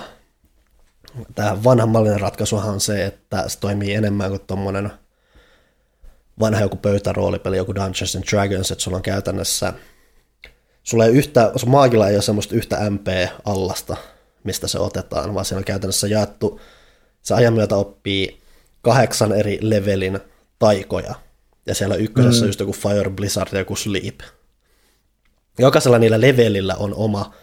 tämä 1.35 1.65
vanhan 1.65 1.89
mallinen 1.89 2.21
ratkaisuhan 2.21 2.69
on 2.75 2.81
se, 2.81 3.05
että 3.07 3.49
se 3.49 3.59
toimii 3.59 3.95
enemmän 3.95 4.31
kuin 4.31 4.41
tuommoinen 4.47 4.91
vanha 6.41 6.61
joku 6.61 6.77
pöytäroolipeli, 6.77 7.57
joku 7.57 7.75
Dungeons 7.75 8.17
and 8.17 8.25
Dragons, 8.31 8.71
että 8.71 8.85
sulla 8.85 8.97
on 8.97 9.03
käytännössä 9.03 9.73
sulla 10.83 11.05
ei 11.05 11.13
yhtä, 11.13 11.53
sun 11.57 11.71
maagilla 11.71 12.09
ei 12.09 12.17
ole 12.17 12.23
semmoista 12.23 12.55
yhtä 12.55 12.91
MP-allasta, 12.91 13.97
mistä 14.49 14.69
se 14.69 14.79
otetaan, 14.79 15.35
vaan 15.35 15.45
siinä 15.45 15.59
on 15.59 15.65
käytännössä 15.65 16.07
jaettu, 16.07 16.61
se 17.23 17.35
ajan 17.35 17.55
myötä 17.55 17.77
oppii 17.77 18.41
kahdeksan 18.83 19.33
eri 19.33 19.59
levelin 19.61 20.21
taikoja, 20.59 21.15
ja 21.67 21.75
siellä 21.75 21.95
ykkösessä 21.95 22.45
mm. 22.45 22.49
just 22.49 22.61
joku 22.61 22.73
Fire, 22.73 23.11
Blizzard 23.11 23.49
ja 23.53 23.59
joku 23.59 23.77
Sleep. 23.77 24.21
Jokaisella 25.59 25.99
niillä 25.99 26.21
levelillä 26.21 26.75
on 26.75 26.95
oma 26.95 27.35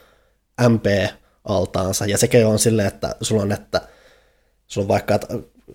MP-altaansa, 0.69 2.05
ja 2.05 2.17
sekin 2.17 2.45
on 2.45 2.59
silleen, 2.59 2.87
että 2.87 3.15
sulla 3.21 3.41
on, 3.41 3.51
että 3.51 3.81
sulla 4.67 4.85
on 4.85 4.89
vaikka, 4.89 5.15
että 5.15 5.27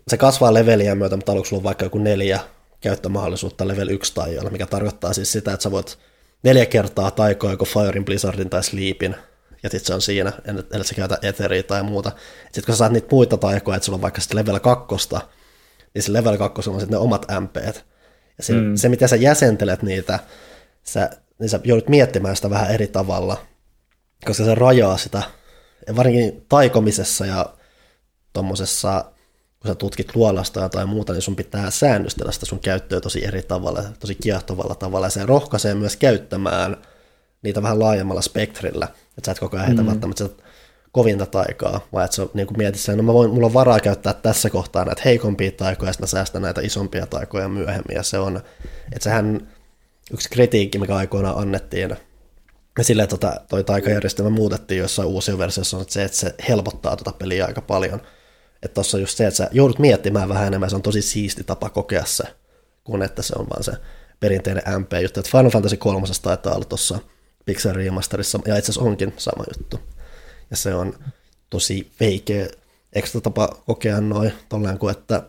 se 0.08 0.16
kasvaa 0.16 0.54
levelien 0.54 0.98
myötä, 0.98 1.16
mutta 1.16 1.32
aluksi 1.32 1.48
sulla 1.48 1.60
on 1.60 1.64
vaikka 1.64 1.84
joku 1.84 1.98
neljä 1.98 2.40
käyttömahdollisuutta 2.80 3.68
level 3.68 3.88
1 3.88 4.14
taijoilla, 4.14 4.50
mikä 4.50 4.66
tarkoittaa 4.66 5.12
siis 5.12 5.32
sitä, 5.32 5.52
että 5.52 5.62
sä 5.62 5.70
voit 5.70 5.98
neljä 6.42 6.66
kertaa 6.66 7.10
taikoa 7.10 7.50
joko 7.50 7.64
Firein, 7.64 8.04
Blizzardin 8.04 8.50
tai 8.50 8.62
Sleepin, 8.62 9.16
ja 9.62 9.70
sitten 9.70 9.86
se 9.86 9.94
on 9.94 10.02
siinä, 10.02 10.32
ellei 10.46 10.84
sä 10.84 10.94
käytä 10.94 11.18
Etheria 11.22 11.62
tai 11.62 11.82
muuta. 11.82 12.12
Sitten 12.44 12.64
kun 12.64 12.74
sä 12.74 12.78
saat 12.78 12.92
niitä 12.92 13.08
muita 13.10 13.36
taikoja, 13.36 13.76
että 13.76 13.84
sulla 13.84 13.96
on 13.96 14.02
vaikka 14.02 14.20
sitten 14.20 14.38
level 14.38 14.58
kakkosta, 14.58 15.20
niin 15.94 16.02
se 16.02 16.12
level 16.12 16.36
kakkossa 16.36 16.70
on 16.70 16.80
sitten 16.80 16.96
ne 16.96 17.04
omat 17.04 17.26
MPt. 17.40 17.84
Ja 18.38 18.44
se, 18.44 18.52
mm. 18.52 18.76
se, 18.76 18.88
miten 18.88 19.08
sä 19.08 19.16
jäsentelet 19.16 19.82
niitä, 19.82 20.18
sä, 20.82 21.10
niin 21.38 21.48
sä 21.48 21.60
joudut 21.64 21.88
miettimään 21.88 22.36
sitä 22.36 22.50
vähän 22.50 22.70
eri 22.70 22.86
tavalla, 22.86 23.46
koska 24.24 24.44
se 24.44 24.54
rajaa 24.54 24.96
sitä, 24.96 25.22
ja 25.86 25.96
varsinkin 25.96 26.46
taikomisessa 26.48 27.26
ja 27.26 27.54
tuommoisessa 28.32 29.04
kun 29.60 29.68
sä 29.68 29.74
tutkit 29.74 30.16
luolasta 30.16 30.68
tai 30.68 30.86
muuta, 30.86 31.12
niin 31.12 31.22
sun 31.22 31.36
pitää 31.36 31.70
säännöstellä 31.70 32.32
sitä 32.32 32.46
sun 32.46 32.60
käyttöä 32.60 33.00
tosi 33.00 33.24
eri 33.24 33.42
tavalla, 33.42 33.82
tosi 34.00 34.14
kiehtovalla 34.14 34.74
tavalla, 34.74 35.06
ja 35.06 35.10
se 35.10 35.26
rohkaisee 35.26 35.74
myös 35.74 35.96
käyttämään 35.96 36.76
niitä 37.42 37.62
vähän 37.62 37.78
laajemmalla 37.78 38.22
spektrillä, 38.22 38.88
että 39.18 39.26
sä 39.26 39.32
et 39.32 39.38
koko 39.38 39.56
ajan 39.56 39.66
heitä 39.66 39.82
mm. 39.82 39.88
välttämättä 39.88 40.24
kovinta 40.92 41.26
taikaa, 41.26 41.80
vaan 41.92 42.04
että 42.04 42.14
sä 42.14 42.26
niin 42.34 42.46
mietit 42.56 42.80
sen, 42.80 42.96
no 42.96 43.02
mä 43.02 43.12
voin, 43.12 43.30
mulla 43.30 43.46
on 43.46 43.54
varaa 43.54 43.80
käyttää 43.80 44.12
tässä 44.12 44.50
kohtaa 44.50 44.84
näitä 44.84 45.02
heikompia 45.04 45.52
taikoja, 45.52 45.88
ja 45.88 45.92
sitten 45.92 46.02
mä 46.02 46.08
säästän 46.08 46.42
näitä 46.42 46.60
isompia 46.60 47.06
taikoja 47.06 47.48
myöhemmin, 47.48 47.96
ja 47.96 48.02
se 48.02 48.18
on, 48.18 48.36
että 48.92 49.04
sehän 49.04 49.48
yksi 50.12 50.30
kritiikki, 50.30 50.78
mikä 50.78 50.96
aikoinaan 50.96 51.38
annettiin, 51.38 51.90
ja 52.78 52.84
silleen 52.84 53.08
tota, 53.08 53.40
toi 53.48 53.64
taikajärjestelmä 53.64 54.30
muutettiin 54.30 54.78
jossain 54.78 55.08
uusia 55.08 55.38
versiossa, 55.38 55.76
on 55.76 55.82
että 55.82 55.92
se, 55.92 56.04
että 56.04 56.16
se 56.16 56.34
helpottaa 56.48 56.96
tuota 56.96 57.18
peliä 57.18 57.46
aika 57.46 57.60
paljon, 57.60 58.02
Että 58.62 58.74
tuossa 58.74 58.96
on 58.96 59.00
just 59.00 59.16
se, 59.16 59.26
että 59.26 59.36
sä 59.38 59.48
joudut 59.52 59.78
miettimään 59.78 60.28
vähän 60.28 60.46
enemmän, 60.46 60.70
se 60.70 60.76
on 60.76 60.82
tosi 60.82 61.02
siisti 61.02 61.44
tapa 61.44 61.70
kokea 61.70 62.04
se, 62.04 62.24
kun 62.84 63.02
että 63.02 63.22
se 63.22 63.34
on 63.38 63.46
vaan 63.50 63.64
se 63.64 63.72
perinteinen 64.20 64.62
MP-juttu. 64.80 65.20
Että 65.20 65.30
Final 65.30 65.50
Fantasy 65.50 65.76
3 65.76 66.06
taitaa 66.22 66.54
olla 66.54 66.64
tuossa 66.64 66.98
Pixel 67.50 67.74
Remasterissa, 67.74 68.40
ja 68.46 68.56
itse 68.56 68.72
asiassa 68.72 68.88
onkin 68.88 69.14
sama 69.16 69.44
juttu. 69.58 69.80
Ja 70.50 70.56
se 70.56 70.74
on 70.74 70.94
tosi 71.50 71.90
veikeä 72.00 72.48
ekstra 72.92 73.20
tapa 73.20 73.48
kokea 73.66 74.00
noin, 74.00 74.32
tolleen 74.48 74.78
kuin 74.78 74.90
että, 74.90 75.22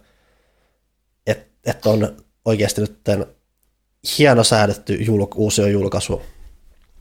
että, 1.28 1.46
että 1.66 1.90
on 1.90 2.18
oikeasti 2.46 2.82
nyt 2.82 3.00
hieno 4.18 4.44
säädetty 4.44 4.94
julk, 4.94 5.36
uusi 5.36 5.72
julkaisu 5.72 6.22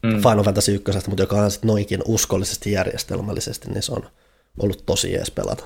mm. 0.03 0.17
Final 0.17 0.45
Fantasy 0.45 0.75
1, 0.75 0.93
mutta 1.09 1.23
joka 1.23 1.37
on 1.37 1.51
sitten 1.51 1.69
noinkin 1.69 2.03
uskollisesti 2.05 2.73
järjestelmällisesti, 2.73 3.71
niin 3.71 3.83
se 3.83 3.93
on 3.93 4.11
ollut 4.59 4.87
tosi 4.87 5.13
jees 5.13 5.31
pelata. 5.31 5.65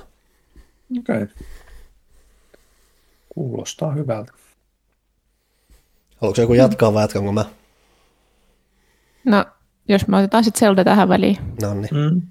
Okei. 0.99 1.23
Okay. 1.23 1.27
Kuulostaa 3.29 3.91
hyvältä. 3.91 4.31
Haluatko 6.15 6.41
joku 6.41 6.53
jatkaa 6.53 6.93
vai 6.93 7.03
jatkanko 7.03 7.31
mä? 7.31 7.45
No, 9.25 9.45
jos 9.87 10.07
me 10.07 10.17
otetaan 10.17 10.43
sitten 10.43 10.59
Zelda 10.59 10.83
tähän 10.83 11.09
väliin. 11.09 11.37
No 11.61 11.73
niin. 11.73 11.89
Mm. 11.91 12.21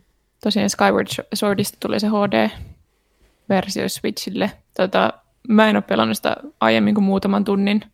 Tosiaan 0.42 0.70
Skyward 0.70 1.06
Swordista 1.34 1.78
tuli 1.80 2.00
se 2.00 2.08
HD-versio 2.08 3.88
Switchille. 3.88 4.50
Tota, 4.76 5.12
mä 5.48 5.68
en 5.68 5.76
ole 5.76 5.82
pelannut 5.82 6.16
sitä 6.16 6.36
aiemmin 6.60 6.94
kuin 6.94 7.04
muutaman 7.04 7.44
tunnin 7.44 7.84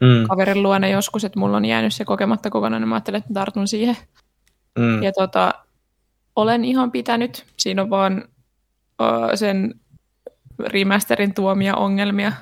mm. 0.00 0.28
kaverin 0.28 0.62
luona 0.62 0.88
joskus, 0.88 1.24
että 1.24 1.38
mulla 1.38 1.56
on 1.56 1.64
jäänyt 1.64 1.94
se 1.94 2.04
kokematta 2.04 2.50
kokonaan, 2.50 2.82
niin 2.82 2.88
mä 2.88 2.94
ajattelin, 2.94 3.18
että 3.18 3.34
tartun 3.34 3.68
siihen. 3.68 3.96
Mm. 4.78 5.02
Ja 5.02 5.12
tota, 5.12 5.54
olen 6.36 6.64
ihan 6.64 6.92
pitänyt. 6.92 7.44
Siinä 7.56 7.82
on 7.82 7.90
vaan 7.90 8.24
uh, 9.02 9.30
sen 9.34 9.74
remasterin 10.58 11.34
tuomia 11.34 11.76
ongelmia. 11.76 12.32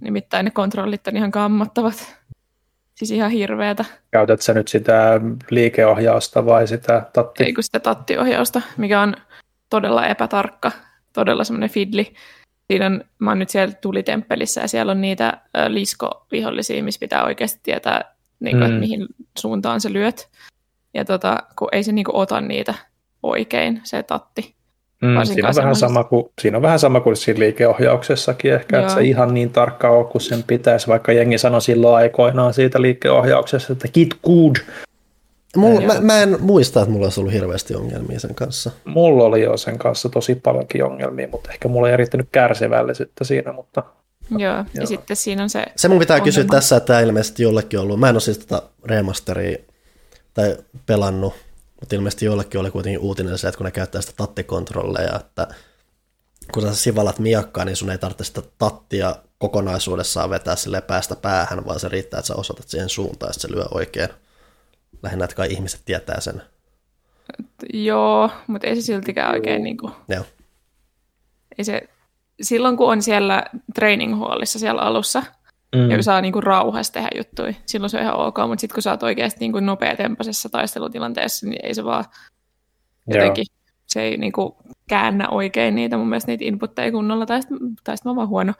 Nimittäin 0.00 0.44
ne 0.44 0.50
kontrollit 0.50 1.06
on 1.08 1.16
ihan 1.16 1.30
kammottavat. 1.30 2.18
Siis 2.98 3.10
ihan 3.10 3.30
hirveätä. 3.30 3.84
Käytät 4.10 4.40
sä 4.40 4.54
nyt 4.54 4.68
sitä 4.68 5.20
liikeohjausta 5.50 6.46
vai 6.46 6.68
sitä 6.68 7.06
tatti? 7.12 7.44
Ei 7.44 7.52
kun 7.52 7.64
sitä 7.64 7.80
tattiohjausta, 7.80 8.62
mikä 8.76 9.00
on 9.00 9.14
todella 9.70 10.06
epätarkka, 10.06 10.72
todella 11.12 11.44
semmoinen 11.44 11.70
fidli. 11.70 12.14
Siinä 12.66 12.86
on, 12.86 13.04
mä 13.18 13.30
oon 13.30 13.38
nyt 13.38 13.48
siellä 13.48 13.74
tulitemppelissä 13.74 14.60
ja 14.60 14.68
siellä 14.68 14.92
on 14.92 15.00
niitä 15.00 15.40
liskovihollisia, 15.68 16.82
missä 16.82 17.00
pitää 17.00 17.24
oikeasti 17.24 17.60
tietää, 17.62 18.14
niin 18.40 18.56
kuin, 18.56 18.64
mm. 18.64 18.66
että 18.66 18.80
mihin 18.80 19.06
suuntaan 19.38 19.80
se 19.80 19.92
lyöt. 19.92 20.28
Ja 20.94 21.04
tota, 21.04 21.36
kun 21.58 21.68
ei 21.72 21.82
se 21.82 21.92
niin 21.92 22.04
kuin, 22.04 22.16
ota 22.16 22.40
niitä 22.40 22.74
oikein, 23.22 23.80
se 23.84 24.02
tatti. 24.02 24.54
Mm, 25.02 25.24
siinä, 25.24 25.48
on 25.48 25.54
vähän 25.56 25.76
sama 25.76 26.04
kuin, 26.04 26.26
siinä 26.40 26.58
on 26.58 26.62
vähän 26.62 26.78
sama 26.78 27.00
kuin 27.00 27.16
siinä 27.16 27.40
liikeohjauksessakin 27.40 28.54
ehkä, 28.54 28.76
Joo. 28.76 28.82
että 28.82 28.94
se 28.94 29.02
ihan 29.02 29.34
niin 29.34 29.50
tarkka 29.50 29.90
ole 29.90 30.04
kuin 30.04 30.22
sen 30.22 30.44
pitäisi, 30.46 30.86
vaikka 30.86 31.12
jengi 31.12 31.38
sanoi 31.38 31.62
silloin 31.62 31.96
aikoinaan 31.96 32.54
siitä 32.54 32.82
liikeohjauksessa, 32.82 33.72
että 33.72 33.88
kit 33.88 34.14
good. 34.24 34.56
Mulla, 35.56 35.80
mä, 35.80 36.00
mä, 36.00 36.22
en 36.22 36.36
muista, 36.40 36.80
että 36.80 36.92
mulla 36.92 37.06
olisi 37.06 37.20
ollut 37.20 37.32
hirveästi 37.32 37.74
ongelmia 37.74 38.20
sen 38.20 38.34
kanssa. 38.34 38.70
Mulla 38.84 39.24
oli 39.24 39.42
jo 39.42 39.56
sen 39.56 39.78
kanssa 39.78 40.08
tosi 40.08 40.34
paljonkin 40.34 40.84
ongelmia, 40.84 41.28
mutta 41.32 41.50
ehkä 41.52 41.68
mulla 41.68 41.90
ei 41.90 41.96
riittänyt 41.96 42.28
kärsivällisyyttä 42.32 43.24
siinä, 43.24 43.52
mutta... 43.52 43.82
Joo, 44.30 44.40
ja 44.40 44.64
joo. 44.74 44.86
sitten 44.86 45.16
siinä 45.16 45.42
on 45.42 45.50
se 45.50 45.64
Se 45.76 45.88
mun 45.88 45.98
pitää 45.98 46.14
ongelma. 46.14 46.24
kysyä 46.24 46.44
tässä, 46.44 46.76
että 46.76 46.86
tämä 46.86 47.00
ilmeisesti 47.00 47.42
jollekin 47.42 47.78
ollut. 47.78 48.00
Mä 48.00 48.08
en 48.08 48.14
ole 48.14 48.20
siis 48.20 48.38
tätä 48.38 48.62
remasteria 48.84 49.58
tai 50.34 50.56
pelannut, 50.86 51.34
mutta 51.80 51.96
ilmeisesti 51.96 52.24
jollekin 52.24 52.60
oli 52.60 52.70
kuitenkin 52.70 53.00
uutinen 53.00 53.38
se, 53.38 53.48
että 53.48 53.58
kun 53.58 53.64
ne 53.64 53.70
käyttää 53.70 54.00
sitä 54.00 54.12
tattikontrolleja, 54.16 55.16
että 55.16 55.48
kun 56.52 56.62
sä 56.62 56.74
sivalat 56.74 57.18
miakkaa, 57.18 57.64
niin 57.64 57.76
sun 57.76 57.90
ei 57.90 57.98
tarvitse 57.98 58.24
sitä 58.24 58.42
tattia 58.58 59.16
kokonaisuudessaan 59.38 60.30
vetää 60.30 60.56
sille 60.56 60.80
päästä 60.80 61.16
päähän, 61.16 61.66
vaan 61.66 61.80
se 61.80 61.88
riittää, 61.88 62.18
että 62.18 62.26
sä 62.26 62.34
osoitat 62.34 62.68
siihen 62.68 62.88
suuntaan, 62.88 63.30
että 63.30 63.40
se 63.40 63.52
lyö 63.52 63.64
oikein. 63.70 64.08
Lähinnä, 65.02 65.24
että 65.24 65.36
kai 65.36 65.48
ihmiset 65.50 65.80
tietää 65.84 66.20
sen. 66.20 66.42
Joo, 67.72 68.30
mutta 68.46 68.66
ei 68.66 68.76
se 68.76 68.82
siltikään 68.82 69.34
oikein 69.34 69.62
niin 69.62 69.76
kuin... 69.76 69.92
Joo. 70.08 70.24
Ei 71.58 71.64
se... 71.64 71.82
Silloin 72.42 72.76
kun 72.76 72.92
on 72.92 73.02
siellä 73.02 73.42
training 73.74 74.20
hallissa 74.20 74.58
siellä 74.58 74.82
alussa, 74.82 75.22
mm. 75.76 75.90
ja 75.90 75.96
kun 75.96 76.04
saa 76.04 76.20
niinku 76.20 76.40
rauhassa 76.40 76.92
tehdä 76.92 77.08
juttuja, 77.16 77.54
silloin 77.66 77.90
se 77.90 77.96
on 77.96 78.02
ihan 78.02 78.16
ok, 78.16 78.36
mutta 78.46 78.60
sitten 78.60 78.74
kun 78.74 78.82
sä 78.82 78.90
oot 78.90 79.02
oikeasti 79.02 79.40
niinku 79.40 79.60
nopeatempaisessa 79.60 80.48
taistelutilanteessa, 80.48 81.46
niin 81.46 81.66
ei 81.66 81.74
se 81.74 81.84
vaan 81.84 82.04
jotenkin, 83.06 83.44
Joo. 83.50 83.74
se 83.86 84.02
ei 84.02 84.16
niinku 84.16 84.56
käännä 84.88 85.28
oikein 85.28 85.74
niitä, 85.74 85.96
mun 85.96 86.08
mielestä 86.08 86.32
niitä 86.32 86.44
inputteja 86.44 86.92
kunnolla, 86.92 87.26
tai 87.26 87.42
sitten, 87.42 87.58
mä 88.04 88.16
vaan 88.16 88.28
huono, 88.28 88.52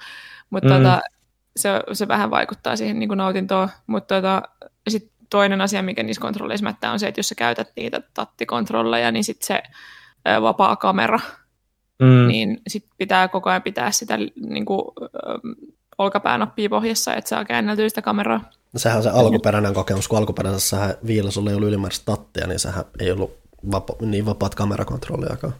mutta 0.50 0.68
mm. 0.68 0.74
tota, 0.74 1.00
se, 1.56 1.70
se 1.92 2.08
vähän 2.08 2.30
vaikuttaa 2.30 2.76
siihen 2.76 2.98
niinku 2.98 3.14
nautintoon, 3.14 3.68
mutta 3.86 4.14
tota, 4.14 4.42
sitten 4.88 5.12
toinen 5.30 5.60
asia, 5.60 5.82
mikä 5.82 6.02
niissä 6.02 6.20
kontrolleissa 6.20 6.64
mättää, 6.64 6.92
on 6.92 6.98
se, 6.98 7.08
että 7.08 7.18
jos 7.18 7.28
sä 7.28 7.34
käytät 7.34 7.68
niitä 7.76 8.00
tattikontrolleja, 8.14 9.12
niin 9.12 9.24
sitten 9.24 9.46
se 9.46 9.62
vapaa 10.42 10.76
kamera, 10.76 11.18
mm. 12.02 12.28
niin 12.28 12.60
sit 12.68 12.86
pitää 12.98 13.28
koko 13.28 13.50
ajan 13.50 13.62
pitää 13.62 13.90
sitä 13.90 14.18
niin 14.48 14.64
kuin, 14.64 14.82
olkapäänappia 15.98 16.68
pohjassa, 16.68 17.14
että 17.14 17.28
saa 17.28 17.44
käänneltyä 17.44 17.88
sitä 17.88 18.02
kameraa. 18.02 18.50
No 18.72 18.78
sehän 18.78 18.96
on 18.96 19.02
se 19.02 19.10
alkuperäinen 19.10 19.74
kokemus, 19.74 20.08
kun 20.08 20.18
alkuperäisessä 20.18 20.98
viilosulla 21.06 21.50
ei 21.50 21.56
ollut 21.56 21.68
ylimääräistä 21.68 22.04
tattia, 22.04 22.46
niin 22.46 22.58
sehän 22.58 22.84
ei 23.00 23.10
ollut 23.10 23.38
vapa, 23.70 23.94
niin 24.00 24.26
vapaat 24.26 24.54
kamerakontrolliakaan. 24.54 25.54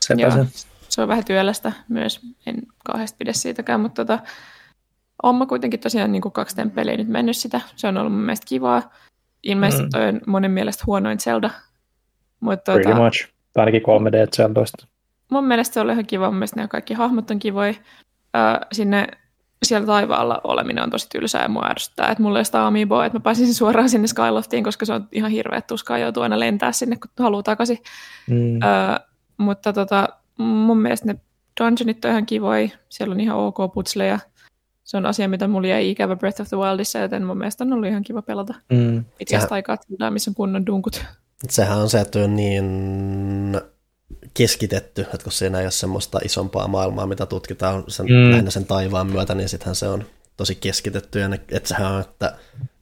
Sepä 0.00 0.30
se. 0.30 0.66
se 0.88 1.02
on 1.02 1.08
vähän 1.08 1.24
työlästä 1.24 1.72
myös, 1.88 2.20
en 2.46 2.62
kauheasti 2.84 3.16
pidä 3.18 3.32
siitäkään, 3.32 3.80
mutta 3.80 4.04
tota, 4.04 4.22
olen 5.22 5.48
kuitenkin 5.48 5.80
tosiaan 5.80 6.12
niin 6.12 6.22
kuin 6.22 6.32
kaksi 6.32 6.56
temppeliä 6.56 6.96
nyt 6.96 7.08
mennyt 7.08 7.36
sitä. 7.36 7.60
Se 7.76 7.88
on 7.88 7.96
ollut 7.96 8.12
mun 8.12 8.22
mielestä 8.22 8.46
kivaa. 8.48 8.92
Ilmeisesti 9.42 9.84
mm. 9.84 9.90
toi 9.90 10.08
on 10.08 10.20
monen 10.26 10.50
mielestä 10.50 10.84
huonoin 10.86 11.20
Zelda. 11.20 11.50
Mutta 12.40 12.72
Pretty 12.72 12.90
tota, 12.90 13.02
much. 13.02 13.28
Tai 13.52 13.62
ainakin 13.62 13.82
3D 13.82 14.36
Zeldoista. 14.36 14.86
Mun 15.30 15.44
mielestä 15.44 15.74
se 15.74 15.80
oli 15.80 15.92
ihan 15.92 16.06
kiva. 16.06 16.26
Mun 16.26 16.34
mielestä 16.34 16.60
ne 16.60 16.68
kaikki 16.68 16.94
hahmot 16.94 17.30
on 17.30 17.38
kivoja. 17.38 17.74
Äh, 18.36 18.58
sinne 18.72 19.06
siellä 19.62 19.86
taivaalla 19.86 20.40
oleminen 20.44 20.84
on 20.84 20.90
tosi 20.90 21.08
tylsää 21.08 21.42
ja 21.42 21.48
mua 21.48 21.66
ärsyttää, 21.70 22.10
että 22.10 22.22
mulla 22.22 22.38
ei 22.38 22.44
sitä 22.44 22.66
amiiboa, 22.66 23.06
että 23.06 23.18
mä 23.18 23.22
pääsisin 23.22 23.54
suoraan 23.64 23.88
sinne 23.88 24.06
Skyloftiin, 24.06 24.64
koska 24.64 24.86
se 24.86 24.92
on 24.92 25.08
ihan 25.12 25.30
hirveä 25.30 25.60
tuskaa 25.60 25.98
joutuu 25.98 26.22
aina 26.22 26.40
lentää 26.40 26.72
sinne, 26.72 26.96
kun 26.96 27.10
haluaa 27.24 27.42
takaisin. 27.42 27.78
Mm. 28.30 28.62
Ö, 28.62 29.00
mutta 29.38 29.72
tota, 29.72 30.08
mun 30.38 30.78
mielestä 30.78 31.06
ne 31.06 31.20
dungeonit 31.60 32.04
on 32.04 32.10
ihan 32.10 32.26
kivoja, 32.26 32.68
siellä 32.88 33.12
on 33.12 33.20
ihan 33.20 33.36
ok 33.36 33.56
putsleja. 33.74 34.18
Se 34.84 34.96
on 34.96 35.06
asia, 35.06 35.28
mitä 35.28 35.48
mulla 35.48 35.68
jäi 35.68 35.90
ikävä 35.90 36.16
Breath 36.16 36.40
of 36.40 36.48
the 36.48 36.56
Wildissa, 36.56 36.98
joten 36.98 37.24
mun 37.24 37.38
mielestä 37.38 37.64
on 37.64 37.72
ollut 37.72 37.88
ihan 37.88 38.02
kiva 38.02 38.22
pelata. 38.22 38.54
Mm. 38.72 39.04
Pitkästä 39.18 39.54
aikaa, 39.54 39.76
missä 40.10 40.30
on 40.30 40.34
kunnon 40.34 40.66
dunkut. 40.66 41.04
Sehän 41.48 41.78
on 41.78 41.90
se, 41.90 42.00
että 42.00 42.18
on 42.18 42.36
niin 42.36 42.64
keskitetty, 44.36 45.02
että 45.02 45.18
kun 45.22 45.32
siinä 45.32 45.58
ei 45.58 45.64
ole 45.64 45.70
semmoista 45.70 46.20
isompaa 46.24 46.68
maailmaa, 46.68 47.06
mitä 47.06 47.26
tutkitaan 47.26 47.84
sen, 47.88 48.06
mm. 48.06 48.30
lähinnä 48.30 48.50
sen 48.50 48.66
taivaan 48.66 49.06
myötä, 49.06 49.34
niin 49.34 49.48
sittenhän 49.48 49.74
se 49.74 49.88
on 49.88 50.04
tosi 50.36 50.54
keskitetty, 50.54 51.18
ja 51.18 51.28
ne, 51.28 51.40
että 51.50 51.68
sehän 51.68 51.92
on, 51.92 52.00
että 52.00 52.32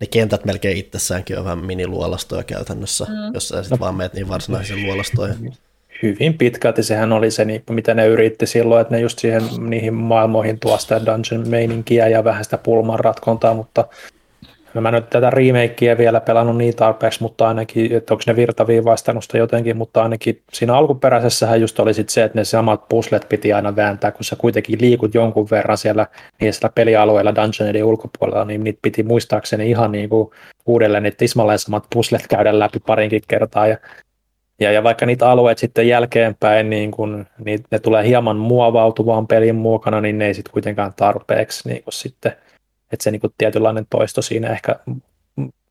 ne 0.00 0.06
kentät 0.06 0.44
melkein 0.44 0.76
itsessäänkin 0.76 1.38
on 1.38 1.44
vähän 1.44 1.64
miniluolastoja 1.64 2.42
käytännössä, 2.42 3.04
mm. 3.04 3.34
jos 3.34 3.48
sä 3.48 3.62
sitten 3.62 3.78
no. 3.78 3.84
vaan 3.84 3.94
meet 3.94 4.14
niin 4.14 4.28
varsinaisiin 4.28 4.86
luolastoihin. 4.86 5.52
Hyvin 6.02 6.38
pitkälti 6.38 6.82
sehän 6.82 7.12
oli 7.12 7.30
se, 7.30 7.44
niin, 7.44 7.62
mitä 7.70 7.94
ne 7.94 8.06
yritti 8.06 8.46
silloin, 8.46 8.82
että 8.82 8.94
ne 8.94 9.00
just 9.00 9.18
siihen 9.18 9.42
niihin 9.58 9.94
maailmoihin 9.94 10.60
tuo 10.60 10.78
sitä 10.78 11.00
dungeon-meininkiä 11.06 12.08
ja 12.08 12.24
vähän 12.24 12.44
sitä 12.44 12.58
pulman 12.58 13.00
ratkontaa, 13.00 13.54
mutta 13.54 13.84
No 14.74 14.80
mä 14.80 14.90
nyt 14.90 15.10
tätä 15.10 15.30
remakeä 15.30 15.98
vielä 15.98 16.20
pelannut 16.20 16.56
niin 16.56 16.76
tarpeeksi, 16.76 17.22
mutta 17.22 17.48
ainakin, 17.48 17.92
että 17.92 18.14
onko 18.14 18.24
ne 18.26 18.36
virtaviivaistanut 18.36 19.24
sitä 19.24 19.38
jotenkin, 19.38 19.76
mutta 19.76 20.02
ainakin 20.02 20.42
siinä 20.52 20.76
alkuperäisessähän 20.76 21.60
just 21.60 21.80
oli 21.80 21.94
sit 21.94 22.08
se, 22.08 22.22
että 22.22 22.38
ne 22.38 22.44
samat 22.44 22.88
puslet 22.88 23.26
piti 23.28 23.52
aina 23.52 23.76
vääntää, 23.76 24.12
kun 24.12 24.24
sä 24.24 24.36
kuitenkin 24.36 24.80
liikut 24.80 25.14
jonkun 25.14 25.50
verran 25.50 25.78
siellä 25.78 26.06
niillä 26.40 26.70
pelialueilla 26.74 27.34
dungeoneiden 27.34 27.84
ulkopuolella, 27.84 28.44
niin 28.44 28.64
niitä 28.64 28.78
piti 28.82 29.02
muistaakseni 29.02 29.70
ihan 29.70 29.92
niin 29.92 30.08
kuin 30.08 30.30
uudelleen 30.66 31.02
ne 31.02 31.10
tismalleen 31.10 31.58
samat 31.58 31.86
puslet 31.94 32.26
käydä 32.28 32.58
läpi 32.58 32.78
parinkin 32.78 33.22
kertaa. 33.28 33.66
Ja 33.66 33.76
ja, 34.60 34.72
ja 34.72 34.82
vaikka 34.82 35.06
niitä 35.06 35.30
alueet 35.30 35.58
sitten 35.58 35.88
jälkeenpäin, 35.88 36.70
niin 36.70 36.90
kun 36.90 37.26
niitä, 37.44 37.68
ne 37.70 37.78
tulee 37.78 38.06
hieman 38.06 38.36
muovautuvaan 38.36 39.26
pelin 39.26 39.54
mukana, 39.54 40.00
niin 40.00 40.18
ne 40.18 40.26
ei 40.26 40.34
sitten 40.34 40.52
kuitenkaan 40.52 40.94
tarpeeksi 40.96 41.68
niin 41.68 41.82
sitten 41.90 42.32
että 42.94 43.04
se 43.04 43.10
niin 43.10 43.20
kuin 43.20 43.34
tietynlainen 43.38 43.86
toisto 43.90 44.22
siinä 44.22 44.48
ehkä 44.48 44.76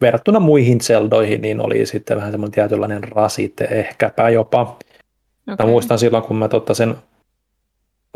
verrattuna 0.02 0.40
muihin 0.40 0.82
Zeldoihin, 0.82 1.42
niin 1.42 1.62
oli 1.62 1.86
sitten 1.86 2.18
vähän 2.18 2.32
semmoinen 2.32 2.54
tietynlainen 2.54 3.04
rasite 3.04 3.68
ehkäpä 3.72 4.30
jopa. 4.30 4.62
Okay. 4.62 5.66
Mä 5.66 5.72
muistan 5.72 6.00
silloin, 6.00 6.24
kun 6.24 6.38
mä 6.38 6.48
totta 6.48 6.74
sen, 6.74 6.96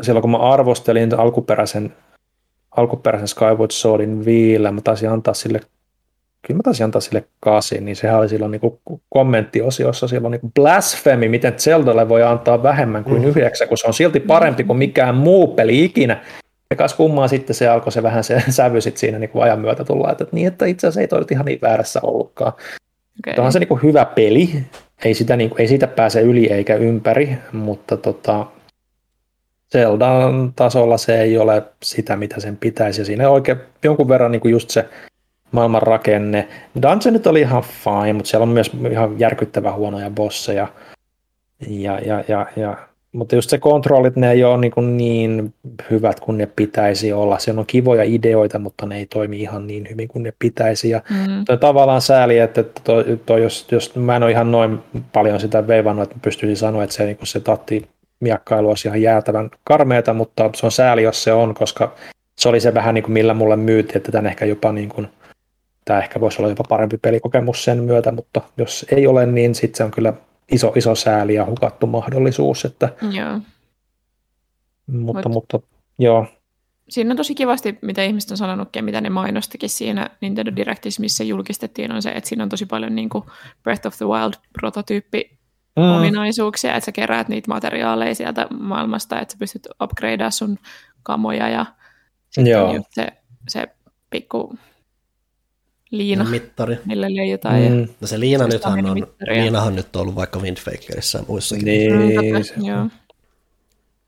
silloin 0.02 0.20
kun 0.22 0.30
mä 0.30 0.38
arvostelin 0.38 1.18
alkuperäisen, 1.18 1.94
alkuperäisen 2.76 3.28
Skyward 3.28 3.70
Swordin 3.70 4.24
viillä, 4.24 4.72
mä 4.72 4.80
taisin 4.80 5.10
antaa 5.10 5.34
sille 5.34 5.60
kyllä 6.42 6.58
mä 6.58 6.62
taisin 6.62 6.84
antaa 6.84 7.00
sille 7.00 7.24
kasin, 7.40 7.84
niin 7.84 7.96
sehän 7.96 8.18
oli 8.18 8.28
silloin 8.28 8.50
niin 8.50 8.80
kommenttiosiossa 9.08 10.08
silloin 10.08 10.30
niin 10.30 10.52
blasfemi, 10.54 11.28
miten 11.28 11.52
Zeldalle 11.52 12.08
voi 12.08 12.22
antaa 12.22 12.62
vähemmän 12.62 13.04
kuin 13.04 13.22
mm. 13.22 13.28
yhdeksän, 13.28 13.68
kun 13.68 13.78
se 13.78 13.86
on 13.86 13.94
silti 13.94 14.20
parempi 14.20 14.64
kuin 14.64 14.76
mikään 14.76 15.14
muu 15.14 15.46
peli 15.46 15.84
ikinä. 15.84 16.24
Ja 16.70 16.76
kas 16.76 16.94
kummaa 16.94 17.28
sitten 17.28 17.56
se 17.56 17.68
alkoi 17.68 17.92
se 17.92 18.02
vähän 18.02 18.24
se 18.24 18.42
sävy 18.50 18.80
sit 18.80 18.96
siinä 18.96 19.18
niin 19.18 19.30
kuin 19.30 19.42
ajan 19.42 19.60
myötä 19.60 19.84
tulla, 19.84 20.12
että, 20.12 20.26
niin, 20.32 20.46
että 20.46 20.66
itse 20.66 20.86
asiassa 20.86 21.00
ei 21.00 21.08
toi 21.08 21.24
ihan 21.30 21.44
niin 21.44 21.60
väärässä 21.62 22.00
ollutkaan. 22.02 22.52
Okay. 23.18 23.44
on 23.44 23.52
se 23.52 23.58
niin 23.58 23.68
kuin 23.68 23.82
hyvä 23.82 24.04
peli, 24.04 24.64
ei, 25.04 25.14
sitä, 25.14 25.36
niin 25.36 25.50
kuin, 25.50 25.60
ei 25.60 25.68
siitä 25.68 25.86
pääse 25.86 26.20
yli 26.20 26.52
eikä 26.52 26.74
ympäri, 26.74 27.38
mutta 27.52 27.96
tota, 27.96 28.46
Zeldan 29.72 30.52
tasolla 30.56 30.98
se 30.98 31.20
ei 31.20 31.38
ole 31.38 31.62
sitä, 31.82 32.16
mitä 32.16 32.40
sen 32.40 32.56
pitäisi. 32.56 33.00
Ja 33.00 33.04
siinä 33.04 33.30
oikein 33.30 33.58
jonkun 33.84 34.08
verran 34.08 34.32
niin 34.32 34.40
kuin 34.40 34.52
just 34.52 34.70
se 34.70 34.88
maailman 35.52 35.82
rakenne. 35.82 36.48
Dungeonit 36.82 37.26
oli 37.26 37.40
ihan 37.40 37.62
fine, 37.62 38.12
mutta 38.12 38.28
siellä 38.28 38.42
on 38.42 38.48
myös 38.48 38.70
ihan 38.90 39.20
järkyttävän 39.20 39.74
huonoja 39.74 40.10
bosseja. 40.10 40.68
Ja, 41.68 41.98
ja, 41.98 42.24
ja, 42.28 42.46
ja, 42.56 42.87
mutta 43.12 43.34
just 43.34 43.50
se 43.50 43.58
kontrollit, 43.58 44.16
ne 44.16 44.30
ei 44.30 44.44
ole 44.44 44.58
niin, 44.58 44.96
niin 44.96 45.54
hyvät 45.90 46.20
kuin 46.20 46.38
ne 46.38 46.48
pitäisi 46.56 47.12
olla. 47.12 47.38
Se 47.38 47.50
on 47.50 47.66
kivoja 47.66 48.02
ideoita, 48.02 48.58
mutta 48.58 48.86
ne 48.86 48.96
ei 48.96 49.06
toimi 49.06 49.40
ihan 49.40 49.66
niin 49.66 49.88
hyvin 49.90 50.08
kuin 50.08 50.22
ne 50.22 50.32
pitäisi. 50.38 50.90
Ja 50.90 51.02
mm. 51.10 51.44
toi 51.44 51.58
tavallaan 51.58 52.00
sääli, 52.00 52.38
että 52.38 52.64
toi, 52.84 53.20
toi, 53.26 53.42
jos, 53.42 53.66
jos 53.70 53.96
mä 53.96 54.16
en 54.16 54.22
ole 54.22 54.30
ihan 54.30 54.52
noin 54.52 54.78
paljon 55.12 55.40
sitä 55.40 55.66
veivannut, 55.66 56.02
että 56.02 56.18
pystyisin 56.22 56.56
sanoa, 56.56 56.84
että 56.84 56.96
se, 56.96 57.06
niin 57.06 57.18
se 57.22 57.40
tatti 57.40 57.88
miakkailu 58.20 58.68
olisi 58.68 58.88
ihan 58.88 59.02
jäätävän 59.02 59.50
karmeeta, 59.64 60.14
mutta 60.14 60.50
se 60.54 60.66
on 60.66 60.72
sääli, 60.72 61.02
jos 61.02 61.22
se 61.22 61.32
on, 61.32 61.54
koska 61.54 61.94
se 62.38 62.48
oli 62.48 62.60
se 62.60 62.74
vähän 62.74 62.94
niin 62.94 63.02
kuin 63.02 63.12
millä 63.12 63.34
mulle 63.34 63.56
myytiin, 63.56 63.96
että 63.96 64.12
tämän 64.12 64.26
ehkä 64.26 64.44
jopa 64.44 64.72
niin 64.72 64.88
kuin 64.88 65.08
tämä 65.84 65.98
ehkä 66.00 66.20
voisi 66.20 66.42
olla 66.42 66.48
jopa 66.48 66.64
parempi 66.68 66.98
pelikokemus 66.98 67.64
sen 67.64 67.82
myötä, 67.82 68.12
mutta 68.12 68.40
jos 68.56 68.86
ei 68.92 69.06
ole, 69.06 69.26
niin 69.26 69.54
sitten 69.54 69.76
se 69.76 69.84
on 69.84 69.90
kyllä 69.90 70.12
iso, 70.52 70.72
iso 70.76 70.94
sääli 70.94 71.34
ja 71.34 71.46
hukattu 71.46 71.86
mahdollisuus. 71.86 72.64
Että, 72.64 72.88
joo. 73.10 73.40
Mutta, 74.86 75.28
Mut, 75.28 75.34
mutta 75.52 75.68
joo. 75.98 76.26
Siinä 76.88 77.10
on 77.10 77.16
tosi 77.16 77.34
kivasti, 77.34 77.78
mitä 77.82 78.02
ihmiset 78.02 78.30
on 78.30 78.36
sanonut 78.36 78.76
ja 78.76 78.82
mitä 78.82 79.00
ne 79.00 79.10
mainostikin 79.10 79.70
siinä 79.70 80.10
Nintendo 80.20 80.56
Directissa, 80.56 81.00
missä 81.00 81.24
julkistettiin, 81.24 81.92
on 81.92 82.02
se, 82.02 82.10
että 82.10 82.28
siinä 82.28 82.42
on 82.42 82.48
tosi 82.48 82.66
paljon 82.66 82.94
niin 82.94 83.08
kuin 83.08 83.24
Breath 83.62 83.86
of 83.86 83.96
the 83.96 84.06
Wild-prototyyppi 84.06 85.38
mm. 85.76 85.82
ominaisuuksia, 85.82 86.74
että 86.74 86.84
sä 86.84 86.92
keräät 86.92 87.28
niitä 87.28 87.50
materiaaleja 87.50 88.14
sieltä 88.14 88.46
maailmasta, 88.60 89.20
että 89.20 89.32
sä 89.32 89.38
pystyt 89.38 89.68
upgradeamaan 89.82 90.32
sun 90.32 90.58
kamoja 91.02 91.48
ja 91.48 91.66
sitten 92.30 92.52
Joo. 92.52 92.74
just 92.74 92.88
se, 92.92 93.06
se 93.48 93.68
pikku 94.10 94.58
liina, 95.90 96.24
mittari. 96.24 96.78
millä 96.84 97.06
leijutaan. 97.14 97.54
Mm. 97.60 97.80
Ja 97.80 97.86
no 98.00 98.06
se 98.06 98.20
liina 98.20 98.46
nythän 98.46 98.86
on, 98.86 99.06
liinahan 99.20 99.76
nyt 99.76 99.96
on 99.96 100.02
ollut 100.02 100.14
vaikka 100.14 100.38
Windfakerissa 100.38 101.18
ja 101.18 101.24
muissakin. 101.28 101.64
Niin. 101.64 101.92
Mm, 101.92 102.66
joo. 102.66 102.86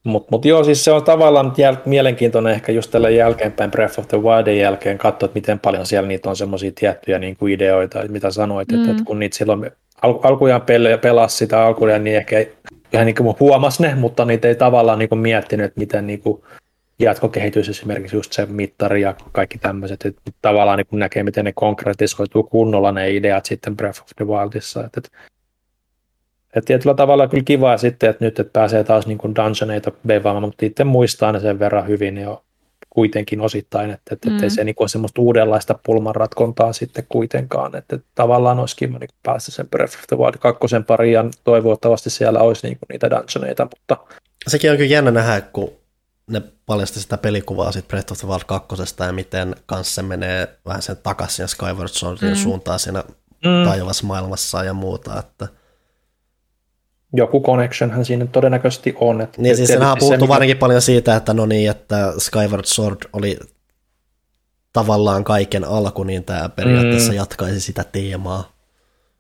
Mutta 0.05 0.29
mut 0.31 0.45
joo, 0.45 0.65
siis 0.65 0.85
se 0.85 0.93
on 0.93 1.05
tavallaan 1.05 1.53
jäl- 1.53 1.83
mielenkiintoinen 1.85 2.53
ehkä 2.53 2.73
just 2.73 2.91
tällä 2.91 3.11
jälkeenpäin 3.11 3.71
Breath 3.71 3.99
of 3.99 4.09
the 4.09 4.19
Wildin 4.19 4.59
jälkeen 4.59 4.99
katsoa, 4.99 5.27
että 5.27 5.37
miten 5.37 5.59
paljon 5.59 5.87
siellä 5.87 6.09
niitä 6.09 6.31
on 6.31 6.37
semmoisia 6.37 6.73
tiettyjä 6.75 7.19
niin 7.19 7.37
kuin 7.37 7.53
ideoita, 7.53 8.09
mitä 8.09 8.31
sanoit, 8.31 8.73
mm. 8.73 8.79
että, 8.79 8.91
että 8.91 9.05
kun 9.05 9.19
niitä 9.19 9.37
silloin 9.37 9.71
al- 10.03 10.21
alkujaan 10.23 10.63
pelle, 10.63 10.99
pelasi 10.99 11.37
sitä 11.37 11.63
alkujaan, 11.63 12.05
niin 12.05 12.17
ehkä 12.17 12.47
ihan 12.93 13.07
niin 13.07 13.15
kuin 13.15 13.37
huomasi 13.41 13.83
ne, 13.83 13.95
mutta 13.95 14.25
niitä 14.25 14.49
ei 14.49 14.55
tavallaan 14.55 14.99
niin 14.99 15.09
kuin 15.09 15.19
miettinyt, 15.19 15.67
että 15.67 15.81
miten 15.81 16.07
niin 16.07 16.21
kuin 16.21 16.43
jatkokehitys 17.01 17.69
esimerkiksi 17.69 18.17
just 18.17 18.33
se 18.33 18.47
mittari 18.47 19.03
ja 19.03 19.15
kaikki 19.33 19.59
tämmöiset, 19.59 20.05
että 20.05 20.21
tavallaan 20.43 20.79
niin 20.79 20.99
näkee, 21.01 21.23
miten 21.23 21.45
ne 21.45 21.53
konkretisoituu 21.53 22.43
kunnolla 22.43 22.93
ne 22.93 23.11
ideat 23.11 23.47
sitten 23.47 23.77
Breath 23.77 24.03
of 24.03 24.09
the 24.17 24.27
Wildissa. 24.27 24.85
Että, 24.85 24.99
että, 24.99 25.19
että 26.47 26.67
tietyllä 26.67 26.95
tavalla 26.95 27.29
kyllä 27.29 27.45
kiva 27.45 27.77
sitten, 27.77 28.11
että 28.11 28.25
nyt 28.25 28.39
että 28.39 28.53
pääsee 28.53 28.85
taas 28.85 29.07
niin 29.07 29.19
kuin 29.19 29.35
dungeoneita 29.35 29.93
beivaamaan, 30.07 30.43
mutta 30.43 30.67
itse 30.67 30.85
muistaa 30.85 31.33
ne 31.33 31.41
sen 31.41 31.59
verran 31.59 31.89
hyvin 31.89 32.19
jo 32.19 32.45
kuitenkin 32.91 33.41
osittain, 33.41 33.91
että, 33.91 34.15
että, 34.15 34.31
mm. 34.31 34.43
ei 34.43 34.51
se 34.51 34.65
niin 34.65 34.75
kuin 34.75 34.89
semmoista 34.89 35.23
uudenlaista 35.23 35.79
pulmanratkontaa 35.87 36.73
sitten 36.73 37.07
kuitenkaan, 37.09 37.77
että, 37.77 37.97
että 37.97 38.09
tavallaan 38.15 38.59
olisi 38.59 38.77
kiva 38.77 38.99
niin 38.99 39.11
päästä 39.23 39.51
sen 39.51 39.69
Breath 39.69 39.97
of 39.97 40.03
the 40.09 40.17
Wild 40.17 40.35
kakkosen 40.39 40.85
pariin 40.85 41.13
ja 41.13 41.25
toivottavasti 41.45 42.11
siellä 42.11 42.41
olisi 42.41 42.67
niin 42.67 42.79
kuin 42.79 42.89
niitä 42.89 43.11
dungeoneita, 43.11 43.65
mutta 43.65 43.97
Sekin 44.47 44.71
on 44.71 44.77
kyllä 44.77 44.91
jännä 44.91 45.11
nähdä, 45.11 45.41
kun 45.41 45.80
ne 46.31 46.43
paljasti 46.67 47.01
sitä 47.01 47.19
pelikuvaa 47.19 47.73
siitä 47.73 47.89
Breath 47.89 48.13
of 48.13 48.19
the 48.19 48.29
Wild 48.29 48.43
2 48.47 48.77
ja 49.07 49.13
miten 49.13 49.55
kanssa 49.67 49.95
se 49.95 50.03
menee 50.03 50.59
vähän 50.67 50.83
sen 50.83 50.97
takaisin 50.97 51.49
Skyward 51.49 51.89
Swordin 51.89 52.29
mm. 52.29 52.35
suuntaan 52.35 52.79
siinä 52.79 53.05
mm. 53.45 53.65
taivassa 53.65 54.07
maailmassa 54.07 54.65
ja 54.65 54.75
muuta, 54.75 55.19
että 55.19 55.49
joku 57.13 57.43
connectionhän 57.43 58.05
siinä 58.05 58.27
todennäköisesti 58.27 58.95
on. 59.01 59.21
Että 59.21 59.43
niin, 59.43 59.57
siis 59.57 59.69
senhän 59.69 59.97
puhuttu 59.99 60.25
se, 60.25 60.29
varsinkin 60.29 60.57
paljon 60.57 60.83
siitä, 60.83 61.17
että 61.17 61.35
no 61.35 61.47
niin, 61.47 61.71
että 61.71 62.13
Skyward 62.19 62.65
Sword 62.65 62.99
oli 63.13 63.39
tavallaan 64.73 65.25
kaiken 65.25 65.65
alku, 65.65 66.03
niin 66.03 66.25
tämä 66.25 66.49
periaatteessa 66.49 67.13
mm. 67.13 67.17
jatkaisi 67.17 67.61
sitä 67.61 67.85
teemaa. 67.85 68.53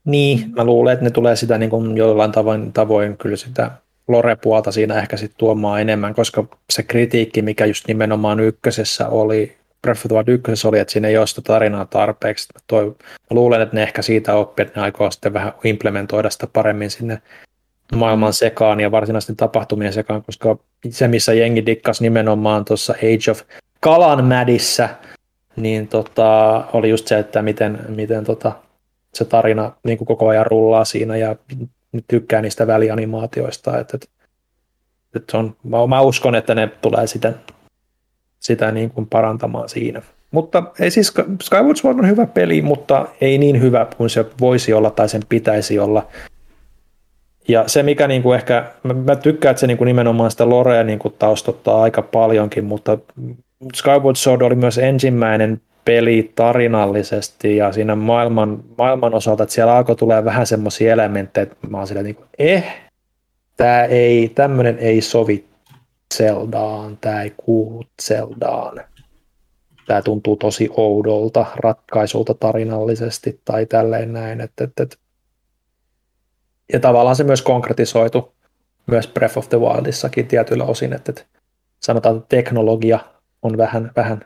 Niin, 0.04 0.50
mä 0.56 0.64
luulen, 0.64 0.92
että 0.92 1.04
ne 1.04 1.10
tulee 1.10 1.36
sitä 1.36 1.58
niin 1.58 1.70
kuin 1.70 1.96
jollain 1.96 2.32
tavoin, 2.32 2.72
tavoin 2.72 3.16
kyllä 3.16 3.36
sitä 3.36 3.70
lore-puolta 4.12 4.72
siinä 4.72 4.98
ehkä 4.98 5.16
sitten 5.16 5.38
tuomaan 5.38 5.80
enemmän, 5.80 6.14
koska 6.14 6.44
se 6.70 6.82
kritiikki, 6.82 7.42
mikä 7.42 7.66
just 7.66 7.88
nimenomaan 7.88 8.40
ykkösessä 8.40 9.08
oli, 9.08 9.56
Breath 9.82 10.00
of 10.00 10.08
the 10.08 10.16
Wild 10.16 10.28
ykkösessä 10.28 10.68
oli, 10.68 10.78
että 10.78 10.92
siinä 10.92 11.08
ei 11.08 11.18
ole 11.18 11.26
sitä 11.26 11.42
tarinaa 11.42 11.84
tarpeeksi. 11.84 12.48
Toi, 12.66 12.86
mä 12.86 12.94
luulen, 13.30 13.60
että 13.60 13.76
ne 13.76 13.82
ehkä 13.82 14.02
siitä 14.02 14.34
oppii, 14.34 14.62
että 14.62 14.80
ne 14.80 14.84
aikoo 14.84 15.10
sitten 15.10 15.32
vähän 15.32 15.52
implementoida 15.64 16.30
sitä 16.30 16.46
paremmin 16.52 16.90
sinne 16.90 17.22
maailman 17.96 18.32
sekaan 18.32 18.80
ja 18.80 18.90
varsinaisten 18.90 19.36
tapahtumien 19.36 19.92
sekaan, 19.92 20.22
koska 20.22 20.58
se, 20.90 21.08
missä 21.08 21.32
jengi 21.32 21.66
dikkas 21.66 22.00
nimenomaan 22.00 22.64
tuossa 22.64 22.92
Age 22.92 23.30
of 23.30 23.40
Kalan 23.80 24.24
mädissä, 24.24 24.88
niin 25.56 25.88
tota, 25.88 26.64
oli 26.72 26.90
just 26.90 27.08
se, 27.08 27.18
että 27.18 27.42
miten, 27.42 27.78
miten 27.88 28.24
tota, 28.24 28.52
se 29.14 29.24
tarina 29.24 29.72
niin 29.84 29.98
kuin 29.98 30.06
koko 30.06 30.28
ajan 30.28 30.46
rullaa 30.46 30.84
siinä 30.84 31.16
ja 31.16 31.36
tykkää 32.08 32.42
niistä 32.42 32.66
välianimaatioista. 32.66 33.78
Että, 33.78 33.96
että, 33.96 34.06
että 35.16 35.38
on, 35.38 35.56
mä, 35.62 35.86
mä, 35.86 36.00
uskon, 36.00 36.34
että 36.34 36.54
ne 36.54 36.66
tulee 36.66 37.06
sitä, 37.06 37.32
sitä 38.40 38.72
niin 38.72 38.90
kuin 38.90 39.06
parantamaan 39.06 39.68
siinä. 39.68 40.02
Mutta 40.30 40.62
ei 40.80 40.90
siis 40.90 41.14
Skyward 41.42 41.76
Sword 41.76 41.98
on 41.98 42.08
hyvä 42.08 42.26
peli, 42.26 42.62
mutta 42.62 43.06
ei 43.20 43.38
niin 43.38 43.60
hyvä 43.60 43.86
kuin 43.96 44.10
se 44.10 44.26
voisi 44.40 44.72
olla 44.72 44.90
tai 44.90 45.08
sen 45.08 45.22
pitäisi 45.28 45.78
olla. 45.78 46.06
Ja 47.48 47.68
se, 47.68 47.82
mikä 47.82 48.08
niin 48.08 48.22
kuin 48.22 48.36
ehkä, 48.36 48.72
mä, 48.82 48.92
mä 48.94 49.16
tykkään, 49.16 49.50
että 49.50 49.60
se 49.60 49.66
niin 49.66 49.78
kuin 49.78 49.86
nimenomaan 49.86 50.30
sitä 50.30 50.48
Lorea 50.48 50.84
niin 50.84 50.98
kuin 50.98 51.14
taustottaa 51.18 51.82
aika 51.82 52.02
paljonkin, 52.02 52.64
mutta 52.64 52.98
Skyward 53.74 54.16
Sword 54.16 54.42
oli 54.42 54.54
myös 54.54 54.78
ensimmäinen 54.78 55.60
peli 55.84 56.32
tarinallisesti 56.34 57.56
ja 57.56 57.72
siinä 57.72 57.94
maailman, 57.94 58.64
maailman 58.78 59.14
osalta, 59.14 59.42
että 59.42 59.54
siellä 59.54 59.76
alkoi 59.76 59.96
tulee 59.96 60.24
vähän 60.24 60.46
semmoisia 60.46 60.92
elementtejä, 60.92 61.42
että 61.42 61.56
mä 61.68 61.78
oon 61.78 61.86
silleen 61.86 62.04
niin 62.04 62.16
kuin, 62.16 62.28
eh, 62.38 62.76
tää 63.56 63.84
ei, 63.84 64.28
tämmöinen 64.28 64.78
ei 64.78 65.00
sovi 65.00 65.44
Zeldaan, 66.14 66.98
tämä 67.00 67.22
ei 67.22 67.32
kuulu 67.36 67.84
Zeldaan. 68.02 68.80
Tämä 69.86 70.02
tuntuu 70.02 70.36
tosi 70.36 70.68
oudolta 70.76 71.46
ratkaisulta 71.56 72.34
tarinallisesti 72.34 73.40
tai 73.44 73.66
tälleen 73.66 74.12
näin. 74.12 74.40
Että, 74.40 74.64
että, 74.64 74.82
että. 74.82 74.96
Ja 76.72 76.80
tavallaan 76.80 77.16
se 77.16 77.24
myös 77.24 77.42
konkretisoitu 77.42 78.32
myös 78.86 79.08
Breath 79.08 79.38
of 79.38 79.48
the 79.48 79.60
Wildissakin 79.60 80.26
tietyillä 80.26 80.64
osin, 80.64 80.92
että, 80.92 81.12
että 81.12 81.24
sanotaan, 81.80 82.16
että 82.16 82.28
teknologia 82.28 82.98
on 83.42 83.56
vähän, 83.56 83.92
vähän 83.96 84.24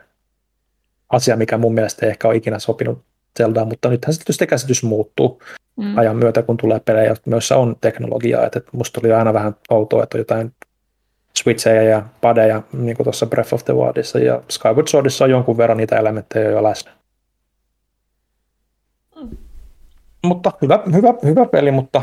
asia, 1.15 1.35
mikä 1.35 1.57
mun 1.57 1.73
mielestä 1.73 2.05
ei 2.05 2.09
ehkä 2.09 2.27
ole 2.27 2.35
ikinä 2.35 2.59
sopinut 2.59 3.01
Zeldaan, 3.37 3.67
mutta 3.67 3.89
nythän 3.89 4.13
se 4.13 4.19
tietysti 4.19 4.47
käsitys 4.47 4.83
muuttuu 4.83 5.41
mm. 5.75 5.97
ajan 5.97 6.15
myötä, 6.15 6.41
kun 6.41 6.57
tulee 6.57 6.79
pelejä, 6.79 7.15
joissa 7.25 7.57
on 7.57 7.75
teknologiaa. 7.81 8.45
Että 8.45 8.61
musta 8.71 9.01
oli 9.03 9.13
aina 9.13 9.33
vähän 9.33 9.55
outoa, 9.69 10.03
että 10.03 10.17
on 10.17 10.19
jotain 10.19 10.53
switcheja 11.37 11.83
ja 11.83 12.03
padeja, 12.21 12.61
niin 12.73 12.95
kuin 12.95 13.03
tuossa 13.03 13.25
Breath 13.25 13.53
of 13.53 13.65
the 13.65 13.73
Wildissa, 13.73 14.19
ja 14.19 14.41
Skyward 14.49 14.87
Swordissa 14.87 15.25
on 15.25 15.31
jonkun 15.31 15.57
verran 15.57 15.77
niitä 15.77 15.99
elementtejä 15.99 16.49
jo 16.49 16.63
läsnä. 16.63 16.91
Mm. 19.21 19.37
Mutta 20.25 20.51
hyvä, 20.61 20.79
hyvä, 20.93 21.13
hyvä 21.23 21.45
peli, 21.45 21.71
mutta 21.71 22.01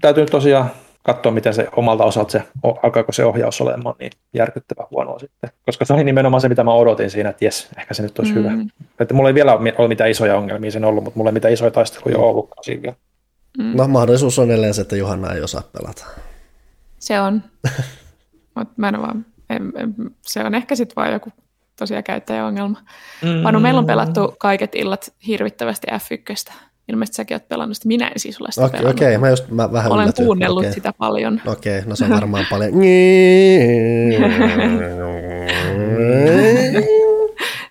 täytyy 0.00 0.26
tosiaan 0.26 0.70
katsoa, 1.04 1.32
miten 1.32 1.54
se 1.54 1.68
omalta 1.76 2.04
osalta 2.04 2.30
se, 2.30 2.42
alkaako 2.82 3.12
se 3.12 3.24
ohjaus 3.24 3.60
olemaan 3.60 3.94
niin 3.98 4.10
järkyttävän 4.34 4.86
huonoa 4.90 5.18
sitten. 5.18 5.50
Koska 5.66 5.84
se 5.84 5.92
oli 5.92 6.04
nimenomaan 6.04 6.40
se, 6.40 6.48
mitä 6.48 6.64
mä 6.64 6.72
odotin 6.72 7.10
siinä, 7.10 7.30
että 7.30 7.44
jes, 7.44 7.68
ehkä 7.78 7.94
se 7.94 8.02
nyt 8.02 8.18
olisi 8.18 8.32
mm. 8.32 8.38
hyvä. 8.38 8.52
Että 9.00 9.14
mulla 9.14 9.28
ei 9.28 9.34
vielä 9.34 9.54
ole 9.78 9.88
mitään 9.88 10.10
isoja 10.10 10.36
ongelmia 10.36 10.70
sen 10.70 10.84
ollut, 10.84 11.04
mutta 11.04 11.18
mulla 11.18 11.30
ei 11.30 11.34
mitään 11.34 11.54
isoja 11.54 11.70
taisteluja 11.70 12.18
mm. 12.18 12.24
ollutkaan 12.24 12.64
siinä 12.64 12.82
vielä. 12.82 12.96
Mm. 13.58 13.76
No 13.76 13.88
mahdollisuus 13.88 14.38
on 14.38 14.50
edelleen 14.50 14.74
se, 14.74 14.80
että 14.82 14.96
Johanna 14.96 15.32
ei 15.32 15.42
osaa 15.42 15.62
pelata. 15.72 16.06
Se 16.98 17.20
on. 17.20 17.42
mutta 18.54 18.74
mä 18.76 18.88
en 18.88 19.02
vaan, 19.02 19.26
en, 19.50 19.72
en, 19.76 19.94
se 20.22 20.40
on 20.44 20.54
ehkä 20.54 20.74
sitten 20.74 20.96
vaan 20.96 21.12
joku 21.12 21.30
tosiaan 21.78 22.04
käyttäjäongelma. 22.04 22.78
Mm. 23.22 23.42
Panu, 23.42 23.60
meillä 23.60 23.78
on 23.78 23.86
pelattu 23.86 24.34
kaiket 24.38 24.74
illat 24.74 25.12
hirvittävästi 25.26 25.86
F1. 25.86 26.52
Ilmeisesti 26.88 27.16
säkin 27.16 27.34
oot 27.34 27.48
pelannut 27.48 27.76
sitä. 27.76 27.88
Minä 27.88 28.08
en 28.08 28.20
siis 28.20 28.40
ole 28.40 28.52
sitä 28.52 28.64
Okei, 28.66 28.78
pelannut. 28.80 29.02
okei, 29.02 29.18
mä 29.18 29.30
just 29.30 29.48
mä 29.48 29.72
vähän 29.72 29.92
Olen 29.92 30.04
yllätyin. 30.04 30.26
kuunnellut 30.26 30.62
Okei. 30.62 30.72
sitä 30.72 30.92
paljon. 30.98 31.40
Okei, 31.46 31.82
no 31.86 31.96
se 31.96 32.04
on 32.04 32.10
varmaan 32.10 32.46
paljon. 32.50 32.72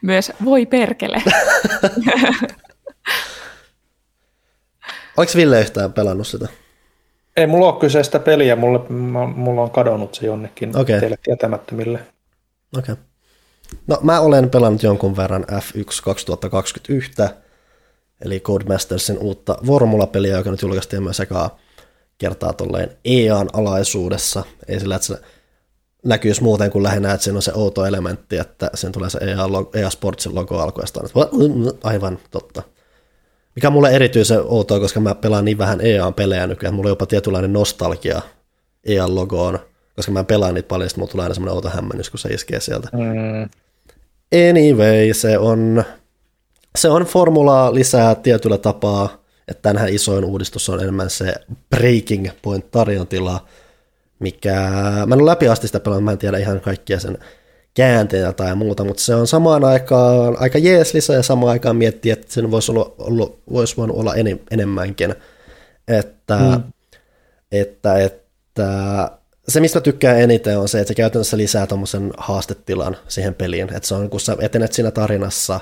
Myös 0.01 0.31
voi 0.45 0.65
perkele. 0.65 1.21
Oliko 5.17 5.31
Ville 5.35 5.61
yhtään 5.61 5.93
pelannut 5.93 6.27
sitä? 6.27 6.47
Ei 7.37 7.47
mulla 7.47 7.71
ole 7.71 7.79
kyseistä 7.79 8.19
peliä, 8.19 8.55
mulla, 8.55 8.85
mä- 8.89 9.27
mulla 9.27 9.61
on 9.61 9.71
kadonnut 9.71 10.15
se 10.15 10.25
jonnekin 10.25 10.77
Okei. 10.77 10.99
teille 10.99 11.17
tietämättömille. 11.23 11.99
Okei. 12.77 12.95
No 13.87 13.97
mä 14.01 14.19
olen 14.19 14.49
pelannut 14.49 14.83
jonkun 14.83 15.17
verran 15.17 15.43
F1 15.43 16.01
2021, 16.03 17.11
eli 18.25 18.39
Codemastersin 18.39 19.17
uutta 19.17 19.57
formulapeliä, 19.67 20.37
joka 20.37 20.51
nyt 20.51 20.61
julkaistiin 20.61 21.03
myös 21.03 21.19
ekaa 21.19 21.57
kertaa 22.17 22.53
tolleen 22.53 22.89
EAN 23.05 23.49
alaisuudessa. 23.53 24.43
Ei 24.67 24.79
sillä, 24.79 24.95
että 24.95 25.07
se 25.07 25.17
näkyisi 26.05 26.43
muuten 26.43 26.71
kuin 26.71 26.83
lähinnä, 26.83 27.13
että 27.13 27.23
siinä 27.23 27.37
on 27.37 27.41
se 27.41 27.51
outo 27.55 27.85
elementti, 27.85 28.37
että 28.37 28.69
sen 28.73 28.91
tulee 28.91 29.09
se 29.09 29.19
EA, 29.21 29.47
EA 29.81 29.89
Sportsin 29.89 30.35
logo 30.35 30.59
alkuestaan. 30.59 31.09
Aivan 31.83 32.19
totta. 32.31 32.63
Mikä 33.55 33.69
mulle 33.69 33.91
erityisen 33.91 34.41
outoa, 34.45 34.79
koska 34.79 34.99
mä 34.99 35.15
pelaan 35.15 35.45
niin 35.45 35.57
vähän 35.57 35.81
EA-pelejä 35.81 36.47
nykyään, 36.47 36.73
mulla 36.73 36.87
on 36.87 36.91
jopa 36.91 37.05
tietynlainen 37.05 37.53
nostalgia 37.53 38.21
EA-logoon, 38.83 39.59
koska 39.95 40.11
mä 40.11 40.23
pelaan 40.23 40.53
niitä 40.53 40.67
paljon, 40.67 40.89
sitten 40.89 41.01
mulla 41.01 41.11
tulee 41.11 41.23
aina 41.23 41.33
semmoinen 41.33 41.55
outo 41.55 41.69
hämmennys, 41.69 42.09
kun 42.09 42.19
se 42.19 42.29
iskee 42.29 42.59
sieltä. 42.59 42.89
Mm. 42.93 43.49
Anyway, 44.49 45.13
se 45.13 45.37
on, 45.37 45.83
se 46.77 46.89
on 46.89 47.03
formulaa 47.03 47.73
lisää 47.73 48.15
tietyllä 48.15 48.57
tapaa, 48.57 49.23
että 49.47 49.61
tämänhän 49.61 49.89
isoin 49.89 50.25
uudistus 50.25 50.69
on 50.69 50.81
enemmän 50.81 51.09
se 51.09 51.33
breaking 51.69 52.29
point 52.41 52.71
tarjontila, 52.71 53.47
mikä, 54.19 54.53
mä 55.05 55.15
en 55.15 55.21
ole 55.21 55.31
läpi 55.31 55.47
asti 55.47 55.67
sitä 55.67 55.79
pelannut, 55.79 56.03
mä 56.03 56.11
en 56.11 56.17
tiedä 56.17 56.37
ihan 56.37 56.61
kaikkia 56.61 56.99
sen 56.99 57.17
käänteitä 57.73 58.33
tai 58.33 58.55
muuta, 58.55 58.83
mutta 58.83 59.03
se 59.03 59.15
on 59.15 59.27
samaan 59.27 59.63
aikaan 59.63 60.37
aika 60.39 60.57
jees 60.57 60.93
lisä 60.93 61.13
ja 61.13 61.23
samaan 61.23 61.51
aikaan 61.51 61.75
miettii, 61.75 62.11
että 62.11 62.33
sen 62.33 62.51
voisi, 62.51 62.71
olla, 62.71 62.95
ollut, 62.97 63.41
voisi 63.51 63.77
voinut 63.77 63.97
olla 63.97 64.15
enem, 64.15 64.39
enemmänkin. 64.51 65.15
Että, 65.87 66.37
mm. 66.37 66.63
että, 67.51 67.97
että 67.97 69.11
se, 69.47 69.59
mistä 69.59 69.81
tykkään 69.81 70.21
eniten, 70.21 70.59
on 70.59 70.67
se, 70.67 70.79
että 70.79 70.87
se 70.87 70.95
käytännössä 70.95 71.37
lisää 71.37 71.67
tuommoisen 71.67 72.11
haastetilan 72.17 72.97
siihen 73.07 73.33
peliin. 73.33 73.75
Että 73.75 73.87
se 73.87 73.95
on, 73.95 74.09
kun 74.09 74.19
sä 74.19 74.37
etenet 74.39 74.73
siinä 74.73 74.91
tarinassa, 74.91 75.59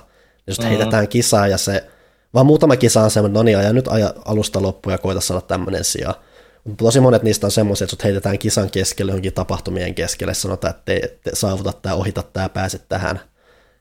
niin 0.47 0.55
sut 0.55 0.65
heitetään 0.65 1.07
kisaa 1.07 1.47
ja 1.47 1.57
se, 1.57 1.87
vaan 2.33 2.45
muutama 2.45 2.75
kisa 2.75 3.01
on 3.01 3.11
semmoinen, 3.11 3.33
no 3.33 3.43
niin, 3.43 3.57
aja 3.57 3.73
nyt 3.73 3.87
aja 3.87 4.13
alusta 4.25 4.61
loppuun 4.61 4.93
ja 4.93 4.97
koita 4.97 5.21
saada 5.21 5.41
tämmöinen 5.41 5.83
sija. 5.83 6.15
Mutta 6.63 6.85
tosi 6.85 6.99
monet 6.99 7.23
niistä 7.23 7.47
on 7.47 7.51
semmoisia, 7.51 7.85
että 7.85 7.91
sut 7.91 8.03
heitetään 8.03 8.39
kisan 8.39 8.71
keskelle, 8.71 9.11
johonkin 9.11 9.33
tapahtumien 9.33 9.95
keskelle, 9.95 10.33
sanotaan, 10.33 10.71
että 10.71 10.81
te, 10.85 11.17
te 11.23 11.31
saavutat 11.33 11.81
tämä, 11.81 11.95
ohitat 11.95 12.33
tämä, 12.33 12.49
pääset 12.49 12.89
tähän. 12.89 13.19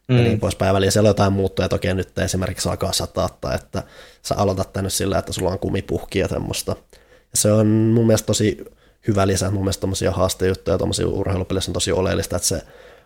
Mm. 0.09 0.17
Ja 0.17 0.23
niin 0.23 0.41
poispäin. 0.41 0.75
Väliin 0.75 0.93
siellä 0.93 1.07
on 1.07 1.11
jotain 1.11 1.33
muuttuja, 1.33 1.67
että 1.67 1.77
okei, 1.77 1.95
nyt 1.95 2.19
esimerkiksi 2.19 2.69
alkaa 2.69 2.93
sataa, 2.93 3.29
tai 3.41 3.55
että 3.55 3.83
sä 4.23 4.35
aloitat 4.35 4.73
tänne 4.73 4.91
sillä, 4.91 5.19
että 5.19 5.33
sulla 5.33 5.51
on 5.51 5.59
kumipuhki 5.59 6.19
ja 6.19 6.29
semmoista. 6.29 6.77
Ja 7.03 7.37
se 7.37 7.53
on 7.53 7.67
mun 7.67 8.07
mielestä 8.07 8.27
tosi 8.27 8.65
hyvä 9.09 9.27
lisä. 9.27 9.51
Mun 9.51 9.63
mielestä 9.63 9.81
tommosia 9.81 10.11
haastejuttuja 10.11 10.79
tommosia 10.79 11.07
urheilupelissä 11.07 11.71
on 11.71 11.75
tosi 11.75 11.93
oleellista, 11.93 12.37
että 12.37 12.49
se 12.49 12.63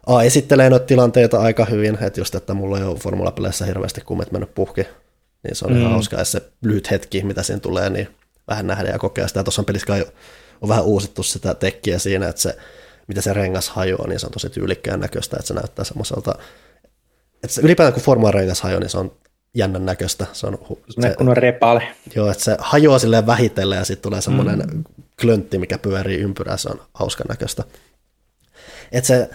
A 0.06 0.22
esittelee 0.22 0.70
noita 0.70 0.86
tilanteita 0.86 1.40
aika 1.40 1.64
hyvin, 1.64 1.98
että 2.00 2.20
just, 2.20 2.34
että 2.34 2.54
mulla 2.54 2.78
ei 2.78 2.84
ole 2.84 2.98
formulapeleissä 2.98 3.64
hirveästi 3.64 4.00
kummet 4.00 4.32
mennyt 4.32 4.54
puhki, 4.54 4.86
niin 5.42 5.56
se 5.56 5.64
on 5.64 5.72
mm. 5.72 5.78
ihan 5.78 5.92
hauska, 5.92 6.16
ja 6.16 6.24
se 6.24 6.42
lyhyt 6.62 6.90
hetki, 6.90 7.22
mitä 7.22 7.42
siinä 7.42 7.60
tulee, 7.60 7.90
niin 7.90 8.08
vähän 8.48 8.66
nähdä 8.66 8.88
ja 8.88 8.98
kokea 8.98 9.28
sitä. 9.28 9.44
Tuossa 9.44 9.62
on 9.62 9.66
pelissä 9.66 9.86
kai 9.86 10.06
on 10.60 10.68
vähän 10.68 10.84
uusittu 10.84 11.22
sitä 11.22 11.54
tekkiä 11.54 11.98
siinä, 11.98 12.28
että 12.28 12.42
se, 12.42 12.56
mitä 13.06 13.20
se 13.20 13.32
rengas 13.32 13.68
hajoaa, 13.68 14.08
niin 14.08 14.20
se 14.20 14.26
on 14.26 14.32
tosi 14.32 14.50
tyylikkään 14.50 15.00
näköistä, 15.00 15.36
että 15.36 15.48
se 15.48 15.54
näyttää 15.54 15.84
semmoiselta, 15.84 16.34
että 17.34 17.54
se, 17.54 17.60
ylipäätään 17.60 17.92
kun 17.94 18.02
formula 18.02 18.30
rengas 18.30 18.60
hajoaa, 18.60 18.80
niin 18.80 18.90
se 18.90 18.98
on 18.98 19.12
jännän 19.54 19.86
näköistä. 19.86 20.26
Se 20.32 20.46
on, 20.46 20.58
Ne 20.96 21.08
se, 21.08 21.14
kun 21.14 21.28
on 21.28 21.36
repale. 21.36 21.82
joo, 22.14 22.30
että 22.30 22.44
se 22.44 22.56
hajoaa 22.58 22.98
silleen 22.98 23.26
vähitellen 23.26 23.76
ja 23.78 23.84
sitten 23.84 24.02
tulee 24.02 24.20
semmoinen 24.20 24.58
mm. 24.58 24.84
klöntti, 25.20 25.58
mikä 25.58 25.78
pyörii 25.78 26.18
ympyrää, 26.18 26.56
se 26.56 26.68
on 26.68 26.80
hauskan 26.94 27.26
näköistä. 27.28 27.64
Että 28.92 29.08
se, 29.08 29.30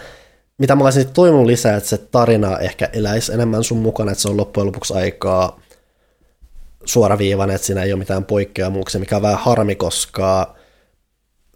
mitä 0.60 0.76
mä 0.76 0.84
olisin 0.84 1.12
toivonut 1.12 1.46
lisää, 1.46 1.76
että 1.76 1.88
se 1.88 1.98
tarina 1.98 2.58
ehkä 2.58 2.88
eläisi 2.92 3.32
enemmän 3.32 3.64
sun 3.64 3.78
mukana, 3.78 4.12
että 4.12 4.22
se 4.22 4.28
on 4.28 4.36
loppujen 4.36 4.66
lopuksi 4.66 4.94
aikaa 4.94 5.60
suoraviivainen, 6.84 7.56
että 7.56 7.66
siinä 7.66 7.82
ei 7.82 7.92
ole 7.92 7.98
mitään 7.98 8.24
poikkeamuksia, 8.24 9.00
mikä 9.00 9.16
on 9.16 9.22
vähän 9.22 9.38
harmi, 9.38 9.74
koska 9.74 10.54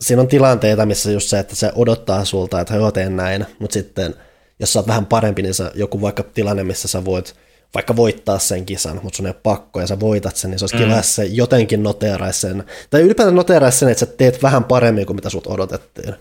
siinä 0.01 0.23
on 0.23 0.29
tilanteita, 0.29 0.87
missä 0.87 1.11
just 1.11 1.29
se, 1.29 1.39
että 1.39 1.57
se 1.57 1.73
odottaa 1.75 2.25
sulta, 2.25 2.61
että 2.61 2.75
joo, 2.75 2.91
teen 2.91 3.17
näin, 3.17 3.47
mutta 3.59 3.75
sitten 3.75 4.15
jos 4.61 4.73
sä 4.73 4.79
oot 4.79 4.87
vähän 4.87 5.07
parempi, 5.07 5.43
niin 5.43 5.55
sä, 5.55 5.71
joku 5.75 6.01
vaikka 6.01 6.23
tilanne, 6.23 6.65
missä 6.65 6.89
sä 6.89 7.05
voit 7.05 7.35
vaikka 7.75 7.97
voittaa 7.97 8.39
sen 8.39 8.67
kisan, 8.67 9.01
mutta 9.03 9.17
sun 9.17 9.27
ei 9.27 9.31
ole 9.31 9.41
pakko 9.43 9.81
ja 9.81 9.87
sä 9.87 10.01
voitat 10.01 10.37
sen, 10.37 10.51
niin 10.51 10.59
se 10.59 10.63
olisi 10.63 10.77
mm. 10.77 10.83
kiva, 10.83 10.97
jos 10.97 11.15
se 11.15 11.25
jotenkin 11.25 11.83
noteeraisi 11.83 12.41
sen, 12.41 12.65
tai 12.91 13.01
ylipäätään 13.01 13.37
noteeraisi 13.37 13.79
sen, 13.79 13.89
että 13.89 14.01
sä 14.01 14.07
teet 14.07 14.43
vähän 14.43 14.65
paremmin 14.65 15.07
kuin 15.07 15.17
mitä 15.17 15.31
sut 15.31 15.47
odotettiin. 15.47 16.15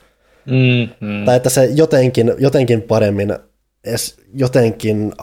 Mm, 0.45 1.07
mm. 1.07 1.25
Tai 1.25 1.35
että 1.35 1.49
se 1.49 1.65
jotenkin, 1.65 2.33
jotenkin 2.37 2.81
paremmin, 2.81 3.37
edes 3.83 4.17
jotenkin, 4.33 5.13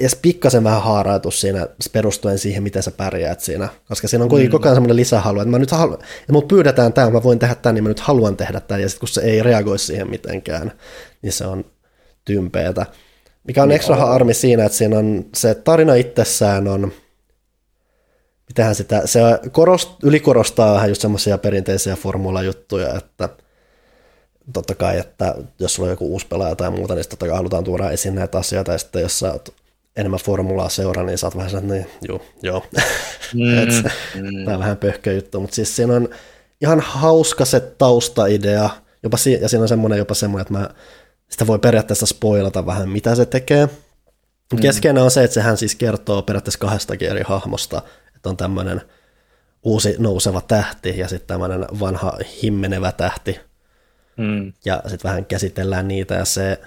edes 0.00 0.16
pikkasen 0.22 0.64
vähän 0.64 0.82
haarautus 0.82 1.40
siinä 1.40 1.66
perustuen 1.92 2.38
siihen, 2.38 2.62
miten 2.62 2.82
sä 2.82 2.90
pärjäät 2.90 3.40
siinä. 3.40 3.68
Koska 3.88 4.08
siinä 4.08 4.22
on 4.22 4.28
kuitenkin 4.28 4.52
koko 4.52 4.64
ajan 4.64 4.76
semmoinen 4.76 4.96
lisähalu, 4.96 5.40
että 5.40 5.50
mä 5.50 5.58
nyt 5.58 5.70
haluan, 5.70 5.98
että 6.20 6.32
mut 6.32 6.48
pyydetään 6.48 6.92
tämä, 6.92 7.10
mä 7.10 7.22
voin 7.22 7.38
tehdä 7.38 7.54
tämän, 7.54 7.74
niin 7.74 7.84
mä 7.84 7.88
nyt 7.88 8.00
haluan 8.00 8.36
tehdä 8.36 8.60
tämän, 8.60 8.82
ja 8.82 8.88
sitten 8.88 9.00
kun 9.00 9.08
se 9.08 9.20
ei 9.20 9.42
reagoi 9.42 9.78
siihen 9.78 10.10
mitenkään, 10.10 10.72
niin 11.22 11.32
se 11.32 11.46
on 11.46 11.64
tympeetä. 12.24 12.86
Mikä 13.44 13.62
on 13.62 13.72
ekstra 13.72 13.96
harmi 13.96 14.34
siinä, 14.34 14.64
että 14.64 14.78
siinä 14.78 14.98
on 14.98 15.24
se 15.34 15.54
tarina 15.54 15.94
itsessään 15.94 16.68
on, 16.68 16.92
mitähän 18.48 18.74
sitä, 18.74 19.02
se 19.04 19.20
korost, 19.52 19.90
ylikorostaa 20.02 20.74
vähän 20.74 20.88
just 20.88 21.00
semmoisia 21.00 21.38
perinteisiä 21.38 21.96
formula-juttuja, 21.96 22.94
että 22.94 23.28
totta 24.52 24.74
kai, 24.74 24.98
että 24.98 25.34
jos 25.58 25.74
sulla 25.74 25.86
on 25.86 25.92
joku 25.92 26.12
uusi 26.12 26.26
pelaaja 26.26 26.56
tai 26.56 26.70
muuta, 26.70 26.94
niin 26.94 27.08
totta 27.08 27.26
kai 27.26 27.36
halutaan 27.36 27.64
tuoda 27.64 27.90
esiin 27.90 28.14
näitä 28.14 28.38
asioita, 28.38 28.72
ja 28.72 28.78
sitten 28.78 29.02
jos 29.02 29.18
sä 29.18 29.32
oot 29.32 29.48
enemmän 29.96 30.20
formulaa 30.20 30.68
seuraa, 30.68 31.04
niin 31.04 31.18
sä 31.18 31.26
oot 31.26 31.36
vähän 31.36 31.50
sellainen, 31.50 31.76
niin 31.80 31.86
joo, 32.08 32.22
joo. 32.42 32.62
Mm, 33.34 33.58
Et 33.62 33.68
mm. 34.14 34.44
Tämä 34.44 34.56
on 34.56 34.60
vähän 34.60 34.76
pöhkö 34.76 35.12
juttu, 35.12 35.40
mutta 35.40 35.54
siis 35.54 35.76
siinä 35.76 35.94
on 35.94 36.08
ihan 36.60 36.80
hauska 36.80 37.44
se 37.44 37.60
taustaidea, 37.60 38.70
jopa 39.02 39.16
si- 39.16 39.38
ja 39.40 39.48
siinä 39.48 39.62
on 39.62 39.68
semmoinen 39.68 39.98
jopa 39.98 40.14
semmoinen, 40.14 40.42
että 40.42 40.52
mä 40.52 40.70
sitä 41.28 41.46
voi 41.46 41.58
periaatteessa 41.58 42.06
spoilata 42.06 42.66
vähän, 42.66 42.88
mitä 42.88 43.14
se 43.14 43.26
tekee. 43.26 43.68
Mm. 44.52 44.60
Keskeinen 44.60 45.02
on 45.02 45.10
se, 45.10 45.24
että 45.24 45.34
sehän 45.34 45.56
siis 45.56 45.74
kertoo 45.74 46.22
periaatteessa 46.22 46.58
kahdestakin 46.58 47.08
eri 47.08 47.22
hahmosta, 47.26 47.82
että 48.16 48.28
on 48.28 48.36
tämmöinen 48.36 48.80
uusi 49.62 49.96
nouseva 49.98 50.40
tähti 50.40 50.98
ja 50.98 51.08
sitten 51.08 51.26
tämmöinen 51.26 51.66
vanha 51.80 52.18
himmenevä 52.42 52.92
tähti, 52.92 53.40
Mm. 54.18 54.52
ja 54.64 54.82
sitten 54.86 55.08
vähän 55.08 55.24
käsitellään 55.24 55.88
niitä, 55.88 56.14
ja 56.14 56.24
se, 56.24 56.60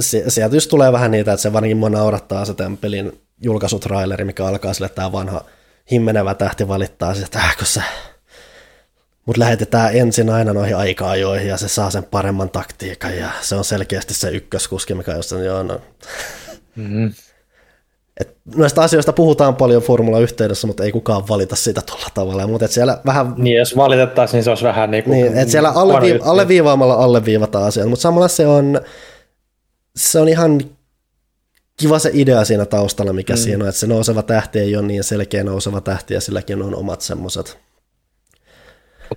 se, 0.00 0.24
sieltä 0.28 0.56
just 0.56 0.70
tulee 0.70 0.92
vähän 0.92 1.10
niitä, 1.10 1.32
että 1.32 1.42
se 1.42 1.52
varsinkin 1.52 1.76
mua 1.76 1.90
naurattaa 1.90 2.44
se 2.44 2.54
tämän 2.54 2.76
pelin 2.76 3.20
julkaisutraileri, 3.42 4.24
mikä 4.24 4.46
alkaa 4.46 4.74
sille, 4.74 4.86
että 4.86 4.96
tämä 4.96 5.12
vanha 5.12 5.44
himmenevä 5.90 6.34
tähti 6.34 6.68
valittaa, 6.68 7.14
siis, 7.14 7.24
että 7.26 7.38
äh, 7.38 7.56
kun 7.56 7.66
se, 7.66 7.82
mut 9.26 9.36
lähetetään 9.36 9.96
ensin 9.96 10.30
aina 10.30 10.52
noihin 10.52 10.76
aika-ajoihin, 10.76 11.48
ja 11.48 11.56
se 11.56 11.68
saa 11.68 11.90
sen 11.90 12.04
paremman 12.04 12.50
taktiikan, 12.50 13.16
ja 13.16 13.30
se 13.40 13.54
on 13.54 13.64
selkeästi 13.64 14.14
se 14.14 14.30
ykköskuski, 14.30 14.94
mikä 14.94 15.14
on 15.14 15.24
sen, 15.24 15.44
joo, 15.44 15.62
no. 15.62 15.80
Mm. 16.76 17.12
Et 18.20 18.36
noista 18.56 18.82
asioista 18.82 19.12
puhutaan 19.12 19.56
paljon 19.56 19.82
formula-yhteydessä, 19.82 20.66
mutta 20.66 20.84
ei 20.84 20.92
kukaan 20.92 21.28
valita 21.28 21.56
sitä 21.56 21.82
tuolla 21.86 22.06
tavalla, 22.14 22.46
mutta 22.46 22.64
et 22.64 22.70
siellä 22.70 22.98
vähän 23.06 23.34
Niin, 23.36 23.56
jos 23.56 23.76
valitettaisiin, 23.76 24.38
niin 24.38 24.44
se 24.44 24.50
olisi 24.50 24.64
vähän 24.64 24.90
niin 24.90 25.04
kuin... 25.04 25.12
Niin, 25.12 25.38
että 25.38 25.52
siellä 25.52 25.72
huono 25.72 25.98
allevi- 25.98 26.08
juttu. 26.08 26.28
alleviivaamalla 26.28 26.94
alleviivataan 26.94 27.64
asiat, 27.64 27.88
mutta 27.88 28.02
samalla 28.02 28.28
se 28.28 28.46
on, 28.46 28.80
se 29.96 30.20
on 30.20 30.28
ihan 30.28 30.60
kiva 31.80 31.98
se 31.98 32.10
idea 32.12 32.44
siinä 32.44 32.66
taustalla, 32.66 33.12
mikä 33.12 33.32
mm. 33.32 33.38
siinä 33.38 33.64
on, 33.64 33.68
että 33.68 33.80
se 33.80 33.86
nouseva 33.86 34.22
tähti 34.22 34.58
ei 34.58 34.76
ole 34.76 34.86
niin 34.86 35.04
selkeä 35.04 35.44
nouseva 35.44 35.80
tähti, 35.80 36.14
ja 36.14 36.20
silläkin 36.20 36.62
on 36.62 36.74
omat 36.74 37.00
semmoiset. 37.00 37.58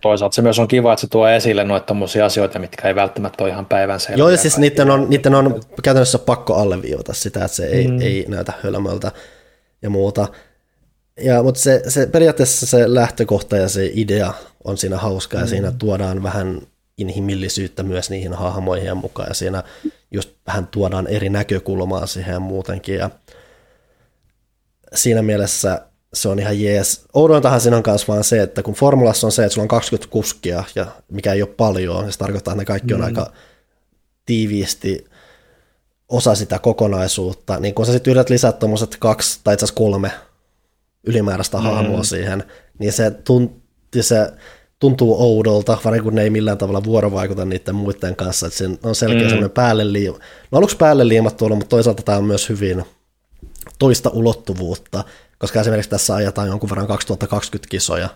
Toisaalta 0.01 0.35
se 0.35 0.41
myös 0.41 0.59
on 0.59 0.67
kiva, 0.67 0.93
että 0.93 1.01
se 1.01 1.07
tuo 1.07 1.27
esille 1.27 1.63
noita 1.63 1.85
tommosia 1.85 2.25
asioita, 2.25 2.59
mitkä 2.59 2.87
ei 2.87 2.95
välttämättä 2.95 3.43
ole 3.43 3.51
ihan 3.51 3.65
päivänselviä. 3.65 4.17
Joo, 4.17 4.29
ja 4.29 4.37
siis 4.37 4.57
niiden 4.57 4.91
on, 4.91 5.09
niiden 5.09 5.35
on 5.35 5.61
käytännössä 5.83 6.19
pakko 6.19 6.55
alleviivata 6.55 7.13
sitä, 7.13 7.45
että 7.45 7.55
se 7.55 7.65
ei, 7.65 7.87
mm. 7.87 8.01
ei 8.01 8.25
näytä 8.27 8.53
hölmöltä 8.63 9.11
ja 9.81 9.89
muuta. 9.89 10.27
Ja, 11.21 11.43
mutta 11.43 11.61
se, 11.61 11.81
se, 11.87 12.07
periaatteessa 12.07 12.65
se 12.65 12.93
lähtökohta 12.93 13.57
ja 13.57 13.69
se 13.69 13.91
idea 13.93 14.33
on 14.63 14.77
siinä 14.77 14.97
hauska, 14.97 15.37
mm. 15.37 15.41
ja 15.41 15.47
siinä 15.47 15.71
tuodaan 15.71 16.23
vähän 16.23 16.61
inhimillisyyttä 16.97 17.83
myös 17.83 18.09
niihin 18.09 18.33
hahmoihin 18.33 18.87
ja 18.87 18.95
mukaan, 18.95 19.27
ja 19.29 19.33
siinä 19.33 19.63
just 20.11 20.29
vähän 20.47 20.67
tuodaan 20.67 21.07
eri 21.07 21.29
näkökulmaa 21.29 22.05
siihen 22.05 22.41
muutenkin, 22.41 22.95
ja 22.95 23.09
siinä 24.93 25.21
mielessä 25.21 25.81
se 26.13 26.29
on 26.29 26.39
ihan 26.39 26.61
jees. 26.61 27.05
Oudointahan 27.13 27.61
siinä 27.61 27.77
on 27.77 27.83
kanssa 27.83 28.13
vaan 28.13 28.23
se, 28.23 28.41
että 28.41 28.63
kun 28.63 28.73
formulassa 28.73 29.27
on 29.27 29.31
se, 29.31 29.43
että 29.43 29.53
sulla 29.53 29.63
on 29.63 29.67
20 29.67 30.11
kuskia, 30.11 30.63
ja 30.75 30.85
mikä 31.11 31.33
ei 31.33 31.41
ole 31.41 31.49
paljon, 31.57 32.11
se 32.11 32.19
tarkoittaa, 32.19 32.51
että 32.51 32.61
ne 32.61 32.65
kaikki 32.65 32.93
on 32.93 32.99
mm. 32.99 33.05
aika 33.05 33.31
tiiviisti 34.25 35.05
osa 36.09 36.35
sitä 36.35 36.59
kokonaisuutta, 36.59 37.59
niin 37.59 37.73
kun 37.73 37.85
sä 37.85 37.91
sitten 37.91 38.11
yrität 38.11 38.29
lisätä 38.29 38.59
tuommoiset 38.59 38.97
kaksi 38.99 39.39
tai 39.43 39.53
itse 39.53 39.65
asiassa 39.65 39.77
kolme 39.77 40.11
ylimääräistä 41.03 41.57
mm. 41.57 41.63
hahmoa 41.63 42.03
siihen, 42.03 42.43
niin 42.79 42.93
se, 42.93 43.11
tunti, 43.11 44.03
se 44.03 44.33
tuntuu 44.79 45.15
oudolta, 45.19 45.77
varsinkin 45.85 46.03
kun 46.03 46.15
ne 46.15 46.23
ei 46.23 46.29
millään 46.29 46.57
tavalla 46.57 46.83
vuorovaikuta 46.83 47.45
niiden 47.45 47.75
muiden 47.75 48.15
kanssa, 48.15 48.47
että 48.47 48.87
on 48.87 48.95
selkeä 48.95 49.21
mm. 49.21 49.27
semmoinen 49.27 49.51
päälle 49.51 49.93
liima. 49.93 50.17
No 50.51 50.57
aluksi 50.57 50.77
päälle 50.77 51.07
liimattu 51.07 51.45
ollut, 51.45 51.57
mutta 51.57 51.69
toisaalta 51.69 52.03
tämä 52.03 52.17
on 52.17 52.25
myös 52.25 52.49
hyvin 52.49 52.83
toista 53.79 54.09
ulottuvuutta, 54.09 55.03
koska 55.37 55.61
esimerkiksi 55.61 55.89
tässä 55.89 56.15
ajetaan 56.15 56.47
jonkun 56.47 56.69
verran 56.69 56.87
2020 56.87 57.71
kisoja, 57.71 58.09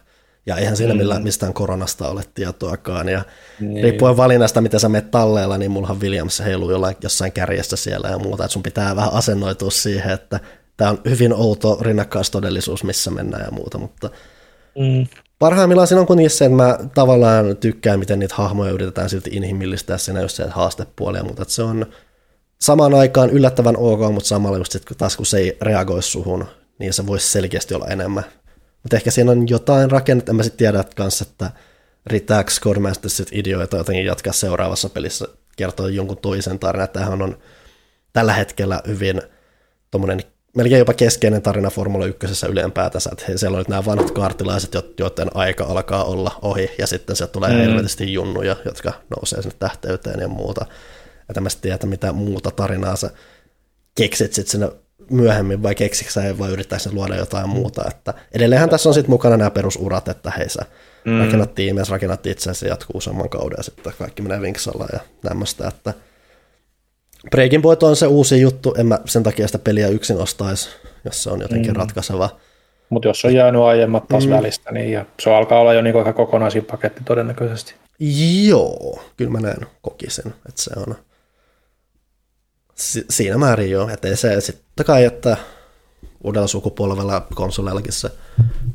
ja 0.47 0.55
eihän 0.55 0.77
siinä 0.77 0.93
mm. 0.93 0.97
millään 0.97 1.23
mistään 1.23 1.53
koronasta 1.53 2.09
ole 2.09 2.23
tietoakaan. 2.33 3.09
Ja 3.09 3.25
niin. 3.59 3.83
riippuen 3.83 4.17
valinnasta, 4.17 4.61
mitä 4.61 4.79
sä 4.79 4.89
menet 4.89 5.11
talleella, 5.11 5.57
niin 5.57 5.71
mullahan 5.71 6.01
Williams 6.01 6.39
heiluu 6.39 6.71
jollain, 6.71 6.95
jossain 7.03 7.31
kärjessä 7.31 7.75
siellä 7.75 8.09
ja 8.09 8.17
muuta. 8.17 8.43
Että 8.43 8.53
sun 8.53 8.63
pitää 8.63 8.95
vähän 8.95 9.13
asennoitua 9.13 9.71
siihen, 9.71 10.13
että 10.13 10.39
tämä 10.77 10.91
on 10.91 11.01
hyvin 11.09 11.33
outo 11.33 11.77
rinnakkaistodellisuus, 11.81 12.83
missä 12.83 13.11
mennään 13.11 13.45
ja 13.45 13.51
muuta. 13.51 13.77
Mutta 13.77 14.09
mm. 14.79 15.07
parhaimmillaan 15.39 15.87
siinä 15.87 16.01
on 16.01 16.07
kuitenkin 16.07 16.29
se, 16.29 16.45
että 16.45 16.57
mä 16.57 16.77
tavallaan 16.93 17.57
tykkään, 17.57 17.99
miten 17.99 18.19
niitä 18.19 18.35
hahmoja 18.35 18.71
yritetään 18.71 19.09
silti 19.09 19.29
inhimillistää 19.33 19.97
siinä 19.97 20.21
just 20.21 20.35
se 20.35 20.47
haastepuoli 20.49 21.17
ja 21.17 21.23
muuta. 21.23 21.41
Että 21.41 21.53
se 21.53 21.63
on 21.63 21.85
samaan 22.61 22.93
aikaan 22.93 23.29
yllättävän 23.29 23.77
ok, 23.77 23.99
mutta 24.13 24.27
samalla 24.27 24.57
just 24.57 24.71
sit, 24.71 24.83
taas 24.97 25.17
kun 25.17 25.25
se 25.25 25.37
ei 25.37 25.57
reagoi 25.61 26.03
suhun, 26.03 26.45
niin 26.79 26.93
se 26.93 27.07
voisi 27.07 27.27
selkeästi 27.27 27.73
olla 27.73 27.87
enemmän 27.87 28.23
mutta 28.87 28.95
ehkä 28.95 29.11
siinä 29.11 29.31
on 29.31 29.49
jotain 29.49 29.91
rakennetta, 29.91 30.31
en 30.31 30.35
mä 30.35 30.43
sitten 30.43 30.57
tiedä 30.57 30.83
kanssa, 30.95 31.25
että 31.29 31.51
riittääkö 32.05 32.51
Codemasters 32.61 33.17
sitten 33.17 33.39
ideoita 33.39 33.77
jotenkin 33.77 34.05
jatkaa 34.05 34.33
seuraavassa 34.33 34.89
pelissä, 34.89 35.27
kertoa 35.57 35.89
jonkun 35.89 36.17
toisen 36.17 36.59
tarinan. 36.59 36.89
Tämähän 36.89 37.21
on 37.21 37.37
tällä 38.13 38.33
hetkellä 38.33 38.81
hyvin 38.87 39.21
tuommoinen 39.91 40.23
melkein 40.55 40.79
jopa 40.79 40.93
keskeinen 40.93 41.41
tarina 41.41 41.69
Formula 41.69 42.05
1 42.05 42.45
yleenpäätänsä, 42.49 43.09
että 43.13 43.25
he, 43.27 43.37
siellä 43.37 43.55
on 43.55 43.59
nyt 43.59 43.67
nämä 43.67 43.85
vanhat 43.85 44.11
kaartilaiset, 44.11 44.73
joiden 44.99 45.29
aika 45.33 45.63
alkaa 45.63 46.03
olla 46.03 46.39
ohi, 46.41 46.71
ja 46.77 46.87
sitten 46.87 47.15
sieltä 47.15 47.31
tulee 47.31 47.51
mm. 47.51 47.57
helvetisti 47.57 48.13
junnuja, 48.13 48.55
jotka 48.65 48.93
nousee 49.17 49.41
sinne 49.41 49.55
tähteyteen 49.59 50.19
ja 50.19 50.27
muuta. 50.27 50.65
Ja 51.27 51.33
tämmöistä 51.33 51.61
tiedä, 51.61 51.77
mitä 51.85 52.13
muuta 52.13 52.51
tarinaa 52.51 52.95
sä 52.95 53.09
keksit 53.95 54.33
sitten 54.33 54.51
sinne 54.51 54.71
myöhemmin 55.11 55.63
vai 55.63 55.75
keksikö 55.75 56.11
sä 56.11 56.37
vai 56.39 56.51
yrittäisi 56.51 56.93
luoda 56.93 57.15
jotain 57.15 57.49
muuta. 57.49 57.83
Että 57.87 58.13
edelleenhän 58.31 58.69
tässä 58.69 58.89
on 58.89 58.93
sitten 58.93 59.11
mukana 59.11 59.37
nämä 59.37 59.51
perusurat, 59.51 60.07
että 60.07 60.31
hei 60.37 60.49
sä 60.49 60.61
mm. 61.05 61.19
rakennat 61.19 61.55
tiimiä, 61.55 61.83
rakennat 61.89 62.25
itse 62.25 62.53
se 62.53 62.67
jatkuu 62.67 63.01
saman 63.01 63.29
kauden 63.29 63.55
ja 63.57 63.63
sitten 63.63 63.93
kaikki 63.99 64.21
menee 64.21 64.41
vinksalla 64.41 64.87
ja 64.93 64.99
tämmöistä, 65.21 65.67
että 65.67 65.93
Breaking 67.31 67.63
Point 67.63 67.83
on 67.83 67.95
se 67.95 68.07
uusi 68.07 68.41
juttu, 68.41 68.75
en 68.77 68.85
mä 68.85 68.99
sen 69.05 69.23
takia 69.23 69.47
sitä 69.47 69.59
peliä 69.59 69.87
yksin 69.87 70.17
ostaisi, 70.17 70.69
jos 71.05 71.23
se 71.23 71.29
on 71.29 71.41
jotenkin 71.41 71.71
mm. 71.71 71.77
ratkaiseva. 71.77 72.29
Mutta 72.89 73.07
jos 73.07 73.25
on 73.25 73.33
jäänyt 73.33 73.61
aiemmat 73.61 74.07
taas 74.07 74.25
mm. 74.25 74.31
välistä, 74.31 74.71
niin 74.71 74.91
ja 74.91 75.05
se 75.19 75.35
alkaa 75.35 75.59
olla 75.59 75.73
jo 75.73 75.81
niin 75.81 75.97
aika 75.97 76.13
kokonaisin 76.13 76.65
paketti 76.65 77.01
todennäköisesti. 77.05 77.73
Joo, 78.47 79.03
kyllä 79.17 79.31
mä 79.31 79.39
näen 79.39 79.67
kokisin, 79.81 80.33
että 80.49 80.61
se 80.61 80.71
on 80.77 80.95
si- 82.77 83.05
siinä 83.09 83.37
määrin 83.37 83.71
jo, 83.71 83.89
että 83.93 84.15
se 84.15 84.41
sitten 84.41 84.85
kai, 84.85 85.03
että 85.03 85.37
uudella 86.23 86.47
sukupolvella 86.47 87.27
konsoleillakin 87.35 87.93
se 87.93 88.09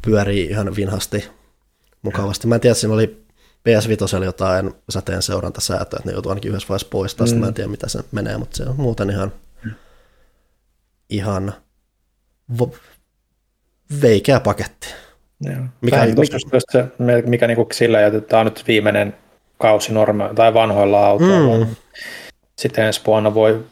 pyörii 0.05 0.45
ihan 0.45 0.77
vinhasti 0.77 1.29
mukavasti. 2.03 2.47
Mä 2.47 2.55
en 2.55 2.61
tiedä, 2.61 2.74
siinä 2.74 2.95
oli 2.95 3.23
PS5 3.69 4.24
jotain 4.24 4.74
säteen 4.89 5.23
seurantasäätöä, 5.23 5.97
että 5.99 6.09
ne 6.09 6.12
joutuu 6.12 6.31
ainakin 6.31 6.49
yhdessä 6.49 6.69
vaiheessa 6.69 6.89
poistaa, 6.91 7.27
mm. 7.27 7.35
mä 7.35 7.47
en 7.47 7.55
tiedä 7.55 7.70
mitä 7.70 7.89
se 7.89 8.01
menee, 8.12 8.37
mutta 8.37 8.57
se 8.57 8.62
on 8.62 8.77
muuten 8.77 9.11
ihan, 9.11 9.33
ihan 11.11 11.53
vo- 12.62 12.77
veikeä 14.03 14.40
paketti. 14.40 14.89
Joo. 15.40 15.55
Mikä, 15.81 16.06
mikä, 16.06 16.39
se, 16.71 16.87
mikä 17.27 17.47
niin 17.47 17.56
kuin 17.56 17.69
sillä, 17.72 18.06
että 18.06 18.21
tämä 18.21 18.40
on 18.40 18.47
nyt 18.47 18.64
viimeinen 18.66 19.14
kausi 19.59 19.93
norma- 19.93 20.35
tai 20.35 20.55
vanhoilla 20.55 21.06
autoilla. 21.06 21.64
Mm 21.64 21.77
sitten 22.63 22.85
ensi 22.85 23.01
vuonna 23.07 23.35
voi, 23.35 23.65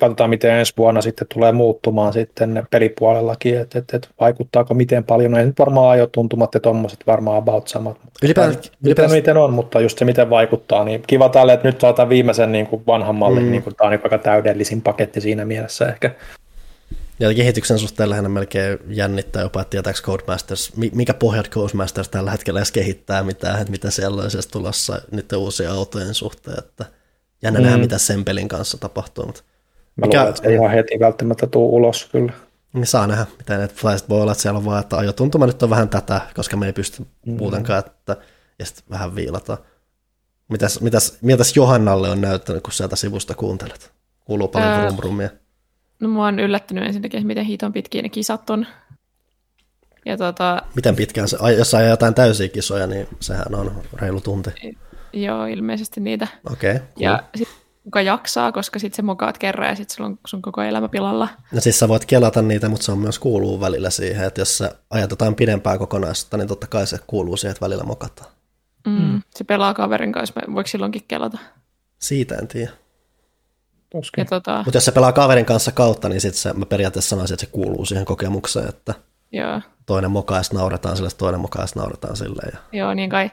katsotaan 0.00 0.30
miten 0.30 0.50
ensi 0.50 0.72
vuonna 0.76 1.02
sitten 1.02 1.26
tulee 1.34 1.52
muuttumaan 1.52 2.12
sitten 2.12 2.66
pelipuolellakin, 2.70 3.58
että 3.58 3.78
et, 3.78 3.94
et 3.94 4.08
vaikuttaako 4.20 4.74
miten 4.74 5.04
paljon, 5.04 5.36
ei 5.36 5.46
nyt 5.46 5.58
varmaan 5.58 5.90
ajotuntumat 5.90 6.54
ja 6.54 6.60
tuommoiset 6.60 7.06
varmaan 7.06 7.38
about 7.38 7.68
samat. 7.68 7.96
Ylipäätään, 8.22 8.62
ylipäätään, 8.84 9.16
miten 9.18 9.36
on, 9.36 9.52
mutta 9.52 9.80
just 9.80 9.98
se 9.98 10.04
miten 10.04 10.30
vaikuttaa, 10.30 10.84
niin 10.84 11.02
kiva 11.06 11.28
tälle, 11.28 11.52
että 11.52 11.68
nyt 11.68 11.80
saadaan 11.80 12.08
viimeisen 12.08 12.52
niin 12.52 12.66
kuin 12.66 12.82
vanhan 12.86 13.14
mallin, 13.14 13.44
mm. 13.44 13.50
niin 13.50 13.62
kuin, 13.62 13.76
tämä 13.76 13.86
on 13.86 13.90
niin 13.90 14.00
aika 14.04 14.18
täydellisin 14.18 14.82
paketti 14.82 15.20
siinä 15.20 15.44
mielessä 15.44 15.86
ehkä. 15.86 16.10
Ja 17.20 17.34
kehityksen 17.34 17.78
suhteen 17.78 18.10
lähinnä 18.10 18.28
melkein 18.28 18.78
jännittää 18.88 19.42
jopa, 19.42 19.60
että 19.60 19.70
tietääkö 19.70 20.00
Codemasters, 20.02 20.72
mikä 20.76 21.14
pohjat 21.14 21.50
Codemasters 21.50 22.08
tällä 22.08 22.30
hetkellä 22.30 22.60
edes 22.60 22.72
kehittää 22.72 23.22
mitään, 23.22 23.60
että 23.60 23.70
mitä 23.70 23.90
siellä 23.90 24.22
on 24.22 24.30
tulossa 24.52 25.00
niiden 25.10 25.38
uusien 25.38 25.70
autojen 25.70 26.14
suhteen, 26.14 26.58
että 26.58 26.84
Jännä 27.42 27.60
mm. 27.60 27.64
nähdä, 27.64 27.78
mitä 27.78 27.98
sen 27.98 28.24
pelin 28.24 28.48
kanssa 28.48 28.78
tapahtuu. 28.78 29.26
Mutta 29.26 29.42
Mä 29.96 30.06
mikä... 30.06 30.18
luulen, 30.18 30.28
että 30.34 30.42
se 30.42 30.54
ihan 30.54 30.70
heti 30.70 31.00
välttämättä 31.00 31.46
tuu 31.46 31.74
ulos 31.74 32.08
kyllä. 32.12 32.32
Niin 32.72 32.86
saa 32.86 33.06
nähdä, 33.06 33.26
mitä 33.38 33.58
ne 33.58 33.68
voi 34.08 34.20
olla, 34.20 34.32
että 34.32 34.42
siellä 34.42 34.58
on 34.58 34.64
vaan, 34.64 34.80
että 34.80 34.96
ajotuntuma 34.96 35.46
nyt 35.46 35.62
on 35.62 35.70
vähän 35.70 35.88
tätä, 35.88 36.20
koska 36.34 36.56
me 36.56 36.66
ei 36.66 36.72
pysty 36.72 37.06
mm. 37.26 37.36
muutenkaan, 37.36 37.78
että, 37.78 38.16
ja 38.58 38.66
sitten 38.66 38.84
vähän 38.90 39.14
viilata. 39.14 39.58
Mitäs, 40.48 40.80
mitäs, 40.80 41.18
mitäs 41.20 41.56
Johannalle 41.56 42.10
on 42.10 42.20
näyttänyt, 42.20 42.62
kun 42.62 42.72
sieltä 42.72 42.96
sivusta 42.96 43.34
kuuntelet? 43.34 43.92
Kuuluu 44.24 44.48
paljon 44.48 44.72
öö, 44.72 44.86
vrumrumia. 44.86 45.28
No 46.00 46.08
mua 46.08 46.26
on 46.26 46.38
yllättynyt 46.38 46.84
ensinnäkin, 46.84 47.26
miten 47.26 47.44
hiton 47.44 47.72
pitkiä 47.72 48.02
ne 48.02 48.08
kisat 48.08 48.50
on. 48.50 48.66
Ja 50.06 50.16
tota... 50.16 50.62
Miten 50.74 50.96
pitkään 50.96 51.28
se, 51.28 51.36
jos 51.58 51.74
ajaa 51.74 51.90
jotain 51.90 52.14
täysiä 52.14 52.48
kisoja, 52.48 52.86
niin 52.86 53.08
sehän 53.20 53.54
on 53.54 53.82
reilu 53.92 54.20
tunti. 54.20 54.50
Joo, 55.12 55.46
ilmeisesti 55.46 56.00
niitä. 56.00 56.28
Okei, 56.52 56.70
okay, 56.70 56.86
cool. 56.86 56.92
Ja 56.96 57.22
sit, 57.34 57.48
kuka 57.84 58.00
jaksaa, 58.00 58.52
koska 58.52 58.78
sitten 58.78 58.96
se 58.96 59.02
mokaat 59.02 59.38
kerran 59.38 59.68
ja 59.68 59.76
sitten 59.76 59.96
sulla 59.96 60.08
on 60.08 60.18
sun 60.26 60.42
koko 60.42 60.62
elämä 60.62 60.88
pilalla. 60.88 61.28
No 61.52 61.60
siis 61.60 61.78
sä 61.78 61.88
voit 61.88 62.04
kelata 62.04 62.42
niitä, 62.42 62.68
mutta 62.68 62.84
se 62.84 62.92
on 62.92 62.98
myös 62.98 63.18
kuuluu 63.18 63.60
välillä 63.60 63.90
siihen, 63.90 64.26
että 64.26 64.40
jos 64.40 64.58
sä 64.58 64.74
ajat 64.90 65.10
jotain 65.10 65.34
pidempää 65.34 65.78
kokonaisuutta, 65.78 66.36
niin 66.36 66.48
totta 66.48 66.66
kai 66.66 66.86
se 66.86 66.98
kuuluu 67.06 67.36
siihen, 67.36 67.50
että 67.50 67.64
välillä 67.64 67.84
mokataan. 67.84 68.30
Mm, 68.86 69.02
mm. 69.02 69.22
Se 69.34 69.44
pelaa 69.44 69.74
kaverin 69.74 70.12
kanssa, 70.12 70.40
voiko 70.54 70.68
silloinkin 70.68 71.04
kelata? 71.08 71.38
Siitä 71.98 72.34
en 72.34 72.48
tiedä. 72.48 72.70
Tota... 74.28 74.62
Mutta 74.64 74.76
jos 74.76 74.84
se 74.84 74.92
pelaa 74.92 75.12
kaverin 75.12 75.44
kanssa 75.44 75.72
kautta, 75.72 76.08
niin 76.08 76.20
sitten 76.20 76.40
se, 76.40 76.52
mä 76.52 76.66
periaatteessa 76.66 77.08
sanoisin, 77.08 77.34
että 77.34 77.46
se 77.46 77.52
kuuluu 77.52 77.84
siihen 77.84 78.04
kokemukseen, 78.04 78.68
että 78.68 78.94
Joo. 79.32 79.60
toinen 79.86 80.10
mokaista 80.10 80.56
nauretaan 80.56 80.96
sille, 80.96 81.10
toinen 81.18 81.40
mokaista 81.40 81.80
nauretaan 81.80 82.16
sille. 82.16 82.42
Ja... 82.52 82.58
Joo, 82.72 82.94
niin 82.94 83.10
kai. 83.10 83.30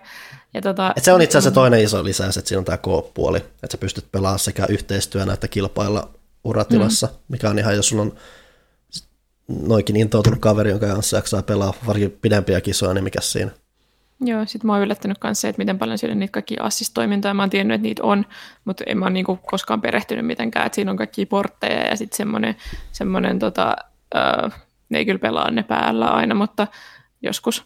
Ja 0.55 0.61
tota, 0.61 0.93
Et 0.97 1.03
se 1.03 1.13
on 1.13 1.21
itse 1.21 1.37
asiassa 1.37 1.53
toinen 1.53 1.83
iso 1.83 2.03
lisäys, 2.03 2.37
että 2.37 2.49
siinä 2.49 2.59
on 2.59 2.65
tämä 2.65 2.77
koop-puoli, 2.77 3.37
että 3.37 3.67
sä 3.71 3.77
pystyt 3.77 4.11
pelaamaan 4.11 4.39
sekä 4.39 4.65
yhteistyönä 4.69 5.33
että 5.33 5.47
kilpailla 5.47 6.09
uratilassa, 6.43 7.07
mm. 7.07 7.13
mikä 7.27 7.49
on 7.49 7.59
ihan, 7.59 7.75
jos 7.75 7.89
sulla 7.89 8.01
on 8.01 8.15
noikin 9.47 9.95
intoutunut 9.95 10.39
kaveri, 10.39 10.69
jonka 10.69 10.87
kanssa 10.87 11.17
jaksaa 11.17 11.41
pelaa 11.41 11.73
varsinkin 11.87 12.19
pidempiä 12.21 12.61
kisoja, 12.61 12.93
niin 12.93 13.03
mikä 13.03 13.21
siinä? 13.21 13.51
Joo, 14.21 14.45
sit 14.45 14.63
mä 14.63 14.73
oon 14.73 14.81
yllättänyt 14.81 15.17
myös 15.23 15.41
se, 15.41 15.49
että 15.49 15.59
miten 15.59 15.79
paljon 15.79 15.97
siellä 15.97 16.15
niitä 16.15 16.31
kaikki 16.31 16.57
assistoimintoja, 16.59 17.33
mä 17.33 17.41
oon 17.41 17.49
tiennyt, 17.49 17.75
että 17.75 17.83
niitä 17.83 18.03
on, 18.03 18.25
mutta 18.65 18.83
en 18.87 18.97
mä 18.97 19.09
niinku 19.09 19.39
koskaan 19.45 19.81
perehtynyt 19.81 20.25
mitenkään, 20.25 20.65
että 20.65 20.75
siinä 20.75 20.91
on 20.91 20.97
kaikki 20.97 21.25
portteja 21.25 21.87
ja 21.87 21.95
sitten 21.95 22.17
semmoinen, 22.17 22.55
semmoinen 22.91 23.39
tota, 23.39 23.75
äh, 24.15 24.65
ne 24.89 24.97
ei 24.97 25.05
kyllä 25.05 25.19
pelaa 25.19 25.51
ne 25.51 25.63
päällä 25.63 26.07
aina, 26.07 26.35
mutta 26.35 26.67
joskus. 27.21 27.65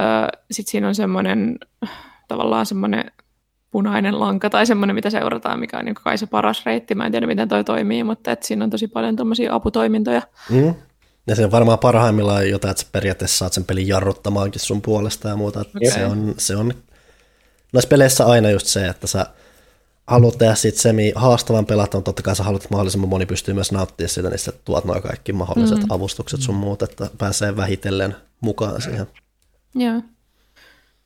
Äh, 0.00 0.40
sitten 0.50 0.70
siinä 0.70 0.88
on 0.88 0.94
semmoinen 0.94 1.58
tavallaan 2.32 2.66
semmoinen 2.66 3.04
punainen 3.70 4.20
lanka 4.20 4.50
tai 4.50 4.66
semmoinen, 4.66 4.94
mitä 4.94 5.10
seurataan, 5.10 5.60
mikä 5.60 5.78
on 5.78 5.84
niin 5.84 5.94
kai 5.94 6.18
se 6.18 6.26
paras 6.26 6.66
reitti. 6.66 6.94
Mä 6.94 7.06
en 7.06 7.12
tiedä, 7.12 7.26
miten 7.26 7.48
toi 7.48 7.64
toimii, 7.64 8.04
mutta 8.04 8.32
et 8.32 8.42
siinä 8.42 8.64
on 8.64 8.70
tosi 8.70 8.88
paljon 8.88 9.16
tuommoisia 9.16 9.54
aputoimintoja. 9.54 10.22
Mm. 10.50 10.74
Ja 11.26 11.36
se 11.36 11.44
on 11.44 11.50
varmaan 11.50 11.78
parhaimmillaan 11.78 12.50
jotain, 12.50 12.70
että 12.70 12.82
sä 12.82 12.88
periaatteessa 12.92 13.38
saat 13.38 13.52
sen 13.52 13.64
pelin 13.64 13.88
jarruttamaankin 13.88 14.60
sun 14.60 14.82
puolesta 14.82 15.28
ja 15.28 15.36
muuta. 15.36 15.60
Okay. 15.60 15.90
Se, 15.90 16.06
on, 16.06 16.34
se 16.38 16.56
on 16.56 16.74
noissa 17.72 17.88
peleissä 17.88 18.26
aina 18.26 18.50
just 18.50 18.66
se, 18.66 18.86
että 18.86 19.06
sä 19.06 19.26
haluat 20.06 20.38
tehdä 20.38 20.54
siitä 20.54 20.80
semi 20.80 21.12
haastavan 21.14 21.66
pelata, 21.66 21.96
mutta 21.96 22.08
totta 22.08 22.22
kai 22.22 22.36
sä 22.36 22.42
haluat, 22.42 22.62
että 22.62 22.74
mahdollisimman 22.74 23.08
moni 23.08 23.26
pystyy 23.26 23.54
myös 23.54 23.72
nauttimaan 23.72 24.08
siitä, 24.08 24.28
niin 24.28 24.38
sä 24.38 24.52
tuot 24.64 24.84
noin 24.84 25.02
kaikki 25.02 25.32
mahdolliset 25.32 25.78
mm. 25.78 25.90
avustukset 25.90 26.40
sun 26.40 26.54
muut, 26.54 26.82
että 26.82 27.10
pääsee 27.18 27.56
vähitellen 27.56 28.16
mukaan 28.40 28.82
siihen. 28.82 29.06
Joo. 29.74 30.02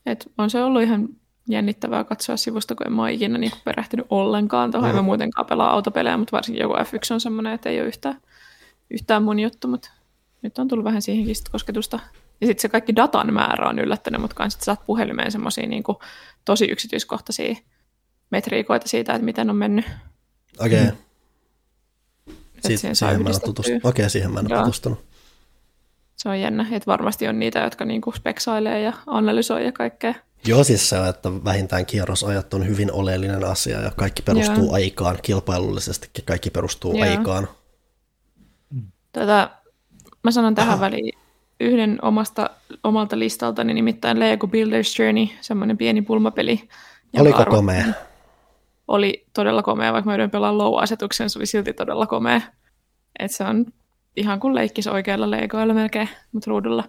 Et 0.06 0.32
on 0.38 0.50
se 0.50 0.62
ollut 0.62 0.82
ihan 0.82 1.08
jännittävää 1.48 2.04
katsoa 2.04 2.36
sivusta, 2.36 2.74
kun 2.74 2.86
en 2.86 2.92
mä 2.92 3.02
ole 3.02 3.12
ikinä 3.12 3.38
niin 3.38 3.50
kuin 3.50 3.60
perehtynyt 3.64 4.06
ollenkaan 4.10 4.70
tuohon. 4.70 4.90
Mm. 4.90 4.98
En 4.98 5.04
muutenkaan 5.04 5.46
pelaa 5.46 5.70
autopelejä, 5.70 6.16
mutta 6.16 6.36
varsinkin 6.36 6.62
joku 6.62 6.74
F1 6.74 7.14
on 7.14 7.20
semmoinen, 7.20 7.52
että 7.52 7.68
ei 7.68 7.80
ole 7.80 7.88
yhtään, 7.88 8.20
yhtään 8.90 9.22
mun 9.22 9.38
juttu, 9.38 9.68
mutta 9.68 9.90
nyt 10.42 10.58
on 10.58 10.68
tullut 10.68 10.84
vähän 10.84 11.02
siihenkin 11.02 11.36
sit 11.36 11.48
kosketusta. 11.48 12.00
Ja 12.40 12.46
sitten 12.46 12.62
se 12.62 12.68
kaikki 12.68 12.96
datan 12.96 13.34
määrä 13.34 13.68
on 13.68 13.78
yllättänyt, 13.78 14.20
mutta 14.20 14.36
kanssa 14.36 14.64
saat 14.64 14.86
puhelimeen 14.86 15.32
semmoisia 15.32 15.66
niin 15.66 15.82
tosi 16.44 16.64
yksityiskohtaisia 16.64 17.56
metriikoita 18.30 18.88
siitä, 18.88 19.12
että 19.12 19.24
miten 19.24 19.50
on 19.50 19.56
mennyt. 19.56 19.84
Okei. 20.58 20.82
Okay. 20.82 20.96
Siit, 22.66 22.80
siihen, 22.80 22.96
siihen 22.96 23.22
mä 23.22 23.30
Okei, 23.30 23.80
okay, 23.84 24.10
siihen 24.10 24.32
mä 24.32 24.40
en 24.40 24.52
ole 24.52 24.60
tutustunut. 24.60 25.04
Se 26.16 26.28
on 26.28 26.40
jännä, 26.40 26.66
että 26.72 26.86
varmasti 26.86 27.28
on 27.28 27.38
niitä, 27.38 27.58
jotka 27.58 27.84
niinku 27.84 28.12
speksailee 28.12 28.80
ja 28.80 28.92
analysoi 29.06 29.64
ja 29.64 29.72
kaikkea. 29.72 30.14
Joo, 30.46 30.64
siis 30.64 30.88
se 30.88 30.98
on, 30.98 31.08
että 31.08 31.44
vähintään 31.44 31.86
kierrosajat 31.86 32.54
on 32.54 32.66
hyvin 32.66 32.92
oleellinen 32.92 33.44
asia 33.44 33.80
ja 33.80 33.90
kaikki 33.96 34.22
perustuu 34.22 34.64
Joo. 34.64 34.74
aikaan, 34.74 35.18
kilpailullisesti 35.22 36.08
kaikki 36.24 36.50
perustuu 36.50 36.96
Joo. 36.96 37.10
aikaan. 37.10 37.48
Tätä, 39.12 39.50
mä 40.24 40.30
sanon 40.30 40.54
tähän 40.54 40.80
väliin 40.80 41.12
yhden 41.60 41.98
omasta, 42.02 42.50
omalta 42.84 43.18
listaltani, 43.18 43.74
nimittäin 43.74 44.20
Lego 44.20 44.46
Builder's 44.46 45.02
Journey, 45.02 45.26
semmoinen 45.40 45.76
pieni 45.76 46.02
pulmapeli. 46.02 46.68
Oliko 47.18 47.44
komea? 47.44 47.84
Oli 48.88 49.26
todella 49.32 49.62
komea, 49.62 49.92
vaikka 49.92 50.10
mä 50.10 50.14
yritän 50.14 50.30
pelaa 50.30 50.58
low-asetuksen, 50.58 51.30
se 51.30 51.38
oli 51.38 51.46
silti 51.46 51.72
todella 51.72 52.06
komea. 52.06 52.40
Et 53.18 53.30
se 53.30 53.44
on 53.44 53.66
ihan 54.16 54.40
kuin 54.40 54.54
leikkisi 54.54 54.90
oikealla 54.90 55.30
leikoilla 55.30 55.74
melkein, 55.74 56.08
mutta 56.32 56.50
ruudulla. 56.50 56.84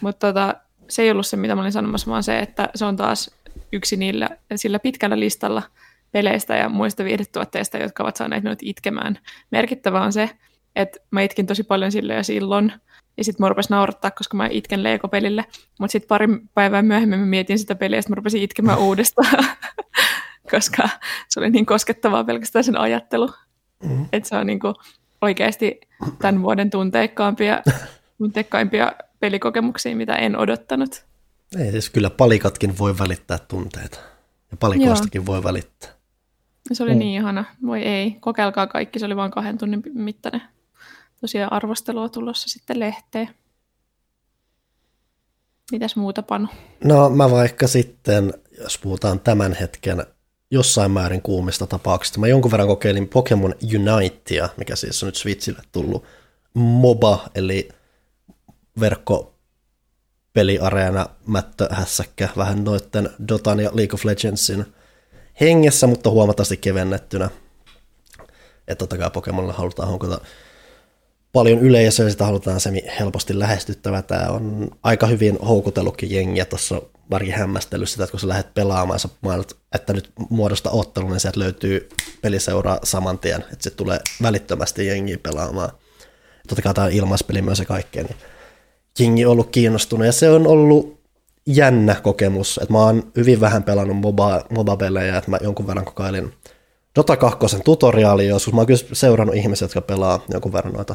Mutta 0.00 0.26
tota, 0.26 0.54
se 0.88 1.02
ei 1.02 1.10
ollut 1.10 1.26
se, 1.26 1.36
mitä 1.36 1.54
mä 1.54 1.60
olin 1.60 1.72
sanomassa, 1.72 2.10
vaan 2.10 2.22
se, 2.22 2.38
että 2.38 2.68
se 2.74 2.84
on 2.84 2.96
taas 2.96 3.30
yksi 3.72 3.96
niillä, 3.96 4.28
sillä 4.56 4.78
pitkällä 4.78 5.20
listalla 5.20 5.62
peleistä 6.12 6.56
ja 6.56 6.68
muista 6.68 7.04
viihdetuotteista, 7.04 7.78
jotka 7.78 8.02
ovat 8.02 8.16
saaneet 8.16 8.44
minut 8.44 8.58
itkemään. 8.62 9.18
Merkittävää 9.50 10.02
on 10.02 10.12
se, 10.12 10.30
että 10.76 10.98
mä 11.10 11.22
itkin 11.22 11.46
tosi 11.46 11.62
paljon 11.62 11.92
sille 11.92 12.14
jo 12.14 12.22
silloin, 12.22 12.72
ja 13.16 13.24
sitten 13.24 13.44
mä 13.44 13.48
rupesin 13.48 13.74
naurattaa, 13.74 14.10
koska 14.10 14.36
mä 14.36 14.48
itken 14.50 14.82
Lego-pelille. 14.82 15.44
Mutta 15.80 15.92
sitten 15.92 16.08
pari 16.08 16.26
päivää 16.54 16.82
myöhemmin 16.82 17.18
mä 17.18 17.26
mietin 17.26 17.58
sitä 17.58 17.74
peliä, 17.74 17.98
ja 17.98 18.02
mä 18.08 18.14
rupesin 18.14 18.42
itkemään 18.42 18.78
uudestaan, 18.88 19.44
koska 20.50 20.88
se 21.28 21.40
oli 21.40 21.50
niin 21.50 21.66
koskettavaa 21.66 22.24
pelkästään 22.24 22.64
sen 22.64 22.78
ajattelu. 22.78 23.30
Mm-hmm. 23.82 24.06
Että 24.12 24.28
se 24.28 24.36
on 24.36 24.46
niinku 24.46 24.74
oikeasti 25.22 25.80
tämän 26.18 26.42
vuoden 26.46 26.70
tunteikkaampia, 26.70 27.62
tunteikkaimpia 28.18 28.92
pelikokemuksia, 29.20 29.96
mitä 29.96 30.16
en 30.16 30.38
odottanut. 30.38 31.04
Ei, 31.58 31.70
siis 31.70 31.90
kyllä 31.90 32.10
palikatkin 32.10 32.78
voi 32.78 32.98
välittää 32.98 33.38
tunteita. 33.38 33.98
Ja 34.50 34.56
palikoistakin 34.56 35.18
Joo. 35.18 35.26
voi 35.26 35.44
välittää. 35.44 35.90
Se 36.72 36.82
oli 36.82 36.92
mm. 36.92 36.98
niin 36.98 37.20
ihana. 37.20 37.44
Voi 37.66 37.82
ei, 37.82 38.16
kokeilkaa 38.20 38.66
kaikki, 38.66 38.98
se 38.98 39.06
oli 39.06 39.16
vain 39.16 39.30
kahden 39.30 39.58
tunnin 39.58 39.82
mittainen. 39.94 40.42
Tosiaan 41.20 41.52
arvostelua 41.52 42.08
tulossa 42.08 42.48
sitten 42.48 42.80
lehteen. 42.80 43.28
Mitäs 45.72 45.96
muuta, 45.96 46.22
Panu? 46.22 46.48
No 46.84 47.10
mä 47.10 47.30
vaikka 47.30 47.66
sitten, 47.66 48.34
jos 48.58 48.78
puhutaan 48.78 49.20
tämän 49.20 49.52
hetken 49.52 50.06
jossain 50.52 50.90
määrin 50.90 51.22
kuumista 51.22 51.66
tapauksista. 51.66 52.20
Mä 52.20 52.26
jonkun 52.26 52.50
verran 52.50 52.68
kokeilin 52.68 53.08
Pokemon 53.08 53.54
Unitea, 53.76 54.48
mikä 54.56 54.76
siis 54.76 55.02
on 55.02 55.06
nyt 55.06 55.16
Switchille 55.16 55.62
tullut 55.72 56.04
MOBA, 56.54 57.28
eli 57.34 57.68
verkkopeliareena 58.80 61.06
mättöhässäkkä 61.26 62.28
vähän 62.36 62.64
noitten 62.64 63.10
Dotan 63.28 63.60
ja 63.60 63.70
League 63.74 63.94
of 63.94 64.04
Legendsin 64.04 64.66
hengessä, 65.40 65.86
mutta 65.86 66.10
huomattavasti 66.10 66.56
kevennettynä. 66.56 67.30
Että 68.68 68.78
totta 68.78 68.98
kai 68.98 69.10
Pokemonilla 69.10 69.52
halutaan 69.52 69.88
honkota 69.88 70.20
paljon 71.32 71.58
yleisöä, 71.58 72.10
sitä 72.10 72.24
halutaan 72.24 72.60
se 72.60 72.70
helposti 72.98 73.38
lähestyttävä. 73.38 74.02
Tämä 74.02 74.26
on 74.28 74.70
aika 74.82 75.06
hyvin 75.06 75.38
houkutellutkin 75.38 76.10
jengiä 76.10 76.44
tuossa 76.44 76.82
varkin 77.10 77.34
hämmästellyt 77.34 77.88
sitä, 77.88 78.04
että 78.04 78.10
kun 78.10 78.20
sä 78.20 78.28
lähdet 78.28 78.54
pelaamaan, 78.54 79.00
sä 79.00 79.08
mainit, 79.20 79.56
että 79.74 79.92
nyt 79.92 80.12
muodosta 80.30 80.70
ottelun, 80.70 81.10
niin 81.10 81.20
sieltä 81.20 81.40
löytyy 81.40 81.88
peliseuraa 82.22 82.78
saman 82.82 83.18
tien, 83.18 83.40
että 83.40 83.56
se 83.60 83.70
tulee 83.70 84.00
välittömästi 84.22 84.86
jengiä 84.86 85.18
pelaamaan. 85.18 85.70
Totta 86.48 86.62
kai 86.62 86.74
tämä 86.74 86.84
on 86.86 86.92
ilmaispeli 86.92 87.42
myös 87.42 87.58
ja 87.58 87.64
kaikkea, 87.64 88.02
niin 88.02 88.16
jengi 88.98 89.26
on 89.26 89.32
ollut 89.32 89.50
kiinnostunut 89.50 90.06
ja 90.06 90.12
se 90.12 90.30
on 90.30 90.46
ollut 90.46 91.02
jännä 91.46 91.94
kokemus, 91.94 92.58
että 92.62 92.72
mä 92.72 92.78
oon 92.78 93.12
hyvin 93.16 93.40
vähän 93.40 93.62
pelannut 93.62 93.96
MOBA, 93.96 94.44
MOBA-pelejä, 94.50 95.18
että 95.18 95.30
mä 95.30 95.38
jonkun 95.42 95.66
verran 95.66 95.84
kokailin 95.84 96.32
Dota 96.96 97.16
2 97.16 97.60
tutoriaali 97.64 98.26
joskus. 98.26 98.54
Mä 98.54 98.60
oon 98.60 98.66
kyllä 98.66 98.80
seurannut 98.92 99.36
ihmisiä, 99.36 99.64
jotka 99.64 99.80
pelaa 99.80 100.24
jonkun 100.28 100.52
verran 100.52 100.74
noita, 100.74 100.94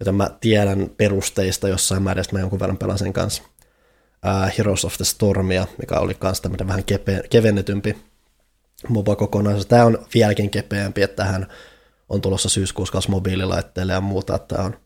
joten 0.00 0.14
mä 0.14 0.30
tiedän 0.40 0.90
perusteista 0.96 1.68
jossain 1.68 2.02
määrin, 2.02 2.20
että 2.20 2.36
mä 2.36 2.40
jonkun 2.40 2.60
verran 2.60 2.78
pelaan 2.78 2.98
sen 2.98 3.12
kanssa 3.12 3.42
uh, 3.42 4.58
Heroes 4.58 4.84
of 4.84 4.96
the 4.96 5.04
Stormia, 5.04 5.66
mikä 5.78 5.94
oli 5.98 6.16
myös 6.22 6.40
tämmöinen 6.40 6.68
vähän 6.68 6.84
kepe, 6.84 7.22
kevennetympi 7.30 7.96
MOBA-kokonaisuus. 8.88 9.66
Tämä 9.66 9.84
on 9.84 10.06
vieläkin 10.14 10.50
kepeämpi, 10.50 11.02
että 11.02 11.16
tähän 11.16 11.46
on 12.08 12.20
tulossa 12.20 12.48
syyskuussa 12.48 12.92
kanssa 12.92 13.10
mobiililaitteille 13.10 13.92
ja 13.92 14.00
muuta, 14.00 14.34
että 14.34 14.54
tämä 14.54 14.66
on 14.66 14.76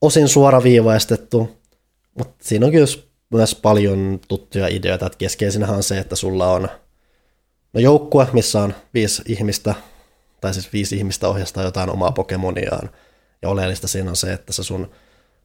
osin 0.00 0.28
suoraviivaistettu, 0.28 1.56
mutta 2.18 2.34
siinä 2.42 2.66
on 2.66 2.72
kyllä 2.72 2.86
myös 3.30 3.54
paljon 3.54 4.20
tuttuja 4.28 4.68
ideoita, 4.68 5.06
että 5.06 5.18
keskeisinähän 5.18 5.76
on 5.76 5.82
se, 5.82 5.98
että 5.98 6.16
sulla 6.16 6.52
on 6.52 6.68
no 7.76 7.80
joukkue, 7.80 8.28
missä 8.32 8.60
on 8.60 8.74
viisi 8.94 9.22
ihmistä, 9.26 9.74
tai 10.40 10.54
siis 10.54 10.72
viisi 10.72 10.96
ihmistä 10.96 11.28
ohjastaa 11.28 11.64
jotain 11.64 11.90
omaa 11.90 12.12
Pokemoniaan, 12.12 12.90
ja 13.42 13.48
oleellista 13.48 13.88
siinä 13.88 14.10
on 14.10 14.16
se, 14.16 14.32
että 14.32 14.52
se 14.52 14.62
sun 14.62 14.90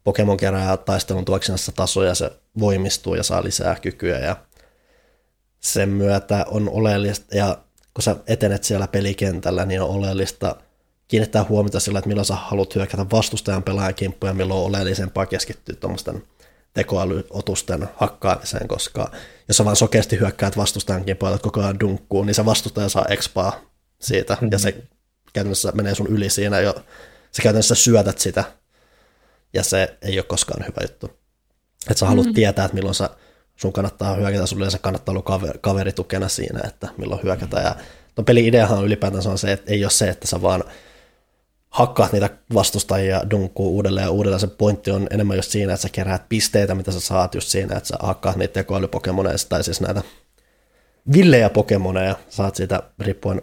Pokemon 0.03 0.37
kerää 0.37 0.77
taistelun 0.77 1.25
tuoksinassa 1.25 1.71
tasoja, 1.71 2.15
se 2.15 2.31
voimistuu 2.59 3.15
ja 3.15 3.23
saa 3.23 3.43
lisää 3.43 3.75
kykyä. 3.81 4.19
Ja 4.19 4.35
sen 5.59 5.89
myötä 5.89 6.45
on 6.51 6.69
oleellista, 6.69 7.37
ja 7.37 7.57
kun 7.93 8.03
sä 8.03 8.15
etenet 8.27 8.63
siellä 8.63 8.87
pelikentällä, 8.87 9.65
niin 9.65 9.81
on 9.81 9.89
oleellista 9.89 10.55
kiinnittää 11.07 11.45
huomiota 11.49 11.79
sillä, 11.79 11.99
että 11.99 12.07
milloin 12.07 12.25
sä 12.25 12.35
haluat 12.35 12.75
hyökätä 12.75 13.05
vastustajan 13.11 13.63
pelaajan 13.63 13.95
kimppuun 13.95 14.29
ja 14.29 14.33
milloin 14.33 14.59
on 14.59 14.65
oleellisempaa 14.65 15.25
keskittyä 15.25 15.75
tuommoisten 15.75 16.23
tekoälyotusten 16.73 17.89
hakkaamiseen, 17.95 18.67
koska 18.67 19.11
jos 19.47 19.57
sä 19.57 19.65
vaan 19.65 19.75
sokeasti 19.75 20.19
hyökkäät 20.19 20.57
vastustajan 20.57 21.05
kimppuun 21.05 21.31
ja 21.31 21.37
koko 21.37 21.61
ajan 21.61 21.79
dunkkuun, 21.79 22.25
niin 22.25 22.35
se 22.35 22.45
vastustaja 22.45 22.89
saa 22.89 23.05
expaa 23.09 23.61
siitä, 23.99 24.33
mm-hmm. 24.33 24.49
ja 24.51 24.59
se 24.59 24.83
käytännössä 25.33 25.71
menee 25.75 25.95
sun 25.95 26.07
yli 26.07 26.29
siinä 26.29 26.59
jo, 26.59 26.75
sä 27.31 27.41
käytännössä 27.41 27.75
syötät 27.75 28.17
sitä 28.17 28.43
ja 29.53 29.63
se 29.63 29.97
ei 30.01 30.19
ole 30.19 30.25
koskaan 30.25 30.65
hyvä 30.65 30.81
juttu. 30.81 31.05
Että 31.89 31.99
sä 31.99 32.05
haluat 32.05 32.25
mm-hmm. 32.25 32.35
tietää, 32.35 32.65
että 32.65 32.75
milloin 32.75 32.95
sä, 32.95 33.09
sun 33.55 33.73
kannattaa 33.73 34.15
hyökätä, 34.15 34.45
sulle 34.45 34.69
se 34.69 34.79
kannattaa 34.79 35.13
olla 35.13 35.21
kaveri, 35.21 35.59
kaveritukena 35.61 36.27
siinä, 36.27 36.59
että 36.67 36.87
milloin 36.97 37.23
hyökätä. 37.23 37.59
Ja 37.59 37.75
ton 38.15 38.25
pelin 38.25 38.45
ideahan 38.45 38.77
on 38.77 38.85
ylipäätään 38.85 39.27
on 39.27 39.37
se, 39.37 39.51
että 39.51 39.71
ei 39.71 39.85
ole 39.85 39.91
se, 39.91 40.09
että 40.09 40.27
sä 40.27 40.41
vaan 40.41 40.63
hakkaat 41.71 42.11
niitä 42.13 42.29
vastustajia 42.53 43.29
dunkkuu 43.29 43.75
uudelleen 43.75 44.05
ja 44.05 44.11
uudelleen. 44.11 44.39
Se 44.39 44.47
pointti 44.47 44.91
on 44.91 45.07
enemmän 45.11 45.37
just 45.37 45.51
siinä, 45.51 45.73
että 45.73 45.81
sä 45.81 45.89
keräät 45.89 46.29
pisteitä, 46.29 46.75
mitä 46.75 46.91
sä 46.91 46.99
saat 46.99 47.35
just 47.35 47.47
siinä, 47.47 47.77
että 47.77 47.87
sä 47.87 47.97
hakkaat 47.99 48.35
niitä 48.35 48.53
tekoälypokemoneja, 48.53 49.35
tai 49.49 49.63
siis 49.63 49.81
näitä 49.81 50.01
villejä 51.13 51.49
pokemoneja, 51.49 52.15
saat 52.29 52.55
siitä 52.55 52.83
riippuen 52.99 53.41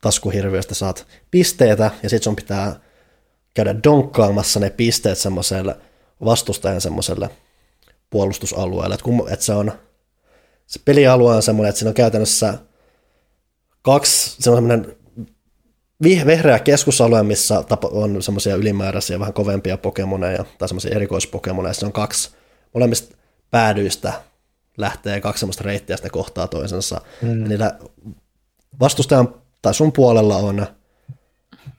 taskuhirviöstä 0.00 0.74
saat 0.74 1.06
pisteitä, 1.30 1.90
ja 2.02 2.08
sit 2.08 2.22
sun 2.22 2.36
pitää 2.36 2.80
käydä 3.54 3.74
donkkaamassa 3.84 4.60
ne 4.60 4.70
pisteet 4.70 5.18
semmoiselle 5.18 5.76
vastustajan 6.24 6.80
semmoiselle 6.80 7.30
puolustusalueelle. 8.10 8.94
Että, 8.94 9.04
kun, 9.04 9.28
se 9.38 9.52
on, 9.52 9.72
se 10.66 10.80
pelialue 10.84 11.34
on 11.34 11.42
semmoinen, 11.42 11.68
että 11.68 11.78
siinä 11.78 11.90
on 11.90 11.94
käytännössä 11.94 12.54
kaksi, 13.82 14.36
se 14.42 14.50
on 14.50 14.56
semmoinen 14.56 14.96
vihreä 16.02 16.58
keskusalue, 16.58 17.22
missä 17.22 17.64
on 17.90 18.22
semmoisia 18.22 18.56
ylimääräisiä, 18.56 19.20
vähän 19.20 19.32
kovempia 19.32 19.78
pokemoneja 19.78 20.44
tai 20.58 20.68
semmoisia 20.68 20.96
erikoispokemoneja. 20.96 21.72
Se 21.72 21.86
on 21.86 21.92
kaksi 21.92 22.30
molemmista 22.74 23.16
päädyistä 23.50 24.12
lähtee 24.76 25.20
kaksi 25.20 25.40
semmoista 25.40 25.64
reittiä, 25.64 25.96
ne 26.02 26.10
kohtaa 26.10 26.48
toisensa. 26.48 27.00
Mm. 27.22 27.42
Ja 27.42 27.48
niillä 27.48 27.78
vastustajan 28.80 29.34
tai 29.62 29.74
sun 29.74 29.92
puolella 29.92 30.36
on 30.36 30.66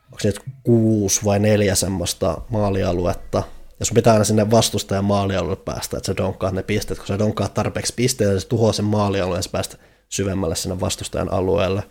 onko 0.05 0.19
se 0.21 0.27
nyt 0.27 0.39
kuusi 0.63 1.25
vai 1.25 1.39
neljä 1.39 1.75
semmoista 1.75 2.41
maalialuetta, 2.49 3.43
ja 3.79 3.85
sun 3.85 3.95
pitää 3.95 4.13
aina 4.13 4.25
sinne 4.25 4.51
vastustajan 4.51 5.05
maalialueelle 5.05 5.63
päästä, 5.65 5.97
että 5.97 6.07
sä 6.07 6.17
donkkaat 6.17 6.53
ne 6.53 6.63
pisteet, 6.63 6.99
kun 6.99 7.07
sä 7.07 7.19
donkkaat 7.19 7.53
tarpeeksi 7.53 7.93
pisteitä, 7.95 8.33
niin 8.33 8.41
se 8.41 8.47
tuhoaa 8.47 8.73
sen 8.73 8.85
maalialueen, 8.85 9.43
ja 9.45 9.49
päästä 9.51 9.77
syvemmälle 10.09 10.55
sinne 10.55 10.79
vastustajan 10.79 11.33
alueelle. 11.33 11.83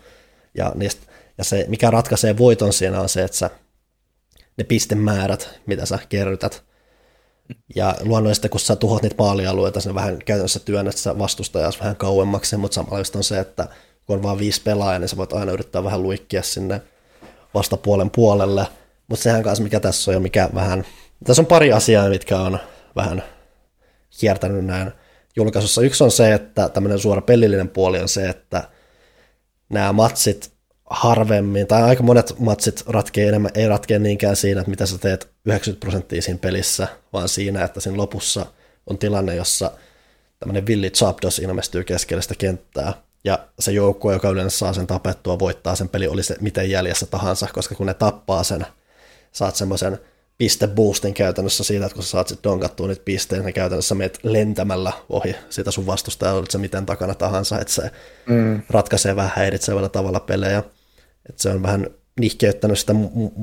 Ja, 0.57 0.71
niistä, 0.75 1.07
ja 1.37 1.43
se, 1.43 1.65
mikä 1.67 1.91
ratkaisee 1.91 2.37
voiton 2.37 2.73
siinä 2.73 3.01
on 3.01 3.09
se, 3.09 3.23
että 3.23 3.37
sä, 3.37 3.49
ne 4.57 4.63
pistemäärät, 4.63 5.59
mitä 5.65 5.85
sä 5.85 5.99
kerrytät, 6.09 6.63
Ja 7.75 7.95
luonnollisesti, 8.01 8.49
kun 8.49 8.59
sä 8.59 8.75
tuhot 8.75 9.01
niitä 9.01 9.15
maalialueita, 9.19 9.81
sinne 9.81 9.95
vähän 9.95 10.17
käytännössä 10.25 10.59
työnnät 10.59 10.97
sä 10.97 11.19
vastustajaa 11.19 11.71
vähän 11.79 11.95
kauemmaksi, 11.95 12.57
mutta 12.57 12.75
samalla 12.75 13.03
on 13.15 13.23
se, 13.23 13.39
että 13.39 13.67
kun 14.05 14.15
on 14.15 14.23
vain 14.23 14.39
viisi 14.39 14.61
pelaajaa, 14.61 14.99
niin 14.99 15.09
sä 15.09 15.17
voit 15.17 15.33
aina 15.33 15.51
yrittää 15.51 15.83
vähän 15.83 16.03
luikkia 16.03 16.43
sinne 16.43 16.81
vastapuolen 17.53 18.09
puolelle. 18.09 18.67
Mutta 19.07 19.23
sehän 19.23 19.43
kanssa, 19.43 19.63
mikä 19.63 19.79
tässä 19.79 20.11
on 20.11 20.15
ja 20.15 20.19
mikä 20.19 20.49
vähän, 20.55 20.85
tässä 21.23 21.41
on 21.41 21.45
pari 21.45 21.73
asiaa, 21.73 22.09
mitkä 22.09 22.39
on 22.39 22.59
vähän 22.95 23.23
kiertänyt 24.19 24.65
näin 24.65 24.91
julkaisussa. 25.35 25.81
Yksi 25.81 26.03
on 26.03 26.11
se, 26.11 26.33
että 26.33 26.69
tämmöinen 26.69 26.99
suora 26.99 27.21
pelillinen 27.21 27.69
puoli 27.69 27.99
on 27.99 28.09
se, 28.09 28.29
että 28.29 28.69
nämä 29.69 29.93
matsit 29.93 30.56
harvemmin, 30.89 31.67
tai 31.67 31.83
aika 31.83 32.03
monet 32.03 32.39
matsit 32.39 32.83
ratkee 32.87 33.27
enemmän, 33.27 33.51
ei 33.55 33.67
ratkee 33.67 33.99
niinkään 33.99 34.35
siinä, 34.35 34.61
että 34.61 34.69
mitä 34.69 34.85
sä 34.85 34.97
teet 34.97 35.29
90 35.45 35.79
prosenttia 35.79 36.21
siinä 36.21 36.39
pelissä, 36.39 36.87
vaan 37.13 37.29
siinä, 37.29 37.63
että 37.63 37.79
siinä 37.79 37.97
lopussa 37.97 38.45
on 38.87 38.97
tilanne, 38.97 39.35
jossa 39.35 39.71
tämmöinen 40.39 40.65
villi 40.65 40.89
Zapdos 40.89 41.39
ilmestyy 41.39 41.83
keskelle 41.83 42.21
sitä 42.21 42.35
kenttää, 42.37 42.93
ja 43.23 43.39
se 43.59 43.71
joukkue, 43.71 44.13
joka 44.13 44.29
yleensä 44.29 44.57
saa 44.57 44.73
sen 44.73 44.87
tapettua, 44.87 45.39
voittaa 45.39 45.75
sen 45.75 45.89
peli, 45.89 46.07
oli 46.07 46.23
se 46.23 46.35
miten 46.41 46.69
jäljessä 46.69 47.05
tahansa, 47.05 47.47
koska 47.53 47.75
kun 47.75 47.85
ne 47.85 47.93
tappaa 47.93 48.43
sen, 48.43 48.65
saat 49.31 49.55
semmoisen 49.55 49.99
pisteboostin 50.37 51.13
käytännössä 51.13 51.63
siitä, 51.63 51.85
että 51.85 51.93
kun 51.93 52.03
sä 52.03 52.09
saat 52.09 52.27
sitten 52.27 52.51
donkattua 52.51 52.87
niitä 52.87 53.01
pisteitä, 53.05 53.45
niin 53.45 53.53
käytännössä 53.53 53.95
meet 53.95 54.19
lentämällä 54.23 54.91
ohi 55.09 55.35
sitä 55.49 55.71
sun 55.71 55.85
vastusta, 55.85 56.33
olit 56.33 56.51
se 56.51 56.57
miten 56.57 56.85
takana 56.85 57.15
tahansa, 57.15 57.59
että 57.59 57.73
se 57.73 57.91
mm. 58.25 58.61
ratkaisee 58.69 59.15
vähän 59.15 59.31
häiritsevällä 59.35 59.89
tavalla 59.89 60.19
pelejä. 60.19 60.63
Että 61.29 61.41
se 61.41 61.49
on 61.49 61.63
vähän 61.63 61.87
nihkeyttänyt 62.19 62.79
sitä, 62.79 62.95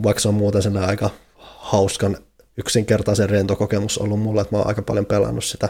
vaikka 0.03 0.21
se 0.21 0.29
on 0.29 0.35
muuten 0.35 0.63
sen 0.63 0.77
aika 0.77 1.11
hauskan 1.37 2.17
yksinkertaisen 2.57 3.31
rentokokemus 3.31 3.99
ollut 3.99 4.21
mulle, 4.21 4.41
että 4.41 4.55
mä 4.55 4.59
oon 4.59 4.69
aika 4.69 4.83
paljon 4.83 5.07
pelannut 5.07 5.45
sitä. 5.45 5.67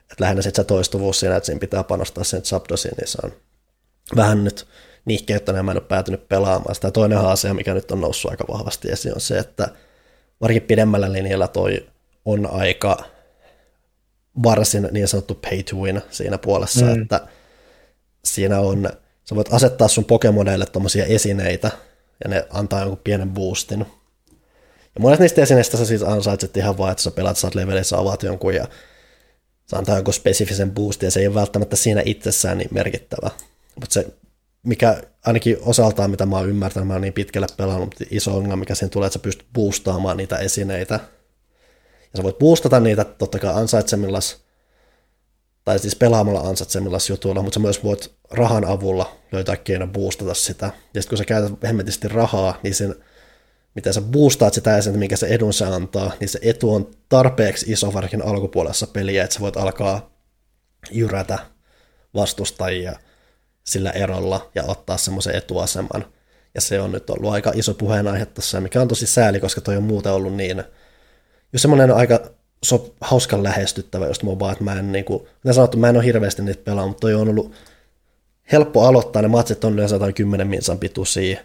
Että 0.00 0.24
lähinnä 0.24 0.42
sitten 0.42 0.64
se 0.64 0.66
toistuvuus 0.66 1.20
siinä, 1.20 1.36
että 1.36 1.46
siinä 1.46 1.58
pitää 1.58 1.84
panostaa 1.84 2.24
sen 2.24 2.42
Zapdosiin, 2.42 2.94
niin 2.98 3.08
se 3.08 3.18
on 3.24 3.32
vähän 4.16 4.44
nyt 4.44 4.66
nihkeyttänyt 5.04 5.56
ja 5.56 5.62
mä 5.62 5.70
en 5.70 5.76
ole 5.76 5.86
päätynyt 5.88 6.28
pelaamaan 6.28 6.74
sitä. 6.74 6.90
Toinen 6.90 7.18
asia, 7.18 7.54
mikä 7.54 7.74
nyt 7.74 7.90
on 7.90 8.00
noussut 8.00 8.30
aika 8.30 8.44
vahvasti 8.48 8.90
esiin, 8.90 9.14
on 9.14 9.20
se, 9.20 9.38
että 9.38 9.68
varsinkin 10.40 10.66
pidemmällä 10.66 11.12
linjalla 11.12 11.48
toi 11.48 11.86
on 12.24 12.50
aika 12.50 13.04
varsin 14.42 14.88
niin 14.92 15.08
sanottu 15.08 15.34
pay 15.34 15.62
to 15.62 15.76
win 15.76 16.02
siinä 16.10 16.38
puolessa, 16.38 16.84
mm. 16.84 17.02
että 17.02 17.20
siinä 18.24 18.60
on, 18.60 18.88
sä 19.24 19.34
voit 19.34 19.52
asettaa 19.52 19.88
sun 19.88 20.04
Pokemoneille 20.04 20.66
tuommoisia 20.66 21.04
esineitä, 21.04 21.70
ja 22.24 22.30
ne 22.30 22.46
antaa 22.50 22.80
jonkun 22.80 23.00
pienen 23.04 23.30
boostin. 23.30 23.86
Ja 24.94 25.00
monet 25.00 25.20
niistä 25.20 25.42
esineistä 25.42 25.76
sä 25.76 25.84
siis 25.84 26.02
ansaitset 26.02 26.56
ihan 26.56 26.78
vaan, 26.78 26.92
että 26.92 27.02
sä 27.02 27.10
pelat, 27.10 27.36
saat 27.36 27.54
levelissä, 27.54 27.98
avaat 27.98 28.22
jonkun 28.22 28.54
ja 28.54 28.68
se 29.66 29.76
antaa 29.76 29.96
jonkun 29.96 30.14
spesifisen 30.14 30.70
boostin, 30.70 31.06
ja 31.06 31.10
se 31.10 31.20
ei 31.20 31.26
ole 31.26 31.34
välttämättä 31.34 31.76
siinä 31.76 32.02
itsessään 32.04 32.58
niin 32.58 32.68
merkittävä. 32.72 33.30
Mutta 33.74 33.94
se 33.94 34.06
mikä 34.62 35.02
ainakin 35.26 35.56
osaltaan, 35.60 36.10
mitä 36.10 36.26
mä 36.26 36.36
oon 36.36 36.48
ymmärtänyt, 36.48 36.86
mä 36.86 36.92
oon 36.92 37.02
niin 37.02 37.12
pitkälle 37.12 37.46
pelannut, 37.56 37.88
mutta 37.88 38.04
iso 38.10 38.36
ongelma, 38.36 38.56
mikä 38.56 38.74
siinä 38.74 38.90
tulee, 38.90 39.06
että 39.06 39.18
sä 39.18 39.22
pystyt 39.22 39.46
boostaamaan 39.52 40.16
niitä 40.16 40.38
esineitä. 40.38 40.94
Ja 41.84 42.16
sä 42.16 42.22
voit 42.22 42.38
boostata 42.38 42.80
niitä 42.80 43.04
totta 43.04 43.38
kai 43.38 43.54
ansaitsemillas, 43.54 44.36
tai 45.64 45.78
siis 45.78 45.96
pelaamalla 45.96 46.40
ansaitsemillas 46.40 47.10
jutuilla, 47.10 47.42
mutta 47.42 47.54
sä 47.54 47.60
myös 47.60 47.84
voit 47.84 48.14
rahan 48.30 48.64
avulla 48.64 49.16
löytää 49.32 49.56
keino 49.56 49.86
boostata 49.86 50.34
sitä. 50.34 50.66
Ja 50.66 51.02
sitten 51.02 51.08
kun 51.08 51.18
sä 51.18 51.24
käytät 51.24 51.52
hemmetisti 51.62 52.08
rahaa, 52.08 52.58
niin 52.62 52.74
sen, 52.74 52.94
miten 53.74 53.94
sä 53.94 54.00
boostaat 54.00 54.54
sitä 54.54 54.78
esinettä, 54.78 54.98
mikä 54.98 55.16
se 55.16 55.26
edun 55.26 55.52
se 55.52 55.64
antaa, 55.64 56.12
niin 56.20 56.28
se 56.28 56.38
etu 56.42 56.74
on 56.74 56.90
tarpeeksi 57.08 57.72
iso 57.72 57.94
varsinkin 57.94 58.26
alkupuolessa 58.28 58.86
peliä, 58.86 59.24
että 59.24 59.34
sä 59.34 59.40
voit 59.40 59.56
alkaa 59.56 60.10
jyrätä 60.90 61.38
vastustajia– 62.14 62.96
sillä 63.64 63.90
erolla 63.90 64.50
ja 64.54 64.64
ottaa 64.66 64.96
semmoisen 64.96 65.36
etuaseman. 65.36 66.04
Ja 66.54 66.60
se 66.60 66.80
on 66.80 66.92
nyt 66.92 67.10
ollut 67.10 67.32
aika 67.32 67.52
iso 67.54 67.74
puheenaihe 67.74 68.26
tässä, 68.26 68.60
mikä 68.60 68.80
on 68.80 68.88
tosi 68.88 69.06
sääli, 69.06 69.40
koska 69.40 69.60
toi 69.60 69.76
on 69.76 69.82
muuten 69.82 70.12
ollut 70.12 70.34
niin, 70.34 70.64
jos 71.52 71.62
semmoinen 71.62 71.90
aika 71.90 72.30
so, 72.64 72.94
hauskan 73.00 73.42
lähestyttävä 73.42 74.06
just 74.06 74.22
MOBA, 74.22 74.52
että 74.52 74.64
mä 74.64 74.78
en 74.78 74.92
niin 74.92 75.04
kuin, 75.04 75.26
sanottu, 75.50 75.78
mä 75.78 75.88
en 75.88 75.96
ole 75.96 76.04
hirveästi 76.04 76.42
niitä 76.42 76.64
pelaa, 76.64 76.86
mutta 76.86 77.00
toi 77.00 77.14
on 77.14 77.28
ollut 77.28 77.52
helppo 78.52 78.86
aloittaa, 78.86 79.22
ne 79.22 79.28
matsit 79.28 79.64
on 79.64 79.74
yleensä 79.74 79.94
jotain 79.94 80.14
10 80.14 80.46
minsan 80.46 80.78
pituisia, 80.78 81.40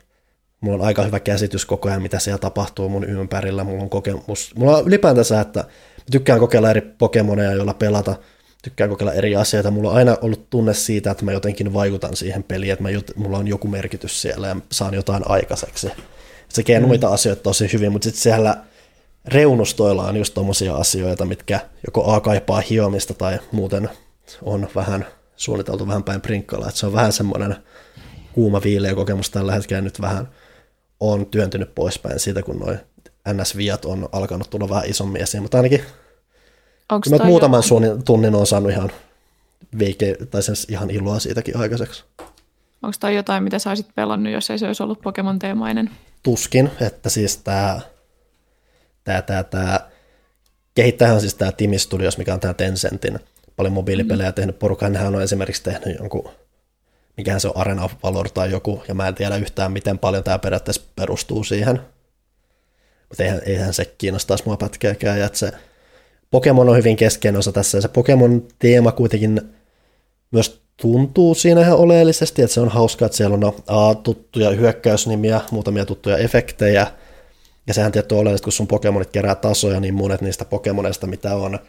mulla 0.62 0.78
on 0.78 0.88
aika 0.88 1.04
hyvä 1.04 1.20
käsitys 1.20 1.66
koko 1.66 1.90
ajan, 1.90 2.02
mitä 2.02 2.20
siellä 2.20 2.38
tapahtuu 2.38 2.90
mun 2.90 3.04
ympärillä, 3.04 3.64
mulla 3.64 3.84
on 3.84 3.90
kokemus, 3.90 4.56
mulla 4.56 4.78
on 4.78 4.88
ylipäätänsä, 4.88 5.42
että 5.42 5.66
tykkään 6.12 6.40
kokeilla 6.40 6.70
eri 6.70 6.82
Pokemoneja, 6.82 7.52
joilla 7.52 7.74
pelata, 7.74 8.16
tykkään 8.64 8.90
kokeilla 8.90 9.14
eri 9.14 9.36
asioita. 9.36 9.72
Mulla 9.72 9.90
on 9.90 9.96
aina 9.96 10.18
ollut 10.22 10.50
tunne 10.50 10.74
siitä, 10.74 11.12
että 11.12 11.26
mä 11.26 11.32
jotenkin 11.32 11.74
vaikutan 11.74 12.16
siihen 12.16 12.44
peliin, 12.44 12.72
että 12.72 12.84
mä 12.84 12.90
jot, 12.90 13.12
mulla 13.16 13.38
on 13.38 13.48
joku 13.48 13.68
merkitys 13.68 14.22
siellä 14.22 14.48
ja 14.48 14.56
saan 14.72 14.94
jotain 14.94 15.24
aikaiseksi. 15.30 15.88
Se 15.88 16.56
tekee 16.56 16.80
mm. 16.80 16.88
muita 16.88 17.08
asioita 17.08 17.44
tosi 17.44 17.74
hyvin, 17.74 17.92
mutta 17.92 18.06
sitten 18.06 18.22
siellä 18.22 18.58
reunustoilla 19.28 20.04
on 20.04 20.18
just 20.18 20.34
tommosia 20.34 20.76
asioita, 20.76 21.26
mitkä 21.26 21.60
joko 21.88 22.14
A 22.14 22.20
kaipaa 22.20 22.62
hiomista 22.70 23.14
tai 23.14 23.40
muuten 23.52 23.90
on 24.42 24.68
vähän 24.76 25.06
suunniteltu 25.36 25.88
vähän 25.88 26.04
päin 26.04 26.22
prinkkalla. 26.22 26.68
Että 26.68 26.80
se 26.80 26.86
on 26.86 26.94
vähän 26.94 27.14
semmoinen 27.14 27.56
kuuma 28.34 28.62
viileä 28.64 28.96
kokemus 28.96 29.30
tällä 29.30 29.54
hetkellä 29.54 29.82
nyt 29.82 30.02
vähän 30.02 30.28
on 31.00 31.26
työntynyt 31.26 31.76
poispäin 31.76 32.20
siitä, 32.20 32.44
kun 32.44 32.60
noin 32.60 32.80
NS-viat 33.34 33.86
on 33.86 34.10
alkanut 34.12 34.50
tulla 34.50 34.70
vähän 34.70 34.90
isommin 34.90 35.22
esiin, 35.22 35.42
mutta 35.42 35.58
ainakin 35.58 35.82
Onko 36.92 37.10
Mä 37.10 37.26
muutaman 37.26 37.58
joku... 37.58 37.68
suunnin, 37.68 38.04
tunnin 38.04 38.36
on 38.36 38.48
saanut 38.48 38.72
ihan 38.72 38.92
veike, 39.80 40.18
tai 40.32 40.44
sen 40.44 40.56
ihan 40.70 40.90
iloa 40.90 41.20
siitäkin 41.20 41.58
aikaiseksi. 41.58 42.04
Onko 42.84 42.98
toi 43.00 43.16
jotain, 43.16 43.44
mitä 43.44 43.60
sä 43.60 43.70
olisit 43.70 43.96
pelannut, 43.96 44.34
jos 44.34 44.50
ei 44.50 44.60
se 44.60 44.68
olisi 44.68 44.84
ollut 44.84 45.02
Pokemon-teemainen? 45.02 45.90
Tuskin, 46.24 46.72
että 46.82 47.10
siis 47.10 47.38
tämä 47.38 47.80
tää, 49.08 49.22
tää, 49.22 49.44
tää, 49.44 49.90
kehittäjähän 50.76 51.22
siis 51.22 51.34
tämä 51.34 51.52
Timi 51.52 51.80
Studios, 51.80 52.18
mikä 52.18 52.34
on 52.34 52.40
tämä 52.40 52.54
Tencentin 52.54 53.20
paljon 53.56 53.74
mobiilipelejä 53.74 54.30
mm. 54.30 54.34
tehnyt 54.34 54.60
porukka, 54.60 54.90
nehän 54.90 55.16
on 55.16 55.22
esimerkiksi 55.22 55.64
tehnyt 55.64 56.00
jonkun, 56.00 56.30
mikähän 57.18 57.42
se 57.42 57.48
on 57.48 57.58
Arena 57.58 57.84
of 57.84 57.94
Valor 58.04 58.30
tai 58.30 58.52
joku, 58.52 58.84
ja 58.88 58.94
mä 58.94 59.08
en 59.08 59.16
tiedä 59.16 59.36
yhtään, 59.36 59.72
miten 59.72 60.00
paljon 60.00 60.24
tämä 60.24 60.40
periaatteessa 60.40 60.82
perustuu 60.96 61.44
siihen. 61.44 61.82
Mutta 63.10 63.24
eihän, 63.24 63.42
eihän 63.46 63.74
se 63.74 63.86
kiinnostaisi 63.98 64.44
mua 64.46 64.58
pätkääkään, 64.58 65.20
ja 65.20 65.26
että 65.26 65.38
se 65.38 65.52
Pokemon 66.32 66.70
on 66.70 66.78
hyvin 66.78 66.96
keskeinen 66.96 67.40
osa 67.40 67.52
tässä, 67.52 67.78
ja 67.78 67.82
se 67.82 67.88
Pokemon-teema 67.88 68.92
kuitenkin 68.92 69.42
myös 70.32 70.62
tuntuu 70.82 71.36
siinä 71.36 71.62
ihan 71.62 71.78
oleellisesti, 71.78 72.42
että 72.42 72.54
se 72.54 72.62
on 72.62 72.70
hauskaa, 72.70 73.06
että 73.06 73.18
siellä 73.18 73.34
on 73.34 73.54
a, 73.68 73.96
tuttuja 73.96 74.50
hyökkäysnimiä, 74.50 75.42
muutamia 75.52 75.86
tuttuja 75.86 76.18
efektejä, 76.18 76.88
ja 77.68 77.74
sehän 77.74 77.92
tietty 77.92 78.16
on 78.16 78.22
oleellista, 78.22 78.44
kun 78.44 78.54
sun 78.54 78.68
Pokemonit 78.68 79.12
kerää 79.12 79.36
tasoja, 79.36 79.80
niin 79.80 79.94
monet 79.94 80.22
niistä 80.22 80.46
Pokemoneista, 80.46 81.08
mitä 81.08 81.36
on, 81.36 81.60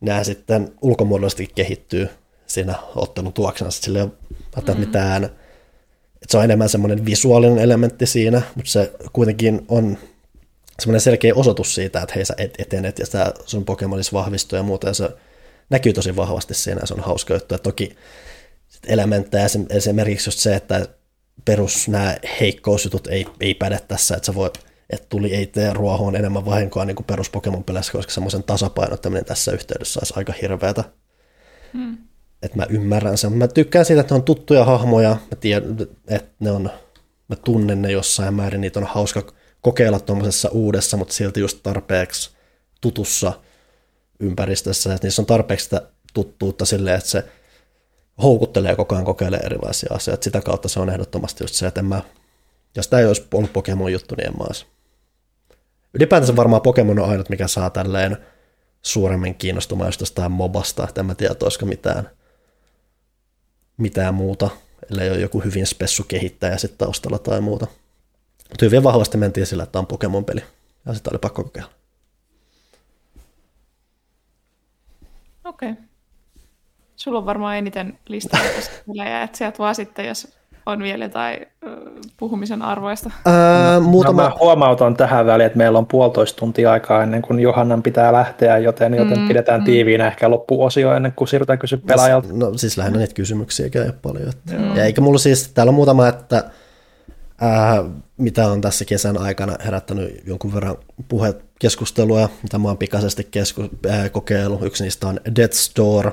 nämä 0.00 0.24
sitten 0.24 0.72
ulkomuodollisesti 0.82 1.50
kehittyy 1.54 2.08
siinä 2.46 2.74
ottelun 2.96 3.32
tuoksena, 3.32 3.70
sillä 3.70 3.98
ei 3.98 4.02
ole 4.02 4.12
mm-hmm. 4.56 4.80
mitään, 4.80 5.24
että 5.24 6.26
se 6.28 6.38
on 6.38 6.44
enemmän 6.44 6.68
semmoinen 6.68 7.06
visuaalinen 7.06 7.58
elementti 7.58 8.06
siinä, 8.06 8.42
mutta 8.54 8.70
se 8.70 8.92
kuitenkin 9.12 9.64
on 9.68 9.98
semmoinen 10.80 11.00
selkeä 11.00 11.34
osoitus 11.34 11.74
siitä, 11.74 12.00
että 12.00 12.14
hei 12.14 12.24
sä 12.24 12.34
et, 12.38 12.54
etenet 12.58 12.98
ja 12.98 13.06
sitä 13.06 13.34
sun 13.46 13.64
Pokemonissa 13.64 14.12
vahvistuu 14.12 14.56
ja 14.56 14.62
muuta, 14.62 14.86
ja 14.86 14.94
se 14.94 15.10
näkyy 15.70 15.92
tosi 15.92 16.16
vahvasti 16.16 16.54
siinä, 16.54 16.80
ja 16.80 16.86
se 16.86 16.94
on 16.94 17.00
hauska 17.00 17.34
juttu. 17.34 17.54
Ja 17.54 17.58
toki 17.58 17.96
elementtejä, 18.86 19.46
esimerkiksi 19.70 20.28
just 20.28 20.38
se, 20.38 20.56
että 20.56 20.86
perus 21.44 21.88
nämä 21.88 22.16
heikkousjutut 22.40 23.06
ei, 23.06 23.26
ei 23.40 23.54
päde 23.54 23.80
tässä, 23.88 24.16
että 24.16 24.26
sä 24.26 24.34
voit, 24.34 24.69
että 24.92 25.06
tuli 25.08 25.34
ei 25.34 25.46
tee 25.46 25.72
ruohoon 25.72 26.16
enemmän 26.16 26.44
vahinkoa 26.44 26.84
niin 26.84 26.96
kuin 26.96 27.06
perus 27.06 27.30
Pokemon 27.30 27.64
peleissä, 27.64 27.92
koska 27.92 28.12
semmoisen 28.12 28.42
tasapainottaminen 28.42 29.24
tässä 29.24 29.52
yhteydessä 29.52 30.00
olisi 30.00 30.14
aika 30.16 30.32
hirveätä. 30.42 30.84
Hmm. 31.74 31.98
Että 32.42 32.56
mä 32.56 32.66
ymmärrän 32.68 33.18
sen. 33.18 33.32
Mä 33.32 33.48
tykkään 33.48 33.84
siitä, 33.84 34.00
että 34.00 34.14
ne 34.14 34.16
on 34.16 34.24
tuttuja 34.24 34.64
hahmoja, 34.64 35.10
mä 35.10 35.36
tiedän, 35.40 35.76
että 36.08 36.30
ne 36.40 36.50
on, 36.50 36.70
mä 37.28 37.36
tunnen 37.36 37.82
ne 37.82 37.92
jossain 37.92 38.34
määrin, 38.34 38.60
niitä 38.60 38.80
on 38.80 38.86
hauska 38.86 39.32
kokeilla 39.60 40.00
tuommoisessa 40.00 40.48
uudessa, 40.48 40.96
mutta 40.96 41.14
silti 41.14 41.40
just 41.40 41.58
tarpeeksi 41.62 42.30
tutussa 42.80 43.32
ympäristössä, 44.20 44.94
että 44.94 45.06
niissä 45.06 45.22
on 45.22 45.26
tarpeeksi 45.26 45.64
sitä 45.64 45.82
tuttuutta 46.14 46.64
silleen, 46.64 46.98
että 46.98 47.10
se 47.10 47.24
houkuttelee 48.22 48.76
koko 48.76 48.94
ajan 48.94 49.04
kokeilemaan 49.04 49.46
erilaisia 49.46 49.94
asioita. 49.94 50.24
Sitä 50.24 50.40
kautta 50.40 50.68
se 50.68 50.80
on 50.80 50.90
ehdottomasti 50.90 51.44
just 51.44 51.54
se, 51.54 51.66
että 51.66 51.80
en 51.80 51.84
mä, 51.84 52.02
jos 52.76 52.88
tämä 52.88 53.00
ei 53.00 53.06
olisi 53.06 53.26
ollut 53.34 53.52
Pokemon 53.52 53.92
juttu, 53.92 54.14
niin 54.14 54.26
en 54.26 54.36
mä 54.38 54.44
olisi. 54.44 54.66
Ylipäätänsä 55.94 56.36
varmaan 56.36 56.62
Pokemon 56.62 56.98
on 56.98 57.10
ainut, 57.10 57.28
mikä 57.28 57.48
saa 57.48 57.70
tälleen 57.70 58.16
suuremmin 58.82 59.34
kiinnostumaan 59.34 59.88
just 59.88 60.00
jostain 60.00 60.32
mobasta, 60.32 60.84
että 60.88 61.00
en 61.00 61.06
mä 61.06 61.14
tiedä, 61.14 61.34
olisiko 61.42 61.66
mitään, 61.66 62.10
mitään 63.76 64.14
muuta, 64.14 64.50
ellei 64.90 65.10
ole 65.10 65.20
joku 65.20 65.40
hyvin 65.40 65.66
spessu 65.66 66.04
kehittäjä 66.08 66.56
sitten 66.56 66.78
taustalla 66.78 67.18
tai 67.18 67.40
muuta. 67.40 67.66
Mutta 68.48 68.64
hyvin 68.64 68.82
vahvasti 68.82 69.18
mentiin 69.18 69.46
sillä, 69.46 69.62
että 69.62 69.78
on 69.78 69.86
Pokemon-peli. 69.86 70.44
Ja 70.86 70.94
sitä 70.94 71.10
oli 71.10 71.18
pakko 71.18 71.44
kokeilla. 71.44 71.70
Okei. 75.44 75.70
Okay. 75.70 75.84
Sulla 76.96 77.18
on 77.18 77.26
varmaan 77.26 77.56
eniten 77.56 77.98
listaa 78.08 78.40
että 79.24 79.38
sieltä 79.38 79.58
vaan 79.58 79.74
sitten, 79.74 80.06
jos 80.06 80.28
on 80.66 80.82
vielä 80.82 81.04
jotain 81.04 81.46
puhumisen 82.16 82.62
arvoista. 82.62 83.10
Ää, 83.26 83.80
muutama... 83.80 84.22
No, 84.22 84.28
mä 84.28 84.34
huomautan 84.40 84.96
tähän 84.96 85.26
väliin, 85.26 85.46
että 85.46 85.58
meillä 85.58 85.78
on 85.78 85.86
puolitoista 85.86 86.38
tuntia 86.38 86.72
aikaa 86.72 87.02
ennen 87.02 87.22
kuin 87.22 87.40
Johannan 87.40 87.82
pitää 87.82 88.12
lähteä, 88.12 88.58
joten, 88.58 88.94
joten 88.94 89.18
mm, 89.18 89.28
pidetään 89.28 89.60
mm. 89.60 89.64
tiiviinä 89.64 90.06
ehkä 90.06 90.30
loppuosio 90.30 90.94
ennen 90.94 91.12
kuin 91.12 91.28
siirrytään 91.28 91.58
kysyä 91.58 91.78
pelaajalta. 91.86 92.28
No 92.32 92.58
siis 92.58 92.78
lähinnä 92.78 92.98
niitä 92.98 93.14
kysymyksiä 93.14 93.66
ei 93.74 93.92
paljon. 94.02 94.28
Että... 94.28 94.54
Ja 94.74 94.84
eikä 94.84 95.00
mulla 95.00 95.18
siis, 95.18 95.48
täällä 95.48 95.70
on 95.70 95.74
muutama, 95.74 96.08
että 96.08 96.44
ää, 97.40 97.84
mitä 98.16 98.46
on 98.46 98.60
tässä 98.60 98.84
kesän 98.84 99.18
aikana 99.18 99.56
herättänyt 99.64 100.22
jonkun 100.26 100.54
verran 100.54 100.76
puhekeskustelua, 101.08 102.28
mitä 102.42 102.58
mä 102.58 102.68
oon 102.68 102.78
pikaisesti 102.78 103.28
kesku, 103.30 103.62
ää, 103.88 104.08
kokeillut. 104.08 104.62
Yksi 104.62 104.84
niistä 104.84 105.06
on 105.06 105.20
Death 105.36 105.54
Store, 105.54 106.12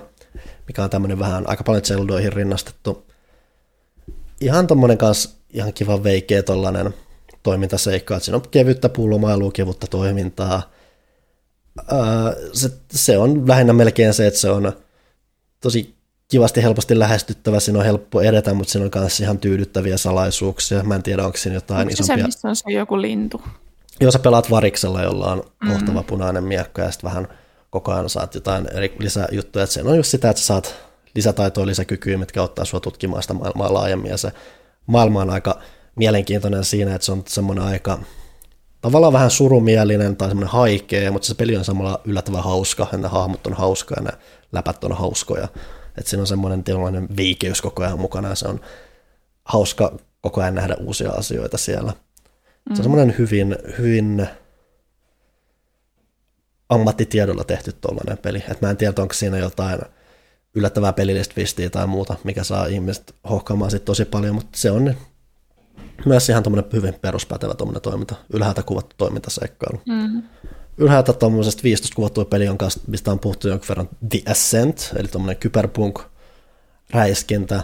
mikä 0.67 0.83
on 0.83 0.89
tämmöinen 0.89 1.19
vähän 1.19 1.49
aika 1.49 1.63
paljon 1.63 1.85
Zeldoihin 1.85 2.33
rinnastettu. 2.33 3.07
Ihan 4.41 4.67
tommonen 4.67 4.97
kanssa 4.97 5.29
ihan 5.53 5.73
kiva 5.73 6.03
veikeä 6.03 6.43
tollanen 6.43 6.93
toimintaseikka, 7.43 8.15
että 8.15 8.25
siinä 8.25 8.35
on 8.35 8.49
kevyttä 8.51 8.89
pullomailua, 8.89 9.51
kevyttä 9.51 9.87
toimintaa. 9.87 10.71
Ää, 11.91 12.33
se, 12.53 12.69
se, 12.91 13.17
on 13.17 13.47
lähinnä 13.47 13.73
melkein 13.73 14.13
se, 14.13 14.27
että 14.27 14.39
se 14.39 14.49
on 14.49 14.73
tosi 15.61 15.95
kivasti 16.27 16.63
helposti 16.63 16.99
lähestyttävä, 16.99 17.59
siinä 17.59 17.79
on 17.79 17.85
helppo 17.85 18.21
edetä, 18.21 18.53
mutta 18.53 18.71
siinä 18.71 18.85
on 18.85 19.01
myös 19.01 19.19
ihan 19.19 19.37
tyydyttäviä 19.37 19.97
salaisuuksia. 19.97 20.83
Mä 20.83 20.95
en 20.95 21.03
tiedä, 21.03 21.25
onko 21.25 21.37
siinä 21.37 21.55
jotain 21.55 21.81
onko 21.81 21.93
isompia... 21.93 22.17
se 22.17 22.27
missä 22.27 22.49
on 22.49 22.55
se 22.55 22.71
joku 22.71 23.01
lintu? 23.01 23.41
Jos 23.99 24.13
sä 24.13 24.19
pelaat 24.19 24.51
variksella, 24.51 25.03
jolla 25.03 25.31
on 25.31 25.37
mm-hmm. 25.37 25.71
kohtava 25.71 26.03
punainen 26.03 26.43
miekko 26.43 26.81
ja 26.81 26.91
sitten 26.91 27.07
vähän 27.07 27.27
koko 27.69 27.91
ajan 27.91 28.09
saat 28.09 28.35
jotain 28.35 28.67
eri 28.73 28.95
lisäjuttuja. 28.99 29.63
Että 29.63 29.73
se 29.73 29.83
on 29.83 29.97
just 29.97 30.11
sitä, 30.11 30.29
että 30.29 30.39
sä 30.39 30.45
saat 30.45 30.75
lisätaitoja, 31.17 31.67
lisäkykyjä, 31.67 32.17
mitkä 32.17 32.41
auttaa 32.41 32.65
sua 32.65 32.79
tutkimaan 32.79 33.21
sitä 33.21 33.33
maailmaa 33.33 33.73
laajemmin. 33.73 34.11
Ja 34.11 34.17
se 34.17 34.31
maailma 34.85 35.21
on 35.21 35.29
aika 35.29 35.59
mielenkiintoinen 35.95 36.63
siinä, 36.63 36.95
että 36.95 37.05
se 37.05 37.11
on 37.11 37.23
semmoinen 37.27 37.63
aika 37.63 37.99
tavallaan 38.81 39.13
vähän 39.13 39.31
surumielinen 39.31 40.15
tai 40.15 40.27
semmoinen 40.27 40.51
haikea, 40.51 41.11
mutta 41.11 41.27
se 41.27 41.35
peli 41.35 41.57
on 41.57 41.65
samalla 41.65 42.01
yllättävän 42.05 42.43
hauska, 42.43 42.87
ja 42.91 42.97
ne 42.97 43.07
hahmot 43.07 43.47
on 43.47 43.53
hauska 43.53 43.95
ja 43.97 44.03
ne 44.03 44.11
läpät 44.51 44.83
on 44.83 44.93
hauskoja. 44.93 45.47
Että 45.97 46.09
siinä 46.09 46.21
on 46.21 46.27
semmoinen 46.27 46.63
tietynlainen 46.63 47.07
viikeys 47.17 47.61
koko 47.61 47.83
ajan 47.83 47.99
mukana 47.99 48.29
ja 48.29 48.35
se 48.35 48.47
on 48.47 48.59
hauska 49.45 49.97
koko 50.21 50.41
ajan 50.41 50.55
nähdä 50.55 50.75
uusia 50.79 51.11
asioita 51.11 51.57
siellä. 51.57 51.91
Mm. 52.69 52.75
Se 52.75 52.79
on 52.79 52.83
semmoinen 52.83 53.15
hyvin, 53.17 53.57
hyvin 53.77 54.27
ammattitiedolla 56.69 57.43
tehty 57.43 57.71
tuollainen 57.71 58.17
peli. 58.17 58.43
Et 58.51 58.61
mä 58.61 58.69
en 58.69 58.77
tiedä, 58.77 59.01
onko 59.01 59.13
siinä 59.13 59.37
jotain 59.37 59.79
yllättävää 60.57 60.93
pelillistä 60.93 61.33
twistiä 61.33 61.69
tai 61.69 61.87
muuta, 61.87 62.15
mikä 62.23 62.43
saa 62.43 62.65
ihmiset 62.65 63.15
hohkaamaan 63.29 63.71
sit 63.71 63.85
tosi 63.85 64.05
paljon, 64.05 64.35
mutta 64.35 64.57
se 64.57 64.71
on 64.71 64.93
myös 66.05 66.29
ihan 66.29 66.43
tuommoinen 66.43 66.71
hyvin 66.73 66.93
peruspätevä 66.93 67.53
tuommoinen 67.53 67.81
toiminta, 67.81 68.15
ylhäältä 68.33 68.63
kuvattu 68.63 68.95
toimintaseikkailu. 68.97 69.81
Mm-hmm. 69.85 70.23
Ylhäältä 70.77 71.13
tuommoisesta 71.13 71.63
15 71.63 71.95
kuvattua 71.95 72.25
peli 72.25 72.47
on 72.47 72.57
kanssa, 72.57 72.79
mistä 72.87 73.11
on 73.11 73.19
puhuttu 73.19 73.47
jonkun 73.47 73.67
verran 73.69 73.89
The 74.09 74.21
Ascent, 74.31 74.91
eli 74.95 75.07
tuommoinen 75.07 75.37
kyberpunk 75.37 75.99
räiskintä, 76.89 77.63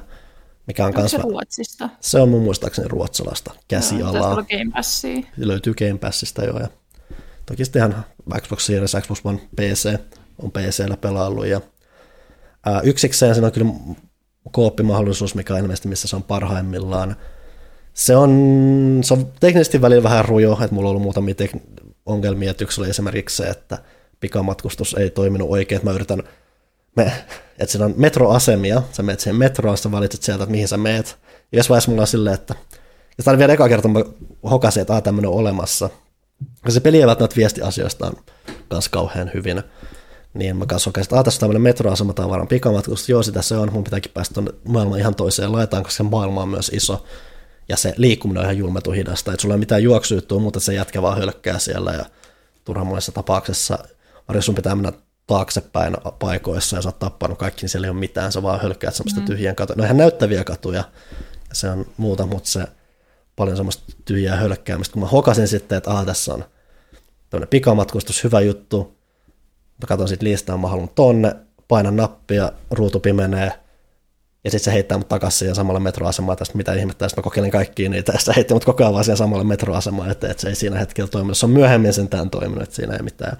mikä 0.67 0.85
on 0.85 0.93
kanssa... 0.93 1.17
se 1.17 1.23
Ruotsista? 1.23 1.89
Se 1.99 2.19
on 2.19 2.30
mun 2.30 2.43
muistaakseni 2.43 2.88
ruotsalaista 2.88 3.53
käsialaa. 3.67 4.35
No, 4.35 4.43
Game 4.43 4.72
Passia. 4.73 5.22
Löytyy 5.38 5.73
Game 5.73 5.97
Passista 5.97 6.45
jo, 6.45 6.59
ja 6.59 6.67
toki 7.45 7.65
sitten 7.65 7.80
ihan 7.80 8.05
Xbox 8.41 8.65
Series, 8.65 8.95
Xbox 9.01 9.22
One, 9.23 9.39
PC 9.55 9.99
on 10.39 10.51
PCllä 10.51 10.97
pelaillut, 10.97 11.45
ja 11.45 11.61
ää, 12.66 12.82
yksikseen 12.82 13.35
siinä 13.35 13.48
on 13.48 13.53
kyllä 13.53 13.72
kooppimahdollisuus, 14.51 15.35
mikä 15.35 15.53
on 15.53 15.59
ilmeisesti 15.59 15.88
missä 15.88 16.08
se 16.08 16.16
on 16.16 16.24
parhaimmillaan. 16.24 17.16
Se 17.93 18.16
on, 18.16 18.32
se 19.03 19.14
on 19.14 19.32
teknisesti 19.40 19.82
välillä 19.82 20.03
vähän 20.03 20.25
rujo, 20.25 20.51
että 20.51 20.75
mulla 20.75 20.90
on 20.90 20.92
ollut 20.92 21.03
muutamia 21.03 21.35
tek- 21.42 21.83
ongelmia, 22.06 22.51
että 22.51 22.64
yksi 22.64 22.82
oli 22.82 22.90
esimerkiksi 22.90 23.38
se, 23.38 23.43
että 23.43 23.77
pikamatkustus 24.19 24.93
ei 24.93 25.09
toiminut 25.09 25.50
oikein, 25.50 25.77
että 25.77 25.90
mä 25.90 25.95
yritän, 25.95 26.24
me, 26.95 27.11
että 27.59 27.72
siinä 27.72 27.85
on 27.85 27.93
metroasemia, 27.98 28.82
sä 28.92 29.03
menet 29.03 29.19
siihen 29.19 29.35
metroon, 29.35 29.77
sä 29.77 29.92
valitset 29.92 30.24
sieltä, 30.24 30.43
että 30.43 30.51
mihin 30.51 30.67
sä 30.67 30.77
meet. 30.77 31.17
Ja 31.51 31.59
jos 31.59 31.69
vaiheessa 31.69 31.92
mulla 31.92 32.01
on 32.01 32.08
silleen, 32.08 32.33
että, 32.33 32.56
ja 33.17 33.24
tämä 33.24 33.38
vielä 33.38 33.53
eka 33.53 33.69
kerta, 33.69 33.88
mä 33.88 34.00
hokasin, 34.50 34.82
että 34.82 35.01
tämmöinen 35.01 35.30
on 35.30 35.38
olemassa. 35.38 35.90
Ja 36.66 36.72
se 36.72 36.80
peli 36.80 37.00
ei 37.00 37.08
välttämättä 37.08 37.35
viesti 37.35 37.61
asioistaan 37.61 38.14
kanssa 38.69 38.92
kauhean 38.92 39.32
hyvin. 39.33 39.64
Niin 40.33 40.57
mä 40.57 40.65
kanssa 40.65 40.87
hokasin, 40.87 41.05
että 41.05 41.23
tässä 41.23 41.37
on 41.37 41.39
tämmöinen 41.39 41.61
metroasema 41.61 42.13
tavaran 42.13 42.47
pikamatkustus, 42.47 43.09
joo 43.09 43.23
sitä 43.23 43.41
se 43.41 43.57
on, 43.57 43.73
mun 43.73 43.83
pitääkin 43.83 44.11
päästä 44.11 44.33
tuonne 44.33 44.51
maailman 44.67 44.99
ihan 44.99 45.15
toiseen 45.15 45.51
laitaan, 45.51 45.83
koska 45.83 45.97
se 45.97 46.03
maailma 46.03 46.41
on 46.41 46.49
myös 46.49 46.71
iso. 46.73 47.05
Ja 47.69 47.77
se 47.77 47.93
liikkuminen 47.97 48.39
on 48.39 48.45
ihan 48.45 48.57
julmetu 48.57 48.91
hidasta, 48.91 49.31
että 49.31 49.41
sulla 49.41 49.55
ei 49.55 49.59
mitään 49.59 49.83
juoksujuttua, 49.83 50.39
mutta 50.39 50.59
se 50.59 50.73
jätkä 50.73 51.01
vaan 51.01 51.17
hölkkää 51.17 51.59
siellä 51.59 51.91
ja 51.91 52.05
turhan 52.65 52.87
monessa 52.87 53.11
tapauksessa, 53.11 53.79
jos 54.33 54.45
sun 54.45 54.55
pitää 54.55 54.75
mennä 54.75 54.91
taaksepäin 55.27 55.97
paikoissa 56.19 56.75
ja 56.75 56.81
sä 56.81 56.89
oot 56.89 56.99
tappanut 56.99 57.37
kaikki, 57.37 57.61
niin 57.61 57.69
siellä 57.69 57.87
ei 57.87 57.91
ole 57.91 57.99
mitään, 57.99 58.31
sä 58.31 58.43
vaan 58.43 58.61
hölkkäät 58.61 58.95
semmoista 58.95 59.19
mm. 59.19 59.25
tyhjien 59.25 59.55
katuja. 59.55 59.77
No 59.77 59.83
ihan 59.83 59.97
näyttäviä 59.97 60.43
katuja, 60.43 60.83
ja 61.49 61.55
se 61.55 61.69
on 61.69 61.85
muuta, 61.97 62.25
mutta 62.25 62.49
se 62.49 62.67
paljon 63.35 63.57
semmoista 63.57 63.83
tyhjää 64.05 64.35
hölkkäämistä. 64.35 64.93
Kun 64.93 65.01
mä 65.01 65.07
hokasin 65.07 65.47
sitten, 65.47 65.77
että 65.77 65.91
aha, 65.91 66.05
tässä 66.05 66.33
on 66.33 66.45
tämmöinen 67.29 67.49
pikamatkustus, 67.49 68.23
hyvä 68.23 68.41
juttu, 68.41 68.97
mä 69.83 69.87
katson 69.87 70.07
sitten 70.07 70.29
listaa, 70.29 70.57
mä 70.57 70.67
haluan 70.67 70.89
tonne, 70.95 71.35
painan 71.67 71.95
nappia, 71.95 72.51
ruutu 72.71 72.99
pimenee, 72.99 73.51
ja 74.43 74.51
sitten 74.51 74.65
se 74.65 74.73
heittää 74.73 74.97
mut 74.97 75.07
takaisin 75.07 75.39
siihen 75.39 75.55
samalle 75.55 75.79
metroasemaan, 75.79 76.37
tästä 76.37 76.57
mitä 76.57 76.73
ihmettä, 76.73 77.09
sitten 77.09 77.21
mä 77.21 77.23
kokeilin 77.23 77.51
kaikkia 77.51 77.89
niitä, 77.89 78.11
ja 78.11 78.19
sitten 78.19 78.35
heitti 78.35 78.53
mut 78.53 78.65
koko 78.65 78.83
ajan 78.83 78.93
vaan 78.93 79.03
siihen 79.03 79.17
samalle 79.17 79.43
metroasemaan, 79.43 80.11
että, 80.11 80.27
että 80.31 80.41
se 80.41 80.49
ei 80.49 80.55
siinä 80.55 80.79
hetkellä 80.79 81.09
toiminut. 81.09 81.37
Se 81.37 81.45
on 81.45 81.51
myöhemmin 81.51 81.93
sentään 81.93 82.29
toiminut, 82.29 82.63
että 82.63 82.75
siinä 82.75 82.93
ei 82.93 83.03
mitään. 83.03 83.37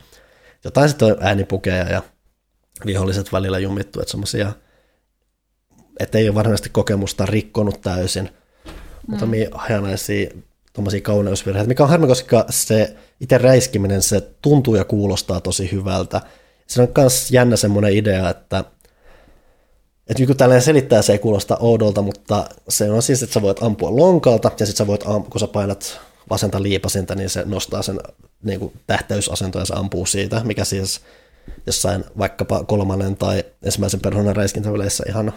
Jotain 0.64 0.90
sitten 0.90 1.16
äänipukeja 1.20 1.90
ja 1.90 2.02
viholliset 2.86 3.34
välillä 3.34 3.60
jumittu, 3.60 4.00
että 4.00 4.12
semmoisia, 4.12 4.52
että 6.00 6.18
ei 6.18 6.30
ole 6.30 6.36
varsinaisesti 6.36 6.70
kokemusta 6.70 7.26
rikkonut 7.26 7.82
täysin, 7.82 8.30
mutta 9.08 9.26
mm. 9.26 9.32
hajanaisia 9.52 10.30
tuommoisia 10.74 11.02
kauneusvirheitä, 11.02 11.68
mikä 11.68 11.84
on 11.84 11.90
harmi, 11.90 12.08
koska 12.08 12.46
se 12.50 12.96
itse 13.22 13.38
räiskiminen, 13.38 14.02
se 14.02 14.22
tuntuu 14.42 14.76
ja 14.76 14.86
kuulostaa 14.86 15.42
tosi 15.42 15.72
hyvältä. 15.72 16.22
Se 16.68 16.82
on 16.82 16.88
myös 16.98 17.32
jännä 17.32 17.56
semmoinen 17.56 17.94
idea, 17.94 18.30
että 18.30 18.64
että 20.08 20.20
niin 20.22 20.28
kun 20.28 20.38
tällainen 20.38 20.62
selittää, 20.62 21.02
se 21.02 21.12
ei 21.12 21.20
kuulosta 21.20 21.58
oudolta, 21.58 22.02
mutta 22.02 22.46
se 22.70 22.92
on 22.92 23.02
siis, 23.02 23.24
että 23.24 23.34
sä 23.34 23.42
voit 23.42 23.64
ampua 23.64 23.96
lonkalta, 23.96 24.52
ja 24.60 24.66
sitten 24.66 24.78
sä 24.78 24.88
voit, 24.88 25.04
kun 25.04 25.40
sä 25.40 25.48
painat 25.48 26.00
vasenta 26.30 26.64
liipasinta, 26.64 27.16
niin 27.16 27.30
se 27.30 27.44
nostaa 27.46 27.82
sen 27.82 28.00
niin 28.44 28.60
kuin 28.60 28.74
tähtäysasentoon 28.88 29.62
ja 29.62 29.66
se 29.66 29.74
ampuu 29.74 30.06
siitä, 30.06 30.42
mikä 30.44 30.66
siis 30.66 31.02
jossain 31.66 32.04
vaikkapa 32.18 32.64
kolmannen 32.64 33.16
tai 33.16 33.44
ensimmäisen 33.64 34.00
persoonan 34.00 34.36
räiskintäväleissä 34.36 35.04
ihan 35.08 35.34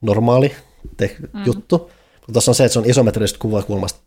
normaali 0.00 0.52
te- 0.96 1.16
mm. 1.32 1.44
juttu. 1.46 1.78
Mutta 2.20 2.32
tuossa 2.32 2.50
on 2.50 2.54
se, 2.54 2.64
että 2.64 2.72
se 2.72 2.78
on 2.78 2.90
isometrisestä 2.90 3.38
kuvakulmasta 3.38 4.00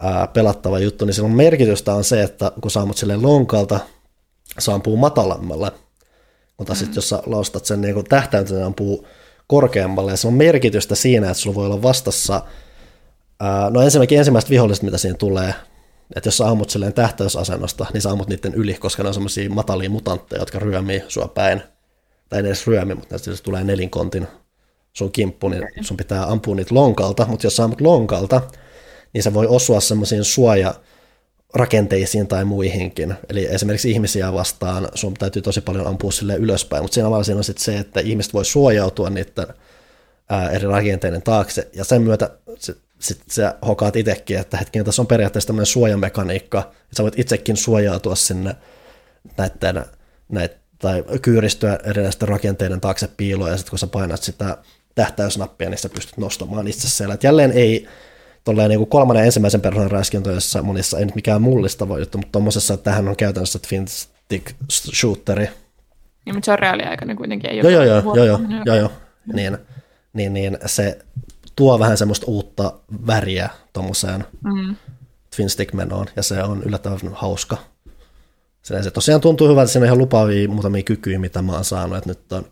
ää, 0.00 0.26
pelattava 0.26 0.78
juttu, 0.78 1.04
niin 1.04 1.14
silloin 1.14 1.36
merkitystä 1.36 1.94
on 1.94 2.04
se, 2.04 2.22
että 2.22 2.52
kun 2.60 2.70
sä 2.70 2.80
ammut 2.80 2.96
silleen 2.96 3.22
lonkalta, 3.22 3.80
se 4.58 4.72
ampuu 4.72 4.96
matalammalle, 4.96 5.72
mutta 6.58 6.72
mm. 6.72 6.76
sitten 6.76 6.94
jos 6.94 7.08
sä 7.08 7.22
laustat 7.26 7.64
sen 7.64 7.80
niin 7.80 8.04
tähtäintä, 8.04 8.50
se 8.50 8.62
ampuu 8.62 9.06
korkeammalle, 9.46 10.10
ja 10.10 10.16
se 10.16 10.26
on 10.26 10.34
merkitystä 10.34 10.94
siinä, 10.94 11.30
että 11.30 11.42
sulla 11.42 11.56
voi 11.56 11.66
olla 11.66 11.82
vastassa, 11.82 12.42
ää, 13.40 13.70
no 13.70 13.82
ensinnäkin 13.82 14.18
ensimmäiset 14.18 14.50
viholliset, 14.50 14.82
mitä 14.82 14.98
siinä 14.98 15.16
tulee, 15.16 15.54
että 16.16 16.26
jos 16.26 16.36
sä 16.36 16.48
ammut 16.48 16.70
silleen 16.70 16.92
tähtäysasennosta, 16.92 17.86
niin 17.92 18.00
sä 18.00 18.10
ammut 18.10 18.28
niiden 18.28 18.54
yli, 18.54 18.74
koska 18.74 19.02
ne 19.02 19.08
on 19.08 19.14
semmoisia 19.14 19.50
matalia 19.50 19.90
mutantteja, 19.90 20.42
jotka 20.42 20.58
ryömii 20.58 21.02
sua 21.08 21.28
päin, 21.28 21.62
tai 22.28 22.38
ei 22.38 22.46
edes 22.46 22.66
ryömi, 22.66 22.94
mutta 22.94 23.16
jos 23.26 23.42
tulee 23.42 23.64
nelinkontin 23.64 24.26
sun 24.92 25.12
kimppu, 25.12 25.48
niin 25.48 25.64
sun 25.80 25.96
pitää 25.96 26.26
ampua 26.26 26.54
niitä 26.54 26.74
lonkalta, 26.74 27.26
mutta 27.26 27.46
jos 27.46 27.56
sä 27.56 27.64
ammut 27.64 27.80
lonkalta, 27.80 28.40
niin 29.12 29.22
se 29.22 29.34
voi 29.34 29.46
osua 29.46 29.80
semmoisiin 29.80 30.24
suoja 30.24 30.74
rakenteisiin 31.54 32.26
tai 32.26 32.44
muihinkin. 32.44 33.14
Eli 33.28 33.46
esimerkiksi 33.46 33.90
ihmisiä 33.90 34.32
vastaan 34.32 34.88
sun 34.94 35.14
täytyy 35.14 35.42
tosi 35.42 35.60
paljon 35.60 35.86
ampua 35.86 36.12
sille 36.12 36.36
ylöspäin, 36.36 36.84
mutta 36.84 36.94
siinä 36.94 37.22
siinä 37.22 37.38
on 37.38 37.44
sitten 37.44 37.64
se, 37.64 37.78
että 37.78 38.00
ihmiset 38.00 38.34
voi 38.34 38.44
suojautua 38.44 39.10
niiden 39.10 39.46
eri 40.52 40.68
rakenteiden 40.68 41.22
taakse, 41.22 41.68
ja 41.72 41.84
sen 41.84 42.02
myötä 42.02 42.30
sitten 42.58 42.90
sit 43.00 43.22
sä 43.30 43.54
hokaat 43.66 43.96
itsekin, 43.96 44.38
että 44.38 44.56
hetken, 44.56 44.84
tässä 44.84 45.02
on 45.02 45.06
periaatteessa 45.06 45.46
tämmöinen 45.46 45.66
suojamekaniikka, 45.66 46.58
että 46.58 46.96
sä 46.96 47.02
voit 47.02 47.18
itsekin 47.18 47.56
suojautua 47.56 48.14
sinne 48.14 48.56
näiden, 49.36 49.84
näitä, 50.28 50.56
tai 50.78 51.04
kyyristyä 51.22 51.78
erilaisten 51.84 52.28
rakenteiden 52.28 52.80
taakse 52.80 53.08
piiloon, 53.16 53.50
ja 53.50 53.56
sitten 53.56 53.70
kun 53.70 53.78
sä 53.78 53.86
painat 53.86 54.22
sitä 54.22 54.56
tähtäysnappia, 54.94 55.70
niin 55.70 55.78
sä 55.78 55.88
pystyt 55.88 56.16
nostamaan 56.16 56.68
itse 56.68 56.88
siellä. 56.88 57.14
Et 57.14 57.24
jälleen 57.24 57.52
ei 57.52 57.88
tolleen 58.44 58.68
niin 58.68 58.78
kuin 58.78 58.90
kolmannen 58.90 59.24
ensimmäisen 59.26 59.60
persoonan 59.60 59.90
räiskintöissä 59.90 60.62
monissa 60.62 60.98
ei 60.98 61.04
nyt 61.04 61.14
mikään 61.14 61.42
mullistava 61.42 61.98
juttu, 61.98 62.18
mutta 62.18 62.32
tuommoisessa, 62.32 62.74
että 62.74 62.84
tähän 62.84 63.08
on 63.08 63.16
käytännössä 63.16 63.58
twin 63.68 63.88
stick 63.88 64.52
shooteri, 64.94 65.48
Niin, 66.26 66.34
mutta 66.34 66.44
se 66.44 66.52
on 66.52 66.58
reaaliaikainen 66.58 67.16
kuitenkin. 67.16 67.50
Ei 67.50 67.58
Joo, 67.58 67.70
joo, 67.70 67.84
joo, 67.84 68.02
joo, 68.16 68.26
joo, 68.26 68.38
joo, 68.64 68.76
joo. 68.76 68.92
Niin, 69.32 69.58
niin, 70.12 70.32
niin, 70.32 70.58
se 70.66 70.98
tuo 71.56 71.78
vähän 71.78 71.96
semmoista 71.98 72.26
uutta 72.26 72.72
väriä 73.06 73.50
tuommoiseen 73.72 74.24
Mm. 74.44 74.76
twin 75.36 75.50
stick 75.50 75.72
menoon, 75.72 76.06
ja 76.16 76.22
se 76.22 76.42
on 76.42 76.62
yllättävän 76.62 76.98
hauska. 77.12 77.56
Se, 78.62 78.82
se 78.82 78.90
tosiaan 78.90 79.20
tuntuu 79.20 79.48
hyvältä, 79.48 79.72
siinä 79.72 79.84
on 79.84 79.86
ihan 79.86 79.98
lupaavia 79.98 80.48
muutamia 80.48 80.82
kykyjä, 80.82 81.18
mitä 81.18 81.42
mä 81.42 81.52
oon 81.52 81.64
saanut, 81.64 81.98
että 81.98 82.10
nyt 82.10 82.32
on 82.32 82.46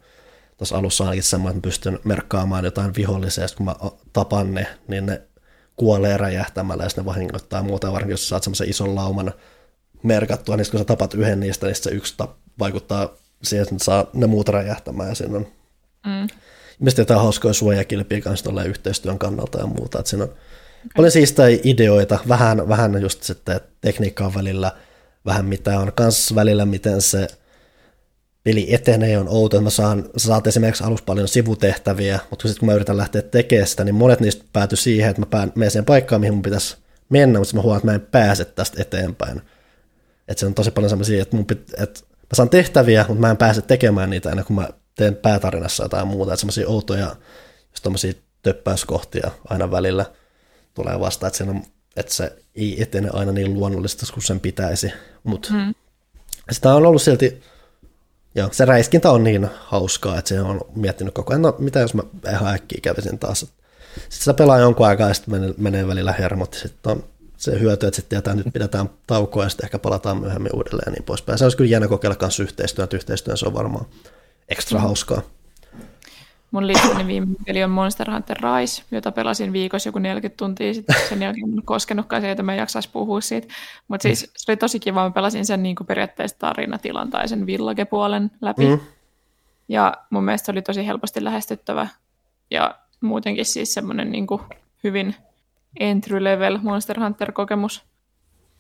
tuossa 0.59 0.77
alussa 0.77 1.05
ainakin 1.05 1.23
semmoinen, 1.23 1.57
että 1.57 1.69
mä 1.69 1.71
pystyn 1.71 1.99
merkkaamaan 2.05 2.65
jotain 2.65 2.95
vihollisia, 2.97 3.45
ja 3.45 3.49
kun 3.57 3.67
mä 3.67 3.75
tapan 4.13 4.55
ne, 4.55 4.67
niin 4.89 5.07
ne 5.07 5.23
kuolee 5.79 6.17
räjähtämällä, 6.17 6.83
ja 6.83 6.89
sitten 6.89 7.05
ne 7.05 7.09
vahingoittaa 7.09 7.63
muuta, 7.63 7.93
varsinkin 7.93 8.13
jos 8.13 8.29
saat 8.29 8.43
semmoisen 8.43 8.71
ison 8.71 8.95
lauman 8.95 9.33
merkattua, 10.03 10.57
niin 10.57 10.71
kun 10.71 10.81
sä 10.81 10.85
tapat 10.85 11.15
yhden 11.15 11.41
niistä, 11.41 11.67
niin 11.67 11.77
se 11.77 11.91
yksi 11.91 12.15
tap, 12.17 12.31
vaikuttaa 12.59 13.09
siihen, 13.43 13.63
että 13.63 13.85
saa 13.85 14.07
ne 14.13 14.27
muut 14.27 14.49
räjähtämään, 14.49 15.09
ja 15.09 15.15
siinä 15.15 15.37
on 15.37 15.47
Mm. 16.07 16.29
Mistä 16.79 17.01
jotain 17.01 17.21
hauskoja 17.21 17.55
suojakilpiä 17.55 18.21
kanssa 18.21 18.63
yhteistyön 18.63 19.19
kannalta 19.19 19.59
ja 19.59 19.67
muuta. 19.67 19.99
Että 19.99 20.11
siinä 20.11 20.25
on 20.25 20.31
okay. 20.31 20.39
paljon 20.97 21.11
siistejä 21.11 21.59
ideoita, 21.65 22.19
vähän, 22.29 22.69
vähän 22.69 23.03
just 23.03 23.23
sitten 23.23 23.57
että 23.57 23.69
tekniikka 23.81 24.25
on 24.25 24.35
välillä, 24.35 24.73
vähän 25.27 25.45
mitä 25.45 25.79
on 25.79 25.93
kans 25.93 26.35
välillä, 26.35 26.67
miten 26.67 27.03
se 27.03 27.29
peli 28.45 28.75
etenee, 28.75 29.19
on 29.19 29.29
outo, 29.29 29.57
että 29.57 29.65
mä 29.65 29.71
saan, 29.71 30.05
sä 30.17 30.27
saat 30.27 30.47
esimerkiksi 30.47 30.85
alussa 30.85 31.05
paljon 31.05 31.29
sivutehtäviä, 31.29 32.19
mutta 32.31 32.49
sitten 32.49 32.61
kun 32.61 32.67
mä 32.67 32.75
yritän 32.75 32.97
lähteä 32.97 33.23
tekemään 33.23 33.67
sitä, 33.67 33.85
niin 33.85 33.95
monet 33.95 34.21
niistä 34.21 34.45
päätyi 34.53 34.79
siihen, 34.79 35.11
että 35.11 35.23
mä 35.23 35.27
pään, 35.27 35.53
menen 35.55 35.71
siihen 35.71 35.85
paikkaan, 35.85 36.21
mihin 36.21 36.35
mun 36.35 36.43
pitäisi 36.43 36.77
mennä, 37.09 37.39
mutta 37.39 37.57
mä 37.57 37.63
huomaan, 37.63 37.77
että 37.77 37.87
mä 37.87 37.95
en 37.95 38.01
pääse 38.01 38.45
tästä 38.45 38.83
eteenpäin. 38.83 39.43
Että 40.29 40.41
se 40.41 40.47
on 40.47 40.55
tosi 40.55 40.71
paljon 40.71 40.91
sellaisia, 40.91 41.23
että, 41.23 41.37
mun 41.37 41.47
pit, 41.47 41.73
että 41.79 42.01
mä 42.01 42.35
saan 42.35 42.49
tehtäviä, 42.49 43.05
mutta 43.09 43.21
mä 43.21 43.31
en 43.31 43.37
pääse 43.37 43.63
tekemään 43.63 44.11
niitä 44.11 44.31
ennen 44.31 44.45
kuin 44.45 44.55
mä 44.55 44.69
teen 44.97 45.17
päätarinassa 45.17 45.83
jotain 45.83 46.09
muuta. 46.09 46.33
Että 46.33 46.41
semmoisia 46.41 46.69
outoja, 46.69 47.17
just 47.71 47.83
tommosia 47.83 48.13
töppäyskohtia 48.43 49.31
aina 49.45 49.71
välillä 49.71 50.07
tulee 50.75 51.01
vastaan, 51.01 51.33
että, 51.33 51.45
on, 51.45 51.63
että 51.97 52.15
se 52.15 52.37
ei 52.55 52.83
etene 52.83 53.11
aina 53.13 53.33
niin 53.33 53.55
luonnollisesti 53.55 54.13
kuin 54.13 54.25
sen 54.25 54.41
pitäisi. 54.41 54.93
Mutta 55.25 55.49
Mm. 55.53 55.75
sitä 56.51 56.75
on 56.75 56.87
ollut 56.87 57.03
silti, 57.03 57.41
joo, 58.39 58.49
se 58.53 58.65
räiskintä 58.65 59.11
on 59.11 59.25
niin 59.25 59.49
hauskaa, 59.61 60.19
että 60.19 60.29
se 60.29 60.41
on 60.41 60.61
miettinyt 60.75 61.15
koko 61.15 61.33
ajan, 61.33 61.43
no 61.43 61.55
mitä 61.59 61.81
jos 61.81 61.95
mä 61.95 62.03
ihan 62.33 62.55
äkkiä 62.55 62.79
kävisin 62.83 63.19
taas. 63.19 63.41
Sitten 63.41 64.19
sitä 64.19 64.35
pelaa 64.35 64.59
jonkun 64.59 64.87
aikaa 64.87 65.09
ja 65.09 65.15
sitten 65.15 65.35
menee, 65.35 65.55
menee 65.59 65.87
välillä 65.87 66.13
hermot. 66.13 66.55
Sitten 66.55 66.93
on 66.93 67.05
se 67.37 67.61
hyöty, 67.61 67.87
että 67.87 67.97
sitten 67.97 68.19
että 68.19 68.35
nyt 68.35 68.47
pidetään 68.53 68.91
taukoa 69.07 69.45
ja 69.45 69.49
sitten 69.49 69.67
ehkä 69.67 69.79
palataan 69.79 70.21
myöhemmin 70.21 70.55
uudelleen 70.55 70.85
ja 70.87 70.93
niin 70.93 71.05
poispäin. 71.05 71.39
Se 71.39 71.45
olisi 71.45 71.57
kyllä 71.57 71.71
jännä 71.71 71.89
kokeilla 71.89 72.17
kanssa 72.17 72.43
yhteistyötä, 72.43 72.97
yhteistyön 72.97 73.37
se 73.37 73.47
on 73.47 73.55
varmaan 73.55 73.87
ekstra 74.49 74.81
hauskaa. 74.81 75.23
Mun 76.51 76.67
listani 76.67 77.07
viime 77.07 77.27
peli 77.47 77.65
on 77.65 77.71
Monster 77.71 78.11
Hunter 78.11 78.37
Rise, 78.37 78.83
jota 78.91 79.13
pelasin 79.13 79.53
viikossa 79.53 79.89
joku 79.89 79.99
40 79.99 80.37
tuntia 80.37 80.75
sitten. 80.75 80.97
Sen 81.09 81.23
jälkeen 81.23 81.53
en 81.53 81.63
koskenutkaan 81.65 82.23
se, 82.23 82.31
että 82.31 82.43
mä 82.43 82.53
en 82.53 82.59
jaksaisi 82.59 82.89
puhua 82.93 83.21
siitä. 83.21 83.49
Mutta 83.89 84.03
siis 84.03 84.31
se 84.37 84.53
oli 84.53 84.57
tosi 84.57 84.81
kiva, 84.81 85.05
mä 85.05 85.11
pelasin 85.11 85.47
sen 85.47 85.63
niin 85.63 85.77
kuin 85.77 85.87
periaatteessa 85.87 86.39
tarinatilan 86.39 87.11
tai 87.11 87.29
sen 87.29 87.47
villagepuolen 87.47 88.31
läpi. 88.41 88.67
Mm. 88.67 88.81
Ja 89.69 89.95
mun 90.11 90.25
mielestä 90.25 90.47
se 90.47 90.53
oli 90.53 90.63
tosi 90.63 90.87
helposti 90.87 91.25
lähestyttävä. 91.25 91.89
Ja 92.51 92.79
muutenkin 93.01 93.45
siis 93.45 93.75
semmoinen 93.75 94.13
niin 94.13 94.27
kuin 94.27 94.43
hyvin 94.85 95.15
entry-level 95.81 96.59
Monster 96.63 97.01
Hunter-kokemus. 97.01 97.83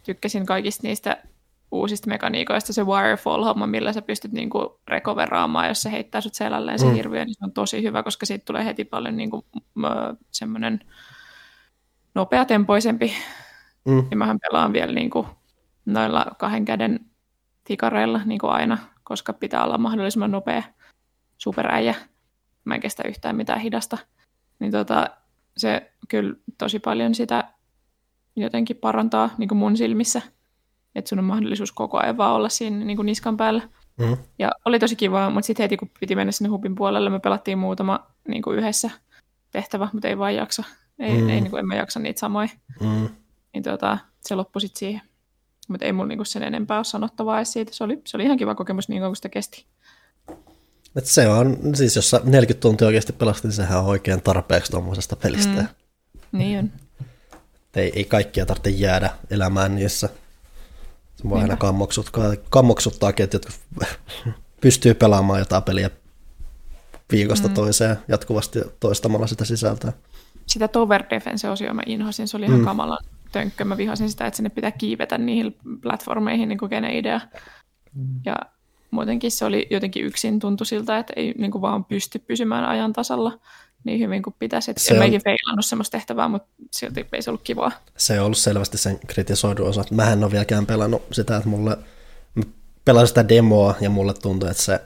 Tykkäsin 0.04 0.46
kaikista 0.46 0.86
niistä 0.86 1.22
uusista 1.70 2.08
mekaniikoista. 2.08 2.72
Se 2.72 2.82
Wirefall-homma, 2.82 3.66
millä 3.66 3.92
sä 3.92 4.02
pystyt 4.02 4.32
niinku 4.32 4.80
recoveraamaan, 4.88 5.68
jos 5.68 5.82
se 5.82 5.92
heittää 5.92 6.20
sut 6.20 6.34
selälleen 6.34 6.78
se 6.78 6.86
Mm. 6.86 6.92
hirviö, 6.94 7.24
niin 7.24 7.34
se 7.34 7.44
on 7.44 7.52
tosi 7.52 7.82
hyvä, 7.82 8.02
koska 8.02 8.26
siitä 8.26 8.44
tulee 8.44 8.64
heti 8.64 8.84
paljon 8.84 9.16
niinku, 9.16 9.46
semmoinen 10.30 10.80
nopeatempoisempi. 12.14 13.12
Mm. 13.84 14.06
Ja 14.10 14.16
mähän 14.16 14.38
pelaan 14.40 14.72
vielä 14.72 14.92
niinku 14.92 15.26
noilla 15.86 16.26
kahden 16.38 16.64
käden 16.64 17.00
tikareilla 17.64 18.20
niin 18.24 18.38
kuin 18.38 18.50
aina, 18.50 18.78
koska 19.04 19.32
pitää 19.32 19.64
olla 19.64 19.78
mahdollisimman 19.78 20.30
nopea 20.30 20.62
superäijä. 21.38 21.94
Mä 22.64 22.74
en 22.74 22.80
kestä 22.80 23.02
yhtään 23.08 23.36
mitään 23.36 23.60
hidasta. 23.60 23.98
Niin 24.58 24.72
tota, 24.72 25.06
se 25.56 25.92
kyllä 26.08 26.34
tosi 26.58 26.78
paljon 26.78 27.14
sitä 27.14 27.52
jotenkin 28.36 28.76
parantaa 28.76 29.30
niin 29.38 29.48
kuin 29.48 29.58
mun 29.58 29.76
silmissä, 29.76 30.22
että 30.98 31.08
sun 31.08 31.18
on 31.18 31.24
mahdollisuus 31.24 31.72
koko 31.72 31.98
ajan 31.98 32.16
vaan 32.16 32.34
olla 32.34 32.48
siinä 32.48 32.84
niin 32.84 32.96
kuin 32.96 33.06
niskan 33.06 33.36
päällä. 33.36 33.62
Mm. 33.98 34.16
Ja 34.38 34.50
oli 34.64 34.78
tosi 34.78 34.96
kiva, 34.96 35.30
mutta 35.30 35.46
sitten 35.46 35.64
heti 35.64 35.76
kun 35.76 35.90
piti 36.00 36.14
mennä 36.16 36.32
sinne 36.32 36.48
hupin 36.48 36.74
puolelle, 36.74 37.10
me 37.10 37.20
pelattiin 37.20 37.58
muutama 37.58 38.06
niin 38.28 38.42
kuin 38.42 38.58
yhdessä 38.58 38.90
tehtävä, 39.50 39.88
mutta 39.92 40.08
ei 40.08 40.18
vaan 40.18 40.34
jaksa. 40.34 40.64
Ei, 40.98 41.22
Mm. 41.22 41.28
ei 41.28 41.40
niin 41.40 41.50
kuin, 41.50 41.60
en 41.60 41.66
mä 41.66 41.74
jaksa 41.76 42.00
niitä 42.00 42.20
samoja. 42.20 42.48
Mm. 42.80 43.08
Niin 43.54 43.62
tota, 43.62 43.98
se 44.20 44.34
loppui 44.34 44.60
sitten 44.60 44.78
siihen. 44.78 45.00
Mutta 45.68 45.86
ei 45.86 45.92
mulla 45.92 46.08
niinku 46.08 46.24
sen 46.24 46.42
enempää 46.42 46.78
ole 46.78 46.84
sanottavaa 46.84 47.36
edes 47.36 47.52
siitä. 47.52 47.72
Se 47.74 47.84
oli, 47.84 48.00
se 48.04 48.16
oli 48.16 48.24
ihan 48.24 48.36
kiva 48.36 48.54
kokemus 48.54 48.88
niin 48.88 49.02
kuin 49.02 49.16
sitä 49.16 49.28
kesti. 49.28 49.66
Et 50.96 51.06
se 51.06 51.28
on, 51.28 51.56
siis 51.74 51.96
jos 51.96 52.10
sä 52.10 52.20
40 52.24 52.60
tuntia 52.60 52.86
oikeasti 52.86 53.12
pelastit, 53.12 53.44
niin 53.44 53.52
sehän 53.52 53.78
on 53.78 53.84
oikein 53.84 54.22
tarpeeksi 54.22 54.70
tuommoisesta 54.72 55.16
pelistä. 55.16 55.60
Mm. 55.60 55.68
Mm. 56.32 56.38
Niin 56.38 56.58
on. 56.58 56.70
Ei, 57.76 57.92
ei 57.96 58.04
kaikkia 58.04 58.46
tarvitse 58.46 58.70
jäädä 58.70 59.10
elämään 59.30 59.74
niissä. 59.74 60.08
Se 61.22 61.28
voi 61.28 61.40
aina 61.40 61.56
kammoksuttaa, 61.56 62.32
kammoksuttaa, 62.50 63.10
että 63.16 63.36
jotkut 63.36 63.60
pystyy 64.60 64.94
pelaamaan 64.94 65.38
jotain 65.38 65.62
peliä 65.62 65.90
viikosta 67.12 67.48
mm. 67.48 67.54
toiseen 67.54 67.96
jatkuvasti 68.08 68.60
toistamalla 68.80 69.26
sitä 69.26 69.44
sisältöä. 69.44 69.92
Sitä 70.46 70.68
Tower 70.68 71.04
Defense-osioa 71.10 71.74
mä 71.74 71.82
inhosin. 71.86 72.28
Se 72.28 72.36
oli 72.36 72.46
ihan 72.46 72.58
mm. 72.58 72.64
kamalan 72.64 73.04
tönkkö. 73.32 73.64
Mä 73.64 73.76
vihasin 73.76 74.10
sitä, 74.10 74.26
että 74.26 74.36
sinne 74.36 74.50
pitää 74.50 74.70
kiivetä 74.70 75.18
niihin 75.18 75.56
platformeihin, 75.82 76.48
niin 76.48 76.58
kuin 76.58 76.70
kenen 76.70 76.96
idea. 76.96 77.20
Mm. 77.94 78.20
Ja 78.26 78.36
muutenkin 78.90 79.30
se 79.30 79.44
oli 79.44 79.66
jotenkin 79.70 80.04
yksin 80.04 80.38
tuntu 80.40 80.64
siltä, 80.64 80.98
että 80.98 81.12
ei 81.16 81.34
niin 81.38 81.50
kuin 81.50 81.62
vaan 81.62 81.84
pysty 81.84 82.18
pysymään 82.18 82.64
ajan 82.64 82.92
tasalla 82.92 83.38
niin 83.88 84.00
hyvin 84.00 84.22
kuin 84.22 84.36
pitäisi. 84.38 84.72
Se 84.76 84.94
en 84.94 85.00
on- 85.00 85.06
mäkin 85.06 85.24
feilannut 85.24 85.66
semmoista 85.66 85.98
tehtävää, 85.98 86.28
mutta 86.28 86.48
silti 86.70 87.06
ei 87.12 87.22
se 87.22 87.30
ollut 87.30 87.42
kivaa. 87.44 87.72
Se 87.96 88.20
on 88.20 88.26
ollut 88.26 88.38
selvästi 88.38 88.78
sen 88.78 88.98
kritisoidu 89.06 89.66
osa. 89.66 89.84
Mä 89.90 90.12
en 90.12 90.24
ole 90.24 90.32
vieläkään 90.32 90.66
pelannut 90.66 91.02
sitä, 91.12 91.36
että 91.36 91.48
mulle 91.48 91.78
pelasin 92.84 93.08
sitä 93.08 93.28
demoa 93.28 93.74
ja 93.80 93.90
mulle 93.90 94.14
tuntui, 94.14 94.50
että 94.50 94.62
se 94.62 94.80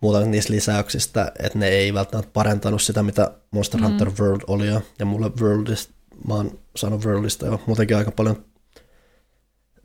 muutamat 0.00 0.28
niistä 0.28 0.52
lisäyksistä, 0.52 1.32
että 1.38 1.58
ne 1.58 1.68
ei 1.68 1.94
välttämättä 1.94 2.30
parantanut 2.32 2.82
sitä, 2.82 3.02
mitä 3.02 3.30
Monster 3.50 3.80
mm. 3.80 3.86
Hunter 3.86 4.10
World 4.20 4.40
oli 4.46 4.66
jo. 4.66 4.82
Ja 4.98 5.06
mulle 5.06 5.30
Worldista, 5.40 5.94
mä 6.28 6.34
oon 6.34 6.58
saanut 6.76 7.04
Worldista 7.04 7.46
jo 7.46 7.60
muutenkin 7.66 7.96
aika 7.96 8.10
paljon 8.10 8.44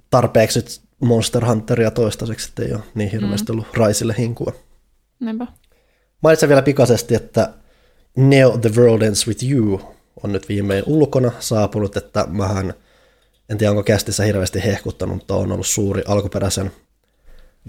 tarpeeksi 0.09 0.81
Monster 0.99 1.45
Hunteria 1.45 1.91
toistaiseksi, 1.91 2.49
että 2.49 2.63
ei 2.63 2.73
ole 2.73 2.83
niin 2.95 3.11
hirveästi 3.11 3.51
ollut 3.51 3.77
Raisille 3.77 4.15
hinkua. 4.17 4.53
Näinpä. 5.19 5.47
Mainitsen 6.23 6.49
vielä 6.49 6.61
pikaisesti, 6.61 7.15
että 7.15 7.53
Neo 8.17 8.57
The 8.57 8.71
World 8.77 9.01
Ends 9.01 9.27
With 9.27 9.51
You 9.51 9.81
on 10.23 10.31
nyt 10.31 10.49
viimein 10.49 10.83
ulkona 10.87 11.31
saapunut, 11.39 11.97
että 11.97 12.25
mähän, 12.29 12.73
en 13.49 13.57
tiedä 13.57 13.71
onko 13.71 13.83
kästissä 13.83 14.23
hirveästi 14.23 14.63
hehkuttanut, 14.63 15.15
mutta 15.15 15.35
on 15.35 15.51
ollut 15.51 15.67
suuri 15.67 16.03
alkuperäisen 16.07 16.71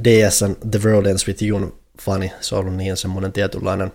DSn 0.05 0.57
The 0.70 0.81
World 0.85 1.07
Ends 1.07 1.27
With 1.27 1.43
You 1.43 1.78
fani. 2.02 2.33
Se 2.41 2.55
on 2.55 2.60
ollut 2.60 2.77
niin 2.77 2.97
semmoinen 2.97 3.33
tietynlainen 3.33 3.93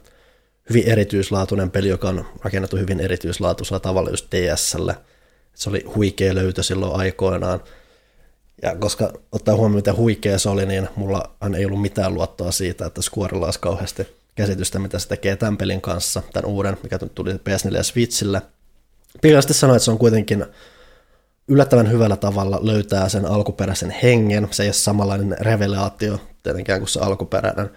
hyvin 0.70 0.88
erityislaatuinen 0.88 1.72
peli, 1.72 1.88
joka 1.88 2.10
on 2.10 2.26
rakennettu 2.44 2.78
hyvin 2.78 3.00
erityislaatuisella 3.00 3.80
tavalla 3.80 4.10
just 4.10 4.28
DSlle. 4.32 4.96
Se 5.54 5.70
oli 5.70 5.86
huikea 5.96 6.36
löytö 6.36 6.64
silloin 6.64 7.00
aikoinaan. 7.00 7.64
Ja 8.62 8.76
koska 8.76 9.14
ottaa 9.32 9.56
huomioon, 9.56 9.76
miten 9.76 9.98
huikea 9.98 10.40
se 10.40 10.50
oli, 10.50 10.66
niin 10.66 10.90
mulla 10.96 11.36
ei 11.58 11.66
ollut 11.66 11.82
mitään 11.82 12.14
luottoa 12.14 12.52
siitä, 12.52 12.86
että 12.86 13.02
Squarella 13.02 13.46
olisi 13.46 13.60
kauheasti 13.60 14.08
käsitystä, 14.36 14.80
mitä 14.80 15.00
se 15.00 15.08
tekee 15.08 15.36
tämän 15.36 15.58
pelin 15.58 15.82
kanssa, 15.82 16.22
tämän 16.34 16.52
uuden, 16.52 16.78
mikä 16.84 17.00
tuli 17.00 17.34
PS4 17.34 17.76
ja 17.76 17.84
Switchille. 17.84 18.42
Pikaisesti 19.22 19.54
sanoin, 19.54 19.76
että 19.76 19.86
se 19.86 19.92
on 19.92 19.98
kuitenkin 19.98 20.46
yllättävän 21.48 21.92
hyvällä 21.92 22.18
tavalla 22.18 22.60
löytää 22.62 23.10
sen 23.10 23.26
alkuperäisen 23.26 23.96
hengen. 24.04 24.48
Se 24.52 24.64
ei 24.64 24.68
ole 24.68 24.74
samanlainen 24.74 25.38
revelaatio 25.40 26.20
tietenkään 26.44 26.80
kuin 26.80 26.90
se 26.90 27.00
alkuperäinen. 27.00 27.70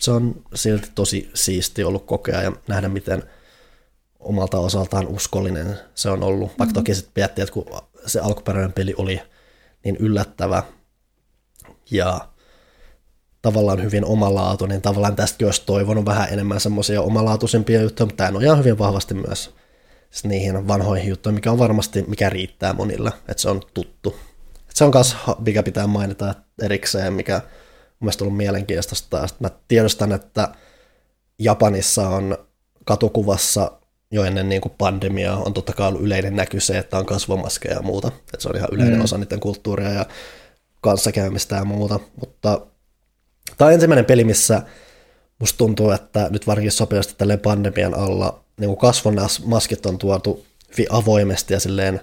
Se 0.00 0.10
on 0.10 0.42
silti 0.54 0.88
tosi 0.94 1.30
siisti 1.34 1.84
ollut 1.84 2.06
kokea 2.06 2.42
ja 2.42 2.52
nähdä, 2.68 2.88
miten 2.88 3.22
omalta 4.20 4.58
osaltaan 4.58 5.06
uskollinen 5.06 5.78
se 5.94 6.10
on 6.10 6.22
ollut. 6.22 6.48
Vaikka 6.48 6.64
mm-hmm. 6.64 6.74
toki 6.74 6.94
sitten 6.94 7.12
miettii, 7.16 7.42
että 7.42 7.52
kun 7.52 7.66
se 8.06 8.20
alkuperäinen 8.20 8.72
peli 8.72 8.94
oli 8.96 9.20
niin 9.84 9.96
yllättävä 9.96 10.62
ja 11.90 12.28
tavallaan 13.44 13.82
hyvin 13.82 14.04
omalaatu, 14.04 14.66
niin 14.66 14.82
tavallaan 14.82 15.16
tästäkin 15.16 15.46
olisi 15.46 15.62
toivonut 15.66 16.04
vähän 16.04 16.28
enemmän 16.32 16.60
semmoisia 16.60 17.02
omalaatuisempia 17.02 17.80
juttuja, 17.80 18.06
mutta 18.06 18.16
tämä 18.16 18.30
nojaa 18.30 18.56
hyvin 18.56 18.78
vahvasti 18.78 19.14
myös 19.14 19.54
niihin 20.24 20.68
vanhoihin 20.68 21.08
juttuihin, 21.08 21.34
mikä 21.34 21.50
on 21.52 21.58
varmasti, 21.58 22.04
mikä 22.08 22.30
riittää 22.30 22.72
monille, 22.72 23.12
että 23.28 23.42
se 23.42 23.50
on 23.50 23.62
tuttu. 23.74 24.16
Et 24.70 24.76
se 24.76 24.84
on 24.84 24.90
myös, 24.94 25.16
mikä 25.38 25.62
pitää 25.62 25.86
mainita 25.86 26.34
erikseen, 26.62 27.12
mikä 27.12 27.40
mielestä 28.00 28.24
ollut 28.24 28.36
mielenkiintoista. 28.36 28.96
Sitten 29.26 29.26
mä 29.40 29.50
tiedostan, 29.68 30.12
että 30.12 30.48
Japanissa 31.38 32.08
on 32.08 32.38
katukuvassa 32.84 33.72
jo 34.10 34.24
ennen 34.24 34.48
niin 34.48 34.60
kuin 34.60 34.74
pandemiaa 34.78 35.36
on 35.36 35.54
totta 35.54 35.72
kai 35.72 35.88
ollut 35.88 36.02
yleinen 36.02 36.36
näky 36.36 36.60
se, 36.60 36.78
että 36.78 36.98
on 36.98 37.06
kasvomaskeja 37.06 37.74
ja 37.74 37.82
muuta. 37.82 38.08
Että 38.08 38.40
se 38.40 38.48
on 38.48 38.56
ihan 38.56 38.68
yleinen 38.72 38.98
mm. 38.98 39.04
osa 39.04 39.18
niiden 39.18 39.40
kulttuuria 39.40 39.90
ja 39.90 40.06
kanssakäymistä 40.80 41.56
ja 41.56 41.64
muuta. 41.64 42.00
Mutta 42.20 42.60
tämä 43.58 43.66
on 43.66 43.72
ensimmäinen 43.74 44.04
peli, 44.04 44.24
missä 44.24 44.62
musta 45.38 45.56
tuntuu, 45.58 45.90
että 45.90 46.28
nyt 46.30 46.46
varsinkin 46.46 46.72
sopivasti 46.72 47.14
tälleen 47.18 47.40
pandemian 47.40 47.94
alla 47.94 48.44
niin 48.60 48.68
kuin 48.68 48.78
kasvomaskit 48.78 49.86
on 49.86 49.98
tuotu 49.98 50.46
avoimesti 50.90 51.54
ja 51.54 51.60
silleen 51.60 52.00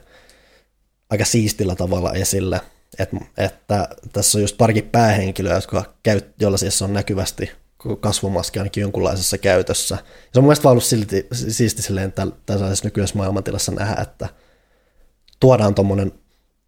aika 1.09 1.25
siistillä 1.25 1.75
tavalla 1.75 2.13
esille. 2.13 2.61
Et, 2.99 3.09
että 3.37 3.89
tässä 4.13 4.37
on 4.37 4.41
just 4.41 4.57
parikin 4.57 4.89
päähenkilöä, 4.89 5.55
jotka 5.55 5.93
käy, 6.03 6.21
joilla 6.39 6.57
siis 6.57 6.81
on 6.81 6.93
näkyvästi 6.93 7.51
kasvomaski 7.99 8.59
ainakin 8.59 8.81
jonkunlaisessa 8.81 9.37
käytössä. 9.37 9.95
Ja 9.95 10.01
se 10.33 10.39
on 10.39 10.43
mun 10.43 10.47
mielestä 10.47 10.63
vaan 10.63 10.71
ollut 10.71 10.83
silti, 10.83 11.27
siisti 11.31 11.81
silleen 11.81 12.13
tällaisessa 12.45 12.85
nykyisessä 12.85 13.17
maailmantilassa 13.17 13.71
nähdä, 13.71 14.01
että 14.01 14.29
tuodaan 15.39 15.75
tuommoinen 15.75 16.11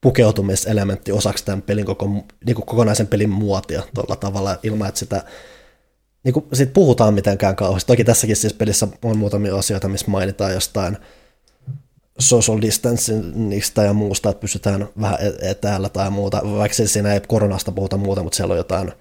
pukeutumiselementti 0.04 1.12
osaksi 1.12 1.46
tämän 1.46 1.62
pelin 1.62 1.86
koko, 1.86 2.06
niin 2.46 2.56
kuin 2.56 2.66
kokonaisen 2.66 3.08
pelin 3.08 3.30
muotia 3.30 3.84
tuolla 3.94 4.16
tavalla 4.16 4.60
ilman, 4.64 4.88
että 4.88 5.00
sitä 5.00 5.24
niin 6.24 6.34
kuin 6.34 6.46
siitä 6.54 6.74
puhutaan 6.74 7.14
mitenkään 7.14 7.56
kauheasti. 7.56 7.88
Toki 7.88 8.04
tässäkin 8.04 8.36
siis 8.36 8.54
pelissä 8.54 8.88
on 9.04 9.18
muutamia 9.18 9.56
asioita, 9.56 9.90
missä 9.90 10.12
mainitaan 10.12 10.54
jostain 10.54 10.98
social 12.20 12.62
distancingista 12.62 13.84
ja 13.84 13.94
muusta, 13.94 14.30
että 14.30 14.42
pysytään 14.42 14.88
vähän 15.02 15.18
e- 15.22 15.50
etäällä 15.50 15.90
tai 15.90 16.10
muuta, 16.10 16.42
vaikka 16.44 16.76
siis 16.76 16.94
siinä 16.94 17.14
ei 17.14 17.20
koronasta 17.28 17.72
puhuta 17.72 17.98
muuta, 17.98 18.24
mutta 18.24 18.36
siellä 18.36 18.52
on 18.52 18.58
jotain 18.58 18.92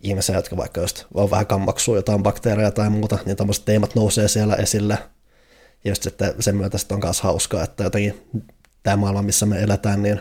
ihmisiä, 0.00 0.36
jotka 0.36 0.56
vaikka 0.56 0.80
just 0.80 1.04
on 1.14 1.30
vähän 1.30 1.46
kammaksua 1.46 1.96
jotain 1.96 2.22
bakteereja 2.22 2.70
tai 2.70 2.90
muuta, 2.90 3.18
niin 3.26 3.36
tämmöiset 3.36 3.64
teemat 3.64 3.94
nousee 3.94 4.28
siellä 4.28 4.54
esille. 4.54 4.98
Ja 5.84 5.90
just 5.90 6.02
sitten 6.02 6.34
sen 6.40 6.56
myötä 6.56 6.78
sitten 6.78 6.94
on 6.94 7.00
myös 7.04 7.20
hauskaa, 7.20 7.64
että 7.64 7.84
jotenkin 7.84 8.28
tämä 8.82 8.96
maailma, 8.96 9.22
missä 9.22 9.46
me 9.46 9.62
eletään, 9.62 10.02
niin 10.02 10.20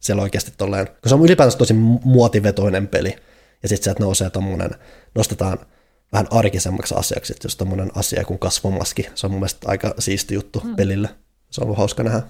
siellä 0.00 0.22
oikeasti 0.22 0.52
tolleen, 0.56 0.86
kun 0.86 1.08
se 1.08 1.14
on 1.14 1.24
ylipäänsä 1.24 1.58
tosi 1.58 1.74
muotivetoinen 2.04 2.88
peli, 2.88 3.16
ja 3.62 3.68
sitten 3.68 3.84
sieltä 3.84 4.02
nousee 4.02 4.30
tommonen, 4.30 4.70
nostetaan 5.14 5.58
vähän 6.12 6.26
arkisemmaksi 6.30 6.94
asiaksi, 6.94 7.32
että 7.32 7.46
just 7.46 7.58
tommonen 7.58 7.90
asia 7.94 8.24
kuin 8.24 8.38
kasvomaski, 8.38 9.06
se 9.14 9.26
on 9.26 9.30
mun 9.30 9.40
mielestä 9.40 9.68
aika 9.70 9.94
siisti 9.98 10.34
juttu 10.34 10.60
hmm. 10.60 10.76
pelille. 10.76 11.08
Se 11.50 11.60
on 11.60 11.64
ollut 11.64 11.78
hauska 11.78 12.02
nähdä. 12.02 12.22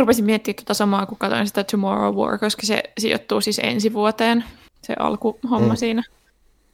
Rupesin 0.00 0.24
miettimään 0.24 0.56
tuota 0.56 0.74
samaa, 0.74 1.06
kun 1.06 1.18
katsoin 1.18 1.46
sitä 1.46 1.64
Tomorrow 1.64 2.14
War, 2.14 2.38
koska 2.38 2.66
se 2.66 2.82
sijoittuu 2.98 3.40
siis 3.40 3.60
ensi 3.62 3.92
vuoteen, 3.92 4.44
se 4.82 4.94
alkuhomma 4.98 5.68
hmm. 5.68 5.76
siinä. 5.76 6.02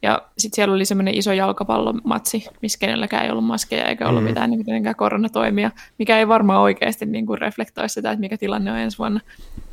Ja 0.02 0.22
sitten 0.38 0.56
siellä 0.56 0.74
oli 0.74 0.84
semmoinen 0.84 1.14
iso 1.14 1.32
jalkapallomatsi, 1.32 2.46
missä 2.62 2.78
kenelläkään 2.78 3.24
ei 3.24 3.30
ollut 3.30 3.44
maskeja 3.44 3.88
eikä 3.88 4.08
ollut 4.08 4.22
mm. 4.22 4.28
mitään 4.28 4.50
niin 4.50 4.64
kuin, 4.64 4.94
koronatoimia, 4.96 5.70
mikä 5.98 6.18
ei 6.18 6.28
varmaan 6.28 6.60
oikeasti 6.60 7.06
niin 7.06 7.26
kuin, 7.26 7.38
reflektoi 7.38 7.88
sitä, 7.88 8.10
että 8.10 8.20
mikä 8.20 8.36
tilanne 8.36 8.72
on 8.72 8.78
ensi 8.78 8.98
vuonna. 8.98 9.20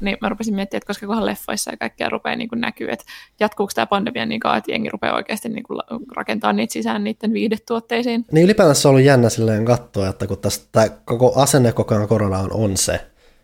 Niin 0.01 0.17
mä 0.21 0.29
rupesin 0.29 0.55
miettimään, 0.55 0.77
että 0.77 0.87
koska 0.87 1.07
kohan 1.07 1.25
leffoissa 1.25 1.71
ja 1.71 1.77
kaikkea 1.77 2.09
rupeaa 2.09 2.35
niin 2.35 2.49
kuin, 2.49 2.61
näkyy, 2.61 2.87
että 2.91 3.05
jatkuuko 3.39 3.71
tämä 3.75 3.85
pandemia 3.85 4.25
niin 4.25 4.39
kauan, 4.39 4.57
että 4.57 4.71
jengi 4.71 4.89
rupeaa 4.89 5.15
oikeasti 5.15 5.49
niin 5.49 5.63
kuin, 5.63 5.79
rakentaa 6.15 6.53
niitä 6.53 6.73
sisään 6.73 7.03
niiden 7.03 7.33
viihdetuotteisiin. 7.33 8.25
Niin 8.31 8.45
ylipäänsä 8.45 8.81
se 8.81 8.87
on 8.87 8.89
ollut 8.89 9.05
jännä 9.05 9.29
silleen 9.29 9.65
katsoa, 9.65 10.07
että 10.07 10.27
kun 10.27 10.37
tästä 10.37 10.89
koko 11.05 11.41
asenne 11.41 11.71
koko 11.71 11.95
ajan 11.95 12.07
koronaan 12.07 12.53
on 12.53 12.77
se, 12.77 12.93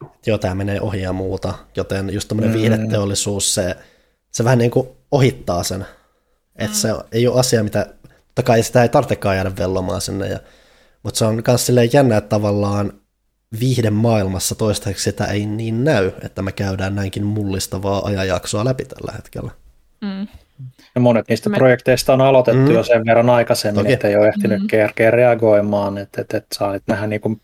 että 0.01 0.29
joo, 0.29 0.37
tämä 0.37 0.55
menee 0.55 0.81
ohi 0.81 1.01
ja 1.01 1.13
muuta, 1.13 1.53
joten 1.77 2.13
just 2.13 2.27
tämmöinen 2.27 2.51
mm. 2.51 2.57
viihdeteollisuus, 2.57 3.55
se, 3.55 3.75
se 4.31 4.43
vähän 4.43 4.57
niin 4.57 4.71
kuin 4.71 4.87
ohittaa 5.11 5.63
sen 5.63 5.85
että 6.55 6.77
mm. 6.77 6.81
se 6.81 6.89
ei 7.11 7.27
ole 7.27 7.39
asia, 7.39 7.63
mitä, 7.63 7.85
totta 8.27 8.43
kai 8.43 8.63
sitä 8.63 8.83
ei 8.83 8.89
tarvitsekaan 8.89 9.35
jäädä 9.35 9.51
vellomaan 9.57 10.01
sinne, 10.01 10.27
ja, 10.27 10.39
mutta 11.03 11.17
se 11.17 11.25
on 11.25 11.43
myös 11.47 11.65
silleen 11.65 11.89
jännä, 11.93 12.17
että 12.17 12.29
tavallaan 12.29 12.93
viihden 13.59 13.93
maailmassa 13.93 14.55
toistaiseksi 14.55 15.03
sitä 15.03 15.25
ei 15.25 15.45
niin 15.45 15.83
näy, 15.83 16.11
että 16.21 16.41
me 16.41 16.51
käydään 16.51 16.95
näinkin 16.95 17.25
mullistavaa 17.25 18.05
ajanjaksoa 18.05 18.65
läpi 18.65 18.85
tällä 18.85 19.11
hetkellä. 19.11 19.51
Mm. 20.01 20.27
Ja 20.95 21.01
monet 21.01 21.25
niistä 21.29 21.49
me... 21.49 21.57
projekteista 21.57 22.13
on 22.13 22.21
aloitettu 22.21 22.61
mm. 22.61 22.71
jo 22.71 22.83
sen 22.83 23.05
verran 23.05 23.29
aikaisemmin, 23.29 23.83
Toki. 23.83 23.93
että 23.93 24.07
ei 24.07 24.15
ole 24.15 24.27
ehtinyt 24.27 24.61
mm. 24.61 24.67
kerkeä 24.67 25.11
reagoimaan, 25.11 25.97
että, 25.97 26.21
että, 26.21 26.37
että 26.37 26.55
saa 26.55 26.73
nyt 26.73 26.83
nähdä 26.87 27.07
niin 27.07 27.21
kuin, 27.21 27.41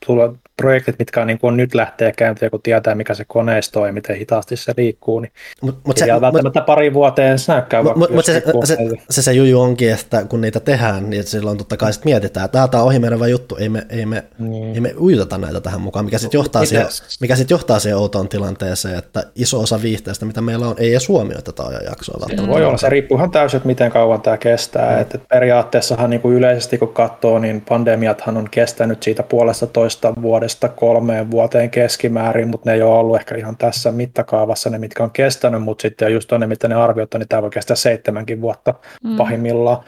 projektit, 0.61 0.95
mitkä 0.99 1.21
on, 1.21 1.27
niin 1.27 1.39
kuin 1.39 1.57
nyt 1.57 1.75
lähtee 1.75 2.11
käyntiin, 2.11 2.51
kun 2.51 2.61
tietää, 2.61 2.95
mikä 2.95 3.13
se 3.13 3.25
koneisto 3.27 3.81
on 3.81 3.87
ja 3.87 3.93
miten 3.93 4.15
hitaasti 4.15 4.57
se 4.57 4.73
liikkuu, 4.77 5.19
niin 5.19 5.31
mut, 5.61 5.79
mut 5.87 5.97
se, 5.97 6.07
välttämättä 6.21 6.59
mut, 6.59 6.65
pari 6.65 6.93
vuoteen 6.93 7.39
snäkkää. 7.39 7.83
Mut, 7.83 8.09
mut 8.09 8.25
se, 8.25 8.43
se, 8.63 8.77
se, 9.09 9.21
se, 9.21 9.33
juju 9.33 9.61
onkin, 9.61 9.93
että 9.93 10.25
kun 10.25 10.41
niitä 10.41 10.59
tehdään, 10.59 11.09
niin 11.09 11.23
silloin 11.23 11.57
totta 11.57 11.77
kai 11.77 11.93
sit 11.93 12.05
mietitään, 12.05 12.45
että 12.45 12.67
tämä 12.67 12.83
on 12.83 12.87
ohimenevä 12.87 13.27
juttu, 13.27 13.55
ei 13.55 13.69
me, 13.69 13.85
ei 13.89 14.05
me, 14.05 14.23
niin. 14.39 14.75
ei 14.75 14.81
me 14.81 14.93
ujuteta 14.99 15.37
näitä 15.37 15.61
tähän 15.61 15.81
mukaan, 15.81 16.05
mikä 16.05 16.17
sitten 16.17 16.37
johtaa, 16.37 16.65
siihen, 16.65 16.87
mikä 17.21 17.35
sit 17.35 17.49
johtaa 17.49 17.79
siihen 17.79 17.97
outoon 17.97 18.29
tilanteeseen, 18.29 18.97
että 18.97 19.23
iso 19.35 19.59
osa 19.59 19.81
viihteestä, 19.81 20.25
mitä 20.25 20.41
meillä 20.41 20.67
on, 20.67 20.75
ei 20.77 20.91
edes 20.91 21.07
huomioi 21.07 21.41
tätä 21.41 21.63
ajanjaksoa. 21.63 22.27
Voi 22.47 22.65
olla, 22.65 22.77
se 22.77 22.89
riippuu 22.89 23.08
ihan 23.11 23.31
täysin, 23.31 23.57
että 23.57 23.67
miten 23.67 23.91
kauan 23.91 24.21
tämä 24.21 24.37
kestää. 24.37 24.95
Mm. 24.95 25.01
Että 25.01 25.19
periaatteessahan 25.29 26.09
niin 26.09 26.21
kuin 26.21 26.35
yleisesti 26.35 26.77
kun 26.77 26.93
katsoo, 26.93 27.39
niin 27.39 27.61
pandemiathan 27.69 28.37
on 28.37 28.47
kestänyt 28.51 29.03
siitä 29.03 29.23
puolesta 29.23 29.67
toista 29.67 30.13
vuodesta 30.21 30.69
kolmeen 30.69 31.31
vuoteen 31.31 31.69
keskimäärin, 31.69 32.47
mutta 32.47 32.69
ne 32.69 32.73
ei 32.73 32.81
ole 32.81 32.99
ollut 32.99 33.15
ehkä 33.15 33.35
ihan 33.35 33.57
tässä 33.57 33.91
mittakaavassa 33.91 34.69
ne, 34.69 34.77
mitkä 34.77 35.03
on 35.03 35.11
kestänyt, 35.11 35.61
mutta 35.61 35.81
sitten 35.81 36.13
just 36.13 36.31
on 36.31 36.39
ne, 36.39 36.47
mitä 36.47 36.67
ne 36.67 36.75
arvioivat, 36.75 37.13
niin 37.13 37.27
tämä 37.27 37.41
voi 37.41 37.49
kestää 37.49 37.75
seitsemänkin 37.75 38.41
vuotta 38.41 38.73
mm. 39.03 39.17
pahimmillaan. 39.17 39.83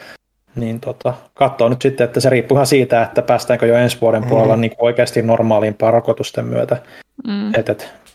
Niin 0.55 0.79
tota, 0.79 1.13
katsoo 1.33 1.69
nyt 1.69 1.81
sitten, 1.81 2.05
että 2.05 2.19
se 2.19 2.29
riippuu 2.29 2.55
ihan 2.55 2.67
siitä, 2.67 3.03
että 3.03 3.21
päästäänkö 3.21 3.65
jo 3.65 3.75
ensi 3.75 3.97
vuoden 4.01 4.21
mm. 4.21 4.29
puolella 4.29 4.55
niin 4.55 4.71
oikeasti 4.77 5.21
normaalimpaan 5.21 5.93
rokotusten 5.93 6.45
myötä. 6.45 6.77
Mm. 7.27 7.51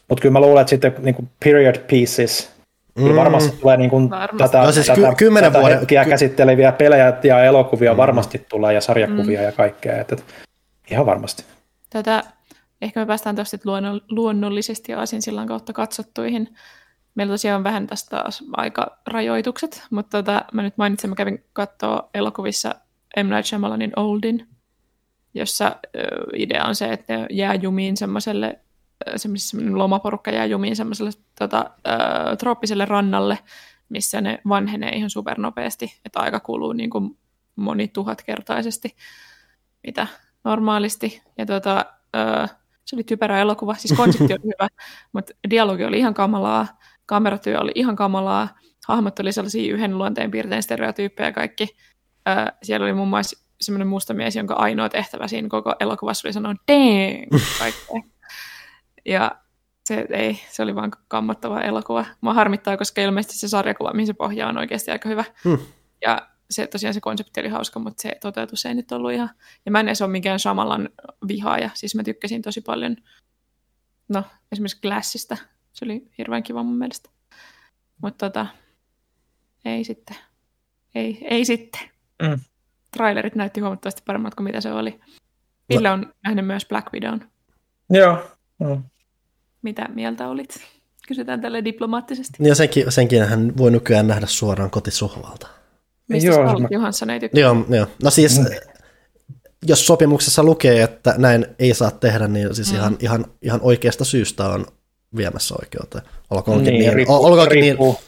Mutta 0.08 0.22
kyllä 0.22 0.32
mä 0.32 0.40
luulen, 0.40 0.60
että 0.60 0.70
sitten 0.70 0.94
niin 1.02 1.14
kuin 1.14 1.28
period 1.44 1.76
pieces, 1.88 2.55
Mm. 2.96 3.16
varmasti 3.16 3.56
tulee 3.56 3.76
niin 3.76 3.90
kuin 3.90 4.10
tätä, 4.38 4.62
no 4.62 4.72
siis 4.72 4.86
tätä, 4.86 5.14
ky- 5.16 5.30
tätä 5.40 5.60
vuoden, 5.60 5.78
hetkiä 5.78 6.04
ky- 6.04 6.10
käsitteleviä 6.10 6.72
pelejä 6.72 7.18
ja 7.22 7.44
elokuvia 7.44 7.92
mm. 7.92 7.96
varmasti 7.96 8.46
tulee 8.48 8.74
ja 8.74 8.80
sarjakuvia 8.80 9.40
mm. 9.40 9.44
ja 9.44 9.52
kaikkea. 9.52 10.00
Että, 10.00 10.16
ihan 10.90 11.06
varmasti. 11.06 11.44
Tätä, 11.90 12.22
ehkä 12.82 13.00
me 13.00 13.06
päästään 13.06 13.36
tuosta 13.36 13.56
luonnollisesti 14.10 14.92
sillan 15.18 15.46
kautta 15.46 15.72
katsottuihin. 15.72 16.54
Meillä 17.14 17.32
tosiaan 17.32 17.56
on 17.56 17.64
vähän 17.64 17.86
tästä 17.86 18.16
taas 18.16 18.44
aikarajoitukset, 18.56 19.82
mutta 19.90 20.18
tota, 20.18 20.44
mä 20.52 20.62
nyt 20.62 20.76
mainitsen, 20.76 21.10
mä 21.10 21.16
kävin 21.16 21.44
katsoa 21.52 22.10
elokuvissa 22.14 22.74
M. 23.16 23.30
Night 23.30 23.46
Shyamalanin 23.46 23.92
Oldin, 23.96 24.46
jossa 25.34 25.76
ö, 25.96 26.00
idea 26.36 26.64
on 26.64 26.74
se, 26.74 26.92
että 26.92 27.16
ne 27.16 27.26
jää 27.30 27.54
jumiin 27.54 27.96
semmoiselle 27.96 28.58
semmoinen 29.16 29.78
lomaporukka 29.78 30.30
jää 30.30 30.46
jumiin 30.46 30.76
semmoiselle 30.76 31.10
tota, 31.38 31.70
ö, 31.86 32.36
trooppiselle 32.36 32.84
rannalle, 32.84 33.38
missä 33.88 34.20
ne 34.20 34.38
vanhenee 34.48 34.96
ihan 34.96 35.10
supernopeasti, 35.10 36.00
että 36.04 36.20
aika 36.20 36.40
kuluu 36.40 36.72
niin 36.72 36.90
kuin 36.90 37.18
monituhatkertaisesti, 37.56 38.96
mitä 39.86 40.06
normaalisti. 40.44 41.22
Ja 41.38 41.46
tota, 41.46 41.86
ö, 42.16 42.48
se 42.84 42.96
oli 42.96 43.04
typerä 43.04 43.40
elokuva, 43.40 43.74
siis 43.74 43.98
konsepti 43.98 44.32
oli 44.32 44.44
hyvä, 44.44 44.68
mutta 45.12 45.32
dialogi 45.50 45.84
oli 45.84 45.98
ihan 45.98 46.14
kamalaa, 46.14 46.66
kameratyö 47.06 47.60
oli 47.60 47.72
ihan 47.74 47.96
kamalaa, 47.96 48.48
hahmot 48.88 49.18
oli 49.18 49.32
sellaisia 49.32 49.74
yhden 49.74 49.98
luonteen 49.98 50.30
piirtein 50.30 50.62
stereotyyppejä 50.62 51.32
kaikki. 51.32 51.76
Ö, 52.28 52.52
siellä 52.62 52.84
oli 52.84 52.92
muun 52.92 53.08
muassa 53.08 53.46
semmoinen 53.60 53.88
musta 53.88 54.14
mies, 54.14 54.36
jonka 54.36 54.54
ainoa 54.54 54.88
tehtävä 54.88 55.28
siinä 55.28 55.48
koko 55.48 55.74
elokuvassa 55.80 56.28
oli 56.28 56.32
sanoa 56.32 56.54
dang 56.68 57.42
kaikkea. 57.58 58.15
Ja 59.06 59.30
se, 59.84 60.06
ei, 60.10 60.40
se 60.50 60.62
oli 60.62 60.74
vaan 60.74 60.90
kammottava 61.08 61.60
elokuva. 61.60 62.04
Mua 62.20 62.34
harmittaa, 62.34 62.76
koska 62.76 63.02
ilmeisesti 63.02 63.38
se 63.38 63.48
sarjakuva, 63.48 63.92
mihin 63.92 64.06
se 64.06 64.14
pohjaa, 64.14 64.48
on 64.48 64.58
oikeasti 64.58 64.90
aika 64.90 65.08
hyvä. 65.08 65.24
Hmm. 65.44 65.58
Ja 66.02 66.28
se 66.50 66.66
tosiaan 66.66 66.94
se 66.94 67.00
konsepti 67.00 67.40
oli 67.40 67.48
hauska, 67.48 67.80
mutta 67.80 68.02
se 68.02 68.16
toteutus 68.20 68.66
ei 68.66 68.74
nyt 68.74 68.92
ollut 68.92 69.12
ihan... 69.12 69.30
Ja 69.66 69.72
mä 69.72 69.80
en 69.80 69.88
edes 69.88 70.02
ole 70.02 70.10
mikään 70.10 70.40
Samalan 70.40 70.88
vihaaja, 71.28 71.70
siis 71.74 71.94
mä 71.94 72.02
tykkäsin 72.02 72.42
tosi 72.42 72.60
paljon, 72.60 72.96
no 74.08 74.24
esimerkiksi 74.52 74.80
Glassista. 74.80 75.36
Se 75.72 75.84
oli 75.84 76.10
hirveän 76.18 76.42
kiva 76.42 76.62
mun 76.62 76.78
mielestä. 76.78 77.10
Mutta 78.02 78.30
tota, 78.30 78.46
ei 79.64 79.84
sitten. 79.84 80.16
Ei, 80.94 81.18
ei 81.30 81.44
sitten. 81.44 81.80
Mm. 82.22 82.40
Trailerit 82.96 83.34
näytti 83.34 83.60
huomattavasti 83.60 84.02
paremmat 84.06 84.34
kuin 84.34 84.44
mitä 84.44 84.60
se 84.60 84.72
oli. 84.72 85.00
Ville 85.68 85.90
on 85.90 86.12
nähnyt 86.24 86.46
myös 86.46 86.66
Black 86.66 86.92
Widown. 86.92 87.20
Joo. 87.90 88.30
Mm. 88.58 88.82
Mitä 89.66 89.88
mieltä 89.94 90.28
olit? 90.28 90.48
Kysytään 91.08 91.40
tälle 91.40 91.64
diplomaattisesti. 91.64 92.32
Ja 92.40 92.54
senkin, 92.54 92.92
senkin 92.92 93.22
hän 93.22 93.52
voi 93.56 93.70
nykyään 93.70 94.06
nähdä 94.06 94.26
suoraan 94.26 94.70
kotisohvalta. 94.70 95.46
Mistä 96.08 96.28
joo, 96.28 96.60
mä... 96.60 96.68
Johansson 96.70 97.10
ei 97.10 97.20
tykkää? 97.20 97.40
Joo, 97.40 97.66
joo. 97.68 97.86
No 98.02 98.10
siis, 98.10 98.38
mm. 98.38 98.46
jos 99.66 99.86
sopimuksessa 99.86 100.42
lukee, 100.42 100.82
että 100.82 101.14
näin 101.18 101.46
ei 101.58 101.74
saa 101.74 101.90
tehdä, 101.90 102.28
niin 102.28 102.54
siis 102.54 102.72
mm. 102.72 102.78
ihan, 102.78 102.96
ihan, 103.00 103.24
ihan 103.42 103.60
oikeasta 103.62 104.04
syystä 104.04 104.44
on 104.44 104.66
viemässä 105.16 105.54
oikeuteen. 105.62 106.04
Olkoonkin 106.30 106.72
niin, 106.72 106.80
niin, 106.80 106.92
riippuu, 106.92 107.24
olkoonkin 107.24 107.62
riippuu, 107.62 107.92
niin 107.92 108.06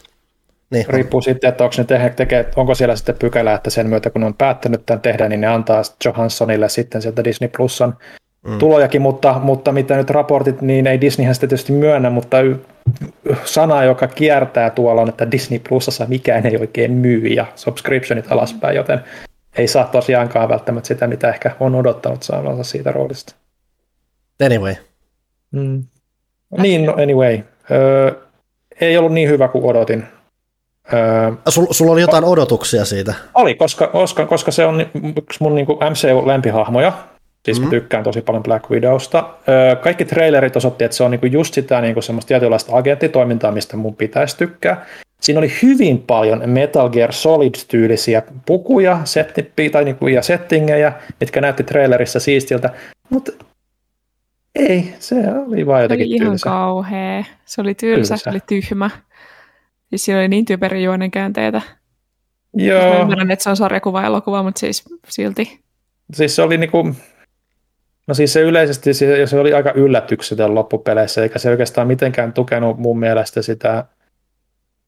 Niin, 0.71 0.85
Riippuu 0.89 1.21
sitten, 1.21 1.47
että 1.47 1.63
onko 1.63 1.75
ne 1.77 1.83
te- 1.83 2.13
tekee, 2.15 2.51
onko 2.55 2.75
siellä 2.75 2.95
sitten 2.95 3.15
pykälä, 3.19 3.53
että 3.53 3.69
sen 3.69 3.87
myötä 3.87 4.09
kun 4.09 4.21
ne 4.21 4.27
on 4.27 4.33
päättänyt 4.33 4.85
tämän 4.85 5.01
tehdä, 5.01 5.29
niin 5.29 5.41
ne 5.41 5.47
antaa 5.47 5.81
Johanssonille 6.05 6.69
sitten 6.69 7.01
sieltä 7.01 7.23
Disney 7.23 7.49
Plusan 7.57 7.97
mm. 8.47 8.57
tulojakin, 8.57 9.01
mutta, 9.01 9.39
mutta 9.43 9.71
mitä 9.71 9.97
nyt 9.97 10.09
raportit, 10.09 10.61
niin 10.61 10.87
ei 10.87 11.01
Disneyhän 11.01 11.35
sitä 11.35 11.47
tietysti 11.47 11.71
myönnä, 11.71 12.09
mutta 12.09 12.41
y- 12.41 12.59
sana, 13.45 13.83
joka 13.83 14.07
kiertää 14.07 14.69
tuolla 14.69 15.01
on, 15.01 15.09
että 15.09 15.31
Disney 15.31 15.59
Plusassa 15.69 16.05
mikään 16.07 16.45
ei 16.45 16.57
oikein 16.57 16.91
myy 16.91 17.27
ja 17.27 17.45
subscriptionit 17.55 18.31
alaspäin, 18.31 18.75
joten 18.75 18.99
ei 19.57 19.67
saa 19.67 19.85
tosiaankaan 19.85 20.49
välttämättä 20.49 20.87
sitä, 20.87 21.07
mitä 21.07 21.29
ehkä 21.29 21.55
on 21.59 21.75
odottanut 21.75 22.23
saavansa 22.23 22.63
siitä 22.63 22.91
roolista. 22.91 23.35
anyway. 24.45 24.75
Mm. 25.51 25.83
Niin, 26.57 26.85
no 26.85 26.93
anyway. 26.93 27.39
Öö, 27.71 28.11
ei 28.81 28.97
ollut 28.97 29.13
niin 29.13 29.29
hyvä 29.29 29.47
kuin 29.47 29.65
odotin. 29.65 30.03
Öö, 30.93 31.31
Sul, 31.49 31.67
sulla 31.71 31.91
oli 31.91 32.01
jotain 32.01 32.23
odotuksia 32.23 32.85
siitä. 32.85 33.13
oli, 33.33 33.55
koska, 33.55 33.87
koska, 33.87 34.25
koska 34.25 34.51
se 34.51 34.65
on 34.65 34.85
yksi 35.17 35.43
mun 35.43 35.55
niin 35.55 35.67
MCU-lempihahmoja. 35.67 36.93
Siis 37.45 37.59
mm-hmm. 37.59 37.75
mä 37.75 37.79
tykkään 37.79 38.03
tosi 38.03 38.21
paljon 38.21 38.43
Black 38.43 38.69
Widowsta. 38.69 39.29
Öö, 39.49 39.75
kaikki 39.75 40.05
trailerit 40.05 40.55
osoitti, 40.55 40.83
että 40.83 40.97
se 40.97 41.03
on 41.03 41.11
niin 41.11 41.31
just 41.31 41.53
sitä 41.53 41.81
niin 41.81 42.03
semmoista 42.03 42.27
tietynlaista 42.27 42.77
agenttitoimintaa, 42.77 43.51
mistä 43.51 43.77
mun 43.77 43.95
pitäisi 43.95 44.37
tykkää. 44.37 44.85
Siinä 45.21 45.39
oli 45.39 45.51
hyvin 45.63 46.03
paljon 46.07 46.49
Metal 46.49 46.89
Gear 46.89 47.11
Solid-tyylisiä 47.13 48.21
pukuja 48.45 48.99
setti, 49.03 49.69
tai 49.71 49.83
niin 49.83 49.95
kuin, 49.95 50.13
ja 50.13 50.21
settingejä, 50.21 50.93
mitkä 51.19 51.41
näytti 51.41 51.63
trailerissa 51.63 52.19
siistiltä, 52.19 52.69
mutta 53.09 53.31
ei, 54.55 54.93
se 54.99 55.15
oli 55.47 55.65
vaan 55.65 55.79
Se 55.79 55.83
jotenkin 55.83 56.07
oli 56.07 56.15
ihan 56.15 56.27
tylsä. 56.29 56.43
kauhea. 56.43 57.23
Se 57.45 57.61
oli 57.61 57.75
tylsä, 57.75 58.13
Tylsä. 58.13 58.23
se 58.23 58.29
oli 58.29 58.39
tyhmä. 58.47 58.89
Siis 59.89 60.05
siinä 60.05 60.19
oli 60.19 60.27
niin 60.27 60.45
typerin 60.45 60.83
juonen 60.83 61.11
käänteitä. 61.11 61.61
Mä 62.57 62.63
Joo, 62.63 63.01
ymmärrän, 63.01 63.31
että 63.31 63.43
se 63.43 63.49
on 63.49 63.57
sarjakuva 63.57 64.03
elokuva, 64.03 64.43
mutta 64.43 64.59
siis 64.59 64.83
silti. 65.09 65.59
siis 66.13 66.35
se 66.35 66.41
oli 66.41 66.57
niinku, 66.57 66.95
no 68.09 68.13
siis 68.15 68.33
se 68.33 68.41
yleisesti 68.41 68.93
se, 68.93 69.25
se 69.27 69.39
oli 69.39 69.53
aika 69.53 69.71
yllätyksetön 69.71 70.55
loppupeleissä, 70.55 71.23
eikä 71.23 71.39
se 71.39 71.49
oikeastaan 71.49 71.87
mitenkään 71.87 72.33
tukenut 72.33 72.77
mun 72.77 72.99
mielestä 72.99 73.41
sitä, 73.41 73.85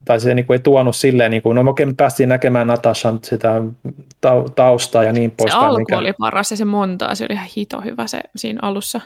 tai 0.06 0.20
se 0.20 0.34
niinku 0.36 0.54
ei 0.54 0.60
tuonut 0.60 0.96
silleen, 0.96 1.32
niinku, 1.32 1.54
no 1.54 1.70
okei 1.72 1.86
me 1.86 1.94
päästiin 1.98 2.30
näkemään 2.30 2.68
Natashan 2.68 3.20
sitä 3.24 3.62
tau- 4.28 4.50
taustaa 4.56 5.04
ja 5.04 5.14
niin 5.14 5.30
Se 5.32 5.36
poispäin. 5.38 5.64
alku 5.66 5.80
mikä- 5.80 5.98
oli 5.98 6.14
paras 6.14 6.52
ja 6.52 6.58
se 6.58 6.66
montaa, 6.66 7.16
se 7.16 7.24
oli 7.30 7.34
ihan 7.34 7.48
hito 7.58 7.82
hyvä 7.82 8.08
se 8.08 8.22
siinä 8.36 8.60
alussa. 8.62 9.02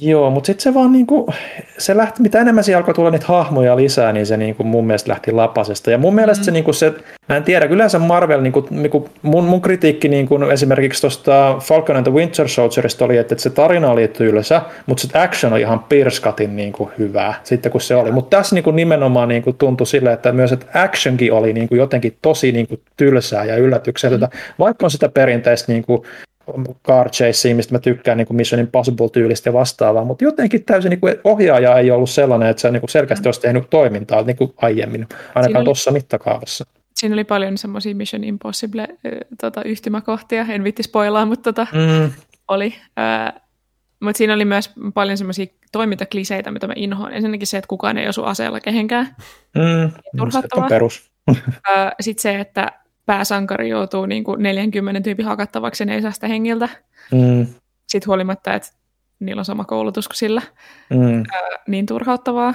Joo, 0.00 0.30
mutta 0.30 0.46
sitten 0.46 0.62
se 0.62 0.74
vaan 0.74 0.92
niinku, 0.92 1.32
se 1.78 1.96
lähti, 1.96 2.22
mitä 2.22 2.40
enemmän 2.40 2.64
siellä 2.64 2.78
alkoi 2.78 2.94
tulla 2.94 3.10
niitä 3.10 3.26
hahmoja 3.26 3.76
lisää, 3.76 4.12
niin 4.12 4.26
se 4.26 4.36
niinku 4.36 4.64
mun 4.64 4.86
mielestä 4.86 5.10
lähti 5.10 5.32
lapasesta. 5.32 5.90
Ja 5.90 5.98
mun 5.98 6.14
mielestä 6.14 6.44
se, 6.44 6.50
niinku 6.50 6.72
se, 6.72 6.92
mä 7.28 7.36
en 7.36 7.44
tiedä, 7.44 7.66
yleensä 7.66 7.98
Marvel, 7.98 8.40
niinku, 8.40 8.66
niinku 8.70 9.08
mun, 9.22 9.44
mun 9.44 9.60
kritiikki 9.60 10.08
niinku 10.08 10.36
esimerkiksi 10.52 11.00
tuosta 11.00 11.56
Falcon 11.60 11.96
and 11.96 12.06
the 12.06 12.12
Winter 12.14 12.48
Soldierista 12.48 13.04
oli, 13.04 13.16
että, 13.16 13.34
että 13.34 13.42
se 13.42 13.50
tarina 13.50 13.90
oli 13.90 14.08
tylsä, 14.08 14.62
mutta 14.86 15.08
se 15.08 15.18
action 15.18 15.52
oli 15.52 15.60
ihan 15.60 15.80
pirskatin 15.80 16.56
niinku 16.56 16.90
hyvää 16.98 17.34
sitten 17.44 17.72
kun 17.72 17.80
se 17.80 17.96
oli. 17.96 18.12
Mutta 18.12 18.36
tässä 18.36 18.54
niinku 18.54 18.70
nimenomaan 18.70 19.28
niinku 19.28 19.52
tuntui 19.52 19.86
silleen, 19.86 20.14
että 20.14 20.32
myös 20.32 20.52
että 20.52 20.66
actionkin 20.82 21.32
oli 21.32 21.52
niinku 21.52 21.74
jotenkin 21.74 22.16
tosi 22.22 22.52
niinku 22.52 22.80
tylsää 22.96 23.44
ja 23.44 23.56
yllätykseltä, 23.56 24.28
vaikka 24.58 24.86
on 24.86 24.90
sitä 24.90 25.08
perinteistä 25.08 25.72
niinku 25.72 26.04
car 26.86 27.10
chasea, 27.10 27.54
mistä 27.54 27.74
mä 27.74 27.78
tykkään 27.78 28.18
niin 28.18 28.26
kuin 28.26 28.36
Mission 28.36 28.60
Impossible-tyylistä 28.60 29.48
ja 29.48 29.52
vastaavaa, 29.52 30.04
mutta 30.04 30.24
jotenkin 30.24 30.64
täysin 30.64 30.90
niin 30.90 31.00
kuin 31.00 31.14
ohjaaja 31.24 31.78
ei 31.78 31.90
ollut 31.90 32.10
sellainen, 32.10 32.48
että 32.48 32.60
se 32.60 32.70
niin 32.70 32.80
kuin 32.80 32.90
selkeästi 32.90 33.28
olisi 33.28 33.40
tehnyt 33.40 33.70
toimintaa 33.70 34.22
niin 34.22 34.36
kuin 34.36 34.52
aiemmin, 34.56 35.06
ainakaan 35.34 35.64
tuossa 35.64 35.90
mittakaavassa. 35.90 36.64
Siinä 36.94 37.14
oli 37.14 37.24
paljon 37.24 37.58
semmoisia 37.58 37.94
Mission 37.94 38.24
Impossible 38.24 38.82
äh, 38.82 39.12
tota, 39.40 39.62
yhtymäkohtia, 39.62 40.46
en 40.48 40.64
vitti 40.64 40.82
spoilaa, 40.82 41.26
mutta 41.26 41.52
tota, 41.52 41.66
Mm, 41.72 42.12
oli. 42.48 42.74
Äh, 42.98 43.42
mutta 44.00 44.18
siinä 44.18 44.34
oli 44.34 44.44
myös 44.44 44.70
paljon 44.94 45.18
semmoisia 45.18 45.46
toimintakliseitä, 45.72 46.50
mitä 46.50 46.66
mä 46.66 46.72
inhoan. 46.76 47.12
Ensinnäkin 47.12 47.46
se, 47.46 47.58
että 47.58 47.68
kukaan 47.68 47.98
ei 47.98 48.08
osu 48.08 48.24
aseella 48.24 48.60
kehenkään. 48.60 49.16
mm, 49.54 49.90
se 50.30 50.38
on 50.54 50.68
perus. 50.68 51.10
Sitten 52.00 52.22
se, 52.22 52.40
että 52.40 52.72
pääsankari 53.08 53.68
joutuu 53.68 54.06
niin 54.06 54.24
kuin 54.24 54.42
40 54.42 55.00
tyypin 55.00 55.26
hakattavaksi 55.26 55.82
ja 55.82 55.86
ne 55.86 55.94
ei 55.94 56.02
saa 56.02 56.10
sitä 56.10 56.28
hengiltä. 56.28 56.68
Mm, 57.12 57.46
Sitten 57.86 58.06
huolimatta, 58.06 58.54
että 58.54 58.68
niillä 59.20 59.40
on 59.40 59.44
sama 59.44 59.64
koulutus 59.64 60.08
kuin 60.08 60.16
sillä. 60.16 60.42
mm, 60.90 61.22
niin 61.68 61.86
turhauttavaa. 61.86 62.54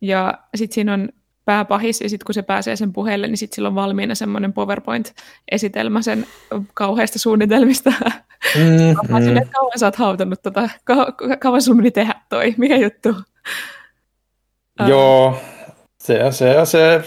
Ja 0.00 0.34
sitten 0.54 0.74
siinä 0.74 0.94
on 0.94 1.08
pääpahis, 1.44 2.00
ja 2.00 2.08
sitten 2.08 2.26
kun 2.26 2.34
se 2.34 2.42
pääsee 2.42 2.76
sen 2.76 2.92
puheelle, 2.92 3.26
niin 3.26 3.36
sitten 3.36 3.54
sillä 3.54 3.68
on 3.68 3.74
valmiina 3.74 4.14
semmoinen 4.14 4.52
PowerPoint-esitelmä 4.52 6.02
sen 6.02 6.26
kauheista 6.74 7.18
suunnitelmista. 7.18 7.90
mm, 8.56 8.62
mm. 9.08 9.36
että 9.36 9.52
kauan 9.52 9.78
sä 9.78 9.86
oot 9.86 9.96
hautanut 9.96 10.42
tota, 10.42 10.68
kau- 10.92 11.36
kauan 11.40 11.62
sun 11.62 11.76
meni 11.76 11.90
tehdä 11.90 12.14
toi, 12.28 12.54
mikä 12.58 12.76
juttu? 12.76 13.14
Ää, 14.78 14.88
Joo, 14.88 15.38
se, 15.98 16.18
se, 16.30 16.54
se 16.64 17.02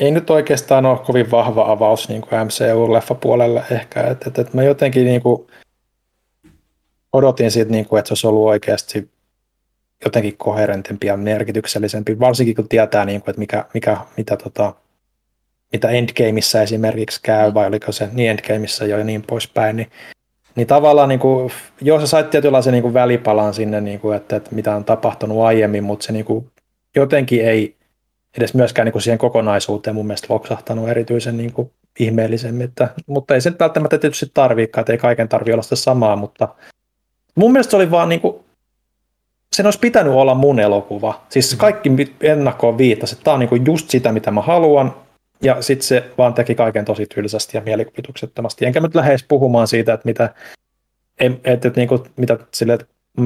ei 0.00 0.10
nyt 0.10 0.30
oikeastaan 0.30 0.86
ole 0.86 0.98
kovin 0.98 1.30
vahva 1.30 1.72
avaus 1.72 2.08
niin 2.08 2.20
kuin 2.20 2.46
MCU-leffapuolella 2.46 3.62
ehkä, 3.70 4.02
että 4.02 4.28
et, 4.28 4.38
et 4.38 4.54
mä 4.54 4.62
jotenkin 4.62 5.04
niin 5.04 5.22
kuin 5.22 5.46
odotin 7.12 7.50
siitä, 7.50 7.70
niin 7.70 7.86
kuin, 7.86 7.98
että 7.98 8.08
se 8.08 8.12
olisi 8.12 8.26
ollut 8.26 8.48
oikeasti 8.48 9.10
jotenkin 10.04 10.36
koherentempi 10.36 11.06
ja 11.06 11.16
merkityksellisempi, 11.16 12.20
varsinkin 12.20 12.54
kun 12.54 12.68
tietää, 12.68 13.04
niin 13.04 13.22
kuin, 13.22 13.30
että 13.30 13.40
mikä, 13.40 13.64
mikä, 13.74 13.96
mitä, 14.16 14.36
tota, 14.36 14.74
mitä 15.72 15.88
Endgameissa 15.88 16.62
esimerkiksi 16.62 17.20
käy, 17.22 17.54
vai 17.54 17.66
oliko 17.66 17.92
se 17.92 18.08
niin 18.12 18.30
Endgameissa 18.30 18.84
jo 18.84 18.98
ja 18.98 19.04
niin 19.04 19.22
poispäin, 19.22 19.76
niin, 19.76 19.90
niin 20.54 20.66
tavallaan, 20.66 21.08
niin 21.08 21.18
kuin, 21.18 21.52
joo, 21.80 22.00
sä 22.00 22.06
sait 22.06 22.30
tietynlaisen 22.30 22.72
niin 22.72 22.82
kuin 22.82 22.94
välipalan 22.94 23.54
sinne, 23.54 23.80
niin 23.80 24.00
kuin, 24.00 24.16
että, 24.16 24.36
että 24.36 24.54
mitä 24.54 24.76
on 24.76 24.84
tapahtunut 24.84 25.42
aiemmin, 25.42 25.84
mutta 25.84 26.06
se 26.06 26.12
niin 26.12 26.24
kuin, 26.24 26.50
jotenkin 26.96 27.44
ei 27.44 27.76
edes 28.38 28.54
myöskään 28.54 28.86
niin 28.86 28.92
kuin 28.92 29.02
siihen 29.02 29.18
kokonaisuuteen 29.18 29.94
mun 29.94 30.06
mielestä 30.06 30.34
loksahtanut 30.34 30.88
erityisen 30.88 31.36
niin 31.36 31.52
kuin 31.52 31.70
ihmeellisemmin, 31.98 32.64
että, 32.64 32.88
mutta 33.06 33.34
ei 33.34 33.40
se 33.40 33.52
välttämättä 33.60 33.98
tietysti 33.98 34.30
tarviikaan, 34.34 34.82
että 34.82 34.92
ei 34.92 34.98
kaiken 34.98 35.28
tarvi 35.28 35.52
olla 35.52 35.62
sitä 35.62 35.76
samaa, 35.76 36.16
mutta 36.16 36.48
mun 37.34 37.52
mielestä 37.52 37.70
se 37.70 37.76
oli 37.76 37.90
vaan 37.90 38.08
niin 38.08 38.20
kuin, 38.20 38.36
sen 39.52 39.66
olisi 39.66 39.78
pitänyt 39.78 40.12
olla 40.12 40.34
mun 40.34 40.60
elokuva. 40.60 41.22
Siis 41.28 41.54
kaikki 41.54 41.90
ennakkoon 42.20 42.78
viittasi, 42.78 43.14
että 43.14 43.24
tämä 43.24 43.34
on 43.34 43.40
niin 43.40 43.48
kuin 43.48 43.66
just 43.66 43.90
sitä, 43.90 44.12
mitä 44.12 44.30
mä 44.30 44.40
haluan, 44.40 44.94
ja 45.42 45.62
sitten 45.62 45.86
se 45.86 46.10
vaan 46.18 46.34
teki 46.34 46.54
kaiken 46.54 46.84
tosi 46.84 47.06
tylsästi 47.06 47.56
ja 47.56 47.60
mielikuvituksettomasti. 47.60 48.66
Enkä 48.66 48.80
nyt 48.80 48.94
lähde 48.94 49.10
edes 49.10 49.24
puhumaan 49.28 49.68
siitä, 49.68 49.92
että 49.92 50.06
mitä, 50.08 50.34
että, 51.18 51.50
että, 51.68 51.72
niin 51.76 51.88
kuin, 51.88 52.02
mitä 52.16 52.38
sille 52.54 52.78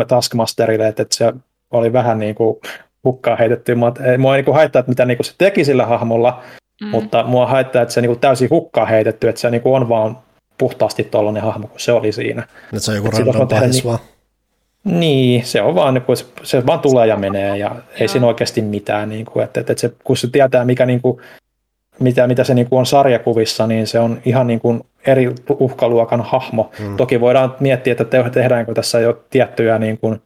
Taskmasterille, 0.09 0.89
että, 0.89 1.03
että 1.03 1.17
se 1.17 1.33
oli 1.71 1.93
vähän 1.93 2.19
niin 2.19 2.35
kuin 2.35 2.57
hukkaa 3.05 3.37
heitetty. 3.37 3.75
Mua, 3.75 3.93
ei- 4.05 4.19
mua 4.19 4.35
ei 4.35 4.39
niin 4.39 4.45
kuin 4.45 4.55
haittaa, 4.55 4.81
että 4.81 4.91
mitä 4.91 5.05
niin 5.05 5.17
kuin 5.19 5.25
se 5.25 5.35
teki 5.39 5.65
sillä 5.65 5.87
hahmolla, 5.87 6.43
mm. 6.83 6.89
mutta 6.89 7.25
mua 7.25 7.47
haittaa, 7.47 7.83
että 7.83 7.95
se 7.95 8.01
niin 8.01 8.09
kuin 8.11 8.21
täysin 8.21 8.51
hukkaa 8.51 8.87
heitetty, 8.87 9.29
että 9.29 9.41
se 9.41 9.51
niin 9.51 9.63
on 9.65 9.89
vaan 9.89 10.19
puhtaasti 10.59 11.05
tollainen 11.05 11.43
hahmo, 11.43 11.67
kun 11.67 11.81
se 11.81 11.93
oli 11.93 12.13
siinä. 12.13 12.43
Nyt 12.73 12.83
se 12.83 12.91
on 12.91 12.97
joku 12.97 13.11
random 13.11 13.49
pahis 13.49 13.71
niin- 13.77 13.85
vaan. 13.85 13.99
Niin, 14.85 15.45
se 15.45 15.63
on 15.63 15.75
vaan, 15.75 15.95
niin 15.95 16.03
kuin, 16.03 16.17
se, 16.17 16.25
se 16.43 16.67
vaan 16.67 16.81
tulee 16.81 17.07
ja 17.07 17.17
menee 17.17 17.57
ja 17.57 17.71
ei 17.71 17.97
Joo. 18.01 18.09
siinä 18.09 18.27
oikeasti 18.27 18.63
mitään. 18.63 19.09
Niin 19.09 19.25
kuin, 19.27 19.45
että, 19.45 19.61
että, 19.61 19.73
että 19.73 19.81
se, 19.81 19.93
kun 20.05 20.17
se 20.17 20.29
tietää, 20.31 20.65
mikä, 20.65 20.87
niin 20.87 21.01
kuin, 21.01 21.21
mitä, 22.01 22.27
mitä 22.27 22.45
se 22.45 22.55
niin 22.55 22.69
kuin 22.69 22.79
on 22.79 22.87
sarjakuvissa, 22.87 23.67
niin 23.67 23.87
se 23.87 23.99
on 23.99 24.21
ihan 24.25 24.47
niin 24.47 24.61
kuin 24.61 24.81
eri 25.07 25.35
uhkaluokan 25.59 26.21
hahmo. 26.23 26.71
Mm. 26.79 26.97
Toki 26.97 27.21
voidaan 27.21 27.55
miettiä, 27.61 27.91
että 27.93 28.05
te- 28.05 28.31
tehdäänkö 28.31 28.75
tässä 28.75 29.01
jo 29.01 29.25
tiettyjä, 29.31 29.79
niin 29.79 29.99
kuin, 29.99 30.23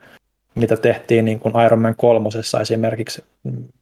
mitä 0.55 0.77
tehtiin 0.77 1.25
niin 1.25 1.41
kuin 1.41 1.55
Iron 1.67 1.83
Man 1.83 1.97
kolmosessa 1.97 2.61
esimerkiksi. 2.61 3.25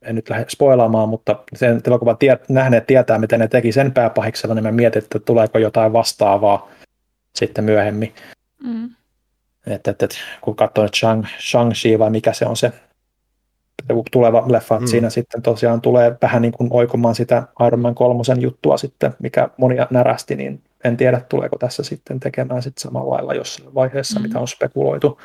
En 0.03 0.15
nyt 0.15 0.31
lähde 0.31 0.45
spoilaamaan, 0.49 1.09
mutta 1.09 1.37
sen 1.57 1.81
elokuvan 1.87 2.19
tie, 2.19 2.39
nähneet 2.49 2.87
tietää, 2.87 3.19
miten 3.19 3.41
ne 3.41 3.49
teki 3.49 3.73
sen 3.73 3.93
pääpahiksella, 3.93 4.55
niin 4.55 4.63
mä 4.63 4.73
mietin, 4.73 5.03
että 5.03 5.19
tuleeko 5.19 5.59
jotain 5.59 5.93
vastaavaa 5.93 6.69
sitten 7.35 7.65
myöhemmin. 7.65 8.15
Mm. 8.65 8.91
Et, 9.67 9.89
et, 9.89 10.03
et, 10.03 10.15
kun 10.41 10.57
katsoo 10.57 10.85
nyt 10.85 10.95
Shang, 10.95 11.25
Shang-Chi 11.25 11.99
vai 11.99 12.11
mikä 12.11 12.33
se 12.33 12.47
on 12.47 12.57
se 12.57 12.73
tuleva 14.11 14.45
leffa, 14.47 14.81
mm. 14.81 14.87
Siinä 14.87 15.11
sitten 15.11 15.43
tosiaan 15.43 15.81
tulee 15.81 16.17
vähän 16.23 16.43
niin 16.43 16.53
kuin 16.53 16.69
oikomaan 16.73 17.15
sitä 17.15 17.43
Iron 17.67 17.81
Man 17.81 17.95
kolmosen 17.95 18.41
juttua 18.41 18.77
sitten, 18.77 19.15
mikä 19.19 19.49
monia 19.57 19.87
närästi, 19.91 20.37
niin 20.37 20.63
en 20.85 20.97
tiedä 20.97 21.21
tuleeko 21.29 21.59
tässä 21.59 21.83
sitten 21.83 22.21
tekemään 22.21 22.63
sitten 22.63 22.83
samalla 22.83 23.15
lailla 23.15 23.35
jossain 23.35 23.75
vaiheessa, 23.75 24.19
Mm. 24.21 24.23
mm. 24.23 24.29
mitä 24.29 24.41
on 24.41 24.49
spekuloitu. 24.49 25.21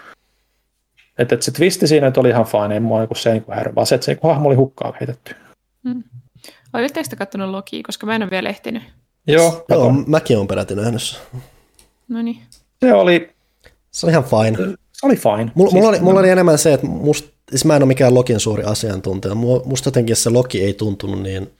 Että 1.17 1.35
et 1.35 1.41
se 1.41 1.51
twisti 1.51 1.87
siinä 1.87 2.05
nyt 2.07 2.17
oli 2.17 2.29
ihan 2.29 2.45
fine, 2.45 2.73
ei 2.73 2.79
mua 2.79 2.99
niinku 2.99 3.15
se 3.15 3.31
niinku 3.31 3.51
härry, 3.51 3.75
vaan 3.75 3.87
se, 3.87 3.95
että 3.95 4.05
se 4.05 4.11
niinku 4.11 4.27
hahmo 4.27 4.47
oli 4.47 4.55
hukkaan 4.55 4.93
heitetty. 4.99 5.35
Oletteko 6.73 7.07
te 7.09 7.15
kattonut 7.15 7.49
Lokia, 7.49 7.83
koska 7.85 8.05
mä 8.05 8.15
en 8.15 8.23
ole 8.23 8.29
vielä 8.31 8.49
ehtinyt? 8.49 8.83
Joo, 9.27 9.65
Joo, 9.69 9.91
mäkin 9.91 10.37
olen 10.37 10.47
peräti 10.47 10.75
nähnyt. 10.75 11.19
No 12.07 12.21
niin. 12.21 12.37
se 12.79 12.93
oli, 12.93 13.29
Se 13.91 14.05
on 14.05 14.09
ihan 14.11 14.23
fine. 14.23 14.57
se 14.91 15.05
oli 15.05 15.15
fine. 15.15 15.51
Mulla, 15.55 15.71
Siis- 15.71 15.73
mulla, 15.73 15.89
oli, 15.89 15.99
mulla 15.99 16.19
oli 16.19 16.29
enemmän 16.29 16.57
se, 16.57 16.73
että 16.73 16.87
must, 16.87 17.25
siis 17.49 17.65
mä 17.65 17.75
en 17.75 17.83
ole 17.83 17.87
mikään 17.87 18.13
Lokin 18.13 18.39
suuri 18.39 18.63
asiantuntija. 18.63 19.35
Musta 19.65 19.87
jotenkin 19.87 20.15
se 20.15 20.29
Loki 20.29 20.63
ei 20.63 20.73
tuntunut 20.73 21.21
niin 21.21 21.51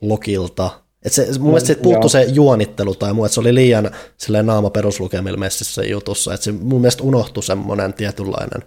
Lokilta. 0.00 0.70
Et 1.02 1.12
se, 1.12 1.26
mun 1.38 1.46
mielestä 1.48 1.66
siitä 1.66 1.82
puuttuu 1.82 2.08
se 2.08 2.22
juonittelu 2.22 2.94
tai 2.94 3.12
muu, 3.12 3.24
että 3.24 3.34
se 3.34 3.40
oli 3.40 3.54
liian 3.54 3.90
silleen 4.16 4.46
naama 4.46 4.70
peruslukemilla 4.70 5.38
messissä 5.38 5.82
jutussa, 5.84 6.34
että 6.34 6.44
se 6.44 6.52
mun 6.52 6.80
mielestä 6.80 7.02
unohtui 7.02 7.42
semmoinen 7.42 7.94
tietynlainen, 7.94 8.62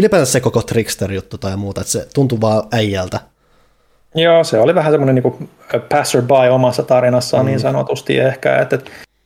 ylipäätään 0.00 0.26
se 0.26 0.40
koko 0.40 0.62
Trickster-juttu 0.62 1.38
tai 1.38 1.56
muuta, 1.56 1.80
että 1.80 1.90
se 1.90 2.08
tuntuu 2.14 2.40
vaan 2.40 2.62
äijältä. 2.72 3.20
Joo, 4.14 4.44
se 4.44 4.58
oli 4.58 4.74
vähän 4.74 4.92
semmoinen 4.92 5.14
niin 5.14 5.48
passerby 5.88 6.34
omassa 6.50 6.82
tarinassaan 6.82 7.44
mm. 7.44 7.46
niin 7.46 7.60
sanotusti 7.60 8.18
ehkä, 8.18 8.58
että 8.58 8.78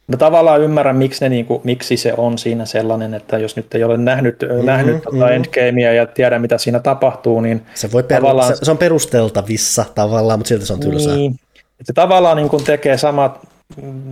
Mä 0.07 0.17
tavallaan 0.17 0.61
ymmärrän, 0.61 0.97
miksi, 0.97 1.25
ne, 1.25 1.29
niin 1.29 1.47
kuin, 1.47 1.61
miksi 1.65 1.97
se 1.97 2.15
on 2.17 2.39
siinä 2.39 2.65
sellainen, 2.65 3.15
että 3.15 3.39
jos 3.39 3.57
nyt 3.57 3.75
ei 3.75 3.85
ole 3.85 3.97
nähnyt, 3.97 4.37
mm-hmm, 4.43 4.67
nähnyt 4.67 4.95
mm-hmm. 4.95 5.19
Tota 5.19 5.31
Endgamea 5.31 5.93
ja 5.93 6.07
tiedä, 6.07 6.39
mitä 6.39 6.59
siinä 6.59 6.81
tapahtuu, 6.81 7.41
niin 7.41 7.63
se, 7.75 7.93
voi 7.93 8.03
per- 8.03 8.21
tavallaan... 8.21 8.57
se, 8.57 8.65
se 8.65 8.71
on 8.71 8.79
perusteltavissa 8.79 9.85
tavallaan, 9.95 10.39
mutta 10.39 10.49
silti 10.49 10.67
se 10.67 10.73
on 10.73 10.81
tylsää. 10.81 11.15
Niin, 11.15 11.37
se 11.83 11.93
tavallaan 11.93 12.37
niin 12.37 12.49
kuin 12.49 12.65
tekee 12.65 12.99
samat, 12.99 13.41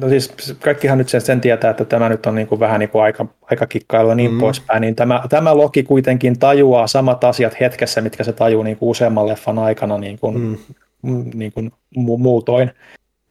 no 0.01 0.09
siis 0.09 0.57
kaikkihan 0.61 0.99
nyt 0.99 1.09
sen, 1.09 1.21
sen 1.21 1.41
tietää, 1.41 1.71
että 1.71 1.85
tämä 1.85 2.09
nyt 2.09 2.27
on 2.27 2.35
niin 2.35 2.47
kuin 2.47 2.61
vähän 2.61 2.81
niin 2.81 2.91
kuin 2.91 3.03
aika, 3.03 3.27
aika 3.51 3.67
kikkailua 3.67 4.13
ja 4.13 4.17
niin 4.17 4.33
mm. 4.33 4.39
poispäin, 4.39 4.81
niin 4.81 4.97
tämä, 4.97 5.23
tämä 5.29 5.57
Loki 5.57 5.83
kuitenkin 5.83 6.39
tajuaa 6.39 6.87
samat 6.87 7.25
asiat 7.25 7.61
hetkessä, 7.61 8.01
mitkä 8.01 8.25
se 8.25 8.33
tajuu 8.33 8.63
niin 8.63 8.77
kuin 8.77 8.91
useamman 8.91 9.29
leffan 9.29 9.59
aikana 9.59 9.99
niin 9.99 10.19
kuin, 10.19 10.59
mm. 11.03 11.31
niin 11.35 11.53
kuin 11.53 11.73
mu- 11.99 12.19
muutoin 12.19 12.71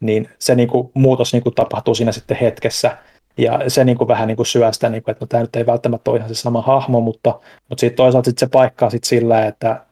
niin 0.02 0.28
se 0.38 0.54
niin 0.54 0.68
kuin, 0.68 0.90
muutos 0.94 1.32
niin 1.32 1.42
kuin, 1.42 1.54
tapahtuu 1.54 1.94
siinä 1.94 2.12
sitten 2.12 2.36
hetkessä. 2.36 2.96
Ja 3.38 3.60
se 3.68 3.84
niin 3.84 3.98
kuin, 3.98 4.08
vähän 4.08 4.28
niin 4.28 4.36
kuin 4.36 4.46
syö 4.46 4.72
sitä, 4.72 4.88
niin 4.88 5.02
kuin, 5.02 5.12
että 5.12 5.22
no, 5.22 5.26
tämä 5.26 5.42
nyt 5.42 5.56
ei 5.56 5.66
välttämättä 5.66 6.10
ole 6.10 6.18
ihan 6.18 6.34
se 6.34 6.34
sama 6.34 6.62
hahmo, 6.62 7.00
mutta, 7.00 7.40
mutta 7.68 7.80
sitten 7.80 7.96
toisaalta 7.96 8.30
sit 8.30 8.38
se 8.38 8.46
paikkaa 8.46 8.90
sit 8.90 9.04
sillä, 9.04 9.46
että, 9.46 9.84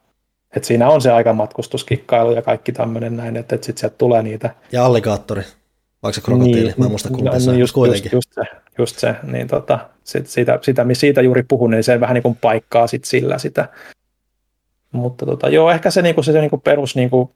että 0.55 0.67
siinä 0.67 0.89
on 0.89 1.01
se 1.01 1.11
aikamatkustuskikkailu 1.11 2.31
ja 2.31 2.41
kaikki 2.41 2.71
tämmöinen 2.71 3.17
näin, 3.17 3.37
että, 3.37 3.55
että 3.55 3.65
sitten 3.65 3.79
sieltä 3.79 3.95
tulee 3.97 4.23
niitä. 4.23 4.55
Ja 4.71 4.85
alligaattori, 4.85 5.41
vaikka 6.03 6.15
se 6.15 6.25
krokotiili, 6.25 6.61
niin, 6.61 6.73
mä 6.77 6.85
en 6.85 6.91
muista 6.91 7.09
kumpi 7.09 7.39
se 7.39 7.51
no, 7.51 7.57
just, 7.57 7.73
kuitenkin. 7.73 8.11
Just, 8.13 8.29
just, 8.37 8.49
se, 8.49 8.57
just 8.77 8.99
se, 8.99 9.15
niin 9.23 9.47
tota, 9.47 9.89
sit, 10.03 10.27
siitä, 10.27 10.59
sitä, 10.61 10.85
siitä 10.93 11.21
juuri 11.21 11.43
puhun, 11.43 11.71
niin 11.71 11.83
se 11.83 11.99
vähän 11.99 12.13
niin 12.13 12.23
kuin 12.23 12.37
paikkaa 12.41 12.87
sit 12.87 13.05
sillä 13.05 13.37
sitä. 13.37 13.69
Mutta 14.91 15.25
tota, 15.25 15.49
joo, 15.49 15.71
ehkä 15.71 15.91
se, 15.91 16.01
niin 16.01 16.15
kuin, 16.15 16.25
se, 16.25 16.31
se 16.31 16.39
niin 16.39 16.49
kuin 16.49 16.61
perus 16.61 16.95
niin 16.95 17.09
kuin, 17.09 17.29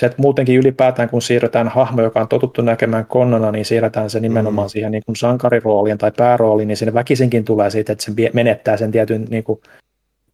se, 0.00 0.06
että 0.06 0.22
muutenkin 0.22 0.56
ylipäätään 0.56 1.08
kun 1.08 1.22
siirretään 1.22 1.68
hahmo, 1.68 2.02
joka 2.02 2.20
on 2.20 2.28
totuttu 2.28 2.62
näkemään 2.62 3.06
konnona, 3.06 3.50
niin 3.50 3.64
siirretään 3.64 4.10
se 4.10 4.20
nimenomaan 4.20 4.66
mm. 4.66 4.70
siihen 4.70 4.92
niin 4.92 5.02
kuin 5.06 5.16
sankarirooliin 5.16 5.98
tai 5.98 6.12
päärooliin, 6.16 6.68
niin 6.68 6.76
sinne 6.76 6.94
väkisinkin 6.94 7.44
tulee 7.44 7.70
siitä, 7.70 7.92
että 7.92 8.04
se 8.04 8.12
menettää 8.32 8.76
sen 8.76 8.90
tietyn 8.90 9.26
niin 9.30 9.44
kuin 9.44 9.60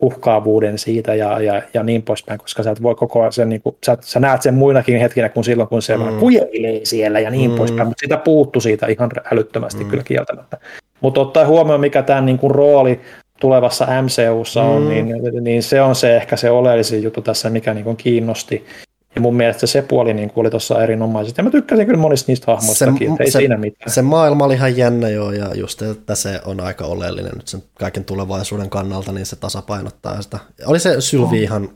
uhkaavuuden 0.01 0.79
siitä 0.79 1.15
ja, 1.15 1.41
ja, 1.43 1.63
ja 1.75 1.83
niin 1.83 2.03
poispäin, 2.03 2.39
koska 2.39 2.63
sä 2.63 2.71
et 2.71 2.83
voi 2.83 2.95
koko 2.95 3.21
ajan 3.21 3.33
sen, 3.33 3.49
niin 3.49 3.63
kuin, 3.63 3.77
sä, 3.87 3.99
sä 4.01 4.21
näet 4.21 4.43
sen 4.43 4.55
muinakin 4.55 5.01
hetkinä 5.01 5.29
kuin 5.29 5.45
silloin, 5.45 5.69
kun 5.69 5.83
se 5.83 5.97
mm. 5.97 6.19
kujelee 6.19 6.81
siellä 6.85 7.21
ja 7.21 7.31
niin 7.31 7.51
mm. 7.51 7.57
poispäin, 7.57 7.89
mutta 7.89 8.01
sitä 8.01 8.17
puuttu 8.17 8.61
siitä 8.61 8.87
ihan 8.87 9.11
älyttömästi 9.33 9.85
mm. 9.85 9.91
kyllä 9.91 10.03
kieltämättä. 10.03 10.59
Mutta 11.01 11.21
ottaa 11.21 11.47
huomioon, 11.47 11.81
mikä 11.81 12.03
tämä 12.03 12.21
niin 12.21 12.39
kuin 12.39 12.51
rooli 12.51 13.01
tulevassa 13.41 13.87
MCUssa 14.03 14.63
on, 14.63 14.83
mm. 14.83 14.89
niin, 14.89 15.17
niin 15.41 15.63
se 15.63 15.81
on 15.81 15.95
se 15.95 16.17
ehkä 16.17 16.37
se 16.37 16.51
oleellisin 16.51 17.03
juttu 17.03 17.23
tässä, 17.23 17.51
mikä 17.51 17.75
niin 17.75 17.85
kuin 17.85 17.97
kiinnosti. 17.97 18.67
Ja 19.15 19.21
mun 19.21 19.37
mielestä 19.37 19.67
se 19.67 19.83
puoli 19.83 20.15
niin 20.15 20.33
oli 20.37 20.51
tuossa 20.51 20.83
erinomaisesti. 20.83 21.41
Ja 21.41 21.45
mä 21.45 21.51
tykkäsin 21.51 21.87
kyllä 21.87 22.01
monista 22.01 22.33
niistä 22.33 22.53
hahmoistakin, 22.53 23.17
se, 23.17 23.23
ei 23.23 23.31
se, 23.31 23.39
siinä 23.39 23.57
mitään. 23.57 23.91
Se 23.91 24.03
maailma 24.03 24.45
oli 24.45 24.55
ihan 24.55 24.77
jännä 24.77 25.09
joo, 25.09 25.33
ja 25.33 25.55
just 25.55 25.83
että 25.83 26.15
se 26.15 26.41
on 26.45 26.61
aika 26.61 26.85
oleellinen 26.85 27.33
nyt 27.37 27.49
sen 27.49 27.63
kaiken 27.75 28.05
tulevaisuuden 28.05 28.71
kannalta, 28.71 29.13
niin 29.13 29.27
se 29.27 29.37
tasapainottaa 29.37 30.23
sitä. 30.23 30.39
Oli 30.67 30.79
se 30.81 31.01
Sylvi 31.01 31.37
oh. 31.37 31.43
ihan 31.43 31.71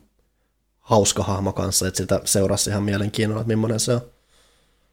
hauska 0.80 1.22
hahmo 1.22 1.52
kanssa, 1.52 1.88
että 1.88 1.98
sitä 1.98 2.20
seurasi 2.24 2.70
ihan 2.70 2.82
mielenkiinnolla, 2.82 3.40
että 3.40 3.48
millainen 3.48 3.80
se 3.80 3.94
on. 3.94 4.00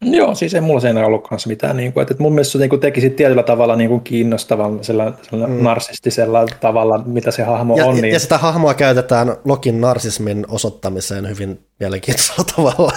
Joo, 0.01 0.35
siis 0.35 0.53
ei 0.53 0.61
mulla 0.61 0.79
siinä 0.79 1.05
ollut 1.05 1.27
kanssa 1.27 1.49
mitään, 1.49 1.77
niin 1.77 1.93
kuin, 1.93 2.01
että 2.01 2.15
mun 2.19 2.33
mielestä 2.33 2.51
se 2.51 2.57
niin 2.57 2.69
kuin 2.69 2.79
teki 2.79 3.09
tietyllä 3.09 3.43
tavalla 3.43 3.75
niin 3.75 3.89
kuin 3.89 4.01
kiinnostavan 4.01 4.83
sillä, 4.83 5.13
sillä 5.29 5.47
mm. 5.47 5.63
narsistisella 5.63 6.45
tavalla, 6.59 6.97
mitä 7.05 7.31
se 7.31 7.43
hahmo 7.43 7.77
ja, 7.77 7.85
on. 7.85 7.95
Niin... 7.95 8.13
Ja 8.13 8.19
sitä 8.19 8.37
hahmoa 8.37 8.73
käytetään 8.73 9.35
Lokin 9.45 9.81
narsismin 9.81 10.45
osoittamiseen 10.49 11.29
hyvin 11.29 11.59
mielenkiintoisella 11.79 12.43
tavalla. 12.55 12.93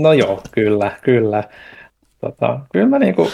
No 0.00 0.12
joo, 0.12 0.42
kyllä, 0.52 0.98
kyllä. 1.02 1.44
Tota, 2.20 2.60
kyllä 2.72 2.86
mä 2.88 2.98
niin 2.98 3.14
kuin, 3.14 3.28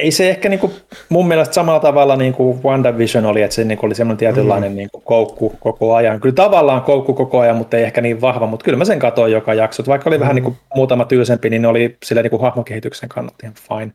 ei 0.00 0.10
se 0.10 0.30
ehkä 0.30 0.48
niin 0.48 0.60
kuin, 0.60 0.72
mun 1.08 1.28
mielestä 1.28 1.54
samalla 1.54 1.80
tavalla 1.80 2.16
niin 2.16 2.32
kuin 2.32 2.62
WandaVision 2.62 3.26
oli, 3.26 3.42
että 3.42 3.54
se 3.54 3.64
niin 3.64 3.78
kuin 3.78 3.88
oli 3.88 3.94
semmoinen 3.94 4.18
tietynlainen 4.18 4.72
mm. 4.72 4.76
niin 4.76 4.88
kuin 4.92 5.04
koukku 5.04 5.52
koko 5.60 5.94
ajan. 5.94 6.20
Kyllä 6.20 6.34
tavallaan 6.34 6.82
koukku 6.82 7.14
koko 7.14 7.40
ajan, 7.40 7.56
mutta 7.56 7.76
ei 7.76 7.84
ehkä 7.84 8.00
niin 8.00 8.20
vahva, 8.20 8.46
mutta 8.46 8.64
kyllä 8.64 8.78
mä 8.78 8.84
sen 8.84 8.98
katoin 8.98 9.32
joka 9.32 9.54
jakso. 9.54 9.82
Vaikka 9.86 10.10
oli 10.10 10.18
mm. 10.18 10.20
vähän 10.20 10.34
niin 10.34 10.44
kuin 10.44 10.56
muutama 10.74 11.04
tylsempi, 11.04 11.50
niin 11.50 11.62
ne 11.62 11.68
oli 11.68 11.96
sillä 12.04 12.22
niin 12.22 12.30
kuin 12.30 12.42
hahmokehityksen 12.42 13.08
kannalta 13.08 13.38
ihan 13.42 13.54
fine. 13.68 13.92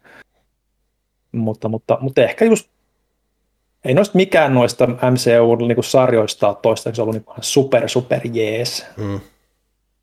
Mutta, 1.31 1.69
mutta, 1.69 1.97
mutta 2.01 2.21
ehkä 2.21 2.45
just 2.45 2.69
ei 3.85 3.93
noista 3.93 4.17
mikään 4.17 4.53
noista 4.53 4.87
MCU-sarjoista 4.87 6.47
ole 6.47 6.57
toistaiseksi 6.61 7.01
ollut 7.01 7.15
niin 7.15 7.25
super, 7.41 7.89
super 7.89 8.19
jees. 8.33 8.85
Mm. 8.97 9.19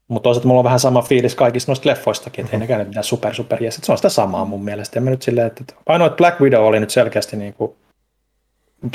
Mutta 0.09 0.23
toisaalta 0.25 0.49
mulla 0.49 0.61
on 0.61 0.65
vähän 0.65 0.81
sama 0.81 1.03
fiilis 1.03 1.35
kaikista 1.35 1.71
noista 1.71 1.89
leffoistakin, 1.89 2.45
että 2.45 2.57
mm-hmm. 2.57 2.63
ei 2.63 2.69
nekään 2.69 2.89
mitään 2.89 3.05
super 3.05 3.35
super 3.35 3.63
jees. 3.63 3.81
Se 3.83 3.93
on 3.93 3.99
sitä 3.99 4.09
samaa 4.09 4.45
mun 4.45 4.65
mielestä. 4.65 4.99
En 4.99 5.05
mä 5.05 5.11
nyt 5.11 5.23
silleen, 5.23 5.47
että 5.47 5.65
ainoa, 5.87 6.07
että 6.07 6.17
Black 6.17 6.41
Widow 6.41 6.65
oli 6.65 6.81
nyt 6.81 6.91
selkeästi, 6.91 7.37
niin 7.37 7.55
kuin, 7.55 7.73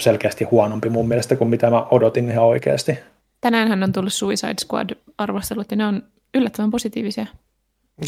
selkeästi 0.01 0.43
huonompi 0.43 0.89
mun 0.89 1.07
mielestä 1.07 1.35
kuin 1.35 1.49
mitä 1.49 1.69
mä 1.69 1.87
odotin 1.91 2.31
ihan 2.31 2.45
oikeasti. 2.45 2.99
Tänään 3.41 3.83
on 3.83 3.93
tullut 3.93 4.13
Suicide 4.13 4.55
Squad-arvostelut 4.61 5.71
ja 5.71 5.77
ne 5.77 5.85
on 5.85 6.03
yllättävän 6.33 6.71
positiivisia. 6.71 7.25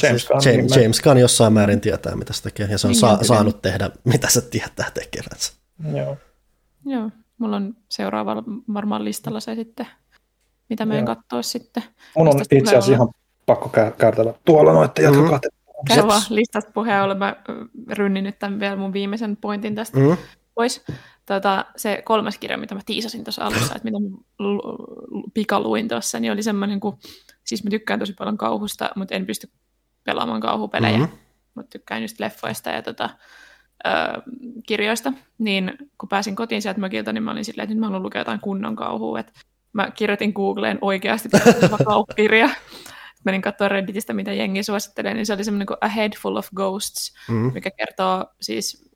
James 0.03 0.28
Gunn, 0.28 0.42
James, 0.45 0.76
James 0.76 1.02
Gunn 1.02 1.18
jossain 1.18 1.53
määrin 1.53 1.82
tietää, 1.82 2.16
mitä 2.16 2.34
se 2.34 2.44
tekee, 2.44 2.68
ja 2.72 2.78
se 2.78 2.88
on 2.88 2.92
niin, 2.92 3.00
sa- 3.00 3.19
saanut 3.22 3.61
tehdä, 3.61 3.90
mitä 4.03 4.30
se 4.30 4.42
tietää 4.42 4.92
tekevänsä. 4.94 5.53
Joo. 5.95 6.18
Joo, 6.86 7.10
mulla 7.38 7.56
on 7.56 7.76
seuraava 7.90 8.44
varmaan 8.74 9.06
listalla 9.06 9.40
se 9.40 9.56
sitten 9.56 9.88
mitä 10.70 10.86
mä 10.86 10.94
en 10.94 11.06
katsoa 11.06 11.42
sitten. 11.42 11.84
Mun 12.18 12.28
on 12.28 12.42
itse 12.52 12.58
asiassa 12.58 12.92
ihan 12.92 13.10
pakko 13.46 13.70
kärtellä 13.98 14.34
tuolla 14.46 14.74
noita 14.74 15.02
jatkokaa. 15.02 15.38
Mm-hmm. 15.38 15.96
Käy 15.96 16.08
vaan 16.08 16.22
listasta 16.30 16.72
puheen 16.72 17.04
ollen, 17.04 17.18
mä 17.18 17.36
rynnin 17.92 18.24
nyt 18.24 18.40
tämän 18.40 18.60
vielä 18.60 18.76
mun 18.76 18.94
viimeisen 18.94 19.38
pointin 19.38 19.76
tästä 19.76 20.00
mm-hmm. 20.00 20.18
pois. 20.56 20.86
Tota, 21.26 21.66
se 21.76 22.02
kolmas 22.06 22.38
kirja, 22.38 22.58
mitä 22.58 22.76
mä 22.76 22.82
tiisasin 22.86 23.24
tuossa 23.24 23.44
alussa, 23.44 23.76
että 23.76 23.84
mitä 23.84 23.98
pikaluin 25.34 25.88
tuossa, 25.88 26.20
niin 26.20 26.32
oli 26.32 26.44
semmoinen 26.44 26.80
kuin, 26.80 26.96
siis 27.44 27.64
mä 27.64 27.70
tykkään 27.70 28.00
tosi 28.00 28.14
paljon 28.14 28.38
kauhusta, 28.38 28.90
mutta 28.96 29.16
en 29.16 29.26
pysty 29.26 29.50
pelaamaan 30.04 30.42
kauhupelejä, 30.42 30.98
mm-hmm. 30.98 31.18
mutta 31.56 31.70
tykkään 31.70 32.02
just 32.02 32.20
leffoista 32.20 32.70
ja 32.70 32.82
tota, 32.82 33.10
ö, 33.88 33.90
kirjoista, 34.68 35.14
niin 35.38 35.78
kun 35.98 36.10
pääsin 36.10 36.36
kotiin 36.36 36.62
sieltä 36.62 36.80
mökiltä, 36.80 37.14
niin 37.14 37.24
mä 37.24 37.32
olin 37.32 37.46
silleen, 37.46 37.64
että 37.64 37.74
nyt 37.74 37.80
mä 37.80 37.86
haluan 37.86 38.04
lukea 38.04 38.22
jotain 38.22 38.40
kunnon 38.40 38.76
kauhua, 38.76 39.20
että 39.20 39.32
mä 39.74 39.92
kirjoitin 39.92 40.32
Googleen 40.36 40.78
oikeasti 40.82 41.30
kauppakirja. 41.86 42.50
Menin 43.26 43.42
katsoa 43.42 43.68
Redditistä, 43.68 44.14
mitä 44.14 44.34
jengi 44.34 44.64
suosittelee, 44.64 45.14
niin 45.14 45.26
se 45.26 45.34
oli 45.34 45.44
semmoinen 45.44 45.66
kuin 45.66 45.78
A 45.82 45.88
Head 45.88 46.12
Full 46.22 46.36
of 46.36 46.48
Ghosts, 46.56 47.14
mm-hmm. 47.30 47.54
mikä 47.54 47.72
kertoo 47.72 48.26
siis 48.42 48.90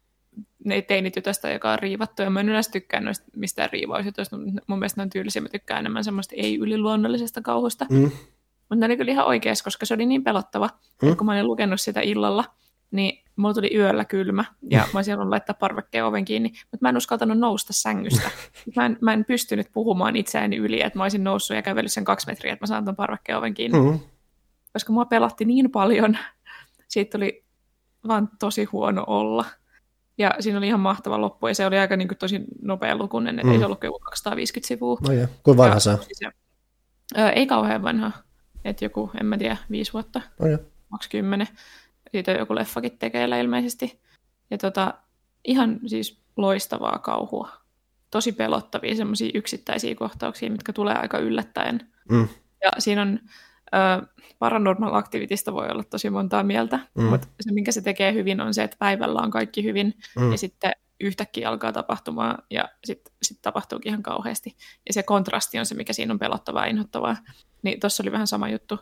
ne 0.66 0.82
teinitytöstä, 0.82 1.52
joka 1.52 1.72
on 1.72 1.80
riivattu, 1.80 2.22
ja 2.22 2.30
mä 2.30 2.40
en 2.40 2.50
yleensä 2.50 2.72
tykkää 2.72 3.00
noista 3.00 3.26
mistään 3.36 3.70
riivausjutuista, 3.72 4.38
mun 4.68 4.80
mielestä 4.80 5.02
ne 5.02 5.04
on 5.04 5.10
tyylisiä, 5.10 5.42
mä 5.42 5.50
tykkään 5.50 5.80
enemmän 5.80 6.04
semmoista 6.04 6.36
ei-yliluonnollisesta 6.38 7.42
kauhusta. 7.42 7.86
Mm. 7.90 8.12
Mutta 8.70 8.76
ne 8.76 8.86
oli 8.86 8.98
kyllä 8.98 9.12
ihan 9.12 9.26
oikeassa, 9.26 9.64
koska 9.64 9.86
se 9.86 9.94
oli 9.94 10.06
niin 10.06 10.24
pelottava, 10.24 10.70
mm. 11.02 11.08
että 11.08 11.18
kun 11.18 11.26
mä 11.26 11.32
olin 11.32 11.48
lukenut 11.48 11.82
sitä 11.82 12.02
illalla, 12.02 12.46
niin 12.94 13.24
mulla 13.36 13.54
tuli 13.54 13.76
yöllä 13.76 14.06
kylmä 14.06 14.46
ja 14.70 14.80
mä 14.80 14.98
olisin 15.00 15.12
halunnut 15.12 15.30
laittaa 15.30 15.56
parvekkeen 15.60 16.06
oven 16.06 16.26
kiinni, 16.26 16.50
mutta 16.50 16.78
mä 16.82 16.90
en 16.90 16.98
uskaltanut 16.98 17.38
nousta 17.38 17.74
sängystä. 17.74 18.30
Mä 18.76 18.86
en, 18.86 18.98
mä 19.02 19.14
en 19.14 19.26
pystynyt 19.26 19.68
puhumaan 19.74 20.16
itseäni 20.16 20.56
yli, 20.56 20.82
että 20.82 21.00
mä 21.00 21.04
olisin 21.04 21.24
noussut 21.24 21.56
ja 21.56 21.62
kävellyt 21.62 21.92
sen 21.92 22.06
kaksi 22.06 22.28
metriä, 22.28 22.54
että 22.54 22.64
mä 22.64 22.68
saan 22.68 22.86
ton 22.86 22.96
parvekkeen 22.96 23.38
oven 23.38 23.54
kiinni. 23.54 23.80
Mm-hmm. 23.80 24.00
Koska 24.74 24.94
mua 24.94 25.06
pelatti 25.06 25.46
niin 25.46 25.72
paljon, 25.72 26.18
siitä 26.88 27.18
oli 27.18 27.44
vaan 28.08 28.30
tosi 28.40 28.64
huono 28.64 29.04
olla. 29.08 29.46
Ja 30.18 30.36
siinä 30.40 30.58
oli 30.58 30.68
ihan 30.68 30.80
mahtava 30.80 31.22
loppu, 31.22 31.48
ja 31.48 31.56
se 31.56 31.66
oli 31.66 31.78
aika 31.78 31.96
niin 31.96 32.08
kuin, 32.08 32.18
tosi 32.18 32.42
nopea 32.62 32.96
lukunen, 32.96 33.40
että 33.40 33.48
mm. 33.48 33.54
ei 33.54 33.60
se 33.60 33.66
ollut 33.66 33.80
250 34.04 34.68
sivua. 34.68 34.98
No 35.08 35.12
jee. 35.14 35.30
Kuin 35.44 35.58
vanha 35.58 35.80
siis 35.80 36.08
se 36.12 36.28
on? 36.28 37.32
Ei 37.36 37.48
kauhean 37.48 37.84
vanha, 37.84 38.12
että 38.66 38.86
joku, 38.86 39.12
en 39.20 39.26
mä 39.26 39.38
tiedä, 39.38 39.58
viisi 39.72 39.94
vuotta, 39.94 40.22
no 40.40 40.48
jee. 40.48 40.60
20 40.92 41.48
siitä 42.14 42.32
on 42.32 42.40
joku 42.40 42.56
leffakin 42.56 42.98
tekeillä 42.98 43.40
ilmeisesti. 43.40 44.02
Ja 44.52 44.58
tota, 44.58 44.94
ihan 45.46 45.80
siis 45.86 46.22
loistavaa 46.38 47.00
kauhua. 47.00 47.50
Tosi 48.12 48.32
pelottavia 48.32 48.96
semmoisia 48.96 49.32
yksittäisiä 49.34 49.96
kohtauksia, 49.96 50.52
mitkä 50.52 50.74
tulee 50.74 50.96
aika 50.96 51.18
yllättäen. 51.18 51.80
Mm. 52.10 52.28
Ja 52.64 52.72
siinä 52.80 53.02
on 53.02 53.20
äh, 53.76 54.02
paranormal 54.40 54.94
aktivitista 54.94 55.54
voi 55.54 55.70
olla 55.70 55.84
tosi 55.84 56.10
montaa 56.10 56.44
mieltä, 56.44 56.80
mm. 56.96 57.04
mutta 57.04 57.28
se 57.42 57.52
minkä 57.52 57.72
se 57.72 57.82
tekee 57.82 58.14
hyvin 58.14 58.42
on 58.42 58.54
se, 58.54 58.64
että 58.64 58.78
päivällä 58.80 59.22
on 59.22 59.32
kaikki 59.32 59.64
hyvin 59.64 59.94
mm. 60.20 60.32
ja 60.32 60.38
sitten 60.38 60.72
yhtäkkiä 61.00 61.50
alkaa 61.50 61.72
tapahtumaan 61.72 62.38
ja 62.50 62.70
sitten 62.86 63.14
sit 63.22 63.42
tapahtuukin 63.42 63.90
ihan 63.90 64.04
kauheasti. 64.04 64.56
Ja 64.88 64.94
se 64.94 65.04
kontrasti 65.04 65.60
on 65.60 65.66
se, 65.66 65.76
mikä 65.76 65.94
siinä 65.94 66.14
on 66.14 66.20
pelottavaa 66.20 66.66
ja 66.66 66.70
inhottavaa. 66.70 67.18
Niin 67.62 67.80
tuossa 67.80 68.04
oli 68.04 68.12
vähän 68.12 68.28
sama 68.28 68.50
juttu 68.50 68.80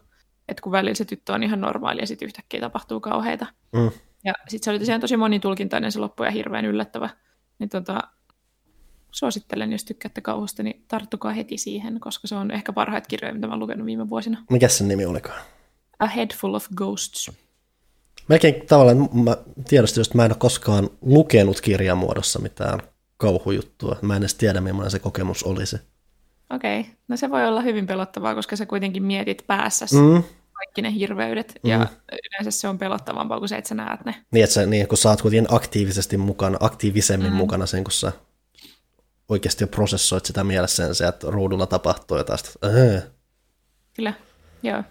että 0.48 0.62
kun 0.62 0.72
välillä 0.72 0.96
se 0.96 1.06
tyttö 1.06 1.34
on 1.34 1.44
ihan 1.44 1.62
normaali 1.62 2.02
ja 2.02 2.08
sitten 2.08 2.26
yhtäkkiä 2.26 2.60
tapahtuu 2.60 3.00
kauheita. 3.00 3.46
Mm. 3.72 3.92
Ja 4.24 4.34
sitten 4.48 4.64
se 4.66 4.72
oli 4.72 4.80
tosiaan 4.80 5.02
tosi 5.02 5.18
monitulkintainen 5.18 5.92
se 5.92 6.00
loppu 6.00 6.24
ja 6.24 6.32
hirveän 6.32 6.66
yllättävä. 6.66 7.10
Niin 7.60 7.70
tota, 7.70 8.02
suosittelen, 9.12 9.72
jos 9.72 9.86
tykkäätte 9.86 10.22
kauhusta, 10.22 10.64
niin 10.64 10.86
tarttukaa 10.88 11.32
heti 11.32 11.58
siihen, 11.58 12.00
koska 12.00 12.28
se 12.28 12.36
on 12.36 12.52
ehkä 12.52 12.74
parhaita 12.74 13.08
kirjoja, 13.08 13.34
mitä 13.34 13.48
mä 13.48 13.54
oon 13.54 13.60
lukenut 13.60 13.86
viime 13.86 14.10
vuosina. 14.10 14.46
Mikä 14.50 14.68
sen 14.68 14.88
nimi 14.88 15.06
olikaan? 15.06 15.42
A 16.00 16.08
Head 16.08 16.32
Full 16.36 16.54
of 16.54 16.68
Ghosts. 16.76 17.32
Melkein 18.28 18.68
tavallaan, 18.68 19.10
mä 19.14 19.38
tiedostin, 19.70 20.02
että 20.02 20.18
mä 20.18 20.26
en 20.26 20.32
ole 20.32 20.38
koskaan 20.40 20.90
lukenut 21.02 21.62
kirjamuodossa 21.62 22.40
mitään 22.40 22.80
kauhujuttua. 23.18 23.96
Mä 24.02 24.16
en 24.16 24.22
edes 24.22 24.36
tiedä, 24.36 24.62
millainen 24.62 24.92
se 24.92 25.00
kokemus 25.00 25.44
olisi. 25.44 25.78
Okei, 26.56 26.80
okay. 26.80 26.92
no 27.08 27.18
se 27.18 27.30
voi 27.30 27.48
olla 27.48 27.62
hyvin 27.62 27.88
pelottavaa, 27.88 28.36
koska 28.36 28.56
sä 28.56 28.66
kuitenkin 28.66 29.04
mietit 29.04 29.44
päässä 29.48 29.86
Mm. 29.92 30.24
kaikki 30.54 30.82
ne 30.82 30.94
hirveydet, 30.94 31.60
Mm. 31.64 31.70
ja 31.70 31.88
yleensä 32.12 32.52
se 32.60 32.68
on 32.68 32.78
pelottavampaa 32.78 33.40
kuin 33.40 33.50
se, 33.50 33.56
että 33.58 33.68
sä 33.70 33.76
näet 33.76 34.06
ne. 34.06 34.16
Niin, 34.32 34.44
että 34.44 34.54
sä, 34.54 34.66
niin, 34.66 34.88
kun 34.88 34.98
sä 34.98 35.10
oot 35.10 35.22
kuitenkin 35.22 35.56
aktiivisesti 35.56 36.18
mukana, 36.18 36.58
aktiivisemmin 36.60 37.32
Mm. 37.32 37.36
mukana 37.38 37.66
sen, 37.66 37.84
kun 37.84 37.92
sä 37.92 38.12
oikeasti 39.30 39.64
jo 39.64 39.68
prosessoit 39.68 40.26
sitä 40.26 40.44
mielessä 40.44 40.84
että 41.10 41.28
ruudulla 41.30 41.68
tapahtuu 41.68 42.18
jotain. 42.18 42.40
Äh. 42.66 43.04
Kyllä, 43.96 44.14
joo. 44.64 44.84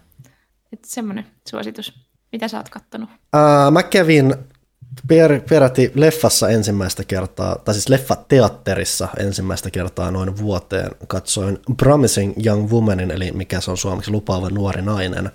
Että 0.72 0.89
semmoinen 0.89 1.26
suositus. 1.48 1.92
Mitä 2.32 2.48
sä 2.48 2.56
oot 2.56 2.68
kattonut? 2.68 3.08
Ää, 3.32 3.70
mä 3.70 3.82
kävin 3.82 4.34
per, 5.09 5.41
peräti 5.49 5.93
leffassa 5.95 6.49
ensimmäistä 6.49 7.05
kertaa, 7.05 7.57
tai 7.57 7.75
siis 7.75 7.89
leffateatterissa 7.89 9.09
ensimmäistä 9.19 9.70
kertaa 9.70 10.11
noin 10.11 10.39
vuoteen. 10.39 10.91
Katsoin 11.07 11.59
Promising 11.77 12.47
Young 12.47 12.70
Womanin, 12.70 13.11
eli 13.11 13.33
mikä 13.33 13.61
se 13.61 13.70
on 13.70 13.77
suomeksi 13.77 14.11
lupaava 14.11 14.51
nuori 14.51 14.83
nainen. 14.83 15.31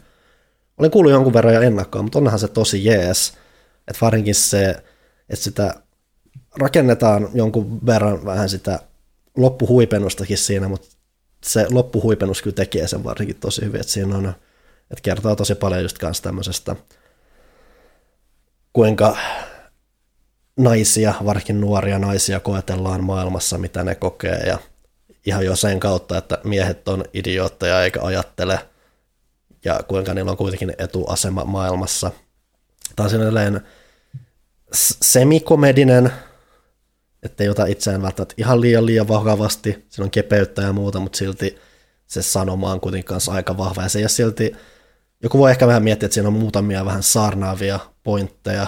Olen 0.77 0.91
kuullut 0.91 1.11
jonkun 1.11 1.33
verran 1.33 1.53
jo 1.53 1.61
ennakkoon, 1.61 2.05
mutta 2.05 2.19
onhan 2.19 2.39
se 2.39 2.47
tosi 2.47 2.85
jees. 2.85 3.33
Että 3.87 3.99
varsinkin 4.01 4.35
se, 4.35 4.69
että 5.29 5.43
sitä 5.43 5.73
rakennetaan 6.59 7.29
jonkun 7.33 7.85
verran 7.85 8.25
vähän 8.25 8.49
sitä 8.49 8.79
loppuhuipennustakin 9.37 10.37
siinä, 10.37 10.67
mutta 10.67 10.87
se 11.43 11.67
loppuhuipennus 11.71 12.41
kyllä 12.41 12.55
tekee 12.55 12.87
sen 12.87 13.03
varsinkin 13.03 13.35
tosi 13.35 13.61
hyvin, 13.65 13.81
että 13.81 13.93
siinä 13.93 14.17
on, 14.17 14.27
että 14.91 15.01
kertoo 15.01 15.35
tosi 15.35 15.55
paljon 15.55 15.81
just 15.81 15.97
kanssa 15.97 16.23
tämmöisestä, 16.23 16.75
kuinka 18.73 19.17
naisia, 20.57 21.13
varsinkin 21.25 21.61
nuoria 21.61 21.99
naisia 21.99 22.39
koetellaan 22.39 23.03
maailmassa, 23.03 23.57
mitä 23.57 23.83
ne 23.83 23.95
kokee. 23.95 24.39
Ja 24.47 24.57
ihan 25.25 25.45
jo 25.45 25.55
sen 25.55 25.79
kautta, 25.79 26.17
että 26.17 26.37
miehet 26.43 26.87
on 26.87 27.03
idiootteja 27.13 27.83
eikä 27.83 28.01
ajattele 28.01 28.59
ja 29.65 29.79
kuinka 29.87 30.13
niillä 30.13 30.31
on 30.31 30.37
kuitenkin 30.37 30.73
etuasema 30.77 31.45
maailmassa. 31.45 32.11
Tämä 32.95 33.05
on 33.05 33.09
sellainen 33.09 33.61
semikomedinen, 35.01 36.11
ettei 37.23 37.49
ota 37.49 37.65
itseään 37.65 38.01
välttämättä 38.01 38.35
ihan 38.37 38.61
liian 38.61 38.85
liian 38.85 39.07
vakavasti, 39.07 39.85
siinä 39.89 40.03
on 40.05 40.11
kepeyttä 40.11 40.61
ja 40.61 40.73
muuta, 40.73 40.99
mutta 40.99 41.17
silti 41.17 41.57
se 42.07 42.21
sanoma 42.21 42.71
on 42.71 42.81
kuitenkin 42.81 43.07
kanssa 43.07 43.31
aika 43.31 43.57
vahva. 43.57 43.81
Ja 43.81 43.89
se 43.89 43.99
ei 43.99 44.09
silti, 44.09 44.55
joku 45.23 45.37
voi 45.37 45.51
ehkä 45.51 45.67
vähän 45.67 45.83
miettiä, 45.83 46.05
että 46.05 46.13
siinä 46.13 46.27
on 46.27 46.33
muutamia 46.33 46.85
vähän 46.85 47.03
saarnaavia 47.03 47.79
pointteja, 48.03 48.67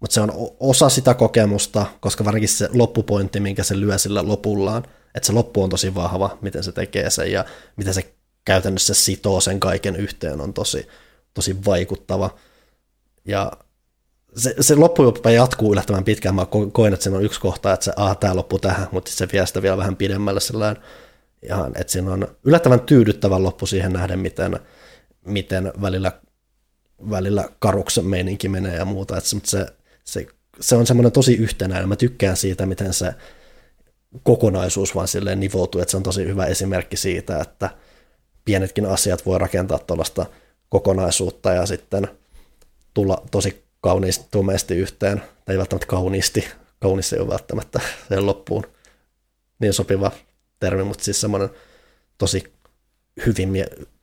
mutta 0.00 0.14
se 0.14 0.20
on 0.20 0.32
osa 0.60 0.88
sitä 0.88 1.14
kokemusta, 1.14 1.86
koska 2.00 2.24
varsinkin 2.24 2.48
se 2.48 2.68
loppupointti, 2.72 3.40
minkä 3.40 3.62
se 3.62 3.80
lyö 3.80 3.98
sillä 3.98 4.28
lopullaan, 4.28 4.84
että 5.14 5.26
se 5.26 5.32
loppu 5.32 5.62
on 5.62 5.70
tosi 5.70 5.94
vahva, 5.94 6.38
miten 6.40 6.64
se 6.64 6.72
tekee 6.72 7.10
sen 7.10 7.32
ja 7.32 7.44
miten 7.76 7.94
se 7.94 8.14
käytännössä 8.44 8.94
sitoo 8.94 9.40
sen 9.40 9.60
kaiken 9.60 9.96
yhteen, 9.96 10.40
on 10.40 10.54
tosi, 10.54 10.86
tosi 11.34 11.56
vaikuttava. 11.66 12.30
Ja 13.24 13.52
se, 14.36 14.54
se 14.60 14.74
loppujopa 14.74 15.30
jatkuu 15.30 15.72
yllättävän 15.72 16.04
pitkään. 16.04 16.34
Mä 16.34 16.42
ko- 16.42 16.70
koen, 16.72 16.94
että 16.94 17.04
siinä 17.04 17.18
on 17.18 17.24
yksi 17.24 17.40
kohta, 17.40 17.72
että 17.72 17.84
se, 17.84 17.92
ah, 17.96 18.16
tämä 18.16 18.36
loppuu 18.36 18.58
tähän, 18.58 18.88
mutta 18.90 19.10
se 19.10 19.28
vie 19.32 19.46
sitä 19.46 19.62
vielä 19.62 19.76
vähän 19.76 19.96
pidemmälle 19.96 20.40
sellainen, 20.40 20.82
ihan, 21.42 21.72
että 21.74 21.92
siinä 21.92 22.12
on 22.12 22.26
yllättävän 22.44 22.80
tyydyttävä 22.80 23.42
loppu 23.42 23.66
siihen 23.66 23.92
nähden, 23.92 24.18
miten, 24.18 24.60
miten 25.26 25.72
välillä, 25.82 26.12
välillä 27.10 27.48
karuksen 27.58 28.06
meininki 28.06 28.48
menee 28.48 28.76
ja 28.76 28.84
muuta. 28.84 29.16
Että 29.16 29.36
mutta 29.36 29.50
se, 29.50 29.66
se, 30.06 30.26
se, 30.60 30.76
on 30.76 30.86
semmoinen 30.86 31.12
tosi 31.12 31.34
yhtenäinen. 31.34 31.88
Mä 31.88 31.96
tykkään 31.96 32.36
siitä, 32.36 32.66
miten 32.66 32.92
se 32.92 33.14
kokonaisuus 34.22 34.94
vaan 34.94 35.08
silleen 35.08 35.40
nivoutuu, 35.40 35.80
että 35.80 35.90
se 35.90 35.96
on 35.96 36.02
tosi 36.02 36.24
hyvä 36.24 36.46
esimerkki 36.46 36.96
siitä, 36.96 37.40
että 37.40 37.70
pienetkin 38.44 38.86
asiat 38.86 39.26
voi 39.26 39.38
rakentaa 39.38 39.78
tuollaista 39.78 40.26
kokonaisuutta 40.68 41.52
ja 41.52 41.66
sitten 41.66 42.08
tulla 42.94 43.22
tosi 43.30 43.64
kauniisti, 43.80 44.26
tumeesti 44.30 44.74
yhteen, 44.74 45.22
tai 45.44 45.54
ei 45.54 45.58
välttämättä 45.58 45.86
kauniisti, 45.86 46.48
kaunis 46.80 47.12
ei 47.12 47.20
ole 47.20 47.28
välttämättä 47.28 47.80
sen 48.08 48.26
loppuun 48.26 48.66
niin 49.58 49.72
sopiva 49.72 50.10
termi, 50.60 50.84
mutta 50.84 51.04
siis 51.04 51.20
semmoinen 51.20 51.50
tosi 52.18 52.52
hyvin, 53.26 53.56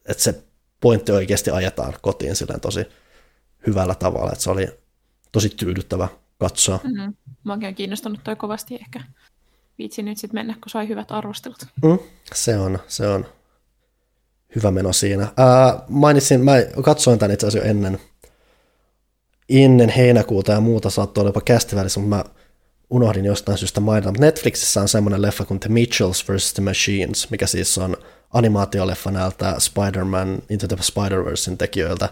että 0.06 0.24
se 0.24 0.44
pointti 0.82 1.12
oikeasti 1.12 1.52
ajetaan 1.52 1.94
kotiin 2.02 2.36
silleen 2.36 2.60
tosi 2.60 2.86
hyvällä 3.68 3.96
tavalla, 3.96 4.32
että 4.32 4.44
se 4.44 4.50
oli 4.50 4.83
tosi 5.34 5.50
tyydyttävä 5.50 6.08
katsoa. 6.40 6.80
Mm-hmm. 6.84 7.14
Mä 7.44 7.54
oonkin 7.54 7.76
kiinnostunut 7.76 8.24
toi 8.24 8.36
kovasti 8.36 8.76
ehkä. 8.76 9.04
Viitsin 9.78 10.06
nyt 10.06 10.18
sitten 10.18 10.38
mennä, 10.40 10.54
kun 10.54 10.70
sai 10.70 10.88
hyvät 10.88 11.12
arvostelut. 11.12 11.66
Mm, 11.84 12.00
se 12.34 12.58
on, 12.58 12.80
se 12.88 13.08
on 13.08 13.26
hyvä 14.56 14.72
meno 14.72 14.94
siinä. 14.94 15.28
Ää, 15.38 15.84
mainitsin, 15.90 16.42
mä 16.42 16.54
katsoin 16.84 17.20
tämän 17.20 17.34
itse 17.34 17.48
asiassa 17.48 17.68
jo 17.68 17.72
ennen, 17.72 18.00
ennen 19.50 19.90
heinäkuuta 19.90 20.52
ja 20.52 20.62
muuta 20.62 20.90
saattoi 20.90 21.22
olla 21.22 21.30
jopa 21.30 21.42
kästivälissä, 21.42 22.00
mutta 22.00 22.16
mä 22.16 22.24
unohdin 22.90 23.26
jostain 23.26 23.58
syystä 23.58 23.80
mainita. 23.80 24.10
Mutta 24.10 24.26
Netflixissä 24.26 24.82
on 24.82 24.88
semmoinen 24.88 25.22
leffa 25.22 25.46
kuin 25.46 25.60
The 25.60 25.70
Mitchells 25.70 26.30
vs. 26.30 26.54
The 26.54 26.64
Machines, 26.64 27.30
mikä 27.30 27.48
siis 27.48 27.78
on 27.78 27.98
animaatioleffa 28.34 29.12
näiltä 29.12 29.56
Spider-Man 29.60 30.42
Into 30.50 30.68
the 30.68 30.76
Spider-Versein 30.76 31.58
tekijöiltä, 31.58 32.10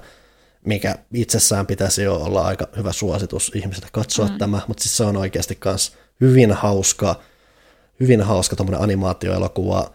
mikä 0.66 0.96
itsessään 1.14 1.68
pitäisi 1.68 2.04
jo 2.04 2.16
olla 2.16 2.42
aika 2.42 2.68
hyvä 2.78 2.92
suositus 2.92 3.52
ihmisille 3.56 3.88
katsoa 3.92 4.28
mm. 4.28 4.38
tämä, 4.38 4.62
mutta 4.68 4.84
siis 4.84 4.98
se 4.98 5.04
on 5.04 5.18
oikeasti 5.18 5.58
myös 5.66 5.94
hyvin 6.22 6.52
hauska, 6.52 7.16
hyvin 8.00 8.22
hauska 8.22 8.56
tuommoinen 8.56 8.84
animaatioelokuva. 8.84 9.92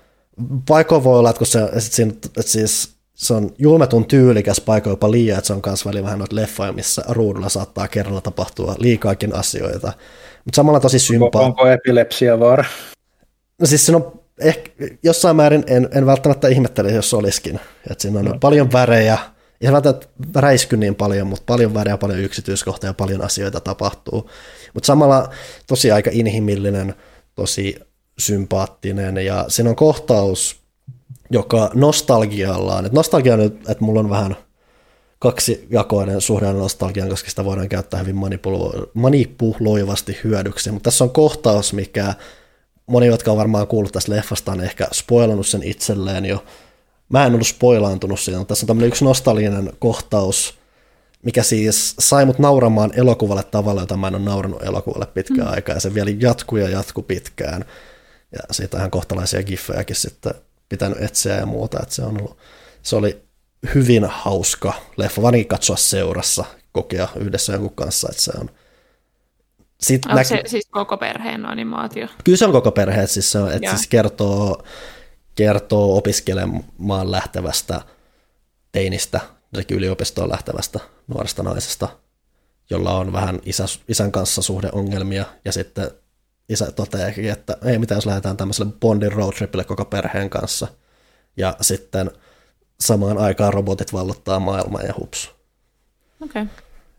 Paikoin 0.69 1.05
voi 1.05 1.19
olla, 1.19 1.31
että 1.31 1.39
kun 1.39 1.47
se, 1.47 1.62
että 1.62 1.81
siinä, 1.81 2.12
että 2.12 2.43
siis 2.43 2.97
se 3.15 3.35
on 3.35 3.51
julmetun 3.59 4.07
tyylikäs 4.07 4.61
paikoin 4.61 4.93
jopa 4.93 5.11
liian, 5.11 5.39
että 5.39 5.47
se 5.47 5.53
on 5.53 5.62
myös 5.67 5.86
välillä 5.86 6.05
vähän 6.05 6.19
noita 6.19 6.36
leffoja, 6.36 6.73
missä 6.73 7.03
ruudulla 7.09 7.49
saattaa 7.49 7.89
kerralla 7.89 8.20
tapahtua 8.20 8.75
liikaakin 8.78 9.35
asioita. 9.35 9.93
Mutta 10.45 10.57
samalla 10.57 10.81
tosi 10.81 10.99
sympa. 10.99 11.41
Onko 11.41 11.67
epilepsia 11.67 12.41
vaara? 12.41 12.65
No 13.61 13.67
siis 13.67 13.86
siinä 13.86 13.97
on 13.97 14.20
ehkä, 14.41 14.70
jossain 15.03 15.36
määrin 15.36 15.65
en, 15.67 15.89
en 15.95 16.07
välttämättä 16.07 16.49
ihmettele, 16.49 16.93
jos 16.93 17.15
olisikin. 17.15 17.61
Että 17.91 18.03
siinä 18.03 18.19
on 18.19 18.25
no. 18.25 18.39
paljon 18.41 18.73
värejä, 18.73 19.19
ei 19.60 19.73
välttämättä 19.73 20.07
räisky 20.35 20.76
niin 20.76 20.94
paljon, 20.94 21.26
mutta 21.26 21.44
paljon 21.47 21.75
värejä, 21.75 21.97
paljon 21.97 22.20
yksityiskohtia 22.20 22.91
ja 22.91 22.94
paljon 22.94 23.23
asioita 23.23 23.60
tapahtuu. 23.60 24.31
Mutta 24.75 24.86
samalla 24.86 25.31
tosi 25.67 25.91
aika 25.91 26.10
inhimillinen, 26.12 26.94
tosi 27.35 27.76
sympaattinen 28.18 29.17
ja 29.17 29.44
siinä 29.49 29.70
on 29.70 29.76
kohtaus, 29.76 30.60
joka 31.31 31.70
nostalgiallaan, 31.75 32.86
että 32.86 32.97
nostalgia 32.97 33.35
on 33.35 33.41
nyt, 33.41 33.57
että 33.68 33.85
mulla 33.85 34.01
on 34.01 34.10
vähän 34.10 34.36
kaksijakoinen 35.18 36.20
suhde 36.20 36.52
nostalgian, 36.52 37.09
koska 37.09 37.31
sitä 37.31 37.44
voidaan 37.44 37.68
käyttää 37.68 38.01
hyvin 38.01 38.17
manipulo- 38.17 38.91
manipuloivasti 38.94 40.18
hyödyksi, 40.25 40.70
mutta 40.70 40.91
tässä 40.91 41.05
on 41.05 41.10
kohtaus, 41.10 41.73
mikä 41.73 42.15
moni, 42.86 43.07
jotka 43.07 43.31
on 43.31 43.36
varmaan 43.36 43.67
kuullut 43.67 43.93
tästä 43.93 44.12
leffasta, 44.12 44.52
on 44.52 44.60
ehkä 44.60 44.89
spoilannut 44.93 45.47
sen 45.47 45.62
itselleen 45.62 46.25
jo. 46.25 46.44
Mä 47.09 47.26
en 47.26 47.35
ollut 47.35 47.47
spoilaantunut 47.47 48.20
siitä, 48.20 48.39
mutta 48.39 48.49
tässä 48.49 48.65
on 48.65 48.67
tämmöinen 48.67 48.89
yksi 48.89 49.05
nostalginen 49.05 49.73
kohtaus, 49.78 50.59
mikä 51.23 51.43
siis 51.43 51.94
sai 51.99 52.25
mut 52.25 52.39
nauramaan 52.39 52.91
elokuvalle 52.94 53.43
tavalla, 53.43 53.81
jota 53.81 53.97
mä 53.97 54.09
en 54.09 54.15
ole 54.15 54.23
naurannut 54.23 54.62
elokuvalle 54.62 55.07
pitkään 55.07 55.49
mm. 55.49 55.55
aikaa, 55.55 55.75
ja 55.75 55.81
se 55.81 55.94
vielä 55.94 56.10
jatkuu 56.18 56.59
ja 56.59 56.68
jatkuu 56.68 57.02
pitkään. 57.02 57.65
Ja 58.33 58.39
siitä 58.51 58.78
ihan 58.78 58.91
kohtalaisia 58.91 59.43
giffejäkin 59.43 59.97
sitten 59.97 60.35
pitänyt 60.68 61.02
etsiä 61.02 61.35
ja 61.35 61.47
muuta, 61.47 61.78
että 61.83 61.94
se, 61.94 62.02
on 62.02 62.20
ollut, 62.20 62.39
se 62.83 62.97
oli 62.97 63.23
hyvin 63.75 64.05
hauska 64.05 64.73
leffa, 64.97 65.23
varsinkin 65.23 65.49
katsoa 65.49 65.76
seurassa, 65.76 66.44
kokea 66.73 67.09
yhdessä 67.17 67.52
jonkun 67.52 67.75
kanssa, 67.75 68.09
että 68.10 68.23
se 68.23 68.33
on 68.41 68.51
Sitten 69.81 70.10
Onko 70.12 70.18
näky... 70.18 70.28
se 70.28 70.43
siis 70.47 70.67
koko 70.70 70.97
perheen 70.97 71.47
animaatio? 71.47 72.07
Kyllä 72.25 72.39
se 72.39 72.47
on 72.47 72.52
koko 72.52 72.73
perhe, 72.73 73.02
että 73.02 73.15
siis, 73.15 73.33
se 73.33 73.39
on, 73.39 73.52
että 73.52 73.70
siis 73.70 73.86
kertoo, 73.86 74.62
kertoo 75.36 75.97
opiskelemaan 75.97 77.10
lähtevästä 77.10 77.81
teinistä, 78.73 79.20
yliopistoon 79.70 80.31
lähtevästä 80.31 80.81
nuoresta 81.06 81.42
naisesta, 81.42 81.89
jolla 82.70 82.98
on 82.98 83.12
vähän 83.12 83.40
isä, 83.44 83.65
isän 83.89 84.12
kanssa 84.12 84.42
suhdeongelmia, 84.42 85.24
ja 85.44 85.52
sitten 85.52 85.90
isä 86.48 86.73
toteakin, 86.73 87.31
että 87.31 87.56
ei 87.65 87.78
mitä 87.78 87.94
jos 87.94 88.06
lähdetään 88.06 88.36
tämmöiselle 88.36 88.73
Bondin 88.81 89.12
roadtripille 89.12 89.65
koko 89.65 89.84
perheen 89.84 90.31
kanssa. 90.31 90.68
Ja 91.36 91.56
sitten 91.60 92.10
samaan 92.81 93.18
aikaan 93.18 93.52
robotit 93.52 93.92
vallottaa 93.92 94.40
maailmaa 94.40 94.82
ja 94.82 94.94
hups. 94.98 95.31
Okay. 96.20 96.47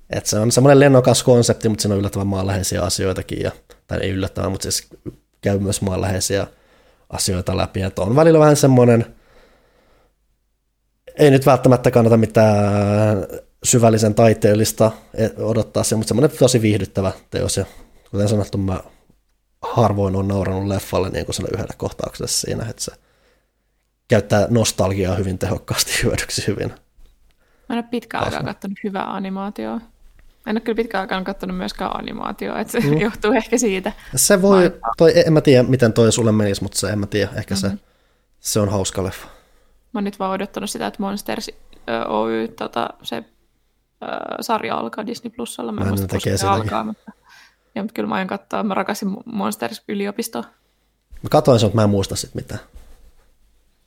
Et 0.09 0.25
se 0.25 0.40
on 0.40 0.51
semmoinen 0.51 0.80
lennokas 0.80 1.24
konsepti, 1.24 1.69
mutta 1.69 1.82
siinä 1.82 1.93
on 1.93 1.99
yllättävän 1.99 2.27
maanläheisiä 2.27 2.82
asioitakin, 2.82 3.41
ja, 3.41 3.51
tai 3.88 3.99
ei 4.01 4.09
yllättävän, 4.09 4.51
mutta 4.51 4.72
siis 4.72 4.88
käy 5.41 5.59
myös 5.59 5.82
maanläheisiä 5.82 6.48
asioita 7.10 7.58
läpi. 7.58 7.82
Että 7.82 8.02
on 8.02 8.16
välillä 8.16 8.40
vähän 8.40 8.56
semmoinen, 8.56 9.16
ei 11.19 11.32
nyt 11.32 11.45
välttämättä 11.45 11.92
kannata 11.92 12.18
mitään 12.18 13.27
syvällisen 13.64 14.16
taiteellista 14.16 14.92
odottaa 15.38 15.84
se, 15.84 15.95
mutta 15.95 16.08
semmoinen 16.08 16.38
tosi 16.38 16.61
viihdyttävä 16.61 17.11
teos. 17.30 17.58
Ja 17.58 17.66
kuten 18.11 18.30
sanottu, 18.30 18.58
mä 18.58 18.80
harvoin 19.61 20.16
on 20.16 20.27
nauranut 20.27 20.68
leffalle 20.68 21.10
niin 21.10 21.26
kuin 21.26 21.36
yhdellä 21.53 21.74
kohtauksessa 21.77 22.42
siinä, 22.42 22.66
että 22.69 22.84
se 22.84 22.92
käyttää 24.08 24.48
nostalgiaa 24.50 25.16
hyvin 25.16 25.38
tehokkaasti 25.38 25.92
hyödyksi 26.03 26.48
hyvin. 26.48 26.69
Mä 27.69 27.76
en 27.76 27.77
ole 27.77 27.84
pitkään 27.92 28.24
aikaa 28.24 28.44
katsonut 28.44 28.77
hyvää 28.84 29.16
animaatioa. 29.16 29.82
En 30.48 30.53
ole 30.53 30.61
kyllä 30.61 30.76
pitkään 30.76 31.01
aikaan 31.01 31.24
katsonut 31.24 31.58
myöskään 31.58 32.00
animaatioa, 32.00 32.59
että 32.59 32.72
se 32.72 32.80
mm. 32.80 32.98
johtuu 32.98 33.32
ehkä 33.32 33.58
siitä. 33.58 33.92
Se 34.16 34.42
voi, 34.42 34.72
toi, 34.98 35.14
en 35.26 35.34
mä 35.34 35.42
tiedä 35.42 35.64
miten 35.64 35.93
toi 35.93 36.11
sulle 36.11 36.32
menisi, 36.32 36.64
mutta 36.64 36.80
se 36.80 36.90
en 36.90 37.00
mä 37.00 37.08
tiedä, 37.08 37.32
ehkä 37.35 37.56
mm-hmm. 37.56 37.77
se, 37.77 37.84
se 38.40 38.59
on 38.59 38.69
hauska 38.69 39.03
leffa. 39.03 39.27
Mä 39.93 39.98
oon 39.98 40.03
nyt 40.03 40.19
vaan 40.19 40.32
odottanut 40.32 40.69
sitä, 40.69 40.88
että 40.88 41.03
Monsters 41.03 41.50
Oy, 42.08 42.48
tota, 42.48 42.90
se 43.03 43.24
sarja 44.42 44.76
alkaa 44.76 45.06
Disney 45.06 45.32
Plusalla. 45.35 45.72
Mä, 45.72 45.85
mä 45.85 45.90
en 45.90 46.08
tekee 46.08 46.38
se 46.38 46.48
alkaa, 46.48 46.84
mutta, 46.84 47.11
ja, 47.76 47.84
mutta 47.84 47.93
kyllä 47.93 48.09
mä 48.09 48.16
aion 48.16 48.27
katsoa, 48.27 48.64
mä 48.64 48.74
rakasin 48.74 49.09
Monsters 49.26 49.84
yliopistoa. 49.88 50.43
Mä 51.24 51.30
katsoin 51.30 51.59
sen, 51.59 51.67
mutta 51.67 51.76
mä 51.76 51.84
en 51.84 51.90
muista 51.90 52.16
sit 52.16 52.35
mitään. 52.35 52.59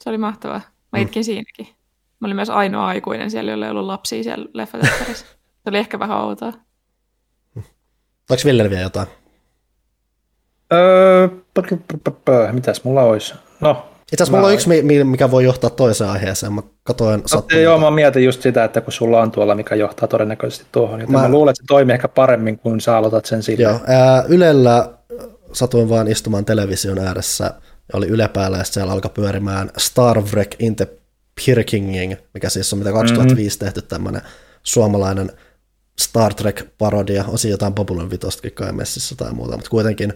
Se 0.01 0.11
oli 0.11 0.19
mahtavaa. 0.19 0.61
Mä 0.93 0.99
mm. 0.99 1.03
itkin 1.03 1.25
siinäkin. 1.25 1.69
Mä 2.21 2.27
olin 2.27 2.37
myös 2.37 2.51
ainoa 2.51 2.87
aikuinen 2.87 3.31
siellä, 3.31 3.51
jolla 3.51 3.65
ei 3.65 3.71
ollut 3.71 3.87
lapsia 3.87 4.23
siellä 4.23 4.47
leffateatterissa. 4.55 5.27
Se 5.65 5.71
oli 5.71 5.79
ehkä 5.79 5.99
vähän 5.99 6.21
outoa. 6.21 6.53
Onko 8.31 8.43
Ville 8.45 8.71
vielä 8.71 8.83
jotain? 8.83 9.07
Öö, 10.73 11.29
mitäs 12.53 12.85
mulla 12.85 13.03
olisi? 13.03 13.35
No, 13.61 13.91
itse 14.13 14.23
asiassa 14.23 14.37
mulla 14.37 14.49
on 14.49 14.55
yksi, 14.55 14.69
mikä 15.05 15.31
voi 15.31 15.45
johtaa 15.45 15.71
toiseen 15.71 16.11
aiheeseen. 16.11 16.53
Mä 16.53 16.63
katoin 16.83 17.23
no, 17.35 17.61
Joo, 17.61 17.79
mä 17.79 17.91
mietin 17.91 18.25
just 18.25 18.43
sitä, 18.43 18.65
että 18.65 18.81
kun 18.81 18.93
sulla 18.93 19.23
on 19.23 19.31
tuolla, 19.31 19.55
mikä 19.55 19.75
johtaa 19.75 20.09
todennäköisesti 20.09 20.67
tuohon, 20.73 21.01
joten 21.01 21.13
mä, 21.13 21.23
mä 21.23 21.29
luulen, 21.29 21.51
että 21.51 21.63
se 21.63 21.67
toimii 21.69 21.95
ehkä 21.95 22.09
paremmin, 22.09 22.59
kun 22.59 22.81
sä 22.81 22.97
aloitat 22.97 23.25
sen 23.25 23.43
sille. 23.43 23.63
Joo, 23.63 23.81
ää, 23.87 24.25
Ylellä 24.29 24.91
satuin 25.53 25.89
vaan 25.89 26.09
istumaan 26.09 26.45
television 26.45 26.99
ääressä, 26.99 27.55
oli 27.93 28.07
Yle 28.07 28.29
päällä 28.29 28.59
ja 28.59 28.65
siellä 28.65 28.93
alkoi 28.93 29.11
pyörimään 29.15 29.71
Star 29.79 30.23
Trek 30.23 30.55
Inte 30.59 30.89
Pirkinging, 31.45 32.15
mikä 32.35 32.49
siis 32.49 32.73
on 32.73 32.79
mitä 32.79 32.93
2005 32.93 33.57
mm-hmm. 33.57 33.67
tehty 33.67 33.83
tämmöinen 33.83 34.23
suomalainen 34.63 35.33
Star 35.99 36.35
Trek-parodia, 36.35 37.25
osin 37.29 37.51
jotain 37.51 37.75
Babylon 37.75 38.11
5 38.11 38.51
kai 38.55 38.73
messissä 38.73 39.15
tai 39.17 39.33
muuta, 39.33 39.57
mutta 39.57 39.71
kuitenkin 39.71 40.15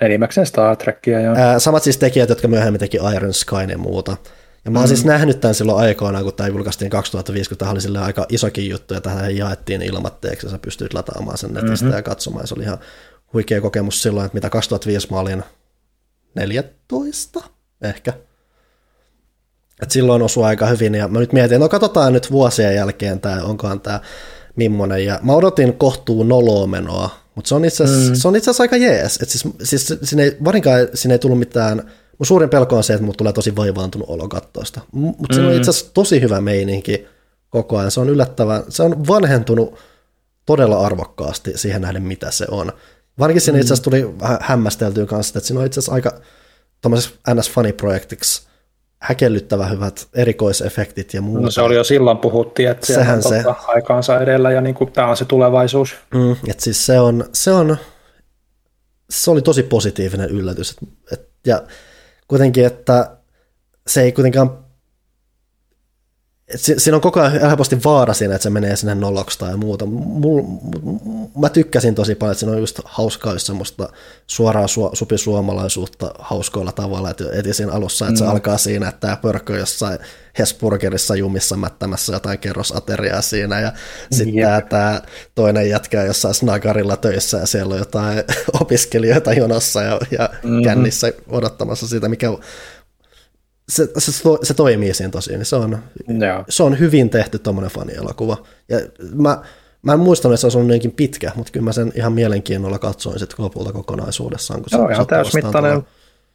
Enimmäkseen 0.00 0.46
Star 0.46 0.76
Trekia, 0.76 1.20
joo. 1.20 1.34
Ää, 1.36 1.58
samat 1.58 1.82
siis 1.82 1.96
tekijät, 1.96 2.28
jotka 2.28 2.48
myöhemmin 2.48 2.78
teki 2.78 2.98
Iron 3.16 3.34
Sky 3.34 3.56
ja 3.70 3.78
muuta. 3.78 4.16
Ja 4.64 4.70
mä 4.70 4.78
oon 4.78 4.86
mm. 4.86 4.88
siis 4.88 5.04
nähnyt 5.04 5.40
tämän 5.40 5.54
silloin 5.54 5.78
aikoina, 5.78 6.22
kun 6.22 6.34
tämä 6.34 6.48
julkaistiin 6.48 6.90
2050, 6.90 7.58
tämä 7.58 7.70
oli 7.72 7.80
sille 7.80 7.98
aika 7.98 8.26
isokin 8.28 8.68
juttu, 8.68 8.94
ja 8.94 9.00
tähän 9.00 9.36
jaettiin 9.36 9.82
ilmatteeksi, 9.82 10.46
ja 10.46 10.50
sä 10.50 10.58
pystyit 10.58 10.94
lataamaan 10.94 11.38
sen 11.38 11.54
netistä 11.54 11.84
mm-hmm. 11.84 11.96
ja 11.96 12.02
katsomaan, 12.02 12.42
ja 12.42 12.46
se 12.46 12.54
oli 12.54 12.62
ihan 12.62 12.78
huikea 13.32 13.60
kokemus 13.60 14.02
silloin, 14.02 14.26
että 14.26 14.36
mitä 14.36 14.50
2005 14.50 15.08
mä 15.10 15.20
olin 15.20 15.42
14 16.34 17.40
ehkä. 17.82 18.12
Et 19.82 19.90
silloin 19.90 20.22
osui 20.22 20.44
aika 20.44 20.66
hyvin, 20.66 20.94
ja 20.94 21.08
mä 21.08 21.18
nyt 21.18 21.32
mietin, 21.32 21.60
no 21.60 21.68
katsotaan 21.68 22.12
nyt 22.12 22.30
vuosien 22.30 22.74
jälkeen 22.74 23.20
tämä, 23.20 23.42
onkohan 23.42 23.80
tämä 23.80 24.00
mimmonen, 24.58 25.04
ja 25.04 25.18
mä 25.22 25.32
odotin 25.32 25.74
kohtuu 25.74 26.22
noloa 26.22 26.66
menoa, 26.66 27.10
mutta 27.34 27.48
se 27.48 27.54
on 27.54 27.64
itse 27.64 27.84
asiassa, 27.84 28.30
mm. 28.30 28.62
aika 28.62 28.76
jees. 28.76 29.18
Et 29.22 29.28
siis, 29.28 29.48
siis 29.62 29.94
sinne 30.02 30.24
ei, 30.24 30.36
varinkaan 30.44 30.88
sinne 30.94 31.14
ei 31.14 31.18
tullut 31.18 31.38
mitään, 31.38 31.76
mun 32.18 32.26
suurin 32.26 32.50
pelko 32.50 32.76
on 32.76 32.84
se, 32.84 32.94
että 32.94 33.06
mut 33.06 33.16
tulee 33.16 33.32
tosi 33.32 33.56
vaivaantunut 33.56 34.08
olo 34.10 34.28
kattoista. 34.28 34.80
Mutta 34.92 35.26
mm. 35.28 35.34
siinä 35.34 35.48
on 35.48 35.54
itse 35.54 35.70
asiassa 35.70 35.94
tosi 35.94 36.20
hyvä 36.20 36.40
meininki 36.40 37.06
koko 37.50 37.78
ajan. 37.78 37.90
Se 37.90 38.00
on 38.00 38.08
yllättävän, 38.08 38.62
se 38.68 38.82
on 38.82 39.06
vanhentunut 39.06 39.74
todella 40.46 40.86
arvokkaasti 40.86 41.52
siihen 41.56 41.82
nähden, 41.82 42.02
mitä 42.02 42.30
se 42.30 42.46
on. 42.50 42.72
Varsinkin 43.18 43.40
siinä 43.40 43.56
mm. 43.56 43.60
itse 43.60 43.74
asiassa 43.74 43.90
tuli 43.90 44.14
hämmästeltyä 44.40 45.06
kanssa, 45.06 45.38
että 45.38 45.46
siinä 45.46 45.60
on 45.60 45.66
itse 45.66 45.80
asiassa 45.80 45.94
aika 45.94 46.12
NS 47.34 47.50
Funny 47.50 47.72
projektiksi 48.98 49.08
häkellyttävä 49.08 49.66
hyvät 49.66 50.08
erikoisefektit 50.14 51.14
ja 51.14 51.22
muuta. 51.22 51.42
No 51.42 51.50
se 51.50 51.62
oli 51.62 51.74
jo 51.74 51.84
silloin 51.84 52.18
puhuttiin, 52.18 52.70
että 52.70 52.86
Sehän 52.86 53.22
se. 53.22 53.44
aikaansa 53.66 54.20
edellä 54.20 54.50
ja 54.50 54.60
niin 54.60 54.74
kuin 54.74 54.92
tämä 54.92 55.08
on 55.08 55.16
se 55.16 55.24
tulevaisuus. 55.24 55.96
Mm, 56.14 56.32
että 56.48 56.64
siis 56.64 56.86
se 56.86 57.00
on, 57.00 57.24
se 57.32 57.50
on, 57.52 57.76
se 59.10 59.30
oli 59.30 59.42
tosi 59.42 59.62
positiivinen 59.62 60.30
yllätys. 60.30 60.70
Et, 60.70 60.88
et, 61.12 61.28
ja 61.46 61.62
kuitenkin, 62.28 62.66
että 62.66 63.16
se 63.86 64.02
ei 64.02 64.12
kuitenkaan 64.12 64.58
siinä 66.56 66.96
on 66.96 67.00
koko 67.00 67.20
ajan 67.20 67.40
helposti 67.40 67.78
vaara 67.84 68.14
siinä, 68.14 68.34
että 68.34 68.42
se 68.42 68.50
menee 68.50 68.76
sinne 68.76 68.94
nolloksi 68.94 69.38
tai 69.38 69.56
muuta. 69.56 69.86
Mul, 69.86 70.42
mä 71.38 71.48
tykkäsin 71.48 71.94
tosi 71.94 72.14
paljon, 72.14 72.32
että 72.32 72.40
siinä 72.40 72.52
on 72.52 72.60
just 72.60 72.80
hauskaa 72.84 73.32
just 73.32 73.46
semmoista 73.46 73.88
suoraa 74.26 74.66
su, 74.66 74.90
supisuomalaisuutta 74.92 76.14
hauskoilla 76.18 76.72
tavalla, 76.72 77.10
että 77.10 77.24
eti 77.32 77.54
siinä 77.54 77.72
alussa, 77.72 78.04
että 78.04 78.12
mm. 78.12 78.18
se 78.18 78.26
alkaa 78.26 78.58
siinä, 78.58 78.88
että 78.88 79.00
tämä 79.00 79.16
pörkkö 79.16 79.58
jossain 79.58 79.98
Hesburgerissa 80.38 81.16
jumissa 81.16 81.56
mättämässä 81.56 82.12
jotain 82.12 82.38
kerrosateriaa 82.38 83.22
siinä, 83.22 83.60
ja 83.60 83.72
sitten 84.12 84.38
yep. 84.38 84.68
tämä 84.68 85.02
toinen 85.34 85.68
jätkä 85.68 86.04
jossain 86.04 86.34
snagarilla 86.34 86.96
töissä, 86.96 87.38
ja 87.38 87.46
siellä 87.46 87.72
on 87.72 87.78
jotain 87.78 88.24
opiskelijoita 88.60 89.32
jonossa 89.32 89.82
ja, 89.82 90.00
ja 90.10 90.30
mm-hmm. 90.42 90.62
kännissä 90.62 91.12
odottamassa 91.28 91.88
sitä, 91.88 92.08
mikä 92.08 92.30
se, 93.68 93.88
se, 93.98 94.12
se 94.42 94.54
toimii 94.54 94.94
siinä 94.94 95.10
tosiaan. 95.10 95.44
Se 95.44 95.56
on, 95.56 95.78
yeah. 96.22 96.44
se 96.48 96.62
on 96.62 96.78
hyvin 96.78 97.10
tehty 97.10 97.38
tuommoinen 97.38 97.70
fanielokuva. 97.70 98.36
Ja 98.68 98.78
mä, 99.14 99.38
mä 99.82 99.92
en 99.92 100.00
muistanut, 100.00 100.34
että 100.34 100.40
se 100.40 100.46
olisi 100.46 100.58
ollut 100.58 100.70
niinkin 100.70 100.92
pitkä, 100.92 101.32
mutta 101.34 101.52
kyllä 101.52 101.64
mä 101.64 101.72
sen 101.72 101.92
ihan 101.94 102.12
mielenkiinnolla 102.12 102.78
katsoin 102.78 103.18
sitten 103.18 103.36
lopulta 103.38 103.72
kokonaisuudessaan. 103.72 104.60
Kun 104.60 104.68
Joo, 104.72 104.86
se, 104.86 104.92
ihan 104.92 105.06
täysmittainen, 105.06 105.82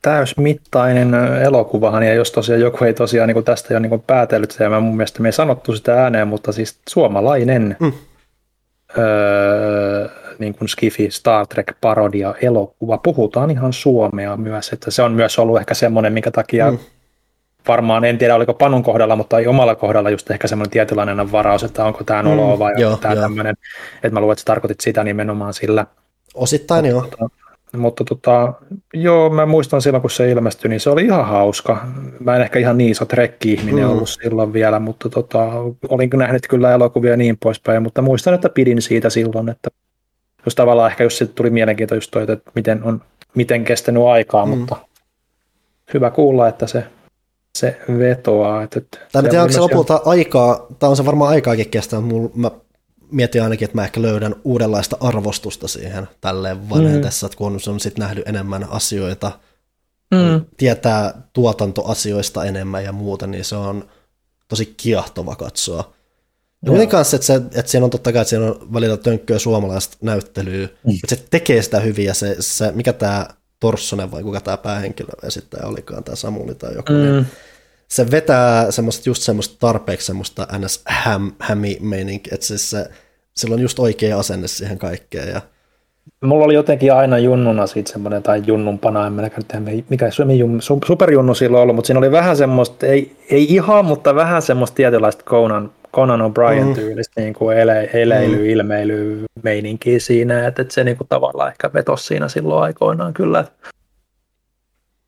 täysmittainen 0.02 1.14
elokuvahan, 1.44 2.04
ja 2.04 2.14
jos 2.14 2.32
tosiaan 2.32 2.62
joku 2.62 2.86
ei 2.86 2.94
tosiaan 2.94 3.28
niin 3.28 3.44
tästä 3.44 3.74
jo 3.74 3.80
niin 3.80 4.02
päätellyt, 4.08 4.58
ja 4.60 4.70
mä 4.70 4.80
mun 4.80 4.98
mielestä 4.98 5.22
me 5.22 5.28
ei 5.28 5.34
sanottu 5.34 5.76
sitä 5.76 6.04
ääneen, 6.04 6.28
mutta 6.28 6.52
siis 6.52 6.80
suomalainen 6.90 7.78
mm. 7.80 7.94
öö, 8.98 10.08
niin 10.40 10.56
kuin 10.56 10.70
Skifi 10.70 11.12
Star 11.12 11.48
Trek 11.48 11.72
parodia 11.82 12.34
elokuva. 12.42 12.98
Puhutaan 12.98 13.52
ihan 13.52 13.74
suomea 13.74 14.38
myös, 14.38 14.74
että 14.74 14.92
se 14.92 15.02
on 15.02 15.12
myös 15.12 15.40
ollut 15.40 15.60
ehkä 15.60 15.74
semmoinen, 15.74 16.14
minkä 16.14 16.32
takia 16.32 16.72
mm 16.72 16.78
varmaan, 17.68 18.06
en 18.06 18.18
tiedä 18.18 18.36
oliko 18.36 18.54
Panun 18.54 18.84
kohdalla, 18.84 19.16
mutta 19.16 19.40
ei 19.40 19.48
omalla 19.48 19.76
kohdalla 19.76 20.10
just 20.10 20.32
ehkä 20.32 20.48
semmoinen 20.48 20.72
tietynlainen 20.72 21.32
varaus, 21.32 21.64
että 21.64 21.86
onko 21.86 22.04
tämä 22.04 22.24
noloa 22.24 22.56
mm, 22.56 22.60
vai 22.60 22.74
mm, 22.74 22.86
onko 22.86 22.98
tämä 22.98 23.16
tämmöinen, 23.16 23.56
että 23.96 24.14
mä 24.14 24.20
luulen, 24.20 24.34
että 24.34 24.42
sä 24.42 24.46
tarkoitit 24.46 24.80
sitä 24.80 25.04
nimenomaan 25.04 25.54
sillä. 25.54 25.86
Osittain 26.34 26.86
joo. 26.86 27.02
Mutta, 27.02 27.30
mutta 27.78 28.04
tota, 28.04 28.54
joo, 28.94 29.30
mä 29.30 29.46
muistan 29.46 29.82
silloin, 29.82 30.02
kun 30.02 30.12
se 30.12 30.32
ilmestyi, 30.32 30.70
niin 30.70 30.80
se 30.80 30.90
oli 30.90 31.06
ihan 31.06 31.26
hauska. 31.26 31.86
Mä 32.20 32.36
en 32.36 32.42
ehkä 32.42 32.60
ihan 32.60 32.78
niin 32.78 32.92
iso 32.92 33.06
trekki-ihminen 33.06 33.86
mm. 33.86 33.92
ollut 33.92 34.10
silloin 34.10 34.54
vielä, 34.54 34.80
mutta 34.80 35.10
tota, 35.10 35.50
olin 35.90 36.10
nähnyt 36.14 36.48
kyllä 36.48 36.74
elokuvia 36.74 37.12
ja 37.12 37.18
niin 37.18 37.38
poispäin, 37.44 37.84
mutta 37.84 38.02
muistan, 38.02 38.34
että 38.34 38.50
pidin 38.50 38.82
siitä 38.82 39.10
silloin, 39.10 39.50
että 39.50 39.70
jos 40.46 40.56
tavallaan 40.56 40.92
ehkä 40.92 41.04
just 41.04 41.24
tuli 41.36 41.50
mielenkiintoista 41.50 42.22
että 42.22 42.52
miten 42.56 42.84
on 42.84 43.02
miten 43.36 43.64
kestänyt 43.64 44.04
aikaa, 44.04 44.46
mm. 44.46 44.58
mutta 44.58 44.76
hyvä 45.94 46.12
kuulla, 46.12 46.48
että 46.48 46.68
se 46.68 46.84
se 47.58 47.80
vetoaa. 48.00 48.64
Että, 48.64 48.80
että 48.80 49.00
tai 49.12 49.24
tiedä, 49.24 49.42
onko 49.42 49.54
se 49.54 49.60
lopulta 49.60 49.94
jo... 49.94 50.02
aikaa, 50.06 50.68
tai 50.80 50.90
on 50.90 50.98
se 50.98 51.06
varmaan 51.06 51.32
aikaakin 51.32 51.70
kestää, 51.70 52.02
mutta 52.02 52.38
mä 52.38 52.52
mietin 53.12 53.44
ainakin, 53.44 53.66
että 53.66 53.78
mä 53.78 53.84
ehkä 53.84 54.02
löydän 54.02 54.36
uudenlaista 54.44 54.98
arvostusta 55.00 55.68
siihen 55.68 56.08
tälleen 56.22 56.70
vanhetessa, 56.70 57.26
mm. 57.26 57.28
että 57.28 57.38
kun 57.38 57.60
on 57.68 57.80
sitten 57.80 58.02
nähnyt 58.04 58.28
enemmän 58.28 58.68
asioita, 58.70 59.32
mm. 60.12 60.46
tietää 60.58 61.22
tuotantoasioista 61.34 62.46
enemmän 62.46 62.84
ja 62.84 62.92
muuta, 62.92 63.28
niin 63.28 63.46
se 63.46 63.56
on 63.56 63.90
tosi 64.48 64.74
kiehtova 64.78 65.36
katsoa. 65.36 65.94
Ja 66.66 66.72
no. 66.72 66.88
kanssa, 66.88 67.16
että, 67.16 67.26
se, 67.26 67.36
että 67.36 67.72
siinä 67.72 67.86
on 67.86 67.90
totta 67.90 68.14
kai, 68.14 68.22
että 68.22 68.30
siinä 68.30 68.46
on 68.46 68.74
välillä 68.74 68.98
tönkköä 68.98 69.40
suomalaista 69.40 69.98
näyttelyä, 70.02 70.68
mm. 70.68 70.92
mutta 70.92 71.16
se 71.16 71.26
tekee 71.32 71.62
sitä 71.62 71.80
hyvin 71.80 72.06
ja 72.06 72.14
se, 72.14 72.36
se 72.40 72.72
mikä 72.72 72.94
tämä 72.94 73.28
Torssonen 73.64 74.12
vai 74.12 74.24
kuka 74.24 74.42
tämä 74.42 74.58
päähenkilö 74.58 75.10
esittäjä 75.24 75.68
olikaan, 75.68 76.04
tämä 76.04 76.16
Samuli 76.16 76.56
tai 76.56 76.76
joku, 76.76 76.94
niin 76.94 77.06
mm. 77.06 77.14
niin 77.14 77.26
se 77.88 78.12
vetää 78.12 78.72
semmoista, 78.72 79.10
just 79.10 79.22
semmoista 79.22 79.56
tarpeeksi 79.60 80.06
semmoista 80.06 80.48
ns. 80.60 80.84
Hämi 81.40 81.78
meininki, 81.82 82.30
että 82.34 82.46
siis 82.46 82.70
se, 82.70 82.90
sillä 83.38 83.54
on 83.54 83.62
just 83.62 83.80
oikea 83.80 84.20
asenne 84.20 84.48
siihen 84.48 84.78
kaikkeen 84.78 85.30
ja 85.30 85.42
mulla 86.24 86.46
oli 86.46 86.54
jotenkin 86.54 86.94
aina 86.94 87.18
junnuna 87.18 87.68
siitä 87.68 87.92
semmoinen, 87.92 88.24
tai 88.24 88.44
junnumpana, 88.46 89.08
en 89.08 89.14
minäkään 89.14 89.46
tiedä, 89.46 89.84
mikä 89.90 90.10
superjunnu 90.86 91.36
silloin 91.36 91.62
ollut, 91.62 91.76
mutta 91.76 91.88
siinä 91.88 91.98
oli 91.98 92.12
vähän 92.12 92.38
semmoista, 92.38 92.86
ei, 92.86 93.16
ei 93.30 93.54
ihan, 93.54 93.86
mutta 93.86 94.16
vähän 94.16 94.42
semmoista 94.42 94.76
tietynlaista 94.76 95.24
Conan, 95.24 95.72
Conan 95.94 96.22
O'Brien 96.22 96.66
mm. 96.66 96.74
tyylistä 96.74 97.22
niin 97.22 97.34
kuin 97.34 97.58
ele, 97.58 97.90
eleily, 97.94 98.38
mm. 98.38 98.46
ilmeily, 98.46 99.26
meininkiä 99.44 100.00
siinä, 100.00 100.48
että, 100.48 100.62
että 100.62 100.74
se 100.74 100.84
niin 100.84 100.98
kuin 100.98 101.08
tavallaan 101.08 101.50
ehkä 101.50 101.74
vetosi 101.74 102.06
siinä 102.06 102.28
silloin 102.28 102.64
aikoinaan 102.64 103.14
kyllä. 103.14 103.46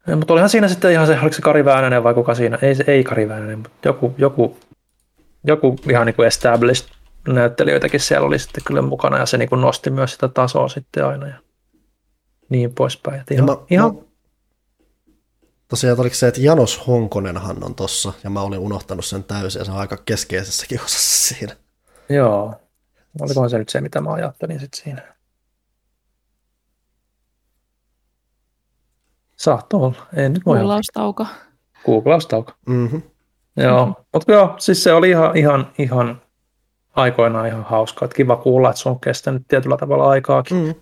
Ja, 0.08 0.16
mutta 0.16 0.34
olihan 0.34 0.50
siinä 0.50 0.68
sitten 0.68 0.92
ihan 0.92 1.08
se, 1.08 1.20
oliko 1.22 1.36
se 1.36 1.42
Kari 1.42 1.66
Väänänen 1.66 2.04
vai 2.04 2.14
kuka 2.14 2.36
siinä, 2.36 2.60
ei, 2.62 2.76
ei 2.88 3.04
Kari 3.04 3.30
Väänänen, 3.30 3.60
mutta 3.60 3.88
joku, 3.88 4.16
joku, 4.18 4.58
joku 5.44 5.76
ihan 5.90 6.06
niin 6.06 6.16
kuin 6.16 6.28
established 6.28 6.90
näyttelijöitäkin 7.28 8.00
siellä 8.00 8.28
oli 8.28 8.40
sitten 8.40 8.64
kyllä 8.64 8.82
mukana 8.82 9.18
ja 9.18 9.26
se 9.26 9.38
niin 9.38 9.50
kuin 9.50 9.62
nosti 9.62 9.90
myös 9.90 10.14
sitä 10.14 10.28
tasoa 10.28 10.68
sitten 10.68 11.06
aina 11.06 11.28
ja 11.28 11.36
niin 12.50 12.74
poispäin. 12.74 13.22
Et 13.22 13.32
ihan, 13.32 13.46
mä, 13.46 13.58
ihan... 13.70 13.96
Mä, 13.96 14.02
tosiaan 15.68 16.00
oliko 16.00 16.16
se, 16.16 16.28
että 16.28 16.42
Janos 16.42 16.88
Honkonenhan 16.88 17.64
on 17.64 17.76
tossa 17.76 18.14
ja 18.24 18.30
mä 18.30 18.42
olin 18.42 18.60
unohtanut 18.60 19.06
sen 19.06 19.24
täysin 19.24 19.60
ja 19.60 19.66
se 19.66 19.72
on 19.72 19.78
aika 19.78 19.98
keskeisessäkin 19.98 20.82
osassa 20.82 21.36
siinä. 21.36 21.56
Joo, 22.10 22.54
olikohan 23.22 23.50
se 23.50 23.58
nyt 23.58 23.70
se, 23.70 23.82
mitä 23.82 24.02
mä 24.02 24.14
ajattelin 24.14 24.60
sitten 24.60 24.84
siinä. 24.84 25.16
Saattoi 29.36 29.82
olla, 29.82 30.08
ei 30.16 30.30
nyt 30.30 30.46
voi 30.46 30.58
Googlaustauko. 30.58 31.28
Googlaustauko. 31.86 32.52
Mm-hmm. 32.66 33.02
Joo, 33.58 34.06
mutta 34.14 34.32
joo, 34.32 34.56
siis 34.58 34.84
se 34.84 34.94
oli 34.94 35.10
ihan, 35.10 35.38
ihan, 35.38 35.72
ihan 35.78 36.22
aikoinaan 36.96 37.48
ihan 37.48 37.64
hauskaa. 37.64 38.06
Että 38.06 38.16
kiva 38.16 38.38
kuulla, 38.38 38.70
että 38.70 38.82
se 38.82 38.90
on 38.90 39.00
kestänyt 39.00 39.48
tietyllä 39.48 39.78
tavalla 39.78 40.10
aikaakin. 40.10 40.58
Mm. 40.58 40.76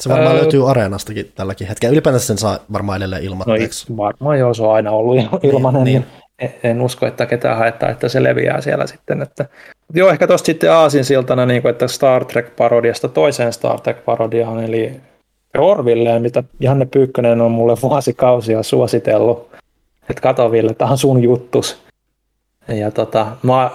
Se 0.00 0.08
varmaan 0.08 0.34
öö, 0.34 0.40
löytyy 0.42 0.70
areenastakin 0.70 1.32
tälläkin 1.34 1.66
hetkellä. 1.66 1.92
Ylipäänsä 1.92 2.26
sen 2.26 2.38
saa 2.38 2.58
varmaan 2.72 2.96
edelleen 2.96 3.22
ilmatteeksi. 3.22 3.92
No 3.92 3.96
varmaan 3.96 4.38
joo, 4.38 4.54
se 4.54 4.62
on 4.62 4.74
aina 4.74 4.90
ollut 4.90 5.16
ilmanen. 5.42 5.84
Niin, 5.84 6.02
niin. 6.02 6.06
En, 6.38 6.54
en 6.62 6.80
usko, 6.80 7.06
että 7.06 7.26
ketään 7.26 7.58
haettaa, 7.58 7.88
että 7.88 8.08
se 8.08 8.22
leviää 8.22 8.60
siellä 8.60 8.86
sitten. 8.86 9.22
Että, 9.22 9.46
joo, 9.94 10.10
ehkä 10.10 10.26
tuosta 10.26 10.46
sitten 10.46 10.72
aasinsiltana, 10.72 11.46
niin 11.46 11.62
kuin, 11.62 11.70
että 11.70 11.88
Star 11.88 12.24
Trek-parodiasta 12.24 13.08
toiseen 13.08 13.52
Star 13.52 13.80
Trek-parodiaan, 13.80 14.64
eli 14.64 14.92
Orville, 15.58 16.18
mitä 16.18 16.42
Janne 16.60 16.86
Pyykkönen 16.86 17.40
on 17.40 17.50
mulle 17.50 17.76
vuosikausia 17.82 18.62
suositellut. 18.62 19.48
Että 20.10 20.22
kato 20.22 20.52
Ville, 20.52 20.74
tämä 20.74 20.90
on 20.90 20.98
sun 20.98 21.22
juttus. 21.22 21.82
Ja 22.68 22.90
tota, 22.90 23.26
mä, 23.42 23.70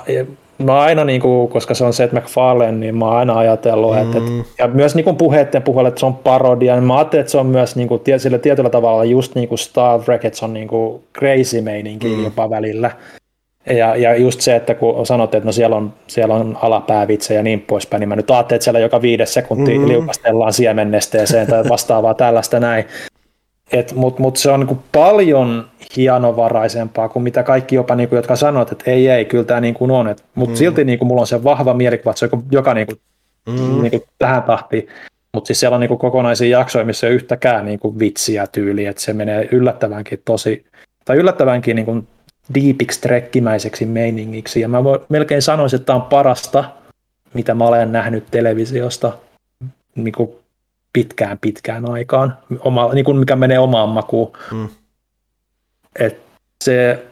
mä 0.65 0.79
aina, 0.79 1.03
niin 1.03 1.21
kuin, 1.21 1.47
koska 1.47 1.73
se 1.73 1.85
on 1.85 1.93
Seth 1.93 2.13
MacFarlane, 2.13 2.71
niin 2.71 2.97
mä 2.97 3.05
oon 3.05 3.15
aina 3.15 3.37
ajatellut, 3.37 3.95
mm. 3.95 4.01
että, 4.01 4.17
että, 4.17 4.53
ja 4.59 4.67
myös 4.67 4.95
niin 4.95 5.03
kuin 5.03 5.15
puheiden 5.15 5.61
puolella, 5.61 5.89
että 5.89 5.99
se 5.99 6.05
on 6.05 6.15
parodia, 6.15 6.75
niin 6.75 6.83
mä 6.83 6.97
ajattelin, 6.97 7.21
että 7.21 7.31
se 7.31 7.37
on 7.37 7.45
myös 7.45 7.75
niin 7.75 7.87
kuin, 7.87 8.01
sillä 8.17 8.37
tietyllä 8.37 8.69
tavalla 8.69 9.05
just 9.05 9.35
niin 9.35 9.47
kuin 9.47 9.59
Star 9.59 9.99
Trek, 9.99 10.25
että 10.25 10.39
se 10.39 10.45
on 10.45 10.53
niin 10.53 10.67
kuin 10.67 11.01
crazy 11.19 11.61
meininki 11.61 12.07
mm. 12.07 12.23
jopa 12.23 12.49
välillä. 12.49 12.91
Ja, 13.65 13.95
ja 13.95 14.15
just 14.15 14.41
se, 14.41 14.55
että 14.55 14.75
kun 14.75 15.05
sanot, 15.05 15.35
että 15.35 15.45
no 15.45 15.51
siellä 15.51 15.75
on, 15.75 15.93
siellä 16.07 16.35
on 16.35 16.57
alapäävitse 16.61 17.33
ja 17.33 17.43
niin 17.43 17.61
poispäin, 17.61 17.99
niin 17.99 18.09
mä 18.09 18.15
nyt 18.15 18.31
ajattelin, 18.31 18.57
että 18.57 18.63
siellä 18.63 18.79
joka 18.79 19.01
viides 19.01 19.33
sekunti 19.33 19.77
mm. 19.77 19.87
liukastellaan 19.87 20.53
siemennesteeseen 20.53 21.47
tai 21.47 21.63
vastaavaa 21.69 22.13
tällaista 22.13 22.59
näin. 22.59 22.85
Mutta 23.95 24.21
mut 24.21 24.37
se 24.37 24.51
on 24.51 24.59
niinku 24.59 24.83
paljon 24.91 25.67
hienovaraisempaa 25.97 27.09
kuin 27.09 27.23
mitä 27.23 27.43
kaikki 27.43 27.75
jopa, 27.75 27.95
niinku, 27.95 28.15
jotka 28.15 28.35
sanovat, 28.35 28.71
että 28.71 28.91
ei, 28.91 29.09
ei, 29.09 29.25
kyllä 29.25 29.43
tämä 29.43 29.61
niinku 29.61 29.93
on. 29.95 30.15
Mutta 30.35 30.53
mm. 30.53 30.57
silti 30.57 30.83
niinku, 30.83 31.05
mulla 31.05 31.21
on 31.21 31.27
se 31.27 31.43
vahva 31.43 31.73
mielikuva, 31.73 32.11
että 32.11 32.19
se 32.19 32.29
on 32.31 32.43
joka 32.51 32.73
niinku, 32.73 32.93
mm. 33.49 33.81
niinku, 33.81 34.03
tähän 34.17 34.43
tahtiin. 34.43 34.87
Mutta 35.33 35.47
siis 35.47 35.59
siellä 35.59 35.75
on 35.75 35.81
niinku 35.81 35.97
kokonaisia 35.97 36.59
jaksoja, 36.59 36.85
missä 36.85 37.07
ei 37.07 37.11
ole 37.11 37.15
yhtäkään 37.15 37.65
niinku 37.65 37.99
vitsiä 37.99 38.47
tyyliä, 38.47 38.89
että 38.89 39.01
se 39.01 39.13
menee 39.13 39.47
yllättävänkin 39.51 40.21
tosi, 40.25 40.65
tai 41.05 41.17
yllättävänkin 41.17 41.75
niinku 41.75 42.03
diipiksi 42.53 43.01
trekkimäiseksi 43.01 43.85
meiningiksi. 43.85 44.61
Ja 44.61 44.67
mä 44.67 44.77
melkein 45.09 45.41
sanoisin, 45.41 45.77
että 45.77 45.85
tämä 45.85 45.95
on 45.95 46.09
parasta, 46.09 46.63
mitä 47.33 47.53
mä 47.53 47.65
olen 47.65 47.91
nähnyt 47.91 48.23
televisiosta 48.31 49.11
niinku 49.95 50.40
pitkään 50.93 51.39
pitkään 51.39 51.89
aikaan, 51.89 52.37
oma, 52.59 52.93
niin 52.93 53.05
kuin 53.05 53.17
mikä 53.17 53.35
menee 53.35 53.59
omaan 53.59 53.89
makuun. 53.89 54.31
Mm. 54.51 54.69
Et 55.99 56.17
se, 56.63 57.05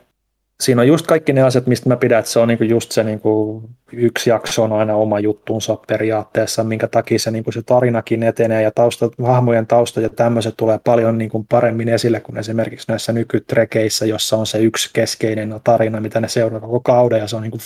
siinä 0.64 0.82
on 0.82 0.88
just 0.88 1.08
kaikki 1.08 1.34
ne 1.34 1.42
asiat, 1.42 1.68
mistä 1.68 1.90
mä 1.90 1.96
pidän, 1.96 2.20
että 2.20 2.32
se 2.32 2.40
on 2.40 2.48
niinku 2.48 2.64
just 2.64 2.92
se 2.92 3.04
niinku, 3.04 3.64
yksi 3.92 4.30
jakso 4.30 4.64
on 4.64 4.74
aina 4.74 4.96
oma 4.96 5.20
juttuunsa 5.20 5.78
periaatteessa, 5.88 6.64
minkä 6.64 6.88
takia 6.88 7.20
se, 7.20 7.32
niinku 7.32 7.52
se 7.52 7.62
tarinakin 7.62 8.24
etenee 8.24 8.62
ja 8.62 8.72
tausta, 8.72 9.10
hahmojen 9.24 9.68
tausta 9.68 10.02
ja 10.02 10.10
tämmöiset 10.10 10.54
tulee 10.58 10.80
paljon 10.84 11.18
niinku 11.18 11.46
paremmin 11.50 11.90
esille 11.90 12.20
kuin 12.20 12.38
esimerkiksi 12.38 12.86
näissä 12.90 13.12
nykytrekeissä, 13.14 14.06
jossa 14.06 14.38
on 14.38 14.48
se 14.48 14.60
yksi 14.60 14.90
keskeinen 14.94 15.56
tarina, 15.64 16.02
mitä 16.02 16.22
ne 16.22 16.28
seuraa 16.28 16.60
koko 16.60 16.80
kauden 16.80 17.20
ja 17.20 17.28
se 17.28 17.36
on 17.36 17.42
niinku, 17.42 17.58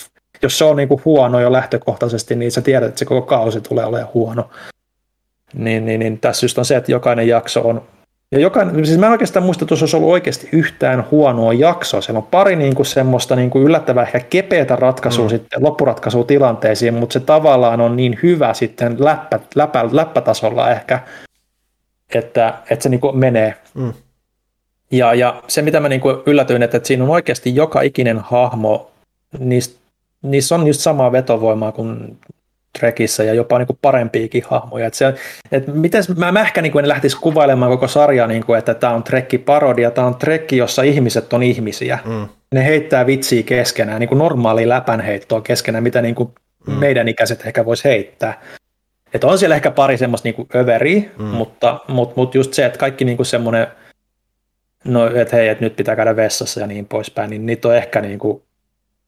jos 0.41 0.57
se 0.57 0.65
on 0.65 0.75
niinku 0.75 1.01
huono 1.05 1.39
jo 1.39 1.51
lähtökohtaisesti, 1.51 2.35
niin 2.35 2.51
sä 2.51 2.61
tiedät, 2.61 2.89
että 2.89 2.99
se 2.99 3.05
koko 3.05 3.21
kausi 3.27 3.61
tulee 3.61 3.85
olemaan 3.85 4.13
huono. 4.13 4.49
Niin, 5.53 5.85
niin, 5.85 5.99
niin 5.99 6.19
tässä 6.19 6.45
just 6.45 6.57
on 6.57 6.65
se, 6.65 6.75
että 6.75 6.91
jokainen 6.91 7.27
jakso 7.27 7.61
on 7.61 7.81
ja 8.33 8.39
jokainen, 8.39 8.85
siis 8.85 8.99
mä 8.99 9.05
en 9.05 9.11
oikeastaan 9.11 9.45
muista, 9.45 9.65
että 9.65 9.75
olisi 9.75 9.95
ollut 9.95 10.11
oikeasti 10.11 10.49
yhtään 10.51 11.05
huonoa 11.11 11.53
jaksoa. 11.53 12.01
Siellä 12.01 12.17
on 12.17 12.27
pari 12.31 12.55
niin 12.55 12.75
kuin 12.75 12.85
semmoista 12.85 13.35
niin 13.35 13.49
kuin 13.49 13.65
yllättävää 13.65 14.03
ehkä 14.03 14.19
kepeätä 14.19 14.75
ratkaisua 14.75 15.25
mm. 15.25 15.29
sitten, 15.29 15.63
loppuratkaisua 15.63 16.23
tilanteisiin, 16.23 16.93
mutta 16.93 17.13
se 17.13 17.19
tavallaan 17.19 17.81
on 17.81 17.95
niin 17.95 18.19
hyvä 18.23 18.53
sitten 18.53 18.95
läppä, 18.99 19.39
läppä, 19.55 19.89
läppätasolla 19.91 20.71
ehkä, 20.71 20.99
että, 22.15 22.53
että 22.69 22.83
se 22.83 22.89
niin 22.89 23.01
kuin 23.01 23.17
menee. 23.17 23.55
Mm. 23.73 23.93
Ja, 24.91 25.13
ja 25.13 25.43
se, 25.47 25.61
mitä 25.61 25.79
mä 25.79 25.89
niin 25.89 26.01
kuin 26.01 26.17
yllätyin, 26.25 26.63
että, 26.63 26.77
että 26.77 26.87
siinä 26.87 27.03
on 27.03 27.09
oikeasti 27.09 27.55
joka 27.55 27.81
ikinen 27.81 28.19
hahmo, 28.19 28.91
niistä, 29.39 29.79
niissä 30.21 30.55
on 30.55 30.67
just 30.67 30.79
samaa 30.79 31.11
vetovoimaa 31.11 31.71
kuin 31.71 32.17
Trekissä 32.79 33.23
ja 33.23 33.33
jopa 33.33 33.57
niin 33.57 33.67
kuin 33.67 33.79
parempiakin 33.81 34.43
hahmoja. 34.47 34.87
Et 34.87 34.93
se, 34.93 35.13
et 35.51 35.67
miten, 35.67 36.03
mä, 36.17 36.31
mä 36.31 36.41
ehkä 36.41 36.61
niin 36.61 36.71
kuin 36.71 36.85
en 36.85 36.89
lähtisi 36.89 37.17
kuvailemaan 37.17 37.71
koko 37.71 37.87
sarjaa, 37.87 38.27
niin 38.27 38.45
kuin, 38.45 38.59
että 38.59 38.73
tämä 38.73 38.93
on 38.93 39.03
Trekki-parodia, 39.03 39.91
tämä 39.91 40.07
on 40.07 40.15
Trekki, 40.15 40.57
jossa 40.57 40.81
ihmiset 40.81 41.33
on 41.33 41.43
ihmisiä. 41.43 41.99
Mm. 42.05 42.27
Ne 42.53 42.65
heittää 42.65 43.05
vitsiä 43.05 43.43
keskenään, 43.43 43.99
niin 43.99 44.07
kuin 44.07 44.19
normaali 44.19 44.69
läpänheittoa 44.69 45.41
keskenään, 45.41 45.83
mitä 45.83 46.01
niin 46.01 46.15
kuin 46.15 46.29
mm. 46.67 46.73
meidän 46.73 47.07
ikäiset 47.07 47.45
ehkä 47.45 47.65
voisi 47.65 47.83
heittää. 47.83 48.41
Että 49.13 49.27
on 49.27 49.37
siellä 49.37 49.55
ehkä 49.55 49.71
pari 49.71 49.97
semmoista 49.97 50.29
niin 50.29 50.47
överiä, 50.55 51.01
mm. 51.17 51.25
mutta, 51.25 51.79
mutta, 51.87 52.13
mutta 52.15 52.37
just 52.37 52.53
se, 52.53 52.65
että 52.65 52.79
kaikki 52.79 53.05
niin 53.05 53.17
kuin 53.17 53.25
semmoinen, 53.25 53.67
no 54.83 55.07
että 55.15 55.35
hei, 55.35 55.47
että 55.47 55.63
nyt 55.63 55.75
pitää 55.75 55.95
käydä 55.95 56.15
vessassa 56.15 56.59
ja 56.59 56.67
niin 56.67 56.85
poispäin, 56.85 57.29
niin 57.29 57.45
niitä 57.45 57.67
on 57.67 57.75
ehkä 57.75 58.01
niin 58.01 58.19
kuin 58.19 58.41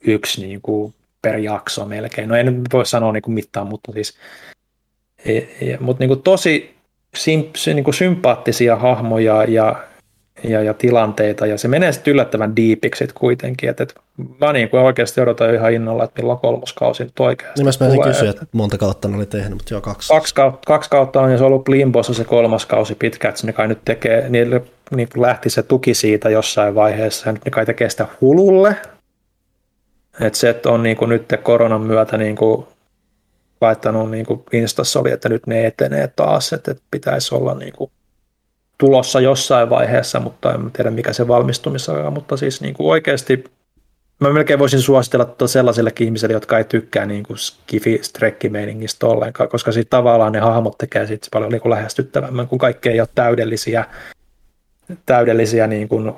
yksi 0.08 0.42
niin 0.42 0.61
kuin 0.61 0.94
per 1.26 1.38
jakso 1.38 1.86
melkein. 1.86 2.30
No 2.30 2.36
en 2.36 2.62
voi 2.74 2.86
sanoa 2.86 3.12
niin 3.12 3.22
kuin 3.22 3.34
mittaan, 3.34 3.68
mutta 3.68 3.92
siis 3.92 4.18
e, 5.26 5.38
e, 5.38 5.78
mutta 5.80 6.02
niin 6.02 6.08
kuin 6.08 6.22
tosi 6.22 6.76
sim, 7.16 7.44
niin 7.66 7.84
kuin 7.84 7.94
sympaattisia 7.94 8.76
hahmoja 8.76 9.44
ja, 9.44 9.76
ja, 10.44 10.62
ja, 10.62 10.74
tilanteita, 10.74 11.45
ja 11.45 11.58
se 11.58 11.68
menee 11.68 11.92
sitten 11.92 12.12
yllättävän 12.12 12.56
diipiksi 12.56 13.08
kuitenkin, 13.16 13.70
että, 13.70 13.84
että 13.84 13.95
mä 14.42 14.54
niin 14.54 14.70
kuin 14.70 14.84
oikeasti 14.84 15.22
odotan 15.22 15.56
ihan 15.56 15.74
innolla, 15.74 16.04
että 16.04 16.22
milloin 16.22 16.40
kolmoskausi 16.40 17.04
nyt 17.04 17.20
oikeasti 17.20 17.64
Niin 17.64 17.98
mä 18.00 18.04
kysyä, 18.04 18.30
että 18.30 18.45
monta 18.52 18.78
kautta 18.78 19.08
ne 19.08 19.18
oli 19.18 19.26
tehnyt, 19.26 19.54
mutta 19.54 19.74
joo 19.74 19.82
kaksi. 19.82 20.14
Kaksi 20.14 20.36
kautta, 20.36 20.62
kaksi 20.68 20.90
kautta 20.90 21.22
on, 21.22 21.32
jos 21.32 21.42
on 21.42 21.48
ollut 21.48 21.68
Limbossa 21.68 22.14
se 22.14 22.24
kolmas 22.24 22.66
kausi 22.66 22.95
pitkä, 22.95 23.30
että 23.30 23.48
ne 23.48 23.54
kai 23.54 23.68
nyt 23.68 23.80
tekee, 23.86 24.30
niille 24.30 24.62
niin 24.95 25.10
lähti 25.16 25.50
se 25.50 25.64
tuki 25.64 25.94
siitä 25.94 26.30
jossain 26.30 26.76
vaiheessa, 26.76 27.30
ja 27.30 27.34
nyt 27.34 27.45
ne 27.45 27.52
kai 27.52 27.66
tekee 27.66 27.90
sitä 27.90 28.08
hululle, 28.22 28.76
et 30.19 30.35
se, 30.35 30.50
että 30.50 30.69
on 30.69 30.84
niin 30.84 30.98
kuin 30.98 31.10
nyt 31.10 31.26
koronan 31.44 31.82
myötä 31.82 32.18
niin 32.18 32.35
kuin 32.35 32.68
laittanut 33.61 34.11
niin 34.11 34.26
kuin 34.26 34.44
Instassa 34.52 35.00
oli, 35.00 35.11
että 35.11 35.30
nyt 35.30 35.48
ne 35.48 35.66
etenee 35.66 36.08
taas, 36.16 36.53
että, 36.53 36.72
että 36.72 36.84
pitäisi 36.92 37.35
olla 37.35 37.53
niin 37.53 37.74
kuin 37.74 37.92
tulossa 38.77 39.19
jossain 39.19 39.69
vaiheessa, 39.69 40.19
mutta 40.19 40.53
en 40.53 40.72
tiedä 40.72 40.92
mikä 40.92 41.14
se 41.14 41.27
valmistumisaika, 41.27 42.11
mutta 42.11 42.38
siis 42.38 42.61
niin 42.61 42.74
kuin 42.74 42.88
oikeasti 42.88 43.44
mä 44.19 44.30
melkein 44.30 44.60
voisin 44.60 44.82
suositella 44.82 45.26
tuota 45.26 45.48
sellaisillekin 45.48 46.06
ihmisille, 46.06 46.34
jotka 46.34 46.58
ei 46.58 46.64
tykkää 46.64 47.06
niin 47.06 47.24
kuin 47.24 47.38
skifi 47.38 48.02
meiningistä 48.50 49.08
ollenkaan, 49.08 49.50
koska 49.50 49.72
sitten 49.72 49.90
tavallaan 49.90 50.32
ne 50.32 50.40
hahmot 50.40 50.77
tekee 50.77 51.08
siitä 51.08 51.27
paljon 51.32 51.52
niin 51.52 51.61
kuin 51.61 51.69
lähestyttävämmän, 51.69 52.48
kun 52.48 52.60
kaikki 52.60 52.90
ei 52.90 53.00
ole 53.00 53.10
täydellisiä, 53.16 53.85
täydellisiä 55.06 55.68
niin 55.68 55.88
kuin, 55.88 56.14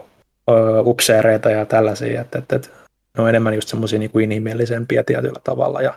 ö, 0.50 0.82
upseereita 0.82 1.50
ja 1.50 1.66
tällaisia, 1.66 2.22
että, 2.22 2.40
että, 2.40 2.56
että 2.56 2.70
ne 3.18 3.24
on 3.24 3.30
enemmän 3.30 3.56
just 3.56 3.68
semmoisia 3.68 4.00
niin 4.00 4.22
inhimillisempiä 4.22 5.04
tietyllä 5.04 5.40
tavalla. 5.44 5.82
Ja 5.82 5.94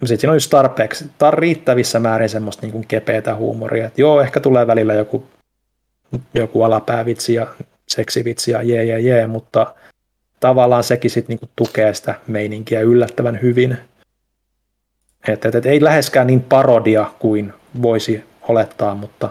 sitten 0.00 0.18
siinä 0.18 0.30
on 0.32 0.36
just 0.36 0.50
tarpeeksi, 0.50 1.10
tar 1.18 1.38
riittävissä 1.38 2.00
määrin 2.00 2.28
semmoista 2.28 2.66
niin 2.66 2.86
kepeätä 2.86 3.34
huumoria. 3.34 3.86
Että 3.86 4.00
joo, 4.00 4.20
ehkä 4.20 4.40
tulee 4.40 4.66
välillä 4.66 4.94
joku, 4.94 5.24
joku 6.34 6.62
alapäävitsi 6.62 7.34
ja 7.34 7.46
seksivitsi 7.88 8.50
ja 8.50 8.62
jee, 8.62 8.84
jee, 8.84 9.00
jee, 9.00 9.26
mutta 9.26 9.74
tavallaan 10.40 10.84
sekin 10.84 11.10
sitten 11.10 11.36
niin 11.40 11.50
tukee 11.56 11.94
sitä 11.94 12.14
meininkiä 12.26 12.80
yllättävän 12.80 13.38
hyvin. 13.42 13.78
Että 15.28 15.48
et, 15.48 15.54
et 15.54 15.66
ei 15.66 15.84
läheskään 15.84 16.26
niin 16.26 16.42
parodia 16.42 17.10
kuin 17.18 17.52
voisi 17.82 18.24
olettaa, 18.42 18.94
mutta, 18.94 19.28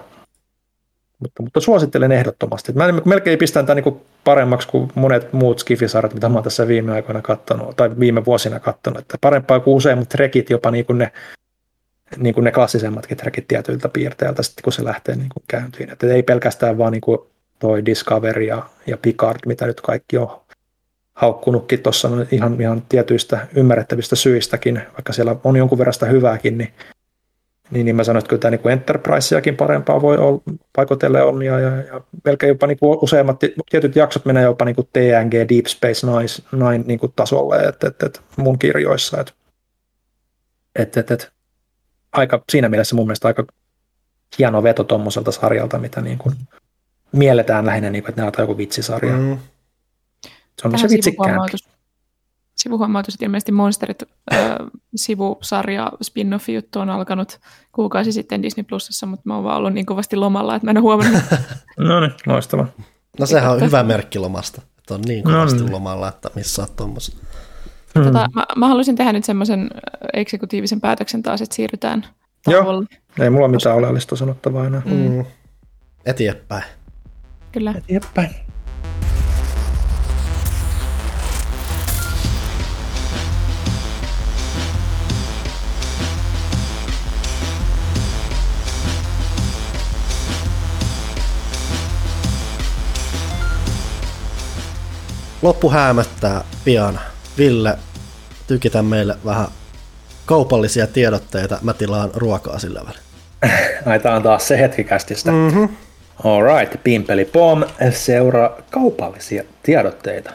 mutta, 1.19 1.43
mutta 1.43 1.59
suosittelen 1.59 2.11
ehdottomasti. 2.11 2.73
Mä 2.73 2.93
melkein 3.05 3.39
pistän 3.39 3.65
tämän 3.65 3.83
niin 3.83 4.01
paremmaksi 4.23 4.67
kuin 4.67 4.91
monet 4.95 5.33
muut 5.33 5.59
skifisarjat, 5.59 6.13
mitä 6.13 6.29
mä 6.29 6.35
oon 6.35 6.43
tässä 6.43 6.67
viime 6.67 6.91
aikoina 6.91 7.21
katsonut, 7.21 7.75
tai 7.75 7.99
viime 7.99 8.25
vuosina 8.25 8.59
katsonut. 8.59 8.99
Että 8.99 9.17
parempaa 9.21 9.59
kuin 9.59 9.75
useimmat 9.75 10.09
trekit, 10.09 10.49
jopa 10.49 10.71
niin 10.71 10.85
kuin 10.85 10.97
ne, 10.97 11.11
niin 12.17 12.33
kuin 12.33 12.43
ne 12.43 12.51
klassisemmatkin 12.51 13.17
trekit 13.17 13.47
tietyiltä 13.47 13.89
piirteiltä, 13.89 14.43
sitten 14.43 14.63
kun 14.63 14.73
se 14.73 14.83
lähtee 14.83 15.15
niin 15.15 15.29
kuin 15.29 15.43
käyntiin. 15.47 15.89
Että 15.89 16.07
ei 16.07 16.23
pelkästään 16.23 16.77
vaan 16.77 16.91
niin 16.91 17.01
kuin 17.01 17.19
toi 17.59 17.85
Discovery 17.85 18.43
ja, 18.43 18.63
ja 18.87 18.97
Picard, 18.97 19.39
mitä 19.45 19.65
nyt 19.65 19.81
kaikki 19.81 20.17
on 20.17 20.41
haukkunutkin 21.13 21.79
tuossa 21.83 22.09
ihan, 22.31 22.61
ihan 22.61 22.83
tietyistä 22.89 23.47
ymmärrettävistä 23.55 24.15
syistäkin, 24.15 24.81
vaikka 24.93 25.13
siellä 25.13 25.35
on 25.43 25.55
jonkun 25.55 25.77
verran 25.77 25.93
sitä 25.93 26.05
hyvääkin, 26.05 26.57
niin, 26.57 26.73
niin, 27.71 27.85
niin 27.85 27.95
mä 27.95 28.03
sanoin, 28.03 28.19
että 28.19 28.29
kyllä 28.29 28.39
tämä 28.39 28.51
niin 28.51 28.69
Enterpriseakin 28.69 29.57
parempaa 29.57 30.01
voi 30.01 30.17
olla, 30.17 30.41
paikotelle 30.75 31.23
on, 31.23 31.41
ja, 31.41 31.59
ja, 31.59 31.75
ja 31.75 32.01
melkein 32.25 32.47
jopa 32.47 32.67
niin 32.67 32.79
kuin 32.79 32.99
useimmat 33.01 33.39
tietyt 33.69 33.95
jaksot 33.95 34.25
menee 34.25 34.43
jopa 34.43 34.65
niin 34.65 34.75
kuin 34.75 34.89
TNG, 34.93 35.33
Deep 35.33 35.65
Space 35.65 36.07
Nine, 36.07 36.65
Nine 36.69 36.83
niin 36.87 36.99
kuin 36.99 37.13
tasolle, 37.15 37.57
että 37.57 37.87
et, 37.87 38.03
et 38.03 38.21
mun 38.37 38.59
kirjoissa, 38.59 39.21
että 39.21 39.33
et, 40.75 40.97
et, 40.97 41.11
et, 41.11 41.31
aika, 42.11 42.43
siinä 42.51 42.69
mielessä 42.69 42.95
mun 42.95 43.07
mielestä 43.07 43.27
aika 43.27 43.45
hieno 44.39 44.63
veto 44.63 44.83
tuommoiselta 44.83 45.31
sarjalta, 45.31 45.79
mitä 45.79 46.01
niin 46.01 46.17
kuin 46.17 46.35
mielletään 47.11 47.65
lähinnä, 47.65 47.89
niin 47.89 48.03
kuin, 48.03 48.09
että 48.09 48.21
nämä 48.21 48.31
on 48.37 48.43
joku 48.43 48.57
vitsisarja. 48.57 49.17
Mm. 49.17 49.37
Se 50.61 50.67
on 50.67 50.79
se 50.79 50.89
vitsikkäämpi. 50.89 51.57
Sivuhuomautus, 52.63 53.13
että 53.13 53.25
ilmeisesti 53.25 53.51
Monsterit 53.51 54.03
äh, 54.33 54.39
sivusarja 54.95 55.91
spin-off 56.01 56.49
juttu 56.49 56.79
on 56.79 56.89
alkanut 56.89 57.39
kuukausi 57.71 58.11
sitten 58.11 58.43
Disney 58.43 58.63
Plusassa, 58.63 59.05
mutta 59.05 59.23
mä 59.25 59.35
oon 59.35 59.43
vaan 59.43 59.57
ollut 59.57 59.73
niin 59.73 59.85
kovasti 59.85 60.15
lomalla, 60.15 60.55
että 60.55 60.65
mä 60.65 60.71
en 60.71 60.77
ole 60.77 60.81
huomannut. 60.81 61.23
no 61.77 61.99
niin, 61.99 62.13
loistava. 62.25 62.65
No 63.19 63.25
sehän 63.25 63.51
on 63.51 63.61
hyvä 63.61 63.83
merkki 63.83 64.19
lomasta, 64.19 64.61
että 64.77 64.93
on 64.93 65.01
niin 65.01 65.23
kovasti 65.23 65.59
no 65.59 65.63
niin. 65.63 65.73
lomalla, 65.73 66.07
että 66.07 66.29
missä 66.35 66.61
oot 66.61 66.75
tuommoisen. 66.75 67.15
Hmm. 67.95 68.03
Tota, 68.03 68.29
mä, 68.35 68.45
mä, 68.55 68.67
haluaisin 68.67 68.95
tehdä 68.95 69.13
nyt 69.13 69.25
semmoisen 69.25 69.69
eksekutiivisen 70.13 70.81
päätöksen 70.81 71.23
taas, 71.23 71.41
että 71.41 71.55
siirrytään 71.55 72.05
tauolle. 72.43 72.85
Joo, 72.91 73.23
ei 73.25 73.29
mulla 73.29 73.47
mitään 73.47 73.75
oleellista 73.75 74.15
sanottavaa 74.15 74.65
enää. 74.65 74.81
Mm. 74.85 75.25
Eteenpäin. 76.05 76.63
Kyllä. 77.51 77.73
Eteenpäin. 77.77 78.29
Loppu 95.41 95.69
häämöttää 95.69 96.43
pian. 96.65 96.99
Ville, 97.37 97.77
tykitä 98.47 98.81
meille 98.81 99.15
vähän 99.25 99.47
kaupallisia 100.25 100.87
tiedotteita. 100.87 101.59
Mä 101.61 101.73
tilaan 101.73 102.09
ruokaa 102.15 102.59
sillä 102.59 102.81
välin. 102.85 103.01
Ai, 103.85 103.99
tää 103.99 104.15
on 104.15 104.23
taas 104.23 104.47
se 104.47 104.59
hetki 104.59 104.83
kästistä. 104.83 105.31
Mm-hmm. 105.31 105.69
Alright, 106.23 106.83
Pimpeli 106.83 107.25
Pom 107.25 107.63
seuraa 107.91 108.57
kaupallisia 108.71 109.43
tiedotteita. 109.63 110.31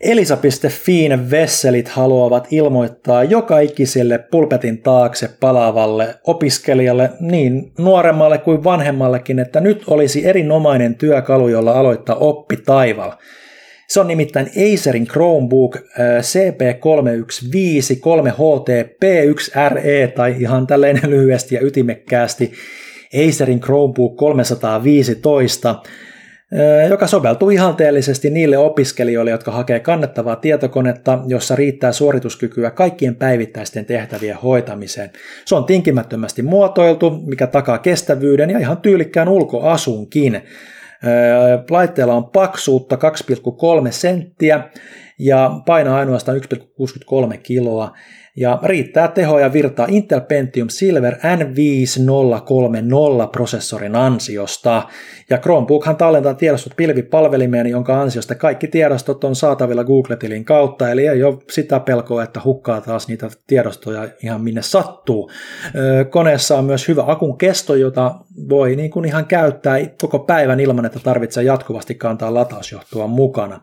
Elisa.fiin 0.00 1.30
vesselit 1.30 1.88
haluavat 1.88 2.48
ilmoittaa 2.50 3.24
joka 3.24 3.58
ikiselle 3.58 4.18
pulpetin 4.18 4.82
taakse 4.82 5.28
palaavalle 5.40 6.14
opiskelijalle, 6.24 7.10
niin 7.20 7.72
nuoremmalle 7.78 8.38
kuin 8.38 8.64
vanhemmallekin, 8.64 9.38
että 9.38 9.60
nyt 9.60 9.84
olisi 9.86 10.26
erinomainen 10.26 10.94
työkalu, 10.94 11.48
jolla 11.48 11.72
aloittaa 11.72 12.16
oppi 12.16 12.56
taival. 12.56 13.12
Se 13.94 14.00
on 14.00 14.08
nimittäin 14.08 14.46
Acerin 14.46 15.06
Chromebook 15.06 15.76
CP315 16.20 17.96
3HT 18.00 18.88
P1RE 19.04 20.12
tai 20.14 20.34
ihan 20.38 20.66
tällainen 20.66 21.10
lyhyesti 21.10 21.54
ja 21.54 21.60
ytimekkäästi 21.60 22.52
Acerin 23.28 23.60
Chromebook 23.60 24.16
315, 24.16 25.82
joka 26.90 27.06
soveltuu 27.06 27.50
ihanteellisesti 27.50 28.30
niille 28.30 28.58
opiskelijoille, 28.58 29.30
jotka 29.30 29.50
hakee 29.50 29.80
kannettavaa 29.80 30.36
tietokonetta, 30.36 31.18
jossa 31.26 31.56
riittää 31.56 31.92
suorituskykyä 31.92 32.70
kaikkien 32.70 33.16
päivittäisten 33.16 33.84
tehtävien 33.84 34.36
hoitamiseen. 34.36 35.10
Se 35.44 35.54
on 35.54 35.64
tinkimättömästi 35.64 36.42
muotoiltu, 36.42 37.10
mikä 37.10 37.46
takaa 37.46 37.78
kestävyyden 37.78 38.50
ja 38.50 38.58
ihan 38.58 38.76
tyylikkään 38.76 39.28
ulkoasunkin. 39.28 40.42
Laitteella 41.70 42.14
on 42.14 42.30
paksuutta 42.30 42.96
2,3 42.96 43.90
senttiä 43.90 44.68
ja 45.18 45.50
painaa 45.66 45.98
ainoastaan 45.98 46.38
1,63 46.38 47.38
kiloa 47.42 47.92
ja 48.36 48.58
riittää 48.62 49.08
tehoa 49.08 49.40
ja 49.40 49.52
virtaa 49.52 49.86
Intel 49.90 50.20
Pentium 50.20 50.68
Silver 50.68 51.14
N5030 51.14 51.18
prosessorin 53.32 53.96
ansiosta. 53.96 54.82
Ja 55.30 55.38
Chromebookhan 55.38 55.96
tallentaa 55.96 56.34
tiedostot 56.34 56.72
pilvipalvelimeen, 56.76 57.66
jonka 57.66 58.00
ansiosta 58.00 58.34
kaikki 58.34 58.68
tiedostot 58.68 59.24
on 59.24 59.36
saatavilla 59.36 59.84
Google-tilin 59.84 60.44
kautta, 60.44 60.90
eli 60.90 61.06
ei 61.06 61.22
ole 61.22 61.38
sitä 61.50 61.80
pelkoa, 61.80 62.22
että 62.22 62.40
hukkaa 62.44 62.80
taas 62.80 63.08
niitä 63.08 63.30
tiedostoja 63.46 64.08
ihan 64.22 64.40
minne 64.40 64.62
sattuu. 64.62 65.30
Koneessa 66.10 66.58
on 66.58 66.64
myös 66.64 66.88
hyvä 66.88 67.04
akun 67.06 67.38
kesto, 67.38 67.74
jota 67.74 68.14
voi 68.48 68.76
niin 68.76 68.90
kuin 68.90 69.04
ihan 69.04 69.26
käyttää 69.26 69.78
koko 70.00 70.18
päivän 70.18 70.60
ilman, 70.60 70.84
että 70.84 71.00
tarvitsee 71.02 71.44
jatkuvasti 71.44 71.94
kantaa 71.94 72.34
latausjohtoa 72.34 73.06
mukana. 73.06 73.60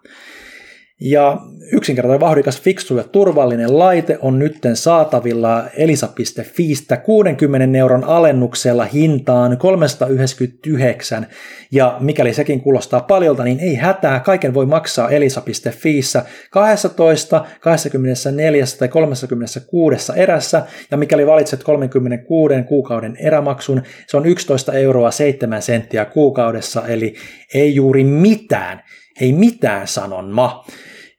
Ja 1.02 1.42
yksinkertainen 1.72 2.20
vauhdikas, 2.20 2.62
fiksu 2.62 2.98
ja 2.98 3.04
turvallinen 3.04 3.80
laite 3.80 4.18
on 4.22 4.40
nytten 4.40 4.76
saatavilla 4.76 5.64
elisa.fiistä 5.78 6.98
60 6.98 7.78
euron 7.78 8.04
alennuksella 8.04 8.84
hintaan 8.84 9.58
399. 9.58 11.28
Ja 11.72 11.98
mikäli 12.00 12.34
sekin 12.34 12.62
kuulostaa 12.62 13.00
paljolta, 13.00 13.44
niin 13.44 13.60
ei 13.60 13.76
hätää, 13.76 14.20
kaiken 14.20 14.54
voi 14.54 14.66
maksaa 14.66 15.10
elisa.fiissä 15.10 16.26
12, 16.52 17.46
24 17.62 18.66
tai 18.80 18.88
36 18.88 20.12
erässä. 20.16 20.66
Ja 20.92 20.98
mikäli 20.98 21.28
valitset 21.28 21.64
36 21.64 22.54
kuukauden 22.68 23.16
erämaksun, 23.20 23.82
se 24.08 24.18
on 24.18 24.26
11 24.26 24.74
euroa 24.74 25.12
7 25.12 25.62
senttiä 25.62 26.06
kuukaudessa, 26.06 26.88
eli 26.88 27.16
ei 27.54 27.76
juuri 27.76 28.04
mitään, 28.04 28.84
ei 29.22 29.34
mitään 29.34 29.88
sanon 29.88 30.30
ma. 30.30 30.66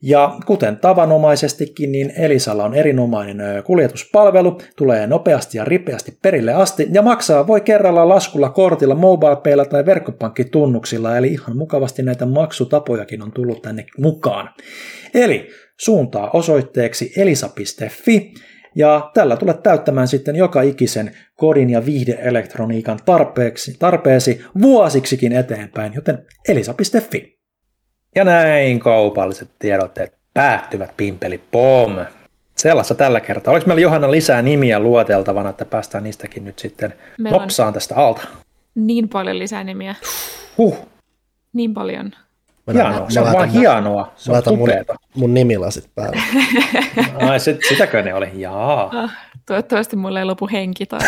Ja 0.02 0.36
kuten 0.47 0.76
tavanomaisestikin, 0.76 1.92
niin 1.92 2.12
Elisalla 2.16 2.64
on 2.64 2.74
erinomainen 2.74 3.62
kuljetuspalvelu, 3.64 4.58
tulee 4.76 5.06
nopeasti 5.06 5.58
ja 5.58 5.64
ripeästi 5.64 6.18
perille 6.22 6.52
asti 6.52 6.89
ja 6.92 7.02
maksaa 7.02 7.47
voi 7.47 7.60
kerralla 7.60 8.08
laskulla, 8.08 8.50
kortilla, 8.50 8.94
mobilepaylla 8.94 9.64
tai 9.64 9.86
verkkopankkitunnuksilla, 9.86 11.16
eli 11.16 11.28
ihan 11.28 11.56
mukavasti 11.56 12.02
näitä 12.02 12.26
maksutapojakin 12.26 13.22
on 13.22 13.32
tullut 13.32 13.62
tänne 13.62 13.86
mukaan. 13.98 14.50
Eli 15.14 15.48
suuntaa 15.81 16.31
osoitteeksi 16.31 17.12
elisa.fi 17.16 18.34
ja 18.74 19.10
tällä 19.14 19.36
tulet 19.36 19.62
täyttämään 19.62 20.08
sitten 20.08 20.36
joka 20.36 20.62
ikisen 20.62 21.12
kodin 21.36 21.70
ja 21.70 21.86
viihdeelektroniikan 21.86 22.98
tarpeeksi, 23.05 23.76
tarpeesi 23.78 24.44
vuosiksikin 24.62 25.32
eteenpäin, 25.32 25.94
joten 25.94 26.18
elisa.fi. 26.48 27.42
Ja 28.15 28.24
näin 28.24 28.81
kaupalliset 28.81 29.50
tiedotteet 29.58 30.15
päättyvät 30.34 30.97
Pimpeli 30.97 31.39
Pom. 31.50 31.97
Sellaista 32.57 32.94
tällä 32.94 33.20
kertaa. 33.20 33.52
Oliko 33.52 33.66
meillä 33.66 33.81
Johanna 33.81 34.10
lisää 34.10 34.42
nimiä 34.42 34.81
luoteltavana, 34.81 35.50
että 35.50 35.65
päästään 35.65 36.05
niistäkin 36.05 36.44
nyt 36.44 36.58
sitten 36.58 36.94
meillä 37.18 37.39
nopsaan 37.39 37.73
tästä 37.73 37.94
alta? 37.94 38.23
Niin 38.74 39.08
paljon 39.08 39.39
lisää 39.39 39.65
nimiä. 39.65 39.94
Huh. 40.58 40.76
Niin 41.52 41.74
paljon. 41.74 42.12
hienoa, 42.73 43.10
se 43.10 43.20
on 43.20 43.32
vaan 43.32 43.49
hienoa. 43.49 44.12
Se 44.16 44.32
on 44.32 44.58
mun, 44.58 44.68
mun 45.15 45.34
nimilasit 45.34 45.91
päälle. 45.94 46.23
Ai, 47.31 47.41
sit, 47.41 47.58
sitäkö 47.68 48.02
ne 48.02 48.15
oli? 48.15 48.31
Jaa. 48.34 49.02
Ah, 49.02 49.12
toivottavasti 49.47 49.97
mulle 49.97 50.18
ei 50.18 50.24
lopu 50.24 50.49
henki 50.52 50.86
tai 50.86 51.00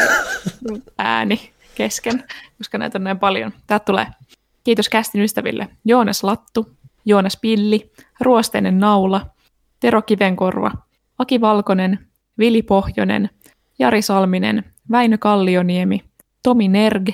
ääni 0.99 1.50
kesken, 1.74 2.24
koska 2.58 2.78
näitä 2.78 2.99
on 2.99 3.05
näin 3.05 3.18
paljon. 3.18 3.52
Täältä 3.66 3.84
tulee. 3.84 4.07
Kiitos 4.65 4.89
kästin 4.89 5.20
ystäville. 5.20 5.68
Joonas 5.84 6.24
Lattu, 6.24 6.68
Joonas 7.05 7.39
Pilli, 7.41 7.91
Ruosteinen 8.20 8.81
Naula, 8.81 9.26
Tero 9.81 10.02
Kivenkorva, 10.02 10.70
Aki 11.18 11.41
Valkonen, 11.41 11.99
Vili 12.39 12.62
Pohjonen, 12.62 13.31
Jari 13.78 14.02
Salminen, 14.02 14.65
Väinö 14.91 15.18
Kallioniemi, 15.18 16.02
Tomi 16.42 16.68
Nerg, 16.68 17.08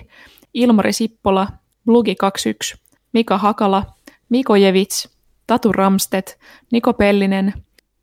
Ilmari 0.55 0.93
Sippola, 0.93 1.49
Blugi 1.85 2.15
21, 2.15 2.77
Mika 3.13 3.39
Hakala, 3.39 3.87
Miko 4.29 4.57
Jevits, 4.57 5.09
Tatu 5.47 5.73
Ramstedt, 5.73 6.31
Niko 6.73 6.93
Pellinen, 6.93 7.53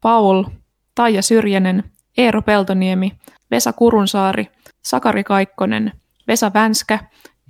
Paul, 0.02 0.44
Taija 0.96 1.22
Syrjänen, 1.22 1.84
Eero 2.18 2.42
Peltoniemi, 2.42 3.12
Vesa 3.52 3.74
Kurunsaari, 3.74 4.48
Sakari 4.84 5.24
Kaikkonen, 5.24 5.92
Vesa 6.28 6.52
Vänskä, 6.54 7.00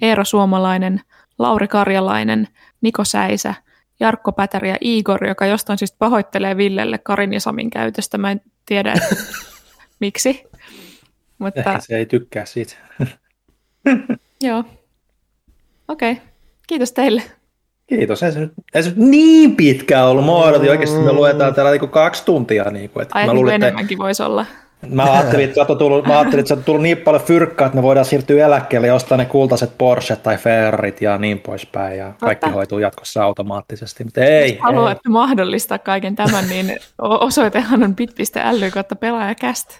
Eero 0.01 0.25
Suomalainen, 0.25 1.01
Lauri 1.40 1.67
Karjalainen, 1.67 2.48
Niko 2.82 3.03
Säisä, 3.03 3.53
Jarkko 4.00 4.32
Pätäri 4.32 4.69
ja 4.69 4.77
Igor, 4.82 5.27
joka 5.27 5.45
jostain 5.45 5.80
syystä 5.80 5.95
pahoittelee 6.00 6.58
Villelle 6.58 6.98
Karin 6.98 7.34
ja 7.34 7.40
Samin 7.40 7.69
käytöstä. 7.69 8.17
Mä 8.17 8.32
en 8.32 8.42
tiedä, 8.66 8.93
että 8.93 9.16
miksi. 10.00 10.43
Mutta 11.38 11.59
Ehkä 11.59 11.80
se 11.80 11.98
ei 11.98 12.06
tykkää 12.06 12.45
siitä. 12.45 12.76
joo. 14.42 14.64
Okei. 15.88 16.11
Okay. 16.11 16.24
Kiitos 16.67 16.92
teille. 16.92 17.22
Kiitos. 17.88 18.24
Ei 18.24 18.32
se, 18.32 18.40
nyt, 18.40 18.51
ei 18.74 18.84
se 18.84 18.90
nyt 18.90 18.98
niin 18.98 19.56
pitkä 19.56 20.06
ollut. 20.06 20.26
Mä 20.26 20.32
odotin 20.32 20.69
oikeasti, 20.69 21.00
me 21.00 21.14
luetaan 21.14 21.53
täällä 21.53 21.72
niinku 21.72 21.88
kaksi 21.88 22.26
tuntia. 22.26 22.64
Niinku, 22.64 23.00
että 23.00 23.16
Ai, 23.16 23.26
mä, 23.26 23.27
niin 23.27 23.35
luulin, 23.35 23.56
että, 23.56 23.67
enemmänkin 23.67 23.98
voisi 23.98 24.24
olla. 24.24 24.45
Mä, 24.89 25.14
ajattelin, 25.14 25.45
että 25.45 25.65
on 25.69 25.77
tullut, 25.77 26.07
mä 26.07 26.19
ajattelin, 26.19 26.39
että 26.39 26.53
on 26.53 26.64
tullut 26.64 26.81
niin 26.81 26.97
paljon 26.97 27.23
fyrkkaa, 27.23 27.67
että 27.67 27.75
me 27.75 27.83
voidaan 27.83 28.06
siirtyä 28.06 28.45
eläkkeelle 28.45 28.88
ja 28.88 28.95
ostaa 28.95 29.17
ne 29.17 29.25
kultaiset 29.25 29.77
Porsche 29.77 30.15
tai 30.15 30.38
Ferrarit 30.38 31.01
ja 31.01 31.17
niin 31.17 31.39
poispäin. 31.39 31.97
Ja 31.97 32.14
kaikki 32.19 32.45
Totta. 32.45 32.56
hoituu 32.56 32.80
jatkossa 32.80 33.23
automaattisesti. 33.23 34.03
Mutta 34.03 34.22
ei, 34.22 34.51
Jos 34.51 34.61
haluatte 34.61 35.09
mahdollistaa 35.09 35.80
kaiken 35.80 36.15
tämän, 36.15 36.49
niin 36.49 36.77
osoitehan 36.97 37.83
on 37.83 37.95
bit.ly 37.95 38.72
kautta 38.72 38.95
pelaajakästä. 38.95 39.75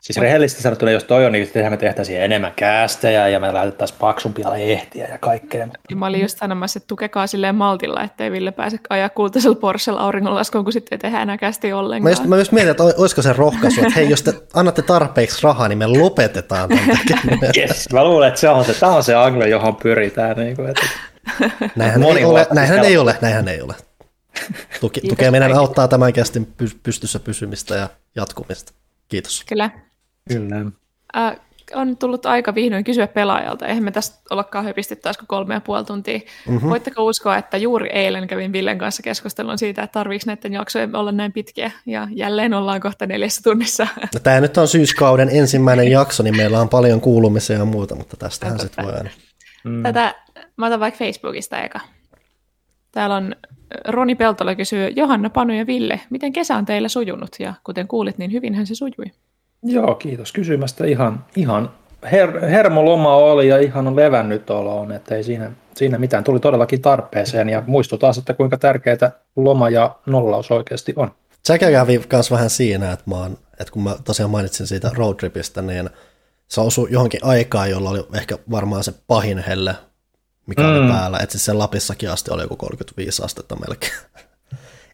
Siis 0.00 0.16
rehellisesti 0.18 0.62
sanottuna, 0.62 0.90
jos 0.92 1.04
toi 1.04 1.26
on, 1.26 1.32
niin 1.32 1.44
sittenhän 1.44 1.72
me 1.72 1.76
tehtäisiin 1.76 2.20
enemmän 2.22 2.52
käästejä 2.56 3.28
ja 3.28 3.40
me 3.40 3.52
laitettaisiin 3.52 3.98
paksumpia 4.00 4.50
lehtiä 4.52 5.06
ja 5.08 5.18
kaikkea. 5.18 5.68
Ja 5.90 5.96
Mä 5.96 6.06
olin 6.06 6.20
just 6.20 6.38
sanomassa, 6.38 6.78
että 6.78 6.86
tukekaa 6.86 7.26
silleen 7.26 7.54
maltilla, 7.54 8.02
ettei 8.02 8.30
Ville 8.32 8.52
pääse 8.52 8.78
ajaa 8.90 9.08
kultaisella 9.08 9.56
Porschella 9.56 10.00
auringonlaskuun, 10.00 10.64
kun 10.64 10.72
sitten 10.72 10.96
ei 10.96 10.98
tehdä 11.00 11.22
enää 11.22 11.38
kästi 11.38 11.72
ollenkaan. 11.72 12.02
Mä 12.02 12.10
just, 12.10 12.24
mä 12.24 12.36
just 12.36 12.52
mietin, 12.52 12.70
että 12.70 12.82
ol- 12.82 12.92
olisiko 12.96 13.22
se 13.22 13.32
rohkaisu, 13.32 13.80
että 13.80 13.92
hei, 13.94 14.10
jos 14.10 14.22
te 14.22 14.32
annatte 14.54 14.82
tarpeeksi 14.82 15.42
rahaa, 15.42 15.68
niin 15.68 15.78
me 15.78 15.86
lopetetaan 15.86 16.68
tämän. 16.68 16.98
Yes, 17.56 17.92
mä 17.92 18.04
luulen, 18.04 18.28
että 18.28 18.40
se 18.40 18.48
on 18.48 18.64
se, 18.64 18.74
tämä 18.74 18.92
on 18.92 19.02
se 19.04 19.14
angle, 19.14 19.48
johon 19.48 19.76
pyritään. 19.76 20.36
Niin 20.36 20.56
kuin, 20.56 20.68
että 20.68 20.82
Näinhän 21.76 22.02
ei, 22.02 22.24
ole, 22.24 22.46
näinhän 22.52 22.84
ei 22.84 22.96
ole, 22.96 23.16
näinhän 23.20 23.48
ei 23.48 23.60
ole. 23.62 23.74
Tuki, 24.80 25.00
tukeminen 25.08 25.56
auttaa 25.56 25.88
tämän 25.88 26.12
kästin 26.12 26.54
py- 26.62 26.78
pystyssä 26.82 27.20
pysymistä 27.20 27.74
ja 27.74 27.88
jatkumista. 28.16 28.72
Kiitos. 29.08 29.44
Kyllä. 29.48 29.70
Kyllä. 30.28 30.56
Äh, 31.16 31.40
on 31.74 31.96
tullut 31.96 32.26
aika 32.26 32.54
vihdoin 32.54 32.84
kysyä 32.84 33.06
pelaajalta. 33.06 33.66
Eihän 33.66 33.84
me 33.84 33.90
tästä 33.90 34.20
ollakaan 34.30 34.64
höpisty 34.64 34.96
taas 34.96 35.18
kuin 35.18 35.26
kolme 35.26 35.54
ja 35.54 35.60
puoli 35.60 35.84
tuntia. 35.84 36.18
Mhm. 36.18 36.54
Mm-hmm. 36.54 36.70
Voitteko 36.70 37.04
uskoa, 37.04 37.36
että 37.36 37.56
juuri 37.56 37.88
eilen 37.92 38.28
kävin 38.28 38.52
Villen 38.52 38.78
kanssa 38.78 39.02
keskustelun 39.02 39.58
siitä, 39.58 39.82
että 39.82 39.92
tarviiko 39.92 40.22
näiden 40.26 40.52
jaksojen 40.52 40.96
olla 40.96 41.12
näin 41.12 41.32
pitkiä. 41.32 41.70
Ja 41.86 42.08
jälleen 42.10 42.54
ollaan 42.54 42.80
kohta 42.80 43.06
neljässä 43.06 43.42
tunnissa. 43.42 43.86
No, 44.14 44.20
Tämä 44.22 44.40
nyt 44.40 44.56
on 44.56 44.68
syyskauden 44.68 45.28
ensimmäinen 45.32 45.90
jakso, 45.90 46.22
niin 46.22 46.36
meillä 46.36 46.60
on 46.60 46.68
paljon 46.68 47.00
kuulumisia 47.00 47.58
ja 47.58 47.64
muuta, 47.64 47.94
mutta 47.94 48.16
tästähän 48.16 48.56
Totta. 48.56 48.66
sitten 48.66 48.84
voi 48.84 48.94
aina. 48.94 49.10
Mm. 49.64 49.82
Tätä, 49.82 50.14
mä 50.56 50.66
otan 50.66 50.80
vaikka 50.80 50.98
Facebookista 50.98 51.62
eka. 51.62 51.80
Täällä 52.92 53.16
on 53.16 53.36
Roni 53.88 54.14
Peltola 54.14 54.54
kysyy, 54.54 54.88
Johanna, 54.96 55.30
Panu 55.30 55.52
ja 55.52 55.66
Ville, 55.66 56.00
miten 56.10 56.32
kesä 56.32 56.56
on 56.56 56.64
teillä 56.64 56.88
sujunut? 56.88 57.36
Ja 57.38 57.54
kuten 57.64 57.88
kuulit, 57.88 58.18
niin 58.18 58.32
hyvinhän 58.32 58.66
se 58.66 58.74
sujui. 58.74 59.12
Joo, 59.62 59.94
kiitos 59.94 60.32
kysymästä. 60.32 60.86
Ihan, 60.86 61.24
ihan 61.36 61.70
her, 62.12 62.40
hermoloma 62.40 63.16
oli 63.16 63.48
ja 63.48 63.58
ihan 63.58 63.86
on 63.86 63.96
levännyt 63.96 64.50
olo 64.50 64.80
on, 64.80 64.92
että 64.92 65.14
ei 65.14 65.24
siinä, 65.24 65.52
siinä 65.74 65.98
mitään. 65.98 66.24
Tuli 66.24 66.40
todellakin 66.40 66.82
tarpeeseen 66.82 67.48
ja 67.48 67.62
muistutaan 67.66 68.14
sitten, 68.14 68.36
kuinka 68.36 68.58
tärkeää 68.58 69.10
loma 69.36 69.70
ja 69.70 69.96
nollaus 70.06 70.50
oikeasti 70.50 70.92
on. 70.96 71.10
Sekä 71.44 71.70
kävi 71.70 72.00
myös 72.12 72.30
vähän 72.30 72.50
siinä, 72.50 72.92
että, 72.92 73.04
mä 73.06 73.16
oon, 73.16 73.38
että 73.60 73.72
kun 73.72 73.82
mä 73.82 73.96
tosiaan 74.04 74.30
mainitsin 74.30 74.66
siitä 74.66 74.90
roadtripistä, 74.94 75.62
niin 75.62 75.90
se 76.48 76.60
osui 76.60 76.88
johonkin 76.90 77.24
aikaan, 77.24 77.70
jolla 77.70 77.90
oli 77.90 78.06
ehkä 78.14 78.38
varmaan 78.50 78.84
se 78.84 78.92
pahin 79.06 79.38
helle, 79.38 79.74
mikä 80.46 80.62
mm. 80.62 80.68
oli 80.68 80.88
päällä. 80.88 81.18
Että 81.18 81.32
siis 81.32 81.44
sen 81.44 81.58
Lapissakin 81.58 82.10
asti 82.10 82.30
oli 82.30 82.42
joku 82.42 82.56
35 82.56 83.22
astetta 83.24 83.56
melkein. 83.56 83.92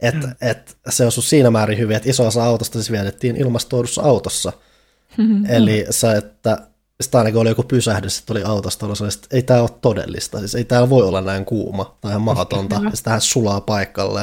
Et, 0.00 0.15
et 0.41 0.76
se 0.89 1.07
osui 1.07 1.23
siinä 1.23 1.50
määrin 1.50 1.78
hyvin, 1.78 1.97
että 1.97 2.10
iso 2.10 2.26
osa 2.26 2.44
autosta 2.44 2.78
siis 2.78 2.91
vietettiin 2.91 3.36
ilmastoidussa 3.36 4.02
autossa. 4.02 4.52
Eli 5.49 5.86
se, 5.91 6.12
että 6.12 6.58
sitä 7.00 7.18
ainakin 7.18 7.41
oli 7.41 7.49
joku 7.49 7.62
pysähdys, 7.62 8.18
että 8.18 8.26
tuli 8.26 8.42
autosta, 8.42 8.86
oli 8.86 8.97
sellaista, 8.97 9.25
että 9.25 9.36
ei 9.36 9.42
tämä 9.42 9.60
ole 9.60 9.70
todellista, 9.81 10.39
siis 10.39 10.55
ei 10.55 10.65
täällä 10.65 10.91
voi 10.91 11.08
olla 11.08 11.20
näin 11.20 11.44
kuuma 11.44 11.97
tai 12.00 12.10
ihan 12.10 12.23
mahdotonta, 12.23 12.81
ja 12.84 12.97
sitähän 12.97 13.20
sulaa 13.20 13.60
paikalle. 13.60 14.23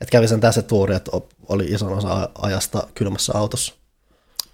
Että 0.00 0.12
kävi 0.12 0.28
sen 0.28 0.40
tässä 0.40 0.62
tuuri, 0.62 0.94
että 0.94 1.10
oli 1.48 1.64
ison 1.64 1.92
osa 1.92 2.28
ajasta 2.42 2.86
kylmässä 2.94 3.32
autossa. 3.36 3.74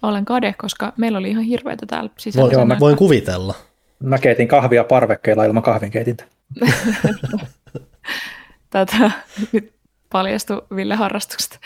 Olen 0.01 0.25
kade, 0.25 0.55
koska 0.57 0.93
meillä 0.97 1.17
oli 1.17 1.29
ihan 1.29 1.43
hirveätä 1.43 1.85
täällä 1.85 2.09
sisällä. 2.17 2.43
Voin, 2.43 2.55
sen 2.55 2.67
mä 2.67 2.79
voin 2.79 2.97
kuvitella. 2.97 3.55
Mä 3.99 4.17
keitin 4.17 4.47
kahvia 4.47 4.83
parvekkeilla 4.83 5.45
ilman 5.45 5.63
kahvinkeitintä. 5.63 6.23
Tätä 8.69 9.11
nyt 9.51 9.73
paljastui 10.11 10.61
Ville 10.75 10.95
harrastuksesta. 10.95 11.59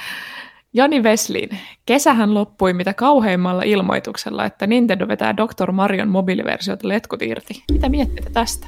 Jani 0.73 1.03
Veslin. 1.03 1.49
Kesähän 1.85 2.33
loppui 2.33 2.73
mitä 2.73 2.93
kauheimmalla 2.93 3.63
ilmoituksella, 3.63 4.45
että 4.45 4.67
Nintendo 4.67 5.07
vetää 5.07 5.37
Dr. 5.37 5.71
Marion 5.71 6.09
mobiiliversiota 6.09 6.87
letkut 6.87 7.21
irti. 7.21 7.63
Mitä 7.71 7.89
miettitte 7.89 8.29
tästä? 8.29 8.67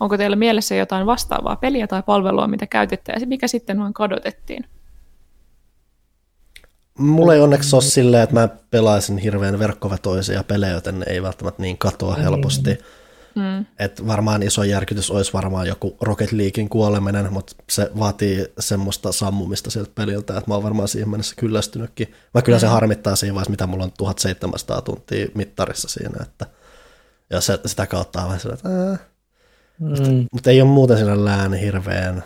Onko 0.00 0.16
teillä 0.16 0.36
mielessä 0.36 0.74
jotain 0.74 1.06
vastaavaa 1.06 1.56
peliä 1.56 1.86
tai 1.86 2.02
palvelua, 2.02 2.46
mitä 2.46 2.66
käytitte 2.66 3.12
ja 3.20 3.26
mikä 3.26 3.48
sitten 3.48 3.78
vaan 3.78 3.92
kadotettiin? 3.92 4.64
Mulla 6.98 7.34
ei 7.34 7.40
onneksi 7.40 7.76
ole 7.76 7.82
silleen, 7.82 8.22
että 8.22 8.34
mä 8.34 8.48
pelaisin 8.70 9.18
hirveän 9.18 9.58
verkkovetoisia 9.58 10.44
pelejä, 10.44 10.72
joten 10.72 10.98
ne 10.98 11.06
ei 11.08 11.22
välttämättä 11.22 11.62
niin 11.62 11.78
katoa 11.78 12.14
helposti. 12.14 12.78
Mm. 13.38 13.66
Et 13.78 14.06
varmaan 14.06 14.42
iso 14.42 14.62
järkytys 14.62 15.10
olisi 15.10 15.32
varmaan 15.32 15.66
joku 15.66 15.96
Rocket 16.00 16.32
Leaguein 16.32 16.68
kuoleminen, 16.68 17.32
mutta 17.32 17.54
se 17.70 17.90
vaatii 17.98 18.46
semmoista 18.58 19.12
sammumista 19.12 19.70
sieltä 19.70 19.90
peliltä, 19.94 20.38
että 20.38 20.50
mä 20.50 20.54
oon 20.54 20.62
varmaan 20.62 20.88
siihen 20.88 21.08
mennessä 21.08 21.34
kyllästynytkin. 21.36 22.12
Mä 22.34 22.42
kyllä 22.42 22.58
se 22.58 22.66
harmittaa 22.66 23.16
siinä 23.16 23.34
vaiheessa, 23.34 23.50
mitä 23.50 23.66
mulla 23.66 23.84
on 23.84 23.92
1700 23.98 24.82
tuntia 24.82 25.26
mittarissa 25.34 25.88
siinä, 25.88 26.18
että 26.22 26.46
ja 27.30 27.40
se, 27.40 27.58
sitä 27.66 27.86
kautta 27.86 28.20
on 28.20 28.26
vähän 28.26 28.40
sellainen, 28.40 28.72
että 28.72 28.90
ää. 28.90 28.98
Mm. 29.78 30.26
Mutta 30.32 30.50
ei 30.50 30.62
ole 30.62 30.70
muuten 30.70 30.96
siinä 30.96 31.24
lään 31.24 31.52
hirveän 31.52 32.24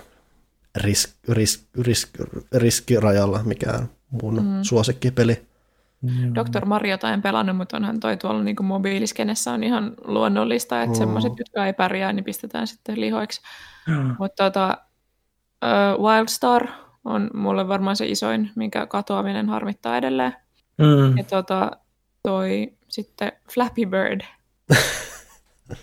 risk, 0.77 1.11
risk, 1.29 1.61
risk, 1.81 2.09
riskirajalla 2.53 3.43
mikään 3.45 3.89
mun 4.11 4.35
mm. 4.35 4.63
suosikkipeli. 4.63 5.47
Dr. 6.35 6.65
Mariota 6.65 7.13
en 7.13 7.23
pelannut, 7.23 7.57
mutta 7.57 7.77
onhan 7.77 8.01
toi 8.01 8.17
tuolla 8.17 8.43
niin 8.43 8.57
mobiiliskenessä 8.65 9.53
on 9.53 9.65
ihan 9.65 9.95
luonnollista, 10.05 10.83
että 10.83 10.95
mm. 10.95 10.99
semmoiset, 10.99 11.33
jotka 11.39 11.67
ei 11.67 11.73
pärjää, 11.73 12.13
niin 12.13 12.25
pistetään 12.25 12.67
sitten 12.67 13.01
lihoiksi. 13.01 13.41
Mutta 14.19 14.45
tota, 14.45 14.79
uh, 15.65 16.07
Wildstar 16.07 16.69
on 17.05 17.31
mulle 17.35 17.69
varmaan 17.69 17.97
se 17.97 18.07
isoin, 18.07 18.51
minkä 18.55 18.87
katoaminen 18.87 19.49
harmittaa 19.49 19.97
edelleen. 19.97 20.37
Mm. 20.79 21.19
Ja 21.19 21.25
tota, 21.25 21.71
toi 22.23 22.73
sitten 22.89 23.33
Flappy 23.55 23.87
Bird. 23.87 24.21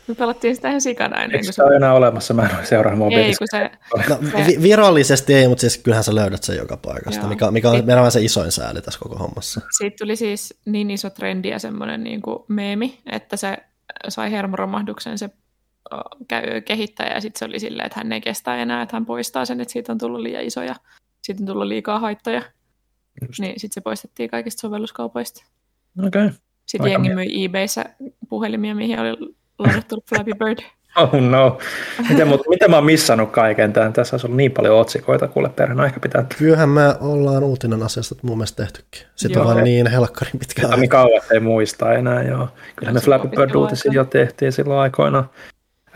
Me 0.07 0.15
pelattiin 0.15 0.55
sitä 0.55 0.69
ihan 0.69 0.81
sikana 0.81 1.15
ennen 1.15 1.35
Eikö 1.35 1.45
kuin 1.45 1.53
se 1.53 1.63
ole 1.63 1.75
enää 1.75 1.93
olemassa? 1.93 2.33
Mä 2.33 2.45
en 2.45 2.55
ole 2.55 2.65
seurannut 2.65 3.13
Ei, 3.13 3.33
kun 3.37 3.47
se, 3.51 3.71
No, 4.09 4.17
vi- 4.47 4.61
virallisesti 4.61 5.33
ei, 5.33 5.47
mutta 5.47 5.61
siis 5.61 5.77
kyllähän 5.77 6.03
sä 6.03 6.15
löydät 6.15 6.43
sen 6.43 6.57
joka 6.57 6.77
paikasta, 6.77 7.21
Joo. 7.21 7.29
mikä, 7.29 7.51
mikä 7.51 7.69
on 7.69 7.85
meidän 7.85 8.11
se 8.11 8.21
isoin 8.21 8.51
sääli 8.51 8.81
tässä 8.81 8.99
koko 8.99 9.15
hommassa. 9.15 9.61
siitä 9.77 9.95
tuli 9.99 10.15
siis 10.15 10.59
niin 10.65 10.91
iso 10.91 11.09
trendi 11.09 11.49
ja 11.49 11.59
semmoinen 11.59 12.03
niin 12.03 12.21
kuin 12.21 12.39
meemi, 12.47 12.99
että 13.11 13.37
se 13.37 13.57
sai 14.09 14.31
hermoromahduksen 14.31 15.17
se 15.17 15.29
kehittäjä 16.65 17.13
ja 17.13 17.21
sitten 17.21 17.39
se 17.39 17.45
oli 17.45 17.59
silleen, 17.59 17.85
että 17.85 17.99
hän 17.99 18.11
ei 18.11 18.21
kestä 18.21 18.55
enää, 18.55 18.81
että 18.81 18.95
hän 18.95 19.05
poistaa 19.05 19.45
sen, 19.45 19.61
että 19.61 19.71
siitä 19.71 19.91
on 19.91 19.97
tullut 19.97 20.21
liian 20.21 20.43
iso 20.43 20.63
ja 20.63 20.75
siitä 21.23 21.41
on 21.43 21.47
tullut 21.47 21.67
liikaa 21.67 21.99
haittoja. 21.99 22.41
Just. 23.21 23.39
Niin 23.39 23.59
sitten 23.59 23.73
se 23.73 23.81
poistettiin 23.81 24.29
kaikista 24.29 24.61
sovelluskaupoista. 24.61 25.45
Okei. 26.07 26.25
Okay. 26.25 26.37
Sitten 26.65 26.81
Aika 26.85 26.93
jengi 26.93 27.15
myi 27.15 27.45
eBayssä 27.45 27.85
puhelimia, 28.29 28.75
mihin 28.75 28.99
oli 28.99 29.35
ladattu 29.59 30.03
Flappy 30.09 30.31
Bird. 30.45 30.59
Oh 30.97 31.13
no. 31.21 31.57
Miten, 32.09 32.27
mut, 32.27 32.41
miten 32.49 32.69
mä 32.69 32.77
oon 32.77 32.85
missannut 32.85 33.31
kaiken 33.31 33.73
tämän? 33.73 33.93
Tässä 33.93 34.15
on 34.15 34.19
ollut 34.23 34.37
niin 34.37 34.51
paljon 34.51 34.75
otsikoita 34.79 35.27
kuule 35.27 35.49
perhe. 35.49 35.73
No 35.73 35.85
ehkä 35.85 35.99
pitää 35.99 36.25
Kyllähän 36.37 36.69
me 36.69 36.81
ollaan 37.01 37.43
uutinen 37.43 37.83
asiasta 37.83 38.15
mun 38.21 38.37
mielestä 38.37 38.63
tehtykin. 38.63 39.01
Sitten 39.15 39.41
on 39.41 39.47
Joo. 39.47 39.53
vaan 39.53 39.63
niin 39.63 39.87
helkkarin 39.87 40.39
pitkä 40.39 40.61
Sitä 40.61 40.67
aika. 40.67 40.77
niin 40.79 40.89
kauan 40.89 41.21
ei 41.33 41.39
muista 41.39 41.93
enää. 41.93 42.23
Joo. 42.23 42.47
Kyllä 42.75 42.91
me 42.91 42.99
Flappy 42.99 43.27
Bird 43.27 43.55
uutisia 43.55 43.91
jo 43.93 44.03
tehtiin 44.05 44.51
silloin 44.51 44.79
aikoinaan. 44.79 45.29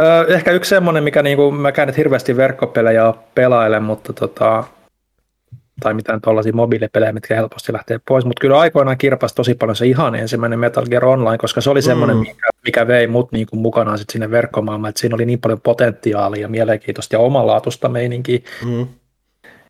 Öö, 0.01 0.25
ehkä 0.35 0.51
yksi 0.51 0.69
semmoinen, 0.69 1.03
mikä 1.03 1.24
niinku, 1.24 1.51
mä 1.51 1.72
käyn 1.72 1.88
nyt 1.88 1.98
hirveästi 1.98 2.38
verkkopelejä 2.38 3.14
pelailen, 3.35 3.83
mutta 3.83 4.14
tota, 4.14 4.64
tai 5.80 5.93
mitään 5.93 6.22
tuollaisia 6.22 6.53
mobiilipelejä, 6.53 7.11
mitkä 7.11 7.35
helposti 7.35 7.74
lähtee 7.74 8.00
pois, 8.08 8.25
mutta 8.25 8.42
kyllä 8.42 8.59
aikoinaan 8.59 8.98
kirpasi 8.98 9.35
tosi 9.35 9.56
paljon 9.56 9.75
se 9.75 9.85
ihan 9.85 10.16
ensimmäinen 10.16 10.59
Metal 10.59 10.85
Gear 10.85 11.06
Online, 11.06 11.38
koska 11.38 11.61
se 11.61 11.69
oli 11.69 11.82
semmoinen, 11.82 12.16
Mm. 12.17 12.19
mikä, 12.22 12.48
mikä 12.66 12.88
vei 12.88 13.08
mut 13.08 13.32
niin 13.32 13.48
kuin 13.48 13.59
mukanaan 13.59 13.98
sit 13.98 14.09
sinne 14.09 14.32
verkkomaailmaan, 14.32 14.90
että 14.90 15.01
siinä 15.01 15.16
oli 15.16 15.25
niin 15.25 15.42
paljon 15.42 15.61
potentiaalia 15.61 16.42
ja 16.42 16.48
mielenkiintoista 16.48 17.16
ja 17.16 17.19
omanlaatuista 17.19 17.90
meininkiä, 17.90 18.40
Mm. 18.66 18.88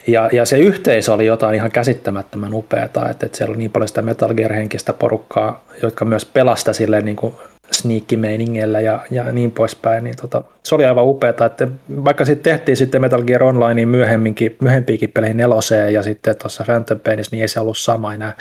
ja, 0.08 0.30
ja 0.32 0.46
se 0.46 0.58
yhteisö 0.58 1.14
oli 1.14 1.26
jotain 1.26 1.56
ihan 1.56 1.72
käsittämättömän 1.72 2.54
upeata, 2.54 3.10
että, 3.10 3.26
että 3.26 3.38
siellä 3.38 3.52
oli 3.52 3.58
niin 3.58 3.72
paljon 3.72 3.88
sitä 3.88 4.02
Metal 4.02 4.34
Gear-henkistä 4.34 4.94
porukkaa, 4.94 5.66
jotka 5.82 6.06
myös 6.06 6.26
pelasta 6.26 6.74
silleen 6.74 7.06
niin 7.06 7.16
kuin 7.16 7.34
sneakkimeiningillä 7.72 8.82
ja, 8.82 9.00
ja 9.12 9.32
niin 9.32 9.52
poispäin, 9.52 10.04
niin 10.04 10.16
tota, 10.22 10.44
se 10.64 10.76
oli 10.76 10.86
aivan 10.86 11.06
upeaa, 11.06 11.46
että 11.46 11.68
vaikka 12.06 12.26
sitten 12.26 12.54
tehtiin 12.54 12.78
sitten 12.78 13.02
Metal 13.02 13.24
Gear 13.24 13.44
Online 13.44 13.74
niin 13.74 13.88
myöhemminkin, 13.88 14.56
myöhempiinkin 14.62 15.12
peleihin 15.12 15.38
neloseen 15.38 15.94
ja 15.94 16.04
sitten 16.04 16.36
tuossa 16.38 16.64
Phantom 16.64 17.00
Painissa, 17.00 17.36
niin 17.36 17.42
ei 17.42 17.48
se 17.48 17.60
ollut 17.60 17.78
sama 17.78 18.14
enää. 18.14 18.34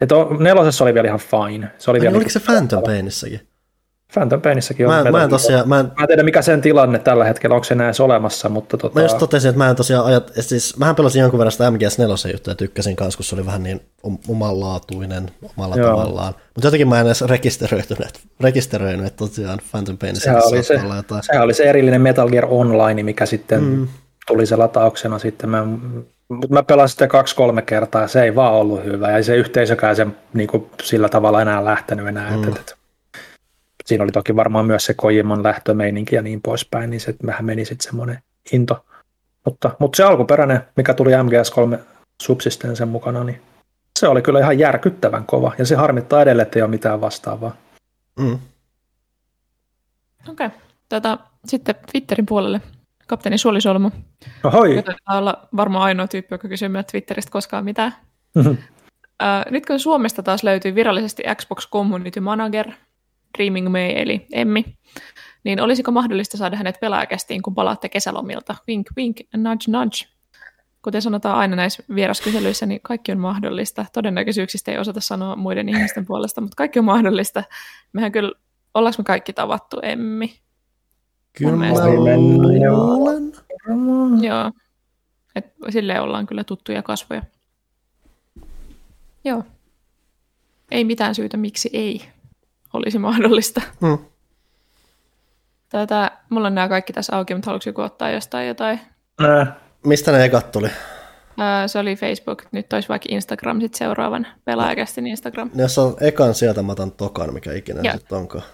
Et 0.00 0.10
nelosessa 0.38 0.84
oli 0.84 0.94
vielä 0.94 1.06
ihan 1.06 1.20
fine. 1.20 1.70
Se 1.78 1.90
oli 1.90 1.98
Ai, 1.98 2.00
vielä 2.02 2.16
oliko 2.16 2.30
se 2.30 2.40
Phantom 2.40 2.82
Painissakin? 2.82 3.40
Phantom 4.14 4.40
Painissakin 4.40 4.86
on. 4.86 4.92
Mä, 4.92 5.00
en- 5.00 5.12
mä 5.12 5.24
en 5.24 5.30
tosiaan, 5.30 5.68
mä 5.68 5.80
en, 5.80 5.86
Mä 5.86 5.92
en 6.02 6.06
tiedä 6.06 6.22
mikä 6.22 6.42
sen 6.42 6.60
tilanne 6.60 6.98
tällä 6.98 7.24
hetkellä, 7.24 7.54
onko 7.54 7.64
se 7.64 7.74
enää 7.74 7.86
edes 7.86 8.00
olemassa, 8.00 8.48
mutta 8.48 8.76
tota, 8.76 8.94
Mä 8.94 9.02
just 9.02 9.18
totesin, 9.18 9.48
että 9.48 9.58
mä 9.58 9.70
en 9.70 9.76
tosiaan 9.76 10.06
ajat, 10.06 10.32
siis 10.40 10.76
mähän 10.76 10.94
pelasin 10.96 11.20
jonkun 11.20 11.38
verran 11.38 11.52
sitä 11.52 11.70
MGS4 11.70 12.32
juttua 12.32 12.50
ja 12.50 12.54
tykkäsin 12.56 12.96
kanssa, 12.96 13.16
kun 13.16 13.24
se 13.24 13.34
oli 13.34 13.46
vähän 13.46 13.62
niin 13.62 13.80
om- 14.02 14.18
omanlaatuinen 14.28 15.30
omalla 15.56 15.76
Joo. 15.76 15.90
tavallaan. 15.90 16.34
Mutta 16.54 16.66
jotenkin 16.66 16.88
mä 16.88 17.00
en 17.00 17.06
edes 17.06 17.22
rekisteröitynyt, 17.22 18.20
rekisteröinyt, 18.40 19.06
että 19.06 19.16
tosiaan 19.16 19.58
Phantom 19.70 19.98
Painissa 19.98 20.24
sehän 20.24 20.42
oli, 20.44 20.62
se, 20.62 20.80
olla 20.84 20.96
jotain. 20.96 21.22
sehän 21.22 21.44
oli 21.44 21.54
se 21.54 21.64
erillinen 21.64 22.00
Metal 22.00 22.28
Gear 22.28 22.46
Online, 22.50 23.02
mikä 23.02 23.26
sitten 23.26 23.64
mm. 23.64 23.88
tuli 24.26 24.46
se 24.46 24.56
latauksena 24.56 25.18
sitten. 25.18 25.50
Mä, 25.50 25.66
mutta 26.28 26.54
mä 26.54 26.62
pelasin 26.62 26.92
sitä 26.92 27.06
kaksi-kolme 27.06 27.62
kertaa 27.62 28.02
ja 28.02 28.08
se 28.08 28.22
ei 28.22 28.34
vaan 28.34 28.54
ollut 28.54 28.84
hyvä. 28.84 29.10
Ja 29.10 29.24
se 29.24 29.36
yhteisökään 29.36 29.96
sen 29.96 30.16
niin 30.34 30.48
kuin, 30.48 30.70
sillä 30.82 31.08
tavalla 31.08 31.42
enää 31.42 31.64
lähtenyt 31.64 32.06
enää. 32.06 32.36
Mm. 32.36 32.44
Et, 32.48 32.56
et, 32.56 32.76
siinä 33.86 34.04
oli 34.04 34.12
toki 34.12 34.36
varmaan 34.36 34.66
myös 34.66 34.84
se 34.84 34.94
Kojimon 34.94 35.42
lähtömeininki 35.42 36.16
ja 36.16 36.22
niin 36.22 36.42
poispäin, 36.42 36.90
niin 36.90 37.00
se 37.00 37.14
vähän 37.26 37.44
meni 37.44 37.64
sitten 37.64 37.84
semmoinen 37.84 38.18
into. 38.52 38.86
Mutta, 39.44 39.70
mutta 39.78 39.96
se 39.96 40.04
alkuperäinen, 40.04 40.60
mikä 40.76 40.94
tuli 40.94 41.10
MGS3 41.10 41.78
Subsistensen 42.22 42.88
mukana, 42.88 43.24
niin 43.24 43.42
se 43.98 44.08
oli 44.08 44.22
kyllä 44.22 44.40
ihan 44.40 44.58
järkyttävän 44.58 45.24
kova. 45.24 45.52
Ja 45.58 45.66
se 45.66 45.74
harmittaa 45.76 46.22
edelleen, 46.22 46.46
että 46.46 46.58
ei 46.58 46.62
ole 46.62 46.70
mitään 46.70 47.00
vastaavaa. 47.00 47.56
Mm. 48.18 48.38
Okei. 50.28 50.46
Okay. 50.46 50.58
Tota, 50.88 51.18
sitten 51.46 51.74
Twitterin 51.92 52.26
puolelle. 52.26 52.60
Kapteeni 53.06 53.38
Suolisolmu. 53.38 53.90
Ohoi! 54.44 54.76
Joka 54.76 54.82
taitaa 54.82 55.18
olla 55.18 55.48
varmaan 55.56 55.84
ainoa 55.84 56.06
tyyppi, 56.08 56.34
joka 56.34 56.48
kysyy 56.48 56.68
meiltä 56.68 56.90
Twitteristä 56.90 57.30
koskaan 57.30 57.64
mitään. 57.64 57.94
Ö, 58.36 59.50
nyt 59.50 59.66
kun 59.66 59.80
Suomesta 59.80 60.22
taas 60.22 60.42
löytyy 60.42 60.74
virallisesti 60.74 61.22
Xbox 61.36 61.70
Community 61.70 62.20
Manager, 62.20 62.70
Dreaming 63.36 63.68
May 63.68 63.92
eli 63.96 64.26
Emmi, 64.32 64.64
niin 65.44 65.60
olisiko 65.60 65.90
mahdollista 65.90 66.36
saada 66.36 66.56
hänet 66.56 66.80
pelaajakästiin, 66.80 67.42
kun 67.42 67.54
palaatte 67.54 67.88
kesälomilta? 67.88 68.56
Wink, 68.68 68.86
wink, 68.96 69.16
nudge, 69.36 69.64
nudge. 69.68 70.16
Kuten 70.82 71.02
sanotaan 71.02 71.38
aina 71.38 71.56
näissä 71.56 71.82
vieraskyselyissä, 71.94 72.66
niin 72.66 72.80
kaikki 72.82 73.12
on 73.12 73.18
mahdollista. 73.18 73.86
Todennäköisyyksistä 73.92 74.72
ei 74.72 74.78
osata 74.78 75.00
sanoa 75.00 75.36
muiden 75.36 75.68
ihmisten 75.68 76.06
puolesta, 76.06 76.40
mutta 76.40 76.56
kaikki 76.56 76.78
on 76.78 76.84
mahdollista. 76.84 77.44
Mehän 77.92 78.12
kyllä, 78.12 78.32
ollaanko 78.74 78.96
me 78.98 79.04
kaikki 79.04 79.32
tavattu, 79.32 79.80
Emmi? 79.82 80.40
Kyllä 81.38 81.56
mä 81.56 81.70
luulen. 81.70 83.32
Joo. 84.22 84.52
Et 85.34 85.54
silleen 85.70 86.02
ollaan 86.02 86.26
kyllä 86.26 86.44
tuttuja 86.44 86.82
kasvoja. 86.82 87.22
Joo. 89.24 89.44
Ei 90.70 90.84
mitään 90.84 91.14
syytä, 91.14 91.36
miksi 91.36 91.70
ei 91.72 92.02
olisi 92.76 92.98
mahdollista. 92.98 93.62
Mm. 93.80 93.98
Tätä, 95.68 96.10
mulla 96.30 96.46
on 96.46 96.54
nämä 96.54 96.68
kaikki 96.68 96.92
tässä 96.92 97.16
auki, 97.16 97.34
mutta 97.34 97.50
haluatko 97.50 97.68
joku 97.68 97.80
ottaa 97.82 98.10
jostain 98.10 98.48
jotain? 98.48 98.80
Nää. 99.20 99.60
Mistä 99.86 100.12
ne 100.12 100.24
ekat 100.24 100.52
tuli? 100.52 100.68
Ää, 101.38 101.68
se 101.68 101.78
oli 101.78 101.96
Facebook, 101.96 102.42
nyt 102.52 102.72
olisi 102.72 102.88
vaikka 102.88 103.06
Instagram 103.10 103.60
sitten 103.60 103.78
seuraavan 103.78 104.26
pelaajakästin 104.44 105.06
Instagram. 105.06 105.50
Ne 105.54 105.62
Jos 105.62 105.78
on 105.78 105.96
ekan 106.00 106.34
sieltä, 106.34 106.62
mä 106.62 106.72
otan 106.72 106.92
tokan, 106.92 107.34
mikä 107.34 107.52
ikinä 107.52 107.80
Joo. 107.82 107.94
sitten 107.94 108.18
onkaan. 108.18 108.44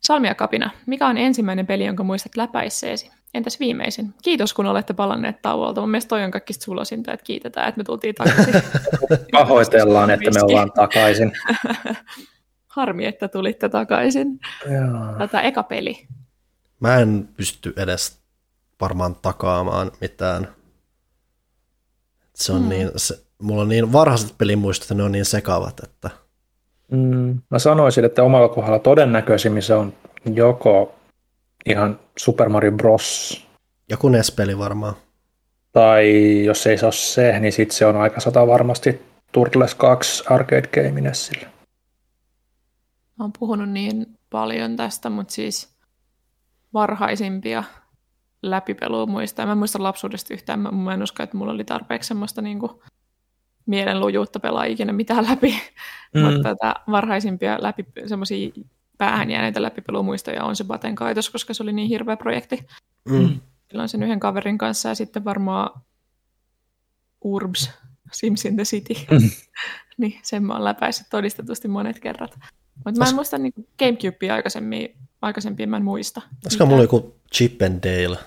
Salmia 0.00 0.34
kapina, 0.34 0.70
mikä 0.86 1.06
on 1.06 1.18
ensimmäinen 1.18 1.66
peli, 1.66 1.86
jonka 1.86 2.04
muistat 2.04 2.36
läpäisseesi? 2.36 3.10
Entäs 3.34 3.60
viimeisin? 3.60 4.14
Kiitos, 4.22 4.54
kun 4.54 4.66
olette 4.66 4.94
palanneet 4.94 5.42
tauolta. 5.42 5.80
Mun 5.80 5.90
mielestä 5.90 6.08
toi 6.08 6.24
on 6.24 6.30
kaikista 6.30 6.64
sulosinta, 6.64 7.12
että 7.12 7.24
kiitetään, 7.24 7.68
että 7.68 7.78
me 7.78 7.84
tultiin 7.84 8.14
takaisin. 8.14 8.54
Pahoitellaan, 9.32 10.10
että 10.10 10.30
me 10.30 10.42
ollaan 10.42 10.72
takaisin. 10.72 11.32
Harmi, 12.74 13.06
että 13.06 13.28
tulitte 13.28 13.68
takaisin. 13.68 14.40
Joo. 14.64 15.18
Tätä 15.18 15.40
eka 15.40 15.62
peli. 15.62 16.06
Mä 16.80 16.98
en 16.98 17.28
pysty 17.36 17.72
edes 17.76 18.18
varmaan 18.80 19.16
takaamaan 19.22 19.92
mitään. 20.00 20.48
Se 22.34 22.52
on 22.52 22.62
mm. 22.62 22.68
niin, 22.68 22.90
se, 22.96 23.20
mulla 23.42 23.62
on 23.62 23.68
niin 23.68 23.92
varhaiset 23.92 24.38
pelimuistot, 24.38 24.84
että 24.84 24.94
ne 24.94 25.02
on 25.02 25.12
niin 25.12 25.24
sekavat, 25.24 25.80
että 25.84 26.10
Mm, 26.90 27.40
mä 27.50 27.58
sanoisin, 27.58 28.04
että 28.04 28.22
omalla 28.22 28.48
kohdalla 28.48 28.78
todennäköisimmin 28.78 29.62
se 29.62 29.74
on 29.74 29.92
joko 30.34 30.94
ihan 31.66 32.00
Super 32.18 32.48
Mario 32.48 32.72
Bros. 32.72 33.42
joku 33.90 34.08
NES-peli 34.08 34.58
varmaan. 34.58 34.94
Tai 35.72 36.44
jos 36.44 36.66
ei 36.66 36.78
se 36.78 36.86
ole 36.86 36.92
se, 36.92 37.40
niin 37.40 37.52
sitten 37.52 37.76
se 37.76 37.86
on 37.86 37.96
aika 37.96 38.20
sata 38.20 38.46
varmasti 38.46 39.02
Turtles 39.32 39.74
2 39.74 40.24
Arcade 40.30 40.68
Game 40.68 41.00
Nessillä. 41.00 41.48
Mä 43.18 43.24
oon 43.24 43.32
puhunut 43.38 43.68
niin 43.68 44.18
paljon 44.30 44.76
tästä, 44.76 45.10
mutta 45.10 45.34
siis 45.34 45.78
varhaisimpia 46.72 47.64
läpipelua 48.42 49.06
muistaa. 49.06 49.46
Mä 49.46 49.52
en 49.52 49.58
muista 49.58 49.82
lapsuudesta 49.82 50.34
yhtään. 50.34 50.60
Mä, 50.60 50.70
mä 50.70 50.94
en 50.94 51.02
usko, 51.02 51.22
että 51.22 51.36
mulla 51.36 51.52
oli 51.52 51.64
tarpeeksi 51.64 52.08
semmoista 52.08 52.42
niin 52.42 52.58
kuin 52.58 52.72
mielenlujuutta 53.66 54.40
pelaa 54.40 54.64
ikinä 54.64 54.92
mitään 54.92 55.26
läpi. 55.30 55.60
Mm. 56.14 56.20
Mm. 56.20 56.26
Mutta 56.26 56.42
tätä 56.42 56.74
varhaisimpia 56.90 57.58
läpi, 57.60 57.86
semmoisia 58.06 58.50
päähän 58.98 59.30
jääneitä 59.30 59.62
läpipelumuistoja 59.62 60.44
on 60.44 60.56
se 60.56 60.64
Baten 60.64 60.94
kaitos, 60.94 61.30
koska 61.30 61.54
se 61.54 61.62
oli 61.62 61.72
niin 61.72 61.88
hirveä 61.88 62.16
projekti. 62.16 62.66
Mm. 63.08 63.40
Silloin 63.68 63.88
sen 63.88 64.02
yhden 64.02 64.20
kaverin 64.20 64.58
kanssa 64.58 64.88
ja 64.88 64.94
sitten 64.94 65.24
varmaan 65.24 65.80
Urbs, 67.20 67.70
Sims 68.12 68.44
in 68.44 68.56
the 68.56 68.64
City. 68.64 68.94
Mm. 69.10 69.30
niin 69.98 70.20
sen 70.22 70.44
mä 70.44 70.52
oon 70.52 70.64
läpäissyt 70.64 71.06
todistetusti 71.10 71.68
monet 71.68 72.00
kerrat. 72.00 72.38
Mutta 72.84 73.00
mä 73.00 73.08
en 73.08 73.14
muista 73.14 73.38
niin 73.38 73.52
Gamecubea 73.78 74.34
aikaisemmin, 74.34 74.94
aikaisempia 75.22 75.66
mä 75.66 75.76
en 75.76 75.84
muista. 75.84 76.22
Olisiko 76.44 76.66
mulla 76.66 76.82
joku 76.82 77.14
Chip 77.34 77.62
and 77.62 77.84
Dale? 77.84 78.18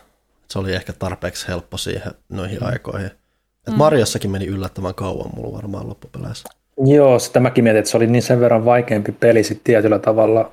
Se 0.47 0.59
oli 0.59 0.73
ehkä 0.75 0.93
tarpeeksi 0.93 1.47
helppo 1.47 1.77
siihen 1.77 2.11
noihin 2.29 2.63
aikoihin. 2.63 3.07
Et 3.07 3.73
Mm. 3.73 3.77
Mariossakin 3.77 4.31
meni 4.31 4.45
yllättävän 4.45 4.95
kauan 4.95 5.29
mulla 5.35 5.57
varmaan 5.57 5.89
loppupeleissä. 5.89 6.49
Joo, 6.85 7.19
sitä 7.19 7.39
mäkin 7.39 7.63
mietin, 7.63 7.79
että 7.79 7.91
se 7.91 7.97
oli 7.97 8.07
niin 8.07 8.21
sen 8.23 8.39
verran 8.39 8.65
vaikeampi 8.65 9.11
peli 9.11 9.43
sitten 9.43 9.63
tietyllä 9.63 9.99
tavalla, 9.99 10.51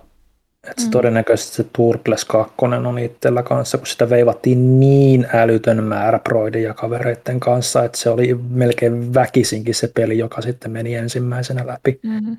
että 0.70 0.82
se 0.82 0.88
Mm. 0.88 0.90
todennäköisesti 0.90 1.56
se 1.56 1.64
Turtles 1.72 2.24
2 2.24 2.54
on 2.86 2.98
itsellä 2.98 3.42
kanssa, 3.42 3.78
kun 3.78 3.86
sitä 3.86 4.10
veivattiin 4.10 4.80
niin 4.80 5.26
älytön 5.34 5.84
määrä 5.84 6.18
proiden 6.18 6.62
ja 6.62 6.74
kavereiden 6.74 7.40
kanssa, 7.40 7.84
että 7.84 7.98
se 7.98 8.10
oli 8.10 8.34
melkein 8.50 9.14
väkisinkin 9.14 9.74
se 9.74 9.90
peli, 9.94 10.18
joka 10.18 10.42
sitten 10.42 10.70
meni 10.70 10.94
ensimmäisenä 10.94 11.66
läpi. 11.66 12.00
Mm-hmm. 12.02 12.36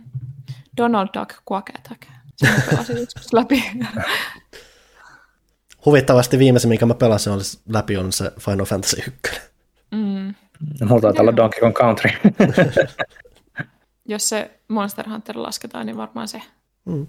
Donald 0.77 1.07
Duck 1.19 1.31
Quack 1.51 1.69
Attack. 1.75 2.01
Sen 2.35 2.49
mä 2.53 2.61
pelasin 2.69 2.97
joskus 3.01 3.33
läpi. 3.33 3.63
Huvittavasti 5.85 6.39
viimeisin, 6.39 6.69
minkä 6.69 6.85
mä 6.85 6.93
pelasin, 6.93 7.33
oli 7.33 7.43
läpi, 7.69 7.97
on 7.97 8.11
se 8.13 8.31
Final 8.39 8.65
Fantasy 8.65 8.97
1. 8.97 9.41
mm. 9.91 10.35
Mulla 10.87 11.01
taitaa 11.01 11.21
olla 11.21 11.35
Donkey 11.35 11.59
Kong 11.59 11.75
Country. 11.75 12.11
Jos 14.07 14.29
se 14.29 14.59
Monster 14.67 15.09
Hunter 15.09 15.37
lasketaan, 15.37 15.85
niin 15.85 15.97
varmaan 15.97 16.27
se. 16.27 16.41
Mm. 16.85 17.07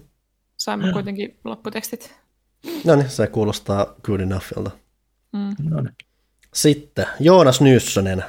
Saimme 0.57 0.91
kuitenkin 0.93 1.39
lopputekstit. 1.43 2.15
No 2.85 2.95
niin, 2.95 3.09
se 3.09 3.27
kuulostaa 3.27 3.95
good 4.03 4.19
enoughilta. 4.19 4.71
Mm. 5.33 5.69
no 5.69 5.81
niin. 5.81 5.95
Sitten 6.53 7.05
Joonas 7.19 7.61
Nyssönen 7.61 8.23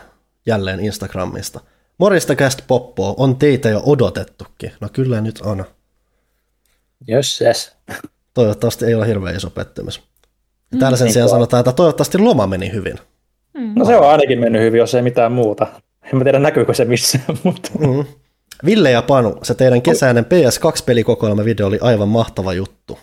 jälleen 0.46 0.80
Instagramista. 0.80 1.60
Morista 1.98 2.34
Cast 2.34 2.60
Poppo, 2.66 3.14
on 3.16 3.36
teitä 3.36 3.68
jo 3.68 3.82
odotettukin. 3.86 4.72
No 4.80 4.88
kyllä 4.92 5.20
nyt 5.20 5.40
on. 5.40 5.64
Yes. 7.10 7.42
Toivottavasti 8.34 8.84
ei 8.84 8.94
ole 8.94 9.06
hirveän 9.06 9.36
iso 9.36 9.50
pettymys. 9.50 10.02
Ja 10.72 10.78
Täällä 10.78 10.96
sen 10.98 11.04
Niin 11.04 11.12
sijaan 11.12 11.28
sanotaan, 11.30 11.60
että 11.60 11.72
toivottavasti 11.72 12.18
loma 12.18 12.46
meni 12.46 12.72
hyvin. 12.72 12.98
Mm. 13.54 13.72
No 13.76 13.84
se 13.84 13.96
on 13.96 14.08
ainakin 14.10 14.38
mennyt 14.38 14.62
hyvin, 14.62 14.78
jos 14.78 14.94
ei 14.94 15.02
mitään 15.02 15.32
muuta. 15.32 15.66
En 16.12 16.18
mä 16.18 16.24
tiedä 16.24 16.38
näkyykö 16.38 16.74
se 16.74 16.84
missään, 16.84 17.24
mutta 17.44 17.70
Mm. 17.78 18.04
Ville 18.64 18.90
ja 18.90 19.02
Panu, 19.02 19.36
se 19.42 19.54
teidän 19.54 19.82
kesäinen 19.82 20.24
PS2-pelikokoelma 20.24 21.44
video 21.44 21.66
oli 21.66 21.78
aivan 21.80 22.08
mahtava 22.08 22.52
juttu. 22.52 22.98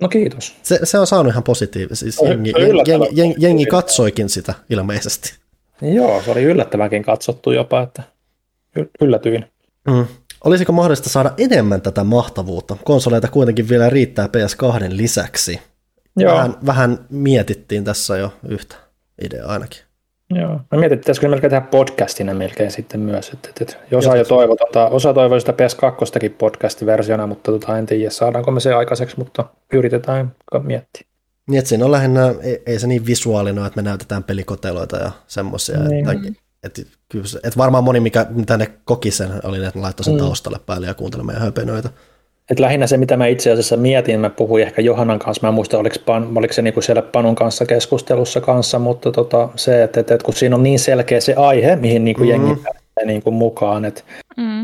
no 0.00 0.08
kiitos. 0.08 0.56
Se, 0.62 0.78
se 0.84 0.98
on 0.98 1.06
saanut 1.06 1.32
ihan 1.32 1.42
positiivisesti. 1.42 2.04
Siis 2.04 2.18
On- 2.18 2.28
jengi, 2.28 2.50
yllättävän 2.58 3.00
jengi, 3.00 3.20
jengi, 3.20 3.34
jengi 3.38 3.66
katsoikin 3.66 4.28
sitä 4.28 4.54
ilmeisesti. 4.70 5.34
Joo, 5.82 6.22
se 6.22 6.30
oli 6.30 6.42
yllättävänkin 6.42 7.02
katsottu 7.02 7.50
jopa, 7.50 7.82
että 7.82 8.02
yllätyin. 9.00 9.44
Mm. 9.86 10.06
Olisiko 10.44 10.72
mahdollista 10.72 11.08
saada 11.08 11.32
enemmän 11.38 11.82
tätä 11.82 12.04
mahtavuutta? 12.04 12.76
Konsoleita 12.84 13.28
kuitenkin 13.28 13.68
vielä 13.68 13.90
riittää 13.90 14.26
PS2 14.26 14.84
lisäksi. 14.88 15.60
Joo, 16.16 16.34
Vähän, 16.34 16.54
vähän 16.66 16.98
mietittiin 17.10 17.84
tässä 17.84 18.16
jo 18.16 18.32
yhtä 18.48 18.76
ideaa 19.24 19.52
ainakin. 19.52 19.80
Joo. 20.34 20.48
Mä 20.48 20.78
mietin, 20.78 20.94
että 20.94 21.04
pitäisikö 21.04 21.28
melkein 21.28 21.50
tehdä 21.50 21.66
podcastina 21.66 22.34
melkein 22.34 22.70
sitten 22.70 23.00
myös. 23.00 23.30
Että, 23.30 23.48
että, 23.48 23.64
että 23.64 23.96
osa 23.96 24.16
jo 24.16 24.24
toivo, 24.24 24.56
tota, 24.56 24.88
osa 24.88 25.14
toivoi 25.14 25.40
sitä 25.40 25.52
PS2 25.52 26.30
podcast-versiona, 26.38 27.26
mutta 27.26 27.52
tota, 27.52 27.78
en 27.78 27.86
tiedä 27.86 28.10
saadaanko 28.10 28.50
me 28.50 28.60
se 28.60 28.74
aikaiseksi, 28.74 29.18
mutta 29.18 29.44
yritetään 29.72 30.32
miettiä. 30.62 31.07
Niin, 31.48 31.58
että 31.58 31.68
siinä 31.68 31.84
on 31.84 31.92
lähinnä, 31.92 32.34
ei, 32.42 32.62
ei 32.66 32.78
se 32.78 32.86
niin 32.86 33.06
visuaalinen, 33.06 33.66
että 33.66 33.82
me 33.82 33.88
näytetään 33.88 34.24
pelikoteloita 34.24 34.96
ja 34.96 35.10
semmoisia. 35.26 35.78
Niin. 35.78 36.10
Että, 36.10 36.28
että, 36.62 36.82
että, 36.82 37.38
että 37.44 37.58
varmaan 37.58 37.84
moni, 37.84 38.00
mikä, 38.00 38.26
mitä 38.30 38.56
ne 38.56 38.66
koki 38.84 39.10
sen, 39.10 39.28
oli, 39.44 39.56
että 39.56 39.78
ne 39.78 39.82
laittoi 39.82 40.04
sen 40.04 40.14
mm. 40.14 40.20
taustalle 40.20 40.58
päälle 40.66 40.86
ja 40.86 40.94
kuunteli 40.94 41.22
meidän 41.22 41.42
höpenoita. 41.42 41.90
Et 42.50 42.60
lähinnä 42.60 42.86
se, 42.86 42.96
mitä 42.96 43.16
mä 43.16 43.26
itse 43.26 43.50
asiassa 43.50 43.76
mietin, 43.76 44.20
mä 44.20 44.30
puhuin 44.30 44.62
ehkä 44.62 44.82
Johannan 44.82 45.18
kanssa, 45.18 45.46
mä 45.46 45.48
en 45.48 45.54
muista, 45.54 45.78
oliko, 45.78 45.96
pan, 46.06 46.38
oliko 46.38 46.52
se 46.52 46.62
niinku 46.62 46.80
siellä 46.80 47.02
Panun 47.02 47.34
kanssa 47.34 47.66
keskustelussa 47.66 48.40
kanssa, 48.40 48.78
mutta 48.78 49.12
tota, 49.12 49.48
se, 49.56 49.82
että, 49.82 50.00
että, 50.00 50.14
että 50.14 50.24
kun 50.24 50.34
siinä 50.34 50.56
on 50.56 50.62
niin 50.62 50.78
selkeä 50.78 51.20
se 51.20 51.34
aihe, 51.34 51.76
mihin 51.76 52.04
niinku 52.04 52.22
mm. 52.22 52.28
jengi 52.28 52.62
pääsee 52.98 53.06
niinku 53.06 53.30
mukaan, 53.30 53.84
että 53.84 54.02
mm. 54.36 54.62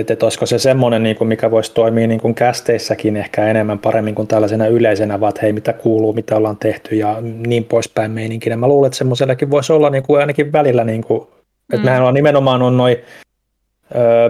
että, 0.00 0.12
että 0.12 0.26
olisiko 0.26 0.46
se 0.46 0.58
semmoinen, 0.58 1.02
niinku, 1.02 1.24
mikä 1.24 1.50
voisi 1.50 1.74
toimia 1.74 2.06
niinku 2.06 2.34
kästeissäkin 2.34 3.16
ehkä 3.16 3.46
enemmän 3.46 3.78
paremmin 3.78 4.14
kuin 4.14 4.28
tällaisena 4.28 4.66
yleisenä, 4.66 5.20
vaan 5.20 5.30
että 5.30 5.42
hei, 5.42 5.52
mitä 5.52 5.72
kuuluu, 5.72 6.12
mitä 6.12 6.36
ollaan 6.36 6.56
tehty 6.56 6.96
ja 6.96 7.16
niin 7.20 7.64
poispäin 7.64 8.10
meininkin. 8.10 8.58
Mä 8.58 8.68
luulen, 8.68 8.86
että 8.86 8.98
semmoisellekin 8.98 9.50
voisi 9.50 9.72
olla 9.72 9.90
niinku 9.90 10.14
ainakin 10.14 10.52
välillä, 10.52 10.84
niinku, 10.84 11.28
että 11.72 11.76
mm. 11.76 11.84
mehän 11.84 12.04
on 12.04 12.14
nimenomaan 12.14 12.62
on 12.62 12.76
noin 12.76 12.96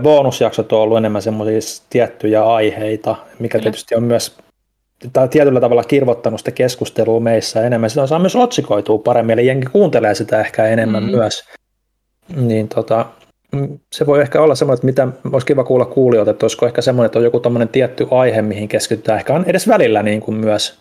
bonusjaksot 0.02 0.72
on 0.72 0.80
ollut 0.80 0.98
enemmän 0.98 1.22
semmoisia 1.22 1.84
tiettyjä 1.90 2.44
aiheita, 2.44 3.16
mikä 3.38 3.58
Kyllä. 3.58 3.62
tietysti 3.62 3.94
on 3.94 4.02
myös 4.02 4.36
tai 5.12 5.28
tietyllä 5.28 5.60
tavalla 5.60 5.84
kirvottanut 5.84 6.40
sitä 6.40 6.50
keskustelua 6.50 7.20
meissä 7.20 7.66
enemmän. 7.66 7.90
Sitä 7.90 8.06
saa 8.06 8.18
myös 8.18 8.36
otsikoitua 8.36 8.98
paremmin, 8.98 9.32
eli 9.32 9.46
jenki 9.46 9.66
kuuntelee 9.66 10.14
sitä 10.14 10.40
ehkä 10.40 10.66
enemmän 10.66 11.02
mm-hmm. 11.02 11.18
myös. 11.18 11.44
Niin 12.36 12.68
tota, 12.68 13.06
se 13.92 14.06
voi 14.06 14.20
ehkä 14.20 14.40
olla 14.40 14.54
semmoinen, 14.54 14.90
että 14.90 15.04
mitä 15.04 15.08
olisi 15.32 15.46
kiva 15.46 15.64
kuulla 15.64 15.84
kuulijoilta, 15.84 16.30
että 16.30 16.44
olisiko 16.44 16.66
ehkä 16.66 16.82
semmoinen, 16.82 17.06
että 17.06 17.18
on 17.18 17.24
joku 17.24 17.40
tämmöinen 17.40 17.68
tietty 17.68 18.06
aihe, 18.10 18.42
mihin 18.42 18.68
keskitytään 18.68 19.18
ehkä 19.18 19.34
on 19.34 19.44
edes 19.46 19.68
välillä 19.68 20.02
niin 20.02 20.20
kuin 20.20 20.36
myös 20.36 20.78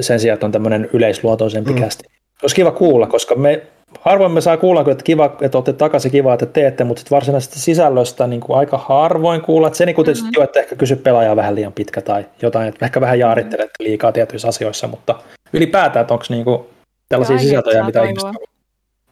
sen 0.00 0.20
sijaan, 0.20 0.34
että 0.34 0.46
on 0.46 0.52
tämmöinen 0.52 0.90
yleisluontoisempi 0.92 1.72
mm. 1.72 1.80
kästi. 1.80 2.04
Olisi 2.42 2.56
kiva 2.56 2.70
kuulla, 2.70 3.06
koska 3.06 3.34
me 3.34 3.62
harvoin 4.00 4.32
me 4.32 4.40
saa 4.40 4.56
kuulla, 4.56 4.80
että 4.80 5.04
kiva, 5.04 5.36
että 5.40 5.58
olette 5.58 5.72
takaisin, 5.72 6.10
kiva, 6.10 6.34
että 6.34 6.46
teette, 6.46 6.84
mutta 6.84 7.00
sitten 7.00 7.16
varsinaisesti 7.16 7.60
sisällöstä 7.60 8.26
niin 8.26 8.40
kuin 8.40 8.58
aika 8.58 8.78
harvoin 8.78 9.40
kuulla. 9.40 9.66
Että 9.66 9.76
se 9.76 9.86
niin 9.86 9.96
kuin 9.96 10.04
tietysti 10.04 10.24
mm-hmm. 10.24 10.40
jo, 10.40 10.44
että 10.44 10.60
ehkä 10.60 10.76
kysy 10.76 10.96
pelaajaa 10.96 11.36
vähän 11.36 11.54
liian 11.54 11.72
pitkä 11.72 12.00
tai 12.00 12.24
jotain, 12.42 12.68
että 12.68 12.84
ehkä 12.86 13.00
vähän 13.00 13.18
jaarittelet 13.18 13.70
liikaa 13.78 14.12
tietyissä 14.12 14.48
asioissa, 14.48 14.88
mutta 14.88 15.14
ylipäätään, 15.52 16.00
että 16.00 16.14
onko 16.14 16.24
niin 16.28 16.44
kuin 16.44 16.62
tällaisia 17.08 17.38
sisältöjä, 17.38 17.84
mitä 17.84 18.02
ihmiset 18.02 18.30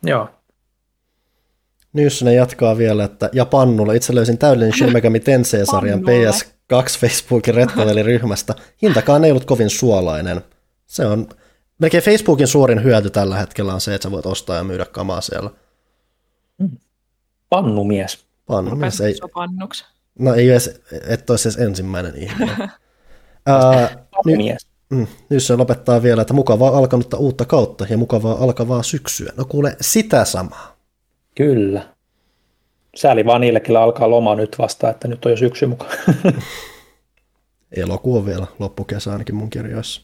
Joo. 0.03 0.29
Nyssynen 1.93 2.35
jatkaa 2.35 2.79
vielä, 2.79 3.05
että 3.05 3.31
ja 3.33 3.47
Pannulla 3.47 3.93
itse 3.93 4.15
löysin 4.15 4.39
täydellinen 4.39 4.75
Shin 4.75 4.93
Megami 4.93 5.21
Tensei-sarjan 5.21 6.01
PS2 6.01 6.99
Facebookin 7.01 7.55
rettoveliryhmästä. 7.55 8.55
Hintakaan 8.83 9.25
ei 9.25 9.31
ollut 9.31 9.45
kovin 9.45 9.71
suolainen. 9.71 10.41
Se 10.87 11.07
on 11.07 11.29
melkein 11.79 12.03
Facebookin 12.03 12.47
suurin 12.47 12.85
hyöty 12.85 13.11
tällä 13.11 13.37
hetkellä 13.37 13.75
on 13.75 13.81
se, 13.81 13.95
että 13.95 14.03
sä 14.03 14.11
voit 14.11 14.27
ostaa 14.27 14.57
ja 14.57 14.65
myydä 14.65 14.85
kamaa 14.85 15.21
siellä. 15.21 15.51
Mm. 16.59 16.71
Pannumies. 17.49 18.25
Pannumies. 18.47 19.01
Ei, 19.01 19.15
pannuksi. 19.35 19.85
No 20.19 20.35
ei 20.35 20.51
edes, 20.51 20.81
et 21.09 21.31
olisi 21.31 21.49
edes 21.49 21.59
ensimmäinen 21.59 22.17
ihminen. 22.17 22.57
uh, 22.63 24.05
Pannumies. 24.11 24.67
Mm, 24.91 25.07
nyt 25.29 25.43
se 25.43 25.57
lopettaa 25.57 26.03
vielä, 26.03 26.23
että 26.23 26.35
mukavaa 26.35 26.79
alkanutta 26.79 27.17
uutta 27.17 27.45
kautta 27.45 27.87
ja 27.91 27.99
mukavaa 27.99 28.45
alkavaa 28.45 28.83
syksyä. 28.83 29.33
No 29.37 29.45
kuule, 29.45 29.77
sitä 29.81 30.25
samaa. 30.25 30.72
Kyllä. 31.35 31.89
Sääli 32.95 33.27
vaan 33.27 33.41
niille, 33.41 33.61
kellä 33.61 33.83
alkaa 33.83 34.11
loma 34.11 34.35
nyt 34.35 34.59
vasta, 34.59 34.91
että 34.91 35.09
nyt 35.09 35.27
on 35.27 35.33
jo 35.33 35.37
syksy 35.37 35.67
mukaan. 35.67 35.93
Elokuu 37.77 38.17
on 38.17 38.27
vielä 38.27 38.47
loppukesä 38.59 39.13
ainakin 39.13 39.35
mun 39.35 39.51
kirjoissa. 39.51 40.03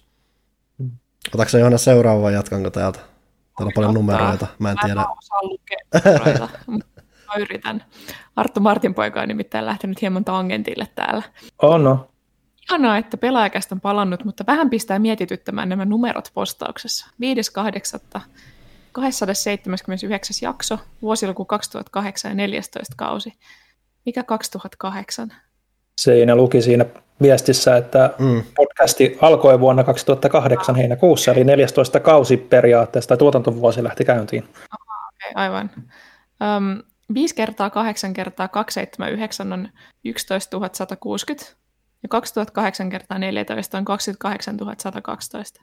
Otatko 1.35 1.51
se 1.51 1.59
Johanna 1.59 1.79
seuraava 1.79 2.23
vai 2.23 2.35
jatkanko 2.35 2.71
täältä? 2.71 2.99
Täällä 2.99 3.69
on 3.69 3.73
paljon 3.75 3.95
numeroita, 3.95 4.47
mä 4.59 4.71
en 4.71 4.77
tiedä. 4.85 4.95
Mä 4.95 5.07
osaa 5.19 5.43
lukea 5.43 5.79
mä 7.29 7.41
yritän. 7.41 7.85
Arttu 8.37 8.61
Martin 8.61 8.95
poika 8.95 9.21
on 9.21 9.29
nimittäin 9.29 9.67
lähtenyt 9.67 10.03
hieman 10.03 10.25
tangentille 10.25 10.89
täällä. 10.95 11.23
Oh 11.63 11.81
no. 11.81 12.09
Ihanaa, 12.71 12.99
että 12.99 13.17
pelaajakästä 13.17 13.75
on 13.75 13.81
palannut, 13.81 14.25
mutta 14.25 14.45
vähän 14.47 14.71
pistää 14.71 14.99
mietityttämään 14.99 15.69
nämä 15.69 15.85
numerot 15.85 16.31
postauksessa. 16.35 17.07
5.8. 18.17 18.21
279. 19.01 20.37
jakso, 20.43 20.79
vuosiluku 21.03 21.45
2008 21.45 22.31
ja 22.31 22.35
14 22.35 22.95
kausi. 22.97 23.33
Mikä 24.07 24.23
2008? 24.23 25.33
Siinä 26.01 26.35
luki 26.35 26.63
siinä 26.63 26.85
viestissä, 27.23 27.77
että 27.77 28.15
mm. 28.19 28.43
podcasti 28.57 29.19
alkoi 29.21 29.61
vuonna 29.61 29.85
2008 29.85 30.75
heinäkuussa, 30.75 31.33
eli 31.33 31.45
14 31.45 32.01
kausi 32.01 32.37
periaatteessa, 32.37 33.09
tai 33.09 33.17
tuotantovuosi 33.17 33.85
lähti 33.85 34.05
käyntiin. 34.05 34.45
Aha, 34.71 35.09
okay, 35.09 35.33
aivan. 35.45 35.71
Um, 36.57 36.83
5 37.15 37.35
kertaa 37.35 37.71
8 37.71 38.13
kertaa 38.13 38.49
279 38.49 39.53
on 39.53 39.69
11 40.05 40.61
160, 40.73 41.57
ja 42.03 42.09
2008 42.09 42.91
kertaa 42.91 43.19
14 43.19 43.79
on 43.79 43.85
28 43.85 44.59
112. 44.79 45.63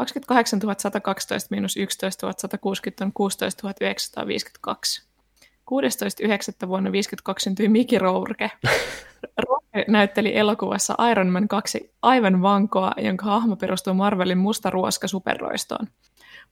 28 0.00 0.60
112 0.78 1.46
miinus 1.50 1.76
11 1.76 2.32
160 2.38 3.04
on 3.04 3.12
16 3.12 3.60
952. 3.62 5.02
16.9. 6.62 6.68
vuonna 6.68 6.92
52 6.92 7.44
syntyi 7.44 7.68
Miki 7.68 7.98
Rourke. 7.98 8.50
Rourke 9.46 9.84
näytteli 9.88 10.36
elokuvassa 10.36 10.96
Iron 11.10 11.28
Man 11.28 11.48
2 11.48 11.94
aivan 12.02 12.42
vankoa, 12.42 12.92
jonka 12.96 13.26
hahmo 13.26 13.56
perustuu 13.56 13.94
Marvelin 13.94 14.38
Musta 14.38 14.70
Ruoska 14.70 15.08
superroistoon. 15.08 15.86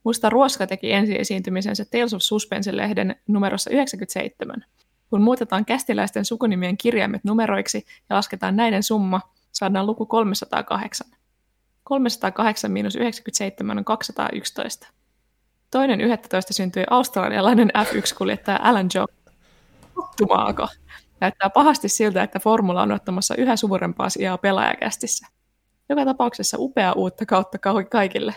Musta 0.04 0.30
Ruoska 0.30 0.66
teki 0.66 0.92
ensi 0.92 1.18
esiintymisensä 1.18 1.84
Tales 1.84 2.14
of 2.14 2.22
Suspense-lehden 2.22 3.16
numerossa 3.28 3.70
97. 3.70 4.64
Kun 5.10 5.22
muutetaan 5.22 5.64
kästiläisten 5.64 6.24
sukunimien 6.24 6.78
kirjaimet 6.78 7.24
numeroiksi 7.24 7.86
ja 8.10 8.16
lasketaan 8.16 8.56
näiden 8.56 8.82
summa, 8.82 9.20
saadaan 9.52 9.86
luku 9.86 10.06
308. 10.06 11.17
308 11.88 12.70
miinus 12.70 12.96
97 12.96 13.78
on 13.78 13.84
211. 13.84 14.86
Toinen 15.70 16.00
11 16.00 16.54
syntyi 16.54 16.84
australialainen 16.90 17.70
F1-kuljettaja 17.78 18.58
Alan 18.62 18.88
Jones. 18.94 19.16
Sattumaako? 20.00 20.68
Näyttää 21.20 21.50
pahasti 21.50 21.88
siltä, 21.88 22.22
että 22.22 22.38
formula 22.38 22.82
on 22.82 22.92
ottamassa 22.92 23.34
yhä 23.38 23.56
suurempaa 23.56 24.10
sijaa 24.10 24.38
pelaajakästissä. 24.38 25.26
Joka 25.88 26.04
tapauksessa 26.04 26.56
upea 26.60 26.92
uutta 26.92 27.26
kautta 27.26 27.58
kaikille. 27.90 28.34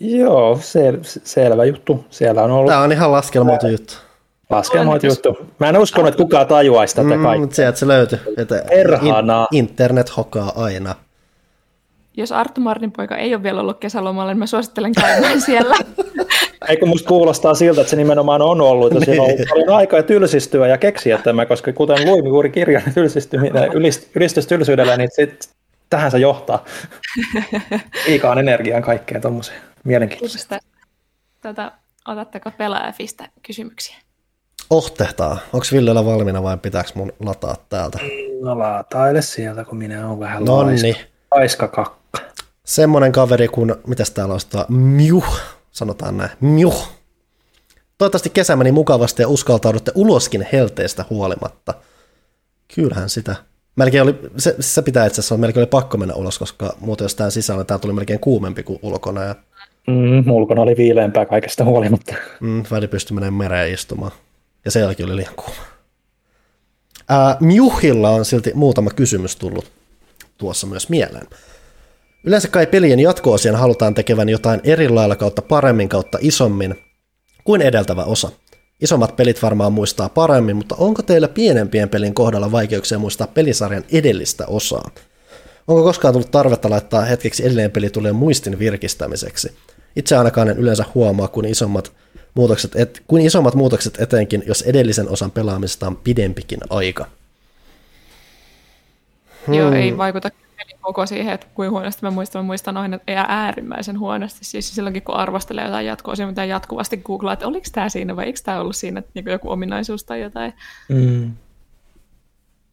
Joo, 0.00 0.54
sel- 0.54 1.20
selvä 1.24 1.64
juttu. 1.64 2.04
Siellä 2.10 2.42
on 2.42 2.50
ollut... 2.50 2.70
Tämä 2.70 2.82
on 2.82 2.92
ihan 2.92 3.12
laskelmoitu 3.12 3.68
juttu. 3.68 3.94
Laskelmoitu 4.50 5.06
juttu. 5.06 5.36
Mä 5.58 5.68
en 5.68 5.78
uskonut, 5.78 6.08
että 6.08 6.22
kukaan 6.22 6.46
tajuaisi 6.46 6.96
tätä 6.96 7.16
mm, 7.16 7.22
kaikkea. 7.22 7.54
Sieltä 7.54 7.78
se 7.78 7.88
löytyy. 7.88 8.18
Että 8.36 8.64
in- 9.02 9.46
internet 9.52 10.16
hokaa 10.16 10.52
aina 10.56 10.94
jos 12.16 12.32
Arttu 12.32 12.60
Martin 12.60 12.92
poika 12.92 13.16
ei 13.16 13.34
ole 13.34 13.42
vielä 13.42 13.60
ollut 13.60 13.78
kesälomalla, 13.80 14.32
niin 14.32 14.38
mä 14.38 14.46
suosittelen 14.46 14.92
käymään 14.92 15.40
siellä. 15.46 15.76
Eikö 16.68 16.86
musta 16.86 17.08
kuulostaa 17.08 17.54
siltä, 17.54 17.80
että 17.80 17.90
se 17.90 17.96
nimenomaan 17.96 18.42
on 18.42 18.60
ollut, 18.60 18.92
että 18.92 19.04
siinä 19.04 19.22
on 19.22 19.28
ollut 19.28 19.48
paljon 19.48 19.76
aikaa 19.76 20.02
tylsistyä 20.02 20.68
ja 20.68 20.78
keksiä 20.78 21.18
tämä, 21.18 21.46
koska 21.46 21.72
kuten 21.72 22.04
luin 22.10 22.26
juuri 22.26 22.50
kirjan 22.50 22.82
tylsistyminen, 22.94 23.70
ylistys 24.14 24.46
tylsyydellä, 24.46 24.96
niin 24.96 25.08
sit, 25.12 25.50
tähän 25.90 26.10
se 26.10 26.18
johtaa. 26.18 26.64
Liikaan 28.06 28.38
energiaan 28.38 28.82
kaikkeen 28.82 29.22
tuommoiseen 29.22 29.60
mielenkiintoiseen. 29.84 30.60
Tätä, 31.40 31.72
otatteko 32.08 32.50
pelaajafista 32.50 33.24
kysymyksiä? 33.42 33.96
Ohtehtaa. 34.70 35.38
Onko 35.52 35.66
Villellä 35.72 36.04
valmiina 36.04 36.42
vai 36.42 36.56
pitääkö 36.56 36.90
mun 36.94 37.12
lataa 37.20 37.56
täältä? 37.68 37.98
No 38.42 38.58
lataile 38.58 39.22
sieltä, 39.22 39.64
kun 39.64 39.78
minä 39.78 40.08
olen 40.08 40.20
vähän 40.20 40.44
Nonni. 40.44 40.82
laiska. 40.82 41.04
Laiska 41.30 41.68
kakka 41.68 41.96
semmoinen 42.66 43.12
kaveri 43.12 43.48
kuin, 43.48 43.74
mitäs 43.86 44.10
täällä 44.10 44.34
on 44.34 44.40
sitä, 44.40 44.66
Mjuh, 44.68 45.40
sanotaan 45.70 46.16
näin, 46.16 46.30
Mjuh. 46.40 46.88
Toivottavasti 47.98 48.30
kesä 48.30 48.56
meni 48.56 48.72
mukavasti 48.72 49.22
ja 49.22 49.28
uskaltaudutte 49.28 49.92
uloskin 49.94 50.46
helteestä 50.52 51.04
huolimatta. 51.10 51.74
Kyllähän 52.74 53.08
sitä. 53.08 53.36
Melkein 53.76 54.02
oli, 54.02 54.14
se, 54.36 54.56
se 54.60 54.82
pitää 54.82 55.06
itse 55.06 55.20
asiassa, 55.20 55.36
melkein 55.36 55.60
oli 55.62 55.66
pakko 55.66 55.96
mennä 55.96 56.14
ulos, 56.14 56.38
koska 56.38 56.76
muuten 56.80 57.04
jos 57.04 57.14
tämä 57.14 57.30
sisällä, 57.30 57.64
tämä 57.64 57.78
tuli 57.78 57.92
melkein 57.92 58.20
kuumempi 58.20 58.62
kuin 58.62 58.78
ulkona. 58.82 59.24
Ja... 59.24 59.34
Mm, 59.86 60.30
ulkona 60.30 60.62
oli 60.62 60.76
viileämpää 60.76 61.26
kaikesta 61.26 61.64
huolimatta. 61.64 62.14
Mm, 62.40 62.62
väli 62.70 62.88
pystyi 62.88 63.14
menemään 63.14 63.34
mereen 63.34 63.74
istumaan. 63.74 64.12
Ja 64.64 64.70
se 64.70 64.80
jälkeen 64.80 65.08
oli 65.08 65.16
liian 65.16 65.34
kuuma. 65.34 65.60
Ää, 67.08 67.36
Mjuhilla 67.40 68.10
on 68.10 68.24
silti 68.24 68.52
muutama 68.54 68.90
kysymys 68.90 69.36
tullut 69.36 69.70
tuossa 70.38 70.66
myös 70.66 70.88
mieleen. 70.88 71.26
Yleensä 72.24 72.48
kai 72.48 72.66
pelien 72.66 73.00
jatko-osien 73.00 73.54
halutaan 73.54 73.94
tekevän 73.94 74.28
jotain 74.28 74.60
eri 74.64 74.88
lailla 74.88 75.16
kautta 75.16 75.42
paremmin 75.42 75.88
kautta 75.88 76.18
isommin 76.20 76.74
kuin 77.44 77.62
edeltävä 77.62 78.04
osa. 78.04 78.30
Isommat 78.80 79.16
pelit 79.16 79.42
varmaan 79.42 79.72
muistaa 79.72 80.08
paremmin, 80.08 80.56
mutta 80.56 80.74
onko 80.78 81.02
teillä 81.02 81.28
pienempien 81.28 81.88
pelin 81.88 82.14
kohdalla 82.14 82.52
vaikeuksia 82.52 82.98
muistaa 82.98 83.26
pelisarjan 83.26 83.84
edellistä 83.92 84.46
osaa? 84.46 84.90
Onko 85.68 85.82
koskaan 85.82 86.14
tullut 86.14 86.30
tarvetta 86.30 86.70
laittaa 86.70 87.04
hetkeksi 87.04 87.46
edelleen 87.46 87.70
peli 87.70 87.90
tulee 87.90 88.12
muistin 88.12 88.58
virkistämiseksi? 88.58 89.52
Itse 89.96 90.16
ainakaan 90.16 90.48
en 90.48 90.58
yleensä 90.58 90.84
huomaa, 90.94 91.28
kun 91.28 91.44
isommat 91.44 91.92
muutokset, 92.34 92.76
et, 92.76 93.02
kuin 93.06 93.26
isommat 93.26 93.54
muutokset 93.54 94.00
etenkin, 94.00 94.42
jos 94.46 94.62
edellisen 94.62 95.08
osan 95.08 95.30
pelaamista 95.30 95.86
on 95.86 95.96
pidempikin 95.96 96.60
aika. 96.70 97.06
Hmm. 99.46 99.54
Joo, 99.54 99.72
ei 99.72 99.96
vaikuta 99.96 100.30
koko 100.86 101.06
siihen, 101.06 101.34
että 101.34 101.46
kuin 101.54 101.70
huonosti 101.70 102.02
mä 102.02 102.10
muistan. 102.10 102.42
Mä 102.42 102.46
muistan 102.46 102.76
aina 102.76 102.98
äärimmäisen 103.28 103.98
huonosti. 103.98 104.44
Siis 104.44 104.74
silloinkin, 104.74 105.02
kun 105.02 105.14
arvostelee 105.14 105.64
jotain 105.64 105.86
jatkoa, 105.86 106.14
mitä 106.26 106.44
jatkuvasti 106.44 106.96
googlaa, 106.96 107.32
että 107.32 107.46
oliko 107.46 107.66
tämä 107.72 107.88
siinä 107.88 108.16
vai 108.16 108.24
eikö 108.24 108.40
tämä 108.44 108.60
ollut 108.60 108.76
siinä 108.76 109.02
niin 109.14 109.26
joku 109.26 109.50
ominaisuus 109.50 110.04
tai 110.04 110.20
jotain. 110.20 110.52
Mm. 110.88 111.30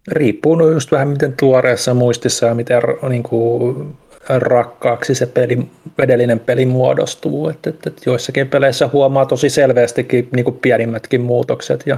Riippuu 0.07 0.55
no 0.55 0.69
just 0.69 0.91
vähän 0.91 1.07
miten 1.07 1.33
tuoreessa 1.39 1.93
muistissa 1.93 2.45
ja 2.45 2.55
miten 2.55 2.81
niin 3.09 3.23
kuin, 3.23 3.97
rakkaaksi 4.29 5.15
se 5.15 5.25
peli, 5.25 5.67
edellinen 5.99 6.39
peli 6.39 6.65
muodostuu. 6.65 7.49
Et, 7.49 7.67
et, 7.67 7.87
et 7.87 8.05
joissakin 8.05 8.47
peleissä 8.47 8.89
huomaa 8.93 9.25
tosi 9.25 9.49
selvästikin 9.49 10.29
niin 10.35 10.59
pienimmätkin 10.61 11.21
muutokset 11.21 11.83
ja 11.85 11.97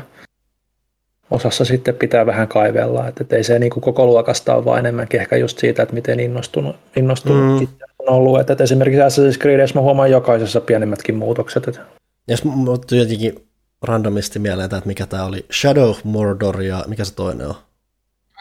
osassa 1.31 1.65
sitten 1.65 1.95
pitää 1.95 2.25
vähän 2.25 2.47
kaivella, 2.47 3.07
että 3.07 3.23
et 3.23 3.33
ei 3.33 3.43
se 3.43 3.59
niin 3.59 3.69
kuin 3.69 3.81
koko 3.81 4.05
luokasta 4.05 4.55
ole 4.55 4.65
vaan 4.65 4.79
enemmänkin 4.79 5.19
ehkä 5.19 5.35
just 5.35 5.59
siitä, 5.59 5.83
että 5.83 5.95
miten 5.95 6.19
innostunut, 6.19 6.75
innostunut 6.95 7.61
mm. 7.61 7.67
on 7.99 8.15
ollut. 8.15 8.39
Että 8.39 8.53
et 8.53 8.61
esimerkiksi 8.61 9.01
Assassin's 9.01 9.39
Creedessä 9.39 9.75
mä 9.75 9.81
huomaan 9.81 10.11
jokaisessa 10.11 10.61
pienimmätkin 10.61 11.15
muutokset. 11.15 11.67
Että. 11.67 11.81
Jos 12.27 12.43
mut 12.43 12.91
jotenkin 12.91 13.47
randomisti 13.81 14.39
mieleen, 14.39 14.65
että 14.65 14.81
mikä 14.85 15.05
tämä 15.05 15.25
oli, 15.25 15.45
Shadow 15.53 15.89
of 15.89 16.03
Mordor 16.03 16.61
ja 16.61 16.85
mikä 16.87 17.05
se 17.05 17.15
toinen 17.15 17.47
on? 17.47 17.55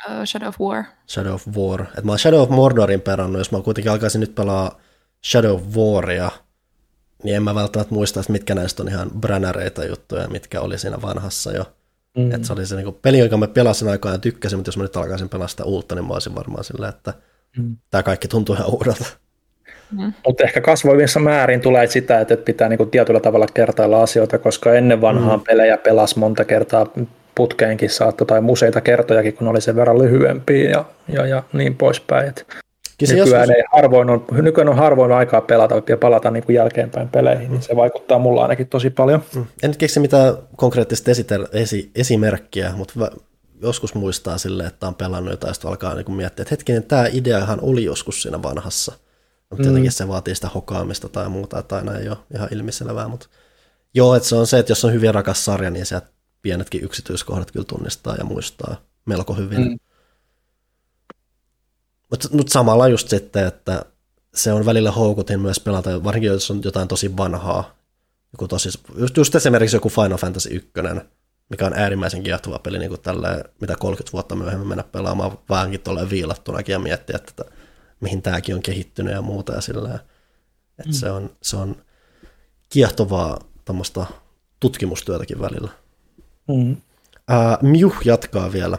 Uh, 0.08 0.24
Shadow 0.24 0.48
of 0.48 0.60
War. 0.60 0.84
Shadow 1.08 1.32
of 1.32 1.48
War. 1.56 1.86
Et 1.98 2.04
mä 2.04 2.12
oon 2.12 2.18
Shadow 2.18 2.40
of 2.40 2.48
Mordorin 2.48 3.00
perannut, 3.00 3.38
jos 3.38 3.52
mä 3.52 3.60
kuitenkin 3.60 3.92
alkaisin 3.92 4.20
nyt 4.20 4.34
pelaa 4.34 4.80
Shadow 5.24 5.52
of 5.52 5.62
Waria, 5.76 6.30
niin 7.22 7.36
en 7.36 7.42
mä 7.42 7.54
välttämättä 7.54 7.94
muista, 7.94 8.20
että 8.20 8.32
mitkä 8.32 8.54
näistä 8.54 8.82
on 8.82 8.88
ihan 8.88 9.10
bränäreitä 9.20 9.84
juttuja, 9.84 10.28
mitkä 10.28 10.60
oli 10.60 10.78
siinä 10.78 11.02
vanhassa 11.02 11.52
jo. 11.52 11.64
Mm. 12.16 12.32
Että 12.32 12.46
se 12.46 12.52
oli 12.52 12.66
se 12.66 12.76
niin 12.76 12.98
peli, 13.02 13.18
jonka 13.18 13.36
mä 13.36 13.48
pelasin 13.48 13.88
aikaan 13.88 14.14
ja 14.14 14.18
tykkäsin, 14.18 14.58
mutta 14.58 14.68
jos 14.68 14.76
mä 14.76 14.82
nyt 14.82 14.96
alkaisin 14.96 15.28
pelaa 15.28 15.48
sitä 15.48 15.64
uutta, 15.64 15.94
niin 15.94 16.04
mä 16.04 16.12
olisin 16.12 16.34
varmaan 16.34 16.64
silleen, 16.64 16.88
että 16.94 17.14
mm. 17.58 17.76
tämä 17.90 18.02
kaikki 18.02 18.28
tuntuu 18.28 18.54
ihan 18.54 18.70
uudelta. 18.70 19.04
Mm. 19.90 20.12
Mutta 20.26 20.44
ehkä 20.44 20.60
kasvoivissa 20.60 21.20
määrin 21.20 21.60
tulee 21.60 21.86
sitä, 21.86 22.20
että 22.20 22.36
pitää 22.36 22.68
niinku 22.68 22.86
tietyllä 22.86 23.20
tavalla 23.20 23.46
kertailla 23.54 24.02
asioita, 24.02 24.38
koska 24.38 24.74
ennen 24.74 25.00
vanhaan 25.00 25.40
mm. 25.40 25.44
pelejä 25.44 25.78
pelas 25.78 26.16
monta 26.16 26.44
kertaa 26.44 26.86
putkeenkin 27.34 27.90
saattoi 27.90 28.26
tai 28.26 28.40
museita 28.40 28.80
kertojakin, 28.80 29.34
kun 29.34 29.48
oli 29.48 29.60
sen 29.60 29.76
verran 29.76 29.98
lyhyempiä 29.98 30.70
ja, 30.70 30.84
ja, 31.08 31.26
ja 31.26 31.42
niin 31.52 31.76
poispäin. 31.76 32.28
Et 32.28 32.46
nykyään, 33.12 33.48
joskus... 33.48 33.56
ei 33.56 33.64
harvoin 33.72 34.10
on, 34.10 34.24
nykyään 34.32 34.68
on 34.68 34.76
harvoin 34.76 35.12
aikaa 35.12 35.40
pelata 35.40 35.82
ja 35.88 35.96
palata 35.96 36.30
niin 36.30 36.44
kuin 36.44 36.56
jälkeenpäin 36.56 37.08
peleihin, 37.08 37.50
niin 37.50 37.62
se 37.62 37.76
vaikuttaa 37.76 38.18
mulla 38.18 38.42
ainakin 38.42 38.68
tosi 38.68 38.90
paljon. 38.90 39.22
Mm. 39.34 39.46
En 39.62 39.70
nyt 39.70 39.76
keksi 39.76 40.00
mitään 40.00 40.34
konkreettista 40.56 41.10
esiter- 41.10 41.48
esi- 41.52 41.90
esimerkkiä, 41.94 42.72
mutta 42.76 43.10
joskus 43.62 43.94
muistaa 43.94 44.38
silleen, 44.38 44.68
että 44.68 44.88
on 44.88 44.94
pelannut 44.94 45.32
jotain, 45.32 45.54
ja 45.64 45.70
alkaa 45.70 45.94
niin 45.94 46.12
miettiä, 46.12 46.42
että 46.42 46.52
hetkinen, 46.52 46.82
tämä 46.82 47.06
ideahan 47.12 47.58
oli 47.62 47.84
joskus 47.84 48.22
siinä 48.22 48.42
vanhassa. 48.42 48.92
Mutta 49.50 49.62
mm. 49.64 49.68
jotenkin 49.68 49.92
se 49.92 50.08
vaatii 50.08 50.34
sitä 50.34 50.48
hokaamista 50.54 51.08
tai 51.08 51.28
muuta, 51.28 51.58
että 51.58 51.76
aina 51.76 51.98
ei 51.98 52.08
ole 52.08 52.16
ihan 52.34 52.48
ilmiselvää, 52.52 53.08
mutta 53.08 53.26
joo, 53.94 54.14
että 54.14 54.28
se 54.28 54.36
on 54.36 54.46
se, 54.46 54.58
että 54.58 54.70
jos 54.70 54.84
on 54.84 54.92
hyvin 54.92 55.14
rakas 55.14 55.44
sarja, 55.44 55.70
niin 55.70 55.86
sieltä 55.86 56.06
pienetkin 56.42 56.84
yksityiskohdat 56.84 57.50
kyllä 57.50 57.66
tunnistaa 57.68 58.16
ja 58.16 58.24
muistaa 58.24 58.76
melko 59.06 59.34
hyvin. 59.34 59.60
Mm. 59.60 59.78
Mutta 62.14 62.28
mut 62.32 62.48
samalla 62.48 62.88
just 62.88 63.08
sitten, 63.08 63.46
että 63.46 63.84
se 64.34 64.52
on 64.52 64.66
välillä 64.66 64.90
houkutin 64.90 65.40
myös 65.40 65.60
pelata, 65.60 66.04
varsinkin 66.04 66.30
jos 66.30 66.50
on 66.50 66.60
jotain 66.64 66.88
tosi 66.88 67.16
vanhaa. 67.16 67.74
Joku 68.32 68.48
tosi, 68.48 68.68
just, 68.98 69.16
just 69.16 69.34
esimerkiksi 69.34 69.76
joku 69.76 69.88
Final 69.88 70.18
Fantasy 70.18 70.48
1, 70.54 70.70
mikä 71.50 71.66
on 71.66 71.72
äärimmäisen 71.76 72.22
kiehtova 72.22 72.58
peli, 72.58 72.78
niin 72.78 72.88
kuin 72.88 73.00
tälle, 73.00 73.44
mitä 73.60 73.76
30 73.76 74.12
vuotta 74.12 74.36
myöhemmin 74.36 74.68
mennä 74.68 74.82
pelaamaan 74.82 75.38
vähänkin 75.48 75.80
tuolle 75.80 76.10
viilattunakin 76.10 76.72
ja 76.72 76.78
miettiä, 76.78 77.16
että, 77.16 77.30
että 77.30 77.56
mihin 78.00 78.22
tämäkin 78.22 78.54
on 78.54 78.62
kehittynyt 78.62 79.12
ja 79.12 79.22
muuta 79.22 79.52
ja 79.52 79.60
sillä 79.60 79.98
että 80.78 80.90
mm. 80.90 80.92
se, 80.92 81.10
on, 81.10 81.30
se 81.42 81.56
on 81.56 81.76
kiehtovaa 82.68 83.38
tutkimustyötäkin 84.60 85.40
välillä. 85.40 85.70
Mm. 86.48 86.70
Uh, 86.72 87.62
Miuh 87.62 87.96
jatkaa 88.04 88.52
vielä. 88.52 88.78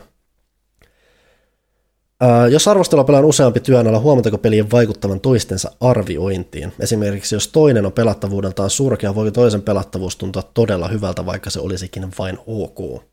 Jos 2.52 2.68
arvostelua 2.68 3.04
pelaan 3.04 3.26
useampi 3.26 3.60
työn 3.60 3.88
alla, 3.88 4.00
huomatteko 4.00 4.38
pelien 4.38 4.72
vaikuttavan 4.72 5.20
toistensa 5.20 5.72
arviointiin? 5.82 6.74
Esimerkiksi 6.80 7.36
jos 7.36 7.48
toinen 7.48 7.86
on 7.86 7.92
pelattavuudeltaan 7.92 8.70
surkea, 8.70 9.16
voiko 9.16 9.32
toisen 9.32 9.62
pelattavuus 9.62 10.16
tuntua 10.16 10.44
todella 10.54 10.88
hyvältä, 10.88 11.26
vaikka 11.26 11.50
se 11.50 11.60
olisikin 11.60 12.08
vain 12.20 12.38
ok? 12.48 13.04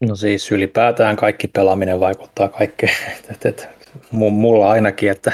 No 0.00 0.16
siis 0.16 0.52
ylipäätään 0.52 1.16
kaikki 1.16 1.48
pelaaminen 1.48 2.00
vaikuttaa 2.00 2.48
kaikkeen. 2.48 2.96
Mulla 4.10 4.70
ainakin, 4.70 5.10
että 5.10 5.32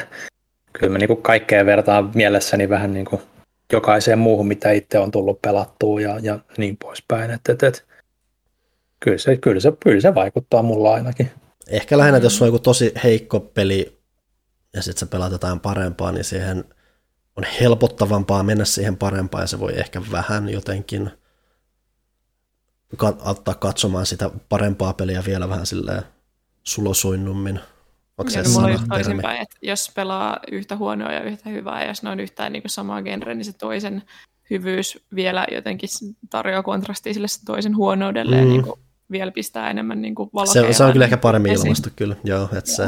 kyllä 0.73 0.93
mä 0.93 0.99
niinku 0.99 1.17
kaikkeen 1.17 1.67
vertaan 1.67 2.11
mielessäni 2.15 2.69
vähän 2.69 2.93
niinku 2.93 3.23
jokaiseen 3.73 4.19
muuhun, 4.19 4.47
mitä 4.49 4.71
itse 4.71 4.99
on 4.99 5.11
tullut 5.11 5.43
pelattua 5.43 6.01
ja, 6.01 6.19
ja 6.23 6.39
niin 6.59 6.77
poispäin. 6.77 7.31
Et, 7.31 7.41
et, 7.49 7.63
et, 7.63 7.85
kyllä 9.01 9.19
se, 9.19 9.37
kyllä, 9.37 9.61
se, 9.61 9.73
kyllä 9.81 10.01
se 10.01 10.15
vaikuttaa 10.15 10.63
mulla 10.63 10.95
ainakin. 10.95 11.31
Ehkä 11.71 11.99
lähinnä, 11.99 12.19
mm. 12.19 12.23
jos 12.25 12.43
on 12.43 12.49
joku 12.49 12.59
tosi 12.59 12.93
heikko 13.05 13.41
peli 13.41 14.01
ja 14.75 14.83
sitten 14.83 15.01
sä 15.01 15.07
pelaat 15.07 15.33
jotain 15.33 15.61
parempaa, 15.61 16.13
niin 16.13 16.25
siihen 16.25 16.65
on 17.37 17.45
helpottavampaa 17.61 18.43
mennä 18.43 18.65
siihen 18.65 18.97
parempaan 18.97 19.43
ja 19.43 19.47
se 19.47 19.61
voi 19.61 19.79
ehkä 19.79 20.03
vähän 20.11 20.49
jotenkin 20.49 21.11
ottaa 23.25 23.55
katsomaan 23.55 24.07
sitä 24.07 24.31
parempaa 24.49 24.93
peliä 24.93 25.23
vielä 25.27 25.49
vähän 25.49 25.67
silleen 25.67 26.03
sulosuinnummin. 26.63 27.61
Onko 28.19 28.31
se 28.31 28.39
on 28.39 28.89
toisinpäin, 28.89 29.43
että 29.43 29.57
jos 29.63 29.93
pelaa 29.95 30.41
yhtä 30.53 30.77
huonoa 30.77 31.13
ja 31.13 31.23
yhtä 31.23 31.51
hyvää, 31.51 31.83
ja 31.83 31.89
jos 31.89 32.03
ne 32.03 32.11
on 32.11 32.21
yhtään 32.21 32.53
niin 32.53 32.63
samaa 32.67 33.03
genre, 33.03 33.35
niin 33.35 33.45
se 33.45 33.53
toisen 33.53 34.03
hyvyys 34.51 34.99
vielä 35.15 35.47
jotenkin 35.53 35.89
tarjoaa 36.31 36.63
kontrastia 36.63 37.15
sille 37.15 37.27
toisen 37.47 37.77
huonoudelle 37.77 38.37
mm. 38.37 38.43
ja 38.43 38.49
niin 38.49 38.63
kuin 38.63 38.81
vielä 39.11 39.31
pistää 39.31 39.71
enemmän 39.71 40.03
niin 40.03 40.15
kuin 40.15 40.31
se, 40.45 40.73
se 40.73 40.85
on 40.85 40.93
kyllä 40.93 41.05
ehkä 41.05 41.17
paremmin 41.17 41.53
esiin. 41.53 41.67
ilmastu 41.67 41.89
kyllä, 41.97 42.17
joo, 42.25 42.49
että 42.59 42.71
se, 42.71 42.85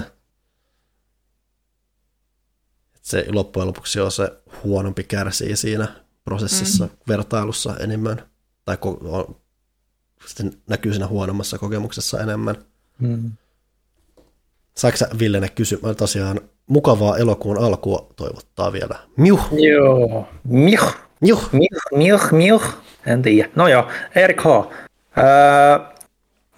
että 2.95 3.09
se 3.09 3.27
loppujen 3.29 3.67
lopuksi 3.69 4.01
on 4.01 4.13
se 4.13 4.33
huonompi 4.65 5.05
kärsii 5.05 5.57
siinä 5.57 5.89
prosessissa, 6.25 6.85
mm. 6.85 6.91
vertailussa 7.09 7.77
enemmän, 7.81 8.23
tai 8.65 8.79
on, 8.85 9.37
sitten 10.27 10.53
näkyy 10.69 10.93
siinä 10.93 11.07
huonommassa 11.07 11.59
kokemuksessa 11.59 12.21
enemmän. 12.21 12.57
Mm. 12.99 13.31
Saatko 14.75 14.97
sä 14.99 15.09
Villene 15.19 15.49
kysymään 15.49 15.97
tosiaan 15.97 16.41
mukavaa 16.67 17.17
elokuun 17.17 17.59
alkua 17.59 18.07
toivottaa 18.17 18.73
vielä? 18.73 18.99
Miuh! 19.17 19.49
Joo, 19.53 20.29
miuh! 20.45 20.97
Miuh! 21.21 21.49
Miuh, 21.53 21.81
miuh, 21.93 22.33
miuh. 22.33 22.63
En 23.07 23.23
tiedä. 23.23 23.51
No 23.57 23.69
joo, 23.69 23.89
Erik 24.15 24.41
H. 24.41 24.47
Öö, 24.47 25.92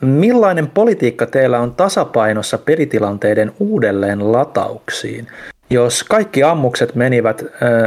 Millainen 0.04 0.70
politiikka 0.70 1.26
teillä 1.26 1.60
on 1.60 1.74
tasapainossa 1.74 2.58
pelitilanteiden 2.58 3.52
uudelleen 3.60 4.32
latauksiin? 4.32 5.26
Jos 5.70 6.04
kaikki 6.04 6.42
ammukset 6.42 6.94
menivät, 6.94 7.44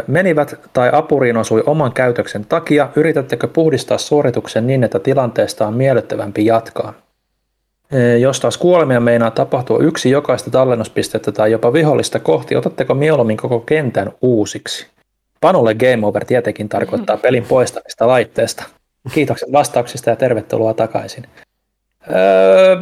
menivät 0.07 0.59
tai 0.73 0.89
apuriin 0.93 1.37
osui 1.37 1.63
oman 1.65 1.93
käytöksen 1.93 2.45
takia, 2.45 2.89
yritättekö 2.95 3.47
puhdistaa 3.47 3.97
suorituksen 3.97 4.67
niin, 4.67 4.83
että 4.83 4.99
tilanteesta 4.99 5.67
on 5.67 5.73
miellyttävämpi 5.73 6.45
jatkaa? 6.45 6.93
Jos 8.19 8.39
taas 8.39 8.57
kuolemia 8.57 8.99
meinaa 8.99 9.31
tapahtua 9.31 9.79
yksi 9.79 10.09
jokaista 10.09 10.51
tallennuspistettä 10.51 11.31
tai 11.31 11.51
jopa 11.51 11.73
vihollista 11.73 12.19
kohti, 12.19 12.55
otatteko 12.55 12.93
mieluummin 12.93 13.37
koko 13.37 13.59
kentän 13.59 14.11
uusiksi? 14.21 14.87
Panulle 15.41 15.75
Game 15.75 16.07
Over 16.07 16.25
tietenkin 16.25 16.69
tarkoittaa 16.69 17.17
pelin 17.17 17.43
poistamista 17.43 18.07
laitteesta. 18.07 18.63
Kiitokset 19.13 19.51
vastauksista 19.51 20.09
ja 20.09 20.15
tervetuloa 20.15 20.73
takaisin. 20.73 21.23
Öö, 22.15 22.77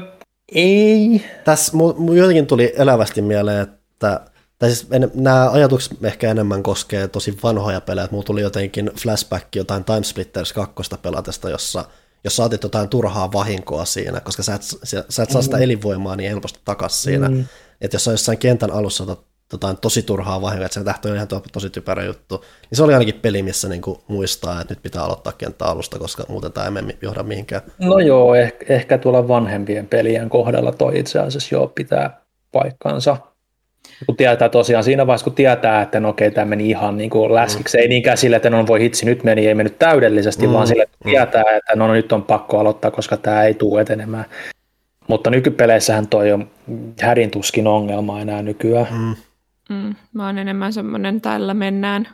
ei. 0.51 1.25
Tässä 1.45 1.77
jotenkin 2.15 2.47
tuli 2.47 2.73
elävästi 2.77 3.21
mieleen, 3.21 3.61
että 3.61 4.21
tai 4.59 4.69
siis 4.69 4.87
en, 4.91 5.11
nämä 5.13 5.51
ajatukset 5.51 6.03
ehkä 6.03 6.31
enemmän 6.31 6.63
koskee 6.63 7.07
tosi 7.07 7.37
vanhoja 7.43 7.81
pelejä. 7.81 8.07
Mulla 8.11 8.23
tuli 8.23 8.41
jotenkin 8.41 8.91
flashback 9.01 9.55
jotain 9.55 9.83
Timesplitters 9.83 10.53
2 10.53 10.73
pelatesta, 11.01 11.49
jossa 11.49 11.85
jos 12.23 12.35
saatit 12.35 12.63
jotain 12.63 12.89
turhaa 12.89 13.31
vahinkoa 13.31 13.85
siinä, 13.85 14.19
koska 14.19 14.43
sä 14.43 14.55
et, 14.55 14.61
sä, 14.61 15.05
sä 15.09 15.23
et 15.23 15.29
saa 15.29 15.41
sitä 15.41 15.57
mm. 15.57 15.63
elinvoimaa 15.63 16.15
niin 16.15 16.29
helposti 16.29 16.59
takaisin 16.65 17.01
siinä. 17.01 17.29
Mm. 17.29 17.45
Että 17.81 17.95
jos 17.95 18.03
sä 18.03 18.11
jossain 18.11 18.37
kentän 18.37 18.71
alussa 18.71 19.03
otat 19.03 19.19
jotain 19.51 19.77
tosi 19.77 20.01
turhaa 20.01 20.41
vahinkoa, 20.41 20.65
että 20.65 20.73
se 20.73 20.83
tähtö 20.83 21.09
on 21.09 21.15
ihan 21.15 21.27
tosi 21.53 21.69
typerä 21.69 22.03
juttu. 22.03 22.37
Niin 22.37 22.77
se 22.77 22.83
oli 22.83 22.93
ainakin 22.93 23.19
peli, 23.21 23.43
missä 23.43 23.69
niin 23.69 23.81
kuin 23.81 23.99
muistaa, 24.07 24.61
että 24.61 24.73
nyt 24.73 24.83
pitää 24.83 25.03
aloittaa 25.03 25.33
kenttä 25.33 25.65
alusta, 25.65 25.99
koska 25.99 26.23
muuten 26.29 26.51
tämä 26.51 26.65
ei 26.65 26.71
mene 26.71 26.97
johda 27.01 27.23
mihinkään. 27.23 27.61
No 27.79 27.99
joo, 27.99 28.35
ehkä, 28.35 28.73
ehkä 28.73 28.97
tuolla 28.97 29.27
vanhempien 29.27 29.87
pelien 29.87 30.29
kohdalla 30.29 30.71
toi 30.71 30.99
itse 30.99 31.19
asiassa 31.19 31.55
joo 31.55 31.67
pitää 31.67 32.21
paikkansa. 32.51 33.17
Kun 34.05 34.15
tietää 34.15 34.49
tosiaan 34.49 34.83
siinä 34.83 35.07
vaiheessa, 35.07 35.23
kun 35.23 35.33
tietää, 35.33 35.81
että 35.81 35.99
no 35.99 36.09
okei, 36.09 36.31
tämä 36.31 36.45
meni 36.45 36.69
ihan 36.69 36.97
niin 36.97 37.09
kuin 37.09 37.33
läskiksi, 37.33 37.77
mm. 37.77 37.81
ei 37.81 37.87
niinkään 37.87 38.17
sille, 38.17 38.35
että 38.35 38.49
no 38.49 38.67
voi 38.67 38.79
hitsi, 38.79 39.05
nyt 39.05 39.23
meni, 39.23 39.47
ei 39.47 39.55
mennyt 39.55 39.79
täydellisesti, 39.79 40.47
mm. 40.47 40.53
vaan 40.53 40.67
sille, 40.67 40.83
että 40.83 40.97
tietää, 41.03 41.43
että 41.57 41.75
no 41.75 41.93
nyt 41.93 42.11
on 42.11 42.23
pakko 42.23 42.59
aloittaa, 42.59 42.91
koska 42.91 43.17
tämä 43.17 43.43
ei 43.43 43.53
tule 43.53 43.81
etenemään. 43.81 44.25
Mutta 45.07 45.29
nykypeleissähän 45.29 46.07
toi 46.07 46.31
on 46.31 46.49
hädin 47.01 47.31
tuskin 47.31 47.67
ongelma 47.67 48.21
enää 48.21 48.41
nykyään. 48.41 48.87
Mm. 48.91 49.15
Mm, 49.69 49.95
mä 50.13 50.25
oon 50.25 50.37
enemmän 50.37 50.73
semmoinen 50.73 51.21
tällä 51.21 51.53
mennään 51.53 52.07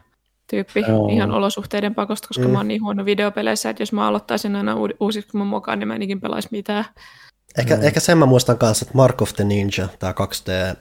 tyyppi 0.50 0.80
Joo. 0.88 1.10
ihan 1.10 1.32
olosuhteiden 1.32 1.96
pakosta, 1.96 2.28
koska 2.28 2.44
mm. 2.44 2.52
mä 2.52 2.58
oon 2.58 2.68
niin 2.68 2.84
huono 2.84 3.06
videopeleissä, 3.06 3.70
että 3.70 3.82
jos 3.82 3.94
mä 3.94 4.08
aloittaisin 4.08 4.56
aina 4.56 4.76
uusiksi 5.00 5.32
kun 5.32 5.40
mä 5.40 5.46
mukaan, 5.46 5.80
niin 5.80 5.88
mä 5.88 5.96
en 5.96 6.02
ikin 6.02 6.22
pelaisi 6.22 6.48
mitään. 6.52 6.86
Ehkä, 7.58 7.76
mm. 7.76 7.84
ehkä 7.84 8.00
sen 8.00 8.18
mä 8.18 8.26
muistan 8.26 8.58
kanssa, 8.58 8.84
että 8.84 8.98
Mark 8.98 9.22
of 9.22 9.34
the 9.34 9.44
Ninja, 9.44 9.88
tämä 10.00 10.14
2D 10.14 10.78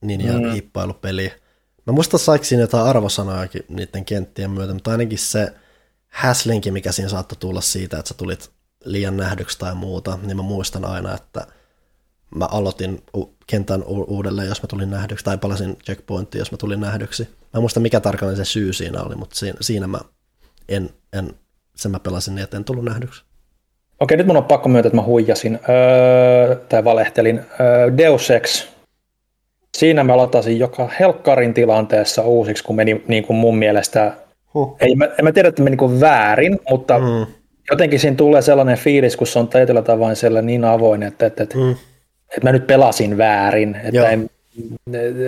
ninja 0.00 0.32
mm. 0.32 0.52
hippailupeli. 0.52 1.32
Mä 1.86 1.92
muistan 1.92 2.20
saiko 2.20 2.44
siinä 2.44 2.62
jotain 2.62 2.86
arvosanojakin 2.86 3.62
niiden 3.68 4.04
kenttien 4.04 4.50
myötä, 4.50 4.74
mutta 4.74 4.90
ainakin 4.90 5.18
se 5.18 5.52
häslinki, 6.06 6.70
mikä 6.70 6.92
siinä 6.92 7.08
saattoi 7.08 7.36
tulla 7.40 7.60
siitä, 7.60 7.98
että 7.98 8.08
sä 8.08 8.14
tulit 8.14 8.50
liian 8.84 9.16
nähdyksi 9.16 9.58
tai 9.58 9.74
muuta, 9.74 10.18
niin 10.22 10.36
mä 10.36 10.42
muistan 10.42 10.84
aina, 10.84 11.14
että 11.14 11.46
mä 12.34 12.44
aloitin 12.44 13.02
kentän 13.46 13.84
uudelleen, 13.86 14.48
jos 14.48 14.62
mä 14.62 14.66
tulin 14.66 14.90
nähdyksi, 14.90 15.24
tai 15.24 15.38
palasin 15.38 15.76
checkpointiin, 15.84 16.40
jos 16.40 16.52
mä 16.52 16.58
tulin 16.58 16.80
nähdyksi. 16.80 17.22
Mä 17.22 17.28
en 17.54 17.60
muista, 17.60 17.80
mikä 17.80 18.00
tarkalleen 18.00 18.36
se 18.36 18.44
syy 18.44 18.72
siinä 18.72 19.02
oli, 19.02 19.14
mutta 19.14 19.36
siinä, 19.36 19.56
siinä 19.60 19.86
mä 19.86 19.98
en, 20.68 20.90
en, 21.12 21.30
sen 21.76 21.90
mä 21.90 22.00
pelasin 22.00 22.34
niin, 22.34 22.44
että 22.44 22.56
en 22.56 22.64
tullut 22.64 22.84
nähdyksi. 22.84 23.24
Okei, 24.00 24.16
nyt 24.16 24.26
mun 24.26 24.36
on 24.36 24.44
pakko 24.44 24.68
myöntää, 24.68 24.88
että 24.88 24.96
mä 24.96 25.02
huijasin, 25.02 25.58
öö, 25.68 26.56
tai 26.56 26.84
valehtelin. 26.84 27.40
Öö, 27.60 27.96
Deus 27.96 28.30
Ex, 28.30 28.66
siinä 29.76 30.04
mä 30.04 30.16
latasin 30.16 30.58
joka 30.58 30.90
helkkarin 31.00 31.54
tilanteessa 31.54 32.22
uusiksi, 32.22 32.64
kun 32.64 32.76
meni 32.76 33.04
niin 33.08 33.24
kuin 33.24 33.36
mun 33.36 33.58
mielestä, 33.58 34.12
huh. 34.54 34.76
ei, 34.80 34.94
mä, 34.94 35.04
en 35.18 35.24
mä 35.24 35.32
tiedä, 35.32 35.48
että 35.48 35.62
meni 35.62 35.76
niin 35.76 36.00
väärin, 36.00 36.58
mutta 36.70 36.98
mm. 36.98 37.26
jotenkin 37.70 38.00
siinä 38.00 38.16
tulee 38.16 38.42
sellainen 38.42 38.78
fiilis, 38.78 39.16
kun 39.16 39.26
se 39.26 39.38
on 39.38 39.48
tietyllä 39.48 39.82
tavoin 39.82 40.16
sellainen 40.16 40.46
niin 40.46 40.64
avoin, 40.64 41.02
että, 41.02 41.26
että, 41.26 41.42
että 41.42 41.58
mm 41.58 41.76
että 42.30 42.44
mä 42.44 42.52
nyt 42.52 42.66
pelasin 42.66 43.18
väärin. 43.18 43.76
Että 43.84 44.08
en, 44.08 44.30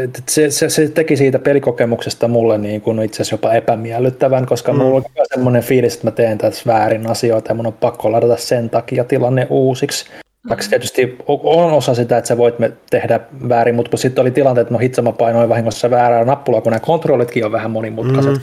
että 0.05 0.23
se, 0.31 0.51
se, 0.51 0.69
se, 0.69 0.89
teki 0.89 1.17
siitä 1.17 1.39
pelikokemuksesta 1.39 2.29
mulle 2.29 2.59
niin 2.59 2.81
kuin 2.81 3.03
itse 3.03 3.17
asiassa 3.17 3.35
jopa 3.35 3.53
epämiellyttävän, 3.53 4.47
koska 4.47 4.73
mm. 4.73 4.79
mulla 4.79 4.97
on 4.97 5.27
semmoinen 5.35 5.63
fiilis, 5.63 5.95
että 5.95 6.07
mä 6.07 6.11
teen 6.11 6.39
tässä 6.39 6.63
väärin 6.67 7.11
asioita 7.11 7.51
ja 7.51 7.55
mun 7.55 7.67
on 7.67 7.73
pakko 7.73 8.13
ladata 8.13 8.37
sen 8.37 8.71
takia 8.71 9.05
tilanne 9.05 9.47
uusiksi. 9.51 10.07
Vaikka 10.49 10.67
tietysti 10.71 11.17
on 11.29 11.73
osa 11.73 11.95
sitä, 11.95 12.19
että 12.19 12.29
sä 12.29 12.37
voit 12.37 12.59
me 12.59 12.73
tehdä 12.91 13.21
väärin, 13.49 13.75
mutta 13.75 13.97
sitten 13.97 14.23
oli 14.23 14.31
tilanteet, 14.31 14.65
että 14.65 14.75
no 14.75 14.79
hitsa 14.79 15.03
mä 15.03 15.13
painoin 15.13 15.49
vahingossa 15.49 15.91
väärää 15.91 16.25
nappulaa, 16.25 16.61
kun 16.61 16.71
nämä 16.71 16.81
kontrollitkin 16.81 17.45
on 17.45 17.53
vähän 17.53 17.71
monimutkaiset. 17.71 18.33
Mm. 18.33 18.41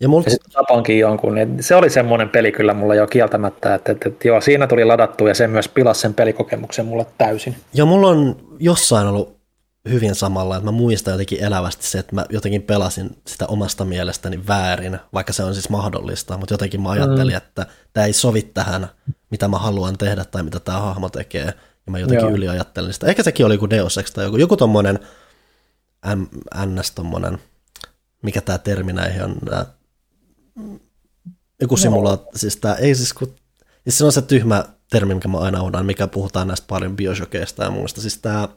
Ja, 0.00 0.08
ja 0.24 0.30
sitten 0.30 0.50
tapankin 0.52 0.98
jonkun, 0.98 1.34
niin 1.34 1.62
se 1.62 1.74
oli 1.74 1.90
semmoinen 1.90 2.28
peli 2.28 2.52
kyllä 2.52 2.74
mulla 2.74 2.94
jo 2.94 3.06
kieltämättä, 3.06 3.74
että, 3.74 3.92
että, 3.92 4.08
että 4.08 4.28
joo, 4.28 4.40
siinä 4.40 4.66
tuli 4.66 4.84
ladattu 4.84 5.26
ja 5.26 5.34
se 5.34 5.46
myös 5.46 5.68
pilasi 5.68 6.00
sen 6.00 6.14
pelikokemuksen 6.14 6.86
mulle 6.86 7.06
täysin. 7.18 7.56
Ja 7.74 7.84
mulla 7.84 8.08
on 8.08 8.36
jossain 8.58 9.06
ollut 9.06 9.36
hyvin 9.90 10.14
samalla, 10.14 10.56
että 10.56 10.64
mä 10.64 10.70
muistan 10.70 11.12
jotenkin 11.12 11.44
elävästi 11.44 11.86
se, 11.86 11.98
että 11.98 12.14
mä 12.14 12.26
jotenkin 12.30 12.62
pelasin 12.62 13.10
sitä 13.26 13.46
omasta 13.46 13.84
mielestäni 13.84 14.46
väärin, 14.48 14.98
vaikka 15.14 15.32
se 15.32 15.44
on 15.44 15.54
siis 15.54 15.68
mahdollista, 15.68 16.38
mutta 16.38 16.54
jotenkin 16.54 16.80
mä 16.80 16.90
ajattelin, 16.90 17.34
mm. 17.34 17.36
että 17.36 17.66
tämä 17.92 18.06
ei 18.06 18.12
sovi 18.12 18.42
tähän, 18.42 18.88
mitä 19.30 19.48
mä 19.48 19.58
haluan 19.58 19.98
tehdä 19.98 20.24
tai 20.24 20.42
mitä 20.42 20.60
tämä 20.60 20.78
hahmo 20.78 21.08
tekee, 21.08 21.44
ja 21.86 21.90
mä 21.92 21.98
jotenkin 21.98 22.26
Joo. 22.26 22.36
yliajattelin 22.36 22.92
sitä. 22.92 23.06
Ehkä 23.06 23.22
sekin 23.22 23.46
oli 23.46 23.54
joku 23.54 23.70
Deus 23.70 23.98
Ex 23.98 24.12
tai 24.12 24.24
joku, 24.24 24.36
joku 24.36 24.56
tommonen 24.56 24.98
ns 26.66 26.90
tommonen, 26.90 27.38
mikä 28.22 28.40
tämä 28.40 28.58
termi 28.58 28.92
näihin 28.92 29.22
on, 29.24 29.36
joku 31.60 31.76
simulaatio, 31.76 32.26
siis 32.34 32.56
tää, 32.56 32.74
ei 32.74 32.94
siis 32.94 33.12
kun, 33.12 33.34
siis 33.84 33.98
se 33.98 34.04
on 34.04 34.12
se 34.12 34.22
tyhmä 34.22 34.64
termi, 34.90 35.14
mikä 35.14 35.28
mä 35.28 35.38
aina 35.38 35.62
unohdan, 35.62 35.86
mikä 35.86 36.06
puhutaan 36.06 36.48
näistä 36.48 36.66
paljon 36.68 36.96
bioshokeista 36.96 37.64
ja 37.64 37.70
muusta, 37.70 38.00
siis 38.00 38.18
tää... 38.18 38.48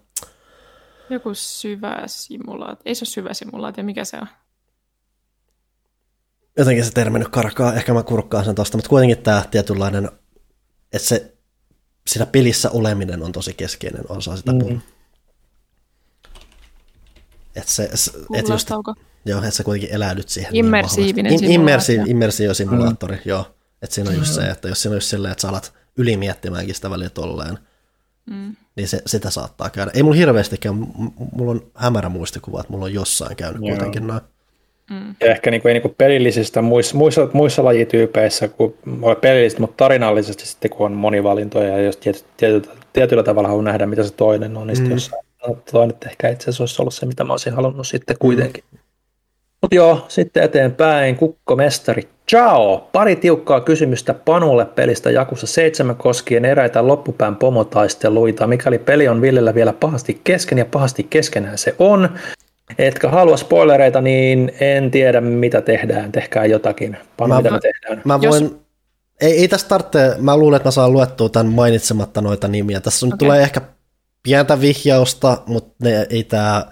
Joku 1.10 1.30
syvä 1.34 2.04
simulaatio, 2.06 2.82
ei 2.86 2.96
se 2.96 3.04
ole 3.04 3.10
syvä 3.10 3.34
simulaatio, 3.34 3.84
mikä 3.84 4.06
se 4.06 4.18
on? 4.18 4.28
Jotenkin 6.58 6.86
se 6.86 6.92
termi 6.92 7.20
nyt 7.20 7.28
karkaa, 7.28 7.74
ehkä 7.74 7.94
mä 7.94 8.04
kurkkaan 8.04 8.46
sen 8.46 8.56
tosta, 8.56 8.78
mutta 8.78 8.90
kuitenkin 8.90 9.18
tämä 9.18 9.44
tietynlainen, 9.52 10.12
että 10.94 11.08
se 11.08 11.38
siinä 12.08 12.26
pelissä 12.26 12.70
oleminen 12.70 13.24
on 13.24 13.32
tosi 13.32 13.54
keskeinen 13.54 14.04
osa 14.10 14.38
sitä 14.38 14.52
mm. 14.52 14.82
Että 17.56 17.72
se, 17.72 17.90
et 18.34 18.48
just, 18.50 18.70
Joo, 19.26 19.40
että 19.40 19.52
sä 19.52 19.64
kuitenkin 19.64 19.96
eläydyt 19.96 20.30
siihen. 20.30 20.56
Immersiivinen 20.56 21.30
niin 21.30 21.40
simulaatio. 21.40 22.04
Immersiivinen 22.08 22.56
simulaattori, 22.56 23.16
mm. 23.16 23.22
joo. 23.26 23.46
Että 23.82 23.96
siinä 23.96 24.10
on 24.10 24.16
just 24.16 24.34
se, 24.34 24.42
että 24.42 24.68
jos 24.68 24.82
siinä 24.82 24.94
on 24.94 24.98
just 24.98 25.08
silleen, 25.08 25.32
että 25.32 25.42
sä 25.42 25.50
alat 25.50 25.74
ylimiettimäänkin 25.98 26.76
sitä 26.76 26.90
väliä 26.90 27.10
tolleen, 27.10 27.58
mm. 28.30 28.56
niin 28.76 28.88
se, 28.88 29.02
sitä 29.06 29.30
saattaa 29.30 29.70
käydä. 29.70 29.92
Ei 29.94 30.04
mulla 30.04 30.16
hirveästikään, 30.16 30.76
mulla 31.32 31.52
on 31.52 31.62
hämärä 31.76 32.10
muistikuva, 32.10 32.60
että 32.60 32.74
mulla 32.74 32.86
on 32.86 32.94
jossain 32.94 33.36
käynyt 33.36 33.62
joo. 33.62 33.70
kuitenkin 33.70 34.08
noin. 34.08 34.22
Mm. 34.90 35.16
Ja 35.20 35.28
ehkä 35.28 35.52
niin 35.52 35.62
kuin, 35.62 35.74
niin 35.74 35.82
kuin 35.82 35.96
pelillisistä 35.98 36.62
muissa, 36.62 36.98
muissa, 36.98 37.28
muissa 37.34 37.64
lajityypeissä, 37.64 38.48
kun 38.48 38.76
on 39.02 39.16
pelillistä, 39.16 39.62
mutta 39.62 39.76
tarinallisesti 39.78 40.46
sitten 40.46 40.72
kun 40.72 40.86
on 40.86 40.94
monivalintoja 40.94 41.68
ja 41.68 41.82
jos 41.82 41.98
tiety, 41.98 42.20
tiety, 42.38 42.70
tietyllä 42.94 43.24
tavalla 43.24 43.48
haluaa 43.48 43.66
nähdä, 43.66 43.86
mitä 43.86 44.04
se 44.04 44.14
toinen 44.14 44.58
on, 44.58 44.68
niin 44.68 44.76
sitten 44.76 44.92
mm. 44.92 44.96
jossain 44.96 45.26
no, 45.48 45.58
toinen 45.72 45.98
ehkä 46.06 46.30
itse 46.30 46.44
asiassa 46.44 46.64
olisi 46.64 46.82
ollut 46.82 46.94
se, 46.94 47.06
mitä 47.06 47.24
mä 47.24 47.34
olisin 47.34 47.54
halunnut 47.54 47.88
sitten 47.88 48.16
kuitenkin. 48.20 48.64
Mm. 48.72 48.79
Mutta 49.62 49.76
joo, 49.76 50.06
sitten 50.08 50.44
eteenpäin. 50.44 51.16
Kukkomestari, 51.16 52.10
ciao! 52.30 52.90
Pari 52.92 53.16
tiukkaa 53.16 53.62
kysymystä 53.62 54.14
Panulle 54.14 54.66
pelistä 54.66 55.12
Jakussa 55.12 55.48
7 55.48 55.96
koskien 55.96 56.46
eräitä 56.46 56.88
loppupään 56.88 57.36
pomotaisteluita. 57.36 58.48
Mikäli 58.48 58.78
peli 58.78 59.08
on 59.08 59.22
Villellä 59.22 59.56
vielä 59.56 59.74
pahasti 59.74 60.22
kesken 60.24 60.58
ja 60.58 60.66
pahasti 60.66 61.08
keskenään 61.10 61.58
se 61.58 61.76
on, 61.80 62.10
etkä 62.78 63.10
halua 63.10 63.38
spoilereita, 63.38 64.02
niin 64.02 64.52
en 64.60 64.92
tiedä 64.92 65.22
mitä 65.22 65.62
tehdään. 65.62 66.12
Tehkää 66.12 66.46
jotakin. 66.46 66.98
Panu, 67.18 67.34
mä, 67.34 67.38
mitä 67.38 67.52
me 67.52 67.60
tehdään? 67.60 68.02
Mä 68.06 68.22
voin, 68.22 68.44
Jos... 68.44 68.56
ei, 69.22 69.40
ei 69.40 69.48
tästä 69.48 69.70
tarvitse, 69.70 70.16
mä 70.18 70.38
luulen, 70.38 70.58
että 70.58 70.68
mä 70.68 70.72
saan 70.72 70.94
luettua 70.94 71.30
tämän 71.30 71.54
mainitsematta 71.54 72.22
noita 72.22 72.48
nimiä. 72.48 72.80
Tässä 72.80 73.06
okay. 73.06 73.18
tulee 73.18 73.42
ehkä 73.42 73.62
pientä 74.24 74.62
vihjausta, 74.62 75.42
mutta 75.46 75.74
ne, 75.84 76.08
ei 76.10 76.24
tää, 76.24 76.72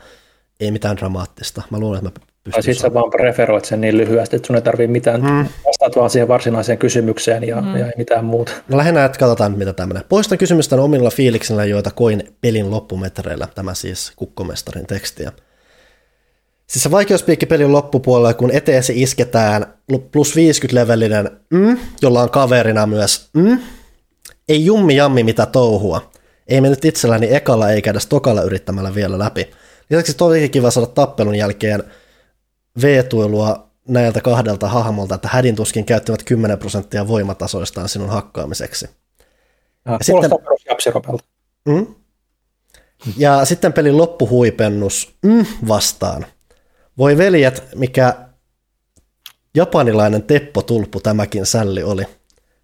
ei 0.60 0.72
mitään 0.72 0.98
dramaattista. 0.98 1.62
Mä 1.70 1.80
luulen, 1.80 2.08
että 2.08 2.20
mä 2.20 2.27
tai 2.52 2.64
sitten 2.64 2.82
sä 2.82 2.94
vaan 2.94 3.10
preferoit 3.10 3.66
sen 3.66 3.82
niin 3.82 3.98
lyhyesti, 3.98 4.36
että 4.36 4.48
sun 4.48 4.56
ei 4.56 4.62
tarvitse 4.62 4.92
mitään, 4.92 5.22
mm. 5.22 5.46
vastaat 5.66 5.96
vaan 5.96 6.10
siihen 6.10 6.28
varsinaiseen 6.28 6.78
kysymykseen 6.78 7.44
ja, 7.44 7.62
mm. 7.62 7.76
ja 7.76 7.86
ei 7.86 7.94
mitään 7.98 8.26
muuta. 8.26 8.52
No 8.70 8.78
lähinnä, 8.78 9.06
että 9.06 9.20
katsotaan 9.20 9.58
mitä 9.58 9.74
tämmöinen. 9.74 10.04
Poistan 10.10 10.38
kysymystä 10.38 10.76
omilla 10.76 11.10
fiiliksillä, 11.10 11.66
joita 11.66 11.92
koin 11.92 12.24
pelin 12.42 12.72
loppumetreillä, 12.72 13.48
tämä 13.56 13.74
siis 13.74 14.12
kukkomestarin 14.16 14.88
tekstiä. 14.88 15.32
Siis 16.68 16.84
se 16.84 16.92
vaikeuspiikki 16.92 17.46
pelin 17.46 17.72
loppupuolella, 17.72 18.34
kun 18.34 18.52
eteesi 18.52 19.02
isketään 19.02 19.66
plus 20.12 20.36
50 20.36 20.82
levelinen 20.82 21.30
mm, 21.50 21.78
jolla 22.02 22.22
on 22.22 22.30
kaverina 22.30 22.86
myös 22.86 23.30
mm, 23.34 23.60
ei 24.50 24.66
jummi 24.66 24.96
jammi 24.96 25.24
mitä 25.24 25.46
touhua. 25.46 26.12
Ei 26.48 26.62
mennyt 26.62 26.86
itselläni 26.86 27.36
ekalla 27.36 27.72
eikä 27.72 27.92
edes 27.92 28.06
tokalla 28.06 28.42
yrittämällä 28.42 28.96
vielä 28.96 29.20
läpi. 29.20 29.52
Lisäksi 29.90 30.14
tosi 30.14 30.50
kiva 30.50 30.72
saada 30.72 30.88
tappelun 30.88 31.36
jälkeen 31.36 31.84
veetuilua 32.82 33.68
näiltä 33.88 34.22
kahdelta 34.22 34.68
hahmolta, 34.68 35.16
että 35.16 35.30
hädin 35.32 35.56
tuskin 35.56 35.86
käyttävät 35.86 36.24
10 36.24 36.60
prosenttia 36.60 37.08
voimatasoistaan 37.08 37.90
sinun 37.90 38.10
hakkaamiseksi. 38.10 38.90
Ja 39.86 39.98
sitten, 40.02 40.32
mm, 41.68 41.96
ja 43.18 43.46
sitten 43.46 43.74
pelin 43.74 43.98
loppuhuipennus 43.98 45.16
mm, 45.24 45.46
vastaan. 45.68 46.26
Voi 46.98 47.18
veljet, 47.18 47.64
mikä 47.76 48.14
japanilainen 49.56 50.24
Teppo-tulppu 50.24 51.00
tämäkin 51.00 51.46
sälli 51.46 51.84
oli. 51.84 52.04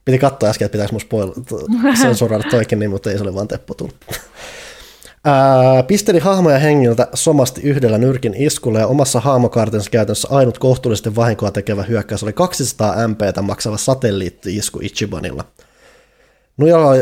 Piti 0.05 0.19
katsoa 0.19 0.49
äsken, 0.49 0.65
että 0.65 0.77
pitäisi 0.77 0.93
mun 0.93 1.01
spoil- 1.01 1.97
sensuroida 2.01 2.49
toikin 2.49 2.79
niin, 2.79 2.91
mutta 2.91 3.11
ei 3.11 3.17
se 3.17 3.23
ole 3.23 3.35
vaan 3.35 3.47
Teppo-tulppu. 3.47 4.13
Ää, 5.25 5.83
pisteli 5.83 6.19
hahmoja 6.19 6.59
hengiltä 6.59 7.07
somasti 7.13 7.61
yhdellä 7.61 7.97
nyrkin 7.97 8.33
iskulla 8.37 8.79
ja 8.79 8.87
omassa 8.87 9.19
hahmokartensa 9.19 9.89
käytännössä 9.89 10.27
ainut 10.31 10.59
kohtuullisesti 10.59 11.15
vahinkoa 11.15 11.51
tekevä 11.51 11.83
hyökkäys 11.83 12.23
oli 12.23 12.33
200 12.33 13.07
MPtä 13.07 13.41
maksava 13.41 13.77
satelliitti-isku 13.77 14.79
Ichibanilla. 14.81 15.45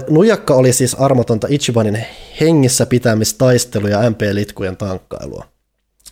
Nujakka 0.10 0.54
oli 0.54 0.74
siis 0.74 0.96
armotonta 0.96 1.48
Ichibanin 1.50 2.06
hengissä 2.42 2.86
pitämistaistelu 2.86 3.88
ja 3.88 4.10
MP-litkujen 4.10 4.78
tankkailua. 4.78 5.46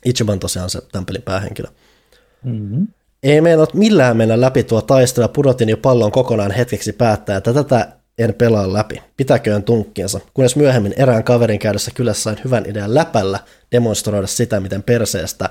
Ichiban 0.06 0.40
tosiaan 0.40 0.70
se 0.70 0.82
tämän 0.92 1.06
pelin 1.06 1.22
päähenkilö. 1.22 1.68
Mm-hmm. 2.44 2.88
Ei 3.24 3.42
meillä 3.42 3.68
millään 3.74 4.18
mennä 4.18 4.42
läpi 4.42 4.64
tuo 4.64 4.82
taistelu 4.82 5.24
ja 5.24 5.30
pudotin 5.30 5.70
jo 5.70 5.78
pallon 5.78 6.12
kokonaan 6.12 6.52
hetkeksi 6.52 6.94
päättää, 6.94 7.38
että 7.38 7.54
tätä 7.54 7.99
en 8.20 8.34
pelaa 8.34 8.74
läpi. 8.74 9.02
Pitäköön 9.18 9.64
tunkkiensa, 9.64 10.20
kunnes 10.34 10.56
myöhemmin 10.56 10.94
erään 10.98 11.24
kaverin 11.24 11.60
käydessä 11.60 11.92
kyllä 11.96 12.14
sain 12.14 12.38
hyvän 12.46 12.66
idean 12.66 12.94
läpällä 12.94 13.40
demonstroida 13.72 14.28
sitä, 14.28 14.60
miten 14.60 14.84
perseestä 14.84 15.50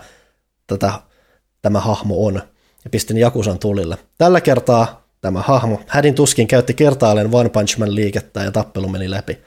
tätä, 0.66 0.92
tämä 1.62 1.80
hahmo 1.80 2.26
on, 2.26 2.34
ja 2.84 2.90
pistin 2.90 3.16
Jakusan 3.16 3.58
tulille. 3.58 3.96
Tällä 4.18 4.40
kertaa 4.40 5.08
tämä 5.20 5.40
hahmo 5.42 5.80
hädin 5.86 6.14
tuskin 6.14 6.46
käytti 6.46 6.74
kertaalleen 6.74 7.34
One 7.34 7.48
Punch 7.48 7.78
Man 7.78 7.94
liikettä 7.94 8.42
ja 8.42 8.50
tappelu 8.50 8.88
meni 8.88 9.10
läpi. 9.10 9.38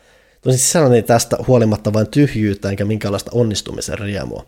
Tosin 0.41 0.59
sisällöni 0.59 1.01
tästä 1.01 1.37
huolimatta 1.47 1.93
vain 1.93 2.09
tyhjyyttä 2.11 2.69
enkä 2.69 2.85
minkäänlaista 2.85 3.31
onnistumisen 3.33 3.99
riemua. 3.99 4.45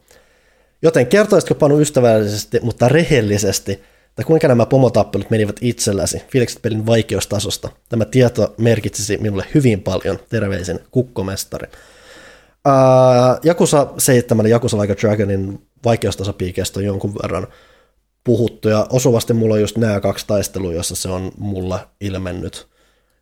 Joten 0.82 1.08
kertoisitko 1.08 1.56
Panu 1.56 1.80
ystävällisesti, 1.80 2.60
mutta 2.64 2.90
rehellisesti, 2.90 3.84
että 4.14 4.28
kuinka 4.28 4.48
nämä 4.48 4.66
pomotappelut 4.66 5.30
menivät 5.30 5.56
itselläsi, 5.62 6.22
fiilikset 6.32 6.62
pelin 6.62 6.86
vaikeustasosta. 6.86 7.70
Tämä 7.90 8.06
tieto 8.06 8.54
merkitsisi 8.58 9.18
minulle 9.18 9.46
hyvin 9.54 9.82
paljon, 9.82 10.20
terveisin 10.30 10.80
kukkomestari. 10.92 11.68
Uh, 12.68 13.40
Jakusa 13.44 13.94
7 13.98 14.48
Jakusa 14.48 14.78
Like 14.78 14.94
a 14.94 14.96
Dragonin 15.02 15.68
vaikeustasopiikeistä 15.86 16.80
on 16.80 16.86
jonkun 16.86 17.14
verran 17.14 17.48
puhuttu, 18.24 18.70
ja 18.70 18.88
osuvasti 18.90 19.34
mulla 19.34 19.54
on 19.54 19.62
just 19.62 19.78
nämä 19.78 20.00
kaksi 20.00 20.28
taistelua, 20.28 20.74
jossa 20.74 20.96
se 20.96 21.10
on 21.10 21.32
mulla 21.38 21.90
ilmennyt. 22.02 22.68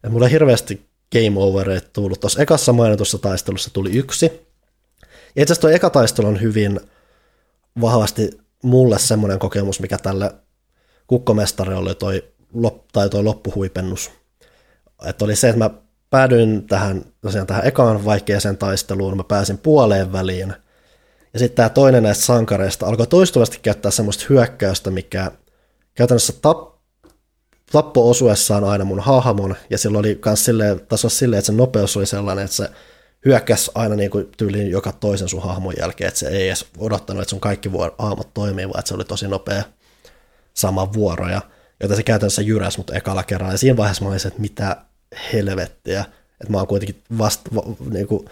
Ja 0.04 0.10
mulla 0.10 0.26
ei 0.26 0.32
hirveästi 0.32 0.86
game 1.12 1.40
overeita 1.40 1.90
tullut. 1.94 2.20
Tuossa 2.20 2.42
ekassa 2.42 2.74
mainitussa 2.74 3.18
taistelussa 3.18 3.70
tuli 3.74 3.98
yksi. 3.98 4.26
Ja 4.26 5.42
itse 5.42 5.54
asiassa 5.54 5.62
tuo 5.62 5.70
eka 5.70 5.90
taistelu 5.90 6.28
on 6.28 6.42
hyvin 6.42 6.80
vahvasti 7.82 8.30
mulle 8.64 9.00
semmoinen 9.00 9.40
kokemus, 9.40 9.80
mikä 9.80 9.98
tälle 9.98 10.32
kukkomestari 11.12 11.74
oli 11.74 11.96
toi, 11.96 12.24
lop, 12.54 12.88
tai 12.94 13.10
toi 13.10 13.24
loppuhuipennus. 13.24 14.12
Että 15.06 15.26
oli 15.26 15.36
se, 15.36 15.50
että 15.50 15.60
mä 15.60 15.70
päädyin 16.10 16.68
tähän, 16.68 17.06
tosiaan 17.22 17.48
tähän 17.48 17.66
ekaan 17.66 18.06
vaikeaseen 18.06 18.58
taisteluun, 18.58 19.18
mä 19.18 19.24
pääsin 19.24 19.58
puoleen 19.58 20.12
väliin, 20.12 20.54
ja 21.34 21.40
sitten 21.40 21.56
tämä 21.56 21.70
toinen 21.70 22.04
näistä 22.04 22.26
sankareista 22.26 22.86
alkoi 22.86 23.08
toistuvasti 23.08 23.60
käyttää 23.62 23.92
semmoista 23.92 24.26
hyökkäystä, 24.30 24.92
mikä 24.92 25.32
käytännössä 25.96 26.34
tap, 26.42 26.76
tappo 27.72 28.10
osuessaan 28.10 28.64
aina 28.64 28.86
mun 28.86 29.00
hahmon, 29.00 29.56
ja 29.70 29.78
sillä 29.78 30.00
oli 30.00 30.20
myös 30.26 30.46
silleen, 30.46 30.80
taso 30.80 31.10
silleen, 31.10 31.38
että 31.40 31.48
se 31.48 31.54
nopeus 31.54 31.98
oli 31.98 32.06
sellainen, 32.06 32.46
että 32.46 32.58
se 32.58 32.70
hyökkäsi 33.26 33.72
aina 33.76 33.96
niin 33.96 34.12
kuin 34.12 34.30
tyyliin 34.38 34.72
joka 34.72 34.92
toisen 34.92 35.30
sun 35.30 35.44
hahmon 35.44 35.74
jälkeen, 35.80 36.08
että 36.08 36.20
se 36.20 36.28
ei 36.28 36.48
edes 36.48 36.66
odottanut, 36.78 37.22
että 37.22 37.30
sun 37.30 37.40
kaikki 37.40 37.72
aamut 37.98 38.34
toimii, 38.34 38.70
vaan 38.70 38.80
että 38.80 38.90
se 38.90 38.96
oli 38.96 39.06
tosi 39.06 39.28
nopea 39.28 39.64
sama 40.54 40.94
vuoroja, 40.94 41.42
jota 41.84 41.96
se 41.96 42.04
käytännössä 42.04 42.42
jyräsi 42.42 42.78
mut 42.78 42.90
ekalla 42.90 43.24
kerralla. 43.24 43.54
Ja 43.54 43.58
siinä 43.58 43.78
vaiheessa 43.78 44.04
mä 44.04 44.12
olisin, 44.12 44.28
että 44.28 44.42
mitä 44.42 44.78
helvettiä, 45.34 46.06
että 46.42 46.52
mä 46.52 46.58
oon 46.58 46.68
kuitenkin 46.68 47.02
vasta, 47.18 47.52
niin 47.90 48.08
kuin, 48.08 48.26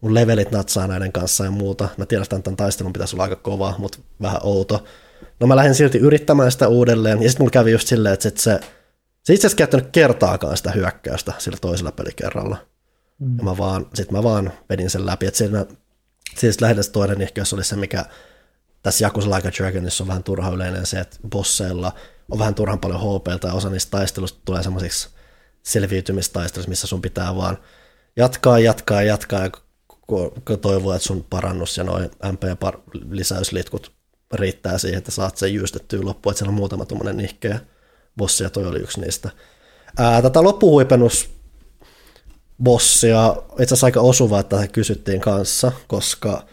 mun 0.00 0.14
levelit 0.14 0.50
natsaa 0.50 0.86
näiden 0.86 1.12
kanssa 1.12 1.44
ja 1.44 1.50
muuta. 1.50 1.88
Mä 1.96 2.06
tiedän, 2.06 2.22
että 2.22 2.38
tämän 2.38 2.56
taistelun 2.56 2.92
pitäisi 2.92 3.16
olla 3.16 3.22
aika 3.22 3.36
kova, 3.36 3.74
mutta 3.78 3.98
vähän 4.22 4.40
outo. 4.42 4.84
No 5.40 5.46
mä 5.46 5.56
lähdin 5.56 5.74
silti 5.74 5.98
yrittämään 5.98 6.52
sitä 6.52 6.68
uudelleen, 6.68 7.22
ja 7.22 7.28
sitten 7.28 7.44
mulla 7.44 7.50
kävi 7.50 7.70
just 7.72 7.88
silleen, 7.88 8.12
että 8.12 8.22
sit 8.22 8.38
se, 8.38 8.60
se 9.22 9.34
itse 9.34 9.46
asiassa 9.46 9.58
käyttänyt 9.58 9.88
kertaakaan 9.92 10.56
sitä 10.56 10.70
hyökkäystä 10.70 11.32
sillä 11.38 11.58
toisella 11.60 11.92
pelikerralla. 11.92 12.56
Mm. 13.18 13.38
Ja 13.38 13.44
mä 13.44 13.58
vaan, 13.58 13.86
sit 13.94 14.10
mä 14.10 14.22
vaan 14.22 14.52
vedin 14.68 14.90
sen 14.90 15.06
läpi, 15.06 15.26
että 15.26 15.38
siinä, 15.38 15.66
siis 16.38 16.60
lähinnä 16.60 16.82
toinen 16.92 17.22
ehkä 17.22 17.42
oli 17.54 17.64
se, 17.64 17.76
mikä 17.76 18.04
tässä 18.82 19.04
Yakuza 19.04 19.36
Like 19.36 19.48
a 19.48 19.52
Dragonissa 19.52 20.04
on 20.04 20.08
vähän 20.08 20.22
turha 20.22 20.50
yleinen 20.50 20.86
se, 20.86 21.00
että 21.00 21.16
bosseilla 21.28 21.92
on 22.30 22.38
vähän 22.38 22.54
turhan 22.54 22.78
paljon 22.78 23.00
HP, 23.00 23.44
ja 23.44 23.52
osa 23.52 23.70
niistä 23.70 23.90
taistelusta 23.90 24.40
tulee 24.44 24.62
semmoisiksi 24.62 25.08
selviytymistaisteluissa, 25.62 26.68
missä 26.68 26.86
sun 26.86 27.02
pitää 27.02 27.36
vaan 27.36 27.58
jatkaa, 28.16 28.58
jatkaa, 28.58 29.02
jatkaa, 29.02 29.40
ja 30.48 30.56
toivoo, 30.56 30.94
että 30.94 31.06
sun 31.06 31.26
parannus 31.30 31.76
ja 31.76 31.84
noin 31.84 32.10
MP-lisäyslitkut 32.32 33.92
riittää 34.32 34.78
siihen, 34.78 34.98
että 34.98 35.10
saat 35.10 35.36
sen 35.36 35.54
jyystettyä 35.54 36.00
loppuun, 36.02 36.32
että 36.32 36.38
siellä 36.38 36.50
on 36.50 36.54
muutama 36.54 36.84
tuommoinen 36.84 37.16
nihkeä 37.16 37.60
bossi, 38.16 38.44
ja 38.44 38.50
toi 38.50 38.66
oli 38.66 38.78
yksi 38.78 39.00
niistä. 39.00 39.30
Ää, 39.98 40.22
tätä 40.22 40.42
loppuhuipennus 40.42 41.30
bossia, 42.62 43.36
itse 43.52 43.64
asiassa 43.64 43.86
aika 43.86 44.00
osuva, 44.00 44.40
että 44.40 44.68
kysyttiin 44.68 45.20
kanssa, 45.20 45.72
koska 45.86 46.46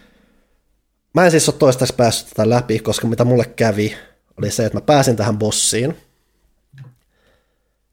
mä 1.14 1.26
en 1.26 1.32
siis 1.32 1.50
ole 1.50 1.58
toistaiseksi 1.60 1.98
päässyt 1.98 2.30
tätä 2.30 2.50
läpi, 2.50 2.80
koska 2.80 3.08
mitä 3.08 3.26
mulle 3.26 3.46
kävi, 3.46 3.96
oli 4.38 4.52
se, 4.52 4.66
että 4.66 4.78
mä 4.78 4.82
pääsin 4.82 5.16
tähän 5.16 5.38
bossiin, 5.38 5.98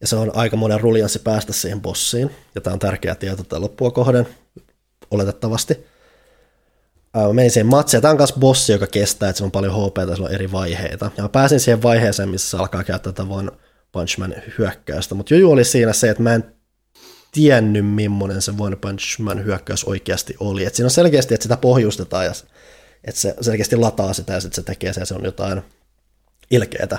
ja 0.00 0.06
se 0.06 0.16
on 0.16 0.30
aika 0.34 0.56
monen 0.56 0.80
ruljanssi 0.80 1.18
päästä 1.18 1.52
siihen 1.52 1.82
bossiin, 1.82 2.30
ja 2.54 2.60
tämä 2.60 2.74
on 2.74 2.78
tärkeä 2.78 3.14
tieto 3.14 3.36
tätä 3.36 3.60
loppua 3.60 3.90
kohden, 3.90 4.28
oletettavasti. 5.10 5.86
Mä 7.16 7.32
menin 7.32 7.50
siihen 7.50 7.66
matsiin, 7.66 8.02
tämä 8.02 8.12
on 8.12 8.18
myös 8.18 8.32
bossi, 8.32 8.72
joka 8.72 8.86
kestää, 8.86 9.28
että 9.28 9.38
se 9.38 9.44
on 9.44 9.50
paljon 9.50 9.74
HP, 9.74 9.96
ja 9.96 10.24
on 10.24 10.32
eri 10.32 10.52
vaiheita. 10.52 11.10
Ja 11.16 11.22
mä 11.22 11.28
pääsin 11.28 11.60
siihen 11.60 11.82
vaiheeseen, 11.82 12.28
missä 12.28 12.50
se 12.50 12.56
alkaa 12.56 12.84
käyttää 12.84 13.12
tätä 13.12 13.28
One 13.30 13.50
Punch 13.92 14.18
Man 14.18 14.34
hyökkäystä, 14.58 15.14
mutta 15.14 15.34
juju 15.34 15.50
oli 15.50 15.64
siinä 15.64 15.92
se, 15.92 16.10
että 16.10 16.22
mä 16.22 16.34
en 16.34 16.54
tiennyt, 17.32 17.94
millainen 17.94 18.42
se 18.42 18.52
One 18.58 18.76
Punch 18.76 19.20
Man 19.20 19.44
hyökkäys 19.44 19.84
oikeasti 19.84 20.36
oli. 20.40 20.64
Et 20.64 20.74
siinä 20.74 20.86
on 20.86 20.90
selkeästi, 20.90 21.34
että 21.34 21.42
sitä 21.42 21.56
pohjustetaan 21.56 22.24
ja 22.24 22.32
että 23.06 23.20
se 23.20 23.34
selkeästi 23.40 23.76
lataa 23.76 24.12
sitä 24.12 24.32
ja 24.32 24.40
sitten 24.40 24.56
se 24.56 24.62
tekee 24.62 24.92
sen, 24.92 25.06
se 25.06 25.14
on 25.14 25.24
jotain 25.24 25.62
ilkeätä. 26.50 26.98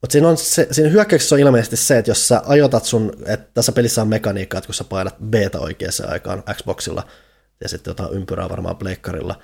Mutta 0.00 0.12
siinä, 0.12 0.28
on 0.28 0.36
se, 0.36 0.68
siinä 0.70 0.90
hyökkäyksessä 0.90 1.34
on 1.34 1.40
ilmeisesti 1.40 1.76
se, 1.76 1.98
että 1.98 2.10
jos 2.10 2.28
sä 2.28 2.42
ajotat 2.46 2.84
sun, 2.84 3.12
että 3.26 3.46
tässä 3.54 3.72
pelissä 3.72 4.02
on 4.02 4.08
mekaniikka, 4.08 4.58
että 4.58 4.66
kun 4.66 4.74
sä 4.74 4.84
painat 4.84 5.16
b 5.30 5.34
oikeaan 5.58 5.92
aikaan 6.08 6.42
Xboxilla 6.54 7.06
ja 7.60 7.68
sitten 7.68 7.90
jotain 7.90 8.12
ympyrää 8.12 8.48
varmaan 8.48 8.76
pleikkarilla, 8.76 9.34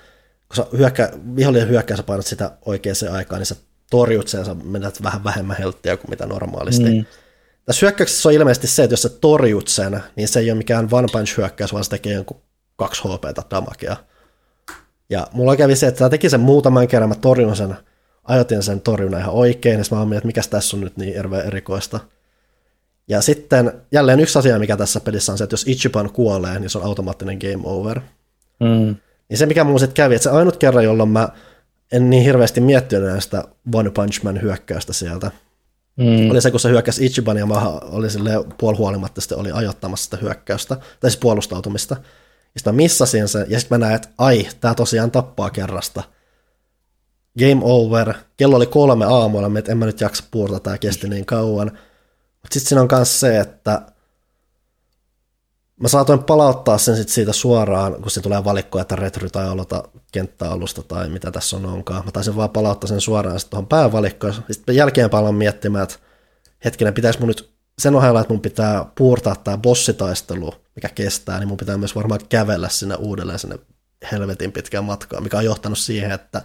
kun 0.47 0.55
sä 0.55 0.65
hyökkä, 0.77 1.11
vihollinen 1.35 1.69
hyökkää, 1.69 1.97
sä 1.97 2.03
painat 2.03 2.25
sitä 2.25 2.51
oikeaan 2.65 2.95
aikaan, 3.11 3.39
niin 3.39 3.45
sä 3.45 3.55
torjut 3.89 4.27
sen, 4.27 4.45
sä 4.45 4.53
menät 4.63 5.03
vähän 5.03 5.23
vähemmän 5.23 5.57
helttiä 5.57 5.97
kuin 5.97 6.09
mitä 6.09 6.25
normaalisti. 6.25 6.89
Mm. 6.89 7.05
Tässä 7.65 7.85
hyökkäyksessä 7.85 8.29
on 8.29 8.35
ilmeisesti 8.35 8.67
se, 8.67 8.83
että 8.83 8.93
jos 8.93 9.01
sä 9.01 9.09
torjut 9.09 9.67
sen, 9.67 10.03
niin 10.15 10.27
se 10.27 10.39
ei 10.39 10.51
ole 10.51 10.57
mikään 10.57 10.87
one 10.91 11.07
punch 11.11 11.37
hyökkäys, 11.37 11.73
vaan 11.73 11.83
se 11.83 11.89
tekee 11.89 12.13
jonkun 12.13 12.41
2 12.75 13.01
HP 13.03 13.51
damakea. 13.51 13.97
Ja 15.11 15.27
mulla 15.31 15.55
kävi 15.55 15.75
se, 15.75 15.87
että 15.87 15.97
tämä 15.97 16.09
teki 16.09 16.29
sen 16.29 16.39
muutaman 16.39 16.87
kerran, 16.87 17.09
mä 17.09 17.15
torjun 17.15 17.55
sen, 17.55 17.75
ajotin 18.23 18.63
sen 18.63 18.81
torjunnan 18.81 19.21
ihan 19.21 19.33
oikein, 19.33 19.79
ja 19.79 19.83
mä 19.91 19.99
oon 19.99 20.13
että 20.13 20.27
mikä 20.27 20.41
tässä 20.49 20.77
on 20.77 20.81
nyt 20.81 20.97
niin 20.97 21.13
erikoista. 21.45 21.99
Ja 23.07 23.21
sitten 23.21 23.73
jälleen 23.91 24.19
yksi 24.19 24.39
asia, 24.39 24.59
mikä 24.59 24.77
tässä 24.77 24.99
pelissä 24.99 25.31
on 25.31 25.37
se, 25.37 25.43
että 25.43 25.53
jos 25.53 25.67
Ichiban 25.67 26.09
kuolee, 26.09 26.59
niin 26.59 26.69
se 26.69 26.77
on 26.77 26.85
automaattinen 26.85 27.37
game 27.37 27.63
over. 27.63 27.99
Mm. 28.59 28.95
Niin 29.29 29.37
se, 29.37 29.45
mikä 29.45 29.63
mulla 29.63 29.79
sitten 29.79 29.95
kävi, 29.95 30.15
että 30.15 30.23
se 30.23 30.29
ainut 30.29 30.57
kerran, 30.57 30.83
jolloin 30.83 31.09
mä 31.09 31.29
en 31.91 32.09
niin 32.09 32.23
hirveästi 32.23 32.61
miettinyt 32.61 33.09
näistä 33.09 33.43
One 33.73 33.89
Punch 33.89 34.23
Man 34.23 34.41
hyökkäystä 34.41 34.93
sieltä, 34.93 35.31
Mm. 35.97 36.31
Oli 36.31 36.41
se, 36.41 36.51
kun 36.51 36.59
se 36.59 36.69
hyökkäsi 36.69 37.05
Ichiban 37.05 37.37
ja 37.37 37.45
mä 37.45 37.69
oli 37.69 38.09
sille 38.09 38.31
puolihuolimatta 38.57 39.21
oli 39.35 39.51
ajoittamassa 39.51 40.03
sitä 40.03 40.17
hyökkäystä, 40.17 40.75
tai 40.75 41.11
siis 41.11 41.19
puolustautumista. 41.19 41.97
Ja 42.53 42.59
sitten 42.59 42.75
mä 42.75 42.77
missasin 42.77 43.27
sen, 43.27 43.45
ja 43.49 43.59
sitten 43.59 43.79
mä 43.79 43.85
näin, 43.85 43.95
että 43.95 44.09
ai, 44.17 44.47
tää 44.61 44.75
tosiaan 44.75 45.11
tappaa 45.11 45.49
kerrasta. 45.49 46.03
Game 47.39 47.61
over. 47.63 48.13
Kello 48.37 48.55
oli 48.55 48.65
kolme 48.65 49.05
aamulla, 49.05 49.59
että 49.59 49.71
en 49.71 49.77
mä 49.77 49.85
nyt 49.85 50.01
jaksa 50.01 50.23
puurta, 50.31 50.59
tää 50.59 50.77
kesti 50.77 51.09
niin 51.09 51.25
kauan. 51.25 51.67
Mutta 52.41 52.53
sitten 52.53 52.69
siinä 52.69 52.81
on 52.81 52.87
myös 52.91 53.19
se, 53.19 53.39
että 53.39 53.81
mä 55.81 55.87
saatoin 55.87 56.23
palauttaa 56.23 56.77
sen 56.77 56.95
sit 56.95 57.09
siitä 57.09 57.33
suoraan, 57.33 58.01
kun 58.01 58.11
se 58.11 58.21
tulee 58.21 58.43
valikkoja, 58.43 58.81
että 58.81 58.95
retry 58.95 59.29
tai 59.29 59.47
aloita 59.47 59.83
kenttäalusta 60.11 60.83
tai 60.83 61.09
mitä 61.09 61.31
tässä 61.31 61.57
on 61.57 61.65
onkaan. 61.65 62.05
Mä 62.05 62.11
taisin 62.11 62.35
vaan 62.35 62.49
palauttaa 62.49 62.87
sen 62.87 63.01
suoraan 63.01 63.39
sitten 63.39 63.51
tuohon 63.51 63.67
päävalikkoon. 63.67 64.33
Sitten 64.51 64.75
jälkeen 64.75 65.09
palaan 65.09 65.35
miettimään, 65.35 65.83
että 65.83 65.95
hetkinen, 66.65 66.93
pitäisi 66.93 67.19
mun 67.19 67.27
nyt 67.27 67.51
sen 67.79 67.95
ohella, 67.95 68.21
että 68.21 68.33
mun 68.33 68.41
pitää 68.41 68.85
puurtaa 68.97 69.35
tämä 69.35 69.57
bossitaistelu, 69.57 70.53
mikä 70.75 70.89
kestää, 70.89 71.39
niin 71.39 71.47
mun 71.47 71.57
pitää 71.57 71.77
myös 71.77 71.95
varmaan 71.95 72.19
kävellä 72.29 72.69
sinne 72.69 72.95
uudelleen 72.95 73.39
sinne 73.39 73.59
helvetin 74.11 74.51
pitkään 74.51 74.83
matkaan, 74.83 75.23
mikä 75.23 75.37
on 75.37 75.45
johtanut 75.45 75.77
siihen, 75.77 76.11
että 76.11 76.41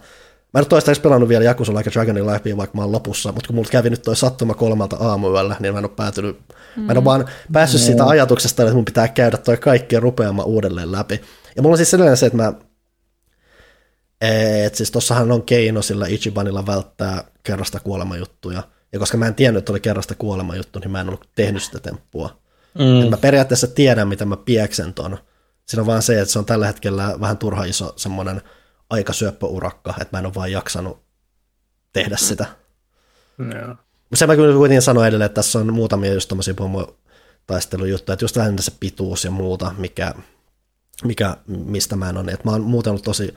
Mä 0.53 0.59
en 0.59 0.61
ole 0.61 0.67
toistaiseksi 0.69 1.01
pelannut 1.01 1.29
vielä 1.29 1.43
Yakuza 1.43 1.73
Like 1.73 1.89
a 1.89 1.93
Dragonin 1.93 2.27
läpi, 2.27 2.57
vaikka 2.57 2.77
mä 2.77 2.81
oon 2.81 2.91
lopussa, 2.91 3.31
mutta 3.31 3.47
kun 3.47 3.55
mulla 3.55 3.69
kävi 3.69 3.89
nyt 3.89 4.01
toi 4.01 4.15
sattuma 4.15 4.53
kolmelta 4.53 4.97
aamuyöllä, 4.99 5.55
niin 5.59 5.73
mä 5.73 5.79
en 5.79 5.85
ole 5.85 5.93
päätynyt, 5.95 6.39
mm. 6.75 6.83
mä 6.83 6.91
en 6.91 6.97
ole 6.97 7.05
vaan 7.05 7.25
päässyt 7.51 7.81
siitä 7.81 8.03
mm. 8.03 8.09
ajatuksesta, 8.09 8.63
että 8.63 8.75
mun 8.75 8.85
pitää 8.85 9.07
käydä 9.07 9.37
toi 9.37 9.57
kaikki 9.57 9.99
rupeama 9.99 10.43
uudelleen 10.43 10.91
läpi. 10.91 11.21
Ja 11.55 11.61
mulla 11.61 11.73
on 11.73 11.77
siis 11.77 11.91
sellainen 11.91 12.17
se, 12.17 12.25
että 12.25 12.37
mä, 12.37 12.53
et 14.21 14.75
siis 14.75 14.91
tossahan 14.91 15.31
on 15.31 15.43
keino 15.43 15.81
sillä 15.81 16.07
Ichibanilla 16.07 16.65
välttää 16.65 17.23
kerrasta 17.43 17.79
kuolemajuttuja, 17.79 18.63
ja 18.93 18.99
koska 18.99 19.17
mä 19.17 19.27
en 19.27 19.35
tiennyt, 19.35 19.59
että 19.61 19.71
oli 19.71 19.79
kerrasta 19.79 20.15
kuolemajuttu, 20.15 20.79
niin 20.79 20.91
mä 20.91 21.01
en 21.01 21.07
ollut 21.07 21.29
tehnyt 21.35 21.63
sitä 21.63 21.79
temppua. 21.79 22.39
Mm. 22.77 23.03
Et 23.03 23.09
mä 23.09 23.17
periaatteessa 23.17 23.67
tiedän, 23.67 24.07
mitä 24.07 24.25
mä 24.25 24.37
pieksen 24.37 24.93
ton. 24.93 25.17
Siinä 25.65 25.81
on 25.81 25.87
vaan 25.87 26.01
se, 26.01 26.21
että 26.21 26.31
se 26.31 26.39
on 26.39 26.45
tällä 26.45 26.67
hetkellä 26.67 27.15
vähän 27.19 27.37
turha 27.37 27.63
iso 27.63 27.93
semmoinen 27.95 28.41
aika 28.89 29.13
syöppöurakka, 29.13 29.93
että 30.01 30.17
mä 30.17 30.19
en 30.19 30.25
ole 30.25 30.33
vaan 30.33 30.51
jaksanut 30.51 30.99
tehdä 31.93 32.15
Mm. 32.15 32.25
sitä. 32.25 32.45
Joo. 33.39 33.75
Se 34.15 34.27
mä 34.27 34.35
kyllä 34.35 34.57
kuitenkin 34.57 34.81
sanoin 34.81 35.07
edelleen, 35.07 35.25
että 35.25 35.35
tässä 35.35 35.59
on 35.59 35.73
muutamia 35.73 36.13
just 36.13 36.29
tommosia 36.29 36.53
pomotaistelujuttuja, 36.53 38.13
että 38.13 38.23
just 38.23 38.37
vähän 38.37 38.59
se 38.59 38.71
pituus 38.79 39.25
ja 39.25 39.31
muuta, 39.31 39.71
mikä, 39.77 40.13
mikä, 41.03 41.37
mistä 41.47 41.95
mä 41.95 42.09
en 42.09 42.17
ole. 42.17 42.31
Että 42.31 42.45
mä 42.45 42.51
oon 42.51 42.61
muuten 42.61 42.91
ollut 42.91 43.03
tosi, 43.03 43.35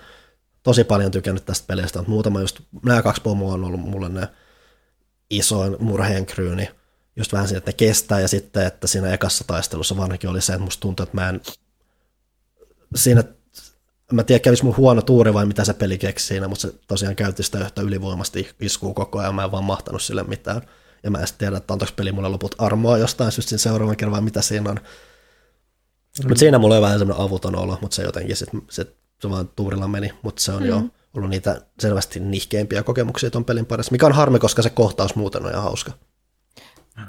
tosi 0.63 0.85
paljon 0.85 1.11
tykännyt 1.11 1.45
tästä 1.45 1.67
pelistä, 1.67 1.99
mutta 1.99 2.11
muutama 2.11 2.41
just, 2.41 2.61
nämä 2.85 3.03
kaksi 3.03 3.23
pomoa 3.23 3.55
on 3.55 3.65
ollut 3.65 3.81
mulle 3.81 4.09
ne 4.09 4.29
isoin 5.31 5.77
murheenkryyni, 5.79 6.69
just 7.17 7.33
vähän 7.33 7.49
siinä, 7.49 7.59
että 7.59 7.69
ne 7.69 7.73
kestää, 7.73 8.21
ja 8.21 8.29
sitten, 8.29 8.67
että 8.67 8.87
siinä 8.87 9.13
ekassa 9.13 9.45
taistelussa 9.47 9.97
vanhakin 9.97 10.31
oli 10.31 10.41
se, 10.41 10.53
että 10.53 10.65
musta 10.65 10.81
tuntuu, 10.81 11.05
että 11.05 11.17
mä 11.17 11.29
en 11.29 11.41
siinä, 12.95 13.25
mä 14.13 14.21
en 14.21 14.27
tiedä 14.27 14.41
kävisi 14.41 14.65
mun 14.65 14.77
huono 14.77 15.03
tuuri 15.03 15.35
vai 15.35 15.47
mitä 15.47 15.65
se 15.65 15.75
peli 15.75 15.99
keksi 15.99 16.27
siinä, 16.27 16.49
mutta 16.49 16.63
se 16.63 16.75
tosiaan 16.89 17.17
käytti 17.17 17.43
sitä 17.43 17.59
yhtä 17.59 17.83
ylivoimasti 17.83 18.51
iskuu 18.61 18.95
koko 18.95 19.19
ajan, 19.19 19.35
mä 19.35 19.45
en 19.45 19.53
vaan 19.53 19.65
mahtanut 19.65 20.03
sille 20.03 20.23
mitään. 20.23 20.63
Ja 21.03 21.11
mä 21.11 21.19
en 21.19 21.27
sitten 21.27 21.47
tiedä, 21.47 21.57
että 21.57 21.73
antoiko 21.73 21.93
peli 21.97 22.13
mulle 22.13 22.29
loput 22.29 22.55
armoa 22.59 22.99
jostain 22.99 23.33
syystä 23.33 23.49
siinä 23.49 23.59
seuraavan 23.59 23.97
kerran 23.97 24.13
vai 24.13 24.21
mitä 24.21 24.43
siinä 24.43 24.71
on. 24.71 24.77
Mm. 24.77 26.29
Mutta 26.29 26.39
siinä 26.39 26.59
mulla 26.59 26.77
on 26.77 26.83
vähän 26.83 26.99
semmoinen 26.99 27.25
avuton 27.25 27.57
olo, 27.57 27.79
mutta 27.81 27.95
se 27.95 28.03
jotenkin 28.03 28.37
sit, 28.37 28.49
se, 28.71 28.87
se 29.23 29.31
vaan 29.31 29.49
tuurilla 29.49 29.89
meni, 29.89 30.13
mutta 30.23 30.43
se 30.43 30.53
on 30.53 30.63
mm. 30.63 30.69
jo 30.69 30.83
ollut 31.17 31.31
niitä 31.31 31.61
selvästi 31.79 32.21
nihkeimpiä 32.21 32.83
kokemuksia 32.83 33.31
ton 33.31 33.45
pelin 33.45 33.67
parissa, 33.67 33.93
mikä 33.93 34.07
on 34.07 34.13
harmi, 34.13 34.39
koska 34.39 34.63
se 34.63 34.71
kohtaus 34.71 35.15
muuten 35.15 35.45
on 35.45 35.51
ihan 35.51 35.63
hauska. 35.63 35.93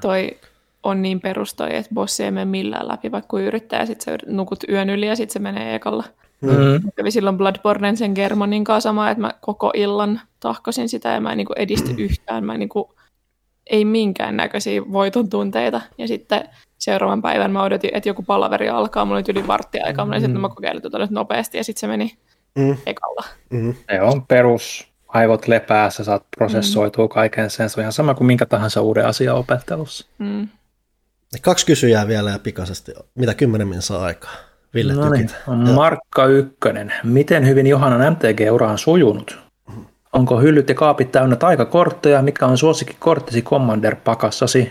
Toi 0.01 0.39
on 0.83 1.01
niin 1.01 1.21
perustoi, 1.21 1.75
että 1.75 1.93
bossi 1.93 2.23
ei 2.23 2.31
mene 2.31 2.45
millään 2.45 2.87
läpi, 2.87 3.11
vaikka 3.11 3.27
kun 3.27 3.41
yrittää, 3.41 3.79
ja 3.79 3.85
sitten 3.85 4.13
sä 4.13 4.31
nukut 4.33 4.63
yön 4.69 4.89
yli, 4.89 5.07
ja 5.07 5.15
sitten 5.15 5.33
se 5.33 5.39
menee 5.39 5.75
ekalla. 5.75 6.03
Mm. 6.41 6.91
Kävi 6.95 7.11
silloin 7.11 7.37
Bloodborne 7.37 7.95
sen 7.95 8.11
Germanin 8.15 8.63
kanssa 8.63 8.89
sama, 8.89 9.09
että 9.09 9.21
mä 9.21 9.33
koko 9.41 9.71
illan 9.75 10.21
tahkosin 10.39 10.89
sitä, 10.89 11.09
ja 11.09 11.21
mä 11.21 11.31
en 11.31 11.37
niinku 11.37 11.53
edisty 11.55 11.91
yhtään, 12.03 12.45
mä 12.45 12.53
en 12.53 12.59
niinku, 12.59 12.95
ei 13.69 13.85
minkään 13.85 14.37
näköisiä 14.37 14.81
voiton 14.91 15.29
tunteita. 15.29 15.81
Ja 15.97 16.07
sitten 16.07 16.49
seuraavan 16.77 17.21
päivän 17.21 17.51
mä 17.51 17.63
odotin, 17.63 17.89
että 17.93 18.09
joku 18.09 18.23
palaveri 18.23 18.69
alkaa, 18.69 19.05
mulla 19.05 19.17
oli 19.17 19.39
yli 19.39 19.47
varttiaikaa, 19.47 20.05
mä 20.05 20.11
olin 20.11 20.21
sitten, 20.21 20.37
että 20.37 20.47
mä 20.47 20.55
kokeilen 20.55 20.81
tuota 20.81 20.99
nyt 20.99 21.11
nopeasti, 21.11 21.57
ja 21.57 21.63
sitten 21.63 21.79
se 21.79 21.87
meni 21.87 22.17
Mm. 22.55 22.77
ekalla. 22.85 23.25
Mm. 23.49 23.73
Se 23.91 24.01
on 24.01 24.25
perus. 24.27 24.91
Aivot 25.07 25.47
lepää, 25.47 25.89
sä 25.89 26.03
saat 26.03 26.23
prosessoitua 26.37 27.07
kaiken 27.07 27.49
sen. 27.49 27.69
Se 27.69 27.79
on 27.79 27.81
ihan 27.81 27.93
sama 27.93 28.13
kuin 28.13 28.27
minkä 28.27 28.45
tahansa 28.45 28.81
uuden 28.81 29.05
asian 29.05 29.35
opettelussa. 29.35 30.07
Mm. 30.17 30.47
Kaksi 31.41 31.65
kysyjää 31.65 32.07
vielä 32.07 32.29
ja 32.29 32.39
pikaisesti. 32.39 32.91
Mitä 33.15 33.33
kymmenen 33.33 33.67
min 33.67 33.81
saa 33.81 34.03
aikaa? 34.03 34.31
Ville 34.73 34.93
No 34.93 35.09
niin. 35.09 35.29
Markka 35.75 36.25
Ykkönen. 36.25 36.93
Miten 37.03 37.47
hyvin 37.47 37.67
Johannan 37.67 38.13
MTG-ura 38.13 38.69
on 38.69 38.77
sujunut? 38.77 39.39
Onko 40.13 40.39
hyllyt 40.39 40.69
ja 40.69 40.75
kaapit 40.75 41.11
täynnä 41.11 41.35
taikakortteja? 41.35 42.21
Mikä 42.21 42.45
on 42.45 42.57
suosikkikorttisi 42.57 43.41
Commander-pakassasi? 43.41 44.69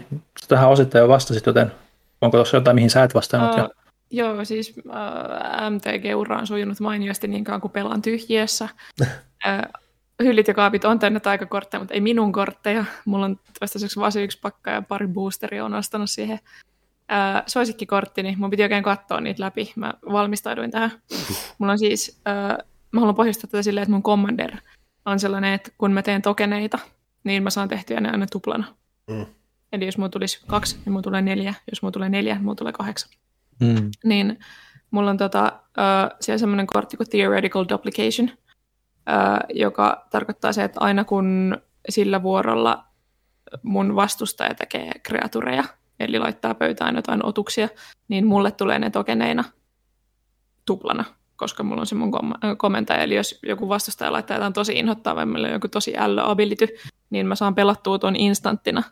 Tähän 0.48 0.68
osittain 0.68 1.02
jo 1.02 1.08
vastasit, 1.08 1.46
joten 1.46 1.72
onko 2.20 2.36
tuossa 2.36 2.56
jotain, 2.56 2.74
mihin 2.74 2.90
sä 2.90 3.02
et 3.02 3.14
vastannut? 3.14 3.58
Uh, 3.58 3.79
joo, 4.10 4.44
siis 4.44 4.74
uh, 4.76 5.70
MTG-ura 5.70 6.38
on 6.38 6.46
sujunut 6.46 6.80
mainiosti 6.80 7.28
niin 7.28 7.44
kauan 7.44 7.60
kuin 7.60 7.72
pelaan 7.72 8.02
tyhjiössä. 8.02 8.68
uh, 9.00 9.06
hyllit 10.24 10.48
ja 10.48 10.54
kaapit 10.54 10.84
on 10.84 10.98
täynnä 10.98 11.20
taikakortteja, 11.20 11.78
mutta 11.78 11.94
ei 11.94 12.00
minun 12.00 12.32
kortteja. 12.32 12.84
Mulla 13.04 13.24
on 13.24 13.40
toistaiseksi 13.60 14.00
vain 14.00 14.12
yksi 14.16 14.38
pakka 14.42 14.70
ja 14.70 14.82
pari 14.82 15.06
boosteria 15.06 15.64
on 15.64 15.74
ostanut 15.74 16.10
siihen. 16.10 16.38
Uh, 17.12 17.42
suosikkikorttini, 17.46 18.28
niin 18.28 18.38
mun 18.38 18.50
piti 18.50 18.62
oikein 18.62 18.82
katsoa 18.84 19.20
niitä 19.20 19.42
läpi. 19.42 19.72
Mä 19.76 19.94
valmistauduin 20.12 20.70
tähän. 20.70 20.90
Mulla 21.58 21.72
on 21.72 21.78
siis, 21.78 22.20
uh, 22.28 22.64
mä 22.92 23.00
haluan 23.00 23.14
pohjustaa 23.14 23.50
tätä 23.50 23.62
silleen, 23.62 23.82
että 23.82 23.92
mun 23.92 24.02
Commander 24.02 24.56
on 25.04 25.20
sellainen, 25.20 25.54
että 25.54 25.70
kun 25.78 25.92
mä 25.92 26.02
teen 26.02 26.22
tokeneita, 26.22 26.78
niin 27.24 27.42
mä 27.42 27.50
saan 27.50 27.68
tehtyä 27.68 28.00
ne 28.00 28.10
aina 28.10 28.26
tuplana. 28.32 28.64
Mm. 29.10 29.26
Eli 29.72 29.86
jos 29.86 29.98
mulla 29.98 30.08
tulisi 30.08 30.40
kaksi, 30.46 30.76
niin 30.76 30.92
mulla 30.92 31.02
tulee 31.02 31.22
neljä. 31.22 31.54
Jos 31.70 31.82
mulla 31.82 31.92
tulee 31.92 32.08
neljä, 32.08 32.34
niin 32.34 32.44
mulla 32.44 32.54
tulee 32.54 32.72
kahdeksan 32.72 33.10
mm. 33.60 33.90
niin 34.04 34.38
mulla 34.90 35.10
on 35.10 35.16
tota, 35.16 35.52
uh, 35.64 36.16
siellä 36.20 36.38
semmoinen 36.38 36.66
kortti 36.66 36.96
kuin 36.96 37.10
Theoretical 37.10 37.64
Duplication, 37.68 38.30
uh, 38.30 39.54
joka 39.54 40.06
tarkoittaa 40.10 40.52
se, 40.52 40.64
että 40.64 40.80
aina 40.80 41.04
kun 41.04 41.58
sillä 41.88 42.22
vuorolla 42.22 42.84
mun 43.62 43.96
vastustaja 43.96 44.54
tekee 44.54 44.92
kreatureja, 45.02 45.64
eli 46.00 46.18
laittaa 46.18 46.54
pöytään 46.54 46.96
jotain 46.96 47.26
otuksia, 47.26 47.68
niin 48.08 48.26
mulle 48.26 48.50
tulee 48.50 48.78
ne 48.78 48.90
tokeneina 48.90 49.44
tuplana, 50.66 51.04
koska 51.36 51.62
mulla 51.62 51.80
on 51.80 51.86
se 51.86 51.94
mun 51.94 52.10
kom- 52.10 52.34
komentaja. 52.56 53.02
Eli 53.02 53.14
jos 53.14 53.38
joku 53.42 53.68
vastustaja 53.68 54.12
laittaa 54.12 54.36
jotain 54.36 54.52
tosi 54.52 54.72
inhottavaa, 54.72 55.26
meillä 55.26 55.46
on 55.46 55.52
joku 55.52 55.68
tosi 55.68 55.94
ability, 56.24 56.68
niin 57.10 57.26
mä 57.26 57.34
saan 57.34 57.54
pelattua 57.54 57.98
tuon 57.98 58.16
instanttina. 58.16 58.82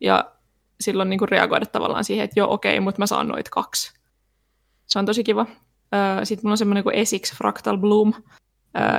Ja 0.00 0.32
silloin 0.80 1.10
niin 1.10 1.18
kuin 1.18 1.28
reagoida 1.28 1.66
tavallaan 1.66 2.04
siihen, 2.04 2.24
että 2.24 2.40
joo 2.40 2.52
okei, 2.52 2.80
mutta 2.80 2.98
mä 2.98 3.06
saan 3.06 3.28
noit 3.28 3.48
kaksi. 3.48 3.97
Se 4.88 4.98
on 4.98 5.06
tosi 5.06 5.24
kiva. 5.24 5.46
Sitten 6.24 6.40
mulla 6.44 6.52
on 6.52 6.58
semmoinen 6.58 6.82
kuin 6.84 6.94
Esix 6.94 7.34
Fractal 7.34 7.78
Bloom, 7.78 8.12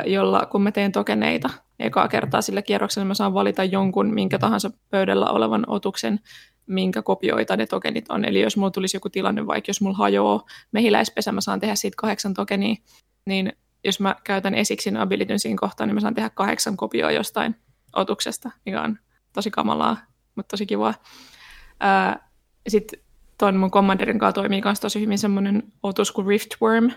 jolla 0.05 0.45
kun 0.45 0.61
mä 0.61 0.71
teen 0.71 0.91
tokeneita 0.91 1.49
ekaa 1.79 2.07
kertaa 2.07 2.41
sillä 2.41 2.61
kierroksella, 2.61 3.05
mä 3.05 3.13
saan 3.13 3.33
valita 3.33 3.63
jonkun 3.63 4.13
minkä 4.13 4.39
tahansa 4.39 4.71
pöydällä 4.89 5.29
olevan 5.29 5.63
otuksen, 5.67 6.19
minkä 6.67 7.01
kopioita 7.01 7.57
ne 7.57 7.65
tokenit 7.65 8.05
on. 8.09 8.25
Eli 8.25 8.41
jos 8.41 8.57
mulla 8.57 8.71
tulisi 8.71 8.97
joku 8.97 9.09
tilanne, 9.09 9.47
vaikka 9.47 9.69
jos 9.69 9.81
mulla 9.81 9.97
hajoaa 9.97 10.43
mehiläispesä, 10.71 11.31
mä 11.31 11.41
saan 11.41 11.59
tehdä 11.59 11.75
siitä 11.75 11.95
kahdeksan 11.97 12.33
tokenia, 12.33 12.75
niin 13.25 13.53
jos 13.83 13.99
mä 13.99 14.15
käytän 14.23 14.55
Esixin 14.55 14.97
abilityn 14.97 15.39
siinä 15.39 15.57
kohtaa, 15.59 15.87
niin 15.87 15.95
mä 15.95 16.01
saan 16.01 16.13
tehdä 16.13 16.29
kahdeksan 16.29 16.77
kopioa 16.77 17.11
jostain 17.11 17.55
otuksesta, 17.95 18.51
mikä 18.65 18.81
on 18.81 18.99
tosi 19.33 19.51
kamalaa, 19.51 19.97
mutta 20.35 20.53
tosi 20.53 20.65
kivaa. 20.65 20.93
Sitten 22.67 22.99
tuon 23.39 23.55
mun 23.55 23.71
Commanderin 23.71 24.19
kanssa 24.19 24.41
toimii 24.41 24.61
myös 24.65 24.79
tosi 24.79 25.01
hyvin 25.01 25.17
semmoinen 25.17 25.63
otus 25.83 26.11
kuin 26.11 26.27
Riftworm, 26.27 26.91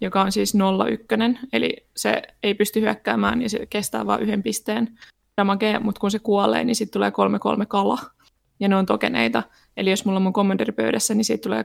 joka 0.00 0.22
on 0.22 0.32
siis 0.32 0.54
01, 0.88 1.46
eli 1.52 1.76
se 1.96 2.22
ei 2.42 2.54
pysty 2.54 2.80
hyökkäämään, 2.80 3.38
niin 3.38 3.50
se 3.50 3.66
kestää 3.66 4.06
vain 4.06 4.20
yhden 4.20 4.42
pisteen 4.42 4.98
damagea, 5.36 5.80
mutta 5.80 6.00
kun 6.00 6.10
se 6.10 6.18
kuolee, 6.18 6.64
niin 6.64 6.76
sitten 6.76 6.92
tulee 6.92 7.10
3-3 7.62 7.66
kala, 7.68 7.98
ja 8.60 8.68
ne 8.68 8.76
on 8.76 8.86
tokeneita. 8.86 9.42
Eli 9.76 9.90
jos 9.90 10.04
mulla 10.04 10.16
on 10.16 10.22
mun 10.22 10.32
Commanderi 10.32 10.72
pöydässä, 10.72 11.14
niin 11.14 11.24
siitä 11.24 11.42
tulee 11.42 11.64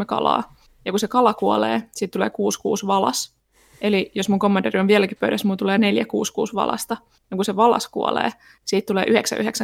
2-3-3 0.00 0.04
kalaa. 0.06 0.56
Ja 0.84 0.92
kun 0.92 0.98
se 0.98 1.08
kala 1.08 1.34
kuolee, 1.34 1.82
siitä 1.92 2.12
tulee 2.12 2.28
6-6 2.28 2.86
valas. 2.86 3.38
Eli 3.80 4.12
jos 4.14 4.28
mun 4.28 4.38
Commanderi 4.38 4.80
on 4.80 4.88
vieläkin 4.88 5.16
pöydässä, 5.20 5.46
mulla 5.46 5.56
tulee 5.56 5.78
4-6-6 5.78 5.80
valasta. 6.54 6.96
Ja 7.30 7.36
kun 7.36 7.44
se 7.44 7.56
valas 7.56 7.88
kuolee, 7.88 8.30
siitä 8.64 8.86
tulee 8.86 9.04
9-9 9.04 9.08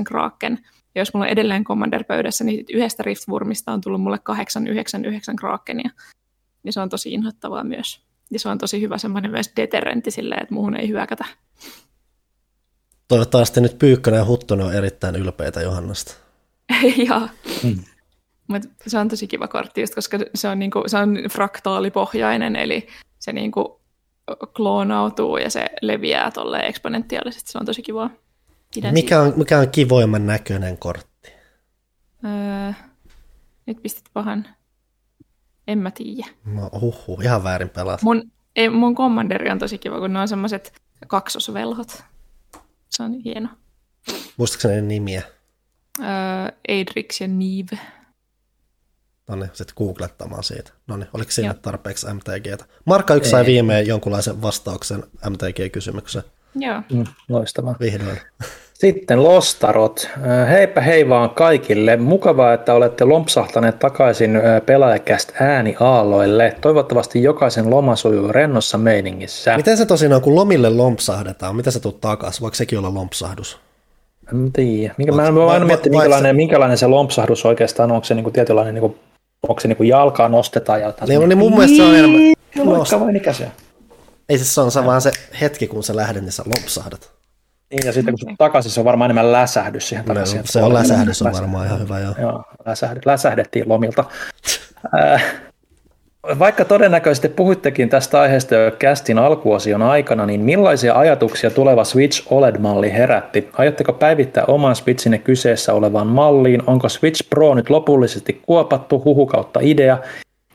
kraken. 0.04 0.58
Ja 0.94 1.00
jos 1.00 1.14
mulla 1.14 1.26
on 1.26 1.32
edelleen 1.32 1.64
Commander 1.64 2.04
pöydässä, 2.04 2.44
niin 2.44 2.64
yhdestä 2.72 3.02
Riftwurmista 3.02 3.72
on 3.72 3.80
tullut 3.80 4.00
mulle 4.00 4.16
8-9-9 4.16 5.34
krakenia. 5.40 5.90
Ja 6.64 6.72
se 6.72 6.80
on 6.80 6.88
tosi 6.88 7.12
inhottavaa 7.12 7.64
myös. 7.64 8.00
Ja 8.30 8.38
se 8.38 8.48
on 8.48 8.58
tosi 8.58 8.80
hyvä 8.80 8.98
semmoinen 8.98 9.30
myös 9.30 9.52
deterrentti 9.56 10.10
silleen, 10.10 10.42
että 10.42 10.54
muuhun 10.54 10.76
ei 10.76 10.88
hyökätä. 10.88 11.24
Toivottavasti 13.08 13.60
nyt 13.60 13.78
Pyykkönen 13.78 14.18
ja 14.18 14.24
Huttunen 14.24 14.66
on 14.66 14.74
erittäin 14.74 15.16
ylpeitä 15.16 15.62
Johannasta. 15.62 16.14
Joo. 17.08 17.28
Mm. 17.62 17.84
Mutta 18.46 18.68
se 18.86 18.98
on 18.98 19.08
tosi 19.08 19.26
kiva 19.26 19.48
kortti, 19.48 19.80
just 19.80 19.94
koska 19.94 20.18
se 20.34 20.48
on, 20.48 20.58
niinku, 20.58 20.82
se 20.86 20.98
on 20.98 21.18
fraktaalipohjainen, 21.32 22.56
eli 22.56 22.86
se 23.18 23.32
niinku 23.32 23.80
kloonautuu 24.56 25.36
ja 25.36 25.50
se 25.50 25.66
leviää 25.82 26.30
tolle 26.30 26.58
eksponentiaalisesti. 26.58 27.52
Se 27.52 27.58
on 27.58 27.66
tosi 27.66 27.82
kivaa. 27.82 28.10
Mikä 28.92 29.20
on, 29.20 29.32
mikä 29.36 29.58
on 29.58 29.70
kivoimman 29.70 30.26
näköinen 30.26 30.78
kortti? 30.78 31.32
Öö, 32.24 32.72
nyt 33.66 33.82
pistit 33.82 34.04
pahan. 34.12 34.46
En 35.68 35.78
mä 35.78 35.90
tiedä. 35.90 36.26
No, 36.44 36.70
huhu, 36.80 37.20
ihan 37.22 37.44
väärin 37.44 37.68
pelat. 37.68 38.02
Mun, 38.02 38.30
ei, 38.56 38.68
mun 38.68 38.94
kommanderi 38.94 39.50
on 39.50 39.58
tosi 39.58 39.78
kiva, 39.78 39.98
kun 39.98 40.12
ne 40.12 40.20
on 40.20 40.28
semmoiset 40.28 40.82
kaksosvelhot. 41.06 42.04
Se 42.90 43.02
on 43.02 43.12
hieno. 43.24 43.48
Muistatko 44.36 44.68
ne 44.68 44.80
nimiä? 44.80 45.22
Öö, 46.00 46.06
Adrix 46.68 47.20
ja 47.20 47.28
Nive. 47.28 47.78
No 49.28 49.36
niin, 49.36 49.50
sitten 49.52 49.74
googlettamaan 49.76 50.44
siitä. 50.44 50.72
No 50.86 50.96
niin, 50.96 51.08
oliko 51.12 51.30
siinä 51.30 51.50
Joo. 51.52 51.58
tarpeeksi 51.62 52.06
MTGtä? 52.14 52.64
Markka 52.84 53.14
yksi 53.14 53.30
sai 53.30 53.46
viimein 53.46 53.86
jonkunlaisen 53.86 54.42
vastauksen 54.42 55.04
MTG-kysymykseen. 55.30 56.24
Joo. 56.54 56.82
Mm, 56.92 57.04
loistavaa. 57.28 57.76
Vihdoin. 57.80 58.20
Sitten 58.74 59.24
Lostarot. 59.24 60.10
Heipä 60.50 60.80
hei 60.80 61.08
vaan 61.08 61.30
kaikille. 61.30 61.96
Mukavaa, 61.96 62.52
että 62.52 62.74
olette 62.74 63.04
lompsahtaneet 63.04 63.78
takaisin 63.78 64.40
pelaajakäst 64.66 65.32
ääniaalloille. 65.40 66.56
Toivottavasti 66.60 67.22
jokaisen 67.22 67.70
loma 67.70 67.96
sujuu 67.96 68.28
rennossa 68.28 68.78
meiningissä. 68.78 69.56
Miten 69.56 69.76
se 69.76 69.86
tosiaan, 69.86 70.22
kun 70.22 70.34
lomille 70.34 70.70
lompsahdetaan, 70.70 71.56
mitä 71.56 71.70
se 71.70 71.80
tuut 71.80 72.00
takaisin? 72.00 72.42
Voiko 72.42 72.54
sekin 72.54 72.78
olla 72.78 72.94
lompsahdus? 72.94 73.58
En 74.32 74.52
tiedä. 74.52 74.94
Minkä, 74.98 75.12
mä 75.12 75.28
en 75.28 75.34
voi 75.34 75.50
aina 75.50 75.66
miettiä, 75.66 75.90
minkälainen, 75.90 76.36
minkälainen 76.36 76.78
se 76.78 76.86
lompsahdus 76.86 77.46
oikeastaan 77.46 77.90
on. 77.90 77.94
Onko 77.94 78.04
se 78.04 78.14
niinku 78.14 78.30
tietynlainen, 78.30 78.74
niinku, 78.74 78.96
onko 79.48 79.60
se 79.60 79.68
niinku 79.68 79.82
jalkaa 79.82 80.28
nostetaan 80.28 80.80
ja 80.80 80.86
jotain? 80.86 81.08
Niin, 81.08 81.28
niin 81.28 81.38
mun 81.38 81.52
mielestä 81.52 81.76
se 81.76 81.82
on 81.82 81.94
enemmän... 81.94 82.20
Moikka 82.64 83.00
vain 83.00 83.16
ikäisiä. 83.16 83.50
Ei 84.28 84.38
siis 84.38 84.54
se 84.54 84.60
on 84.60 84.70
se 84.70 84.84
vaan 84.84 85.00
se 85.00 85.12
hetki, 85.40 85.66
kun 85.66 85.82
sä 85.82 85.96
lähdet, 85.96 86.22
niin 86.22 86.32
sä 86.32 86.42
lopsahdat. 86.46 87.10
Niin, 87.70 87.86
ja 87.86 87.92
sitten 87.92 88.14
kun 88.14 88.30
se 88.30 88.34
takaisin, 88.38 88.72
se 88.72 88.80
on 88.80 88.84
varmaan 88.84 89.10
enemmän 89.10 89.32
läsähdys 89.32 89.88
siihen 89.88 90.04
takaisin. 90.04 90.38
No, 90.38 90.44
se 90.46 90.62
on 90.62 90.74
läsähdys, 90.74 91.22
on 91.22 91.32
varmaan 91.32 91.66
ihan 91.66 91.80
hyvä, 91.80 92.00
joo. 92.00 92.14
Joo, 92.20 92.44
läsähdy, 92.66 93.00
läsähdettiin 93.04 93.68
lomilta. 93.68 94.04
Äh, 95.00 95.24
vaikka 96.38 96.64
todennäköisesti 96.64 97.28
puhuittekin 97.28 97.88
tästä 97.88 98.20
aiheesta 98.20 98.54
jo 98.54 98.70
kästin 98.70 99.18
alkuosion 99.18 99.82
aikana, 99.82 100.26
niin 100.26 100.40
millaisia 100.40 100.98
ajatuksia 100.98 101.50
tuleva 101.50 101.84
Switch 101.84 102.26
OLED-malli 102.30 102.92
herätti? 102.92 103.48
Aiotteko 103.52 103.92
päivittää 103.92 104.44
oman 104.48 104.76
Switchinne 104.76 105.18
kyseessä 105.18 105.72
olevaan 105.72 106.06
malliin? 106.06 106.62
Onko 106.66 106.88
Switch 106.88 107.28
Pro 107.30 107.54
nyt 107.54 107.70
lopullisesti 107.70 108.42
kuopattu 108.46 109.02
huhu 109.04 109.26
kautta 109.26 109.60
idea? 109.62 109.98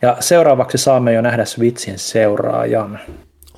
Ja 0.01 0.17
seuraavaksi 0.19 0.77
saamme 0.77 1.13
jo 1.13 1.21
nähdä 1.21 1.45
Switchin 1.45 1.99
seuraajan. 1.99 2.99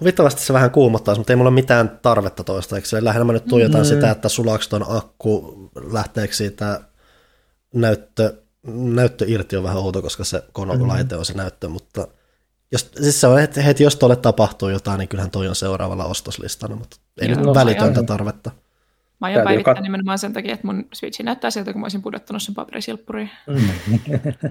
Huvittavasti 0.01 0.41
se 0.41 0.53
vähän 0.53 0.71
kuumottaa, 0.71 1.15
mutta 1.15 1.33
ei 1.33 1.37
mulla 1.37 1.49
ole 1.49 1.55
mitään 1.55 1.99
tarvetta 2.01 2.43
toistaiseksi. 2.43 3.03
Lähinnä 3.03 3.25
mä 3.25 3.33
nyt 3.33 3.45
tuijotan 3.45 3.81
mm. 3.81 3.85
sitä, 3.85 4.11
että 4.11 4.29
sulaako 4.29 4.63
ton 4.69 4.85
akku, 4.87 5.69
lähteekö 5.91 6.33
siitä 6.33 6.81
näyttö, 7.73 8.33
näyttö 8.67 9.25
irti 9.27 9.57
on 9.57 9.63
vähän 9.63 9.77
outo, 9.77 10.01
koska 10.01 10.23
se 10.23 10.43
konolaite 10.51 11.15
on 11.15 11.25
se 11.25 11.33
näyttö, 11.33 11.67
mutta 11.67 12.07
jos, 12.71 12.91
siis 13.01 13.21
se 13.21 13.27
on, 13.27 13.41
että 13.41 13.61
heti 13.61 13.83
jos 13.83 13.95
tuolle 13.95 14.15
tapahtuu 14.15 14.69
jotain, 14.69 14.99
niin 14.99 15.09
kyllähän 15.09 15.31
toi 15.31 15.47
on 15.47 15.55
seuraavalla 15.55 16.05
ostoslistalla, 16.05 16.75
mutta 16.75 16.97
ei 17.21 17.27
Joo, 17.29 17.37
nyt 17.37 17.45
no, 17.45 17.53
välitöntä 17.53 17.99
aion, 17.99 18.05
tarvetta. 18.05 18.51
Mä 19.21 19.27
aion 19.27 19.43
päivittää 19.43 19.71
joka... 19.71 19.81
nimenomaan 19.81 20.19
sen 20.19 20.33
takia, 20.33 20.53
että 20.53 20.67
mun 20.67 20.85
Switchi 20.93 21.23
näyttää 21.23 21.51
siltä, 21.51 21.71
kun 21.71 21.81
mä 21.81 21.85
olisin 21.85 22.01
pudottanut 22.01 22.41
sen 22.41 22.55
paperisilppuriin. 22.55 23.31
Mm. 23.47 23.69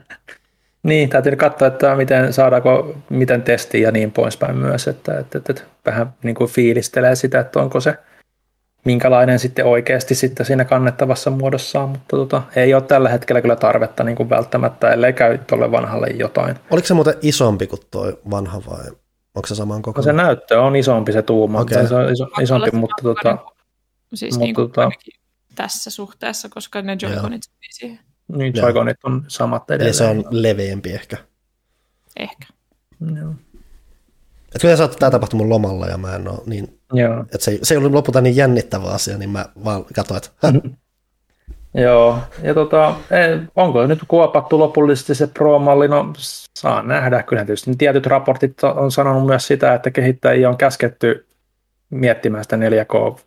Niin, 0.82 1.08
täytyy 1.08 1.36
katsoa, 1.36 1.68
että 1.68 1.96
miten 1.96 2.32
saadaanko, 2.32 2.94
miten 3.10 3.42
testi 3.42 3.80
ja 3.80 3.92
niin 3.92 4.12
poispäin 4.12 4.56
myös, 4.56 4.88
että, 4.88 5.18
että, 5.18 5.38
että, 5.38 5.52
että 5.52 5.62
vähän 5.86 6.14
niin 6.22 6.34
kuin 6.34 6.50
fiilistelee 6.50 7.14
sitä, 7.14 7.40
että 7.40 7.60
onko 7.60 7.80
se 7.80 7.98
minkälainen 8.84 9.38
sitten 9.38 9.64
oikeasti 9.64 10.14
sitten 10.14 10.46
siinä 10.46 10.64
kannettavassa 10.64 11.30
muodossaan, 11.30 11.88
mutta 11.88 12.16
tota, 12.16 12.42
ei 12.56 12.74
ole 12.74 12.82
tällä 12.82 13.08
hetkellä 13.08 13.40
kyllä 13.40 13.56
tarvetta 13.56 14.04
niin 14.04 14.16
kuin 14.16 14.30
välttämättä, 14.30 14.90
ellei 14.90 15.12
käy 15.12 15.38
tuolle 15.38 15.70
vanhalle 15.70 16.06
jotain. 16.06 16.56
Oliko 16.70 16.86
se 16.86 16.94
muuten 16.94 17.14
isompi 17.22 17.66
kuin 17.66 17.80
tuo 17.90 18.12
vanha 18.30 18.62
vai 18.70 18.84
onko 19.34 19.46
se 19.46 19.54
saman 19.54 19.82
koko? 19.82 19.98
No 19.98 20.02
se 20.02 20.12
näyttö 20.12 20.62
on 20.62 20.76
isompi 20.76 21.12
se 21.12 21.22
tuuma, 21.22 21.60
okay. 21.60 21.86
se 21.86 21.94
on 21.94 22.12
iso, 22.12 22.26
isompi, 22.42 22.70
mutta, 22.72 23.02
tota, 23.02 23.38
siis 24.14 24.34
mutta 24.34 24.44
niin 24.44 24.54
kuin 24.54 24.72
tota, 24.72 24.90
tässä 25.54 25.90
suhteessa, 25.90 26.48
koska 26.48 26.82
ne 26.82 26.96
Joy-Conit 27.02 27.42
siihen. 27.70 27.98
Niin, 28.36 28.52
Joy-Conit 28.56 28.96
on 29.04 29.24
samat 29.28 29.70
edelleen. 29.70 29.86
Eli 29.86 29.94
se 29.94 30.04
on 30.04 30.24
leveämpi 30.30 30.92
ehkä. 30.92 31.16
Ehkä. 32.16 32.46
Joo. 33.20 33.34
Että 34.54 34.58
kyllä 34.60 34.84
että 34.84 34.98
tämä 34.98 35.10
tapahtui 35.10 35.38
mun 35.38 35.48
lomalla 35.48 35.86
ja 35.86 35.98
mä 35.98 36.14
en 36.14 36.28
ole 36.28 36.38
niin, 36.46 36.78
Joo. 36.92 37.20
että 37.20 37.44
se, 37.44 37.58
se 37.62 37.74
ei 37.74 37.78
ollut 37.78 37.92
lopulta 37.92 38.20
niin 38.20 38.36
jännittävä 38.36 38.86
asia, 38.86 39.18
niin 39.18 39.30
mä 39.30 39.46
vaan 39.64 39.84
katsoin, 39.84 40.18
että. 40.18 40.52
Joo, 41.74 42.18
ja 42.42 42.54
tota, 42.54 42.94
onko 43.56 43.86
nyt 43.86 43.98
kuopattu 44.08 44.58
lopullisesti 44.58 45.14
se 45.14 45.26
Pro-malli? 45.26 45.88
No 45.88 46.12
saa 46.58 46.82
nähdä, 46.82 47.22
kyllä 47.22 47.44
tietysti 47.44 47.74
tietyt 47.78 48.06
raportit 48.06 48.64
on 48.64 48.92
sanonut 48.92 49.26
myös 49.26 49.46
sitä, 49.46 49.74
että 49.74 49.90
kehittäjiä 49.90 50.48
on 50.48 50.56
käsketty 50.56 51.26
miettimään 51.90 52.44
sitä 52.44 52.56
4K 52.56 53.20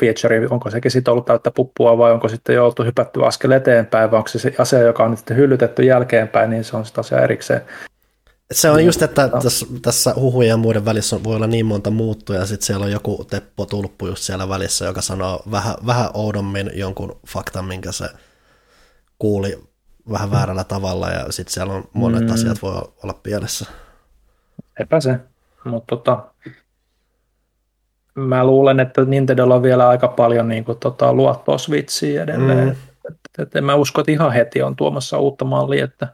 feature, 0.00 0.46
onko 0.50 0.70
sekin 0.70 0.90
sitten 0.90 1.12
ollut 1.12 1.26
täyttä 1.26 1.50
puppua 1.50 1.98
vai 1.98 2.12
onko 2.12 2.28
sitten 2.28 2.54
jo 2.54 2.64
oltu 2.64 2.84
hypätty 2.84 3.24
askel 3.24 3.50
eteenpäin 3.50 4.10
vai 4.10 4.18
onko 4.18 4.28
se 4.28 4.38
se 4.38 4.54
asia, 4.58 4.78
joka 4.78 5.04
on 5.04 5.16
sitten 5.16 5.36
hyllytetty 5.36 5.82
jälkeenpäin, 5.82 6.50
niin 6.50 6.64
se 6.64 6.76
on 6.76 6.84
sitten 6.84 7.00
asia 7.00 7.20
erikseen. 7.20 7.62
Se 8.52 8.70
on 8.70 8.84
just, 8.84 9.02
että 9.02 9.28
tässä, 9.28 9.66
tässä 9.82 10.14
huhujen 10.16 10.48
ja 10.48 10.56
muiden 10.56 10.84
välissä 10.84 11.24
voi 11.24 11.36
olla 11.36 11.46
niin 11.46 11.66
monta 11.66 11.90
muuttua 11.90 12.36
ja 12.36 12.46
sitten 12.46 12.66
siellä 12.66 12.84
on 12.84 12.92
joku 12.92 13.26
Teppo 13.30 13.66
Tulppu 13.66 14.06
just 14.06 14.22
siellä 14.22 14.48
välissä, 14.48 14.84
joka 14.84 15.00
sanoo 15.00 15.42
vähän, 15.50 15.74
vähän 15.86 16.10
oudommin 16.14 16.70
jonkun 16.74 17.20
faktan, 17.26 17.64
minkä 17.64 17.92
se 17.92 18.08
kuuli 19.18 19.70
vähän 20.10 20.30
väärällä 20.30 20.64
tavalla 20.64 21.10
ja 21.10 21.32
sitten 21.32 21.52
siellä 21.52 21.72
on 21.72 21.88
monet 21.92 22.26
mm. 22.26 22.32
asiat 22.32 22.62
voi 22.62 22.82
olla 23.02 23.14
pielessä. 23.22 23.66
Epä 24.80 25.00
se, 25.00 25.16
mutta 25.64 25.96
tota, 25.96 26.24
mä 28.14 28.44
luulen, 28.44 28.80
että 28.80 29.04
Nintendolla 29.04 29.54
on 29.54 29.62
vielä 29.62 29.88
aika 29.88 30.08
paljon 30.08 30.48
niin 30.48 30.64
kuin, 30.64 30.78
tota, 30.78 31.12
luottoa 31.12 31.58
Switchiin 31.58 32.20
edelleen. 32.20 32.68
Mm. 32.68 32.74
Et, 33.08 33.16
et, 33.38 33.56
en 33.56 33.64
mä 33.64 33.74
usko, 33.74 34.00
että 34.00 34.12
ihan 34.12 34.32
heti 34.32 34.62
on 34.62 34.76
tuomassa 34.76 35.18
uutta 35.18 35.44
mallia, 35.44 35.84
että... 35.84 36.08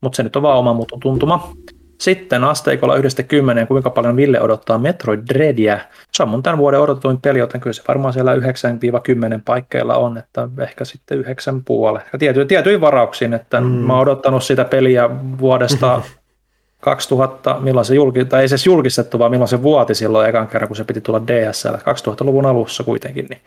mutta 0.00 0.16
se 0.16 0.22
nyt 0.22 0.36
on 0.36 0.42
vaan 0.42 0.58
oma 0.58 0.72
muutun 0.72 1.00
tuntuma. 1.00 1.52
Sitten 2.00 2.44
asteikolla 2.44 2.96
yhdestä 2.96 3.22
kymmeneen, 3.22 3.66
kuinka 3.66 3.90
paljon 3.90 4.16
Ville 4.16 4.40
odottaa 4.40 4.78
Metroid 4.78 5.20
Dreadia. 5.34 5.78
Se 6.12 6.22
on 6.22 6.28
mun 6.28 6.42
tämän 6.42 6.58
vuoden 6.58 6.80
odotetuin 6.80 7.20
peli, 7.20 7.38
joten 7.38 7.60
kyllä 7.60 7.74
se 7.74 7.82
varmaan 7.88 8.12
siellä 8.12 8.36
9-10 8.36 8.40
paikkeilla 9.44 9.96
on, 9.96 10.18
että 10.18 10.48
ehkä 10.58 10.84
sitten 10.84 11.18
9 11.18 11.64
puoli. 11.64 11.98
Ja 12.12 12.18
tiety, 12.18 12.44
tietyin 12.44 12.80
varauksiin, 12.80 13.34
että 13.34 13.60
mm. 13.60 13.66
mä 13.66 13.92
oon 13.92 14.02
odottanut 14.02 14.42
sitä 14.42 14.64
peliä 14.64 15.10
vuodesta 15.38 16.02
2000, 16.84 17.56
milloin 17.60 17.84
se 17.84 17.94
julki, 17.94 18.24
tai 18.24 18.42
ei 18.42 18.48
se 18.48 18.56
julkistettu, 18.66 19.18
vaan 19.18 19.30
milloin 19.30 19.48
se 19.48 19.62
vuoti 19.62 19.94
silloin 19.94 20.28
ekan 20.28 20.48
kerran, 20.48 20.68
kun 20.68 20.76
se 20.76 20.84
piti 20.84 21.00
tulla 21.00 21.26
DSL, 21.26 21.74
2000-luvun 21.74 22.46
alussa 22.46 22.84
kuitenkin, 22.84 23.26
niin 23.30 23.40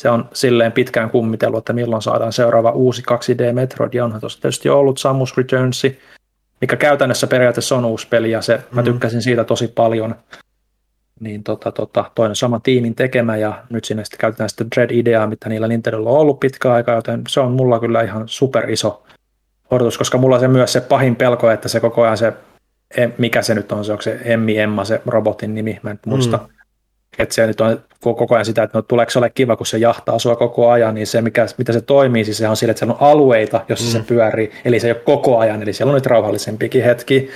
se 0.00 0.10
on 0.10 0.28
silleen 0.32 0.72
pitkään 0.72 1.10
kummitellut, 1.10 1.58
että 1.58 1.72
milloin 1.72 2.02
saadaan 2.02 2.32
seuraava 2.32 2.70
uusi 2.70 3.02
2D 3.02 3.52
Metroid, 3.52 3.94
ja 3.94 4.04
onhan 4.04 4.20
tuossa 4.20 4.40
tietysti 4.40 4.68
ollut 4.68 4.98
Samus 4.98 5.36
Returns, 5.36 5.82
mikä 6.60 6.76
käytännössä 6.76 7.26
periaatteessa 7.26 7.76
on 7.76 7.84
uusi 7.84 8.08
peli, 8.08 8.30
ja 8.30 8.42
se, 8.42 8.56
mm. 8.56 8.62
mä 8.70 8.82
tykkäsin 8.82 9.22
siitä 9.22 9.44
tosi 9.44 9.68
paljon, 9.68 10.14
niin 11.20 11.44
tota, 11.44 11.72
tota, 11.72 12.04
toinen 12.14 12.36
sama 12.36 12.60
tiimin 12.60 12.94
tekemä, 12.94 13.36
ja 13.36 13.64
nyt 13.70 13.84
sinne 13.84 14.04
sitten 14.04 14.18
käytetään 14.20 14.50
sitä 14.50 14.64
Dread-ideaa, 14.74 15.26
mitä 15.26 15.48
niillä 15.48 15.68
Nintendolla 15.68 16.10
on 16.10 16.18
ollut 16.18 16.40
pitkä 16.40 16.72
aika, 16.72 16.92
joten 16.92 17.22
se 17.28 17.40
on 17.40 17.52
mulla 17.52 17.80
kyllä 17.80 18.02
ihan 18.02 18.28
super 18.28 18.70
iso 18.70 19.02
odotus, 19.70 19.98
koska 19.98 20.18
mulla 20.18 20.34
on 20.34 20.40
se 20.40 20.48
myös 20.48 20.72
se 20.72 20.80
pahin 20.80 21.16
pelko, 21.16 21.50
että 21.50 21.68
se 21.68 21.80
koko 21.80 22.02
ajan 22.02 22.18
se 22.18 22.32
mikä 23.18 23.42
se 23.42 23.54
nyt 23.54 23.72
on, 23.72 23.84
se 23.84 23.92
onko 23.92 24.02
se 24.02 24.20
Emmi 24.24 24.58
Emma 24.58 24.84
se 24.84 25.00
robotin 25.06 25.54
nimi, 25.54 25.80
mä 25.82 25.90
en 25.90 25.98
muista. 26.06 26.36
Mm. 26.36 26.54
Että 27.18 27.34
se 27.34 27.46
nyt 27.46 27.60
on 27.60 27.84
koko 28.00 28.34
ajan 28.34 28.44
sitä, 28.44 28.62
että 28.62 28.78
no, 28.78 28.82
tuleeko 28.82 29.10
se 29.10 29.18
ole 29.18 29.30
kiva, 29.30 29.56
kun 29.56 29.66
se 29.66 29.78
jahtaa 29.78 30.18
sua 30.18 30.36
koko 30.36 30.70
ajan, 30.70 30.94
niin 30.94 31.06
se, 31.06 31.22
mikä, 31.22 31.46
mitä 31.58 31.72
se 31.72 31.80
toimii, 31.80 32.24
siis 32.24 32.38
se 32.38 32.48
on 32.48 32.56
sille, 32.56 32.70
että 32.70 32.78
siellä 32.78 32.94
on 32.94 33.10
alueita, 33.10 33.64
jossa 33.68 33.86
mm. 33.86 33.92
se 33.92 34.08
pyörii, 34.08 34.52
eli 34.64 34.80
se 34.80 34.86
ei 34.86 34.92
ole 34.92 35.00
koko 35.00 35.38
ajan, 35.38 35.62
eli 35.62 35.72
siellä 35.72 35.90
on 35.90 35.94
nyt 35.94 36.06
rauhallisempikin 36.06 36.84
hetki. 36.84 37.30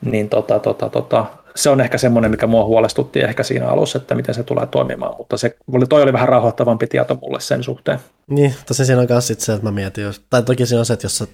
Niin 0.00 0.28
tota, 0.28 0.58
tota, 0.58 0.88
tota, 0.88 1.26
se 1.54 1.70
on 1.70 1.80
ehkä 1.80 1.98
semmoinen, 1.98 2.30
mikä 2.30 2.46
mua 2.46 2.64
huolestutti 2.64 3.20
ehkä 3.20 3.42
siinä 3.42 3.68
alussa, 3.68 3.98
että 3.98 4.14
miten 4.14 4.34
se 4.34 4.42
tulee 4.42 4.66
toimimaan, 4.66 5.14
mutta 5.18 5.36
se, 5.36 5.56
toi 5.88 6.02
oli 6.02 6.12
vähän 6.12 6.28
rauhoittavampi 6.28 6.86
tieto 6.86 7.14
mulle 7.14 7.40
sen 7.40 7.62
suhteen. 7.62 7.98
Niin, 8.26 8.54
tosi 8.66 8.84
siinä 8.84 9.00
on 9.00 9.06
myös 9.10 9.26
se, 9.26 9.52
että 9.52 9.66
mä 9.66 9.70
mietin, 9.70 10.04
jos, 10.04 10.22
tai 10.30 10.42
toki 10.42 10.66
siinä 10.66 10.80
on 10.80 10.86
se, 10.86 10.92
että 10.92 11.04
jos 11.04 11.18
sä 11.18 11.26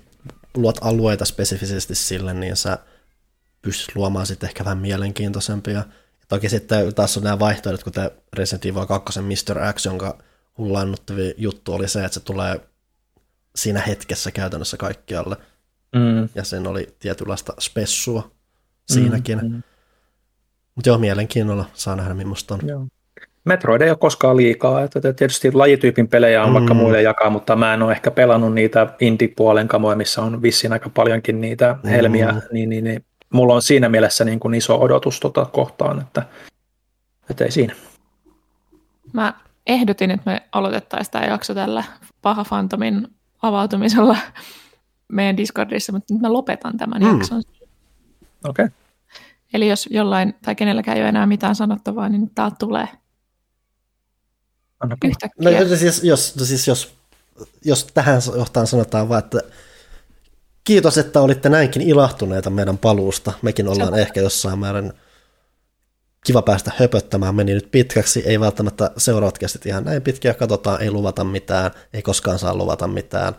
luot 0.56 0.78
alueita 0.80 1.24
spesifisesti 1.24 1.94
sille, 1.94 2.34
niin 2.34 2.56
sä 2.56 2.78
pystyisi 3.62 3.92
luomaan 3.94 4.26
sitten 4.26 4.48
ehkä 4.48 4.64
vähän 4.64 4.78
mielenkiintoisempia. 4.78 5.74
Ja 5.74 5.84
toki 6.28 6.48
sitten 6.48 6.94
taas 6.94 7.16
on 7.16 7.22
nämä 7.22 7.38
vaihtoehdot, 7.38 7.84
kuten 7.84 8.10
Resident 8.36 8.66
Evil 8.66 8.86
2 8.86 9.20
Mr. 9.20 9.72
X, 9.72 9.84
jonka 9.84 10.18
hullaannuttavi 10.58 11.34
juttu 11.36 11.72
oli 11.74 11.88
se, 11.88 12.04
että 12.04 12.14
se 12.14 12.20
tulee 12.20 12.60
siinä 13.56 13.80
hetkessä 13.80 14.30
käytännössä 14.30 14.76
kaikkialle. 14.76 15.36
Mm. 15.96 16.28
Ja 16.34 16.44
sen 16.44 16.66
oli 16.66 16.94
tietynlaista 16.98 17.54
spessua 17.60 18.30
siinäkin. 18.86 19.38
Mm, 19.38 19.52
mm. 19.52 19.62
Mutta 20.74 20.88
joo, 20.88 20.98
mielenkiinnolla 20.98 21.64
saa 21.74 21.96
nähdä, 21.96 22.14
millaista 22.14 22.54
on. 22.54 22.60
Joo. 22.68 22.86
Metroid 23.44 23.80
ei 23.80 23.90
ole 23.90 23.98
koskaan 23.98 24.36
liikaa. 24.36 24.82
Että 24.82 25.12
tietysti 25.12 25.52
lajityypin 25.52 26.08
pelejä 26.08 26.42
on 26.42 26.48
mm. 26.50 26.54
vaikka 26.54 26.74
muille 26.74 27.02
jakaa, 27.02 27.30
mutta 27.30 27.56
mä 27.56 27.74
en 27.74 27.82
ole 27.82 27.92
ehkä 27.92 28.10
pelannut 28.10 28.54
niitä 28.54 28.86
indie-puolen 29.00 29.68
kamoja, 29.68 29.96
missä 29.96 30.22
on 30.22 30.42
vissiin 30.42 30.72
aika 30.72 30.90
paljonkin 30.90 31.40
niitä 31.40 31.76
helmiä, 31.84 32.32
mm. 32.32 32.40
niin, 32.52 32.68
niin, 32.68 32.84
niin 32.84 33.04
mulla 33.32 33.54
on 33.54 33.62
siinä 33.62 33.88
mielessä 33.88 34.24
niin 34.24 34.40
kuin 34.40 34.54
iso 34.54 34.80
odotus 34.80 35.20
tota 35.20 35.44
kohtaan, 35.44 36.00
että, 36.00 36.22
että 37.30 37.44
ei 37.44 37.50
siinä. 37.50 37.74
Mä 39.12 39.34
ehdotin, 39.66 40.10
että 40.10 40.30
me 40.30 40.42
aloitettaisiin 40.52 41.12
tämä 41.12 41.24
jakso 41.24 41.54
tällä 41.54 41.84
paha 42.22 42.44
Fantomin 42.44 43.08
avautumisella 43.42 44.16
meidän 45.08 45.36
Discordissa, 45.36 45.92
mutta 45.92 46.14
nyt 46.14 46.22
mä 46.22 46.32
lopetan 46.32 46.76
tämän 46.76 47.02
mm. 47.02 47.08
jakson. 47.08 47.42
Okei. 48.44 48.64
Okay. 48.64 48.68
Eli 49.54 49.68
jos 49.68 49.88
jollain 49.90 50.34
tai 50.44 50.54
kenelläkään 50.54 50.96
ei 50.96 51.02
ole 51.02 51.08
enää 51.08 51.26
mitään 51.26 51.54
sanottavaa, 51.54 52.08
niin 52.08 52.30
tämä 52.30 52.50
tulee. 52.58 52.88
Anna 54.80 54.96
Yhtäkkiä. 55.04 55.60
No, 55.60 55.76
siis, 55.76 56.04
jos, 56.04 56.34
siis 56.42 56.68
jos, 56.68 56.94
jos 57.64 57.84
tähän 57.94 58.22
johtaan 58.36 58.66
sanotaan 58.66 59.08
vaan, 59.08 59.18
että 59.18 59.40
kiitos, 60.66 60.98
että 60.98 61.20
olitte 61.20 61.48
näinkin 61.48 61.82
ilahtuneita 61.82 62.50
meidän 62.50 62.78
paluusta. 62.78 63.32
Mekin 63.42 63.68
ollaan 63.68 63.94
Se 63.94 64.00
ehkä 64.00 64.20
jossain 64.20 64.58
määrin 64.58 64.92
kiva 66.26 66.42
päästä 66.42 66.72
höpöttämään. 66.76 67.34
Meni 67.34 67.54
nyt 67.54 67.70
pitkäksi, 67.70 68.22
ei 68.26 68.40
välttämättä 68.40 68.90
seuraavat 68.96 69.38
kestit 69.38 69.66
ihan 69.66 69.84
näin 69.84 70.02
pitkiä. 70.02 70.34
Katsotaan, 70.34 70.82
ei 70.82 70.90
luvata 70.90 71.24
mitään, 71.24 71.70
ei 71.92 72.02
koskaan 72.02 72.38
saa 72.38 72.54
luvata 72.54 72.88
mitään. 72.88 73.34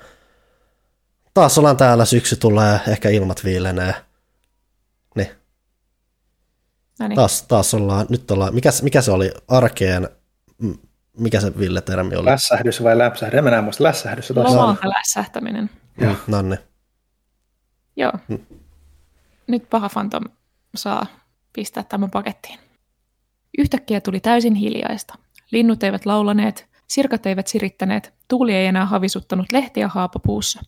Taas 1.33 1.57
ollaan 1.57 1.77
täällä, 1.77 2.05
syksy 2.05 2.35
tulee, 2.35 2.79
ehkä 2.87 3.09
ilmat 3.09 3.43
viilenee. 3.43 3.95
Niin. 5.15 5.29
No 6.99 7.07
niin. 7.07 7.15
Taas, 7.15 7.41
taas 7.41 7.73
ollaan, 7.73 8.05
nyt 8.09 8.31
ollaan, 8.31 8.55
mikä, 8.55 8.69
mikä 8.81 9.01
se 9.01 9.11
oli 9.11 9.31
arkeen, 9.47 10.09
mikä 11.17 11.41
se 11.41 11.59
Ville-termi 11.59 12.15
oli? 12.15 12.25
Lässähdys 12.25 12.83
vai 12.83 12.97
läpsähdys? 12.97 13.37
En 13.37 13.43
mä 13.43 13.51
näe 13.51 13.61
muista 13.61 13.83
lässähdys. 13.83 14.29
Lomalta 14.29 14.89
lässähtäminen. 14.89 15.69
Mm, 16.01 16.15
Nanne. 16.27 16.66
Joo. 17.97 18.11
Nyt 19.47 19.69
paha 19.69 19.89
Phantom 19.89 20.23
saa 20.75 21.05
pistää 21.53 21.83
tämän 21.83 22.11
pakettiin. 22.11 22.59
Yhtäkkiä 23.57 24.01
tuli 24.01 24.19
täysin 24.19 24.55
hiljaista. 24.55 25.15
Linnut 25.51 25.83
eivät 25.83 26.05
laulaneet, 26.05 26.67
sirkat 26.87 27.25
eivät 27.25 27.47
sirittäneet, 27.47 28.13
tuuli 28.27 28.53
ei 28.53 28.65
enää 28.65 28.85
havisuttanut 28.85 29.45
lehtiä 29.51 29.87
haapapuussa. 29.87 30.61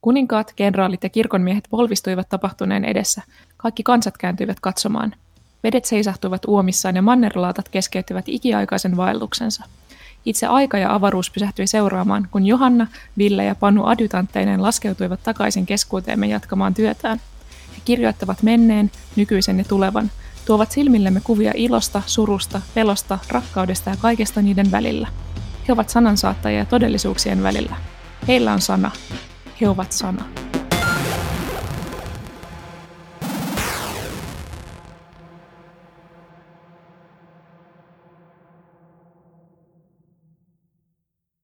Kuninkaat, 0.00 0.52
kenraalit 0.56 1.02
ja 1.02 1.08
kirkonmiehet 1.08 1.64
polvistuivat 1.70 2.28
tapahtuneen 2.28 2.84
edessä. 2.84 3.22
Kaikki 3.56 3.82
kansat 3.82 4.18
kääntyivät 4.18 4.60
katsomaan. 4.60 5.14
Vedet 5.62 5.84
seisahtuivat 5.84 6.42
uomissaan 6.46 6.96
ja 6.96 7.02
mannerlaatat 7.02 7.68
keskeyttivät 7.68 8.24
ikiaikaisen 8.28 8.96
vaelluksensa. 8.96 9.64
Itse 10.24 10.46
aika 10.46 10.78
ja 10.78 10.94
avaruus 10.94 11.30
pysähtyi 11.30 11.66
seuraamaan, 11.66 12.28
kun 12.30 12.46
Johanna, 12.46 12.86
Ville 13.18 13.44
ja 13.44 13.54
Panu 13.54 13.84
adjutantteineen 13.84 14.62
laskeutuivat 14.62 15.22
takaisin 15.22 15.66
keskuuteemme 15.66 16.26
jatkamaan 16.26 16.74
työtään. 16.74 17.20
He 17.76 17.82
kirjoittavat 17.84 18.42
menneen, 18.42 18.90
nykyisen 19.16 19.58
ja 19.58 19.64
tulevan, 19.64 20.10
tuovat 20.46 20.70
silmillemme 20.70 21.20
kuvia 21.20 21.52
ilosta, 21.54 22.02
surusta, 22.06 22.60
pelosta, 22.74 23.18
rakkaudesta 23.28 23.90
ja 23.90 23.96
kaikesta 23.96 24.42
niiden 24.42 24.70
välillä. 24.70 25.08
He 25.68 25.72
ovat 25.72 25.88
sanansaattajia 25.88 26.64
todellisuuksien 26.64 27.42
välillä. 27.42 27.76
Heillä 28.28 28.52
on 28.52 28.60
sana. 28.60 28.90
He 29.60 29.68
ovat 29.68 29.92
sana. 29.92 30.24